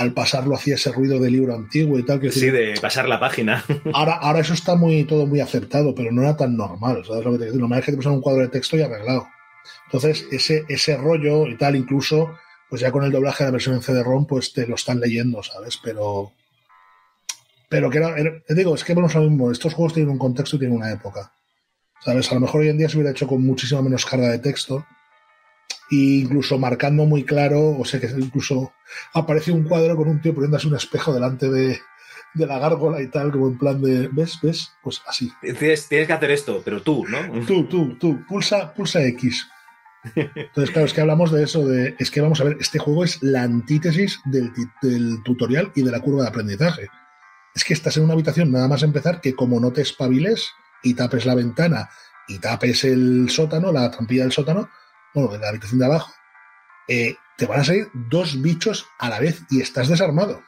Al 0.00 0.14
pasarlo 0.14 0.54
hacía 0.54 0.76
ese 0.76 0.92
ruido 0.92 1.18
de 1.18 1.30
libro 1.30 1.54
antiguo 1.54 1.98
y 1.98 2.02
tal. 2.04 2.20
Que 2.20 2.32
sí, 2.32 2.48
de 2.48 2.72
pasar 2.80 3.06
la 3.06 3.20
página. 3.20 3.62
Ahora, 3.92 4.14
ahora 4.14 4.40
eso 4.40 4.54
está 4.54 4.74
muy 4.74 5.04
todo 5.04 5.26
muy 5.26 5.40
aceptado, 5.40 5.94
pero 5.94 6.10
no 6.10 6.22
era 6.22 6.38
tan 6.38 6.56
normal. 6.56 7.04
¿Sabes 7.06 7.22
lo 7.22 7.32
que 7.32 7.38
te 7.38 7.44
digo? 7.44 7.58
Normal 7.58 7.80
es 7.80 7.84
que 7.84 7.90
te 7.92 7.98
pasan 7.98 8.14
un 8.14 8.22
cuadro 8.22 8.40
de 8.40 8.48
texto 8.48 8.78
y 8.78 8.80
arreglado. 8.80 9.28
Entonces, 9.86 10.26
ese, 10.32 10.64
ese 10.70 10.96
rollo 10.96 11.46
y 11.46 11.58
tal, 11.58 11.76
incluso, 11.76 12.34
pues 12.70 12.80
ya 12.80 12.90
con 12.90 13.04
el 13.04 13.12
doblaje 13.12 13.44
de 13.44 13.48
la 13.48 13.52
versión 13.52 13.74
en 13.74 13.82
CD-ROM, 13.82 14.26
pues 14.26 14.54
te 14.54 14.66
lo 14.66 14.76
están 14.76 15.00
leyendo, 15.00 15.42
¿sabes? 15.42 15.78
Pero. 15.84 16.32
Pero 17.68 17.90
que 17.90 17.98
era, 17.98 18.14
te 18.46 18.54
digo, 18.54 18.74
es 18.74 18.82
que 18.82 18.94
vamos 18.94 19.14
lo 19.14 19.20
mismo. 19.20 19.50
Estos 19.50 19.74
juegos 19.74 19.92
tienen 19.92 20.12
un 20.12 20.18
contexto 20.18 20.56
y 20.56 20.60
tienen 20.60 20.78
una 20.78 20.90
época. 20.90 21.30
¿Sabes? 22.02 22.30
A 22.30 22.34
lo 22.34 22.40
mejor 22.40 22.62
hoy 22.62 22.68
en 22.68 22.78
día 22.78 22.88
se 22.88 22.96
hubiera 22.96 23.10
hecho 23.10 23.26
con 23.26 23.44
muchísima 23.44 23.82
menos 23.82 24.06
carga 24.06 24.28
de 24.28 24.38
texto. 24.38 24.86
E 25.90 26.22
incluso 26.22 26.58
marcando 26.58 27.04
muy 27.04 27.24
claro, 27.24 27.76
o 27.78 27.84
sea 27.84 28.00
que 28.00 28.06
incluso 28.06 28.72
aparece 29.12 29.50
un 29.50 29.64
cuadro 29.64 29.96
con 29.96 30.08
un 30.08 30.20
tío 30.20 30.34
poniéndose 30.34 30.68
un 30.68 30.76
espejo 30.76 31.12
delante 31.12 31.50
de, 31.50 31.80
de 32.34 32.46
la 32.46 32.58
gárgola 32.58 33.02
y 33.02 33.08
tal, 33.08 33.32
como 33.32 33.48
en 33.48 33.58
plan 33.58 33.82
de, 33.82 34.08
¿ves? 34.12 34.38
¿Ves? 34.42 34.72
Pues 34.82 35.02
así. 35.06 35.32
Tienes, 35.40 35.88
tienes 35.88 36.06
que 36.06 36.12
hacer 36.12 36.30
esto, 36.30 36.62
pero 36.64 36.82
tú, 36.82 37.04
¿no? 37.06 37.44
Tú, 37.44 37.64
tú, 37.64 37.96
tú, 37.98 38.24
pulsa, 38.26 38.72
pulsa 38.72 39.02
X. 39.02 39.46
Entonces, 40.14 40.70
claro, 40.70 40.86
es 40.86 40.94
que 40.94 41.00
hablamos 41.00 41.30
de 41.30 41.42
eso, 41.42 41.66
de, 41.66 41.94
es 41.98 42.10
que 42.10 42.20
vamos 42.20 42.40
a 42.40 42.44
ver, 42.44 42.56
este 42.60 42.78
juego 42.78 43.04
es 43.04 43.22
la 43.22 43.42
antítesis 43.42 44.20
del, 44.24 44.52
tutorial 45.24 45.72
y 45.74 45.82
de 45.82 45.90
la 45.90 46.00
curva 46.00 46.22
de 46.22 46.28
aprendizaje. 46.28 46.88
Es 47.54 47.64
que 47.64 47.74
estás 47.74 47.96
en 47.96 48.04
una 48.04 48.14
habitación 48.14 48.50
nada 48.50 48.68
más 48.68 48.82
empezar 48.82 49.20
que 49.20 49.34
como 49.34 49.60
no 49.60 49.72
te 49.72 49.82
espabiles 49.82 50.52
y 50.82 50.94
tapes 50.94 51.26
la 51.26 51.34
ventana 51.34 51.90
y 52.28 52.38
tapes 52.38 52.84
el 52.84 53.28
sótano, 53.28 53.72
la 53.72 53.90
trampilla 53.90 54.22
del 54.22 54.32
sótano, 54.32 54.70
bueno, 55.14 55.30
de 55.32 55.38
la 55.38 55.48
habitación 55.48 55.80
de 55.80 55.86
abajo, 55.86 56.12
eh, 56.88 57.16
te 57.36 57.46
van 57.46 57.60
a 57.60 57.64
salir 57.64 57.88
dos 57.94 58.40
bichos 58.42 58.86
a 58.98 59.08
la 59.08 59.20
vez 59.20 59.42
y 59.50 59.60
estás 59.60 59.88
desarmado. 59.88 60.42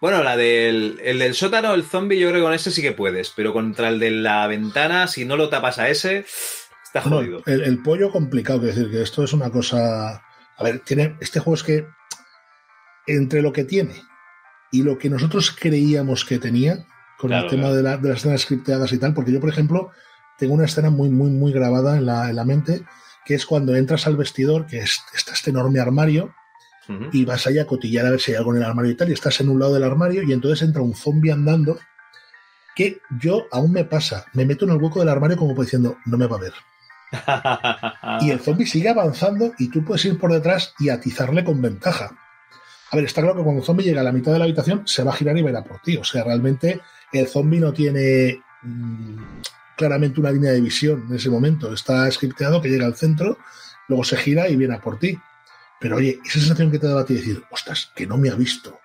Bueno, 0.00 0.22
la 0.22 0.36
del, 0.36 0.98
el 1.02 1.18
del 1.18 1.34
sótano, 1.34 1.74
el 1.74 1.84
zombie, 1.84 2.18
yo 2.18 2.28
creo 2.28 2.40
que 2.40 2.44
con 2.44 2.54
ese 2.54 2.70
sí 2.70 2.80
que 2.80 2.92
puedes, 2.92 3.30
pero 3.30 3.52
contra 3.52 3.88
el 3.88 3.98
de 3.98 4.10
la 4.10 4.46
ventana, 4.46 5.06
si 5.06 5.24
no 5.26 5.36
lo 5.36 5.50
tapas 5.50 5.78
a 5.78 5.88
ese, 5.90 6.24
está 6.84 7.02
jodido. 7.02 7.42
el, 7.46 7.82
pollo 7.82 8.10
complicado, 8.10 8.66
es 8.66 8.76
decir, 8.76 8.90
que 8.90 9.02
esto 9.02 9.24
es 9.24 9.32
una 9.32 9.50
cosa. 9.50 10.22
A 10.56 10.64
ver, 10.64 10.80
tiene. 10.80 11.16
Este 11.20 11.40
juego 11.40 11.54
es 11.54 11.62
que. 11.62 11.86
Entre 13.06 13.42
lo 13.42 13.52
que 13.52 13.64
tiene 13.64 13.94
y 14.70 14.82
lo 14.82 14.98
que 14.98 15.10
nosotros 15.10 15.50
creíamos 15.50 16.24
que 16.24 16.38
tenía, 16.38 16.86
con 17.18 17.32
el 17.32 17.46
tema 17.48 17.70
de, 17.70 17.82
las 17.82 18.18
escenas 18.18 18.42
scripteadas 18.42 18.92
y 18.92 18.98
tal, 18.98 19.14
porque 19.14 19.32
yo, 19.32 19.40
por 19.40 19.48
ejemplo, 19.48 19.90
tengo 20.38 20.54
una 20.54 20.66
escena 20.66 20.90
muy, 20.90 21.08
muy, 21.08 21.30
muy 21.30 21.52
grabada 21.52 21.96
en 21.96 22.06
la, 22.06 22.30
en 22.30 22.36
la 22.36 22.44
mente, 22.44 22.84
que 23.24 23.34
es 23.34 23.46
cuando 23.46 23.74
entras 23.76 24.06
al 24.06 24.16
vestidor, 24.16 24.66
que 24.66 24.78
es, 24.78 25.00
está 25.14 25.32
este 25.32 25.50
enorme 25.50 25.80
armario, 25.80 26.34
y 27.12 27.24
vas 27.24 27.46
ahí 27.46 27.58
a 27.60 27.66
cotillar 27.66 28.04
a 28.04 28.10
ver 28.10 28.20
si 28.20 28.32
hay 28.32 28.38
algo 28.38 28.50
en 28.50 28.62
el 28.62 28.64
armario 28.64 28.90
y 28.90 28.96
tal, 28.96 29.10
y 29.10 29.12
estás 29.12 29.40
en 29.40 29.48
un 29.48 29.60
lado 29.60 29.74
del 29.74 29.84
armario 29.84 30.24
y 30.24 30.32
entonces 30.32 30.66
entra 30.66 30.82
un 30.82 30.96
zombie 30.96 31.30
andando 31.30 31.78
que 32.74 33.00
yo 33.20 33.46
aún 33.52 33.72
me 33.72 33.84
pasa, 33.84 34.24
me 34.32 34.44
meto 34.44 34.64
en 34.64 34.72
el 34.72 34.82
hueco 34.82 34.98
del 34.98 35.08
armario 35.08 35.36
como 35.36 35.54
diciendo, 35.62 35.98
no 36.06 36.18
me 36.18 36.26
va 36.26 36.36
a 36.36 36.40
ver. 36.40 36.52
y 38.26 38.30
el 38.30 38.40
zombie 38.40 38.66
sigue 38.66 38.88
avanzando 38.88 39.52
y 39.58 39.68
tú 39.68 39.84
puedes 39.84 40.04
ir 40.04 40.18
por 40.18 40.32
detrás 40.32 40.74
y 40.78 40.88
atizarle 40.88 41.44
con 41.44 41.60
ventaja. 41.60 42.16
A 42.90 42.96
ver, 42.96 43.04
está 43.04 43.20
claro 43.20 43.36
que 43.36 43.42
cuando 43.42 43.60
el 43.60 43.66
zombie 43.66 43.84
llega 43.84 44.00
a 44.00 44.04
la 44.04 44.12
mitad 44.12 44.32
de 44.32 44.38
la 44.38 44.44
habitación 44.44 44.82
se 44.86 45.04
va 45.04 45.12
a 45.12 45.16
girar 45.16 45.36
y 45.38 45.42
verá 45.42 45.62
por 45.62 45.80
ti. 45.80 45.96
O 45.96 46.04
sea, 46.04 46.24
realmente 46.24 46.80
el 47.12 47.28
zombie 47.28 47.60
no 47.60 47.72
tiene 47.72 48.42
mm, 48.62 49.22
claramente 49.80 50.20
una 50.20 50.30
línea 50.30 50.52
de 50.52 50.60
visión 50.60 51.06
en 51.08 51.16
ese 51.16 51.30
momento. 51.30 51.72
Está 51.72 52.10
scripteado 52.10 52.60
que 52.60 52.68
llega 52.68 52.84
al 52.84 52.96
centro, 52.96 53.38
luego 53.88 54.04
se 54.04 54.18
gira 54.18 54.48
y 54.48 54.56
viene 54.56 54.74
a 54.74 54.80
por 54.80 54.98
ti. 54.98 55.18
Pero 55.80 55.96
oye, 55.96 56.20
esa 56.22 56.38
sensación 56.38 56.70
que 56.70 56.78
te 56.78 56.86
da 56.86 57.00
a 57.00 57.04
ti 57.06 57.14
decir, 57.14 57.42
ostras, 57.50 57.90
que 57.96 58.06
no 58.06 58.18
me 58.18 58.28
ha 58.28 58.34
visto. 58.34 58.78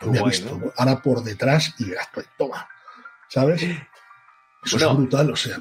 No 0.00 0.10
me 0.10 0.18
ha 0.18 0.24
visto. 0.24 0.72
Ahora 0.78 1.02
por 1.02 1.22
detrás 1.22 1.74
y 1.78 1.92
pues, 2.14 2.26
toma. 2.38 2.66
¿Sabes? 3.28 3.62
Eso 4.64 4.76
es 4.78 4.96
brutal, 4.96 5.30
o 5.30 5.36
sea. 5.36 5.60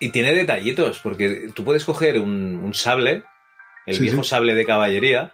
Y 0.00 0.10
tiene 0.10 0.34
detallitos, 0.34 0.98
porque 0.98 1.52
tú 1.54 1.64
puedes 1.64 1.84
coger 1.84 2.18
un, 2.18 2.74
sable, 2.74 3.22
el 3.86 3.98
viejo 4.00 4.24
sable 4.24 4.54
de 4.54 4.66
caballería, 4.66 5.32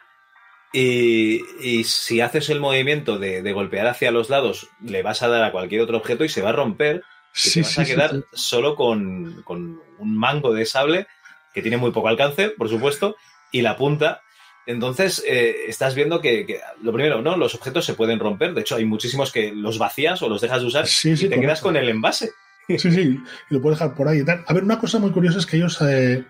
y, 0.73 1.85
si 1.85 2.21
haces 2.21 2.49
el 2.51 2.61
movimiento 2.61 3.19
de, 3.19 3.53
golpear 3.53 3.87
hacia 3.87 4.11
los 4.11 4.31
lados, 4.31 4.69
le 4.81 5.03
vas 5.03 5.23
a 5.23 5.29
dar 5.29 5.43
a 5.43 5.53
cualquier 5.53 5.81
otro 5.81 5.97
objeto 5.97 6.25
y 6.25 6.29
se 6.29 6.43
va 6.43 6.51
a 6.51 6.55
romper. 6.55 7.03
Y 7.35 7.51
te 7.51 7.63
vas 7.63 7.79
a 7.79 7.85
quedar 7.85 8.25
solo 8.33 8.77
con, 8.77 9.43
con, 9.43 9.81
un 9.99 10.17
mango 10.17 10.53
de 10.53 10.67
sable 10.67 11.07
que 11.55 11.63
tiene 11.63 11.77
muy 11.77 11.93
poco 11.93 12.09
alcance, 12.09 12.51
por 12.51 12.69
supuesto, 12.69 13.17
y 13.51 13.63
la 13.63 13.77
punta 13.77 14.23
entonces, 14.67 15.23
eh, 15.27 15.65
estás 15.67 15.95
viendo 15.95 16.21
que, 16.21 16.61
lo 16.83 16.93
primero, 16.93 17.21
¿no? 17.21 17.37
Los 17.37 17.55
objetos 17.55 17.85
se 17.85 17.95
pueden 17.95 18.21
romper. 18.21 18.55
De 18.55 18.61
hecho, 18.61 18.77
hay 18.77 18.85
muchísimos 18.85 19.33
que 19.33 19.53
los 19.53 19.79
vacías 19.79 20.23
o 20.23 20.29
los 20.29 20.41
dejas 20.41 20.61
de 20.61 20.67
usar 20.67 20.87
y 21.05 21.29
te 21.29 21.41
quedas 21.41 21.61
con 21.61 21.77
el 21.77 21.89
envase. 21.89 22.33
Sí, 22.69 22.79
sí, 22.79 23.19
y 23.51 23.55
lo 23.55 23.61
puedes 23.61 23.79
dejar 23.79 23.97
por 23.97 24.07
ahí 24.07 24.21
y 24.21 24.25
tal. 24.25 24.45
A 24.47 24.55
ver, 24.55 24.63
una 24.63 24.79
cosa 24.79 25.01
muy 25.01 25.11
curiosa 25.11 25.39
es 25.39 25.47
que 25.47 25.57
ellos 25.57 25.79
eh, 25.83 26.25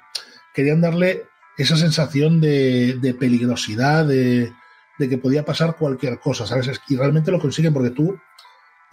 querían 0.54 0.80
darle 0.80 1.26
esa 1.58 1.76
sensación 1.76 2.40
de, 2.40 3.14
peligrosidad, 3.20 4.06
de, 4.06 4.52
que 4.98 5.18
podía 5.18 5.44
pasar 5.44 5.76
cualquier 5.76 6.18
cosa, 6.18 6.46
¿sabes? 6.46 6.80
Y 6.88 6.96
realmente 6.96 7.30
lo 7.30 7.38
consiguen 7.38 7.74
porque 7.74 7.90
tú, 7.90 8.18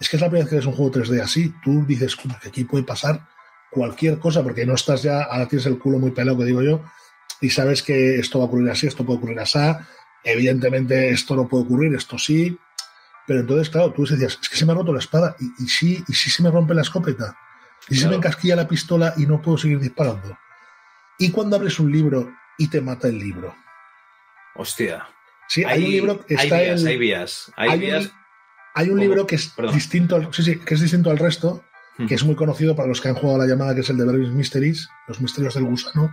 es 0.00 0.08
que 0.08 0.16
es 0.16 0.22
la 0.22 0.28
primera 0.28 0.44
vez 0.44 0.50
que 0.50 0.56
ves 0.56 0.66
un 0.66 0.72
juego 0.72 0.92
3D 0.92 1.20
así, 1.20 1.54
tú 1.62 1.84
dices 1.86 2.16
que 2.16 2.28
aquí 2.48 2.64
puede 2.64 2.84
pasar 2.84 3.28
cualquier 3.70 4.18
cosa 4.18 4.42
porque 4.42 4.66
no 4.66 4.74
estás 4.74 5.02
ya, 5.02 5.22
ahora 5.22 5.46
tienes 5.46 5.66
el 5.66 5.78
culo 5.78 5.98
muy 5.98 6.10
pelado, 6.10 6.38
que 6.38 6.44
digo 6.44 6.62
yo, 6.62 6.82
y 7.40 7.50
sabes 7.50 7.82
que 7.82 8.18
esto 8.18 8.38
va 8.38 8.46
a 8.46 8.48
ocurrir 8.48 8.70
así, 8.70 8.86
esto 8.86 9.04
puede 9.04 9.18
ocurrir 9.18 9.38
así, 9.38 9.58
evidentemente 10.24 11.10
esto 11.10 11.36
no 11.36 11.46
puede 11.46 11.64
ocurrir, 11.64 11.94
esto 11.94 12.18
sí, 12.18 12.58
pero 13.26 13.40
entonces, 13.40 13.70
claro, 13.70 13.92
tú 13.92 14.04
decías, 14.04 14.38
es 14.42 14.48
que 14.48 14.56
se 14.56 14.66
me 14.66 14.72
ha 14.72 14.74
roto 14.74 14.92
la 14.92 14.98
espada, 14.98 15.36
y, 15.38 15.64
y 15.64 15.68
sí, 15.68 16.02
y 16.08 16.14
sí 16.14 16.30
se 16.30 16.42
me 16.42 16.50
rompe 16.50 16.74
la 16.74 16.82
escopeta, 16.82 17.36
y 17.88 17.94
si 17.94 18.00
se 18.02 18.08
me 18.08 18.16
encasquilla 18.16 18.56
la 18.56 18.68
pistola 18.68 19.14
y 19.16 19.26
no 19.26 19.40
puedo 19.40 19.58
seguir 19.58 19.78
disparando. 19.80 20.36
Y 21.18 21.30
cuando 21.30 21.56
abres 21.56 21.78
un 21.78 21.90
libro 21.90 22.32
y 22.58 22.68
te 22.68 22.80
mata 22.80 23.08
el 23.08 23.18
libro. 23.18 23.54
Hostia. 24.54 25.08
Sí, 25.48 25.64
hay, 25.64 25.84
un 25.84 25.90
libro 25.90 26.24
que 26.24 26.34
está 26.34 26.56
hay 26.56 26.64
vías, 26.66 26.84
hay 26.84 26.98
vías, 26.98 27.52
hay, 27.56 28.10
Un, 28.76 29.00
libro 29.00 29.26
que 29.26 29.36
es 29.36 29.52
distinto 29.72 30.16
al, 30.16 30.32
sí, 30.32 30.42
sí, 30.42 30.58
que 30.58 30.74
es 30.74 30.80
distinto 30.80 31.10
al 31.10 31.18
resto, 31.18 31.64
hmm. 31.98 32.06
que 32.06 32.14
es 32.14 32.24
muy 32.24 32.34
conocido 32.34 32.76
para 32.76 32.88
los 32.88 33.00
que 33.00 33.08
han 33.08 33.14
jugado 33.14 33.38
la 33.38 33.46
llamada, 33.46 33.74
que 33.74 33.80
es 33.80 33.90
el 33.90 33.96
de 33.96 34.06
Verbis 34.06 34.30
Mysteries, 34.30 34.88
los 35.08 35.20
misterios 35.20 35.54
del 35.54 35.64
gusano, 35.64 36.12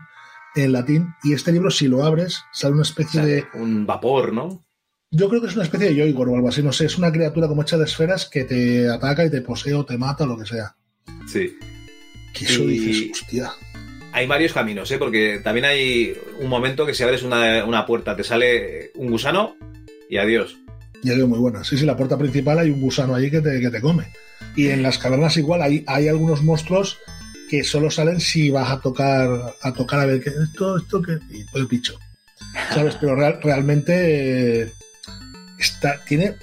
en 0.55 0.71
latín. 0.71 1.13
Y 1.23 1.33
este 1.33 1.51
libro, 1.51 1.71
si 1.71 1.87
lo 1.87 2.03
abres, 2.03 2.43
sale 2.51 2.73
una 2.73 2.83
especie 2.83 3.21
de. 3.21 3.45
Un 3.53 3.85
vapor, 3.85 4.33
¿no? 4.33 4.65
Yo 5.09 5.29
creo 5.29 5.41
que 5.41 5.47
es 5.47 5.55
una 5.55 5.63
especie 5.63 5.87
de 5.87 5.95
yoigor 5.95 6.29
o 6.29 6.35
algo 6.35 6.49
así, 6.49 6.61
no 6.61 6.73
sé. 6.73 6.85
Es 6.85 6.97
una 6.97 7.11
criatura 7.11 7.47
como 7.47 7.61
hecha 7.61 7.77
de 7.77 7.85
esferas 7.85 8.29
que 8.29 8.43
te 8.43 8.89
ataca 8.89 9.25
y 9.25 9.29
te 9.29 9.41
posee 9.41 9.73
o 9.73 9.85
te 9.85 9.97
mata 9.97 10.25
o 10.25 10.27
lo 10.27 10.37
que 10.37 10.45
sea. 10.45 10.75
Sí. 11.25 11.57
Que 12.33 12.45
eso 12.45 12.63
dices, 12.63 13.21
hostia. 13.21 13.51
Hay 14.11 14.27
varios 14.27 14.53
caminos, 14.53 14.91
¿eh? 14.91 14.97
Porque 14.97 15.39
también 15.43 15.65
hay 15.65 16.17
un 16.39 16.49
momento 16.49 16.85
que 16.85 16.93
si 16.93 17.03
abres 17.03 17.23
una, 17.23 17.85
puerta 17.85 18.15
te 18.15 18.23
sale 18.23 18.91
un 18.95 19.09
gusano 19.09 19.55
y 20.09 20.17
adiós. 20.17 20.57
Ya 21.03 21.13
digo, 21.13 21.27
muy 21.27 21.39
buena. 21.39 21.63
Sí, 21.63 21.77
sí, 21.77 21.85
la 21.85 21.95
puerta 21.95 22.17
principal 22.17 22.59
hay 22.59 22.69
un 22.69 22.81
gusano 22.81 23.15
allí 23.15 23.29
que 23.29 23.41
te, 23.41 23.59
que 23.59 23.69
te 23.69 23.81
come. 23.81 24.11
Y 24.55 24.67
en 24.69 24.83
las 24.83 24.97
cavernas 24.97 25.37
igual 25.37 25.61
hay, 25.61 25.83
hay 25.87 26.07
algunos 26.07 26.43
monstruos 26.43 26.97
que 27.47 27.63
solo 27.63 27.89
salen 27.89 28.19
si 28.19 28.49
vas 28.49 28.69
a 28.69 28.79
tocar 28.79 29.55
a 29.61 29.73
tocar 29.73 30.01
a 30.01 30.05
ver 30.05 30.21
qué 30.21 30.31
esto 30.43 30.77
esto 30.77 31.01
que 31.01 31.17
y 31.29 31.45
todo 31.45 31.61
el 31.61 31.67
picho. 31.67 31.97
Sabes 32.73 32.95
pero 32.95 33.15
realmente 33.15 34.61
eh, 34.63 34.71
está 35.57 35.99
tiene 36.05 36.35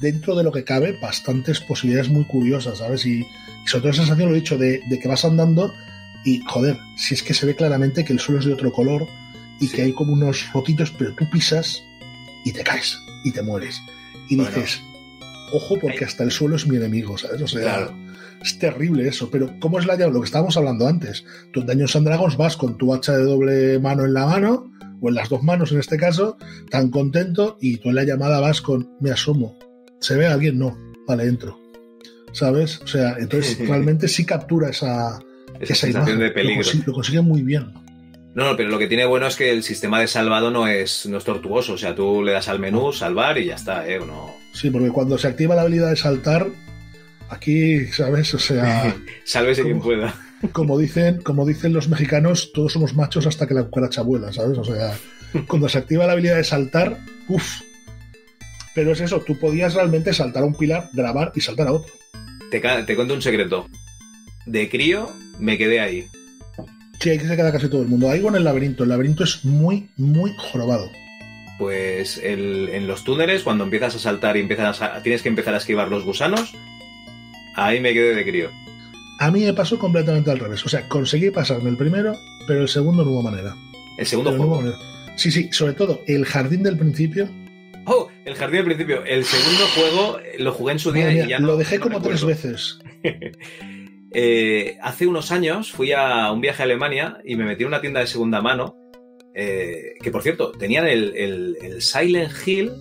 dentro 0.00 0.34
de 0.34 0.44
lo 0.44 0.52
que 0.52 0.64
cabe 0.64 0.98
bastantes 1.00 1.60
posibilidades 1.60 2.10
muy 2.10 2.24
curiosas 2.24 2.78
sabes 2.78 3.04
y, 3.06 3.26
sobre 3.66 3.82
todo 3.82 3.90
esa 3.90 4.02
sensación 4.02 4.28
lo 4.28 4.36
he 4.36 4.40
dicho 4.40 4.58
de, 4.58 4.80
que 5.00 5.08
vas 5.08 5.24
andando 5.24 5.72
y 6.24 6.40
joder 6.46 6.78
si 6.96 7.14
es 7.14 7.22
que 7.22 7.34
se 7.34 7.46
ve 7.46 7.56
claramente 7.56 8.04
que 8.04 8.12
el 8.12 8.20
suelo 8.20 8.40
es 8.40 8.46
de 8.46 8.52
otro 8.52 8.72
color 8.72 9.06
y 9.60 9.68
que 9.68 9.82
hay 9.82 9.92
como 9.92 10.12
unos 10.12 10.52
rotitos 10.52 10.92
pero 10.98 11.14
tú 11.14 11.28
pisas 11.30 11.82
y 12.44 12.52
te 12.52 12.62
caes 12.62 12.98
y 13.24 13.32
te 13.32 13.42
mueres 13.42 13.80
y 14.28 14.36
dices 14.36 14.80
ojo 15.52 15.76
porque 15.80 16.04
hasta 16.04 16.24
el 16.24 16.30
suelo 16.30 16.56
es 16.56 16.66
mi 16.66 16.76
enemigo 16.76 17.18
sabes 17.18 17.42
o 17.42 17.48
sea 17.48 17.90
es 18.44 18.58
terrible 18.58 19.08
eso, 19.08 19.30
pero 19.30 19.58
¿cómo 19.58 19.78
es 19.78 19.86
la 19.86 19.96
llave? 19.96 20.12
Lo 20.12 20.20
que 20.20 20.26
estábamos 20.26 20.56
hablando 20.58 20.86
antes. 20.86 21.24
Tú 21.50 21.60
en 21.60 21.66
Daños 21.66 21.96
and 21.96 22.06
Dragons 22.06 22.36
vas 22.36 22.58
con 22.58 22.76
tu 22.76 22.92
hacha 22.92 23.16
de 23.16 23.24
doble 23.24 23.78
mano 23.78 24.04
en 24.04 24.12
la 24.12 24.26
mano, 24.26 24.70
o 25.00 25.08
en 25.08 25.14
las 25.14 25.30
dos 25.30 25.42
manos 25.42 25.72
en 25.72 25.80
este 25.80 25.96
caso, 25.96 26.36
tan 26.70 26.90
contento, 26.90 27.56
y 27.58 27.78
tú 27.78 27.88
en 27.88 27.94
la 27.94 28.04
llamada 28.04 28.40
vas 28.40 28.60
con 28.60 28.90
me 29.00 29.10
asomo. 29.10 29.56
¿Se 30.00 30.16
ve 30.16 30.26
a 30.26 30.34
alguien? 30.34 30.58
No. 30.58 30.76
Vale, 31.06 31.24
entro. 31.24 31.58
¿Sabes? 32.32 32.80
O 32.82 32.86
sea, 32.86 33.16
entonces 33.18 33.58
realmente 33.66 34.08
sí 34.08 34.26
captura 34.26 34.68
esa, 34.68 35.18
esa, 35.60 35.88
imagen. 35.88 36.18
de 36.18 36.30
peligro. 36.30 36.68
Lo 36.86 36.92
consigue, 36.92 37.22
muy 37.22 37.40
bien. 37.40 37.72
No, 38.34 38.44
no, 38.44 38.56
pero 38.56 38.68
lo 38.68 38.78
que 38.78 38.88
tiene 38.88 39.06
bueno 39.06 39.28
es 39.28 39.36
que 39.36 39.50
el 39.50 39.62
sistema 39.62 40.00
de 40.00 40.08
salvado 40.08 40.50
no 40.50 40.66
es, 40.66 41.06
no 41.06 41.18
es 41.18 41.24
tortuoso. 41.24 41.74
O 41.74 41.78
sea, 41.78 41.94
tú 41.94 42.22
le 42.22 42.32
das 42.32 42.48
al 42.48 42.58
menú, 42.58 42.92
salvar 42.92 43.38
y 43.38 43.46
ya 43.46 43.54
está, 43.54 43.88
¿eh? 43.88 44.00
No... 44.00 44.34
Sí, 44.52 44.70
porque 44.70 44.90
cuando 44.90 45.16
se 45.18 45.28
activa 45.28 45.54
la 45.54 45.62
habilidad 45.62 45.90
de 45.90 45.96
saltar, 45.96 46.48
aquí, 47.28 47.86
¿sabes? 47.86 48.34
O 48.34 48.38
sea. 48.38 48.96
Sálvese 49.24 49.62
quien 49.62 49.80
pueda. 49.80 50.14
Como 50.52 50.78
dicen, 50.78 51.22
como 51.22 51.46
dicen 51.46 51.72
los 51.72 51.88
mexicanos, 51.88 52.52
todos 52.52 52.72
somos 52.72 52.94
machos 52.94 53.26
hasta 53.26 53.46
que 53.46 53.54
la 53.54 53.64
cucaracha 53.64 54.02
vuela, 54.02 54.32
¿sabes? 54.32 54.58
O 54.58 54.64
sea, 54.64 54.96
cuando 55.46 55.68
se 55.68 55.78
activa 55.78 56.06
la 56.06 56.12
habilidad 56.12 56.36
de 56.36 56.44
saltar, 56.44 56.98
uff. 57.28 57.60
Pero 58.74 58.92
es 58.92 59.00
eso, 59.00 59.20
tú 59.20 59.38
podías 59.38 59.74
realmente 59.74 60.12
saltar 60.12 60.42
a 60.42 60.46
un 60.46 60.56
pilar, 60.56 60.88
grabar 60.92 61.30
y 61.36 61.40
saltar 61.40 61.68
a 61.68 61.72
otro. 61.72 61.92
Te, 62.50 62.60
te 62.60 62.96
cuento 62.96 63.14
un 63.14 63.22
secreto. 63.22 63.68
De 64.46 64.68
crío 64.68 65.10
me 65.38 65.56
quedé 65.56 65.78
ahí. 65.80 66.08
Sí, 67.00 67.10
hay 67.10 67.18
que 67.18 67.26
se 67.26 67.36
queda 67.36 67.52
casi 67.52 67.68
todo 67.68 67.82
el 67.82 67.88
mundo. 67.88 68.10
Ahí 68.10 68.20
con 68.20 68.36
el 68.36 68.44
laberinto. 68.44 68.84
El 68.84 68.90
laberinto 68.90 69.24
es 69.24 69.44
muy, 69.44 69.88
muy 69.96 70.32
jorobado. 70.36 70.90
Pues 71.58 72.20
en 72.22 72.86
los 72.86 73.04
túneles, 73.04 73.42
cuando 73.42 73.64
empiezas 73.64 73.94
a 73.94 73.98
saltar 73.98 74.36
y 74.36 74.40
empiezas 74.40 74.82
a, 74.82 75.02
tienes 75.02 75.22
que 75.22 75.28
empezar 75.28 75.54
a 75.54 75.58
esquivar 75.58 75.88
los 75.88 76.04
gusanos, 76.04 76.52
ahí 77.56 77.80
me 77.80 77.92
quedé 77.92 78.14
de 78.14 78.24
crío. 78.24 78.50
A 79.20 79.30
mí 79.30 79.44
me 79.44 79.54
pasó 79.54 79.78
completamente 79.78 80.30
al 80.30 80.40
revés. 80.40 80.64
O 80.66 80.68
sea, 80.68 80.88
conseguí 80.88 81.30
pasarme 81.30 81.70
el 81.70 81.76
primero, 81.76 82.16
pero 82.46 82.62
el 82.62 82.68
segundo 82.68 83.04
no 83.04 83.12
hubo 83.12 83.22
manera. 83.22 83.54
¿El 83.98 84.06
segundo 84.06 84.32
juego? 84.36 84.62
sí, 85.16 85.30
sí, 85.30 85.48
sobre 85.52 85.74
todo 85.74 86.02
el 86.06 86.24
jardín 86.24 86.62
del 86.62 86.76
principio. 86.76 87.28
Oh, 87.86 88.08
el 88.24 88.34
jardín 88.34 88.56
del 88.56 88.66
principio. 88.66 89.04
El 89.04 89.24
segundo 89.24 89.66
juego 89.74 90.18
lo 90.38 90.52
jugué 90.52 90.72
en 90.72 90.78
su 90.78 90.90
día 90.90 91.12
y 91.12 91.28
ya 91.28 91.38
Lo 91.38 91.56
dejé 91.56 91.78
como 91.78 92.00
tres 92.02 92.24
veces. 92.24 92.78
Eh, 94.16 94.78
hace 94.80 95.08
unos 95.08 95.32
años 95.32 95.72
fui 95.72 95.92
a 95.92 96.30
un 96.30 96.40
viaje 96.40 96.62
a 96.62 96.66
Alemania 96.66 97.18
y 97.24 97.34
me 97.34 97.44
metí 97.44 97.64
en 97.64 97.68
una 97.68 97.80
tienda 97.80 98.00
de 98.00 98.06
segunda 98.06 98.40
mano. 98.40 98.78
Eh, 99.34 99.94
que 100.00 100.12
por 100.12 100.22
cierto, 100.22 100.52
tenían 100.52 100.86
el, 100.86 101.56
Silent 101.80 102.32
Hill, 102.46 102.72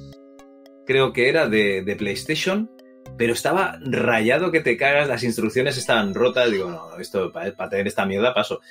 creo 0.86 1.12
que 1.12 1.30
era 1.30 1.48
de, 1.48 1.96
PlayStation, 1.98 2.70
pero 3.18 3.34
estaba 3.34 3.80
rayado 3.82 4.52
que 4.52 4.62
te 4.62 4.78
cagas, 4.78 5.08
las 5.08 5.24
instrucciones 5.24 5.78
estaban 5.78 6.14
rotas. 6.14 6.52
Digo, 6.52 6.70
no, 6.70 7.00
esto 7.00 7.32
para, 7.32 7.70
tener 7.70 7.88
esta 7.88 8.06
mierda 8.06 8.36
paso. 8.36 8.62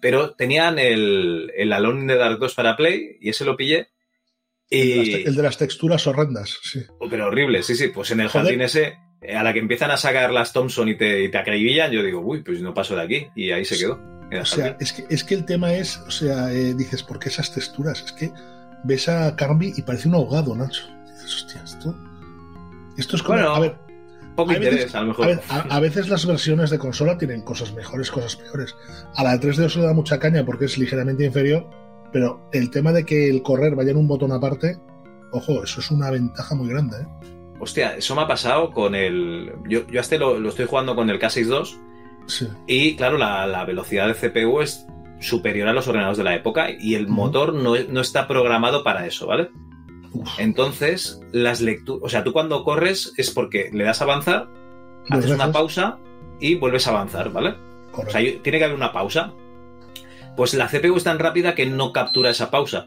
Pero 0.00 0.32
tenían 0.32 0.78
el, 0.78 1.52
el 1.54 1.72
Alone 1.72 2.00
in 2.00 2.08
the 2.08 2.16
Dark 2.16 2.38
2 2.38 2.54
para 2.54 2.76
Play 2.76 3.18
y 3.20 3.28
ese 3.28 3.44
lo 3.44 3.56
pillé. 3.56 3.88
Y... 4.70 5.22
El, 5.26 5.36
de 5.36 5.42
las, 5.42 5.58
texturas 5.58 6.06
horrendas, 6.06 6.58
sí. 6.62 6.80
Pero 7.10 7.26
horrible, 7.26 7.62
sí, 7.62 7.76
sí. 7.76 7.88
Pues 7.88 8.10
en 8.10 8.20
el 8.20 8.28
jardín 8.28 8.62
ese 8.62 8.96
a 9.22 9.42
la 9.42 9.52
que 9.52 9.58
empiezan 9.58 9.90
a 9.90 9.96
sacar 9.96 10.30
las 10.32 10.52
Thompson 10.52 10.88
y 10.88 10.96
te, 10.96 11.24
y 11.24 11.30
te 11.30 11.38
acribillan, 11.38 11.90
yo 11.90 12.02
digo, 12.02 12.20
uy, 12.20 12.42
pues 12.42 12.60
no 12.60 12.74
paso 12.74 12.94
de 12.96 13.02
aquí. 13.02 13.28
Y 13.34 13.50
ahí 13.50 13.64
se 13.64 13.78
quedó. 13.78 13.98
O 14.40 14.44
sea, 14.44 14.76
es 14.80 14.92
que, 14.92 15.06
es 15.08 15.24
que 15.24 15.34
el 15.34 15.44
tema 15.44 15.72
es, 15.72 15.98
o 15.98 16.10
sea, 16.10 16.52
eh, 16.52 16.74
dices, 16.74 17.02
¿por 17.02 17.18
qué 17.18 17.28
esas 17.28 17.52
texturas? 17.52 18.02
Es 18.02 18.12
que 18.12 18.32
ves 18.84 19.08
a 19.08 19.34
Carmi 19.36 19.72
y 19.76 19.82
parece 19.82 20.08
un 20.08 20.14
ahogado, 20.14 20.54
Nacho. 20.54 20.82
Dices, 21.06 21.34
hostia, 21.34 21.62
esto. 21.62 21.94
Esto 22.96 23.16
es 23.16 23.22
como. 23.22 23.38
Bueno, 23.38 23.54
a 23.54 23.60
ver. 23.60 23.76
Poco 24.34 24.52
interés, 24.52 24.94
a 24.94 25.00
lo 25.00 25.08
mejor. 25.08 25.40
A, 25.48 25.80
veces 25.80 26.08
las 26.08 26.26
versiones 26.26 26.68
de 26.68 26.78
consola 26.78 27.16
tienen 27.16 27.40
cosas 27.40 27.72
mejores, 27.72 28.10
cosas 28.10 28.36
peores. 28.36 28.74
A 29.14 29.24
la 29.24 29.38
de 29.38 29.48
3D 29.48 29.70
se 29.70 29.78
le 29.78 29.86
da 29.86 29.94
mucha 29.94 30.18
caña 30.18 30.44
porque 30.44 30.66
es 30.66 30.76
ligeramente 30.76 31.24
inferior, 31.24 31.70
pero 32.12 32.46
el 32.52 32.70
tema 32.70 32.92
de 32.92 33.06
que 33.06 33.30
el 33.30 33.42
correr 33.42 33.74
vaya 33.74 33.92
en 33.92 33.96
un 33.96 34.06
botón 34.06 34.32
aparte, 34.32 34.78
ojo, 35.32 35.64
eso 35.64 35.80
es 35.80 35.90
una 35.90 36.10
ventaja 36.10 36.54
muy 36.54 36.68
grande, 36.68 36.98
¿eh? 36.98 37.06
Hostia, 37.58 37.96
eso 37.96 38.14
me 38.14 38.22
ha 38.22 38.26
pasado 38.26 38.70
con 38.70 38.94
el. 38.94 39.52
Yo, 39.68 39.86
yo 39.88 40.00
este 40.00 40.18
lo, 40.18 40.48
estoy 40.48 40.66
jugando 40.66 40.94
con 40.94 41.08
el 41.10 41.18
K62. 41.18 41.78
Sí. 42.26 42.48
Y 42.66 42.96
claro, 42.96 43.18
la, 43.18 43.64
velocidad 43.64 44.06
del 44.06 44.16
CPU 44.16 44.60
es 44.60 44.86
superior 45.20 45.68
a 45.68 45.72
los 45.72 45.88
ordenadores 45.88 46.18
de 46.18 46.24
la 46.24 46.34
época 46.34 46.68
y 46.70 46.94
el 46.94 47.08
motor 47.08 47.54
no, 47.54 47.74
está 47.74 48.28
programado 48.28 48.84
para 48.84 49.06
eso, 49.06 49.26
¿vale? 49.26 49.50
Entonces, 50.38 51.20
las 51.32 51.60
lecturas. 51.60 52.02
O 52.04 52.08
sea, 52.08 52.24
tú 52.24 52.32
cuando 52.32 52.64
corres 52.64 53.12
es 53.16 53.30
porque 53.30 53.70
le 53.72 53.84
das 53.84 54.00
a 54.00 54.04
avanzar, 54.04 54.48
haces 55.10 55.30
una 55.30 55.52
pausa 55.52 55.98
y 56.40 56.56
vuelves 56.56 56.86
a 56.86 56.90
avanzar, 56.90 57.32
¿vale? 57.32 57.54
O 57.92 58.10
sea, 58.10 58.20
tiene 58.20 58.58
que 58.58 58.64
haber 58.64 58.76
una 58.76 58.92
pausa. 58.92 59.32
Pues 60.36 60.52
la 60.52 60.68
CPU 60.68 60.96
es 60.96 61.04
tan 61.04 61.18
rápida 61.18 61.54
que 61.54 61.64
no 61.64 61.92
captura 61.92 62.30
esa 62.30 62.50
pausa. 62.50 62.86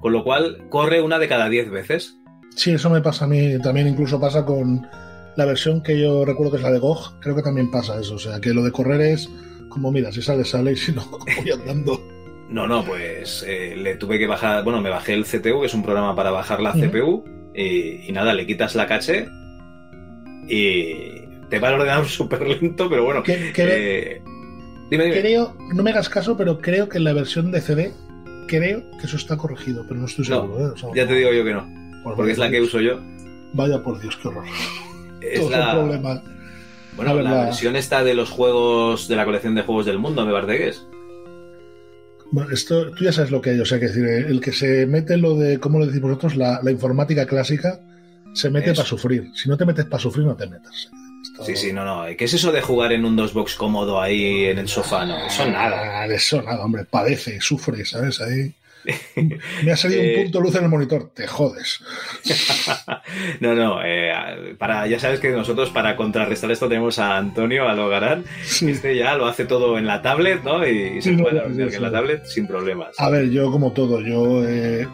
Con 0.00 0.12
lo 0.12 0.24
cual, 0.24 0.66
corre 0.70 1.00
una 1.00 1.18
de 1.18 1.28
cada 1.28 1.48
10 1.48 1.70
veces. 1.70 2.18
Sí, 2.56 2.72
eso 2.72 2.90
me 2.90 3.00
pasa 3.00 3.24
a 3.24 3.28
mí. 3.28 3.58
También 3.58 3.88
incluso 3.88 4.20
pasa 4.20 4.44
con 4.44 4.86
la 5.36 5.44
versión 5.44 5.82
que 5.82 6.00
yo 6.00 6.24
recuerdo 6.24 6.52
que 6.52 6.56
es 6.58 6.62
la 6.62 6.70
de 6.70 6.78
GOG. 6.78 7.20
Creo 7.20 7.36
que 7.36 7.42
también 7.42 7.70
pasa 7.70 7.98
eso. 8.00 8.14
O 8.14 8.18
sea, 8.18 8.40
que 8.40 8.54
lo 8.54 8.62
de 8.62 8.72
correr 8.72 9.00
es 9.00 9.28
como, 9.68 9.90
mira, 9.90 10.12
si 10.12 10.22
sale, 10.22 10.44
sale 10.44 10.72
y 10.72 10.76
si 10.76 10.92
no, 10.92 11.04
voy 11.36 11.50
andando. 11.50 12.00
No, 12.48 12.66
no, 12.66 12.84
pues 12.84 13.44
eh, 13.46 13.74
le 13.76 13.96
tuve 13.96 14.18
que 14.18 14.26
bajar, 14.26 14.62
bueno, 14.62 14.80
me 14.80 14.90
bajé 14.90 15.14
el 15.14 15.24
CTU, 15.24 15.60
que 15.60 15.66
es 15.66 15.74
un 15.74 15.82
programa 15.82 16.14
para 16.14 16.30
bajar 16.30 16.60
la 16.60 16.72
CPU, 16.72 17.24
y, 17.54 18.12
nada, 18.12 18.34
le 18.34 18.46
quitas 18.46 18.74
la 18.74 18.86
caché 18.86 19.26
y 20.46 21.22
te 21.48 21.58
va 21.58 21.68
el 21.68 21.74
ordenador 21.74 22.06
súper 22.06 22.46
lento, 22.46 22.88
pero 22.88 23.04
bueno. 23.04 23.22
Eh, 23.26 24.22
dime, 24.90 25.04
dime. 25.04 25.20
Creo, 25.20 25.56
no 25.74 25.82
me 25.82 25.90
hagas 25.90 26.08
caso, 26.08 26.36
pero 26.36 26.60
creo 26.60 26.88
que 26.88 26.98
en 26.98 27.04
la 27.04 27.12
versión 27.12 27.50
de 27.50 27.60
CD, 27.60 27.92
creo 28.46 28.84
que 29.00 29.06
eso 29.06 29.16
está 29.16 29.36
corregido, 29.36 29.84
pero 29.88 29.98
no 29.98 30.06
estoy 30.06 30.26
seguro. 30.26 30.68
¿eh? 30.68 30.92
ya 30.94 31.08
te 31.08 31.14
digo 31.14 31.32
yo 31.32 31.44
que 31.44 31.54
no 31.54 31.83
porque 32.04 32.32
es 32.32 32.38
la 32.38 32.50
que 32.50 32.60
uso 32.60 32.80
yo. 32.80 33.00
Vaya 33.54 33.82
por 33.82 34.00
Dios, 34.00 34.16
qué 34.20 34.28
horror. 34.28 34.44
Es 35.20 35.50
la... 35.50 35.72
problema. 35.72 36.22
Bueno, 36.96 37.14
la, 37.22 37.46
versión 37.46 37.74
está 37.74 38.04
de 38.04 38.14
los 38.14 38.30
juegos 38.30 39.08
de 39.08 39.16
la 39.16 39.24
colección 39.24 39.54
de 39.54 39.62
juegos 39.62 39.86
del 39.86 39.98
mundo, 39.98 40.24
me 40.24 40.32
parece 40.32 40.58
que 40.58 40.68
es. 40.68 40.86
Bueno, 42.30 42.50
esto, 42.50 42.90
tú 42.92 43.04
ya 43.04 43.12
sabes 43.12 43.30
lo 43.30 43.40
que 43.40 43.50
hay, 43.50 43.60
o 43.60 43.64
sea, 43.64 43.80
que 43.80 43.86
decir, 43.86 44.04
el 44.04 44.40
que 44.40 44.52
se 44.52 44.86
mete 44.86 45.16
lo 45.16 45.34
de, 45.34 45.58
¿cómo 45.58 45.78
lo 45.78 45.86
decís 45.86 46.00
vosotros? 46.00 46.36
La, 46.36 46.60
informática 46.70 47.26
clásica 47.26 47.80
se 48.32 48.50
mete 48.50 48.74
para 48.74 48.86
sufrir. 48.86 49.30
Si 49.34 49.48
no 49.48 49.56
te 49.56 49.64
metes 49.64 49.86
para 49.86 50.00
sufrir, 50.00 50.26
no 50.26 50.36
te 50.36 50.46
metas. 50.46 50.90
Sí, 51.44 51.56
sí, 51.56 51.72
no, 51.72 51.84
no. 51.84 52.04
¿Qué 52.16 52.24
es 52.24 52.34
eso 52.34 52.52
de 52.52 52.60
jugar 52.60 52.92
en 52.92 53.04
un 53.04 53.16
dos 53.16 53.32
box 53.32 53.54
cómodo 53.56 54.00
ahí 54.00 54.44
en 54.44 54.58
el 54.58 54.68
sofá? 54.68 55.04
No, 55.04 55.26
eso 55.26 55.46
nada. 55.46 56.06
Eso 56.06 56.40
nada, 56.42 56.64
hombre. 56.64 56.84
Padece, 56.84 57.40
sufre, 57.40 57.84
¿sabes? 57.84 58.20
Ahí. 58.20 58.54
Me 59.62 59.72
ha 59.72 59.76
salido 59.76 60.02
un 60.02 60.08
eh, 60.08 60.22
punto 60.22 60.40
luz 60.40 60.54
en 60.56 60.64
el 60.64 60.70
monitor, 60.70 61.10
te 61.14 61.26
jodes. 61.26 61.80
no, 63.40 63.54
no, 63.54 63.80
eh, 63.84 64.54
para, 64.58 64.86
ya 64.86 64.98
sabes 64.98 65.20
que 65.20 65.30
nosotros 65.30 65.70
para 65.70 65.96
contrarrestar 65.96 66.50
esto 66.50 66.68
tenemos 66.68 66.98
a 66.98 67.16
Antonio 67.16 67.68
Alogarán. 67.68 68.24
Este 68.44 68.96
ya 68.96 69.16
lo 69.16 69.26
hace 69.26 69.46
todo 69.46 69.78
en 69.78 69.86
la 69.86 70.02
tablet, 70.02 70.42
¿no? 70.42 70.66
Y, 70.66 71.00
se 71.00 71.12
puede 71.14 71.44
en 71.44 71.82
la 71.82 71.90
tablet 71.90 72.24
sin 72.26 72.46
problemas. 72.46 72.98
A 72.98 73.08
ver, 73.08 73.30
yo 73.30 73.50
como 73.50 73.72
todo, 73.72 74.00
yo, 74.00 74.46
eh, 74.46 74.86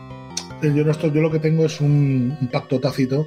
yo, 0.62 0.84
no 0.84 0.90
estoy, 0.90 1.12
yo 1.12 1.20
lo 1.20 1.30
que 1.30 1.40
tengo 1.40 1.64
es 1.64 1.80
un, 1.80 2.48
pacto 2.52 2.80
tácito 2.80 3.26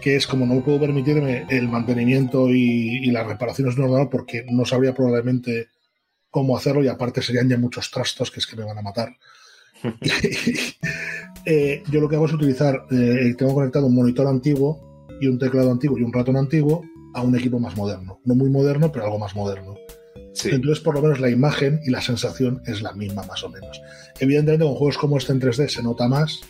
que 0.00 0.14
es 0.14 0.28
como 0.28 0.46
no 0.46 0.62
puedo 0.62 0.78
permitirme 0.78 1.44
el 1.50 1.68
mantenimiento 1.68 2.48
y, 2.50 2.98
y 3.02 3.10
las 3.10 3.26
reparaciones 3.26 3.74
de 3.74 3.80
un 3.80 3.88
ordenador 3.88 4.10
porque 4.10 4.46
no 4.48 4.64
sabría 4.64 4.94
probablemente 4.94 5.68
cómo 6.30 6.56
hacerlo 6.56 6.84
y 6.84 6.88
aparte 6.88 7.20
serían 7.20 7.48
ya 7.48 7.58
muchos 7.58 7.90
trastos 7.90 8.30
que 8.30 8.38
es 8.38 8.46
que 8.46 8.56
me 8.56 8.64
van 8.64 8.78
a 8.78 8.82
matar. 8.82 9.16
Eh, 11.50 11.82
yo 11.90 12.00
lo 12.00 12.10
que 12.10 12.16
hago 12.16 12.26
es 12.26 12.34
utilizar, 12.34 12.84
eh, 12.90 13.34
tengo 13.38 13.54
conectado 13.54 13.86
un 13.86 13.94
monitor 13.94 14.26
antiguo 14.26 15.06
y 15.18 15.28
un 15.28 15.38
teclado 15.38 15.72
antiguo 15.72 15.96
y 15.96 16.02
un 16.02 16.12
ratón 16.12 16.36
antiguo 16.36 16.82
a 17.14 17.22
un 17.22 17.34
equipo 17.36 17.58
más 17.58 17.74
moderno. 17.74 18.20
No 18.26 18.34
muy 18.34 18.50
moderno, 18.50 18.92
pero 18.92 19.06
algo 19.06 19.18
más 19.18 19.34
moderno. 19.34 19.74
Entonces, 20.44 20.80
por 20.80 20.94
lo 20.94 21.00
menos 21.02 21.20
la 21.20 21.30
imagen 21.30 21.80
y 21.84 21.90
la 21.90 22.02
sensación 22.02 22.60
es 22.66 22.82
la 22.82 22.92
misma, 22.92 23.22
más 23.22 23.42
o 23.44 23.48
menos. 23.48 23.80
Evidentemente, 24.20 24.64
con 24.66 24.74
juegos 24.74 24.98
como 24.98 25.16
este 25.16 25.32
en 25.32 25.40
3D 25.40 25.68
se 25.68 25.82
nota 25.82 26.06
más, 26.06 26.40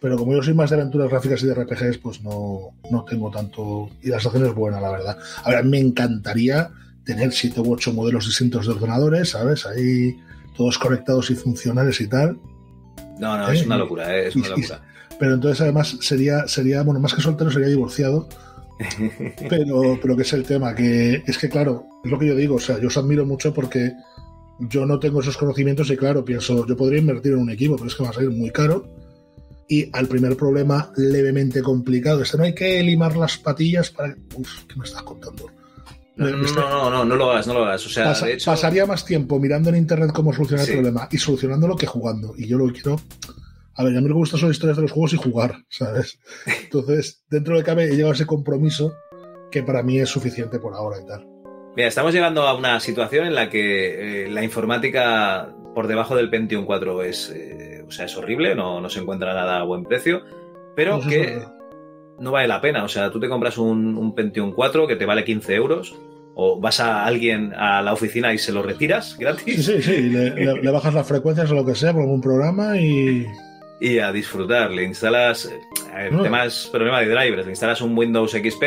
pero 0.00 0.16
como 0.16 0.32
yo 0.32 0.42
soy 0.42 0.54
más 0.54 0.70
de 0.70 0.76
aventuras 0.76 1.10
gráficas 1.10 1.42
y 1.42 1.46
de 1.46 1.54
RPGs, 1.54 1.98
pues 1.98 2.22
no, 2.22 2.70
no 2.90 3.04
tengo 3.04 3.30
tanto. 3.30 3.90
Y 4.02 4.08
la 4.08 4.20
sensación 4.20 4.48
es 4.48 4.54
buena, 4.54 4.80
la 4.80 4.90
verdad. 4.90 5.18
Ahora, 5.44 5.62
me 5.62 5.78
encantaría 5.78 6.70
tener 7.04 7.32
7 7.32 7.60
u 7.60 7.72
8 7.72 7.92
modelos 7.92 8.26
distintos 8.26 8.66
de 8.66 8.72
ordenadores, 8.72 9.30
¿sabes? 9.30 9.66
Ahí 9.66 10.16
todos 10.60 10.78
conectados 10.78 11.30
y 11.30 11.34
funcionales 11.34 12.02
y 12.02 12.06
tal. 12.06 12.38
No, 13.18 13.38
no, 13.38 13.50
es 13.50 13.62
¿Eh? 13.62 13.64
una 13.64 13.78
locura, 13.78 14.14
¿eh? 14.14 14.28
es 14.28 14.36
una 14.36 14.50
locura. 14.50 14.82
Pero 15.18 15.32
entonces 15.32 15.58
además 15.62 15.96
sería, 16.02 16.46
sería, 16.48 16.82
bueno, 16.82 17.00
más 17.00 17.14
que 17.14 17.22
soltero 17.22 17.50
sería 17.50 17.68
divorciado. 17.68 18.28
pero, 19.48 19.98
pero 20.02 20.16
que 20.16 20.22
es 20.22 20.32
el 20.34 20.42
tema, 20.42 20.74
que 20.74 21.22
es 21.26 21.38
que 21.38 21.48
claro, 21.48 21.86
es 22.04 22.10
lo 22.10 22.18
que 22.18 22.26
yo 22.26 22.36
digo, 22.36 22.56
o 22.56 22.60
sea, 22.60 22.78
yo 22.78 22.88
os 22.88 22.96
admiro 22.98 23.24
mucho 23.24 23.54
porque 23.54 23.92
yo 24.58 24.84
no 24.84 24.98
tengo 24.98 25.22
esos 25.22 25.38
conocimientos 25.38 25.90
y 25.90 25.96
claro, 25.96 26.26
pienso, 26.26 26.66
yo 26.66 26.76
podría 26.76 27.00
invertir 27.00 27.32
en 27.32 27.38
un 27.38 27.50
equipo, 27.50 27.76
pero 27.76 27.88
es 27.88 27.94
que 27.94 28.02
va 28.02 28.10
a 28.10 28.12
salir 28.12 28.30
muy 28.30 28.50
caro. 28.50 28.86
Y 29.66 29.88
al 29.94 30.08
primer 30.08 30.36
problema 30.36 30.92
levemente 30.94 31.62
complicado, 31.62 32.20
este 32.20 32.36
no 32.36 32.44
hay 32.44 32.54
que 32.54 32.82
limar 32.82 33.16
las 33.16 33.38
patillas 33.38 33.90
para... 33.90 34.14
Uf, 34.34 34.64
¿qué 34.68 34.76
me 34.76 34.84
estás 34.84 35.04
contando? 35.04 35.46
No, 36.20 36.68
no, 36.68 36.90
no, 36.90 37.04
no, 37.04 37.16
lo 37.16 37.30
hagas, 37.30 37.46
no 37.46 37.54
lo 37.54 37.64
hagas. 37.64 37.86
O 37.86 37.88
sea, 37.88 38.14
Pasaría 38.44 38.84
más 38.84 39.04
tiempo 39.06 39.38
mirando 39.40 39.70
en 39.70 39.76
internet 39.76 40.10
cómo 40.12 40.34
solucionar 40.34 40.68
el 40.68 40.74
problema 40.74 41.08
y 41.10 41.16
solucionándolo 41.16 41.76
que 41.76 41.86
jugando. 41.86 42.34
Y 42.36 42.46
yo 42.46 42.58
lo 42.58 42.70
quiero. 42.72 43.00
A 43.74 43.84
ver, 43.84 43.96
a 43.96 44.00
mí 44.02 44.08
me 44.08 44.14
gustan 44.14 44.38
son 44.38 44.50
historias 44.50 44.76
de 44.76 44.82
los 44.82 44.92
juegos 44.92 45.14
y 45.14 45.16
jugar, 45.16 45.64
¿sabes? 45.70 46.18
Entonces, 46.64 47.24
dentro 47.30 47.56
de 47.56 47.64
cabe 47.64 47.84
he 47.84 47.92
llegado 47.92 48.10
a 48.10 48.14
ese 48.14 48.26
compromiso 48.26 48.94
que 49.50 49.62
para 49.62 49.82
mí 49.82 49.98
es 49.98 50.10
suficiente 50.10 50.58
por 50.58 50.74
ahora 50.74 50.98
y 51.02 51.06
tal. 51.06 51.26
Mira, 51.74 51.88
estamos 51.88 52.12
llegando 52.12 52.46
a 52.46 52.54
una 52.54 52.80
situación 52.80 53.26
en 53.26 53.34
la 53.34 53.48
que 53.48 54.24
eh, 54.24 54.30
la 54.30 54.44
informática 54.44 55.54
por 55.74 55.86
debajo 55.86 56.16
del 56.16 56.28
Pentium 56.28 56.66
4 56.66 57.02
es, 57.04 57.30
eh, 57.34 57.82
o 57.86 57.90
sea, 57.90 58.04
es 58.04 58.16
horrible, 58.16 58.54
no, 58.54 58.80
no 58.80 58.90
se 58.90 59.00
encuentra 59.00 59.32
nada 59.32 59.60
a 59.60 59.64
buen 59.64 59.84
precio, 59.84 60.22
pero 60.76 61.00
que 61.00 61.42
no 62.18 62.32
vale 62.32 62.48
la 62.48 62.60
pena. 62.60 62.84
O 62.84 62.88
sea, 62.88 63.10
tú 63.10 63.18
te 63.18 63.28
compras 63.28 63.56
un, 63.56 63.96
un 63.96 64.14
Pentium 64.14 64.52
4 64.52 64.86
que 64.86 64.96
te 64.96 65.06
vale 65.06 65.24
15 65.24 65.54
euros, 65.54 65.96
o 66.42 66.58
vas 66.58 66.80
a 66.80 67.04
alguien 67.04 67.52
a 67.54 67.82
la 67.82 67.92
oficina 67.92 68.32
y 68.32 68.38
se 68.38 68.50
lo 68.52 68.62
retiras 68.62 69.16
gratis 69.18 69.66
sí, 69.66 69.82
sí. 69.82 69.96
Le, 70.02 70.30
le- 70.30 70.62
le 70.62 70.70
bajas 70.70 70.94
las 70.94 71.06
frecuencias 71.06 71.50
o 71.50 71.54
lo 71.54 71.66
que 71.66 71.74
sea 71.74 71.92
por 71.92 72.02
algún 72.02 72.20
programa 72.22 72.78
y. 72.78 73.26
y 73.80 73.98
a 73.98 74.10
disfrutar. 74.12 74.70
Le 74.70 74.84
instalas, 74.84 75.50
el 75.98 76.16
No. 76.16 76.22
tema 76.22 76.44
es 76.46 76.68
problema 76.72 77.00
de 77.00 77.08
drivers, 77.08 77.44
le 77.46 77.52
instalas 77.52 77.80
un 77.82 77.96
Windows 77.96 78.30
XP, 78.32 78.62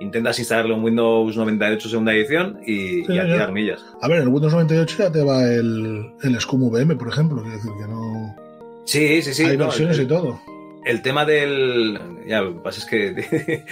intentas 0.00 0.38
instalarle 0.38 0.74
un 0.74 0.82
Windows 0.84 1.36
98 1.36 1.88
segunda 1.88 2.12
edición 2.14 2.58
y, 2.66 3.04
Sí, 3.04 3.06
y 3.08 3.18
a 3.18 3.24
ya. 3.24 3.32
tirar 3.32 3.52
millas. 3.52 3.84
A 4.02 4.08
ver, 4.08 4.18
en 4.18 4.22
el 4.24 4.28
Windows 4.28 4.52
98 4.52 4.96
ya 4.98 5.10
te 5.12 5.22
va 5.22 5.42
el, 5.44 6.10
el 6.22 6.40
SCUM 6.40 6.70
VM, 6.70 6.96
por 6.96 7.08
ejemplo. 7.08 7.40
Quiero 7.42 7.56
decir 7.56 7.72
que 7.80 7.86
no. 7.88 8.36
Sí, 8.84 9.22
sí, 9.22 9.32
sí. 9.34 9.44
Hay 9.44 9.56
no, 9.56 9.64
versiones 9.66 9.98
el- 9.98 10.04
y 10.04 10.08
todo. 10.08 10.38
El 10.86 11.02
tema 11.02 11.24
del. 11.24 11.98
Ya, 12.26 12.42
lo 12.42 12.54
que 12.54 12.60
pasa 12.60 12.78
es 12.80 12.86
que. 12.86 13.64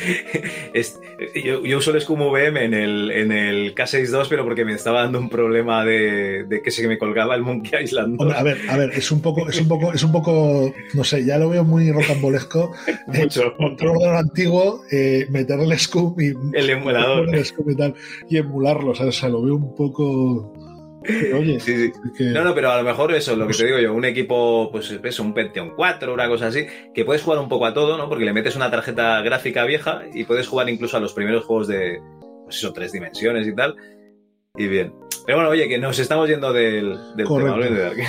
es- 0.74 1.00
yo, 1.44 1.64
yo 1.64 1.78
uso 1.78 1.92
el 1.94 2.00
Scum 2.00 2.20
VM 2.22 2.64
en 2.64 2.74
el, 2.74 3.10
en 3.12 3.30
el 3.30 3.74
K62, 3.74 4.26
pero 4.28 4.44
porque 4.44 4.64
me 4.64 4.72
estaba 4.74 5.02
dando 5.02 5.20
un 5.20 5.28
problema 5.30 5.84
de, 5.84 6.42
de 6.44 6.60
que 6.60 6.72
se 6.72 6.86
me 6.88 6.98
colgaba 6.98 7.36
el 7.36 7.42
Monkey 7.42 7.84
Island. 7.84 8.16
2. 8.18 8.20
Hombre, 8.20 8.38
a 8.38 8.42
ver, 8.42 8.58
a 8.68 8.76
ver, 8.76 8.90
es 8.90 9.12
un 9.12 9.22
poco, 9.22 9.48
es 9.48 9.60
un 9.60 9.68
poco, 9.68 9.92
es 9.92 10.02
un 10.02 10.10
poco, 10.10 10.74
no 10.94 11.04
sé, 11.04 11.24
ya 11.24 11.38
lo 11.38 11.48
veo 11.50 11.62
muy 11.64 11.90
rocambolesco. 11.92 12.72
Eh, 13.14 13.22
Mucho. 13.24 13.54
Control 13.56 13.90
ordenador 13.96 14.16
antiguo, 14.16 14.82
eh, 14.90 15.26
meterle 15.30 15.74
el 15.74 15.78
scoop 15.78 16.20
y 16.20 16.32
El 16.52 16.70
emulador. 16.70 17.32
el 17.34 17.44
y 17.44 17.76
tal, 17.76 17.94
y 18.28 18.36
emularlo, 18.38 18.94
¿sabes? 18.94 19.16
O 19.16 19.20
sea, 19.20 19.28
lo 19.28 19.42
veo 19.42 19.54
un 19.54 19.74
poco. 19.74 20.52
Oye, 21.34 21.60
Sí, 21.60 21.76
sí. 21.76 21.92
es 22.04 22.12
que- 22.18 22.24
No, 22.24 22.44
no, 22.44 22.54
pero 22.54 22.70
a 22.70 22.78
lo 22.78 22.84
mejor 22.84 23.12
eso, 23.14 23.36
lo 23.36 23.46
que 23.46 23.54
te 23.54 23.66
digo 23.66 23.78
yo, 23.78 23.92
un 23.94 24.04
equipo, 24.04 24.68
pues 24.72 24.90
eso, 25.02 25.22
un 25.22 25.34
Pentium 25.34 25.70
4, 25.76 26.12
una 26.14 26.28
cosa 26.28 26.46
así, 26.48 26.66
que 26.94 27.04
puedes 27.04 27.22
jugar 27.22 27.38
un 27.40 27.48
poco 27.48 27.66
a 27.66 27.74
todo, 27.74 27.96
¿no? 27.98 28.08
Porque 28.08 28.24
le 28.24 28.32
metes 28.32 28.56
una 28.56 28.70
tarjeta 28.70 29.20
gráfica 29.22 29.64
vieja 29.64 30.02
y 30.12 30.24
puedes 30.24 30.46
jugar 30.48 30.68
incluso 30.68 30.96
a 30.96 31.00
los 31.00 31.12
primeros 31.12 31.44
juegos 31.44 31.68
de, 31.68 32.00
pues 32.44 32.56
eso, 32.56 32.72
tres 32.72 32.92
dimensiones 32.92 33.46
y 33.46 33.54
tal. 33.54 33.74
Y 34.56 34.68
bien. 34.68 34.94
Pero 35.26 35.38
bueno, 35.38 35.50
oye, 35.50 35.68
que 35.68 35.78
nos 35.78 35.98
estamos 35.98 36.28
yendo 36.28 36.52
del, 36.52 36.96
del 37.16 37.26
tema, 37.26 37.28
Correcto. 37.28 38.02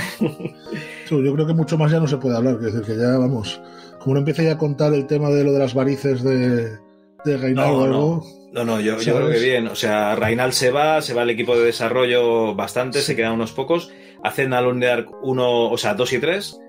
Sí, 1.07 1.23
yo 1.23 1.33
creo 1.33 1.47
que 1.47 1.53
mucho 1.53 1.77
más 1.77 1.91
ya 1.91 1.99
no 1.99 2.07
se 2.07 2.17
puede 2.17 2.35
hablar, 2.37 2.55
es 2.55 2.73
decir, 2.73 2.81
que 2.81 2.97
ya 3.01 3.17
vamos. 3.17 3.61
Como 3.99 4.13
no 4.15 4.19
empiece 4.19 4.43
ya 4.43 4.53
a 4.53 4.57
contar 4.57 4.93
el 4.93 5.07
tema 5.07 5.29
de 5.29 5.43
lo 5.43 5.51
de 5.53 5.59
las 5.59 5.73
varices 5.73 6.23
de, 6.23 6.77
de 7.25 7.37
Reinaldo 7.37 7.71
No, 7.71 7.77
o 7.83 7.87
no. 7.87 7.93
algo, 7.95 8.23
No, 8.55 8.63
no, 8.63 8.79
yo, 8.79 8.97
yo 8.99 9.15
creo 9.17 9.29
que 9.29 9.39
bien. 9.39 9.67
O 9.67 9.75
sea, 9.75 10.15
Reinald 10.15 10.53
se 10.53 10.71
va, 10.71 11.01
se 11.01 11.13
va 11.13 11.23
el 11.23 11.29
equipo 11.29 11.55
de 11.57 11.65
desarrollo 11.65 12.55
bastante, 12.55 13.01
se 13.01 13.15
quedan 13.15 13.33
unos 13.33 13.51
pocos. 13.51 13.91
Hacen 14.23 14.53
Alone 14.53 14.85
de 14.85 14.91
Ark 14.91 15.09
1, 15.21 15.69
o 15.71 15.77
sea, 15.77 15.93
2 15.93 16.13
y 16.13 16.19
3. 16.19 16.59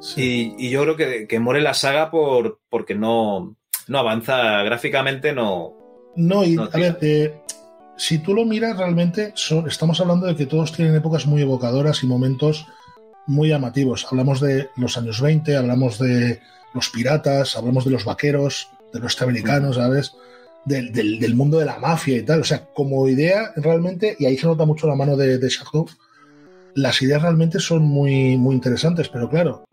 sí. 0.00 0.54
Y, 0.58 0.66
y 0.66 0.70
yo 0.70 0.82
creo 0.82 0.96
que, 0.96 1.26
que 1.28 1.38
muere 1.40 1.60
la 1.60 1.74
saga 1.74 2.10
por, 2.10 2.60
porque 2.70 2.94
no, 2.94 3.56
no 3.88 3.98
avanza 3.98 4.62
gráficamente, 4.62 5.32
no. 5.32 5.74
No, 6.16 6.44
y 6.44 6.54
No, 6.56 6.64
a 6.64 6.68
ver, 6.68 6.98
eh, 7.02 7.40
si 7.96 8.18
tú 8.18 8.34
lo 8.34 8.44
miras 8.44 8.76
realmente, 8.76 9.32
son- 9.34 9.68
estamos 9.68 10.00
hablando 10.00 10.26
de 10.26 10.36
que 10.36 10.46
todos 10.46 10.72
tienen 10.72 10.94
épocas 10.96 11.26
muy 11.26 11.42
evocadoras 11.42 12.02
y 12.02 12.06
momentos 12.06 12.66
muy 13.26 13.48
llamativos. 13.50 14.06
Hablamos 14.10 14.40
de 14.40 14.70
los 14.76 14.96
años 14.96 15.20
20, 15.20 15.56
hablamos 15.56 15.98
de 15.98 16.40
los 16.72 16.88
piratas, 16.90 17.56
hablamos 17.56 17.84
de 17.84 17.90
los 17.90 18.04
vaqueros, 18.04 18.68
de 18.92 19.00
los 19.00 19.20
americanos, 19.22 19.76
¿sabes? 19.76 20.14
Del, 20.66 20.92
del- 20.92 21.20
del 21.20 21.34
mundo 21.34 21.58
de 21.58 21.66
la 21.66 21.78
mafia 21.78 22.16
y 22.16 22.22
tal. 22.22 22.40
O 22.40 22.44
sea, 22.44 22.64
como 22.74 23.06
idea, 23.08 23.52
realmente, 23.56 24.16
y 24.18 24.24
ahí 24.26 24.36
se 24.38 24.46
nota 24.46 24.64
mucho 24.64 24.86
la 24.86 24.94
mano 24.96 25.16
de, 25.16 25.38
de 25.38 25.48
Shadow, 25.48 25.86
las 26.74 27.00
ideas 27.02 27.22
realmente 27.22 27.60
son 27.60 27.82
muy, 27.82 28.36
muy 28.38 28.54
interesantes, 28.54 29.08
pero 29.08 29.28
claro, 29.28 29.64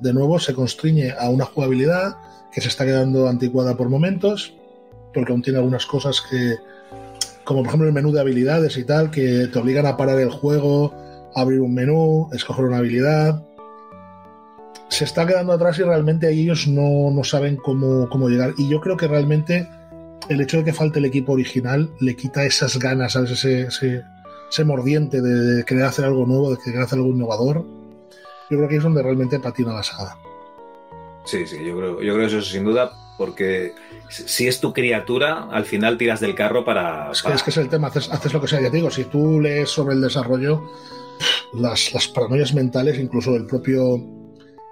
de 0.00 0.12
nuevo 0.12 0.38
se 0.38 0.52
constriñe 0.54 1.12
a 1.18 1.30
una 1.30 1.46
jugabilidad 1.46 2.16
que 2.52 2.60
se 2.60 2.68
está 2.68 2.84
quedando 2.84 3.28
anticuada 3.28 3.76
por 3.76 3.88
momentos, 3.88 4.54
porque 5.14 5.32
aún 5.32 5.42
tiene 5.42 5.58
algunas 5.58 5.86
cosas 5.86 6.22
que, 6.30 6.56
como 7.44 7.60
por 7.60 7.68
ejemplo 7.68 7.88
el 7.88 7.94
menú 7.94 8.12
de 8.12 8.20
habilidades 8.20 8.76
y 8.76 8.84
tal, 8.84 9.10
que 9.10 9.48
te 9.50 9.58
obligan 9.58 9.86
a 9.86 9.96
parar 9.96 10.20
el 10.20 10.30
juego, 10.30 10.92
abrir 11.34 11.60
un 11.62 11.72
menú, 11.74 12.28
escoger 12.32 12.66
una 12.66 12.76
habilidad. 12.78 13.42
Se 14.88 15.04
está 15.04 15.26
quedando 15.26 15.52
atrás 15.52 15.78
y 15.78 15.82
realmente 15.82 16.30
ellos 16.30 16.68
no, 16.68 17.10
no 17.10 17.24
saben 17.24 17.56
cómo, 17.56 18.08
cómo 18.10 18.28
llegar. 18.28 18.52
Y 18.58 18.68
yo 18.68 18.80
creo 18.80 18.96
que 18.96 19.08
realmente 19.08 19.66
el 20.28 20.40
hecho 20.40 20.58
de 20.58 20.64
que 20.64 20.72
falte 20.72 20.98
el 20.98 21.04
equipo 21.04 21.32
original 21.32 21.90
le 22.00 22.16
quita 22.16 22.44
esas 22.44 22.78
ganas, 22.78 23.12
¿sabes? 23.12 23.30
Ese, 23.32 23.62
ese, 23.62 24.02
ese 24.50 24.64
mordiente 24.64 25.20
de, 25.20 25.30
de 25.56 25.64
querer 25.64 25.84
hacer 25.84 26.04
algo 26.04 26.26
nuevo, 26.26 26.50
de 26.50 26.58
querer 26.62 26.80
hacer 26.80 26.98
algo 26.98 27.10
innovador. 27.10 27.64
Yo 28.50 28.56
creo 28.58 28.68
que 28.68 28.76
es 28.76 28.82
donde 28.82 29.02
realmente 29.02 29.38
patina 29.40 29.72
la 29.72 29.82
saga. 29.82 30.16
Sí, 31.24 31.46
sí, 31.46 31.56
yo 31.64 31.76
creo, 31.76 32.02
yo 32.02 32.14
creo 32.14 32.26
eso 32.28 32.40
sin 32.40 32.64
duda, 32.64 32.92
porque 33.18 33.72
si 34.08 34.46
es 34.46 34.60
tu 34.60 34.72
criatura, 34.72 35.48
al 35.50 35.64
final 35.64 35.98
tiras 35.98 36.20
del 36.20 36.34
carro 36.36 36.64
para. 36.64 37.10
Es 37.10 37.20
que, 37.22 37.24
para- 37.24 37.34
es 37.36 37.42
que 37.42 37.50
es 37.50 37.56
el 37.56 37.68
tema, 37.68 37.88
haces, 37.88 38.08
haces 38.10 38.32
lo 38.32 38.40
que 38.40 38.46
sea. 38.48 38.60
Ya 38.60 38.70
te 38.70 38.76
digo, 38.76 38.90
si 38.90 39.04
tú 39.04 39.40
lees 39.40 39.68
sobre 39.68 39.94
el 39.96 40.00
desarrollo, 40.00 40.62
las, 41.54 41.92
las 41.92 42.06
paranoias 42.08 42.54
mentales, 42.54 42.98
incluso 43.00 43.34
el 43.34 43.46
propio 43.46 44.00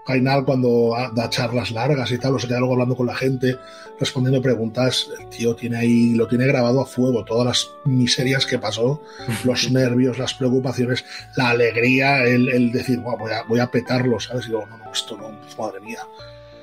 Gainal 0.07 0.45
cuando 0.45 0.95
da 1.15 1.31
charlas 1.31 1.71
largas 1.71 2.11
y 2.13 2.19
tal, 2.19 2.35
o 2.35 2.39
se 2.39 2.47
queda 2.47 2.59
luego 2.59 2.75
hablando 2.75 2.97
con 2.97 3.07
la 3.07 3.15
gente, 3.15 3.57
respondiendo 3.99 4.43
preguntas, 4.43 5.09
el 5.19 5.29
tío 5.29 5.55
tiene 5.55 5.79
ahí, 5.79 6.15
lo 6.15 6.29
tiene 6.29 6.47
grabado 6.47 6.81
a 6.81 6.87
fuego, 6.87 7.25
todas 7.25 7.47
las 7.47 7.71
miserias 7.85 8.45
que 8.45 8.59
pasó, 8.59 9.01
los 9.45 9.71
nervios, 9.71 10.19
las 10.19 10.35
preocupaciones, 10.35 11.05
la 11.37 11.51
alegría, 11.51 12.25
el, 12.25 12.49
el 12.49 12.73
decir, 12.73 13.01
"Buah, 13.01 13.17
voy, 13.17 13.33
a, 13.33 13.43
voy 13.45 13.61
a 13.61 13.71
petarlo, 13.71 14.21
¿sabes? 14.21 14.47
Y 14.47 14.51
luego, 14.51 14.67
no, 14.67 14.79
no, 14.79 14.93
esto 14.93 15.17
no, 15.17 15.41
pues, 15.41 15.59
madre 15.59 15.81
mía, 15.81 16.01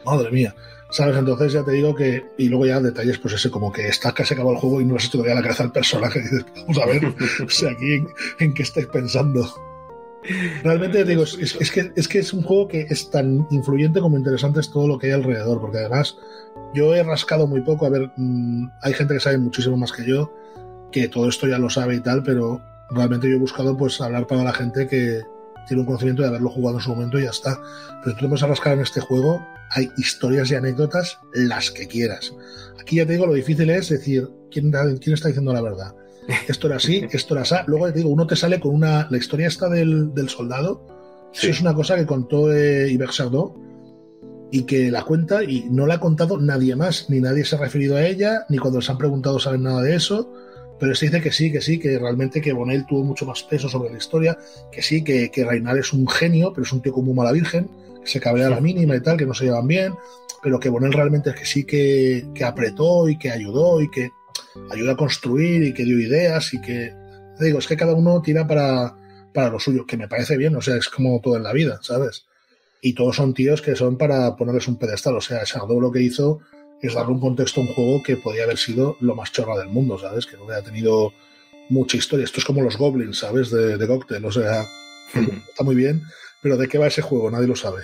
madre 0.06 0.32
mía. 0.32 0.56
¿Sabes? 0.92 1.16
Entonces 1.16 1.54
ya 1.54 1.64
te 1.64 1.72
digo 1.72 1.96
que. 1.96 2.22
Y 2.38 2.50
luego 2.50 2.66
ya 2.66 2.82
detalles, 2.82 3.18
pues 3.18 3.36
ese, 3.36 3.50
como 3.50 3.72
que 3.72 3.88
está 3.88 4.14
casi 4.14 4.34
acabado 4.34 4.56
el 4.56 4.62
juego 4.62 4.82
y 4.82 4.86
no 4.86 4.98
has 4.98 5.06
hecho 5.06 5.20
todavía 5.20 5.36
la 5.36 5.42
cabeza 5.42 5.64
al 5.64 5.72
personaje. 5.72 6.20
Y 6.20 6.24
dices, 6.24 6.46
vamos 6.54 6.78
a 6.80 6.86
ver, 6.86 7.06
o 7.46 7.50
sea, 7.50 7.72
aquí 7.72 7.94
en, 7.94 8.10
en 8.40 8.54
qué 8.54 8.64
estáis 8.64 8.88
pensando. 8.88 9.50
Realmente 10.64 11.04
te 11.04 11.10
digo, 11.10 11.24
es, 11.24 11.72
que, 11.72 11.92
es 11.96 12.08
que 12.08 12.20
es 12.20 12.34
un 12.34 12.44
juego 12.44 12.68
que 12.68 12.86
es 12.90 13.10
tan 13.10 13.48
influyente 13.50 14.00
como 14.00 14.18
interesante 14.18 14.60
es 14.60 14.70
todo 14.70 14.88
lo 14.88 15.00
que 15.00 15.08
hay 15.08 15.14
alrededor, 15.14 15.60
porque 15.60 15.80
además 15.80 16.18
yo 16.74 16.94
he 16.94 17.04
rascado 17.04 17.48
muy 17.48 17.62
poco. 17.62 17.86
A 17.86 17.90
ver, 17.90 18.12
mm, 18.18 18.70
hay 18.82 18.94
gente 18.94 19.16
que 19.16 19.20
sabe 19.20 19.38
muchísimo 19.38 19.78
más 19.78 19.92
que 19.92 20.06
yo, 20.06 20.32
que 20.92 21.08
todo 21.08 21.28
esto 21.28 21.48
ya 21.48 21.58
lo 21.58 21.70
sabe 21.70 21.96
y 21.96 22.02
tal, 22.02 22.24
pero 22.24 22.62
realmente 22.92 23.30
yo 23.30 23.36
he 23.36 23.40
buscado 23.40 23.76
pues 23.78 24.00
hablar 24.02 24.28
para 24.28 24.44
la 24.44 24.54
gente 24.54 24.88
que 24.88 25.22
tiene 25.68 25.82
un 25.82 25.86
conocimiento 25.86 26.22
de 26.22 26.28
haberlo 26.28 26.50
jugado 26.50 26.78
en 26.78 26.84
su 26.84 26.90
momento 26.92 27.20
y 27.20 27.24
ya 27.24 27.30
está. 27.30 27.60
Pero 28.04 28.16
tú 28.16 28.22
te 28.22 28.28
puedes 28.28 28.44
a 28.44 28.48
rascar 28.48 28.74
en 28.74 28.82
este 28.82 29.00
juego, 29.00 29.42
hay 29.72 29.90
historias 29.98 30.52
y 30.52 30.56
anécdotas 30.56 31.20
las 31.34 31.72
que 31.72 31.88
quieras. 31.88 32.34
Aquí 32.80 32.98
ya 32.98 33.06
te 33.06 33.14
digo, 33.14 33.26
lo 33.26 33.34
difícil 33.34 33.70
es 33.70 33.90
decir, 33.90 34.30
¿quién, 34.52 34.72
quién 34.72 35.14
está 35.14 35.30
diciendo 35.30 35.54
la 35.54 35.62
verdad? 35.62 35.96
Esto 36.48 36.68
era 36.68 36.78
así, 36.78 37.06
esto 37.12 37.34
era 37.34 37.44
así. 37.44 37.56
Luego 37.68 37.88
te 37.92 38.00
digo, 38.00 38.10
uno 38.10 38.28
te 38.28 38.36
sale 38.36 38.60
con 38.60 38.74
una. 38.76 39.08
La 39.10 39.18
historia 39.18 39.48
esta 39.48 39.70
del, 39.70 40.14
del 40.14 40.30
soldado, 40.30 40.86
Sí. 41.34 41.48
eso 41.48 41.56
es 41.56 41.62
una 41.62 41.74
cosa 41.74 41.96
que 41.96 42.06
contó 42.06 42.52
eh, 42.54 42.92
Yves 42.92 43.12
Chardot 43.12 43.54
y 44.52 44.64
que 44.64 44.92
la 44.92 45.04
cuenta 45.04 45.44
y 45.44 45.66
no 45.72 45.88
la 45.88 45.94
ha 45.96 46.00
contado 46.02 46.38
nadie 46.38 46.76
más, 46.76 47.10
ni 47.10 47.22
nadie 47.22 47.46
se 47.46 47.56
ha 47.56 47.60
referido 47.60 47.96
a 47.96 48.06
ella, 48.06 48.46
ni 48.50 48.58
cuando 48.58 48.80
les 48.80 48.90
han 48.90 48.98
preguntado 48.98 49.40
saben 49.40 49.64
nada 49.64 49.82
de 49.82 49.96
eso. 49.96 50.30
Pero 50.78 50.94
se 50.96 51.06
dice 51.06 51.22
que 51.22 51.32
sí, 51.32 51.52
que 51.52 51.62
sí, 51.62 51.78
que 51.80 51.98
realmente 52.00 52.42
que 52.42 52.52
Bonel 52.54 52.86
tuvo 52.88 53.04
mucho 53.04 53.26
más 53.26 53.44
peso 53.44 53.70
sobre 53.70 53.92
la 53.92 53.98
historia, 53.98 54.38
que 54.72 54.82
sí, 54.82 55.04
que, 55.04 55.30
que 55.30 55.46
Reinal 55.46 55.78
es 55.78 55.94
un 55.94 56.08
genio, 56.08 56.52
pero 56.54 56.66
es 56.66 56.74
un 56.74 56.82
tío 56.82 56.92
como 56.92 57.14
mala 57.14 57.32
virgen, 57.32 57.70
que 58.04 58.10
se 58.10 58.20
cabrea 58.20 58.48
a 58.48 58.50
la 58.50 58.62
mínima 58.62 58.96
y 58.96 59.00
tal, 59.02 59.16
que 59.16 59.28
no 59.28 59.34
se 59.36 59.46
llevan 59.46 59.68
bien, 59.68 59.94
pero 60.42 60.60
que 60.60 60.70
Bonel 60.70 60.92
realmente 60.92 61.30
es 61.30 61.36
que 61.36 61.46
sí 61.46 61.66
que, 61.66 62.26
que 62.34 62.44
apretó 62.44 63.08
y 63.08 63.18
que 63.20 63.30
ayudó 63.32 63.80
y 63.80 63.92
que 63.92 64.10
ayudó 64.72 64.92
a 64.92 64.98
construir 64.98 65.64
y 65.64 65.74
que 65.74 65.84
dio 65.84 66.00
ideas 66.00 66.54
y 66.54 66.62
que, 66.62 66.94
digo, 67.40 67.60
es 67.60 67.68
que 67.68 67.78
cada 67.78 67.94
uno 67.94 68.22
tira 68.22 68.48
para, 68.48 68.96
para 69.34 69.50
lo 69.50 69.60
suyo, 69.60 69.86
que 69.86 69.98
me 69.98 70.08
parece 70.08 70.38
bien, 70.38 70.56
o 70.56 70.62
sea, 70.62 70.76
es 70.76 70.90
como 70.90 71.20
todo 71.22 71.38
en 71.38 71.44
la 71.44 71.54
vida, 71.54 71.80
¿sabes? 71.82 72.26
Y 72.82 72.94
todos 72.94 73.16
son 73.16 73.34
tíos 73.34 73.62
que 73.62 73.76
son 73.76 73.98
para 73.98 74.36
ponerles 74.36 74.68
un 74.68 74.78
pedestal, 74.78 75.16
o 75.16 75.22
sea, 75.22 75.44
Shadow 75.44 75.80
lo 75.80 75.92
que 75.92 76.02
hizo 76.02 76.40
es 76.82 76.96
darle 76.96 77.14
un 77.14 77.20
contexto 77.20 77.62
a 77.62 77.64
un 77.64 77.74
juego 77.74 78.02
que 78.04 78.18
podía 78.18 78.44
haber 78.44 78.58
sido 78.58 78.98
lo 79.02 79.16
más 79.16 79.32
chorra 79.32 79.58
del 79.58 79.70
mundo, 79.70 80.00
¿sabes? 80.00 80.26
Que 80.26 80.36
no 80.36 80.46
hubiera 80.46 80.64
tenido 80.64 81.14
mucha 81.70 81.96
historia. 81.96 82.26
Esto 82.26 82.40
es 82.40 82.46
como 82.46 82.64
los 82.64 82.78
goblins, 82.78 83.20
¿sabes? 83.20 83.52
De, 83.52 83.78
de 83.78 83.88
Cocktail, 83.88 84.26
o 84.26 84.32
sea, 84.32 84.66
está 85.50 85.64
muy 85.64 85.76
bien, 85.76 86.02
pero 86.42 86.58
¿de 86.58 86.68
qué 86.68 86.80
va 86.80 86.88
ese 86.88 87.04
juego? 87.04 87.30
Nadie 87.30 87.48
lo 87.48 87.56
sabe. 87.56 87.84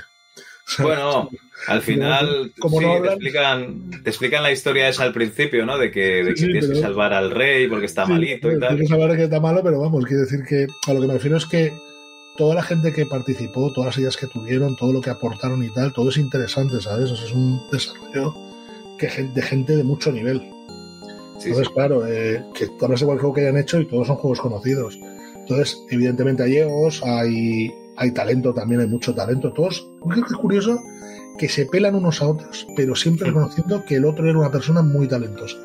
Bueno, 0.79 1.29
al 1.67 1.81
final 1.81 2.51
Como 2.59 2.79
sí, 2.79 2.85
no 2.85 3.01
te, 3.01 3.07
explican, 3.07 3.89
te 4.03 4.09
explican 4.09 4.43
la 4.43 4.51
historia 4.51 4.89
esa 4.89 5.03
al 5.03 5.13
principio, 5.13 5.65
¿no? 5.65 5.77
De 5.77 5.91
que, 5.91 6.23
de 6.23 6.33
que 6.33 6.39
Sí, 6.41 6.45
tienes 6.47 6.67
que 6.67 6.75
salvar 6.75 7.13
al 7.13 7.31
rey 7.31 7.67
porque 7.67 7.85
está 7.85 8.05
Sí, 8.05 8.11
malito 8.11 8.47
y 8.47 8.51
Tienes 8.51 8.69
tal. 8.69 8.77
que 8.77 8.87
saber 8.87 9.15
que 9.17 9.23
está 9.23 9.39
malo, 9.39 9.61
pero 9.63 9.79
vamos, 9.79 10.05
quiere 10.05 10.23
decir 10.23 10.43
que 10.47 10.67
a 10.87 10.93
lo 10.93 11.01
que 11.01 11.07
me 11.07 11.13
refiero 11.13 11.37
es 11.37 11.45
que 11.45 11.71
toda 12.37 12.53
la 12.53 12.63
gente 12.63 12.91
que 12.93 13.05
participó, 13.05 13.71
todas 13.73 13.87
las 13.87 13.97
ideas 13.97 14.17
que 14.17 14.27
tuvieron, 14.27 14.75
todo 14.75 14.93
lo 14.93 15.01
que 15.01 15.09
aportaron 15.09 15.63
y 15.63 15.73
tal, 15.73 15.93
todo 15.93 16.09
es 16.09 16.17
interesante, 16.17 16.79
¿sabes? 16.81 17.11
O 17.11 17.15
sea, 17.15 17.25
es 17.25 17.33
un 17.33 17.59
desarrollo 17.71 18.35
que, 18.99 19.07
de 19.07 19.41
gente 19.41 19.75
de 19.75 19.83
mucho 19.83 20.11
nivel. 20.11 20.41
Entonces, 21.41 21.69
claro, 21.69 22.05
eh, 22.07 22.43
que 22.53 22.67
hablas 22.81 22.99
de 22.99 23.05
cualquier 23.05 23.21
juego 23.21 23.33
que 23.33 23.41
hayan 23.41 23.57
hecho 23.57 23.79
y 23.79 23.85
todos 23.87 24.07
son 24.07 24.17
juegos 24.17 24.41
conocidos. 24.41 24.99
Entonces, 25.35 25.77
evidentemente 25.91 26.43
hay 26.43 26.57
egos, 26.57 27.01
hay, 27.03 27.71
hay 27.97 28.11
talento 28.13 28.53
también, 28.53 28.81
hay 28.81 28.87
mucho 28.87 29.13
talento. 29.13 29.51
Todos, 29.53 29.87
creo 30.09 30.23
que 30.23 30.33
es 30.33 30.37
curioso 30.39 30.79
que 31.37 31.49
se 31.49 31.65
pelan 31.65 31.95
unos 31.95 32.21
a 32.21 32.27
otros, 32.27 32.65
pero 32.75 32.95
siempre 32.95 33.27
reconociendo 33.27 33.83
que 33.85 33.95
el 33.95 34.05
otro 34.05 34.27
era 34.29 34.39
una 34.39 34.51
persona 34.51 34.81
muy 34.81 35.07
talentosa. 35.07 35.57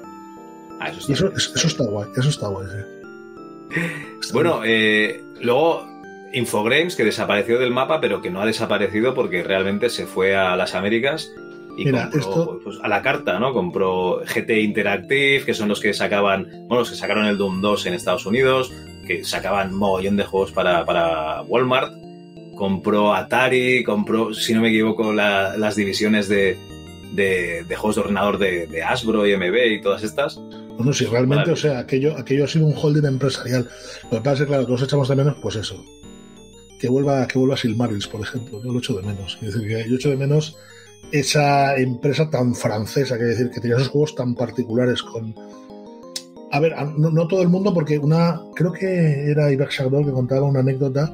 Ah, 0.81 0.89
eso, 0.91 1.01
y 1.09 1.13
eso, 1.13 1.33
eso, 1.35 1.67
está 1.67 1.85
guay, 1.85 2.09
eso 2.17 2.29
está 2.29 2.49
guay, 2.49 2.67
sí. 2.69 3.81
Está 4.21 4.35
bueno, 4.35 4.61
eh, 4.65 5.23
luego 5.41 5.87
Infogrames, 6.35 6.97
que 6.97 7.05
desapareció 7.05 7.59
del 7.59 7.71
mapa, 7.73 8.01
pero 8.01 8.21
que 8.21 8.31
no 8.31 8.41
ha 8.41 8.47
desaparecido 8.47 9.15
porque 9.15 9.43
realmente 9.43 9.91
se 9.91 10.07
fue 10.07 10.35
a 10.35 10.57
las 10.57 10.75
Américas 10.75 11.31
y 11.77 11.87
Mira, 11.87 12.03
compró, 12.11 12.21
esto- 12.21 12.61
pues, 12.65 12.79
a 12.83 12.89
la 12.89 13.01
carta, 13.03 13.39
¿no? 13.39 13.53
Compró 13.55 14.21
GT 14.27 14.61
Interactive, 14.61 15.45
que 15.45 15.55
son 15.55 15.69
los 15.69 15.81
que 15.81 15.95
sacaban, 15.95 16.47
bueno, 16.69 16.81
los 16.81 16.91
que 16.91 16.97
sacaron 16.97 17.25
el 17.27 17.39
Doom 17.39 17.61
2 17.63 17.87
en 17.87 17.95
Estados 17.95 18.27
Unidos, 18.27 18.73
que 19.07 19.25
sacaban 19.25 19.75
mogollón 19.75 20.17
de 20.17 20.25
juegos 20.25 20.53
para, 20.53 20.85
para 20.85 21.43
Walmart. 21.43 21.93
Compró 22.63 23.13
Atari, 23.13 23.83
compró, 23.83 24.33
si 24.33 24.55
no 24.55 24.61
me 24.61 24.69
equivoco, 24.69 25.13
la- 25.13 25.57
las 25.57 25.75
divisiones 25.75 26.29
de, 26.29 26.57
de, 27.13 27.65
de 27.65 27.75
juegos 27.77 27.97
de 27.97 28.03
ordenador 28.03 28.39
de, 28.39 28.69
de 28.69 28.83
Hasbro 28.85 29.27
y 29.27 29.37
MB 29.37 29.57
y 29.73 29.81
todas 29.81 30.05
estas. 30.05 30.41
Bueno, 30.77 30.93
si 30.93 31.05
realmente, 31.07 31.51
o 31.51 31.57
sea, 31.57 31.81
aquello, 31.81 32.17
aquello 32.17 32.45
ha 32.45 32.47
sido 32.47 32.67
un 32.67 32.75
holding 32.81 33.05
empresarial. 33.05 33.69
Lo 34.05 34.11
que 34.11 34.17
pasa 34.19 34.33
es 34.35 34.39
que, 34.43 34.47
claro, 34.47 34.65
todos 34.67 34.81
echamos 34.85 35.09
de 35.09 35.17
menos, 35.17 35.37
pues 35.43 35.57
eso. 35.57 35.85
Que 36.79 36.89
vuelva, 36.89 37.27
que 37.27 37.37
vuelva 37.37 37.57
Silmarils, 37.57 38.07
por 38.07 38.21
ejemplo. 38.21 38.63
Yo 38.63 38.73
lo 38.73 38.79
echo 38.79 38.95
de 38.95 39.03
menos. 39.03 39.37
Es 39.43 39.55
decir, 39.55 39.69
que 39.69 39.91
yo 39.91 39.97
echo 39.97 40.11
de 40.11 40.17
menos 40.17 40.57
esa 41.11 41.77
empresa 41.77 42.31
tan 42.31 42.55
francesa, 42.55 43.19
que 43.19 43.25
decir, 43.25 43.51
que 43.51 43.61
tenía 43.61 43.77
esos 43.77 43.89
juegos 43.89 44.15
tan 44.15 44.37
particulares 44.37 45.03
con. 45.03 45.35
A 46.53 46.61
ver, 46.61 46.75
a- 46.75 46.85
no, 46.85 47.11
no 47.11 47.27
todo 47.27 47.43
el 47.43 47.49
mundo, 47.49 47.75
porque 47.75 47.99
una. 47.99 48.41
Creo 48.55 48.73
que 48.73 49.29
era 49.33 49.51
Iber 49.51 49.69
Chardol 49.69 50.05
que 50.07 50.13
contaba 50.13 50.47
una 50.47 50.61
anécdota 50.61 51.13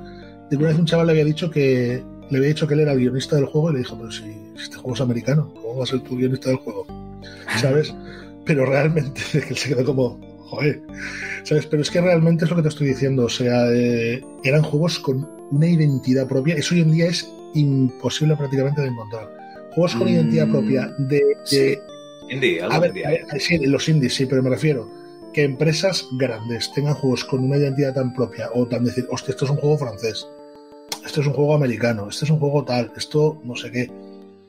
de 0.50 0.56
que 0.56 0.56
una 0.56 0.68
vez 0.68 0.78
un 0.78 0.86
chaval 0.86 1.06
le 1.06 1.12
había 1.12 1.24
dicho 1.24 1.50
que. 1.50 2.02
Le 2.30 2.36
había 2.36 2.48
dicho 2.50 2.66
que 2.66 2.74
él 2.74 2.80
era 2.80 2.92
el 2.92 2.98
guionista 2.98 3.36
del 3.36 3.46
juego 3.46 3.70
y 3.70 3.72
le 3.74 3.78
dijo, 3.78 3.96
pero 3.96 4.10
si, 4.10 4.22
si 4.22 4.62
este 4.64 4.76
juego 4.76 4.94
es 4.94 5.00
americano, 5.00 5.50
¿cómo 5.54 5.78
va 5.78 5.84
a 5.84 5.86
ser 5.86 6.00
tu 6.00 6.14
guionista 6.16 6.50
del 6.50 6.58
juego? 6.58 6.86
¿Sabes? 7.60 7.94
pero 8.44 8.64
realmente 8.64 9.20
que 9.32 9.38
él 9.50 9.56
se 9.56 9.68
quedó 9.70 9.84
como, 9.84 10.18
joder, 10.46 10.80
¿sabes? 11.44 11.66
Pero 11.66 11.82
es 11.82 11.90
que 11.90 12.00
realmente 12.00 12.44
es 12.46 12.50
lo 12.50 12.56
que 12.56 12.62
te 12.62 12.68
estoy 12.68 12.88
diciendo, 12.88 13.24
o 13.26 13.28
sea, 13.28 13.70
eh, 13.72 14.22
eran 14.42 14.62
juegos 14.62 14.98
con 14.98 15.28
una 15.50 15.66
identidad 15.66 16.26
propia, 16.26 16.54
eso 16.54 16.74
hoy 16.74 16.80
en 16.80 16.92
día 16.92 17.06
es 17.08 17.30
imposible 17.54 18.36
prácticamente 18.36 18.80
de 18.80 18.88
encontrar. 18.88 19.28
Juegos 19.72 19.94
con 19.96 20.06
Mm, 20.08 20.10
identidad 20.12 20.50
propia 20.50 20.90
de... 20.98 21.16
de- 21.16 21.22
sí. 21.44 21.78
Indie, 22.30 22.60
algo 22.62 22.74
a 22.74 22.78
ver, 22.78 22.90
indie. 22.90 23.06
a 23.06 23.10
ver, 23.10 23.40
sí, 23.40 23.58
los 23.66 23.86
indies 23.88 24.14
sí, 24.14 24.24
pero 24.26 24.42
me 24.42 24.48
refiero 24.50 24.90
que 25.34 25.44
empresas 25.44 26.06
grandes 26.18 26.70
tengan 26.74 26.94
juegos 26.94 27.24
con 27.26 27.44
una 27.44 27.56
identidad 27.58 27.92
tan 27.94 28.14
propia 28.14 28.48
o 28.54 28.66
tan 28.66 28.84
decir, 28.84 29.06
hostia, 29.10 29.32
esto 29.32 29.44
es 29.44 29.50
un 29.50 29.56
juego 29.58 29.76
francés, 29.76 30.26
esto 31.04 31.20
es 31.20 31.26
un 31.26 31.32
juego 31.32 31.54
americano, 31.54 32.08
esto 32.08 32.24
es 32.24 32.30
un 32.30 32.38
juego 32.38 32.64
tal, 32.64 32.92
esto 32.96 33.40
no 33.44 33.56
sé 33.56 33.70
qué. 33.70 33.90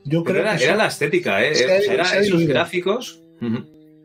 Yo 0.04 0.22
Pero 0.22 0.40
creo 0.40 0.42
era, 0.42 0.56
que 0.56 0.64
era 0.64 0.72
eso- 0.74 0.82
la 0.82 0.86
estética, 0.88 1.44
¿eh? 1.44 1.54
se 1.54 1.64
ha- 1.70 1.76
era 1.78 2.04
se 2.04 2.20
esos 2.20 2.46
gráficos. 2.46 3.20
Ujú. 3.40 3.64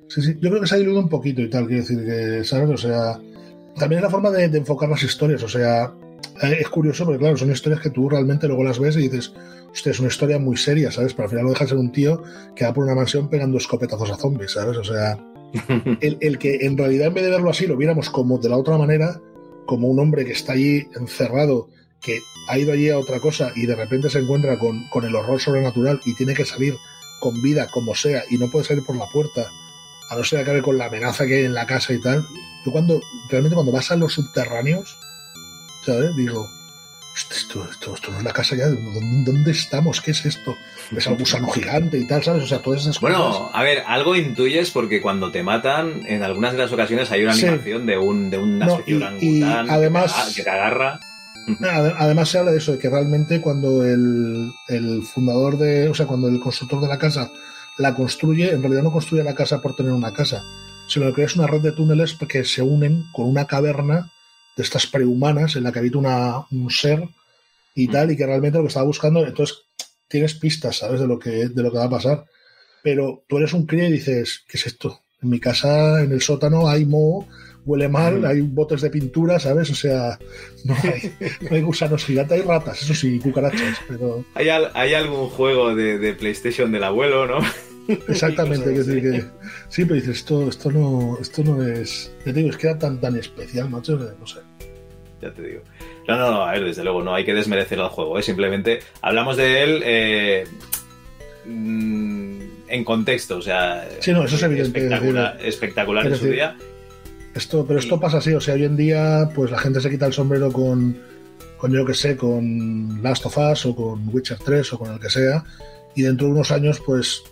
Sí, 0.10 0.22
sí, 0.22 0.38
yo 0.40 0.50
creo 0.50 0.62
que 0.62 0.68
se 0.68 0.76
ha 0.76 0.78
diluido 0.78 1.00
un 1.02 1.10
poquito 1.10 1.42
y 1.42 1.50
tal, 1.50 1.66
quiero 1.68 1.82
decir 1.82 2.06
que, 2.06 2.44
¿sabes? 2.44 2.70
O 2.70 2.78
sea, 2.78 3.20
también 3.78 4.00
es 4.00 4.04
la 4.04 4.10
forma 4.10 4.30
de, 4.32 4.50
de 4.50 4.58
enfocar 4.60 4.88
las 4.90 5.02
historias, 5.04 5.42
o 5.44 5.48
sea, 5.50 5.92
eh, 6.44 6.58
es 6.60 6.70
curioso 6.70 7.06
porque, 7.06 7.20
claro, 7.20 7.36
son 7.38 7.52
historias 7.52 7.82
que 7.82 7.90
tú 7.90 8.08
realmente 8.10 8.48
luego 8.48 8.64
las 8.64 8.78
ves 8.80 8.96
y 8.98 9.04
dices, 9.10 9.34
hostia, 9.72 9.92
es 9.92 10.00
una 10.00 10.10
historia 10.10 10.38
muy 10.38 10.58
seria, 10.58 10.92
¿sabes? 10.92 11.14
Pero 11.14 11.24
al 11.24 11.30
final 11.30 11.46
no 11.46 11.50
deja 11.52 11.64
de 11.66 11.70
ser 11.70 11.78
un 11.78 11.92
tío 11.92 12.22
que 12.56 12.66
va 12.66 12.74
por 12.74 12.84
una 12.84 12.96
mansión 12.96 13.30
pegando 13.30 13.58
escopetazos 13.58 14.12
a 14.12 14.16
zombies, 14.18 14.52
¿sabes? 14.52 14.78
O 14.78 14.84
sea, 14.84 15.18
el, 16.02 16.18
el 16.22 16.38
que 16.38 16.58
en 16.66 16.78
realidad 16.78 17.08
en 17.08 17.14
vez 17.16 17.24
de 17.24 17.32
verlo 17.32 17.50
así 17.50 17.66
lo 17.66 17.76
viéramos 17.78 18.10
como 18.10 18.38
de 18.38 18.50
la 18.50 18.58
otra 18.58 18.78
manera, 18.78 19.20
como 19.66 19.88
un 19.88 20.00
hombre 20.00 20.24
que 20.26 20.34
está 20.34 20.54
allí 20.54 20.86
encerrado, 21.00 21.70
que 22.06 22.22
ha 22.48 22.58
ido 22.60 22.72
allí 22.74 22.90
a 22.90 23.00
otra 23.00 23.20
cosa 23.20 23.52
y 23.56 23.66
de 23.66 23.76
repente 23.76 24.10
se 24.10 24.20
encuentra 24.20 24.60
con, 24.60 24.88
con 24.90 25.04
el 25.06 25.16
horror 25.16 25.42
sobrenatural 25.42 26.00
y 26.06 26.14
tiene 26.14 26.34
que 26.36 26.46
salir 26.46 26.78
con 27.20 27.42
vida 27.42 27.68
como 27.72 27.96
sea 27.96 28.24
y 28.30 28.38
no 28.38 28.50
puede 28.52 28.66
salir 28.66 28.84
por 28.86 28.96
la 28.96 29.08
puerta, 29.08 29.52
a 30.10 30.16
no 30.16 30.24
ser 30.24 30.40
que 30.40 30.44
acabe 30.44 30.62
con 30.62 30.78
la 30.78 30.86
amenaza 30.86 31.26
que 31.26 31.40
hay 31.40 31.46
en 31.46 31.54
la 31.56 31.66
casa 31.66 31.94
y 31.94 32.00
tal. 32.00 32.24
Yo 32.66 32.72
cuando, 32.72 33.02
realmente 33.30 33.56
cuando 33.56 33.72
vas 33.72 33.90
a 33.92 33.96
los 33.96 34.14
subterráneos, 34.14 34.96
¿sabes? 35.86 36.16
Digo, 36.16 36.48
"Hostia, 37.16 37.38
esto, 37.38 37.68
esto, 37.72 37.96
esto 37.96 38.12
no 38.12 38.18
es 38.20 38.24
la 38.24 38.34
casa 38.34 38.56
ya, 38.56 38.68
¿dónde, 38.68 39.32
dónde 39.32 39.52
estamos? 39.52 40.02
¿Qué 40.02 40.12
es 40.12 40.26
esto? 40.26 40.56
Es 40.96 41.08
un 41.08 41.18
gusano 41.18 41.48
gigante 41.50 41.98
y 41.98 42.06
tal, 42.08 42.24
¿sabes? 42.24 42.44
O 42.44 42.48
sea, 42.48 42.60
todas 42.62 42.82
esas 42.82 43.00
cosas. 43.00 43.18
Bueno, 43.18 43.50
a 43.54 43.64
ver, 43.64 43.84
algo 43.88 44.16
intuyes 44.16 44.70
porque 44.72 45.02
cuando 45.02 45.32
te 45.32 45.42
matan, 45.42 46.02
en 46.08 46.22
algunas 46.22 46.52
de 46.52 46.60
las 46.60 46.72
ocasiones 46.72 47.10
hay 47.12 47.24
una 47.24 47.34
Sí. 47.34 47.48
animación 47.48 47.86
de 47.88 47.98
un 47.98 48.30
de 48.30 48.38
una 48.38 48.66
No, 48.68 48.84
y- 48.86 49.40
y 49.40 49.42
además- 49.44 50.34
que 50.36 50.44
te 50.44 50.50
agarra. 50.50 51.00
Ade- 51.48 51.94
Además 51.98 52.30
se 52.30 52.40
habla 52.40 52.52
de 52.52 52.58
eso, 52.58 52.72
de 52.74 52.80
que 52.80 52.90
realmente 52.90 53.42
cuando 53.42 53.86
el, 53.86 54.52
el 54.68 55.04
fundador 55.04 55.58
de, 55.58 55.90
o 55.90 55.94
sea, 55.94 56.08
cuando 56.08 56.28
el 56.28 56.40
constructor 56.40 56.82
de 56.82 56.88
la 56.88 56.98
casa 56.98 57.32
la 57.78 57.94
construye, 57.94 58.52
en 58.52 58.62
realidad 58.62 58.84
no 58.84 58.92
construye 58.92 59.24
la 59.24 59.36
casa 59.36 59.62
por 59.62 59.76
tener 59.76 59.92
una 59.92 60.14
casa, 60.14 60.44
sino 60.88 61.14
que 61.14 61.24
es 61.24 61.36
una 61.36 61.48
red 61.48 61.62
de 61.62 61.72
túneles 61.72 62.16
que 62.28 62.44
se 62.46 62.62
unen 62.62 63.04
con 63.14 63.28
una 63.28 63.46
caverna 63.46 64.12
de 64.56 64.64
estas 64.64 64.88
prehumanas 64.88 65.56
en 65.56 65.64
la 65.64 65.72
que 65.72 65.80
habita 65.80 65.98
una, 65.98 66.46
un 66.52 66.70
ser 66.72 67.08
y 67.76 67.88
tal, 67.90 68.12
y 68.12 68.18
que 68.18 68.26
realmente 68.26 68.58
lo 68.58 68.64
que 68.64 68.70
estaba 68.70 68.86
buscando, 68.86 69.26
entonces 69.26 69.58
tienes 70.08 70.34
pistas, 70.36 70.78
¿sabes? 70.78 71.02
De 71.02 71.08
lo 71.08 71.20
que, 71.20 71.50
de 71.50 71.64
lo 71.64 71.72
que 71.72 71.78
va 71.78 71.86
a 71.86 71.90
pasar. 71.90 72.26
Pero 72.82 73.24
tú 73.28 73.38
eres 73.38 73.54
un 73.54 73.66
crío 73.66 73.88
y 73.88 73.92
dices, 73.92 74.44
¿qué 74.48 74.58
es 74.58 74.68
esto? 74.68 75.02
En 75.22 75.30
mi 75.30 75.40
casa, 75.40 76.02
en 76.02 76.12
el 76.12 76.22
sótano, 76.22 76.70
hay 76.70 76.86
moho, 76.86 77.28
huele 77.66 77.88
mal, 77.90 78.24
hay 78.26 78.42
botes 78.42 78.82
de 78.82 78.90
pintura, 78.90 79.40
¿sabes? 79.40 79.70
O 79.72 79.76
sea, 79.76 80.20
no 80.64 80.76
hay, 80.84 81.14
no 81.42 81.56
hay 81.56 81.62
gusanos 81.62 82.06
gigantes, 82.06 82.40
hay 82.40 82.46
ratas, 82.48 82.82
eso 82.84 82.94
sí, 82.94 83.20
cucarachas, 83.20 83.80
pero 83.88 84.24
¿Hay, 84.36 84.50
al- 84.50 84.72
hay 84.74 84.94
algún 84.94 85.30
juego 85.30 85.74
de, 85.76 85.98
de 85.98 86.14
PlayStation 86.14 86.72
del 86.72 86.84
abuelo, 86.84 87.26
¿no? 87.28 87.40
exactamente, 88.08 88.74
que 88.74 89.24
sí, 89.70 89.84
pero 89.86 89.96
dices, 89.96 90.18
esto, 90.18 90.48
esto 90.50 90.72
no, 90.72 91.18
esto 91.20 91.44
no 91.44 91.62
es, 91.64 92.12
ya 92.26 92.34
te 92.34 92.40
digo, 92.40 92.50
es 92.50 92.58
que 92.58 92.68
era 92.68 92.78
tan, 92.80 93.00
tan 93.02 93.16
especial, 93.16 93.70
macho, 93.70 93.98
que 93.98 94.06
no 94.20 94.28
sé. 94.28 94.40
Ya 95.22 95.32
te 95.32 95.42
digo. 95.42 95.62
No, 96.08 96.18
no, 96.18 96.30
no, 96.32 96.42
a 96.44 96.52
ver, 96.52 96.66
desde 96.66 96.84
luego, 96.84 97.02
no 97.02 97.16
hay 97.16 97.26
que 97.26 97.34
desmerecer 97.34 97.80
al 97.80 97.90
juego, 97.90 98.20
¿eh? 98.20 98.22
simplemente 98.22 98.80
hablamos 99.02 99.38
de 99.38 99.64
él 99.64 99.82
eh, 99.84 100.44
mm, 101.46 102.42
en 102.68 102.84
contexto, 102.84 103.38
o 103.38 103.42
sea, 103.42 103.88
Sí, 104.02 104.12
no, 104.12 104.24
eso 104.26 104.36
es 104.36 104.44
evidente, 104.44 104.80
espectacular, 104.80 105.38
espectacular 105.42 106.06
es 106.08 106.14
en 106.14 106.20
su 106.20 106.28
día. 106.28 106.56
Esto, 107.36 107.66
pero 107.68 107.80
esto 107.80 108.00
pasa 108.00 108.18
así, 108.18 108.34
o 108.34 108.40
sea, 108.40 108.54
hoy 108.56 108.64
en 108.64 108.78
día, 108.78 109.30
pues 109.36 109.52
la 109.52 109.60
gente 109.60 109.82
se 109.82 109.90
quita 109.90 110.06
el 110.06 110.14
sombrero 110.14 110.52
con, 110.52 110.98
con 111.58 111.72
yo 111.74 111.86
que 111.86 111.94
sé, 111.94 112.16
con 112.16 113.02
Last 113.04 113.26
of 113.26 113.38
Us 113.38 113.66
o 113.66 113.76
con 113.76 114.08
Witcher 114.14 114.38
3 114.44 114.74
o 114.74 114.80
con 114.80 114.94
el 114.94 115.00
que 115.00 115.10
sea, 115.10 115.44
y 115.96 116.04
dentro 116.04 116.28
de 116.28 116.34
unos 116.34 116.52
años, 116.52 116.82
pues 116.86 117.24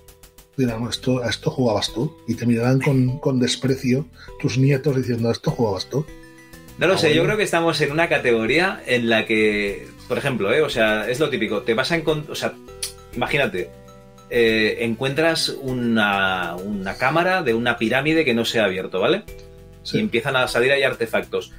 dirán, 0.57 0.85
esto, 0.89 1.23
a 1.23 1.30
esto 1.30 1.49
jugabas 1.49 1.93
tú, 1.93 2.15
y 2.27 2.35
te 2.35 2.45
mirarán 2.45 2.81
con, 2.81 3.17
con 3.19 3.39
desprecio 3.39 4.05
tus 4.41 4.57
nietos 4.57 4.95
diciendo, 4.97 5.30
a 5.30 5.31
esto 5.31 5.51
jugabas 5.51 5.89
tú. 5.89 6.05
No 6.77 6.88
lo 6.88 6.95
Ah, 6.95 6.97
sé, 6.97 7.15
yo 7.15 7.23
creo 7.23 7.38
que 7.38 7.43
estamos 7.43 7.80
en 7.80 7.91
una 7.91 8.09
categoría 8.09 8.84
en 8.85 9.09
la 9.09 9.25
que, 9.25 9.88
por 10.09 10.17
ejemplo, 10.17 10.53
¿eh? 10.53 10.61
o 10.61 10.69
sea, 10.69 11.09
es 11.09 11.19
lo 11.21 11.30
típico, 11.30 11.61
te 11.61 11.75
vas 11.75 11.91
a 11.93 11.95
encontrar, 11.95 12.31
o 12.31 12.35
sea, 12.35 12.53
imagínate, 13.15 13.69
eh, 14.30 14.80
encuentras 14.81 15.49
una, 15.61 16.55
una 16.55 16.97
cámara 16.97 17.41
de 17.41 17.53
una 17.53 17.77
pirámide 17.77 18.25
que 18.25 18.34
no 18.34 18.43
se 18.43 18.59
ha 18.59 18.65
abierto, 18.65 18.99
¿vale? 18.99 19.23
Sí. 19.84 19.97
Y 19.97 19.99
empiezan 20.01 20.35
a 20.35 20.47
salir 20.47 20.72
ahí 20.72 20.84
artefactos. 20.84 21.51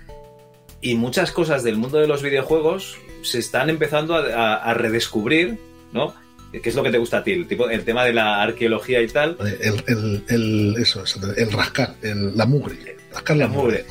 Y 0.81 0.95
muchas 0.97 1.31
cosas 1.33 1.63
del 1.63 1.77
mundo 1.77 1.99
de 1.99 2.07
los 2.09 2.23
videojuegos 2.23 2.97
se 3.23 3.39
están 3.39 3.71
empezando 3.71 4.15
a, 4.17 4.21
a- 4.35 4.57
a 4.57 4.75
redescubrir, 4.75 5.59
¿no? 5.93 6.15
¿Qué 6.53 6.69
es 6.69 6.75
lo 6.77 6.83
que 6.85 6.91
te 6.91 6.99
gusta 6.99 7.19
a 7.19 7.25
ti? 7.25 7.33
El, 7.33 7.49
tipo, 7.49 7.69
el 7.69 7.85
tema 7.85 8.05
de 8.05 8.13
la 8.13 8.41
arqueología 8.43 9.01
y 9.03 9.09
tal. 9.09 9.37
El, 9.61 9.83
el, 9.89 10.25
el- 10.29 10.77
eso, 10.79 11.03
eso, 11.03 11.19
el 11.37 11.51
rascar, 11.51 11.95
el- 12.03 12.37
la 12.37 12.47
mugre. 12.47 12.97
Rascar 13.13 13.37
la, 13.37 13.47
La 13.47 13.51
mugre. 13.51 13.85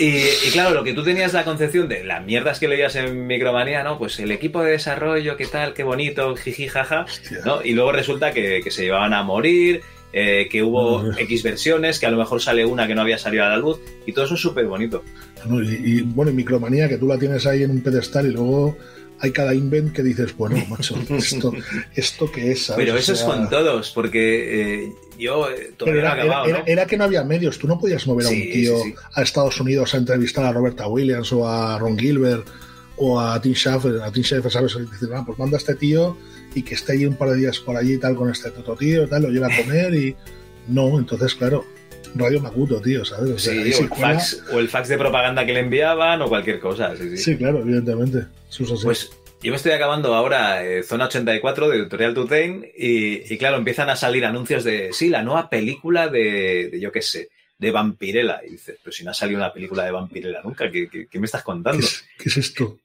Y, 0.00 0.06
y 0.06 0.50
claro, 0.52 0.70
lo 0.74 0.82
que 0.84 0.94
tú 0.94 1.04
tenías 1.04 1.32
la 1.32 1.44
concepción 1.44 1.86
de 1.88 2.02
las 2.04 2.24
mierdas 2.24 2.58
que 2.58 2.66
leías 2.68 2.96
en 2.96 3.26
Micromanía, 3.26 3.82
¿no? 3.82 3.98
Pues 3.98 4.18
el 4.18 4.30
equipo 4.30 4.62
de 4.62 4.72
desarrollo, 4.72 5.36
qué 5.36 5.46
tal, 5.46 5.74
qué 5.74 5.84
bonito, 5.84 6.34
jiji, 6.36 6.66
jaja. 6.68 7.06
¿no? 7.44 7.62
Y 7.62 7.72
luego 7.72 7.92
resulta 7.92 8.32
que, 8.32 8.60
que 8.64 8.70
se 8.70 8.82
llevaban 8.84 9.12
a 9.14 9.22
morir, 9.22 9.82
eh, 10.12 10.48
que 10.50 10.62
hubo. 10.62 11.12
X 11.16 11.42
versiones, 11.42 11.98
que 11.98 12.06
a 12.06 12.10
lo 12.10 12.16
mejor 12.18 12.40
sale 12.40 12.64
una 12.64 12.86
que 12.86 12.94
no 12.94 13.00
había 13.02 13.18
salido 13.18 13.44
a 13.44 13.48
la 13.48 13.56
luz, 13.56 13.78
y 14.06 14.12
todo 14.12 14.24
eso 14.26 14.34
es 14.34 14.40
súper 14.40 14.66
bonito. 14.66 15.02
Y, 15.50 15.98
y, 15.98 16.00
bueno, 16.02 16.30
y 16.30 16.34
Micromanía, 16.34 16.88
que 16.88 16.98
tú 16.98 17.06
la 17.08 17.18
tienes 17.18 17.46
ahí 17.46 17.62
en 17.62 17.70
un 17.72 17.80
pedestal 17.80 18.26
y 18.26 18.30
luego 18.32 18.76
hay 19.18 19.30
cada 19.30 19.54
invent 19.54 19.92
que 19.92 20.02
dices, 20.02 20.36
bueno, 20.36 20.56
macho, 20.68 20.96
esto, 21.16 21.52
esto 21.94 22.30
qué 22.32 22.52
es, 22.52 22.66
¿sabes? 22.66 22.84
Pero 22.84 22.96
O 22.96 22.98
eso 22.98 23.12
es 23.12 23.18
sea, 23.20 23.28
con 23.28 23.48
todos, 23.48 23.90
porque 23.92 24.84
eh, 24.84 24.92
yo 25.18 25.48
eh, 25.48 25.72
todavía 25.76 26.02
no 26.02 26.08
era, 26.08 26.12
acabado, 26.14 26.46
era- 26.46 26.58
¿no? 26.58 26.64
era 26.66 26.86
que 26.86 26.96
no 26.96 27.04
había 27.04 27.22
medios, 27.24 27.58
tú 27.58 27.66
no 27.68 27.78
podías 27.78 28.04
mover 28.06 28.26
a 28.26 28.28
Sí, 28.30 28.42
un 28.46 28.52
tío 28.52 28.78
sí, 28.78 28.90
sí. 28.90 28.94
a 29.14 29.22
Estados 29.22 29.60
Unidos 29.60 29.94
a 29.94 29.98
entrevistar 29.98 30.44
a 30.44 30.52
Roberta 30.52 30.88
Williams 30.88 31.32
o 31.32 31.48
a 31.48 31.78
Ron 31.78 31.96
Gilbert 31.98 32.46
o 32.96 33.18
a 33.20 33.40
Tim 33.40 33.54
Schafer, 33.54 34.00
a 34.02 34.10
Tim 34.12 34.22
Schafer, 34.24 34.50
¿sabes? 34.50 34.74
Y 34.76 34.90
decir, 34.90 35.08
ah, 35.14 35.22
pues 35.24 35.38
manda 35.38 35.56
a 35.56 35.60
este 35.60 35.74
tío 35.76 36.16
y 36.54 36.62
que 36.62 36.74
esté 36.74 36.92
allí 36.92 37.06
un 37.06 37.16
par 37.16 37.30
de 37.30 37.36
días 37.36 37.58
por 37.58 37.76
allí 37.76 37.94
y 37.94 37.98
tal 37.98 38.14
con 38.14 38.30
este 38.30 38.48
otro 38.50 38.76
tío 38.76 39.08
tal, 39.08 39.22
lo 39.22 39.30
lleva 39.30 39.48
a 39.48 39.56
comer 39.56 39.94
y 39.94 40.14
no, 40.68 40.98
entonces 40.98 41.34
claro, 41.34 41.64
Radio 42.14 42.40
Makuto, 42.40 42.80
tío, 42.80 43.04
¿sabes? 43.04 43.30
O 43.30 43.38
sea, 43.38 43.52
Sí, 43.52 43.72
o 43.74 43.80
el, 43.84 43.88
cuela- 43.88 44.14
fax, 44.14 44.42
o 44.52 44.58
el 44.58 44.68
fax 44.68 44.88
de 44.88 44.98
propaganda 44.98 45.46
que 45.46 45.52
le 45.54 45.60
enviaban 45.60 46.20
o 46.22 46.28
cualquier 46.28 46.60
cosa. 46.60 46.94
Sí, 46.96 47.08
sí. 47.10 47.16
Sí, 47.16 47.36
claro, 47.36 47.60
evidentemente. 47.60 48.26
Es. 48.50 48.82
Pues 48.84 49.10
yo 49.42 49.50
me 49.50 49.56
estoy 49.56 49.72
acabando 49.72 50.14
ahora 50.14 50.64
eh, 50.64 50.82
Zona 50.82 51.06
84 51.06 51.68
de 51.68 51.78
Tutorial 51.84 52.14
to 52.14 52.28
y, 52.36 53.22
y, 53.32 53.38
claro, 53.38 53.56
empiezan 53.56 53.90
a 53.90 53.96
salir 53.96 54.24
anuncios 54.24 54.62
de, 54.62 54.90
sí, 54.92 55.08
la 55.08 55.22
nueva 55.22 55.48
película 55.48 56.08
de, 56.08 56.68
de 56.70 56.80
yo 56.80 56.92
qué 56.92 57.02
sé, 57.02 57.30
de 57.58 57.70
Vampirella. 57.70 58.40
Y 58.46 58.52
dices, 58.52 58.76
pero 58.82 58.92
si 58.92 59.04
no 59.04 59.10
ha 59.10 59.14
salido 59.14 59.38
una 59.38 59.52
película 59.52 59.84
de 59.84 59.90
Vampirella 59.90 60.42
nunca, 60.44 60.70
¿qué, 60.70 60.88
qué, 61.10 61.18
me 61.18 61.26
estás 61.26 61.42
contando? 61.42 61.84
¿Qué 62.18 62.28
es, 62.28 62.36
esto? 62.36 62.78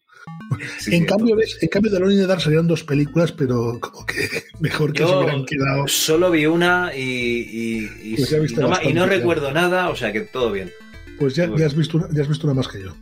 En, 0.88 1.06
cambio, 1.06 1.36
¿ves? 1.36 1.58
en 1.62 1.68
cambio, 1.68 1.91
de 1.91 1.99
Lonely 1.99 2.26
Dark 2.26 2.41
salieron 2.41 2.68
dos 2.68 2.84
películas, 2.84 3.32
pero 3.32 3.80
como 3.80 4.06
que 4.06 4.30
mejor 4.60 4.94
que 4.94 5.04
se 5.06 5.16
hubieran 5.16 5.45
quedado. 5.45 5.88
Solo 5.88 6.32
vi 6.32 6.45
una 6.45 6.91
y, 6.95 7.90
y, 8.02 8.16
pues 8.16 8.58
no, 8.58 8.72
y 8.82 8.94
no, 8.94 9.06
recuerdo 9.06 9.52
nada, 9.52 9.90
o 9.90 9.95
sea 9.95 10.12
que 10.12 10.22
todo 10.22 10.52
bien. 10.52 10.72
Pues 11.20 11.36
ya, 11.36 11.49
ya, 11.56 11.66
has 11.66 11.76
visto 11.76 11.98
una, 11.98 12.08
ya 12.12 12.22
has 12.22 12.28
visto 12.28 12.48
una 12.48 12.54
más 12.54 12.68
que 12.68 12.82
yo. 12.82 12.95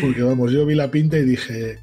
Porque 0.00 0.22
vamos, 0.22 0.52
yo 0.52 0.64
vi 0.64 0.74
la 0.74 0.90
pinta 0.90 1.18
y 1.18 1.24
dije, 1.24 1.78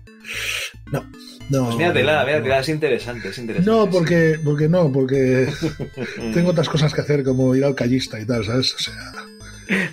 no, 0.92 1.06
no. 1.50 1.66
Pues 1.66 1.78
míratela, 1.78 2.26
míratela, 2.26 2.60
es 2.60 2.70
interesante, 2.70 3.30
es 3.30 3.38
interesante. 3.38 3.70
No, 3.70 3.90
porque, 3.90 4.40
porque 4.44 4.68
no, 4.68 4.92
porque 4.92 5.48
tengo 6.34 6.52
otras 6.52 6.70
cosas 6.70 6.94
que 6.94 7.02
hacer, 7.02 7.24
como 7.24 7.56
ir 7.56 7.64
al 7.64 7.76
callista 7.76 8.20
y 8.20 8.26
tal, 8.26 8.46
¿sabes? 8.46 8.74
O 8.76 8.80
sea. 8.80 8.94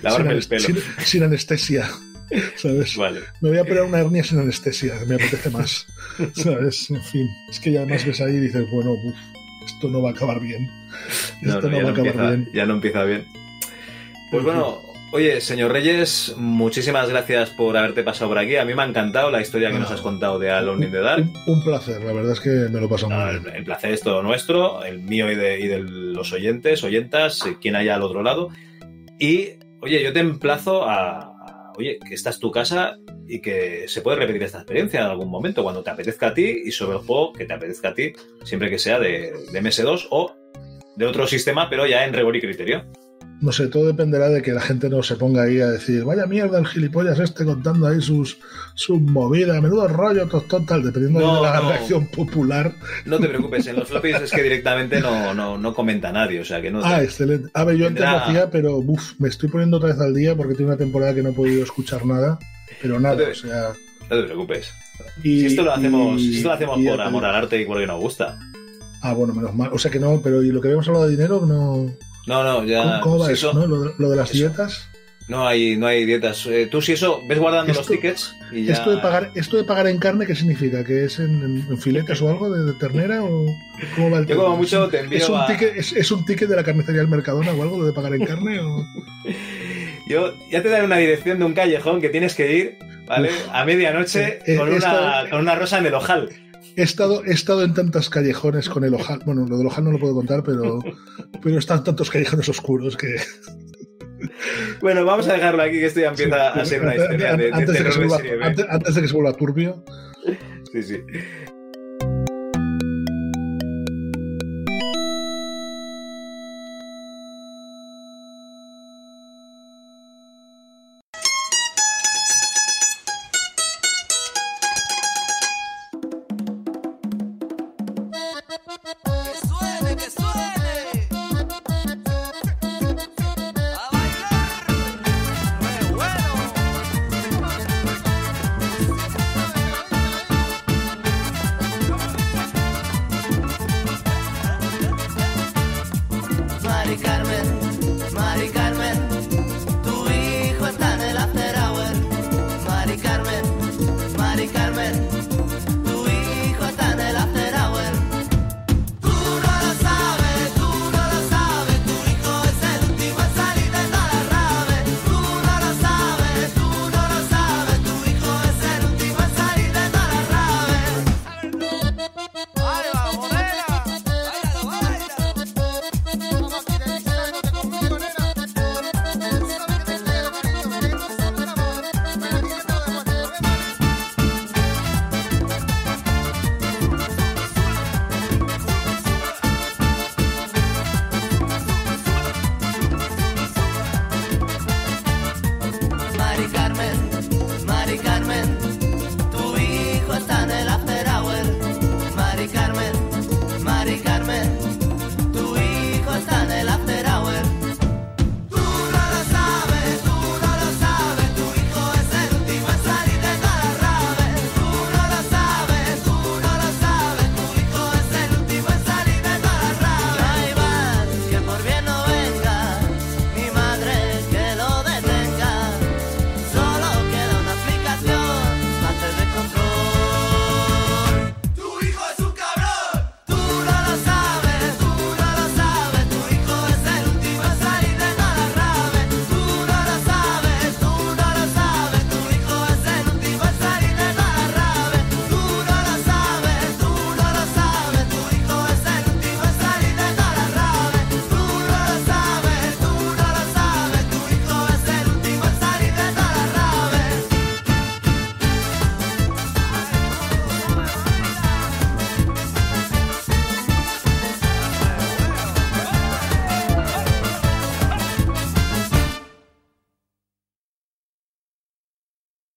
Lavarme 0.01 0.33
el 0.33 0.43
pelo. 0.43 0.67
Sin, 1.03 1.23
anestesia. 1.23 1.89
¿Sabes? 2.55 2.95
Vale. 2.95 3.21
Me 3.41 3.49
voy 3.49 3.57
a 3.57 3.63
poner 3.63 3.83
una 3.83 3.99
hernia 3.99 4.23
sin 4.23 4.39
anestesia, 4.39 4.95
me 5.07 5.15
apetece 5.15 5.49
más. 5.49 5.85
¿Sabes? 6.33 6.89
En 6.89 7.01
fin. 7.01 7.29
Es 7.49 7.59
que 7.59 7.71
ya 7.71 7.81
además 7.81 8.05
ves 8.05 8.21
ahí 8.21 8.35
y 8.35 8.39
dices, 8.39 8.65
bueno, 8.71 8.91
uf, 8.93 9.15
esto 9.65 9.89
no 9.89 10.01
va 10.01 10.09
a 10.09 10.11
acabar 10.13 10.39
bien. 10.39 10.69
Esto 11.41 11.69
no, 11.69 11.81
va 11.81 11.89
a 11.89 11.91
acabar 11.91 12.37
bien. 12.37 12.49
Ya 12.53 12.65
no 12.65 12.75
empieza 12.75 13.03
bien. 13.03 13.25
Pues 14.31 14.43
bueno, 14.43 14.81
Oye, 15.15 15.39
señor 15.39 15.71
Reyes, 15.71 16.33
muchísimas 16.35 17.07
gracias 17.09 17.49
por 17.51 17.77
haberte 17.77 18.03
pasado 18.03 18.27
por 18.27 18.37
aquí. 18.37 18.57
A 18.57 18.65
mí 18.65 18.73
me 18.73 18.81
ha 18.81 18.85
encantado 18.85 19.31
la 19.31 19.39
historia 19.39 19.71
que 19.71 19.79
nos 19.79 19.89
has 19.89 20.01
contado 20.01 20.39
de 20.39 20.51
Alone 20.51 20.87
in 20.87 20.91
the 20.91 20.99
Dark. 20.99 21.25
Un, 21.47 21.63
placer, 21.63 22.03
la 22.03 22.11
verdad 22.11 22.33
es 22.33 22.41
que 22.41 22.49
me 22.49 22.81
lo 22.81 22.89
paso 22.89 23.09
muy 23.09 23.39
bien. 23.39 23.55
El 23.55 23.63
placer 23.63 23.93
es 23.93 24.01
todo 24.01 24.21
nuestro, 24.21 24.83
el 24.83 24.99
mío 24.99 25.31
y 25.31 25.35
de, 25.35 25.79
los 25.79 26.33
oyentes, 26.33 26.83
oyentas, 26.83 27.45
eh, 27.45 27.55
quien 27.61 27.77
haya 27.77 27.95
al 27.95 28.01
otro 28.01 28.23
lado. 28.23 28.49
Y, 29.17 29.51
oye, 29.79 30.03
yo 30.03 30.11
te 30.11 30.19
emplazo 30.19 30.83
a, 30.83 31.34
oye, 31.77 31.99
que 31.99 32.13
esta 32.13 32.29
es 32.29 32.39
tu 32.39 32.51
casa 32.51 32.97
y 33.27 33.41
que 33.41 33.87
se 33.87 34.01
puede 34.01 34.17
repetir 34.17 34.43
esta 34.43 34.59
experiencia 34.59 35.01
en 35.01 35.07
algún 35.07 35.29
momento, 35.29 35.63
cuando 35.63 35.83
te 35.83 35.89
apetezca 35.89 36.27
a 36.27 36.33
ti 36.33 36.63
y 36.65 36.71
sobre 36.71 36.97
el 36.97 37.03
juego 37.03 37.33
que 37.33 37.45
te 37.45 37.53
apetezca 37.53 37.89
a 37.89 37.93
ti, 37.93 38.13
siempre 38.43 38.69
que 38.69 38.79
sea 38.79 38.99
de, 38.99 39.33
de 39.51 39.61
MS2 39.61 40.07
o 40.11 40.35
de 40.95 41.05
otro 41.05 41.27
sistema, 41.27 41.69
pero 41.69 41.85
ya 41.85 42.05
en 42.05 42.13
rigor 42.13 42.35
y 42.35 42.41
criterio 42.41 42.85
no 43.45 43.51
sé, 43.51 43.67
todo 43.67 43.85
dependerá 43.85 44.29
de 44.29 44.41
que 44.41 44.53
la 44.53 44.59
gente 44.59 44.89
no 44.89 45.03
se 45.03 45.15
ponga 45.17 45.43
ahí 45.43 45.61
a 45.61 45.67
decir, 45.67 46.03
vaya 46.03 46.25
mierda 46.25 46.57
el 46.57 46.65
gilipollas 46.65 47.19
este 47.19 47.45
contando 47.45 47.85
ahí 47.85 48.01
sus, 48.01 48.39
sus 48.73 48.99
movidas, 48.99 49.61
menudo 49.61 49.87
rollo, 49.87 50.27
tostón, 50.27 50.65
tal, 50.65 50.83
dependiendo 50.83 51.19
de 51.19 51.41
la 51.43 51.61
reacción 51.61 52.07
popular. 52.07 52.73
No 53.05 53.19
te 53.19 53.27
preocupes, 53.27 53.67
en 53.67 53.75
los 53.75 53.87
floppies 53.87 54.19
es 54.19 54.31
que 54.31 54.41
directamente 54.41 54.99
no, 54.99 55.35
no, 55.35 55.59
no 55.59 55.75
comenta 55.75 56.11
nadie, 56.11 56.39
o 56.39 56.45
sea 56.45 56.59
que 56.59 56.71
no. 56.71 56.83
Ah, 56.83 57.03
excelente. 57.03 57.51
A 57.53 57.63
ver, 57.63 57.77
yo 57.77 57.85
antes 57.85 58.01
lo 58.01 58.17
hacía, 58.17 58.49
pero 58.49 58.77
uf, 58.77 59.13
me 59.19 59.29
estoy 59.29 59.47
poniendo 59.47 59.77
otra 59.77 59.89
vez 59.89 59.99
al 59.99 60.15
día 60.15 60.35
porque 60.35 60.55
tiene 60.55 60.71
una 60.71 60.77
temporada 60.79 61.13
que 61.13 61.21
no 61.21 61.29
he 61.29 61.33
podido 61.33 61.63
escuchar 61.63 62.03
nada, 62.03 62.39
pero 62.81 62.99
nada, 62.99 63.23
o 63.29 63.35
sea. 63.35 63.73
No 64.09 64.17
te 64.17 64.23
preocupes. 64.23 64.73
Y, 65.23 65.41
si 65.41 65.45
esto 65.45 65.61
lo 65.61 65.71
hacemos, 65.71 66.19
si 66.19 66.37
esto 66.37 66.47
lo 66.47 66.53
hacemos 66.55 66.79
por 66.81 66.99
amor 66.99 67.25
al 67.25 67.35
arte 67.35 67.61
y 67.61 67.65
porque 67.65 67.85
nos 67.85 67.99
gusta. 67.99 68.39
Ah, 69.03 69.13
bueno, 69.13 69.35
menos 69.35 69.53
mal. 69.53 69.69
O 69.71 69.77
sea 69.77 69.91
que 69.91 69.99
no, 69.99 70.19
pero 70.23 70.41
¿y 70.41 70.51
lo 70.51 70.59
que 70.61 70.69
habíamos 70.69 70.87
hablado 70.87 71.05
de 71.05 71.11
dinero? 71.11 71.45
No. 71.45 71.93
No, 72.27 72.43
no, 72.43 72.63
ya. 72.65 72.99
¿Cómo, 73.01 73.19
va 73.19 73.31
eso, 73.31 73.53
no? 73.53 73.67
¿Lo, 73.67 74.09
de 74.09 74.15
las 74.15 74.31
dietas? 74.31 74.89
No 75.27 75.47
hay, 75.47 75.75
no 75.75 75.87
hay 75.87 76.05
dietas. 76.05 76.45
Eh, 76.45 76.67
tú 76.69 76.81
si 76.81 76.93
eso, 76.93 77.21
ves 77.27 77.39
guardando 77.39 77.73
los 77.73 77.87
tickets 77.87 78.35
y 78.51 78.65
ya... 78.65 78.73
Esto 78.73 78.91
de, 78.91 78.97
pagar, 78.97 79.31
¿Esto 79.33 79.57
de 79.57 79.63
pagar 79.63 79.87
en 79.87 79.97
carne 79.97 80.27
qué 80.27 80.35
significa? 80.35 80.83
¿Que 80.83 81.05
es 81.05 81.17
en, 81.17 81.79
filetes 81.79 82.21
o 82.21 82.29
algo 82.29 82.51
de, 82.51 82.73
ternera? 82.73 83.23
¿O 83.23 83.45
cómo 83.95 84.11
va 84.11 84.19
el 84.19 84.27
Yo 84.27 84.37
como 84.37 84.57
mucho 84.57 84.87
te 84.87 84.99
envío 84.99 85.17
¿Es 85.17 85.29
un, 85.29 85.39
a... 85.39 85.47
ticket, 85.47 85.75
es, 85.77 86.11
un 86.11 86.25
ticket 86.25 86.47
de 86.47 86.55
la 86.55 86.63
carnicería 86.63 87.01
del 87.01 87.09
Mercadona 87.09 87.53
o 87.53 87.61
algo 87.63 87.83
de 87.85 87.93
pagar 87.93 88.13
en 88.13 88.25
carne? 88.25 88.59
O... 88.59 88.85
Yo 90.07 90.35
ya 90.51 90.61
te 90.61 90.69
daré 90.69 90.85
una 90.85 90.97
dirección 90.97 91.39
de 91.39 91.45
un 91.45 91.53
callejón 91.53 91.99
que 91.99 92.09
tienes 92.09 92.35
que 92.35 92.55
ir, 92.55 92.77
¿vale? 93.07 93.31
a 93.51 93.65
medianoche 93.65 94.39
eh, 94.45 94.55
con, 94.55 94.71
una, 94.71 95.23
con 95.31 95.39
una 95.39 95.55
rosa 95.55 95.79
en 95.79 95.87
el 95.87 95.95
ojal. 95.95 96.29
He 96.77 96.83
estado, 96.83 97.23
he 97.23 97.31
estado 97.31 97.63
en 97.63 97.73
tantos 97.73 98.09
callejones 98.09 98.69
con 98.69 98.83
el 98.83 98.93
ojal. 98.93 99.21
Bueno, 99.25 99.45
lo 99.47 99.57
del 99.57 99.67
ojal 99.67 99.85
no 99.85 99.91
lo 99.91 99.99
puedo 99.99 100.13
contar, 100.13 100.43
pero, 100.43 100.79
pero 101.41 101.55
en 101.55 101.65
tantos 101.65 102.09
callejones 102.09 102.49
oscuros 102.49 102.97
que. 102.97 103.15
Bueno, 104.81 105.05
vamos 105.05 105.27
a 105.27 105.33
dejarlo 105.33 105.61
aquí, 105.61 105.73
que 105.73 105.85
esto 105.85 105.99
ya 105.99 106.07
empieza 106.07 106.49
a 106.49 106.65
ser 106.65 106.81
una 106.81 106.95
historia 106.95 107.35
de, 107.35 107.51
antes, 107.53 107.77
de 107.77 107.83
que 107.83 107.91
se 107.91 107.99
vuelva, 107.99 108.17
antes, 108.69 108.95
de 108.95 109.01
que 109.01 109.07
se 109.07 109.13
vuelva 109.13 109.33
turbio. 109.33 109.83
Sí, 110.71 110.83
sí. 110.83 110.97